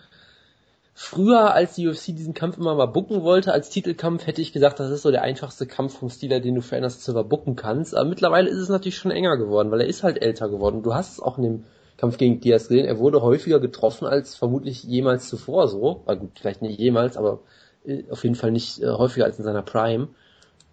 früher, 0.95 1.55
als 1.55 1.75
die 1.75 1.89
UFC 1.89 2.07
diesen 2.07 2.35
Kampf 2.35 2.59
immer 2.59 2.75
mal 2.75 2.87
bucken 2.87 3.23
wollte 3.23 3.53
als 3.53 3.71
Titelkampf, 3.71 4.27
hätte 4.27 4.43
ich 4.43 4.53
gesagt, 4.53 4.81
das 4.81 4.91
ist 4.91 5.03
so 5.03 5.11
der 5.11 5.23
einfachste 5.23 5.67
Kampf 5.67 5.99
vom 5.99 6.11
Stil, 6.11 6.41
den 6.41 6.55
du 6.55 6.61
für 6.61 6.77
Anderson 6.77 7.01
Silver 7.01 7.25
bucken 7.25 7.57
kannst. 7.57 7.95
Aber 7.95 8.09
mittlerweile 8.09 8.49
ist 8.49 8.59
es 8.59 8.69
natürlich 8.69 8.97
schon 8.97 9.11
enger 9.11 9.37
geworden, 9.37 9.71
weil 9.71 9.81
er 9.81 9.87
ist 9.87 10.03
halt 10.03 10.21
älter 10.21 10.49
geworden. 10.49 10.83
Du 10.83 10.95
hast 10.95 11.13
es 11.13 11.21
auch 11.21 11.39
in 11.39 11.45
dem 11.45 11.65
Kampf 11.97 12.19
gegen 12.19 12.41
Diaz 12.41 12.69
gesehen. 12.69 12.87
Er 12.87 12.99
wurde 12.99 13.23
häufiger 13.23 13.61
getroffen 13.61 14.07
als 14.07 14.35
vermutlich 14.35 14.85
jemals 14.85 15.29
zuvor 15.29 15.69
so. 15.69 16.03
Na 16.07 16.15
gut, 16.15 16.39
vielleicht 16.39 16.63
nicht 16.63 16.79
jemals, 16.79 17.17
aber 17.17 17.41
äh, 17.85 18.05
auf 18.11 18.23
jeden 18.25 18.35
Fall 18.35 18.51
nicht 18.51 18.83
äh, 18.83 18.89
häufiger 18.89 19.25
als 19.25 19.39
in 19.39 19.45
seiner 19.45 19.63
Prime. 19.63 20.09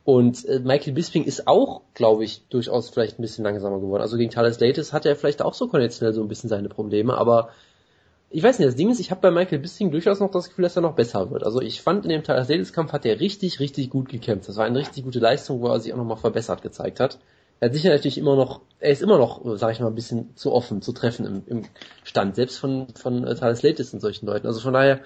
Und 0.04 0.44
äh, 0.46 0.60
Michael 0.60 0.94
Bisping 0.94 1.24
ist 1.24 1.48
auch, 1.48 1.82
glaube 1.94 2.24
ich, 2.24 2.48
durchaus 2.50 2.90
vielleicht 2.90 3.20
ein 3.20 3.22
bisschen 3.22 3.44
langsamer 3.44 3.80
geworden. 3.80 4.02
Also 4.02 4.18
gegen 4.18 4.32
Thales 4.32 4.60
Latis 4.60 4.92
hatte 4.92 5.08
er 5.08 5.16
vielleicht 5.16 5.42
auch 5.42 5.54
so 5.54 5.68
konditionell 5.68 6.14
so 6.14 6.22
ein 6.22 6.28
bisschen 6.28 6.50
seine 6.50 6.68
Probleme, 6.68 7.16
aber 7.16 7.50
ich 8.32 8.44
weiß 8.44 8.60
nicht, 8.60 8.68
das 8.68 8.76
Ding 8.76 8.92
ist, 8.92 9.00
ich 9.00 9.12
habe 9.12 9.22
bei 9.22 9.32
Michael 9.32 9.60
Bisping 9.60 9.92
durchaus 9.92 10.20
noch 10.20 10.30
das 10.30 10.50
Gefühl, 10.50 10.64
dass 10.64 10.76
er 10.76 10.82
noch 10.84 10.96
besser 10.96 11.32
wird. 11.32 11.44
Also 11.44 11.62
ich 11.62 11.82
fand 11.82 12.06
in 12.06 12.10
dem 12.10 12.24
Thales 12.24 12.48
Latis 12.48 12.74
Kampf 12.74 12.92
hat 12.92 13.06
er 13.06 13.20
richtig, 13.20 13.60
richtig 13.60 13.90
gut 13.90 14.10
gekämpft. 14.10 14.50
Das 14.50 14.58
war 14.58 14.66
eine 14.66 14.80
richtig 14.80 15.04
gute 15.04 15.20
Leistung, 15.20 15.62
wo 15.62 15.68
er 15.68 15.80
sich 15.80 15.94
auch 15.94 15.98
nochmal 15.98 16.18
verbessert 16.18 16.62
gezeigt 16.62 17.00
hat. 17.00 17.20
Er 17.60 17.70
hat 17.70 17.74
sicher 17.76 17.90
natürlich 17.90 18.18
immer 18.18 18.36
noch, 18.36 18.62
er 18.80 18.92
ist 18.92 19.02
immer 19.02 19.18
noch, 19.18 19.42
sag 19.58 19.72
ich 19.72 19.80
mal, 19.80 19.88
ein 19.88 19.96
bisschen 19.96 20.36
zu 20.36 20.54
offen, 20.54 20.82
zu 20.82 20.94
treffen 20.94 21.26
im, 21.26 21.44
im 21.48 21.66
Stand, 22.04 22.36
selbst 22.36 22.58
von, 22.58 22.88
von 22.96 23.26
äh, 23.26 23.36
Thales 23.36 23.64
Latis 23.64 23.94
und 23.94 24.00
solchen 24.00 24.28
Leuten. 24.28 24.48
Also 24.48 24.60
von 24.60 24.74
daher, 24.74 25.02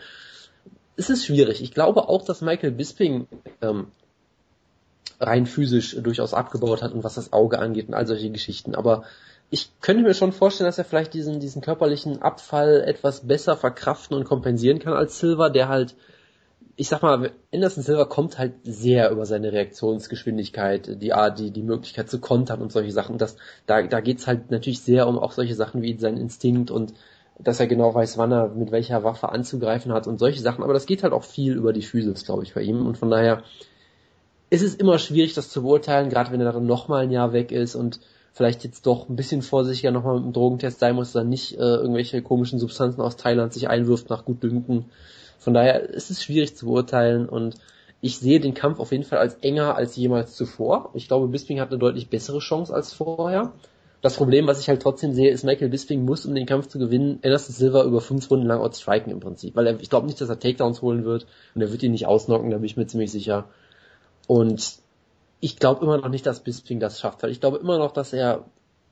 ist 0.95 1.09
es 1.09 1.25
schwierig. 1.25 1.61
Ich 1.61 1.71
glaube 1.71 2.07
auch, 2.07 2.23
dass 2.23 2.41
Michael 2.41 2.71
Bisping 2.71 3.27
ähm, 3.61 3.87
rein 5.19 5.45
physisch 5.45 5.95
durchaus 6.01 6.33
abgebaut 6.33 6.81
hat 6.81 6.93
und 6.93 7.03
was 7.03 7.15
das 7.15 7.33
Auge 7.33 7.59
angeht 7.59 7.87
und 7.87 7.93
all 7.93 8.05
solche 8.05 8.29
Geschichten. 8.29 8.75
Aber 8.75 9.03
ich 9.53 9.69
könnte 9.81 10.01
mir 10.01 10.15
schon 10.15 10.31
vorstellen, 10.31 10.67
dass 10.67 10.79
er 10.79 10.83
vielleicht 10.83 11.13
diesen, 11.13 11.39
diesen 11.39 11.61
körperlichen 11.61 12.23
Abfall 12.23 12.83
etwas 12.87 13.27
besser 13.27 13.55
verkraften 13.55 14.17
und 14.17 14.23
kompensieren 14.23 14.79
kann 14.79 14.93
als 14.93 15.19
Silver, 15.19 15.51
der 15.51 15.67
halt 15.67 15.95
ich 16.75 16.89
sag 16.89 17.03
mal, 17.03 17.29
Anderson 17.53 17.83
Silver 17.83 18.07
kommt 18.07 18.39
halt 18.39 18.53
sehr 18.63 19.11
über 19.11 19.27
seine 19.27 19.51
Reaktionsgeschwindigkeit, 19.51 20.99
die 20.99 21.13
Art, 21.13 21.37
die, 21.37 21.51
die 21.51 21.61
Möglichkeit 21.61 22.09
zu 22.09 22.19
kontern 22.19 22.63
und 22.63 22.71
solche 22.71 22.91
Sachen. 22.91 23.19
Das, 23.19 23.35
da, 23.67 23.83
da 23.83 24.01
geht's 24.01 24.25
halt 24.25 24.49
natürlich 24.49 24.81
sehr 24.81 25.07
um 25.07 25.19
auch 25.19 25.33
solche 25.33 25.53
Sachen 25.53 25.83
wie 25.83 25.95
sein 25.99 26.17
Instinkt 26.17 26.71
und 26.71 26.95
dass 27.37 27.59
er 27.59 27.67
genau 27.67 27.93
weiß, 27.93 28.17
wann 28.17 28.31
er 28.31 28.49
mit 28.49 28.71
welcher 28.71 29.03
Waffe 29.03 29.29
anzugreifen 29.29 29.93
hat 29.93 30.07
und 30.07 30.17
solche 30.17 30.41
Sachen. 30.41 30.63
Aber 30.63 30.73
das 30.73 30.87
geht 30.87 31.03
halt 31.03 31.13
auch 31.13 31.23
viel 31.23 31.53
über 31.53 31.73
die 31.73 31.83
Physis, 31.83 32.25
glaube 32.25 32.41
ich, 32.41 32.55
bei 32.55 32.61
ihm. 32.61 32.87
Und 32.87 32.97
von 32.97 33.11
daher 33.11 33.43
ist 34.49 34.63
es 34.63 34.73
immer 34.73 34.97
schwierig, 34.97 35.35
das 35.35 35.51
zu 35.51 35.61
beurteilen, 35.61 36.09
gerade 36.09 36.31
wenn 36.31 36.41
er 36.41 36.51
dann 36.51 36.65
nochmal 36.65 37.03
ein 37.03 37.11
Jahr 37.11 37.33
weg 37.33 37.51
ist 37.51 37.75
und 37.75 37.99
vielleicht 38.33 38.63
jetzt 38.63 38.85
doch 38.85 39.07
ein 39.07 39.15
bisschen 39.15 39.41
vorsichtiger 39.41 39.91
nochmal 39.91 40.15
mit 40.15 40.25
dem 40.25 40.33
Drogentest 40.33 40.79
sein 40.79 40.95
muss, 40.95 41.15
er 41.15 41.23
nicht 41.23 41.53
äh, 41.53 41.61
irgendwelche 41.61 42.21
komischen 42.21 42.59
Substanzen 42.59 43.01
aus 43.01 43.15
Thailand 43.15 43.53
sich 43.53 43.69
einwirft 43.69 44.09
nach 44.09 44.25
Gutdünken. 44.25 44.85
Von 45.37 45.53
daher 45.53 45.89
ist 45.89 46.09
es 46.09 46.23
schwierig 46.23 46.55
zu 46.55 46.65
beurteilen 46.65 47.29
und 47.29 47.55
ich 48.01 48.17
sehe 48.17 48.39
den 48.39 48.53
Kampf 48.53 48.79
auf 48.79 48.91
jeden 48.91 49.03
Fall 49.03 49.19
als 49.19 49.35
enger 49.35 49.75
als 49.75 49.95
jemals 49.95 50.35
zuvor. 50.35 50.89
Ich 50.93 51.07
glaube, 51.07 51.27
Bisping 51.27 51.59
hat 51.59 51.69
eine 51.69 51.77
deutlich 51.77 52.09
bessere 52.09 52.39
Chance 52.39 52.73
als 52.73 52.91
vorher. 52.91 53.53
Das 54.01 54.17
Problem, 54.17 54.47
was 54.47 54.59
ich 54.59 54.67
halt 54.67 54.81
trotzdem 54.81 55.13
sehe, 55.13 55.29
ist, 55.29 55.45
Michael 55.45 55.69
Bisping 55.69 56.03
muss, 56.03 56.25
um 56.25 56.35
den 56.35 56.45
Kampf 56.45 56.67
zu 56.67 56.79
gewinnen, 56.79 57.19
Anderson 57.23 57.55
Silver 57.55 57.85
über 57.85 58.01
fünf 58.01 58.29
Runden 58.29 58.47
lang 58.47 58.59
outstriken 58.59 59.13
im 59.13 59.21
Prinzip. 59.21 59.55
Weil 59.55 59.67
er, 59.67 59.79
ich 59.79 59.89
glaube 59.89 60.07
nicht, 60.07 60.19
dass 60.19 60.27
er 60.27 60.39
Takedowns 60.39 60.81
holen 60.81 61.05
wird 61.05 61.27
und 61.55 61.61
er 61.61 61.71
wird 61.71 61.83
ihn 61.83 61.93
nicht 61.93 62.05
ausnocken, 62.05 62.49
da 62.49 62.57
bin 62.57 62.65
ich 62.65 62.75
mir 62.75 62.87
ziemlich 62.87 63.11
sicher. 63.11 63.45
Und 64.27 64.82
ich 65.43 65.57
glaube 65.57 65.83
immer 65.83 65.97
noch 65.97 66.07
nicht, 66.07 66.25
dass 66.25 66.39
Bisping 66.39 66.79
das 66.79 67.01
schafft, 67.01 67.21
weil 67.21 67.29
ich 67.29 67.41
glaube 67.41 67.57
immer 67.57 67.77
noch, 67.77 67.91
dass 67.91 68.13
er 68.13 68.45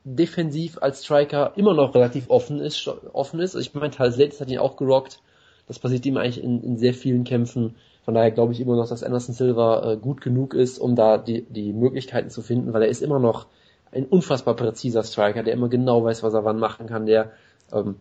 defensiv 0.03 0.79
als 0.81 1.05
Striker 1.05 1.53
immer 1.55 1.73
noch 1.73 1.95
relativ 1.95 2.29
offen 2.29 2.59
ist. 2.59 2.89
Offen 3.13 3.39
ist. 3.39 3.55
Ich 3.55 3.73
meine, 3.73 3.97
Hals 3.97 4.41
hat 4.41 4.49
ihn 4.49 4.59
auch 4.59 4.75
gerockt. 4.75 5.21
Das 5.67 5.79
passiert 5.79 6.05
ihm 6.05 6.17
eigentlich 6.17 6.43
in, 6.43 6.61
in 6.61 6.77
sehr 6.77 6.93
vielen 6.93 7.23
Kämpfen. 7.23 7.75
Von 8.03 8.15
daher 8.15 8.31
glaube 8.31 8.51
ich 8.51 8.59
immer 8.59 8.75
noch, 8.75 8.89
dass 8.89 9.01
Anderson 9.01 9.33
Silva 9.33 9.93
äh, 9.93 9.97
gut 9.97 10.19
genug 10.19 10.53
ist, 10.53 10.77
um 10.77 10.97
da 10.97 11.17
die, 11.17 11.43
die 11.43 11.71
Möglichkeiten 11.71 12.29
zu 12.29 12.41
finden, 12.41 12.73
weil 12.73 12.81
er 12.81 12.89
ist 12.89 13.01
immer 13.01 13.19
noch 13.19 13.47
ein 13.93 14.05
unfassbar 14.05 14.57
präziser 14.57 15.03
Striker, 15.03 15.43
der 15.43 15.53
immer 15.53 15.69
genau 15.69 16.03
weiß, 16.03 16.21
was 16.21 16.33
er 16.33 16.43
wann 16.43 16.59
machen 16.59 16.87
kann, 16.87 17.05
der 17.05 17.31
ähm, 17.71 17.95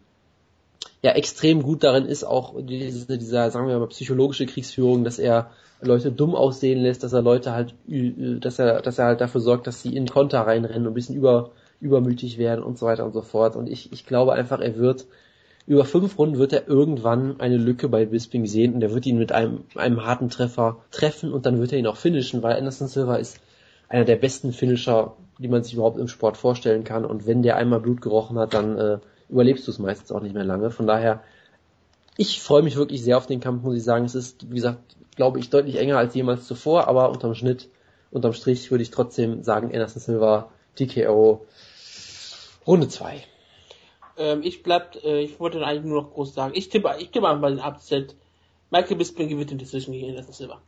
ja 1.02 1.12
extrem 1.12 1.62
gut 1.62 1.82
darin 1.82 2.06
ist, 2.06 2.24
auch 2.24 2.54
diese, 2.60 3.18
dieser, 3.18 3.50
sagen 3.50 3.68
wir 3.68 3.78
mal, 3.78 3.88
psychologische 3.88 4.46
Kriegsführung, 4.46 5.04
dass 5.04 5.18
er 5.18 5.50
Leute 5.80 6.12
dumm 6.12 6.34
aussehen 6.34 6.80
lässt, 6.80 7.02
dass 7.02 7.12
er 7.12 7.22
Leute 7.22 7.52
halt, 7.52 7.74
dass 7.86 8.58
er, 8.58 8.82
dass 8.82 8.98
er 8.98 9.06
halt 9.06 9.20
dafür 9.20 9.40
sorgt, 9.40 9.66
dass 9.66 9.82
sie 9.82 9.96
in 9.96 10.06
Konter 10.06 10.40
reinrennen 10.40 10.86
und 10.86 10.92
ein 10.92 10.94
bisschen 10.94 11.16
über, 11.16 11.52
übermütig 11.80 12.36
werden 12.36 12.62
und 12.62 12.78
so 12.78 12.86
weiter 12.86 13.04
und 13.04 13.14
so 13.14 13.22
fort. 13.22 13.56
Und 13.56 13.66
ich, 13.66 13.92
ich 13.92 14.04
glaube 14.04 14.34
einfach, 14.34 14.60
er 14.60 14.76
wird 14.76 15.06
über 15.66 15.84
fünf 15.84 16.18
Runden 16.18 16.38
wird 16.38 16.52
er 16.52 16.68
irgendwann 16.68 17.38
eine 17.40 17.56
Lücke 17.56 17.88
bei 17.88 18.04
Bisping 18.04 18.46
sehen 18.46 18.74
und 18.74 18.82
er 18.82 18.92
wird 18.92 19.06
ihn 19.06 19.18
mit 19.18 19.32
einem, 19.32 19.64
einem 19.76 20.04
harten 20.04 20.28
Treffer 20.28 20.78
treffen 20.90 21.32
und 21.32 21.46
dann 21.46 21.60
wird 21.60 21.72
er 21.72 21.78
ihn 21.78 21.86
auch 21.86 21.96
finishen, 21.96 22.42
weil 22.42 22.56
Anderson 22.56 22.88
Silva 22.88 23.16
ist 23.16 23.38
einer 23.88 24.04
der 24.04 24.16
besten 24.16 24.52
Finisher, 24.52 25.16
die 25.38 25.48
man 25.48 25.62
sich 25.62 25.74
überhaupt 25.74 25.98
im 25.98 26.08
Sport 26.08 26.36
vorstellen 26.36 26.84
kann. 26.84 27.04
Und 27.04 27.26
wenn 27.26 27.42
der 27.42 27.56
einmal 27.56 27.80
Blut 27.80 28.00
gerochen 28.00 28.38
hat, 28.38 28.54
dann 28.54 28.78
äh, 28.78 28.98
überlebst 29.30 29.66
du 29.66 29.70
es 29.70 29.78
meistens 29.78 30.12
auch 30.12 30.20
nicht 30.20 30.34
mehr 30.34 30.44
lange. 30.44 30.70
Von 30.70 30.86
daher, 30.86 31.22
ich 32.16 32.40
freue 32.40 32.62
mich 32.62 32.76
wirklich 32.76 33.02
sehr 33.02 33.16
auf 33.16 33.26
den 33.26 33.40
Kampf, 33.40 33.62
muss 33.62 33.76
ich 33.76 33.84
sagen. 33.84 34.04
Es 34.04 34.14
ist, 34.14 34.50
wie 34.50 34.56
gesagt, 34.56 34.96
glaube 35.16 35.38
ich, 35.38 35.50
deutlich 35.50 35.76
enger 35.76 35.98
als 35.98 36.14
jemals 36.14 36.46
zuvor, 36.46 36.88
aber 36.88 37.10
unterm 37.10 37.34
Schnitt, 37.34 37.68
unterm 38.10 38.32
Strich 38.32 38.70
würde 38.70 38.82
ich 38.82 38.90
trotzdem 38.90 39.42
sagen, 39.42 39.72
Anderson 39.72 40.00
Silva, 40.00 40.50
TKO, 40.76 41.46
Runde 42.66 42.88
2. 42.88 43.24
Ähm, 44.16 44.42
ich 44.42 44.62
bleib, 44.62 44.96
äh, 45.04 45.20
ich 45.20 45.40
wollte 45.40 45.64
eigentlich 45.64 45.84
nur 45.84 46.02
noch 46.02 46.12
groß 46.12 46.34
sagen, 46.34 46.52
ich 46.54 46.68
tippe, 46.68 46.94
ich 46.98 47.10
tippe 47.10 47.28
einfach 47.28 47.40
mal 47.40 47.54
den 47.54 47.64
Upset. 47.64 48.16
Michael 48.70 48.96
Bisping 48.96 49.28
gewinnt 49.28 49.50
den 49.50 49.58
Decision 49.58 49.92
gegen 49.92 50.10
Anderson 50.10 50.32
Silva. 50.32 50.62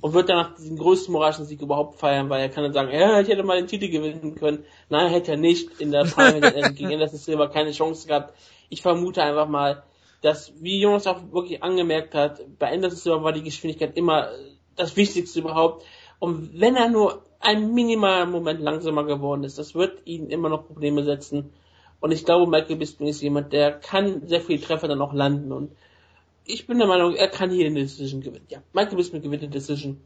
Und 0.00 0.14
wird 0.14 0.28
danach 0.28 0.56
diesen 0.56 0.76
größten 0.76 1.12
moralischen 1.12 1.44
Sieg 1.44 1.62
überhaupt 1.62 2.00
feiern, 2.00 2.28
weil 2.28 2.40
er 2.40 2.48
kann 2.48 2.64
dann 2.64 2.72
sagen, 2.72 2.90
ja, 2.92 3.20
ich 3.20 3.28
hätte 3.28 3.44
mal 3.44 3.56
den 3.56 3.68
Titel 3.68 3.88
gewinnen 3.88 4.34
können. 4.34 4.64
Nein, 4.88 5.10
hätte 5.10 5.32
er 5.32 5.36
nicht. 5.36 5.80
In 5.80 5.92
der 5.92 6.04
Prime 6.04 6.40
gegen 6.72 6.92
Anderson 6.92 7.18
Silva 7.18 7.46
keine 7.46 7.70
Chance 7.70 8.08
gehabt. 8.08 8.34
Ich 8.68 8.82
vermute 8.82 9.22
einfach 9.22 9.48
mal, 9.48 9.84
dass, 10.22 10.52
wie 10.60 10.80
Jonas 10.80 11.06
auch 11.06 11.20
wirklich 11.32 11.62
angemerkt 11.62 12.14
hat, 12.14 12.40
bei 12.58 12.72
Anderson 12.72 12.98
Silva 12.98 13.22
war 13.22 13.32
die 13.32 13.42
Geschwindigkeit 13.42 13.96
immer 13.96 14.30
das 14.74 14.96
Wichtigste 14.96 15.40
überhaupt. 15.40 15.84
Und 16.18 16.58
wenn 16.58 16.76
er 16.76 16.88
nur 16.88 17.22
ein 17.40 17.74
minimaler 17.74 18.26
Moment 18.26 18.60
langsamer 18.60 19.04
geworden 19.04 19.44
ist, 19.44 19.58
das 19.58 19.74
wird 19.74 20.06
ihn 20.06 20.30
immer 20.30 20.48
noch 20.48 20.66
Probleme 20.66 21.04
setzen. 21.04 21.52
Und 22.00 22.12
ich 22.12 22.24
glaube, 22.24 22.50
Michael 22.50 22.76
Bisping 22.76 23.06
ist 23.06 23.20
jemand, 23.22 23.52
der 23.52 23.72
kann 23.72 24.26
sehr 24.26 24.40
viele 24.40 24.60
Treffer 24.60 24.88
dann 24.88 25.00
auch 25.00 25.12
landen. 25.12 25.52
Und 25.52 25.72
ich 26.44 26.66
bin 26.66 26.78
der 26.78 26.86
Meinung, 26.86 27.14
er 27.14 27.28
kann 27.28 27.50
hier 27.50 27.66
eine 27.66 27.80
Decision 27.80 28.20
gewinnen. 28.20 28.46
Ja, 28.48 28.62
Michael 28.72 28.96
Bisping 28.96 29.22
gewinnt 29.22 29.42
eine 29.42 29.52
Decision. 29.52 30.00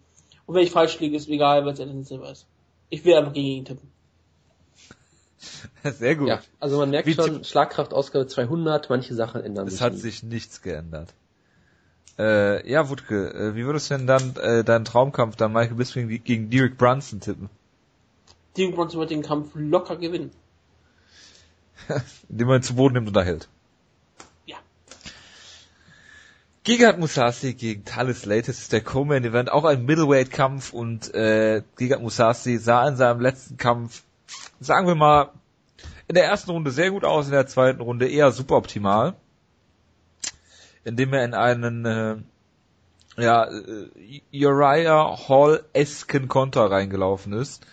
Und 0.47 0.55
wenn 0.55 0.63
ich 0.63 0.71
falsch 0.71 0.99
liege, 1.01 1.17
ist 1.17 1.29
egal, 1.29 1.65
weil 1.65 1.73
es 1.73 1.81
Anderson 1.81 2.05
Silva 2.05 2.31
ist. 2.31 2.47
Ich 2.89 3.05
will 3.05 3.15
einfach 3.15 3.33
gegen 3.33 3.49
ihn 3.49 3.65
tippen. 3.65 3.91
Sehr 5.83 6.17
gut. 6.17 6.29
Ja, 6.29 6.41
also 6.61 6.79
man 6.79 6.91
merkt 6.91 7.07
Wie 7.07 7.15
schon, 7.15 7.45
Schlagkraft 7.45 7.93
Ausgabe 7.93 8.27
200, 8.27 8.91
manche 8.91 9.15
Sachen 9.15 9.43
ändern 9.43 9.67
sich. 9.67 9.77
Es 9.77 9.81
hat 9.81 9.93
nicht. 9.93 10.03
sich 10.03 10.23
nichts 10.23 10.63
geändert. 10.63 11.15
Äh, 12.19 12.69
ja, 12.71 12.89
Wutke, 12.89 13.35
äh, 13.35 13.55
wie 13.55 13.65
würdest 13.65 13.91
du 13.91 13.97
denn 13.97 14.07
dann 14.07 14.37
äh, 14.37 14.65
deinen 14.65 14.85
Traumkampf 14.85 15.37
dann 15.37 15.53
Michael 15.53 15.77
Bisping 15.77 16.09
gegen 16.25 16.51
Derek 16.51 16.79
Brunson 16.79 17.21
tippen? 17.21 17.51
Derek 18.57 18.75
Brunson 18.75 19.01
wird 19.01 19.11
den 19.11 19.23
Kampf 19.23 19.51
locker 19.55 19.97
gewinnen. 19.97 20.31
indem 22.29 22.49
man 22.49 22.61
ihn 22.61 22.63
zu 22.63 22.75
Boden 22.75 22.95
nimmt 22.95 23.09
und 23.09 23.17
erhält. 23.17 23.49
Ja. 24.47 24.57
Gigat 26.67 26.99
Musasi 26.99 27.55
gegen 27.55 27.85
Talis 27.85 28.27
Latest 28.27 28.61
ist 28.61 28.73
der 28.73 28.81
Co-Main 28.81 29.23
Event, 29.23 29.53
auch 29.53 29.65
ein 29.65 29.85
Middleweight-Kampf 29.85 30.73
und 30.73 31.15
äh, 31.15 31.63
Gigat 31.77 32.03
Musasi 32.03 32.59
sah 32.59 32.89
in 32.89 32.97
seinem 32.97 33.21
letzten 33.21 33.57
Kampf, 33.57 34.03
sagen 34.59 34.89
wir 34.89 34.97
mal, 34.97 35.31
in 36.09 36.17
der 36.17 36.25
ersten 36.25 36.51
Runde 36.51 36.73
sehr 36.73 36.91
gut 36.91 37.05
aus, 37.05 37.27
in 37.27 37.31
der 37.31 37.47
zweiten 37.47 37.81
Runde 37.81 38.09
eher 38.09 38.33
suboptimal, 38.33 39.15
indem 40.83 41.13
er 41.13 41.25
in 41.25 41.35
einen 41.35 41.85
äh, 41.85 42.17
ja, 43.17 43.45
äh, 43.45 44.21
Uriah 44.35 45.17
Hall-esken 45.29 46.27
Konter 46.27 46.69
reingelaufen 46.69 47.33
ist 47.33 47.65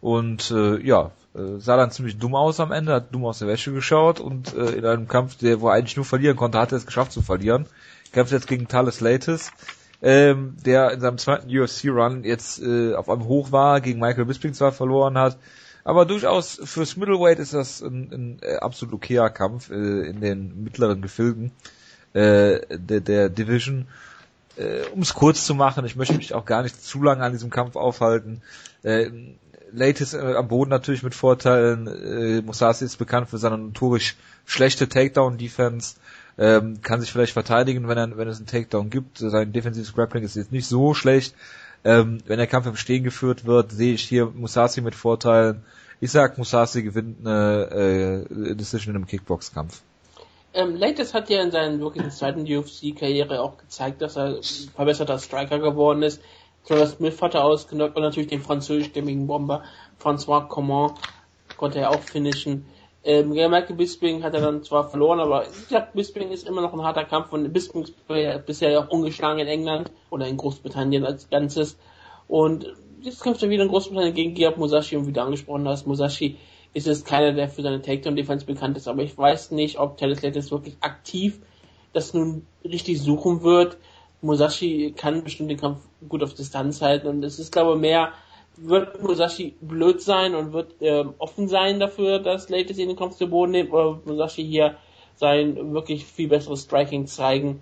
und 0.00 0.50
äh, 0.50 0.84
ja, 0.84 1.12
äh, 1.36 1.60
sah 1.60 1.76
dann 1.76 1.92
ziemlich 1.92 2.18
dumm 2.18 2.34
aus 2.34 2.58
am 2.58 2.72
Ende, 2.72 2.94
hat 2.94 3.14
dumm 3.14 3.26
aus 3.26 3.38
der 3.38 3.46
Wäsche 3.46 3.72
geschaut 3.72 4.18
und 4.18 4.52
äh, 4.54 4.72
in 4.72 4.84
einem 4.84 5.06
Kampf, 5.06 5.36
der 5.36 5.60
wo 5.60 5.68
er 5.68 5.74
eigentlich 5.74 5.94
nur 5.94 6.04
verlieren 6.04 6.36
konnte, 6.36 6.58
hat 6.58 6.72
er 6.72 6.78
es 6.78 6.86
geschafft 6.86 7.12
zu 7.12 7.22
verlieren. 7.22 7.68
Kämpft 8.12 8.32
jetzt 8.32 8.48
gegen 8.48 8.68
Thales 8.68 9.00
Latis, 9.00 9.52
ähm, 10.02 10.56
der 10.64 10.90
in 10.92 11.00
seinem 11.00 11.18
zweiten 11.18 11.48
UFC-Run 11.48 12.24
jetzt 12.24 12.60
äh, 12.60 12.94
auf 12.94 13.08
einem 13.08 13.24
Hoch 13.24 13.52
war, 13.52 13.80
gegen 13.80 14.00
Michael 14.00 14.24
Bisping 14.24 14.54
zwar 14.54 14.72
verloren 14.72 15.18
hat, 15.18 15.38
Aber 15.84 16.04
durchaus 16.04 16.60
fürs 16.62 16.96
Middleweight 16.96 17.38
ist 17.38 17.54
das 17.54 17.80
ein, 17.80 18.12
ein 18.12 18.38
äh, 18.42 18.56
absolut 18.56 18.94
okayer 18.94 19.30
Kampf 19.30 19.70
äh, 19.70 19.74
in 20.08 20.20
den 20.20 20.62
mittleren 20.62 21.00
Gefilden 21.00 21.52
äh, 22.12 22.60
der, 22.70 23.00
der 23.00 23.28
Division. 23.28 23.88
Äh, 24.56 24.82
um 24.92 25.00
es 25.00 25.14
kurz 25.14 25.46
zu 25.46 25.54
machen, 25.54 25.86
ich 25.86 25.96
möchte 25.96 26.14
mich 26.14 26.34
auch 26.34 26.44
gar 26.44 26.62
nicht 26.62 26.82
zu 26.82 27.02
lange 27.02 27.24
an 27.24 27.32
diesem 27.32 27.50
Kampf 27.50 27.76
aufhalten. 27.76 28.42
Äh, 28.82 29.10
Late 29.72 30.02
ist 30.02 30.14
äh, 30.14 30.34
am 30.34 30.48
Boden 30.48 30.70
natürlich 30.70 31.02
mit 31.02 31.14
Vorteilen. 31.14 31.86
Äh, 31.86 32.42
Musasi 32.42 32.84
ist 32.84 32.98
bekannt 32.98 33.30
für 33.30 33.38
seine 33.38 33.56
notorisch 33.56 34.16
schlechte 34.44 34.88
Takedown-Defense. 34.88 35.96
Ähm, 36.40 36.80
kann 36.80 37.02
sich 37.02 37.12
vielleicht 37.12 37.34
verteidigen, 37.34 37.86
wenn, 37.86 37.98
er, 37.98 38.16
wenn 38.16 38.26
es 38.26 38.38
einen 38.38 38.46
Takedown 38.46 38.88
gibt. 38.88 39.18
Sein 39.18 39.52
defensives 39.52 39.92
Grappling 39.92 40.24
ist 40.24 40.36
jetzt 40.36 40.52
nicht 40.52 40.66
so 40.66 40.94
schlecht. 40.94 41.34
Ähm, 41.84 42.18
wenn 42.26 42.38
der 42.38 42.46
Kampf 42.46 42.66
im 42.66 42.76
Stehen 42.76 43.04
geführt 43.04 43.44
wird, 43.44 43.72
sehe 43.72 43.92
ich 43.92 44.02
hier 44.02 44.26
Musasi 44.26 44.80
mit 44.80 44.94
Vorteilen. 44.94 45.62
Ich 46.00 46.10
sag, 46.10 46.38
Musasi 46.38 46.82
gewinnt 46.82 47.26
eine 47.26 48.24
äh, 48.30 48.54
Decision 48.54 48.94
in 48.94 48.96
einem 48.96 49.06
Kickbox-Kampf. 49.06 49.82
Ähm, 50.54 50.76
Latest 50.76 51.12
hat 51.12 51.28
ja 51.28 51.42
in 51.42 51.50
seiner 51.50 51.78
wirklichen 51.78 52.10
zweiten 52.10 52.40
UFC-Karriere 52.40 53.40
auch 53.40 53.58
gezeigt, 53.58 54.00
dass 54.00 54.16
er 54.16 54.40
verbesserter 54.74 55.18
Striker 55.18 55.58
geworden 55.58 56.02
ist. 56.02 56.22
Trevor 56.66 56.86
Smith 56.86 57.20
hat 57.20 57.34
er 57.34 57.44
ausgenockt 57.44 57.96
und 57.96 58.02
natürlich 58.02 58.30
den 58.30 58.42
französischstämmigen 58.42 59.26
Bomber 59.26 59.62
François 60.02 60.48
Coman 60.48 60.94
konnte 61.56 61.80
er 61.80 61.90
auch 61.90 62.00
finishen. 62.00 62.64
Ähm, 63.02 63.32
gegen 63.32 63.50
Michael 63.50 63.76
Bisping 63.76 64.22
hat 64.22 64.34
er 64.34 64.42
dann 64.42 64.62
zwar 64.62 64.88
verloren, 64.88 65.20
aber 65.20 65.46
ich 65.48 65.68
glaube, 65.68 65.88
Bisping 65.94 66.30
ist 66.30 66.46
immer 66.46 66.60
noch 66.60 66.74
ein 66.74 66.82
harter 66.82 67.04
Kampf 67.04 67.32
und 67.32 67.50
Bisping 67.52 67.84
ist 67.84 67.94
bisher 68.46 68.70
ja 68.70 68.84
auch 68.84 68.90
ungeschlagen 68.90 69.38
in 69.38 69.46
England 69.46 69.90
oder 70.10 70.26
in 70.26 70.36
Großbritannien 70.36 71.06
als 71.06 71.30
Ganzes. 71.30 71.78
Und 72.28 72.66
jetzt 73.00 73.22
kämpft 73.22 73.42
er 73.42 73.48
wieder 73.48 73.62
in 73.62 73.70
Großbritannien 73.70 74.14
gegen 74.14 74.34
Geab 74.34 74.58
Musashi 74.58 74.96
und 74.96 75.06
wie 75.06 75.12
du 75.12 75.22
angesprochen 75.22 75.66
hast, 75.66 75.86
Musashi 75.86 76.36
ist 76.74 76.86
es 76.86 77.04
keiner, 77.04 77.32
der 77.32 77.48
für 77.48 77.62
seine 77.62 77.80
Takedown-Defense 77.80 78.44
bekannt 78.46 78.76
ist, 78.76 78.86
aber 78.86 79.02
ich 79.02 79.16
weiß 79.16 79.50
nicht, 79.52 79.78
ob 79.78 79.96
Taylor 79.96 80.14
Slater 80.14 80.50
wirklich 80.50 80.76
aktiv 80.80 81.40
das 81.92 82.14
nun 82.14 82.46
richtig 82.64 83.00
suchen 83.00 83.42
wird. 83.42 83.78
Musashi 84.20 84.92
kann 84.96 85.24
bestimmt 85.24 85.50
den 85.50 85.58
Kampf 85.58 85.80
gut 86.08 86.22
auf 86.22 86.34
Distanz 86.34 86.82
halten 86.82 87.08
und 87.08 87.24
es 87.24 87.38
ist, 87.38 87.50
glaube 87.52 87.74
ich, 87.74 87.80
mehr, 87.80 88.12
wird 88.56 89.02
Musashi 89.02 89.54
blöd 89.60 90.02
sein 90.02 90.34
und 90.34 90.52
wird 90.52 90.74
ähm, 90.80 91.14
offen 91.18 91.48
sein 91.48 91.80
dafür, 91.80 92.18
dass 92.18 92.48
Latest 92.48 92.78
in 92.78 92.88
den 92.88 92.96
Kampf 92.96 93.16
zu 93.16 93.28
Boden 93.28 93.52
nimmt, 93.52 93.72
oder 93.72 94.00
Musashi 94.04 94.44
hier 94.44 94.76
sein 95.16 95.72
wirklich 95.72 96.04
viel 96.04 96.28
besseres 96.28 96.62
Striking 96.62 97.06
zeigen. 97.06 97.60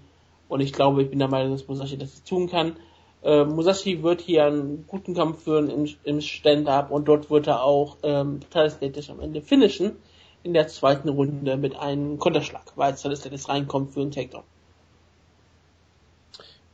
Und 0.48 0.60
ich 0.60 0.72
glaube, 0.72 1.02
ich 1.02 1.10
bin 1.10 1.18
der 1.18 1.28
Meinung, 1.28 1.52
dass 1.52 1.68
Musashi 1.68 1.98
das 1.98 2.22
tun 2.24 2.48
kann. 2.48 2.76
Äh, 3.22 3.44
Musashi 3.44 4.02
wird 4.02 4.20
hier 4.20 4.46
einen 4.46 4.86
guten 4.86 5.14
Kampf 5.14 5.42
führen 5.42 5.68
im, 5.68 5.88
im 6.04 6.20
Stand-Up 6.20 6.90
und 6.90 7.06
dort 7.06 7.30
wird 7.30 7.46
er 7.46 7.62
auch 7.62 7.96
ähm, 8.02 8.40
Talismanisch 8.50 9.10
am 9.10 9.20
Ende 9.20 9.42
finishen 9.42 9.96
in 10.44 10.54
der 10.54 10.68
zweiten 10.68 11.08
Runde 11.08 11.56
mit 11.56 11.76
einem 11.76 12.18
Konterschlag, 12.18 12.72
weil 12.76 12.94
Talismanisch 12.94 13.48
reinkommt 13.48 13.90
für 13.90 14.00
einen 14.00 14.12
Takedown. 14.12 14.44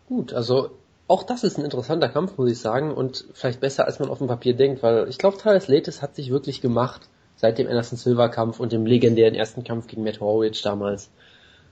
Gut, 0.07 0.35
also 0.35 0.71
auch 1.07 1.23
das 1.23 1.45
ist 1.45 1.59
ein 1.59 1.65
interessanter 1.65 2.09
Kampf, 2.09 2.39
muss 2.39 2.51
ich 2.51 2.59
sagen, 2.59 2.93
und 2.93 3.27
vielleicht 3.35 3.61
besser, 3.61 3.87
als 3.87 3.99
man 3.99 4.09
auf 4.09 4.19
dem 4.19 4.27
Papier 4.27 4.55
denkt, 4.55 4.83
weil 4.83 5.09
ich 5.09 5.19
glaube, 5.19 5.37
Thales 5.37 5.69
Latis 5.69 6.01
hat 6.01 6.17
sich 6.17 6.31
wirklich 6.31 6.61
gemacht 6.61 7.09
seit 7.37 7.59
dem 7.59 7.69
Anderson 7.69 7.99
Silver 7.99 8.29
Kampf 8.29 8.61
und 8.61 8.73
dem 8.73 8.87
legendären 8.87 9.35
ersten 9.35 9.65
Kampf 9.65 9.87
gegen 9.87 10.05
Matt 10.05 10.21
Horwich 10.21 10.63
damals, 10.63 11.11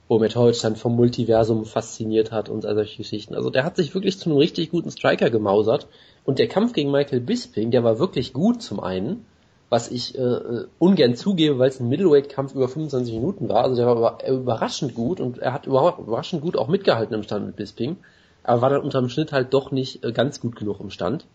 wo 0.09 0.18
Matt 0.18 0.36
Horwich 0.36 0.60
dann 0.60 0.76
vom 0.76 0.96
Multiversum 0.96 1.64
fasziniert 1.64 2.30
hat 2.30 2.50
und 2.50 2.66
all 2.66 2.74
solche 2.74 2.98
Geschichten. 2.98 3.34
Also 3.34 3.48
der 3.48 3.64
hat 3.64 3.76
sich 3.76 3.94
wirklich 3.94 4.18
zu 4.18 4.28
einem 4.28 4.38
richtig 4.38 4.70
guten 4.70 4.90
Striker 4.90 5.30
gemausert 5.30 5.86
und 6.24 6.38
der 6.38 6.48
Kampf 6.48 6.74
gegen 6.74 6.90
Michael 6.90 7.20
Bisping, 7.20 7.70
der 7.70 7.84
war 7.84 7.98
wirklich 7.98 8.34
gut 8.34 8.60
zum 8.60 8.80
einen, 8.80 9.24
was 9.70 9.90
ich 9.90 10.18
äh, 10.18 10.22
äh 10.22 10.66
ungern 10.78 11.14
zugebe, 11.14 11.59
weil 11.59 11.70
es 11.70 11.80
ein 11.80 11.88
Middleweight-Kampf 11.88 12.54
über 12.54 12.68
25 12.68 13.14
Minuten 13.14 13.48
war. 13.48 13.64
Also 13.64 13.76
der 13.76 13.86
war 13.86 14.18
überraschend 14.28 14.94
gut 14.94 15.20
und 15.20 15.38
er 15.38 15.54
hat 15.54 15.66
überraschend 15.66 16.42
gut 16.42 16.59
auch 16.59 16.68
mitgehalten 16.68 17.14
im 17.14 17.22
Stand 17.22 17.46
mit 17.46 17.56
Bisping 17.56 17.96
aber 18.44 18.62
war 18.62 18.70
dann 18.70 18.82
unterm 18.82 19.09
Schnitt 19.09 19.32
halt 19.32 19.52
doch 19.55 19.70
nicht 19.70 20.05
äh, 20.05 20.12
ganz 20.12 20.40
gut 20.40 20.56
genug 20.56 20.81
im 20.81 20.90
Stand. 20.90 21.27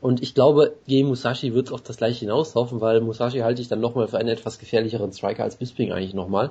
Und 0.00 0.22
ich 0.22 0.34
glaube, 0.34 0.76
gegen 0.86 1.08
Musashi 1.08 1.52
wird 1.52 1.66
es 1.66 1.72
auf 1.72 1.82
das 1.82 1.98
gleiche 1.98 2.20
hinauslaufen, 2.20 2.80
weil 2.80 3.00
Musashi 3.00 3.40
halte 3.40 3.60
ich 3.60 3.68
dann 3.68 3.80
nochmal 3.80 4.08
für 4.08 4.18
einen 4.18 4.30
etwas 4.30 4.58
gefährlicheren 4.58 5.12
Striker 5.12 5.44
als 5.44 5.56
Bisping 5.56 5.92
eigentlich 5.92 6.14
nochmal. 6.14 6.50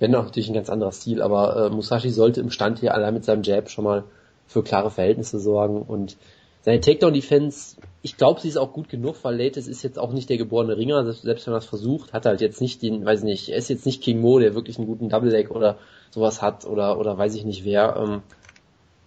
Wenn 0.00 0.14
auch 0.16 0.24
natürlich 0.24 0.48
ein 0.48 0.54
ganz 0.54 0.70
anderer 0.70 0.90
Stil, 0.90 1.22
aber 1.22 1.66
äh, 1.66 1.70
Musashi 1.70 2.10
sollte 2.10 2.40
im 2.40 2.50
Stand 2.50 2.80
hier 2.80 2.94
allein 2.94 3.14
mit 3.14 3.24
seinem 3.24 3.44
Jab 3.44 3.70
schon 3.70 3.84
mal 3.84 4.04
für 4.46 4.64
klare 4.64 4.90
Verhältnisse 4.90 5.38
sorgen 5.38 5.82
und 5.82 6.16
seine 6.62 6.80
Takedown-Defense, 6.80 7.76
ich 8.02 8.16
glaube, 8.16 8.40
sie 8.40 8.48
ist 8.48 8.56
auch 8.56 8.72
gut 8.72 8.88
genug, 8.88 9.16
weil 9.22 9.38
Lates 9.38 9.68
ist 9.68 9.82
jetzt 9.82 9.98
auch 9.98 10.12
nicht 10.12 10.30
der 10.30 10.38
geborene 10.38 10.76
Ringer, 10.76 11.04
selbst 11.12 11.46
wenn 11.46 11.54
er 11.54 11.58
es 11.58 11.66
versucht, 11.66 12.12
hat 12.12 12.24
er 12.24 12.30
halt 12.30 12.40
jetzt 12.40 12.60
nicht 12.60 12.82
den, 12.82 13.04
weiß 13.04 13.22
nicht, 13.22 13.50
er 13.50 13.58
ist 13.58 13.68
jetzt 13.68 13.86
nicht 13.86 14.02
King 14.02 14.20
Mo, 14.20 14.38
der 14.38 14.54
wirklich 14.54 14.78
einen 14.78 14.86
guten 14.86 15.10
Double 15.10 15.30
Leg 15.30 15.50
oder 15.50 15.78
sowas 16.10 16.40
hat 16.40 16.64
oder, 16.64 16.98
oder 16.98 17.18
weiß 17.18 17.34
ich 17.34 17.44
nicht 17.44 17.64
wer. 17.64 17.96
Ähm, 17.96 18.22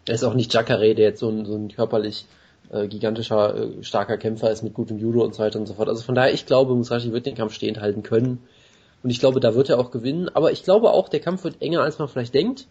er 0.07 0.15
ist 0.15 0.23
auch 0.23 0.33
nicht 0.33 0.53
Jacare, 0.53 0.95
der 0.95 1.09
jetzt 1.09 1.19
so 1.19 1.29
ein, 1.29 1.45
so 1.45 1.55
ein 1.55 1.69
körperlich 1.69 2.25
äh, 2.69 2.87
gigantischer, 2.87 3.55
äh, 3.55 3.83
starker 3.83 4.17
Kämpfer 4.17 4.51
ist 4.51 4.63
mit 4.63 4.73
gutem 4.73 4.97
Judo 4.97 5.23
und 5.23 5.35
so 5.35 5.43
weiter 5.43 5.59
und 5.59 5.65
so 5.65 5.73
fort. 5.73 5.89
Also 5.89 6.03
von 6.03 6.15
daher, 6.15 6.33
ich 6.33 6.45
glaube, 6.45 6.75
Musashi 6.75 7.11
wird 7.11 7.25
den 7.25 7.35
Kampf 7.35 7.53
stehend 7.53 7.79
halten 7.79 8.03
können. 8.03 8.39
Und 9.03 9.09
ich 9.09 9.19
glaube, 9.19 9.39
da 9.39 9.55
wird 9.55 9.69
er 9.69 9.79
auch 9.79 9.91
gewinnen. 9.91 10.29
Aber 10.33 10.51
ich 10.51 10.63
glaube 10.63 10.91
auch, 10.91 11.09
der 11.09 11.19
Kampf 11.19 11.43
wird 11.43 11.61
enger, 11.61 11.81
als 11.81 11.99
man 11.99 12.07
vielleicht 12.07 12.33
denkt. 12.33 12.67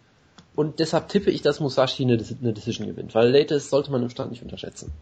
Und 0.55 0.81
deshalb 0.81 1.09
tippe 1.09 1.31
ich, 1.31 1.43
dass 1.43 1.61
Musashi 1.61 2.03
eine, 2.03 2.23
eine 2.41 2.53
Decision 2.53 2.87
gewinnt. 2.87 3.15
Weil 3.15 3.31
Latest 3.31 3.71
sollte 3.71 3.91
man 3.91 4.03
im 4.03 4.11
Stand 4.11 4.31
nicht 4.31 4.43
unterschätzen. 4.43 4.93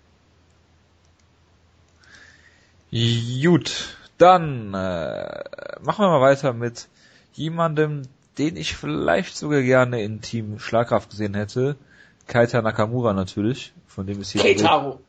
Gut, 2.90 3.96
dann 4.18 4.74
äh, 4.74 5.44
machen 5.82 6.04
wir 6.04 6.08
mal 6.08 6.20
weiter 6.20 6.52
mit 6.52 6.88
jemandem, 7.32 8.02
den 8.38 8.56
ich 8.56 8.76
vielleicht 8.76 9.36
sogar 9.36 9.62
gerne 9.62 10.02
in 10.02 10.20
Team 10.20 10.58
Schlagkraft 10.58 11.10
gesehen 11.10 11.34
hätte. 11.34 11.76
Kaita 12.26 12.62
Nakamura 12.62 13.12
natürlich, 13.12 13.72
von 13.86 14.06
dem 14.06 14.20
ist 14.20 14.30
hier. 14.30 14.42
Keitaro. 14.42 15.00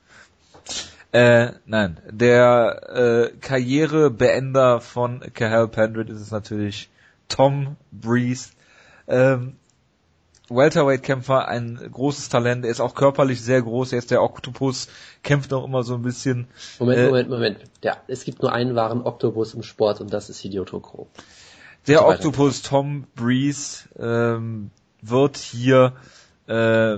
Äh, 1.12 1.54
nein, 1.66 1.98
der 2.10 3.32
äh, 3.32 3.38
Karrierebeender 3.38 4.82
von 4.82 5.22
Cahill 5.34 5.70
Pendred 5.70 6.10
ist 6.10 6.20
es 6.20 6.32
natürlich 6.32 6.90
Tom 7.30 7.78
Breeze. 7.92 8.50
Ähm, 9.08 9.56
Welterweight-Kämpfer, 10.50 11.48
ein 11.48 11.80
großes 11.92 12.30
Talent, 12.30 12.66
er 12.66 12.72
ist 12.72 12.80
auch 12.80 12.94
körperlich 12.94 13.42
sehr 13.42 13.62
groß, 13.62 13.94
er 13.94 14.00
ist 14.00 14.12
der 14.12 14.22
Oktopus, 14.22 14.90
kämpft 15.24 15.54
auch 15.54 15.66
immer 15.66 15.84
so 15.84 15.96
ein 15.96 16.04
bisschen. 16.04 16.48
Moment, 16.80 17.00
äh, 17.00 17.06
Moment, 17.06 17.30
Moment. 17.30 17.58
Ja, 17.84 17.98
es 18.08 18.26
gibt 18.26 18.42
nur 18.42 18.52
einen 18.52 18.76
wahren 18.76 19.02
Oktopus 19.02 19.54
im 19.54 19.64
Sport 19.64 20.02
und 20.02 20.14
das 20.14 20.30
ist 20.30 20.40
Hideo. 20.40 20.66
Der 21.88 22.00
so 22.00 22.06
Oktopus 22.06 22.62
Tom 22.62 23.08
Breeze 23.16 23.88
ähm, 23.98 24.70
wird 25.02 25.38
hier 25.38 25.94
äh, 26.48 26.98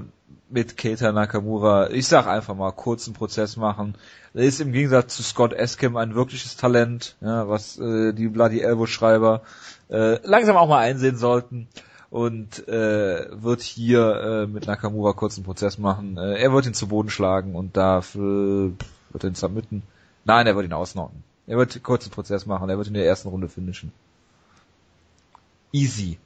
mit 0.50 0.78
Keita 0.78 1.12
Nakamura, 1.12 1.90
ich 1.90 2.08
sag 2.08 2.28
einfach 2.28 2.56
mal, 2.56 2.72
kurzen 2.72 3.14
Prozess 3.14 3.58
machen. 3.58 3.96
Er 4.34 4.44
ist 4.44 4.62
im 4.62 4.72
Gegensatz 4.72 5.16
zu 5.16 5.24
Scott 5.24 5.54
Eskim 5.54 5.98
ein 5.98 6.16
wirkliches 6.16 6.56
Talent, 6.56 7.16
ja, 7.22 7.50
was 7.50 7.78
äh, 7.80 8.14
die 8.14 8.28
Bloody 8.28 8.62
Elbow 8.62 8.86
Schreiber 8.86 9.42
äh, 9.90 10.20
langsam 10.26 10.56
auch 10.58 10.70
mal 10.70 10.80
einsehen 10.80 11.18
sollten 11.18 11.68
und 12.10 12.68
äh, 12.68 13.28
wird 13.32 13.62
hier 13.62 14.16
äh, 14.22 14.48
mit 14.48 14.68
Nakamura 14.68 15.14
kurzen 15.14 15.44
Prozess 15.44 15.78
machen. 15.78 16.18
Äh, 16.18 16.40
er 16.42 16.54
wird 16.54 16.66
ihn 16.66 16.74
zu 16.74 16.88
Boden 16.88 17.10
schlagen 17.10 17.56
und 17.56 17.76
dafür 17.76 18.72
wird 19.10 19.24
er 19.24 19.30
ihn 19.30 19.36
submitten. 19.36 19.84
Nein, 20.24 20.48
er 20.48 20.56
wird 20.56 20.66
ihn 20.66 20.74
ausnocken. 20.74 21.24
Er 21.48 21.58
wird 21.58 21.82
kurzen 21.84 22.12
Prozess 22.12 22.46
machen, 22.46 22.70
er 22.70 22.78
wird 22.78 22.88
in 22.88 22.94
der 22.94 23.06
ersten 23.06 23.30
Runde 23.30 23.50
finishen. 23.50 23.92
Easy. 25.72 26.18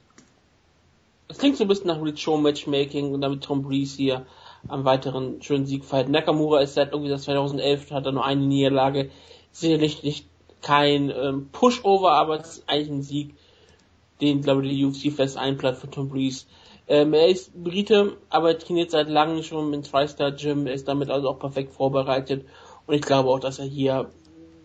Es 1.32 1.38
klingt 1.38 1.56
so 1.56 1.64
ein 1.64 1.70
bisschen 1.70 1.88
nach 1.88 2.02
Rich 2.02 2.22
Show 2.22 2.36
Matchmaking 2.36 3.14
und 3.14 3.22
damit 3.22 3.42
Tom 3.42 3.62
Breeze 3.62 3.96
hier 3.96 4.26
am 4.68 4.84
weiteren 4.84 5.42
schönen 5.42 5.66
Sieg 5.66 5.86
verhalten. 5.86 6.12
Nakamura 6.12 6.60
ist 6.60 6.74
seit 6.74 6.92
irgendwie 6.92 7.10
seit 7.10 7.22
2011 7.22 7.90
hat 7.92 8.06
er 8.06 8.12
nur 8.12 8.26
eine 8.26 8.42
Niederlage. 8.42 9.10
Sicherlich 9.54 10.04
nicht 10.04 10.28
kein 10.62 11.10
ähm, 11.10 11.48
Pushover, 11.54 12.12
aber 12.12 12.42
es 12.42 12.58
ist 12.58 12.64
eigentlich 12.68 12.90
ein 12.90 13.02
Sieg, 13.02 13.36
den 14.20 14.42
glaube 14.42 14.68
ich 14.68 14.74
die 14.74 14.84
UFC 14.84 15.16
fest 15.16 15.38
einplant 15.38 15.78
für 15.78 15.90
Tom 15.90 16.10
Breeze. 16.10 16.48
Ähm, 16.90 17.14
er 17.14 17.30
ist 17.30 17.54
Brite, 17.64 18.18
aber 18.30 18.50
er 18.50 18.60
trainiert 18.60 18.92
seit 18.92 19.08
langem 19.08 19.42
schon 19.42 19.74
im 19.74 19.84
TriStar 19.84 20.34
Gym, 20.34 20.68
er 20.68 20.74
ist 20.74 20.90
damit 20.90 21.10
also 21.10 21.30
auch 21.30 21.40
perfekt 21.40 21.72
vorbereitet 21.72 22.46
und 22.88 22.94
ich 22.94 23.02
glaube 23.02 23.30
auch, 23.30 23.40
dass 23.40 23.58
er 23.58 23.66
hier 23.66 24.12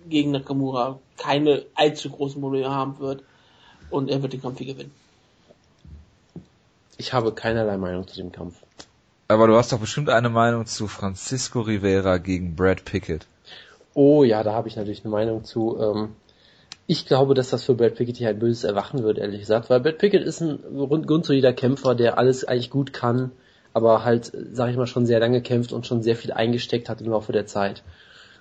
gegen 0.09 0.33
Nakamura 0.33 0.99
keine 1.17 1.65
allzu 1.77 2.11
großen 2.11 2.41
Probleme 2.41 2.71
haben 2.71 2.99
wird 2.99 3.23
und 3.91 4.11
er 4.11 4.21
wird 4.21 4.33
den 4.33 4.43
Kampf 4.43 4.59
hier 4.59 4.75
gewinnen. 4.75 5.06
Ich 6.99 7.13
habe 7.13 7.33
keinerlei 7.33 7.77
Meinung 7.77 8.07
zu 8.07 8.17
dem 8.17 8.33
Kampf. 8.33 8.57
Aber 9.29 9.47
du 9.47 9.57
hast 9.57 9.73
doch 9.73 9.81
bestimmt 9.81 10.09
eine 10.09 10.29
Meinung 10.29 10.67
zu 10.67 10.87
Francisco 10.87 11.61
Rivera 11.61 12.19
gegen 12.19 12.55
Brad 12.55 12.85
Pickett. 12.85 13.27
Oh 13.93 14.25
ja, 14.25 14.43
da 14.43 14.53
habe 14.53 14.69
ich 14.69 14.77
natürlich 14.77 15.05
eine 15.05 15.11
Meinung 15.11 15.45
zu. 15.45 15.79
Ähm, 15.81 16.11
ich 16.87 17.07
glaube, 17.07 17.35
dass 17.35 17.51
das 17.51 17.65
für 17.65 17.75
Brad 17.75 17.97
Pickett 17.97 18.17
hier 18.17 18.29
ein 18.29 18.39
böses 18.39 18.63
Erwachen 18.63 19.03
wird, 19.03 19.19
ehrlich 19.19 19.41
gesagt, 19.41 19.69
weil 19.69 19.81
Brad 19.81 19.99
Pickett 19.99 20.23
ist 20.23 20.41
ein 20.41 20.61
grundsolider 21.07 21.53
Kämpfer, 21.53 21.95
der 21.95 22.19
alles 22.19 22.45
eigentlich 22.45 22.71
gut 22.71 22.93
kann, 22.93 23.33
aber 23.75 24.05
halt, 24.05 24.33
sag 24.53 24.71
ich 24.71 24.77
mal, 24.77 24.87
schon 24.87 25.07
sehr 25.07 25.19
lange 25.19 25.43
kämpft 25.43 25.73
und 25.73 25.87
schon 25.87 26.03
sehr 26.03 26.15
viel 26.15 26.33
eingesteckt 26.33 26.89
hat 26.89 27.01
im 27.01 27.11
Laufe 27.11 27.33
der 27.33 27.47
Zeit. 27.47 27.83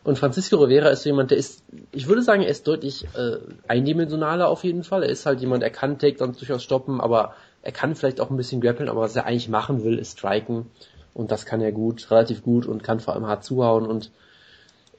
Und 0.03 0.19
Francisco 0.19 0.57
Rivera 0.57 0.90
ist 0.90 1.02
so 1.02 1.10
jemand, 1.10 1.32
der 1.32 1.40
ist, 1.40 1.64
ich 1.91 2.07
würde 2.07 2.22
sagen, 2.22 2.44
er 2.44 2.49
ist 2.49 2.68
deutlich 2.68 3.06
äh, 3.15 3.38
eindimensionaler 3.68 4.48
auf 4.48 4.64
jeden 4.64 4.84
Fall. 4.84 5.02
Er 5.02 5.10
ist 5.10 5.26
halt 5.26 5.41
jemand, 5.41 5.64
er 5.64 5.72
kann 5.72 5.98
Takedowns 5.98 6.38
durchaus 6.38 6.61
stoppen, 6.61 7.02
aber 7.02 7.34
er 7.66 7.72
kann 7.72 7.96
vielleicht 7.96 8.22
auch 8.22 8.30
ein 8.30 8.38
bisschen 8.38 8.62
grappeln, 8.62 8.90
aber 8.90 9.02
was 9.02 9.16
er 9.16 9.26
eigentlich 9.26 9.50
machen 9.50 9.84
will, 9.84 9.98
ist 9.98 10.20
striken. 10.20 10.68
Und 11.16 11.32
das 11.32 11.48
kann 11.48 11.62
er 11.62 11.72
gut, 11.72 12.12
relativ 12.12 12.44
gut 12.44 12.68
und 12.68 12.84
kann 12.84 13.00
vor 13.00 13.16
allem 13.16 13.26
hart 13.26 13.44
zuhauen. 13.44 13.88
Und 13.88 14.12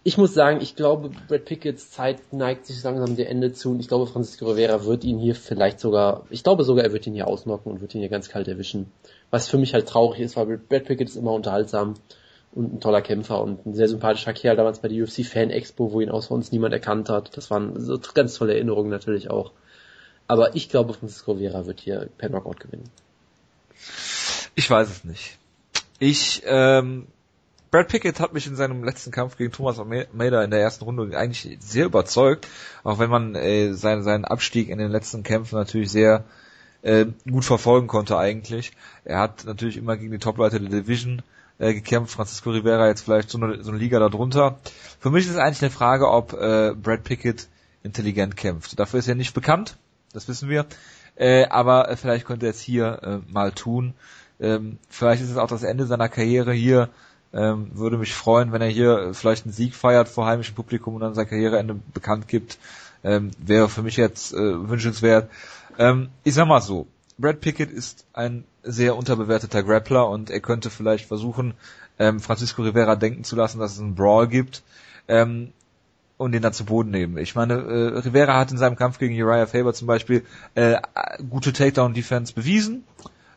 ich 0.03 0.19
muss 0.19 0.35
sagen, 0.35 0.61
ich 0.61 0.75
glaube, 0.75 1.11
Brad 1.29 1.45
Pickets 1.45 1.93
Zeit 1.93 2.33
neigt 2.33 2.67
sich 2.67 2.83
langsam 2.83 3.15
dem 3.15 3.27
Ende 3.27 3.53
zu. 3.53 3.71
Und 3.71 3.79
ich 3.79 3.87
glaube, 3.87 4.09
Francisco 4.09 4.47
Rivera 4.47 4.85
wird 4.85 5.05
ihn 5.05 5.19
hier 5.19 5.37
vielleicht 5.37 5.79
sogar, 5.79 6.27
ich 6.29 6.43
glaube 6.43 6.65
sogar, 6.65 6.85
er 6.85 6.93
wird 6.93 7.07
ihn 7.07 7.15
hier 7.15 7.29
ausnocken 7.29 7.71
und 7.71 7.81
wird 7.81 7.95
ihn 7.95 8.01
hier 8.01 8.09
ganz 8.09 8.29
kalt 8.29 8.49
erwischen. 8.49 8.91
Was 9.31 9.49
für 9.49 9.59
mich 9.59 9.73
halt 9.73 9.87
traurig 9.89 10.19
ist, 10.19 10.37
weil 10.37 10.59
Brad 10.59 10.85
Pickett 10.87 11.09
ist 11.09 11.17
immer 11.17 11.33
unterhaltsam 11.33 11.95
und 12.53 12.75
ein 12.75 12.81
toller 12.81 13.03
Kämpfer 13.03 13.41
und 13.41 13.65
ein 13.65 13.75
sehr 13.75 13.87
sympathischer 13.89 14.33
Kerl 14.33 14.57
damals 14.57 14.81
bei 14.81 14.89
der 14.89 15.05
UFC 15.05 15.25
Fan 15.25 15.51
Expo, 15.51 15.93
wo 15.93 16.01
ihn 16.01 16.11
außer 16.11 16.35
uns 16.35 16.51
niemand 16.51 16.73
erkannt 16.73 17.11
hat. 17.11 17.37
Das 17.37 17.49
waren 17.49 17.79
so 17.79 17.97
ganz 18.15 18.35
tolle 18.35 18.55
Erinnerungen 18.55 18.91
natürlich 18.91 19.31
auch. 19.31 19.53
Aber 20.29 20.57
ich 20.57 20.69
glaube, 20.69 20.95
Francisco 20.95 21.37
Vera 21.37 21.67
wird 21.67 21.81
hier 21.81 22.09
per 22.19 22.29
Knockout 22.29 22.61
gewinnen. 22.61 22.91
Ich 24.55 24.69
weiß 24.69 24.89
es 24.89 25.05
nicht. 25.05 25.39
Ich, 25.99 26.43
ähm, 26.47 27.07
Brad 27.71 27.89
Pickett 27.89 28.21
hat 28.21 28.33
mich 28.33 28.47
in 28.47 28.57
seinem 28.57 28.85
letzten 28.85 29.11
Kampf 29.11 29.37
gegen 29.37 29.53
Thomas 29.53 29.79
Almeida 29.79 30.43
in 30.43 30.51
der 30.51 30.61
ersten 30.61 30.85
Runde 30.85 31.17
eigentlich 31.17 31.59
sehr 31.61 31.87
überzeugt, 31.87 32.49
auch 32.85 32.99
wenn 32.99 33.11
man 33.11 33.35
äh, 33.35 33.73
seinen, 33.73 34.03
seinen 34.03 34.25
Abstieg 34.25 34.69
in 34.69 34.79
den 34.79 34.91
letzten 34.91 35.23
Kämpfen 35.23 35.57
natürlich 35.57 35.91
sehr 35.91 36.25
äh, 36.83 37.07
gut 37.29 37.45
verfolgen 37.45 37.87
konnte 37.87 38.17
eigentlich. 38.19 38.73
Er 39.05 39.19
hat 39.19 39.45
natürlich 39.45 39.77
immer 39.77 39.97
gegen 39.97 40.13
die 40.13 40.19
Topleute 40.19 40.61
der 40.61 40.71
Division 40.71 41.23
äh, 41.59 41.75
gekämpft. 41.75 42.15
Francisco 42.15 42.51
Rivera 42.51 42.89
jetzt 42.89 43.03
vielleicht 43.03 43.31
so 43.31 43.39
eine, 43.39 43.63
so 43.63 43.71
eine 43.71 43.79
Liga 43.79 43.99
darunter. 43.99 44.59
Für 45.01 45.11
mich 45.11 45.27
ist 45.27 45.33
es 45.33 45.39
eigentlich 45.39 45.63
eine 45.63 45.71
Frage, 45.71 46.09
ob 46.09 46.33
äh, 46.35 46.73
Brad 46.75 47.05
Pickett 47.05 47.49
intelligent 47.83 48.37
kämpft. 48.37 48.79
Dafür 48.79 49.01
ist 49.01 49.09
er 49.09 49.15
nicht 49.15 49.35
bekannt, 49.35 49.77
das 50.17 50.29
wissen 50.29 50.49
wir. 50.49 50.67
Äh, 51.15 51.47
aber 51.47 51.91
äh, 51.91 51.97
vielleicht 51.97 52.27
könnte 52.27 52.47
er 52.47 52.51
es 52.51 52.61
hier 52.61 53.01
äh, 53.03 53.33
mal 53.33 53.53
tun. 53.53 53.95
Ähm, 54.41 54.79
vielleicht 54.89 55.23
ist 55.23 55.31
es 55.31 55.37
auch 55.37 55.49
das 55.49 55.63
Ende 55.63 55.87
seiner 55.87 56.09
Karriere 56.09 56.53
hier. 56.53 56.89
Ähm, 57.33 57.71
würde 57.75 57.99
mich 57.99 58.15
freuen, 58.15 58.51
wenn 58.53 58.63
er 58.63 58.69
hier 58.69 59.13
vielleicht 59.13 59.45
einen 59.45 59.53
Sieg 59.53 59.75
feiert 59.75 60.09
vor 60.09 60.27
heimischem 60.27 60.55
Publikum 60.55 60.95
und 60.95 61.03
dann 61.03 61.15
sein 61.15 61.29
Karriereende 61.29 61.77
bekannt 61.93 62.29
gibt. 62.29 62.59
Ähm, 63.05 63.31
wäre 63.39 63.69
für 63.69 63.83
mich 63.83 63.97
jetzt 63.97 64.33
äh, 64.33 64.69
wünschenswert. 64.69 65.31
Ähm, 65.79 66.09
ich 66.25 66.35
sag 66.35 66.49
mal 66.49 66.63
so, 66.63 66.87
Brad 67.19 67.41
Pickett 67.41 67.71
ist 67.71 68.07
ein 68.15 68.45
sehr 68.63 68.97
unterbewerteter 68.97 69.63
Grappler 69.63 70.09
und 70.09 70.31
er 70.31 70.41
könnte 70.41 70.71
vielleicht 70.71 71.07
versuchen, 71.07 71.55
ähm, 71.99 72.21
Francisco 72.21 72.63
Rivera 72.63 72.97
denken 72.97 73.25
zu 73.25 73.37
lassen, 73.37 73.59
dass 73.59 73.75
es 73.75 73.81
einen 73.81 73.95
Brawl 73.95 74.29
gibt 74.29 74.63
ähm, 75.09 75.53
und 76.17 76.33
den 76.33 76.43
dann 76.43 76.53
zu 76.53 76.65
Boden 76.65 76.91
nehmen. 76.91 77.19
Ich 77.19 77.35
meine, 77.35 77.55
äh, 77.55 77.99
Rivera 77.99 78.39
hat 78.39 78.51
in 78.51 78.59
seinem 78.59 78.77
Kampf 78.77 78.99
gegen 78.99 79.15
Uriah 79.21 79.47
Faber 79.47 79.75
zum 79.75 79.87
Beispiel 79.87 80.25
äh, 80.55 80.77
gute 81.29 81.53
Takedown-Defense 81.53 82.33
bewiesen, 82.33 82.85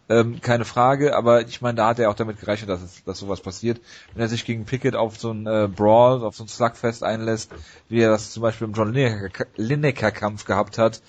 ähm, 0.07 0.41
keine 0.41 0.65
Frage, 0.65 1.15
aber 1.15 1.41
ich 1.41 1.61
meine, 1.61 1.75
da 1.75 1.87
hat 1.87 1.99
er 1.99 2.09
auch 2.09 2.15
damit 2.15 2.39
gerechnet, 2.39 2.69
dass, 2.69 2.81
es, 2.81 3.03
dass 3.03 3.19
sowas 3.19 3.41
passiert. 3.41 3.79
Wenn 4.13 4.21
er 4.21 4.27
sich 4.27 4.43
gegen 4.43 4.65
Pickett 4.65 4.95
auf 4.95 5.17
so 5.17 5.29
einen 5.29 5.45
äh, 5.45 5.67
Brawl, 5.67 6.23
auf 6.23 6.35
so 6.35 6.45
ein 6.45 6.47
Slugfest 6.47 7.03
einlässt, 7.03 7.51
wie 7.89 7.99
er 7.99 8.09
das 8.09 8.31
zum 8.31 8.41
Beispiel 8.41 8.67
im 8.67 8.73
John 8.73 8.93
Lineker-Kampf 9.57 10.45
gehabt 10.45 10.77
hat, 10.77 11.01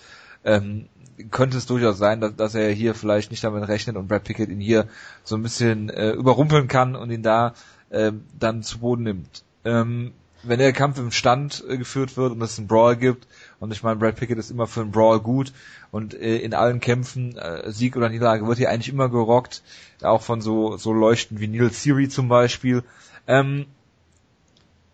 ähm, 0.45 0.89
könnte 1.31 1.57
es 1.57 1.67
durchaus 1.67 1.99
sein, 1.99 2.21
dass, 2.21 2.37
dass 2.37 2.55
er 2.55 2.71
hier 2.73 2.95
vielleicht 2.95 3.31
nicht 3.31 3.45
damit 3.45 3.67
rechnet 3.69 3.97
und 3.97 4.09
Brad 4.09 4.25
Pickett 4.25 4.51
ihn 4.51 4.61
hier 4.61 4.87
so 5.25 5.37
ein 5.37 5.43
bisschen 5.43 5.89
äh, 5.89 6.11
überrumpeln 6.11 6.69
kann 6.69 6.95
und 6.97 7.11
ihn 7.11 7.23
da 7.23 7.55
äh, 7.91 8.13
dann 8.39 8.63
zu 8.63 8.81
Boden 8.81 9.05
nimmt. 9.05 9.45
Ähm, 9.65 10.13
wenn 10.43 10.59
der 10.59 10.73
Kampf 10.73 10.99
im 10.99 11.11
Stand 11.11 11.65
äh, 11.69 11.77
geführt 11.77 12.17
wird 12.17 12.33
und 12.33 12.43
es 12.43 12.59
einen 12.59 12.67
Brawl 12.69 12.97
gibt, 12.97 13.27
und 13.59 13.73
ich 13.73 13.83
meine, 13.83 13.97
Brad 13.97 14.17
Pickett 14.17 14.39
ist 14.39 14.51
immer 14.51 14.67
für 14.67 14.81
einen 14.81 14.91
Brawl 14.91 15.21
gut 15.21 15.53
und 15.91 16.15
äh, 16.15 16.39
in 16.39 16.55
allen 16.55 16.81
Kämpfen, 16.81 17.37
äh, 17.37 17.71
Sieg 17.71 17.97
oder 17.97 18.09
Niederlage, 18.09 18.47
wird 18.47 18.59
hier 18.59 18.71
eigentlich 18.71 18.89
immer 18.89 19.09
gerockt, 19.09 19.63
auch 20.03 20.23
von 20.23 20.41
so, 20.41 20.77
so 20.77 20.93
Leuchten 20.93 21.41
wie 21.41 21.49
Neil 21.49 21.71
Siri 21.71 22.09
zum 22.09 22.29
Beispiel. 22.29 22.83
Ähm, 23.27 23.67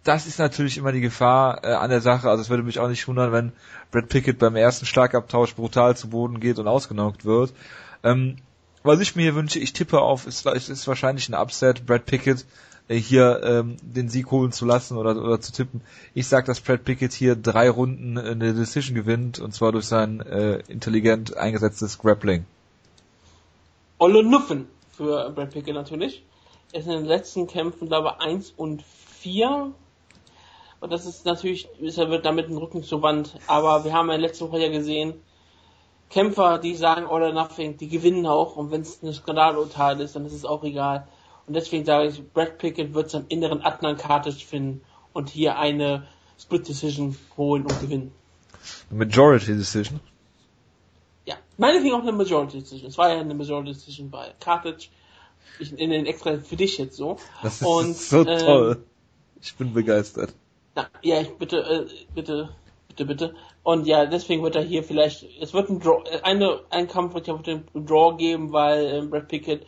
das 0.02 0.26
ist 0.26 0.38
natürlich 0.38 0.78
immer 0.78 0.92
die 0.92 1.00
Gefahr 1.00 1.64
äh, 1.64 1.72
an 1.72 1.90
der 1.90 2.00
Sache. 2.00 2.30
Also 2.30 2.42
es 2.42 2.50
würde 2.50 2.62
mich 2.62 2.78
auch 2.78 2.88
nicht 2.88 3.06
wundern, 3.08 3.32
wenn 3.32 3.52
Brad 3.90 4.08
Pickett 4.08 4.38
beim 4.38 4.56
ersten 4.56 4.86
Schlagabtausch 4.86 5.54
brutal 5.54 5.96
zu 5.96 6.08
Boden 6.08 6.40
geht 6.40 6.58
und 6.58 6.68
ausgenockt 6.68 7.24
wird. 7.24 7.52
Ähm, 8.02 8.36
was 8.82 9.00
ich 9.00 9.16
mir 9.16 9.22
hier 9.22 9.34
wünsche, 9.34 9.58
ich 9.58 9.72
tippe 9.72 10.00
auf, 10.00 10.26
ist, 10.26 10.46
ist 10.46 10.86
wahrscheinlich 10.86 11.28
ein 11.28 11.34
Upset, 11.34 11.86
Brad 11.86 12.06
Pickett 12.06 12.44
hier 12.88 13.40
ähm, 13.42 13.76
den 13.82 14.08
Sieg 14.08 14.30
holen 14.30 14.52
zu 14.52 14.64
lassen 14.64 14.96
oder, 14.96 15.16
oder 15.16 15.40
zu 15.40 15.52
tippen. 15.52 15.80
Ich 16.14 16.28
sag, 16.28 16.44
dass 16.44 16.60
Brad 16.60 16.84
Pickett 16.84 17.12
hier 17.12 17.34
drei 17.34 17.68
Runden 17.68 18.16
eine 18.16 18.54
Decision 18.54 18.94
gewinnt 18.94 19.38
und 19.40 19.52
zwar 19.52 19.72
durch 19.72 19.86
sein 19.86 20.20
äh, 20.20 20.62
intelligent 20.68 21.36
eingesetztes 21.36 21.98
Grappling. 21.98 22.46
Olle 23.98 24.22
Nuffen 24.22 24.68
für 24.92 25.30
Brad 25.30 25.50
Pickett 25.50 25.74
natürlich. 25.74 26.24
Er 26.72 26.80
ist 26.80 26.86
in 26.86 26.92
den 26.92 27.06
letzten 27.06 27.46
Kämpfen, 27.46 27.88
glaube 27.88 28.14
ich, 28.18 28.24
1 28.24 28.54
und 28.56 28.82
4 28.82 29.72
und 30.80 30.92
das 30.92 31.06
ist 31.06 31.24
natürlich, 31.24 31.68
er 31.80 32.10
wird 32.10 32.26
damit 32.26 32.48
ein 32.48 32.56
Rücken 32.56 32.82
zur 32.82 33.02
Wand. 33.02 33.38
Aber 33.46 33.84
wir 33.84 33.92
haben 33.92 34.08
ja 34.10 34.16
letzte 34.16 34.48
Woche 34.48 34.60
ja 34.60 34.68
gesehen, 34.68 35.14
Kämpfer, 36.10 36.58
die 36.58 36.74
sagen 36.76 37.06
All 37.06 37.22
or 37.22 37.32
Nothing, 37.32 37.76
die 37.76 37.88
gewinnen 37.88 38.26
auch. 38.26 38.56
Und 38.56 38.70
wenn 38.70 38.82
es 38.82 39.02
ein 39.02 39.12
Skandalurteil 39.12 40.00
ist, 40.00 40.14
dann 40.14 40.26
ist 40.26 40.34
es 40.34 40.44
auch 40.44 40.62
egal. 40.62 41.08
Und 41.46 41.54
deswegen 41.54 41.84
sage 41.84 42.08
ich, 42.08 42.22
Brad 42.32 42.58
Pickett 42.58 42.94
wird 42.94 43.10
seinen 43.10 43.26
inneren 43.28 43.62
Adnan 43.62 43.96
Kartic 43.96 44.34
finden 44.34 44.82
und 45.12 45.28
hier 45.28 45.58
eine 45.58 46.06
Split 46.38 46.68
Decision 46.68 47.16
holen 47.36 47.62
und 47.62 47.80
gewinnen. 47.80 48.12
Majority 48.90 49.56
Decision? 49.56 50.00
Ja, 51.24 51.36
meinetwegen 51.56 51.94
auch 51.94 52.02
eine 52.02 52.12
Majority 52.12 52.58
Decision. 52.58 52.88
Es 52.88 52.98
war 52.98 53.10
ja 53.10 53.20
eine 53.20 53.34
Majority 53.34 53.72
Decision 53.72 54.10
bei 54.10 54.34
Kartic. 54.40 54.90
Ich 55.60 55.72
nenne 55.72 55.94
den 55.94 56.06
extra 56.06 56.36
für 56.38 56.56
dich 56.56 56.78
jetzt 56.78 56.96
so. 56.96 57.16
Das 57.42 57.60
ist 57.60 57.66
und, 57.66 57.96
so 57.96 58.26
ähm, 58.26 58.38
toll. 58.38 58.84
Ich 59.40 59.54
bin 59.54 59.72
begeistert. 59.72 60.34
Na, 60.74 60.88
ja, 61.02 61.20
ich 61.20 61.30
bitte, 61.38 61.58
äh, 61.58 61.86
bitte, 62.14 62.50
bitte, 62.88 63.04
bitte. 63.04 63.34
Und 63.62 63.86
ja, 63.86 64.06
deswegen 64.06 64.42
wird 64.42 64.56
er 64.56 64.62
hier 64.62 64.82
vielleicht, 64.82 65.24
es 65.40 65.54
wird 65.54 65.70
ein 65.70 65.80
Draw, 65.80 66.02
eine, 66.22 66.60
ein 66.70 66.88
Kampf 66.88 67.14
wird 67.14 67.28
ja 67.28 67.34
auf 67.34 67.42
den 67.42 67.64
Draw 67.74 68.16
geben, 68.16 68.52
weil 68.52 68.86
äh, 68.86 69.06
Brad 69.06 69.28
Pickett 69.28 69.66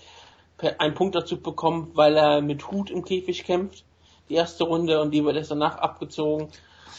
einen 0.78 0.94
Punkt 0.94 1.14
dazu 1.14 1.40
bekommt, 1.40 1.96
weil 1.96 2.16
er 2.16 2.40
mit 2.40 2.70
Hut 2.70 2.90
im 2.90 3.04
Käfig 3.04 3.44
kämpft. 3.44 3.84
Die 4.28 4.34
erste 4.34 4.64
Runde 4.64 5.00
und 5.00 5.12
die 5.12 5.24
wird 5.24 5.36
erst 5.36 5.50
danach 5.50 5.78
abgezogen. 5.78 6.48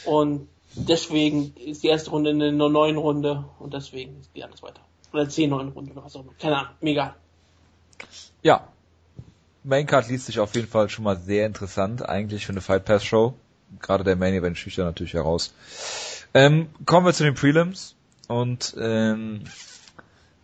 Und 0.06 0.48
deswegen 0.73 1.53
ist 1.57 1.84
die 1.84 1.88
erste 1.88 2.11
Runde 2.11 2.31
eine 2.31 2.52
neun 2.52 2.98
Runde 2.98 3.45
und 3.60 3.73
deswegen 3.73 4.22
geht 4.34 4.44
alles 4.44 4.64
weiter. 4.64 4.81
Oder 5.14 5.27
zehn 5.30 5.49
neun 5.49 5.69
Runde 5.69 5.91
oder 5.91 6.03
was 6.03 6.15
auch 6.15 6.22
immer. 6.22 6.34
Keine 6.40 6.57
Ahnung, 6.57 6.72
mega. 6.81 7.15
Ja. 8.41 8.68
Maincard 9.64 10.07
liest 10.07 10.27
sich 10.27 10.40
auf 10.40 10.56
jeden 10.56 10.68
Fall 10.68 10.90
schon 10.90 11.03
mal 11.03 11.18
sehr 11.18 11.45
interessant, 11.45 12.07
eigentlich 12.07 12.45
für 12.45 12.53
eine 12.53 12.61
Fight 12.61 12.86
Pass 12.86 13.03
Show 13.03 13.36
gerade 13.80 14.03
der 14.03 14.15
Main 14.15 14.34
Event 14.34 14.57
sticht 14.57 14.77
da 14.77 14.86
natürlich 14.86 15.14
heraus. 15.14 15.53
Ähm, 16.34 16.69
kommen 16.86 17.06
wir 17.06 17.14
zu 17.14 17.23
den 17.23 17.36
Prelims 17.36 17.95
und 18.27 18.76
ähm, 18.80 19.44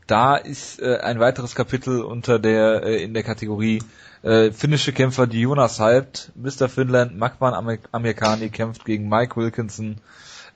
da 0.07 0.35
ist 0.35 0.81
äh, 0.81 0.97
ein 0.97 1.19
weiteres 1.19 1.55
Kapitel 1.55 2.01
unter 2.01 2.39
der 2.39 2.83
äh, 2.83 3.03
in 3.03 3.13
der 3.13 3.23
Kategorie 3.23 3.81
äh, 4.23 4.51
finnische 4.51 4.93
Kämpfer, 4.93 5.27
die 5.27 5.41
Jonas 5.41 5.79
hypt. 5.79 6.31
Mr. 6.35 6.69
Finland, 6.69 7.17
Magman 7.17 7.79
Amerikani 7.91 8.49
kämpft 8.49 8.85
gegen 8.85 9.09
Mike 9.09 9.35
Wilkinson. 9.35 9.97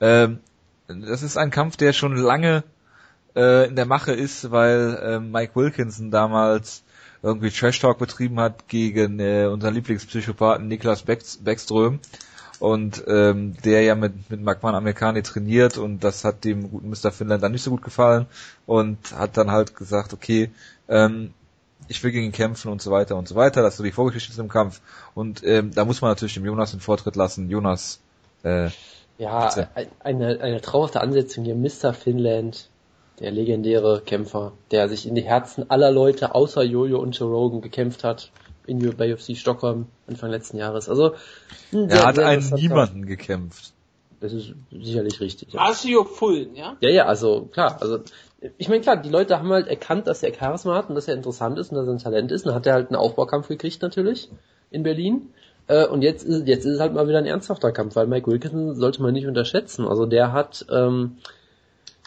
Ähm, 0.02 0.40
das 0.88 1.24
ist 1.24 1.38
ein 1.38 1.52
Kampf, 1.52 1.78
der 1.78 1.94
schon 1.94 2.16
lange 2.16 2.64
äh, 3.36 3.68
in 3.68 3.76
der 3.76 3.86
Mache 3.86 4.12
ist, 4.14 4.52
weil 4.52 5.00
äh, 5.02 5.20
Mike 5.20 5.56
Wilkinson 5.56 6.12
damals 6.12 6.84
irgendwie 7.22 7.52
Trash 7.52 7.80
Talk 7.80 8.00
betrieben 8.00 8.40
hat 8.40 8.68
gegen 8.68 9.20
äh, 9.20 9.46
unseren 9.46 9.74
Lieblingspsychopathen 9.74 10.68
Niklas 10.68 11.04
Beckström 11.04 12.00
und 12.60 13.04
ähm, 13.08 13.56
der 13.64 13.84
ja 13.84 13.96
mit, 13.96 14.30
mit 14.30 14.42
Magman 14.42 14.76
Amerikani 14.76 15.24
trainiert 15.24 15.78
und 15.78 16.04
das 16.04 16.24
hat 16.26 16.44
dem 16.44 16.70
guten 16.70 16.90
Mr. 16.90 17.12
Finland 17.12 17.42
dann 17.42 17.54
nicht 17.54 17.64
so 17.64 17.72
gut 17.72 17.82
gefallen 17.82 18.26
und 18.66 18.98
hat 19.16 19.38
dann 19.38 19.52
halt 19.52 19.76
gesagt, 19.76 20.14
okay, 20.14 20.52
ähm, 20.88 21.34
ich 21.88 22.04
will 22.04 22.12
gegen 22.12 22.26
ihn 22.26 22.32
kämpfen 22.32 22.72
und 22.72 22.82
so 22.82 22.92
weiter 22.92 23.16
und 23.16 23.28
so 23.28 23.36
weiter, 23.36 23.62
das 23.62 23.74
ist 23.74 23.78
so 23.78 23.84
die 23.84 23.92
Vorgeschichte 23.92 24.36
zum 24.36 24.50
Kampf 24.50 24.82
und 25.16 25.44
ähm, 25.44 25.74
da 25.74 25.86
muss 25.86 26.02
man 26.02 26.12
natürlich 26.12 26.34
dem 26.34 26.46
Jonas 26.46 26.72
den 26.72 26.82
Vortritt 26.82 27.16
lassen. 27.16 27.50
Jonas, 27.50 28.00
äh, 28.44 28.70
ja, 29.18 29.50
eine, 30.00 30.40
eine 30.42 30.62
traumhafte 30.62 31.02
Ansetzung 31.02 31.46
hier, 31.46 31.56
Mr. 31.56 31.94
Finland, 31.94 32.70
der 33.20 33.32
legendäre 33.32 34.02
Kämpfer, 34.06 34.54
der 34.72 34.88
sich 34.88 35.06
in 35.08 35.16
die 35.16 35.24
Herzen 35.24 35.70
aller 35.70 35.92
Leute 35.92 36.36
außer 36.36 36.64
Jojo 36.64 37.00
und 37.00 37.18
Joe 37.18 37.30
Rogan 37.30 37.62
gekämpft 37.62 38.04
hat 38.04 38.32
in 38.70 38.96
bei 38.96 39.14
UFC 39.14 39.36
Stockholm 39.36 39.88
Anfang 40.08 40.32
letzten 40.32 40.58
Jahres. 40.58 40.90
Also 40.90 41.16
sehr, 41.72 41.90
er 41.90 42.06
hat 42.06 42.20
einen 42.20 42.48
niemanden 42.54 43.06
gekämpft. 43.06 43.74
Das 44.20 44.34
ist 44.34 44.54
sicherlich 44.72 45.20
richtig. 45.22 45.54
Ja. 45.54 45.62
Asio 45.62 46.04
Fullen, 46.04 46.56
ja? 46.56 46.76
Ja, 46.82 46.90
ja, 46.90 47.06
also 47.06 47.50
klar, 47.52 47.82
also 47.82 48.00
ich 48.58 48.70
meine 48.70 48.82
klar, 48.82 48.98
die 48.98 49.10
Leute 49.10 49.38
haben 49.38 49.50
halt 49.52 49.68
erkannt, 49.68 50.08
dass 50.08 50.24
er 50.24 50.34
Charisma 50.34 50.76
hat 50.76 50.90
und 50.90 50.96
dass 50.96 51.08
er 51.08 51.16
interessant 51.16 51.58
ist 51.60 51.72
und 51.72 51.78
dass 51.78 51.88
er 51.88 51.94
ein 51.94 52.00
Talent 52.00 52.32
ist. 52.32 52.46
Und 52.46 52.50
dann 52.50 52.56
hat 52.56 52.68
er 52.68 52.74
halt 52.74 52.88
einen 52.88 52.96
Aufbaukampf 52.96 53.48
gekriegt 53.48 53.82
natürlich 53.82 54.30
in 54.72 54.84
Berlin. 54.84 55.34
Äh, 55.68 55.86
und 55.86 56.02
jetzt 56.02 56.24
ist, 56.24 56.48
jetzt 56.48 56.66
ist 56.66 56.76
es 56.76 56.80
halt 56.80 56.94
mal 56.94 57.08
wieder 57.08 57.18
ein 57.18 57.26
ernsthafter 57.26 57.72
Kampf, 57.72 57.96
weil 57.96 58.08
Mike 58.08 58.30
Wilkinson 58.30 58.76
sollte 58.76 59.02
man 59.02 59.14
nicht 59.14 59.28
unterschätzen. 59.28 59.88
Also 59.88 60.06
der 60.06 60.32
hat, 60.32 60.66
ähm, 60.72 61.18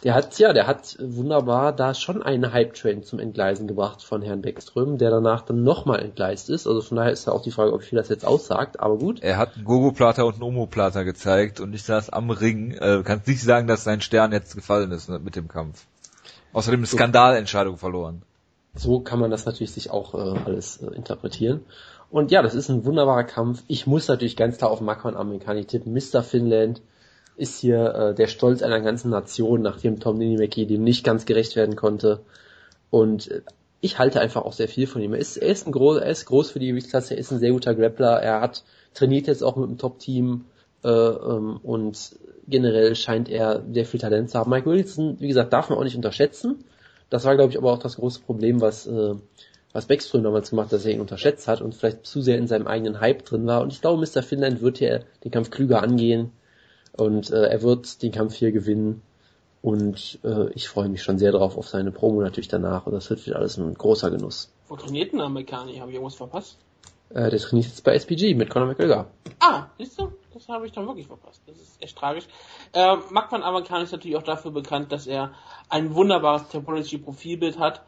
der 0.02 0.14
hat, 0.14 0.38
ja, 0.38 0.52
der 0.52 0.66
hat 0.66 0.96
wunderbar 1.00 1.72
da 1.72 1.94
schon 1.94 2.22
einen 2.22 2.52
Hype-Train 2.52 3.04
zum 3.04 3.20
Entgleisen 3.20 3.68
gebracht 3.68 4.02
von 4.02 4.20
Herrn 4.20 4.42
Beckström, 4.42 4.98
der 4.98 5.10
danach 5.10 5.42
dann 5.42 5.62
nochmal 5.62 6.00
entgleist 6.00 6.50
ist. 6.50 6.66
Also 6.66 6.80
von 6.80 6.96
daher 6.96 7.12
ist 7.12 7.26
ja 7.26 7.32
auch 7.32 7.42
die 7.42 7.52
Frage, 7.52 7.72
ob 7.72 7.82
viel 7.82 7.98
das 7.98 8.08
jetzt 8.08 8.24
aussagt, 8.24 8.80
aber 8.80 8.98
gut. 8.98 9.20
Er 9.22 9.36
hat 9.36 9.54
einen 9.54 9.64
Gogo-Plater 9.64 10.26
und 10.26 10.34
einen 10.34 10.42
Omo-Plater 10.42 11.04
gezeigt 11.04 11.60
und 11.60 11.72
ich 11.72 11.84
saß 11.84 12.10
am 12.10 12.30
Ring. 12.30 12.72
Äh, 12.72 12.96
du 12.96 13.02
kannst 13.04 13.28
nicht 13.28 13.42
sagen, 13.42 13.68
dass 13.68 13.84
sein 13.84 14.00
Stern 14.00 14.32
jetzt 14.32 14.56
gefallen 14.56 14.90
ist 14.90 15.08
mit 15.08 15.36
dem 15.36 15.46
Kampf. 15.46 15.86
Außerdem 16.52 16.80
eine 16.80 16.86
Skandalentscheidung 16.86 17.76
verloren. 17.76 18.22
So 18.74 19.00
kann 19.00 19.20
man 19.20 19.30
das 19.30 19.46
natürlich 19.46 19.72
sich 19.72 19.90
auch 19.90 20.14
äh, 20.14 20.38
alles 20.44 20.78
äh, 20.78 20.86
interpretieren. 20.94 21.60
Und 22.10 22.30
ja, 22.30 22.42
das 22.42 22.54
ist 22.54 22.68
ein 22.68 22.84
wunderbarer 22.84 23.24
Kampf. 23.24 23.62
Ich 23.68 23.86
muss 23.86 24.08
natürlich 24.08 24.36
ganz 24.36 24.58
klar 24.58 24.70
auf 24.70 24.80
Makwan 24.80 25.16
Amerikani 25.16 25.64
tippen. 25.64 25.94
Mr. 25.94 26.22
Finland 26.22 26.82
ist 27.36 27.58
hier 27.58 27.94
äh, 27.94 28.14
der 28.14 28.26
Stolz 28.26 28.62
einer 28.62 28.80
ganzen 28.80 29.10
Nation, 29.10 29.62
nachdem 29.62 30.00
Tom 30.00 30.18
Ninimäki 30.18 30.66
dem 30.66 30.84
nicht 30.84 31.04
ganz 31.04 31.24
gerecht 31.24 31.56
werden 31.56 31.76
konnte. 31.76 32.20
Und 32.90 33.30
äh, 33.30 33.42
ich 33.80 33.98
halte 33.98 34.20
einfach 34.20 34.42
auch 34.42 34.52
sehr 34.52 34.68
viel 34.68 34.86
von 34.86 35.02
ihm. 35.02 35.12
Er 35.12 35.18
ist, 35.18 35.36
er 35.36 35.48
ist, 35.48 35.66
ein 35.66 35.72
groß, 35.72 35.98
er 35.98 36.10
ist 36.10 36.26
groß 36.26 36.50
für 36.50 36.60
die 36.60 36.68
Gewichtsklasse, 36.68 37.14
er 37.14 37.20
ist 37.20 37.32
ein 37.32 37.40
sehr 37.40 37.50
guter 37.50 37.74
Grappler, 37.74 38.20
er 38.22 38.40
hat 38.40 38.62
trainiert 38.94 39.26
jetzt 39.26 39.42
auch 39.42 39.56
mit 39.56 39.68
dem 39.68 39.78
Top-Team 39.78 40.44
äh, 40.84 40.88
ähm, 40.88 41.58
und 41.62 42.16
generell 42.46 42.94
scheint 42.94 43.28
er 43.28 43.62
sehr 43.72 43.86
viel 43.86 44.00
Talent 44.00 44.30
zu 44.30 44.38
haben. 44.38 44.50
Mike 44.50 44.68
Wilson, 44.68 45.16
wie 45.20 45.28
gesagt, 45.28 45.52
darf 45.52 45.68
man 45.70 45.78
auch 45.78 45.84
nicht 45.84 45.96
unterschätzen. 45.96 46.64
Das 47.10 47.24
war, 47.24 47.34
glaube 47.36 47.50
ich, 47.50 47.58
aber 47.58 47.72
auch 47.72 47.78
das 47.78 47.96
große 47.96 48.20
Problem, 48.20 48.60
was, 48.60 48.86
äh, 48.86 49.14
was 49.72 49.86
Beckström 49.86 50.22
damals 50.22 50.50
gemacht 50.50 50.66
hat, 50.66 50.74
dass 50.74 50.84
er 50.84 50.92
ihn 50.92 51.00
unterschätzt 51.00 51.48
hat 51.48 51.60
und 51.60 51.74
vielleicht 51.74 52.06
zu 52.06 52.20
sehr 52.20 52.38
in 52.38 52.46
seinem 52.46 52.66
eigenen 52.66 53.00
Hype 53.00 53.24
drin 53.24 53.46
war. 53.46 53.62
Und 53.62 53.72
ich 53.72 53.80
glaube, 53.80 54.04
Mr. 54.04 54.22
Finland 54.22 54.60
wird 54.60 54.78
hier 54.78 55.04
den 55.24 55.30
Kampf 55.30 55.50
klüger 55.50 55.82
angehen 55.82 56.32
und 56.92 57.30
äh, 57.30 57.46
er 57.46 57.62
wird 57.62 58.02
den 58.02 58.12
Kampf 58.12 58.34
hier 58.34 58.52
gewinnen. 58.52 59.02
Und 59.62 60.18
äh, 60.24 60.50
ich 60.54 60.68
freue 60.68 60.88
mich 60.88 61.02
schon 61.02 61.18
sehr 61.18 61.30
drauf 61.30 61.56
auf 61.56 61.68
seine 61.68 61.92
Promo 61.92 62.20
natürlich 62.20 62.48
danach. 62.48 62.86
Und 62.86 62.92
das 62.92 63.08
wird 63.10 63.24
wieder 63.26 63.36
alles 63.36 63.56
ein 63.58 63.74
großer 63.74 64.10
Genuss. 64.10 64.52
Wo 64.68 64.76
trainiert 64.76 65.12
denn 65.12 65.20
Amerikaner? 65.20 65.78
Habe 65.80 65.90
ich 65.90 65.94
irgendwas 65.94 66.16
verpasst? 66.16 66.58
Äh, 67.10 67.30
der 67.30 67.38
trainiert 67.38 67.68
jetzt 67.68 67.84
bei 67.84 67.94
SPG 67.94 68.34
mit 68.34 68.50
Conor 68.50 68.68
McGregor. 68.68 69.06
Ah, 69.38 69.66
siehst 69.78 70.00
du? 70.00 70.12
Das 70.34 70.48
habe 70.48 70.66
ich 70.66 70.72
dann 70.72 70.86
wirklich 70.86 71.06
verpasst. 71.06 71.42
Das 71.46 71.56
ist 71.56 71.80
echt 71.80 71.96
tragisch. 71.96 72.24
Äh, 72.72 72.96
Magman 73.10 73.42
Amerikan 73.42 73.82
ist 73.82 73.92
natürlich 73.92 74.16
auch 74.16 74.22
dafür 74.22 74.50
bekannt, 74.50 74.90
dass 74.90 75.06
er 75.06 75.32
ein 75.68 75.94
wunderbares 75.94 76.48
Topology-Profilbild 76.48 77.58
hat, 77.58 77.82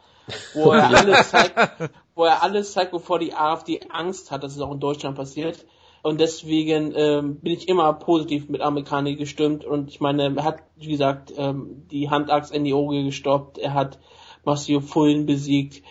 wo 0.53 0.71
er 0.71 0.89
alles 0.95 1.29
zeigt, 1.29 1.91
wo 2.13 2.23
er 2.23 2.41
alles 2.41 2.71
zeigt, 2.71 2.93
wovor 2.93 3.19
die 3.19 3.33
AfD 3.33 3.81
Angst 3.89 4.31
hat, 4.31 4.43
dass 4.43 4.55
es 4.55 4.61
auch 4.61 4.71
in 4.71 4.79
Deutschland 4.79 5.17
passiert. 5.17 5.65
Und 6.05 6.21
deswegen 6.21 6.93
ähm, 6.95 7.37
bin 7.39 7.53
ich 7.53 7.67
immer 7.67 7.91
positiv 7.93 8.47
mit 8.47 8.61
Amerikaner 8.61 9.13
gestimmt. 9.13 9.65
Und 9.65 9.89
ich 9.89 10.01
meine, 10.01 10.35
er 10.35 10.43
hat, 10.43 10.59
wie 10.75 10.91
gesagt, 10.91 11.33
ähm, 11.35 11.87
die 11.89 12.11
Handaxt 12.11 12.53
in 12.53 12.63
die 12.63 12.75
Oge 12.75 13.03
gestoppt. 13.03 13.57
Er 13.57 13.73
hat 13.73 13.97
Marcio 14.43 14.81
Fullen 14.81 15.25
besiegt. 15.25 15.81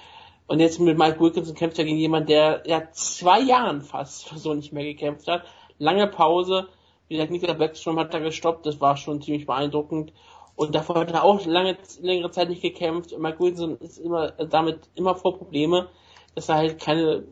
Und 0.46 0.60
jetzt 0.60 0.78
mit 0.78 0.96
Mike 0.96 1.18
Wilkinson 1.18 1.56
kämpft 1.56 1.80
er 1.80 1.84
gegen 1.84 1.98
jemanden, 1.98 2.28
der 2.28 2.62
ja 2.64 2.92
zwei 2.92 3.40
Jahren 3.40 3.82
fast 3.82 4.28
so 4.38 4.54
nicht 4.54 4.72
mehr 4.72 4.84
gekämpft 4.84 5.26
hat. 5.26 5.46
Lange 5.78 6.06
Pause. 6.06 6.68
Wie 7.08 7.16
gesagt, 7.16 7.32
Nicola 7.32 7.54
Backstrom 7.54 7.98
hat 7.98 8.14
da 8.14 8.20
gestoppt. 8.20 8.66
Das 8.66 8.80
war 8.80 8.96
schon 8.96 9.20
ziemlich 9.20 9.46
beeindruckend. 9.46 10.12
Und 10.54 10.76
davor 10.76 10.94
hat 10.94 11.10
er 11.10 11.24
auch 11.24 11.44
lange, 11.44 11.76
längere 12.00 12.30
Zeit 12.30 12.50
nicht 12.50 12.62
gekämpft. 12.62 13.12
Und 13.12 13.20
Mike 13.20 13.40
Wilkinson 13.40 13.78
ist 13.78 13.98
immer 13.98 14.30
damit 14.30 14.78
immer 14.94 15.16
vor 15.16 15.36
Probleme, 15.36 15.88
dass 16.36 16.48
er 16.48 16.54
halt 16.54 16.80
keine 16.80 17.24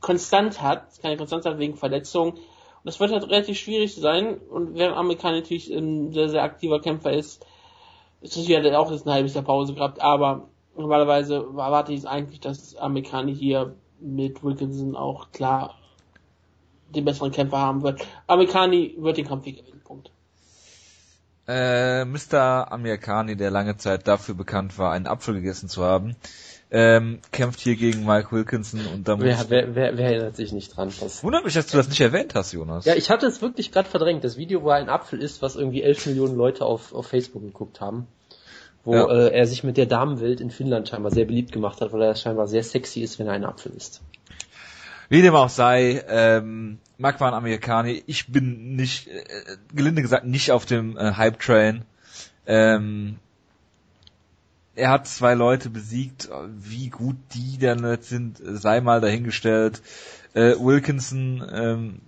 konstant 0.00 0.62
hat, 0.62 1.00
keine 1.02 1.16
Konstanz 1.16 1.44
hat 1.44 1.58
wegen 1.58 1.76
Verletzungen. 1.76 2.32
Und 2.32 2.84
das 2.84 3.00
wird 3.00 3.12
halt 3.12 3.24
relativ 3.24 3.58
schwierig 3.58 3.94
sein. 3.94 4.38
Und 4.38 4.74
während 4.74 4.96
Amerikaner 4.96 5.36
natürlich 5.40 5.70
ein 5.70 6.12
sehr, 6.12 6.28
sehr 6.28 6.42
aktiver 6.42 6.80
Kämpfer 6.80 7.12
ist, 7.12 7.44
ist 8.20 8.36
das 8.36 8.48
wieder 8.48 8.78
auch 8.78 8.90
jetzt 8.90 9.06
ein 9.06 9.12
halbes 9.12 9.34
Jahr 9.34 9.44
Pause 9.44 9.74
gehabt. 9.74 10.00
Aber 10.00 10.48
normalerweise 10.76 11.36
erwarte 11.36 11.92
ich 11.92 12.00
es 12.00 12.06
eigentlich, 12.06 12.40
dass 12.40 12.76
Amerikaner 12.76 13.32
hier 13.32 13.74
mit 14.00 14.42
Wilkinson 14.44 14.96
auch 14.96 15.32
klar 15.32 15.74
den 16.94 17.04
besseren 17.04 17.32
Kämpfer 17.32 17.58
haben 17.58 17.82
wird. 17.82 18.06
Amerikani 18.26 18.94
wird 18.98 19.16
den 19.16 19.26
Kampf 19.26 19.44
gewinnen. 19.44 19.82
Punkt. 19.84 20.10
Äh, 21.46 22.04
Mr. 22.04 22.70
Amerikani, 22.70 23.36
der 23.36 23.50
lange 23.50 23.76
Zeit 23.76 24.06
dafür 24.06 24.34
bekannt 24.34 24.78
war, 24.78 24.92
einen 24.92 25.06
Apfel 25.06 25.34
gegessen 25.34 25.68
zu 25.68 25.82
haben, 25.82 26.16
ähm, 26.70 27.20
kämpft 27.32 27.60
hier 27.60 27.76
gegen 27.76 28.04
Mike 28.04 28.30
Wilkinson 28.30 28.80
und 28.92 29.08
da 29.08 29.16
muss 29.16 29.24
Wer, 29.24 29.46
wer, 29.48 29.74
wer, 29.74 29.96
wer 29.96 30.06
erinnert 30.10 30.36
sich 30.36 30.52
nicht 30.52 30.76
dran? 30.76 30.92
Das 31.00 31.24
Wundert 31.24 31.44
mich, 31.44 31.54
dass 31.54 31.66
du 31.68 31.76
das 31.78 31.88
nicht 31.88 32.00
erwähnt 32.00 32.34
hast, 32.34 32.52
Jonas. 32.52 32.84
ja, 32.84 32.94
ich 32.94 33.08
hatte 33.10 33.26
es 33.26 33.40
wirklich 33.40 33.72
gerade 33.72 33.88
verdrängt. 33.88 34.22
Das 34.24 34.36
Video, 34.36 34.62
wo 34.62 34.68
er 34.70 34.76
ein 34.76 34.88
Apfel 34.90 35.22
ist, 35.22 35.40
was 35.40 35.56
irgendwie 35.56 35.82
11 35.82 36.06
Millionen 36.06 36.36
Leute 36.36 36.64
auf, 36.66 36.92
auf 36.92 37.06
Facebook 37.06 37.42
geguckt 37.42 37.80
haben. 37.80 38.06
Wo 38.84 38.94
Ja. 38.94 39.06
äh, 39.08 39.32
er 39.32 39.46
sich 39.46 39.64
mit 39.64 39.76
der 39.76 39.86
Damenwelt 39.86 40.40
in 40.40 40.50
Finnland 40.50 40.88
scheinbar 40.88 41.10
sehr 41.10 41.24
beliebt 41.24 41.52
gemacht 41.52 41.80
hat, 41.80 41.92
weil 41.92 42.02
er 42.02 42.14
scheinbar 42.14 42.48
sehr 42.48 42.62
sexy 42.62 43.00
ist, 43.00 43.18
wenn 43.18 43.26
er 43.26 43.32
einen 43.32 43.44
Apfel 43.44 43.72
isst. 43.74 44.02
Wie 45.08 45.22
dem 45.22 45.34
auch 45.34 45.48
sei, 45.48 46.04
ähm, 46.06 46.78
Magwan 46.98 47.32
Amerikani, 47.32 48.02
ich 48.06 48.30
bin 48.30 48.76
nicht, 48.76 49.08
äh, 49.08 49.22
gelinde 49.74 50.02
gesagt, 50.02 50.26
nicht 50.26 50.52
auf 50.52 50.66
dem 50.66 50.98
äh, 50.98 51.12
Hype-Train. 51.14 51.84
Ähm, 52.46 53.16
er 54.78 54.90
hat 54.90 55.08
zwei 55.08 55.34
Leute 55.34 55.70
besiegt, 55.70 56.28
wie 56.60 56.88
gut 56.88 57.16
die 57.34 57.58
dann 57.58 57.98
sind, 58.00 58.40
sei 58.42 58.80
mal 58.80 59.00
dahingestellt. 59.00 59.82
Äh, 60.34 60.54
Wilkinson 60.58 61.44
ähm, 61.52 62.00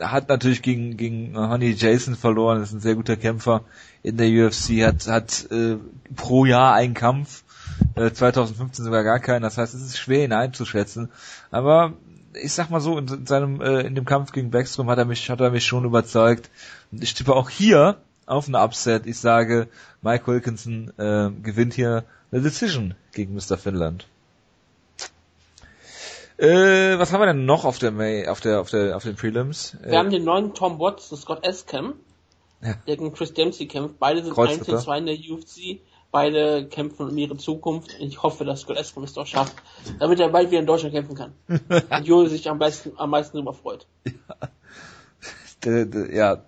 hat 0.00 0.28
natürlich 0.28 0.62
gegen, 0.62 0.96
gegen 0.96 1.36
Honey 1.36 1.72
Jason 1.72 2.16
verloren, 2.16 2.62
ist 2.62 2.72
ein 2.72 2.80
sehr 2.80 2.94
guter 2.94 3.16
Kämpfer 3.16 3.62
in 4.02 4.16
der 4.16 4.28
UFC, 4.28 4.82
hat, 4.82 5.06
hat 5.06 5.50
äh, 5.50 5.76
pro 6.14 6.44
Jahr 6.44 6.74
einen 6.74 6.94
Kampf, 6.94 7.44
äh, 7.94 8.10
2015 8.10 8.84
sogar 8.84 9.04
gar 9.04 9.20
keinen, 9.20 9.42
das 9.42 9.58
heißt, 9.58 9.74
es 9.74 9.82
ist 9.82 9.98
schwer 9.98 10.24
ihn 10.24 10.32
einzuschätzen, 10.32 11.10
aber 11.50 11.92
ich 12.42 12.52
sag 12.52 12.70
mal 12.70 12.80
so, 12.80 12.98
in 12.98 13.26
seinem, 13.26 13.60
äh, 13.60 13.80
in 13.82 13.94
dem 13.94 14.04
Kampf 14.04 14.32
gegen 14.32 14.50
Backstrom 14.50 14.90
hat 14.90 14.98
er 14.98 15.04
mich, 15.04 15.28
hat 15.30 15.40
er 15.40 15.50
mich 15.50 15.64
schon 15.64 15.84
überzeugt. 15.84 16.50
Ich 16.92 17.14
tippe 17.14 17.34
auch 17.34 17.48
hier 17.48 17.96
auf 18.26 18.48
eine 18.48 18.58
Upset. 18.62 19.06
Ich 19.06 19.18
sage, 19.18 19.68
Mike 20.02 20.26
Wilkinson 20.26 20.92
äh, 20.98 21.30
gewinnt 21.42 21.74
hier 21.74 22.04
eine 22.30 22.42
Decision 22.42 22.94
gegen 23.12 23.34
Mr. 23.34 23.56
Finland. 23.56 24.06
Äh, 26.38 26.98
was 26.98 27.12
haben 27.12 27.20
wir 27.20 27.26
denn 27.26 27.46
noch 27.46 27.64
auf 27.64 27.78
der 27.78 27.92
May, 27.92 28.28
auf 28.28 28.40
der, 28.40 28.60
auf 28.60 28.68
der, 28.68 28.96
auf 28.96 29.04
den 29.04 29.16
Prelims? 29.16 29.76
Wir 29.82 29.98
haben 29.98 30.10
den 30.10 30.24
neuen 30.24 30.52
Tom 30.52 30.78
Watts, 30.78 31.08
das 31.08 31.22
Scott 31.22 31.46
Escam, 31.46 31.94
Ja. 32.60 32.74
der 32.86 32.96
gegen 32.96 33.14
Chris 33.14 33.32
Dempsey 33.32 33.66
kämpft. 33.66 33.98
Beide 33.98 34.22
sind 34.22 34.34
Kreuzritter. 34.34 34.74
1 34.74 34.84
2 34.84 34.98
in 34.98 35.06
der 35.06 35.16
UFC. 35.16 35.80
Beide 36.12 36.66
kämpfen 36.66 37.08
um 37.08 37.16
ihre 37.16 37.36
Zukunft. 37.36 37.96
Ich 38.00 38.22
hoffe, 38.22 38.44
dass 38.44 38.60
Scott 38.60 38.76
Escam 38.76 39.04
es 39.04 39.14
doch 39.14 39.26
schafft, 39.26 39.54
damit 39.98 40.20
er 40.20 40.28
bald 40.28 40.50
wieder 40.50 40.60
in 40.60 40.66
Deutschland 40.66 40.94
kämpfen 40.94 41.14
kann. 41.14 41.32
Und 41.48 42.06
Jule 42.06 42.28
sich 42.28 42.48
am 42.50 42.58
meisten, 42.58 42.92
am 42.96 43.10
meisten 43.10 43.36
darüber 43.36 43.54
freut. 43.54 43.86
der, 45.64 46.14
ja, 46.14 46.44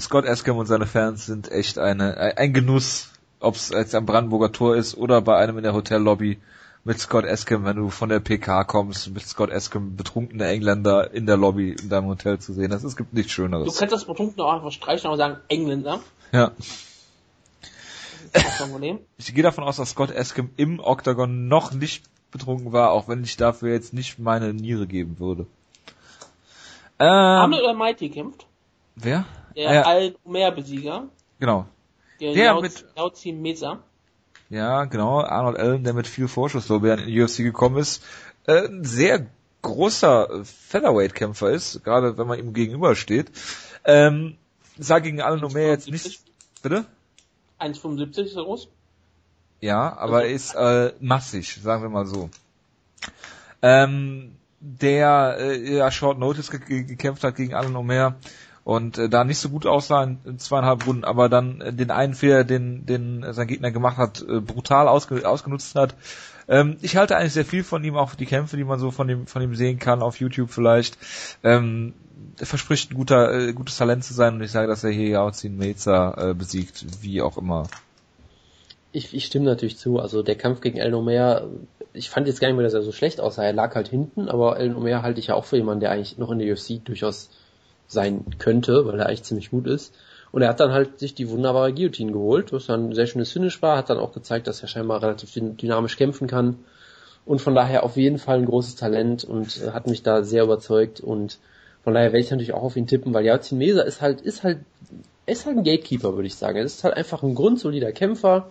Scott 0.00 0.24
Escam 0.24 0.56
und 0.56 0.66
seine 0.66 0.86
Fans 0.86 1.26
sind 1.26 1.50
echt 1.50 1.78
eine, 1.78 2.16
ein 2.36 2.52
Genuss, 2.52 3.10
ob 3.40 3.54
es 3.54 3.70
jetzt 3.70 3.94
am 3.94 4.06
Brandenburger 4.06 4.52
Tor 4.52 4.76
ist 4.76 4.96
oder 4.96 5.20
bei 5.22 5.36
einem 5.36 5.56
in 5.58 5.62
der 5.64 5.74
Hotellobby 5.74 6.38
mit 6.84 7.00
Scott 7.00 7.24
Escam, 7.24 7.64
wenn 7.64 7.76
du 7.76 7.90
von 7.90 8.08
der 8.08 8.20
PK 8.20 8.64
kommst, 8.64 9.10
mit 9.12 9.26
Scott 9.26 9.50
Escam 9.50 9.96
betrunkene 9.96 10.46
Engländer 10.46 11.12
in 11.12 11.26
der 11.26 11.36
Lobby 11.36 11.72
in 11.72 11.88
deinem 11.88 12.06
Hotel 12.06 12.38
zu 12.38 12.52
sehen. 12.52 12.70
Das 12.70 12.84
es 12.84 12.96
gibt 12.96 13.12
nichts 13.12 13.32
Du 13.32 13.42
Schöneres. 13.42 13.76
kannst 13.76 13.92
das 13.92 14.04
Betrunken 14.04 14.40
auch 14.40 14.52
einfach 14.52 14.70
streichen 14.70 15.10
und 15.10 15.16
sagen 15.16 15.38
Engländer. 15.48 16.00
Ja. 16.32 16.52
Ist. 16.58 16.86
Ich 19.16 19.34
gehe 19.34 19.42
davon 19.42 19.64
aus, 19.64 19.76
dass 19.76 19.90
Scott 19.90 20.10
Escam 20.10 20.50
im 20.56 20.78
Octagon 20.78 21.48
noch 21.48 21.72
nicht 21.72 22.04
betrunken 22.30 22.72
war, 22.72 22.90
auch 22.90 23.08
wenn 23.08 23.24
ich 23.24 23.36
dafür 23.36 23.72
jetzt 23.72 23.94
nicht 23.94 24.18
meine 24.18 24.52
Niere 24.52 24.86
geben 24.86 25.18
würde. 25.18 25.46
Ähm, 26.98 27.06
Arnold 27.08 27.62
oder 27.62 27.74
Mighty 27.74 28.10
kämpft. 28.10 28.46
wer? 28.94 29.24
Der 29.56 29.72
ja, 29.74 29.82
Al-Omer-Besieger. 29.82 31.08
genau. 31.40 31.66
Der, 32.20 32.32
Der 32.34 32.60
mit- 32.60 32.84
Yao 32.96 33.10
Zi 33.10 33.32
Mesa. 33.32 33.80
Ja, 34.48 34.84
genau. 34.84 35.20
Arnold 35.22 35.58
Allen, 35.58 35.82
der 35.84 35.92
mit 35.94 36.06
viel 36.06 36.28
Vorschusslorbeeren 36.28 37.00
in 37.00 37.06
die 37.08 37.20
UFC 37.22 37.38
gekommen 37.38 37.78
ist, 37.78 38.02
äh, 38.46 38.66
ein 38.68 38.84
sehr 38.84 39.26
großer 39.62 40.44
Featherweight-Kämpfer 40.44 41.50
ist, 41.50 41.82
gerade 41.82 42.16
wenn 42.16 42.26
man 42.28 42.38
ihm 42.38 42.52
gegenübersteht. 42.52 43.30
Ähm, 43.84 44.36
sah 44.78 44.98
gegen 45.00 45.20
Allen 45.20 45.42
Omer 45.44 45.60
jetzt 45.60 45.90
nicht, 45.90 46.22
bitte? 46.62 46.84
1,75 47.58 48.18
ist 48.26 48.36
er 48.36 48.44
groß. 48.44 48.68
Ja, 49.60 49.96
aber 49.96 50.24
er 50.26 50.30
ist 50.30 50.54
äh, 50.54 50.92
massig, 51.00 51.58
sagen 51.62 51.82
wir 51.82 51.88
mal 51.88 52.06
so. 52.06 52.30
Ähm, 53.62 54.36
der 54.60 55.36
äh, 55.40 55.76
ja 55.76 55.90
Short 55.90 56.18
Notice 56.18 56.50
ge- 56.50 56.82
gekämpft 56.84 57.24
hat 57.24 57.36
gegen 57.36 57.54
Alan 57.54 57.76
Omer 57.76 58.16
und 58.66 58.98
äh, 58.98 59.08
da 59.08 59.22
nicht 59.22 59.38
so 59.38 59.48
gut 59.48 59.64
aussah 59.64 60.02
in, 60.02 60.18
in 60.24 60.38
zweieinhalb 60.40 60.88
Runden, 60.88 61.04
aber 61.04 61.28
dann 61.28 61.60
äh, 61.60 61.72
den 61.72 61.92
einen 61.92 62.14
Fehler, 62.14 62.42
den, 62.42 62.84
den 62.84 63.24
sein 63.32 63.46
Gegner 63.46 63.70
gemacht 63.70 63.96
hat, 63.96 64.24
äh, 64.28 64.40
brutal 64.40 64.88
ausge 64.88 65.26
ausgenutzt 65.26 65.76
hat. 65.76 65.94
Ähm, 66.48 66.76
ich 66.82 66.96
halte 66.96 67.16
eigentlich 67.16 67.34
sehr 67.34 67.44
viel 67.44 67.62
von 67.62 67.84
ihm, 67.84 67.96
auch 67.96 68.16
die 68.16 68.26
Kämpfe, 68.26 68.56
die 68.56 68.64
man 68.64 68.80
so 68.80 68.90
von 68.90 69.08
ihm, 69.08 69.28
von 69.28 69.40
ihm 69.40 69.54
sehen 69.54 69.78
kann, 69.78 70.02
auf 70.02 70.18
YouTube 70.18 70.50
vielleicht. 70.50 70.98
Ähm, 71.44 71.94
er 72.40 72.46
verspricht 72.46 72.90
ein 72.90 72.96
guter, 72.96 73.32
äh, 73.32 73.52
gutes 73.52 73.76
Talent 73.76 74.02
zu 74.02 74.14
sein 74.14 74.34
und 74.34 74.42
ich 74.42 74.50
sage, 74.50 74.66
dass 74.66 74.82
er 74.82 74.90
hier 74.90 75.10
Yaozin 75.10 75.56
Meza 75.56 76.30
äh, 76.30 76.34
besiegt, 76.34 76.86
wie 77.02 77.22
auch 77.22 77.38
immer. 77.38 77.68
Ich, 78.90 79.14
ich 79.14 79.26
stimme 79.26 79.44
natürlich 79.44 79.78
zu. 79.78 80.00
Also 80.00 80.24
der 80.24 80.34
Kampf 80.34 80.60
gegen 80.60 80.78
El 80.78 80.90
Nomer, 80.90 81.46
ich 81.92 82.10
fand 82.10 82.26
jetzt 82.26 82.40
gar 82.40 82.48
nicht 82.48 82.56
mehr, 82.56 82.64
dass 82.64 82.74
er 82.74 82.82
so 82.82 82.90
schlecht 82.90 83.20
aussah. 83.20 83.44
Er 83.44 83.52
lag 83.52 83.76
halt 83.76 83.86
hinten, 83.86 84.28
aber 84.28 84.58
El 84.58 84.70
Nomer 84.70 85.02
halte 85.02 85.20
ich 85.20 85.28
ja 85.28 85.36
auch 85.36 85.44
für 85.44 85.56
jemanden, 85.56 85.82
der 85.82 85.92
eigentlich 85.92 86.18
noch 86.18 86.32
in 86.32 86.40
der 86.40 86.52
UFC 86.52 86.84
durchaus 86.84 87.30
sein 87.88 88.24
könnte, 88.38 88.86
weil 88.86 88.98
er 88.98 89.06
eigentlich 89.06 89.22
ziemlich 89.22 89.50
gut 89.50 89.66
ist. 89.66 89.94
Und 90.32 90.42
er 90.42 90.48
hat 90.48 90.60
dann 90.60 90.72
halt 90.72 90.98
sich 90.98 91.14
die 91.14 91.30
wunderbare 91.30 91.72
Guillotine 91.72 92.12
geholt, 92.12 92.52
was 92.52 92.66
dann 92.66 92.90
ein 92.90 92.94
sehr 92.94 93.06
schönes 93.06 93.32
Finish 93.32 93.62
war, 93.62 93.76
hat 93.78 93.90
dann 93.90 93.98
auch 93.98 94.12
gezeigt, 94.12 94.46
dass 94.46 94.60
er 94.60 94.68
scheinbar 94.68 95.02
relativ 95.02 95.32
dynamisch 95.34 95.96
kämpfen 95.96 96.26
kann. 96.26 96.58
Und 97.24 97.40
von 97.40 97.54
daher 97.54 97.82
auf 97.84 97.96
jeden 97.96 98.18
Fall 98.18 98.38
ein 98.38 98.46
großes 98.46 98.76
Talent 98.76 99.24
und 99.24 99.62
äh, 99.62 99.70
hat 99.70 99.86
mich 99.86 100.02
da 100.02 100.22
sehr 100.22 100.44
überzeugt 100.44 101.00
und 101.00 101.38
von 101.82 101.94
daher 101.94 102.08
werde 102.12 102.20
ich 102.20 102.30
natürlich 102.30 102.52
auch 102.52 102.62
auf 102.62 102.76
ihn 102.76 102.86
tippen, 102.86 103.14
weil 103.14 103.24
Yacin 103.24 103.58
Mesa 103.58 103.82
ist 103.82 104.00
halt, 104.00 104.20
ist 104.20 104.42
halt, 104.42 104.58
ist 105.24 105.46
halt 105.46 105.56
ein 105.56 105.64
Gatekeeper, 105.64 106.14
würde 106.14 106.26
ich 106.26 106.34
sagen. 106.34 106.56
Er 106.56 106.64
ist 106.64 106.84
halt 106.84 106.96
einfach 106.96 107.22
ein 107.22 107.34
grundsolider 107.34 107.92
Kämpfer, 107.92 108.50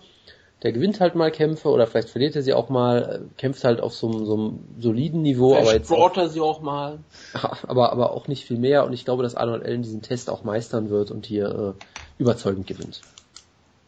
der 0.65 0.71
gewinnt 0.71 0.99
halt 0.99 1.13
mal 1.13 1.29
Kämpfe 1.29 1.69
oder 1.69 1.85
vielleicht 1.85 2.09
verliert 2.09 2.35
er 2.35 2.41
sie 2.41 2.55
auch 2.55 2.69
mal, 2.69 3.21
äh, 3.21 3.39
kämpft 3.39 3.63
halt 3.63 3.81
auf 3.81 3.93
so 3.93 4.07
einem, 4.07 4.25
so 4.25 4.33
einem 4.33 4.59
soliden 4.79 5.21
Niveau. 5.21 5.49
Vielleicht 5.49 5.67
aber 5.67 5.75
jetzt 5.75 5.89
brought 5.89 6.17
er 6.17 6.27
sie 6.27 6.41
auch 6.41 6.59
mal. 6.59 6.97
aber, 7.67 7.91
aber 7.91 8.13
auch 8.13 8.27
nicht 8.27 8.45
viel 8.45 8.57
mehr 8.57 8.83
und 8.83 8.91
ich 8.91 9.05
glaube, 9.05 9.21
dass 9.21 9.35
Arnold 9.35 9.63
Allen 9.63 9.83
diesen 9.83 10.01
Test 10.01 10.27
auch 10.27 10.43
meistern 10.43 10.89
wird 10.89 11.11
und 11.11 11.27
hier 11.27 11.75
äh, 11.77 11.83
überzeugend 12.17 12.65
gewinnt. 12.65 13.01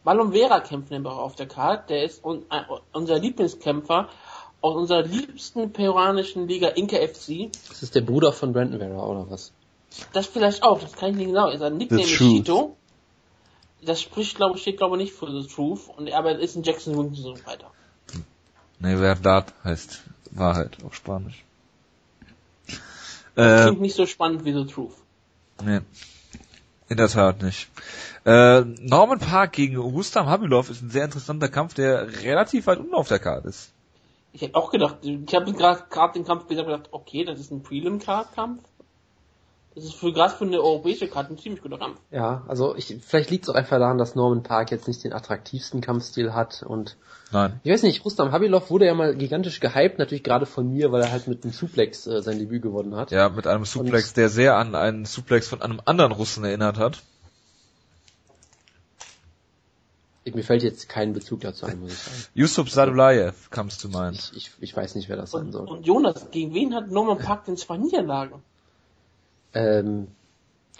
Marlon 0.04 0.32
Vera 0.32 0.60
kämpft 0.60 0.92
nämlich 0.92 1.12
auch 1.12 1.18
auf 1.18 1.34
der 1.34 1.48
Karte. 1.48 1.94
Der 1.94 2.04
ist 2.04 2.24
un 2.24 2.44
äh, 2.48 2.60
unser 2.92 3.18
Lieblingskämpfer 3.18 4.08
aus 4.60 4.76
unserer 4.76 5.02
liebsten 5.02 5.72
peruanischen 5.72 6.46
Liga 6.46 6.68
Inca 6.68 6.98
FC. 6.98 7.50
Das 7.70 7.82
ist 7.82 7.96
der 7.96 8.02
Bruder 8.02 8.32
von 8.32 8.52
Brandon 8.52 8.78
Vera 8.78 9.04
oder 9.04 9.28
was? 9.28 9.52
Das 10.12 10.26
vielleicht 10.26 10.62
auch, 10.62 10.80
das 10.80 10.92
kann 10.92 11.10
ich 11.10 11.16
nicht 11.16 11.26
genau. 11.26 11.50
Sein 11.56 11.76
Nickname 11.76 12.02
ist 12.02 12.10
Chito. 12.10 12.76
Das 13.82 14.02
spricht, 14.02 14.36
glaube 14.36 14.56
ich, 14.56 14.62
steht 14.62 14.78
glaube 14.78 14.96
ich 14.96 15.04
nicht 15.04 15.14
für 15.14 15.30
The 15.30 15.46
Truth. 15.46 15.88
Und 15.96 16.12
aber 16.12 16.32
er 16.32 16.38
ist 16.38 16.56
ein 16.56 16.62
Jackson 16.62 16.94
und 16.96 17.14
so 17.14 17.34
weiter. 17.46 17.70
Ne, 18.80 18.96
Verdad 18.96 19.52
heißt 19.64 20.02
Wahrheit 20.30 20.78
auf 20.84 20.94
Spanisch. 20.94 21.44
Das 23.34 23.66
klingt 23.66 23.80
nicht 23.80 23.94
so 23.94 24.06
spannend 24.06 24.44
wie 24.44 24.52
The 24.52 24.66
Truth. 24.66 24.94
Nee. 25.62 25.80
In 26.88 26.96
der 26.96 27.08
Tat 27.08 27.42
nicht. 27.42 27.68
Äh, 28.24 28.60
Norman 28.60 29.18
Park 29.18 29.52
gegen 29.52 29.76
Rustam 29.76 30.26
Habilov 30.26 30.70
ist 30.70 30.82
ein 30.82 30.90
sehr 30.90 31.04
interessanter 31.04 31.48
Kampf, 31.48 31.74
der 31.74 32.22
relativ 32.22 32.66
weit 32.66 32.78
unten 32.78 32.94
auf 32.94 33.08
der 33.08 33.18
Karte 33.18 33.48
ist. 33.48 33.72
Ich 34.32 34.42
hätte 34.42 34.54
auch 34.54 34.70
gedacht, 34.70 34.96
ich 35.02 35.34
habe 35.34 35.52
gerade 35.52 36.12
den 36.14 36.24
Kampf 36.24 36.46
gesagt 36.48 36.68
gedacht, 36.68 36.88
okay, 36.92 37.24
das 37.24 37.40
ist 37.40 37.50
ein 37.50 37.62
Prelim-Card-Kampf. 37.62 38.62
Das 39.74 39.84
ist 39.84 39.94
für 39.94 40.12
gerade 40.12 40.34
für 40.34 40.44
eine 40.44 40.60
europäische 40.60 41.06
Karte 41.08 41.32
ein 41.32 41.38
ziemlich 41.38 41.62
guter 41.62 41.78
Kampf. 41.78 42.00
Ja, 42.10 42.44
also 42.48 42.74
ich, 42.74 42.96
vielleicht 43.00 43.30
liegt 43.30 43.44
es 43.44 43.50
auch 43.50 43.54
einfach 43.54 43.78
daran, 43.78 43.98
dass 43.98 44.14
Norman 44.14 44.42
Park 44.42 44.70
jetzt 44.70 44.88
nicht 44.88 45.04
den 45.04 45.12
attraktivsten 45.12 45.80
Kampfstil 45.80 46.34
hat 46.34 46.64
und 46.66 46.96
Nein. 47.30 47.60
ich 47.62 47.72
weiß 47.72 47.82
nicht, 47.82 48.04
Rustam 48.04 48.32
Habilov 48.32 48.70
wurde 48.70 48.86
ja 48.86 48.94
mal 48.94 49.14
gigantisch 49.14 49.60
gehypt, 49.60 49.98
natürlich 49.98 50.24
gerade 50.24 50.46
von 50.46 50.72
mir, 50.72 50.90
weil 50.90 51.02
er 51.02 51.12
halt 51.12 51.28
mit 51.28 51.44
einem 51.44 51.52
Suplex 51.52 52.06
äh, 52.06 52.22
sein 52.22 52.38
Debüt 52.38 52.62
gewonnen 52.62 52.96
hat. 52.96 53.10
Ja, 53.10 53.28
mit 53.28 53.46
einem 53.46 53.64
Suplex, 53.64 54.14
der 54.14 54.30
sehr 54.30 54.56
an 54.56 54.74
einen 54.74 55.04
Suplex 55.04 55.46
von 55.46 55.62
einem 55.62 55.80
anderen 55.84 56.12
Russen 56.12 56.44
erinnert 56.44 56.78
hat. 56.78 57.02
Mir 60.34 60.42
fällt 60.44 60.62
jetzt 60.62 60.88
kein 60.88 61.12
Bezug 61.12 61.40
dazu 61.40 61.66
ein, 61.66 61.80
muss 61.80 61.92
ich 61.92 61.98
sagen. 61.98 62.16
Yusuf 62.34 62.70
Sadulayev 62.70 63.50
comes 63.50 63.78
to 63.78 63.88
mind. 63.88 64.32
Ich, 64.34 64.36
ich, 64.36 64.50
ich 64.60 64.76
weiß 64.76 64.94
nicht, 64.94 65.08
wer 65.08 65.16
das 65.16 65.30
sein 65.30 65.46
Und, 65.46 65.52
soll. 65.52 65.68
und 65.68 65.86
Jonas, 65.86 66.30
gegen 66.30 66.52
wen 66.52 66.74
hat 66.74 66.90
Norman 66.90 67.18
Park 67.18 67.44
denn 67.46 67.56
zwei 67.56 67.78
Niederlagen? 67.78 68.42
Ähm, 69.54 70.08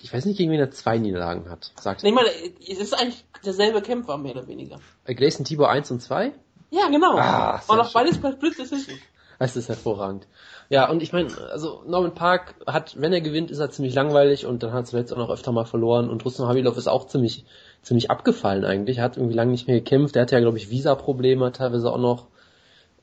ich 0.01 0.13
weiß 0.13 0.25
nicht, 0.27 0.37
gegen 0.37 0.53
wen 0.53 0.61
er 0.61 0.71
zwei 0.71 0.99
Niederlagen 0.99 1.51
hat. 1.51 1.73
Sagt 1.81 2.05
Ich 2.05 2.13
meine, 2.15 2.29
es 2.61 2.79
ist 2.79 2.95
eigentlich 2.95 3.25
derselbe 3.45 3.83
Kämpfer, 3.83 4.17
mehr 4.17 4.33
oder 4.33 4.47
weniger. 4.47 4.79
äh, 5.05 5.15
Gleison 5.15 5.45
Tibor 5.45 5.71
1 5.71 5.91
und 5.91 6.01
2? 6.01 6.33
Ja, 6.71 6.89
genau. 6.89 7.17
Ah, 7.17 7.63
und 7.67 7.81
auch 7.81 7.85
schön. 7.85 7.93
beides 7.95 8.19
bei 8.19 8.31
Split 8.33 8.59
Decision. 8.59 8.99
Das 9.39 9.57
ist 9.57 9.69
hervorragend. 9.69 10.27
Ja, 10.69 10.91
und 10.91 11.01
ich 11.03 11.13
meine, 11.13 11.29
also 11.53 11.83
Norman 11.87 12.15
Park 12.15 12.57
hat, 12.67 13.01
wenn 13.01 13.13
er 13.13 13.21
gewinnt, 13.21 13.51
ist 13.51 13.61
er 13.61 13.71
ziemlich 13.71 13.95
langweilig 13.95 14.47
und 14.47 14.63
dann 14.63 14.73
hat 14.73 14.81
er 14.81 14.85
zuletzt 14.85 15.13
auch 15.13 15.17
noch 15.17 15.31
öfter 15.31 15.53
mal 15.53 15.65
verloren 15.65 16.11
und 16.11 16.25
Rustam 16.25 16.49
Habilov 16.49 16.77
ist 16.77 16.89
auch 16.89 17.07
ziemlich, 17.07 17.45
ziemlich 17.83 18.11
abgefallen 18.11 18.65
eigentlich. 18.65 18.99
Er 18.99 19.05
hat 19.05 19.17
irgendwie 19.17 19.37
lange 19.37 19.53
nicht 19.53 19.69
mehr 19.69 19.77
gekämpft. 19.79 20.17
Er 20.17 20.23
hatte 20.23 20.35
ja, 20.35 20.41
glaube 20.41 20.59
ich, 20.59 20.71
Visa-Probleme 20.71 21.53
teilweise 21.53 21.91
auch 21.91 21.99
noch. 21.99 22.27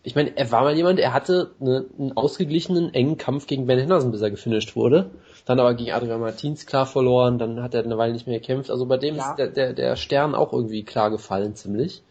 Ich 0.06 0.14
meine, 0.14 0.38
er 0.38 0.52
war 0.52 0.62
mal 0.62 0.76
jemand, 0.76 1.00
er 1.00 1.14
hatte 1.14 1.52
eine, 1.60 1.86
einen 1.98 2.16
ausgeglichenen, 2.16 2.94
engen 2.94 3.18
Kampf 3.18 3.48
gegen 3.48 3.66
Ben 3.66 3.80
Henderson, 3.80 4.12
bis 4.12 4.22
er 4.22 4.30
gefinisht 4.30 4.76
wurde. 4.76 5.10
Dann 5.46 5.60
aber 5.60 5.74
gegen 5.74 5.92
Adrian 5.92 6.20
Martins 6.22 6.68
klar 6.68 6.86
verloren, 6.86 7.40
dann 7.40 7.64
hat 7.64 7.74
er 7.74 7.84
eine 7.84 7.98
Weile 7.98 8.14
nicht 8.14 8.28
mehr 8.28 8.40
gekämpft. 8.40 8.70
Also 8.70 8.86
bei 8.86 8.98
dem 8.98 9.16
Ja. 9.16 9.32
ist 9.32 9.38
der, 9.38 9.48
der, 9.48 9.74
der 9.74 9.96
Stern 9.96 10.36
auch 10.36 10.54
irgendwie 10.54 10.84
klar 10.84 11.10
gefallen, 11.10 11.56
ziemlich. 11.56 12.04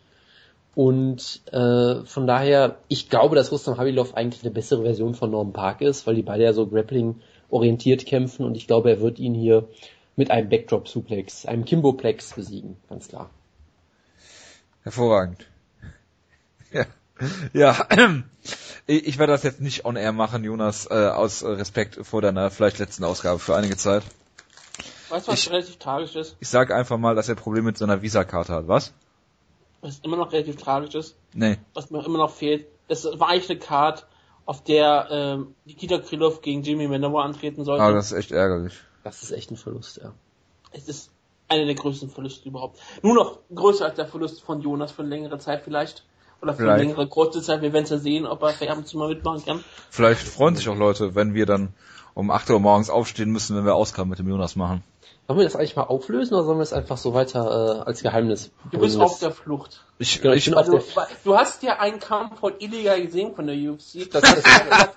Und 0.74 1.40
äh, 1.52 2.04
von 2.04 2.26
daher, 2.26 2.78
ich 2.88 3.10
glaube, 3.10 3.36
dass 3.36 3.52
Rustam 3.52 3.78
Habilov 3.78 4.14
eigentlich 4.14 4.42
eine 4.42 4.52
bessere 4.52 4.82
Version 4.82 5.14
von 5.14 5.30
Norman 5.30 5.52
Park 5.52 5.80
ist, 5.80 6.04
weil 6.08 6.16
die 6.16 6.22
beide 6.22 6.42
ja 6.42 6.52
so 6.52 6.66
Grappling-orientiert 6.66 8.06
kämpfen 8.06 8.44
und 8.44 8.56
ich 8.56 8.66
glaube, 8.66 8.90
er 8.90 9.00
wird 9.00 9.20
ihn 9.20 9.34
hier 9.34 9.68
mit 10.16 10.32
einem 10.32 10.48
Backdrop-Suplex, 10.48 11.46
einem 11.46 11.64
Kimboplex 11.64 12.34
besiegen, 12.34 12.76
ganz 12.88 13.06
klar. 13.06 13.30
Hervorragend. 14.82 15.46
Ja. 16.72 16.86
Ja. 17.52 17.86
Ich 18.86 19.06
ich 19.06 19.18
werde 19.18 19.32
das 19.32 19.42
jetzt 19.44 19.62
nicht 19.62 19.86
on 19.86 19.96
air 19.96 20.12
machen, 20.12 20.44
Jonas, 20.44 20.84
äh, 20.90 20.92
aus 21.08 21.42
Respekt 21.42 22.04
vor 22.06 22.20
deiner 22.20 22.50
vielleicht 22.50 22.78
letzten 22.78 23.02
Ausgabe 23.02 23.38
für 23.38 23.56
einige 23.56 23.78
Zeit. 23.78 24.02
Weißt 25.08 25.26
du, 25.26 25.32
was 25.32 25.38
Ich- 25.38 25.50
relativ 25.50 25.76
tragisch 25.78 26.14
ist? 26.16 26.36
Ich 26.40 26.48
sage 26.50 26.74
einfach 26.76 26.98
mal, 26.98 27.14
dass 27.14 27.30
er 27.30 27.34
Probleme 27.34 27.64
mit 27.68 27.78
seiner 27.78 28.02
Visakarte 28.02 28.52
hat. 28.52 28.68
Was? 28.68 28.92
Was 29.80 30.00
immer 30.00 30.18
noch 30.18 30.30
relativ 30.32 30.56
tragisch 30.56 30.94
ist, 30.94 31.16
Nee. 31.32 31.56
was 31.72 31.88
mir 31.90 32.04
immer 32.04 32.18
noch 32.18 32.30
fehlt. 32.34 32.66
Das 32.88 33.04
war 33.06 33.30
eigentlich 33.30 33.48
eine 33.48 33.58
Card, 33.58 34.06
auf 34.44 34.62
der 34.62 35.08
ähm, 35.10 35.54
Nikita 35.64 35.96
Krylov 35.96 36.42
gegen 36.42 36.62
Jimmy 36.62 36.86
Manowar 36.86 37.24
antreten 37.24 37.64
sollte. 37.64 37.82
Ah, 37.82 37.90
das 37.92 38.12
ist 38.12 38.18
echt 38.18 38.32
ärgerlich. 38.32 38.74
Das 39.02 39.22
ist 39.22 39.30
echt 39.30 39.50
ein 39.50 39.56
Verlust, 39.56 39.96
ja. 40.02 40.12
es 40.72 40.88
ist 40.88 41.10
einer 41.48 41.64
der 41.64 41.74
größten 41.74 42.10
Verluste 42.10 42.46
überhaupt. 42.46 42.78
Nur 43.00 43.14
noch 43.14 43.38
größer 43.54 43.86
als 43.86 43.94
der 43.96 44.06
Verlust 44.08 44.42
von 44.42 44.60
Jonas 44.60 44.92
für 44.92 45.00
eine 45.00 45.08
längere 45.08 45.38
Zeit 45.38 45.62
vielleicht. 45.64 46.04
Oder 46.44 46.52
für 46.52 46.64
Vielleicht. 46.64 46.80
eine 46.80 46.88
längere 46.88 47.08
kurze 47.08 47.40
Zeit. 47.40 47.62
Wir 47.62 47.72
werden 47.72 47.84
es 47.84 47.90
ja 47.90 47.96
sehen, 47.96 48.26
ob 48.26 48.42
er 48.42 48.84
zu 48.84 48.98
mal 48.98 49.08
mitmachen 49.08 49.42
kann. 49.46 49.64
Vielleicht 49.88 50.28
freuen 50.28 50.54
sich 50.54 50.68
auch 50.68 50.76
Leute, 50.76 51.14
wenn 51.14 51.32
wir 51.32 51.46
dann 51.46 51.72
um 52.12 52.30
8 52.30 52.50
Uhr 52.50 52.60
morgens 52.60 52.90
aufstehen 52.90 53.30
müssen, 53.30 53.56
wenn 53.56 53.64
wir 53.64 53.74
Ausgaben 53.74 54.10
mit 54.10 54.18
dem 54.18 54.28
Jonas 54.28 54.54
machen. 54.54 54.82
Sollen 55.26 55.38
wir 55.38 55.44
das 55.44 55.56
eigentlich 55.56 55.74
mal 55.74 55.84
auflösen 55.84 56.34
oder 56.34 56.44
sollen 56.44 56.58
wir 56.58 56.62
es 56.64 56.74
einfach 56.74 56.98
so 56.98 57.14
weiter 57.14 57.80
äh, 57.80 57.88
als 57.88 58.02
Geheimnis 58.02 58.50
Du 58.70 58.78
bist 58.78 58.98
auf 59.00 59.18
der 59.20 59.30
Flucht. 59.30 59.84
Ich, 59.98 60.20
Genau, 60.20 60.34
ich 60.34 60.44
bin 60.44 60.54
auf 60.54 60.60
Also, 60.60 60.78
der 60.78 61.06
du 61.24 61.36
hast 61.36 61.62
ja 61.62 61.78
einen 61.78 61.98
Kampf 61.98 62.40
von 62.40 62.52
illegal 62.58 63.00
gesehen 63.00 63.34
von 63.34 63.46
der 63.46 63.56
UFC. 63.56 64.10
Das, 64.10 64.20
das, 64.22 64.44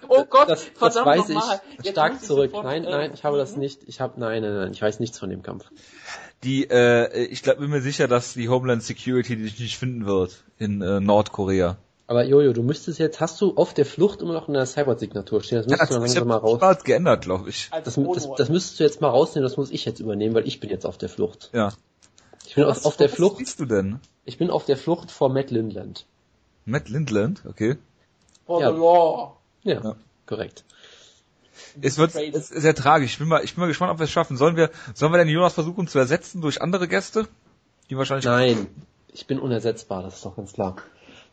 oh 0.09 0.25
Gott, 0.25 0.49
das, 0.49 0.65
das 0.65 0.93
verdammt 0.95 1.05
weiß 1.05 1.29
ich 1.29 1.37
Jetzt 1.77 1.89
stark 1.91 2.21
zurück. 2.21 2.51
sofort, 2.51 2.65
Nein, 2.65 2.83
äh, 2.83 2.91
nein, 2.91 3.11
ich 3.13 3.23
habe 3.23 3.37
das 3.37 3.55
nicht. 3.55 3.81
Ich 3.87 4.01
habe 4.01 4.19
nein, 4.19 4.41
nein, 4.41 4.55
nein, 4.55 4.71
ich 4.73 4.81
weiß 4.81 4.99
nichts 4.99 5.17
von 5.17 5.29
dem 5.29 5.43
Kampf. 5.43 5.65
die, 6.43 6.69
äh, 6.69 7.23
ich 7.25 7.41
glaub, 7.41 7.59
bin 7.59 7.69
mir 7.69 7.81
sicher, 7.81 8.09
dass 8.09 8.33
die 8.33 8.49
Homeland 8.49 8.83
Security 8.83 9.37
dich 9.37 9.59
nicht 9.59 9.77
finden 9.77 10.05
wird 10.05 10.43
in 10.57 10.81
äh, 10.81 10.99
Nordkorea. 10.99 11.77
Aber 12.09 12.23
Jojo, 12.23 12.53
du 12.53 12.63
müsstest 12.63 12.99
jetzt, 12.99 13.19
hast 13.19 13.39
du 13.41 13.55
auf 13.57 13.73
der 13.73 13.85
Flucht 13.85 14.21
immer 14.21 14.33
noch 14.33 14.47
in 14.47 14.53
der 14.53 14.65
Cyber-Signatur 14.65 15.43
stehen? 15.43 15.57
Das 15.57 15.67
müsstest 15.67 15.91
du 15.91 15.93
dann 15.95 16.03
langsam 16.03 16.27
mal 16.29 16.37
raus. 16.37 16.59
bald 16.59 16.85
geändert, 16.85 17.21
glaube 17.23 17.49
ich. 17.49 17.67
als 17.71 17.83
Das, 17.83 17.95
das, 17.95 18.29
das 18.37 18.49
müsstest 18.49 18.79
du 18.79 18.83
jetzt 18.85 19.01
mal 19.01 19.09
rausnehmen, 19.09 19.43
das 19.47 19.57
muss 19.57 19.71
ich 19.71 19.83
jetzt 19.83 19.99
übernehmen, 19.99 20.33
weil 20.33 20.47
ich 20.47 20.61
bin 20.61 20.69
jetzt 20.69 20.85
auf 20.85 20.97
der 20.97 21.09
Flucht. 21.09 21.49
Ja. 21.53 21.73
Ich 22.45 22.55
bin 22.55 22.63
auf, 22.63 22.85
auf 22.85 22.95
der 22.95 23.09
was 23.09 23.15
Flucht, 23.15 23.39
bist 23.39 23.59
du 23.59 23.65
denn? 23.65 23.99
ich 24.23 24.37
bin 24.37 24.49
auf 24.49 24.63
der 24.63 24.77
Flucht 24.77 25.11
vor 25.11 25.27
Matt 25.29 25.51
Lindland. 25.51 26.05
Matt 26.63 26.87
Lindland, 26.87 27.41
okay. 27.45 27.75
For 28.45 28.61
Ja. 28.61 28.71
the 28.71 28.77
law. 28.77 29.33
Ja, 29.63 29.81
Ja. 29.83 29.95
korrekt. 30.25 30.63
Es 31.81 31.97
wird 31.97 32.15
es 32.15 32.51
ist 32.51 32.61
sehr 32.61 32.73
tragisch. 32.75 33.13
Ich 33.13 33.19
bin 33.19 33.27
mal, 33.27 33.43
ich 33.43 33.53
bin 33.55 33.61
mal 33.61 33.67
gespannt, 33.67 33.91
ob 33.91 33.99
wir 33.99 34.05
es 34.05 34.11
schaffen. 34.11 34.37
Sollen 34.37 34.55
wir, 34.55 34.69
sollen 34.93 35.11
wir 35.11 35.17
denn 35.17 35.27
Jonas 35.27 35.53
versuchen 35.53 35.87
zu 35.87 35.99
ersetzen 35.99 36.39
durch 36.39 36.61
andere 36.61 36.87
Gäste? 36.87 37.27
Die 37.89 37.97
wahrscheinlich. 37.97 38.25
Nein, 38.25 38.67
ich 39.11 39.27
bin 39.27 39.39
unersetzbar, 39.39 40.03
das 40.03 40.15
ist 40.15 40.25
doch 40.25 40.35
ganz 40.37 40.53
klar. 40.53 40.77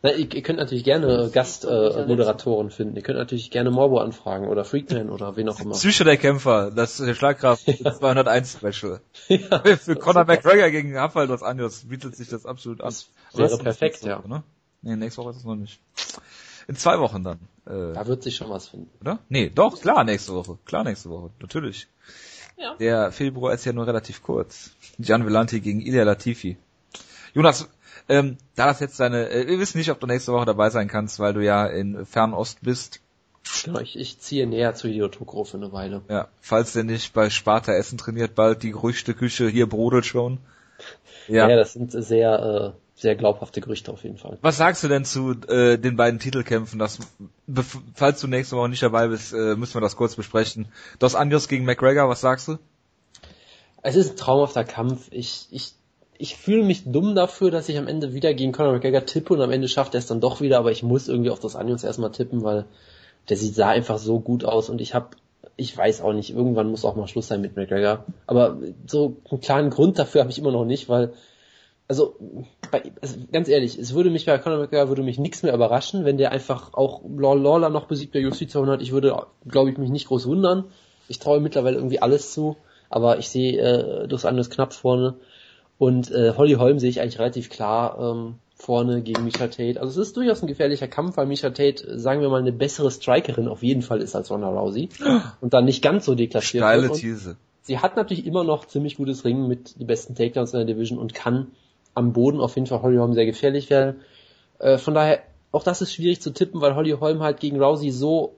Na, 0.05 0.11
ihr, 0.13 0.31
ihr 0.31 0.43
könnt 0.43 0.59
natürlich 0.59 0.83
gerne 0.83 1.31
Gastmoderatoren 1.33 2.03
äh, 2.03 2.07
Moderatoren 2.07 2.69
finden. 2.69 2.95
Ihr 2.95 3.01
könnt 3.01 3.17
natürlich 3.17 3.49
gerne 3.49 3.71
Morbo 3.71 3.97
anfragen 3.97 4.47
oder 4.47 4.63
Freakman 4.63 5.09
oder 5.09 5.35
wen 5.35 5.49
auch 5.49 5.59
immer. 5.59 5.71
Psyche 5.73 6.03
der 6.03 6.17
Kämpfer, 6.17 6.69
das 6.69 6.99
ist 6.99 7.07
der 7.07 7.15
Schlagkraft 7.15 7.65
201 7.65 8.51
Special. 8.51 9.01
ja, 9.29 9.63
Für 9.77 9.95
Conor 9.95 10.25
McGregor 10.25 10.69
gegen 10.69 10.95
Rafael 10.95 11.25
dos 11.25 11.41
Anjos 11.41 11.85
bietet 11.85 12.15
sich 12.15 12.29
das 12.29 12.45
absolut 12.45 12.81
an. 12.81 12.93
wäre 12.93 13.05
Aber 13.33 13.41
das 13.41 13.51
ist 13.53 13.63
perfekt, 13.63 13.93
nächste 13.93 14.09
ja. 14.09 14.19
Woche, 14.19 14.29
Ne? 14.29 14.43
Nee, 14.83 14.95
nächste 14.95 15.23
Woche 15.23 15.31
ist 15.31 15.37
es 15.37 15.43
noch 15.43 15.55
nicht. 15.55 15.79
In 16.67 16.75
zwei 16.75 16.99
Wochen 16.99 17.23
dann. 17.23 17.39
Äh, 17.65 17.93
da 17.93 18.05
wird 18.05 18.21
sich 18.21 18.35
schon 18.35 18.51
was 18.51 18.67
finden. 18.67 18.91
oder? 19.01 19.17
Nee, 19.27 19.49
doch, 19.49 19.81
klar 19.81 20.03
nächste 20.03 20.35
Woche. 20.35 20.59
Klar 20.65 20.83
nächste 20.83 21.09
Woche, 21.09 21.31
natürlich. 21.39 21.87
Ja. 22.57 22.75
Der 22.75 23.11
Februar 23.11 23.55
ist 23.55 23.65
ja 23.65 23.73
nur 23.73 23.87
relativ 23.87 24.21
kurz. 24.21 24.69
Gian 24.99 25.25
Vellanti 25.25 25.61
gegen 25.61 25.81
Ilya 25.81 26.03
Latifi. 26.03 26.57
Jonas, 27.33 27.67
Ähm, 28.07 28.37
da 28.55 28.67
das 28.67 28.79
jetzt 28.79 28.99
deine, 28.99 29.29
äh, 29.29 29.47
wir 29.47 29.59
wissen 29.59 29.77
nicht, 29.77 29.89
ob 29.89 29.99
du 29.99 30.07
nächste 30.07 30.31
Woche 30.31 30.45
dabei 30.45 30.69
sein 30.69 30.87
kannst, 30.87 31.19
weil 31.19 31.33
du 31.33 31.43
ja 31.43 31.65
in 31.65 32.05
Fernost 32.05 32.59
bist. 32.61 32.99
Genau, 33.63 33.79
ich, 33.79 33.97
ich 33.97 34.19
ziehe 34.19 34.47
näher 34.47 34.73
zu 34.73 34.87
Hideo 34.87 35.07
Tokoro 35.07 35.43
für 35.43 35.57
eine 35.57 35.71
Weile. 35.71 36.01
Ja, 36.09 36.27
falls 36.41 36.73
der 36.73 36.83
nicht 36.83 37.13
bei 37.13 37.29
Sparta 37.29 37.73
Essen 37.73 37.97
trainiert, 37.97 38.35
bald 38.35 38.63
die 38.63 38.71
Gerüchteküche 38.71 39.47
hier 39.47 39.67
brodelt 39.67 40.05
schon. 40.05 40.39
Ja, 41.27 41.49
ja 41.49 41.55
das 41.55 41.73
sind 41.73 41.91
sehr, 41.91 42.73
äh, 42.75 42.99
sehr 42.99 43.15
glaubhafte 43.15 43.61
Gerüchte 43.61 43.91
auf 43.91 44.03
jeden 44.03 44.17
Fall. 44.17 44.37
Was 44.41 44.57
sagst 44.57 44.83
du 44.83 44.87
denn 44.87 45.05
zu 45.05 45.31
äh, 45.47 45.77
den 45.77 45.95
beiden 45.95 46.19
Titelkämpfen? 46.19 46.79
Das, 46.79 46.99
falls 47.93 48.21
du 48.21 48.27
nächste 48.27 48.55
Woche 48.55 48.69
nicht 48.69 48.83
dabei 48.83 49.07
bist, 49.07 49.33
äh, 49.33 49.55
müssen 49.55 49.75
wir 49.75 49.81
das 49.81 49.95
kurz 49.95 50.15
besprechen. 50.15 50.67
Dos 50.99 51.15
Anjos 51.15 51.47
gegen 51.47 51.65
McGregor, 51.65 52.09
was 52.09 52.21
sagst 52.21 52.47
du? 52.47 52.57
Es 53.81 53.95
ist 53.95 54.11
ein 54.11 54.17
traumhafter 54.17 54.63
Kampf. 54.63 55.07
Ich, 55.11 55.47
ich, 55.51 55.73
ich 56.17 56.35
fühle 56.35 56.63
mich 56.63 56.83
dumm 56.85 57.15
dafür, 57.15 57.51
dass 57.51 57.69
ich 57.69 57.77
am 57.77 57.87
Ende 57.87 58.13
wieder 58.13 58.33
gegen 58.33 58.51
Conor 58.51 58.73
McGregor 58.73 59.05
tippe 59.05 59.33
und 59.33 59.41
am 59.41 59.51
Ende 59.51 59.67
schafft 59.67 59.93
er 59.95 59.99
es 59.99 60.07
dann 60.07 60.21
doch 60.21 60.41
wieder, 60.41 60.59
aber 60.59 60.71
ich 60.71 60.83
muss 60.83 61.07
irgendwie 61.07 61.29
auf 61.29 61.39
Dos 61.39 61.55
Anjos 61.55 61.83
erstmal 61.83 62.11
tippen, 62.11 62.43
weil 62.43 62.65
der 63.29 63.37
sieht 63.37 63.55
sah 63.55 63.69
einfach 63.69 63.97
so 63.97 64.19
gut 64.19 64.45
aus 64.45 64.69
und 64.69 64.81
ich 64.81 64.93
habe 64.93 65.09
ich 65.57 65.77
weiß 65.77 66.01
auch 66.01 66.13
nicht, 66.13 66.31
irgendwann 66.31 66.69
muss 66.69 66.83
auch 66.83 66.95
mal 66.95 67.07
Schluss 67.07 67.27
sein 67.27 67.39
mit 67.39 67.55
McGregor. 67.55 68.03
Aber 68.27 68.57
so 68.87 69.17
einen 69.31 69.39
klaren 69.39 69.69
Grund 69.69 69.97
dafür 69.97 70.21
habe 70.21 70.31
ich 70.31 70.37
immer 70.37 70.51
noch 70.51 70.65
nicht, 70.65 70.89
weil 70.89 71.13
also, 71.87 72.15
bei, 72.71 72.91
also, 73.01 73.15
ganz 73.31 73.47
ehrlich, 73.47 73.77
es 73.77 73.93
würde 73.93 74.09
mich 74.09 74.25
bei 74.25 74.37
Conor 74.39 74.57
McGregor 74.57 74.89
würde 74.89 75.03
mich 75.03 75.19
nichts 75.19 75.43
mehr 75.43 75.53
überraschen, 75.53 76.03
wenn 76.03 76.17
der 76.17 76.31
einfach 76.31 76.73
auch 76.73 77.01
Lawler 77.07 77.69
noch 77.69 77.85
besiegt 77.85 78.11
bei 78.11 78.27
UFC 78.27 78.49
200. 78.49 78.81
Ich 78.81 78.91
würde, 78.91 79.15
glaube 79.47 79.69
ich, 79.69 79.77
mich 79.77 79.91
nicht 79.91 80.07
groß 80.07 80.25
wundern. 80.25 80.65
Ich 81.07 81.19
traue 81.19 81.39
mittlerweile 81.39 81.77
irgendwie 81.77 82.01
alles 82.01 82.33
zu, 82.33 82.57
aber 82.89 83.19
ich 83.19 83.29
sehe 83.29 83.59
äh, 83.59 84.07
Dos 84.07 84.25
Anjos 84.25 84.49
knapp 84.49 84.73
vorne 84.73 85.15
und 85.77 86.11
äh, 86.11 86.33
Holly 86.37 86.53
Holm 86.53 86.79
sehe 86.79 86.89
ich 86.89 87.01
eigentlich 87.01 87.19
relativ 87.19 87.49
klar 87.49 87.97
ähm, 87.99 88.35
vorne 88.55 89.01
gegen 89.01 89.25
Misha 89.25 89.47
Tate. 89.47 89.79
Also 89.79 90.01
es 90.01 90.07
ist 90.07 90.17
durchaus 90.17 90.41
ein 90.41 90.47
gefährlicher 90.47 90.87
Kampf, 90.87 91.17
weil 91.17 91.25
Misha 91.25 91.49
Tate, 91.49 91.99
sagen 91.99 92.21
wir 92.21 92.29
mal, 92.29 92.41
eine 92.41 92.53
bessere 92.53 92.89
Strikerin 92.89 93.47
auf 93.47 93.63
jeden 93.63 93.81
Fall 93.81 94.01
ist 94.01 94.15
als 94.15 94.31
Ronda 94.31 94.47
Rousey 94.49 94.89
und 95.41 95.53
dann 95.53 95.65
nicht 95.65 95.81
ganz 95.81 96.05
so 96.05 96.15
deklassiert 96.15 96.63
Steile 96.63 96.91
These. 96.91 97.35
Sie 97.61 97.79
hat 97.79 97.95
natürlich 97.95 98.25
immer 98.25 98.43
noch 98.43 98.65
ziemlich 98.65 98.95
gutes 98.95 99.25
Ringen 99.25 99.47
mit 99.47 99.79
den 99.79 99.87
besten 99.87 100.15
Takedowns 100.15 100.53
in 100.53 100.59
der 100.59 100.67
Division 100.67 100.99
und 100.99 101.13
kann 101.13 101.47
am 101.93 102.13
Boden 102.13 102.39
auf 102.39 102.55
jeden 102.55 102.67
Fall 102.67 102.81
Holly 102.81 102.97
Holm 102.97 103.13
sehr 103.13 103.25
gefährlich 103.25 103.69
werden. 103.69 104.01
Äh, 104.59 104.77
von 104.77 104.93
daher, 104.93 105.23
auch 105.51 105.63
das 105.63 105.81
ist 105.81 105.93
schwierig 105.93 106.21
zu 106.21 106.31
tippen, 106.31 106.61
weil 106.61 106.75
Holly 106.75 106.91
Holm 106.91 107.21
halt 107.21 107.39
gegen 107.39 107.61
Rousey 107.61 107.91
so 107.91 108.35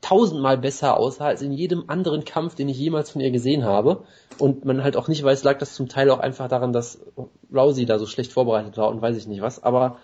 tausendmal 0.00 0.58
besser 0.58 0.96
aussah 0.96 1.26
als 1.26 1.42
in 1.42 1.52
jedem 1.52 1.84
anderen 1.88 2.24
Kampf, 2.24 2.54
den 2.54 2.68
ich 2.68 2.78
jemals 2.78 3.10
von 3.10 3.20
ihr 3.20 3.30
gesehen 3.30 3.64
habe. 3.64 4.04
Und 4.38 4.64
man 4.64 4.82
halt 4.82 4.96
auch 4.96 5.08
nicht 5.08 5.22
weiß, 5.22 5.44
lag 5.44 5.58
das 5.58 5.74
zum 5.74 5.88
Teil 5.88 6.10
auch 6.10 6.18
einfach 6.18 6.48
daran, 6.48 6.72
dass 6.72 7.00
Rousey 7.52 7.86
da 7.86 7.98
so 7.98 8.06
schlecht 8.06 8.32
vorbereitet 8.32 8.76
war 8.76 8.88
und 8.88 9.00
weiß 9.00 9.16
ich 9.16 9.26
nicht 9.26 9.42
was. 9.42 9.62
Aber 9.62 9.98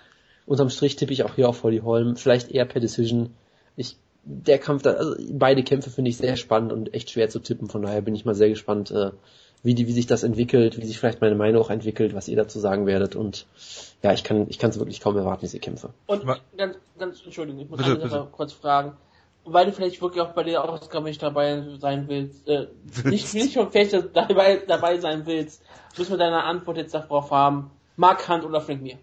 unterm 0.46 0.70
Strich 0.70 0.96
tippe 0.96 1.12
ich 1.12 1.24
auch 1.24 1.34
hier 1.34 1.48
auf 1.48 1.62
Holly 1.62 1.80
Holm, 1.80 2.16
vielleicht 2.16 2.50
eher 2.50 2.64
per 2.64 2.80
Decision. 2.80 3.34
Ich, 3.76 3.96
der 4.24 4.58
Kampf, 4.58 4.82
da, 4.82 4.92
also 4.92 5.14
beide 5.32 5.62
Kämpfe 5.62 5.90
finde 5.90 6.10
ich 6.10 6.16
sehr 6.16 6.36
spannend 6.36 6.72
und 6.72 6.94
echt 6.94 7.10
schwer 7.10 7.28
zu 7.28 7.40
tippen. 7.40 7.68
Von 7.68 7.82
daher 7.82 8.02
bin 8.02 8.14
ich 8.14 8.24
mal 8.24 8.34
sehr 8.34 8.48
gespannt, 8.48 8.90
äh, 8.90 9.10
wie, 9.62 9.74
die, 9.74 9.86
wie 9.86 9.92
sich 9.92 10.06
das 10.06 10.22
entwickelt, 10.22 10.78
wie 10.78 10.86
sich 10.86 10.98
vielleicht 10.98 11.20
meine 11.20 11.36
Meinung 11.36 11.62
auch 11.62 11.70
entwickelt, 11.70 12.14
was 12.14 12.28
ihr 12.28 12.36
dazu 12.36 12.58
sagen 12.58 12.86
werdet. 12.86 13.14
Und 13.14 13.46
ja, 14.02 14.12
ich 14.12 14.24
kann 14.24 14.46
ich 14.48 14.58
kann 14.58 14.70
es 14.70 14.78
wirklich 14.78 15.00
kaum 15.00 15.16
erwarten, 15.16 15.42
diese 15.42 15.60
Kämpfe. 15.60 15.90
Und 16.06 16.24
ganz, 16.56 16.76
ganz, 16.98 17.22
Entschuldigung, 17.24 17.60
ich 17.60 17.70
muss 17.70 17.78
bitte, 17.78 18.00
eine 18.00 18.10
Sache 18.10 18.28
kurz 18.32 18.52
fragen. 18.52 18.96
Weil 19.44 19.66
du 19.66 19.72
vielleicht 19.72 20.00
wirklich 20.00 20.22
auch 20.22 20.34
bei 20.34 20.44
der 20.44 20.62
Ausgabe 20.62 21.08
nicht 21.08 21.20
dabei 21.20 21.64
sein 21.78 22.06
willst, 22.08 22.46
äh, 22.48 22.68
nicht, 23.04 23.34
nicht 23.34 23.54
schon 23.54 23.70
vielleicht 23.72 23.92
dabei, 24.14 24.62
dabei 24.66 24.98
sein 24.98 25.26
willst, 25.26 25.62
müssen 25.98 26.12
wir 26.12 26.18
deine 26.18 26.44
Antwort 26.44 26.76
jetzt 26.76 26.94
darauf 26.94 27.30
haben. 27.30 27.70
Mark 27.96 28.28
Hunt 28.28 28.44
oder 28.44 28.60
Frank 28.60 28.82
Mir? 28.82 28.98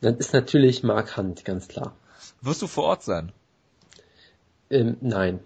das 0.00 0.16
ist 0.16 0.32
natürlich 0.32 0.82
Mark 0.82 1.16
Hunt, 1.16 1.44
ganz 1.44 1.68
klar. 1.68 1.94
Wirst 2.40 2.62
du 2.62 2.66
vor 2.66 2.84
Ort 2.84 3.02
sein? 3.02 3.32
Ähm, 4.70 4.96
nein. 5.00 5.40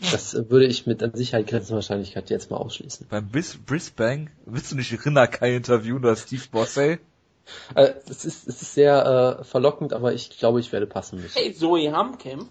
Das 0.00 0.34
würde 0.34 0.66
ich 0.66 0.86
mit 0.86 1.02
an 1.02 1.12
Sicherheit 1.14 1.48
grenzender 1.48 1.76
Wahrscheinlichkeit 1.76 2.30
jetzt 2.30 2.50
mal 2.50 2.58
ausschließen. 2.58 3.08
Beim 3.08 3.28
Bis 3.28 3.56
Brisbane 3.56 4.30
willst 4.46 4.70
du 4.70 4.76
nicht 4.76 5.04
Rinnakai 5.04 5.56
interviewen 5.56 5.98
oder 5.98 6.14
Steve 6.14 6.44
Bossey? 6.52 7.00
Äh, 7.74 7.94
es, 8.08 8.24
ist, 8.24 8.48
es 8.48 8.62
ist 8.62 8.74
sehr 8.74 9.38
äh, 9.40 9.44
verlockend, 9.44 9.92
aber 9.92 10.12
ich 10.12 10.38
glaube, 10.38 10.60
ich 10.60 10.72
werde 10.72 10.86
passen 10.86 11.20
müssen. 11.20 11.38
Hey, 11.38 11.54
Zoe 11.54 11.92
Hamm 11.92 12.18
kämpft. 12.18 12.50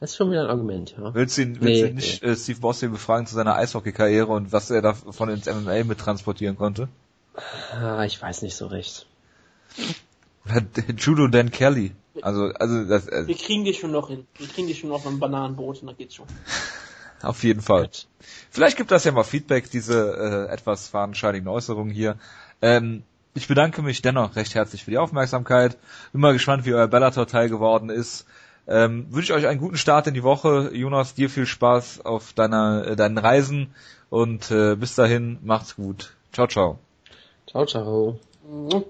Das 0.00 0.10
ist 0.10 0.16
schon 0.16 0.32
wieder 0.32 0.42
ein 0.42 0.50
Argument, 0.50 0.96
ja. 0.98 1.14
Willst 1.14 1.38
du, 1.38 1.42
ihn, 1.42 1.60
willst 1.60 1.82
nee, 1.82 1.88
du 1.88 1.94
nicht 1.94 2.22
nee. 2.24 2.30
äh, 2.30 2.36
Steve 2.36 2.58
Bossey 2.58 2.88
befragen 2.88 3.26
zu 3.26 3.36
seiner 3.36 3.54
Eishockey-Karriere 3.54 4.32
und 4.32 4.52
was 4.52 4.68
er 4.70 4.82
davon 4.82 5.28
ins 5.28 5.46
MMA 5.46 5.84
mit 5.84 5.98
transportieren 5.98 6.56
konnte? 6.56 6.88
Ah, 7.72 8.04
ich 8.04 8.20
weiß 8.20 8.42
nicht 8.42 8.56
so 8.56 8.66
recht. 8.66 9.06
Judo 10.98 11.28
Dan 11.28 11.50
Kelly. 11.50 11.92
Also, 12.20 12.46
also 12.46 12.84
das. 12.84 13.06
Äh, 13.06 13.28
Wir 13.28 13.36
kriegen 13.36 13.64
die 13.64 13.74
schon 13.74 13.92
noch 13.92 14.08
hin. 14.08 14.26
Wir 14.36 14.48
kriegen 14.48 14.66
die 14.66 14.74
schon 14.74 14.90
noch 14.90 15.02
beim 15.02 15.20
Bananenboot 15.20 15.80
und 15.80 15.86
dann 15.86 15.96
geht's 15.96 16.16
schon. 16.16 16.26
Auf 17.22 17.44
jeden 17.44 17.62
Fall. 17.62 17.88
Vielleicht 18.50 18.76
gibt 18.76 18.90
das 18.90 19.04
ja 19.04 19.12
mal 19.12 19.22
Feedback, 19.22 19.70
diese 19.70 20.48
äh, 20.48 20.52
etwas 20.52 20.88
fadenscheinigen 20.88 21.46
Äußerungen 21.46 21.94
hier. 21.94 22.16
Ähm, 22.60 23.04
ich 23.34 23.48
bedanke 23.48 23.82
mich 23.82 24.02
dennoch 24.02 24.36
recht 24.36 24.54
herzlich 24.54 24.84
für 24.84 24.90
die 24.90 24.98
Aufmerksamkeit. 24.98 25.78
Bin 26.12 26.20
mal 26.20 26.32
gespannt, 26.32 26.66
wie 26.66 26.74
euer 26.74 26.88
Bellator-Teil 26.88 27.48
geworden 27.48 27.90
ist. 27.90 28.26
Ähm, 28.68 29.06
wünsche 29.10 29.32
ich 29.32 29.38
euch 29.38 29.46
einen 29.48 29.60
guten 29.60 29.76
Start 29.76 30.06
in 30.06 30.14
die 30.14 30.22
Woche. 30.22 30.70
Jonas, 30.72 31.14
dir 31.14 31.30
viel 31.30 31.46
Spaß 31.46 32.04
auf 32.04 32.32
deiner, 32.32 32.86
äh, 32.86 32.96
deinen 32.96 33.18
Reisen 33.18 33.74
und 34.10 34.50
äh, 34.50 34.76
bis 34.76 34.94
dahin, 34.94 35.38
macht's 35.42 35.76
gut. 35.76 36.14
Ciao, 36.32 36.46
ciao. 36.46 36.78
Ciao, 37.46 37.66
ciao. 37.66 38.18
Mhm. 38.48 38.84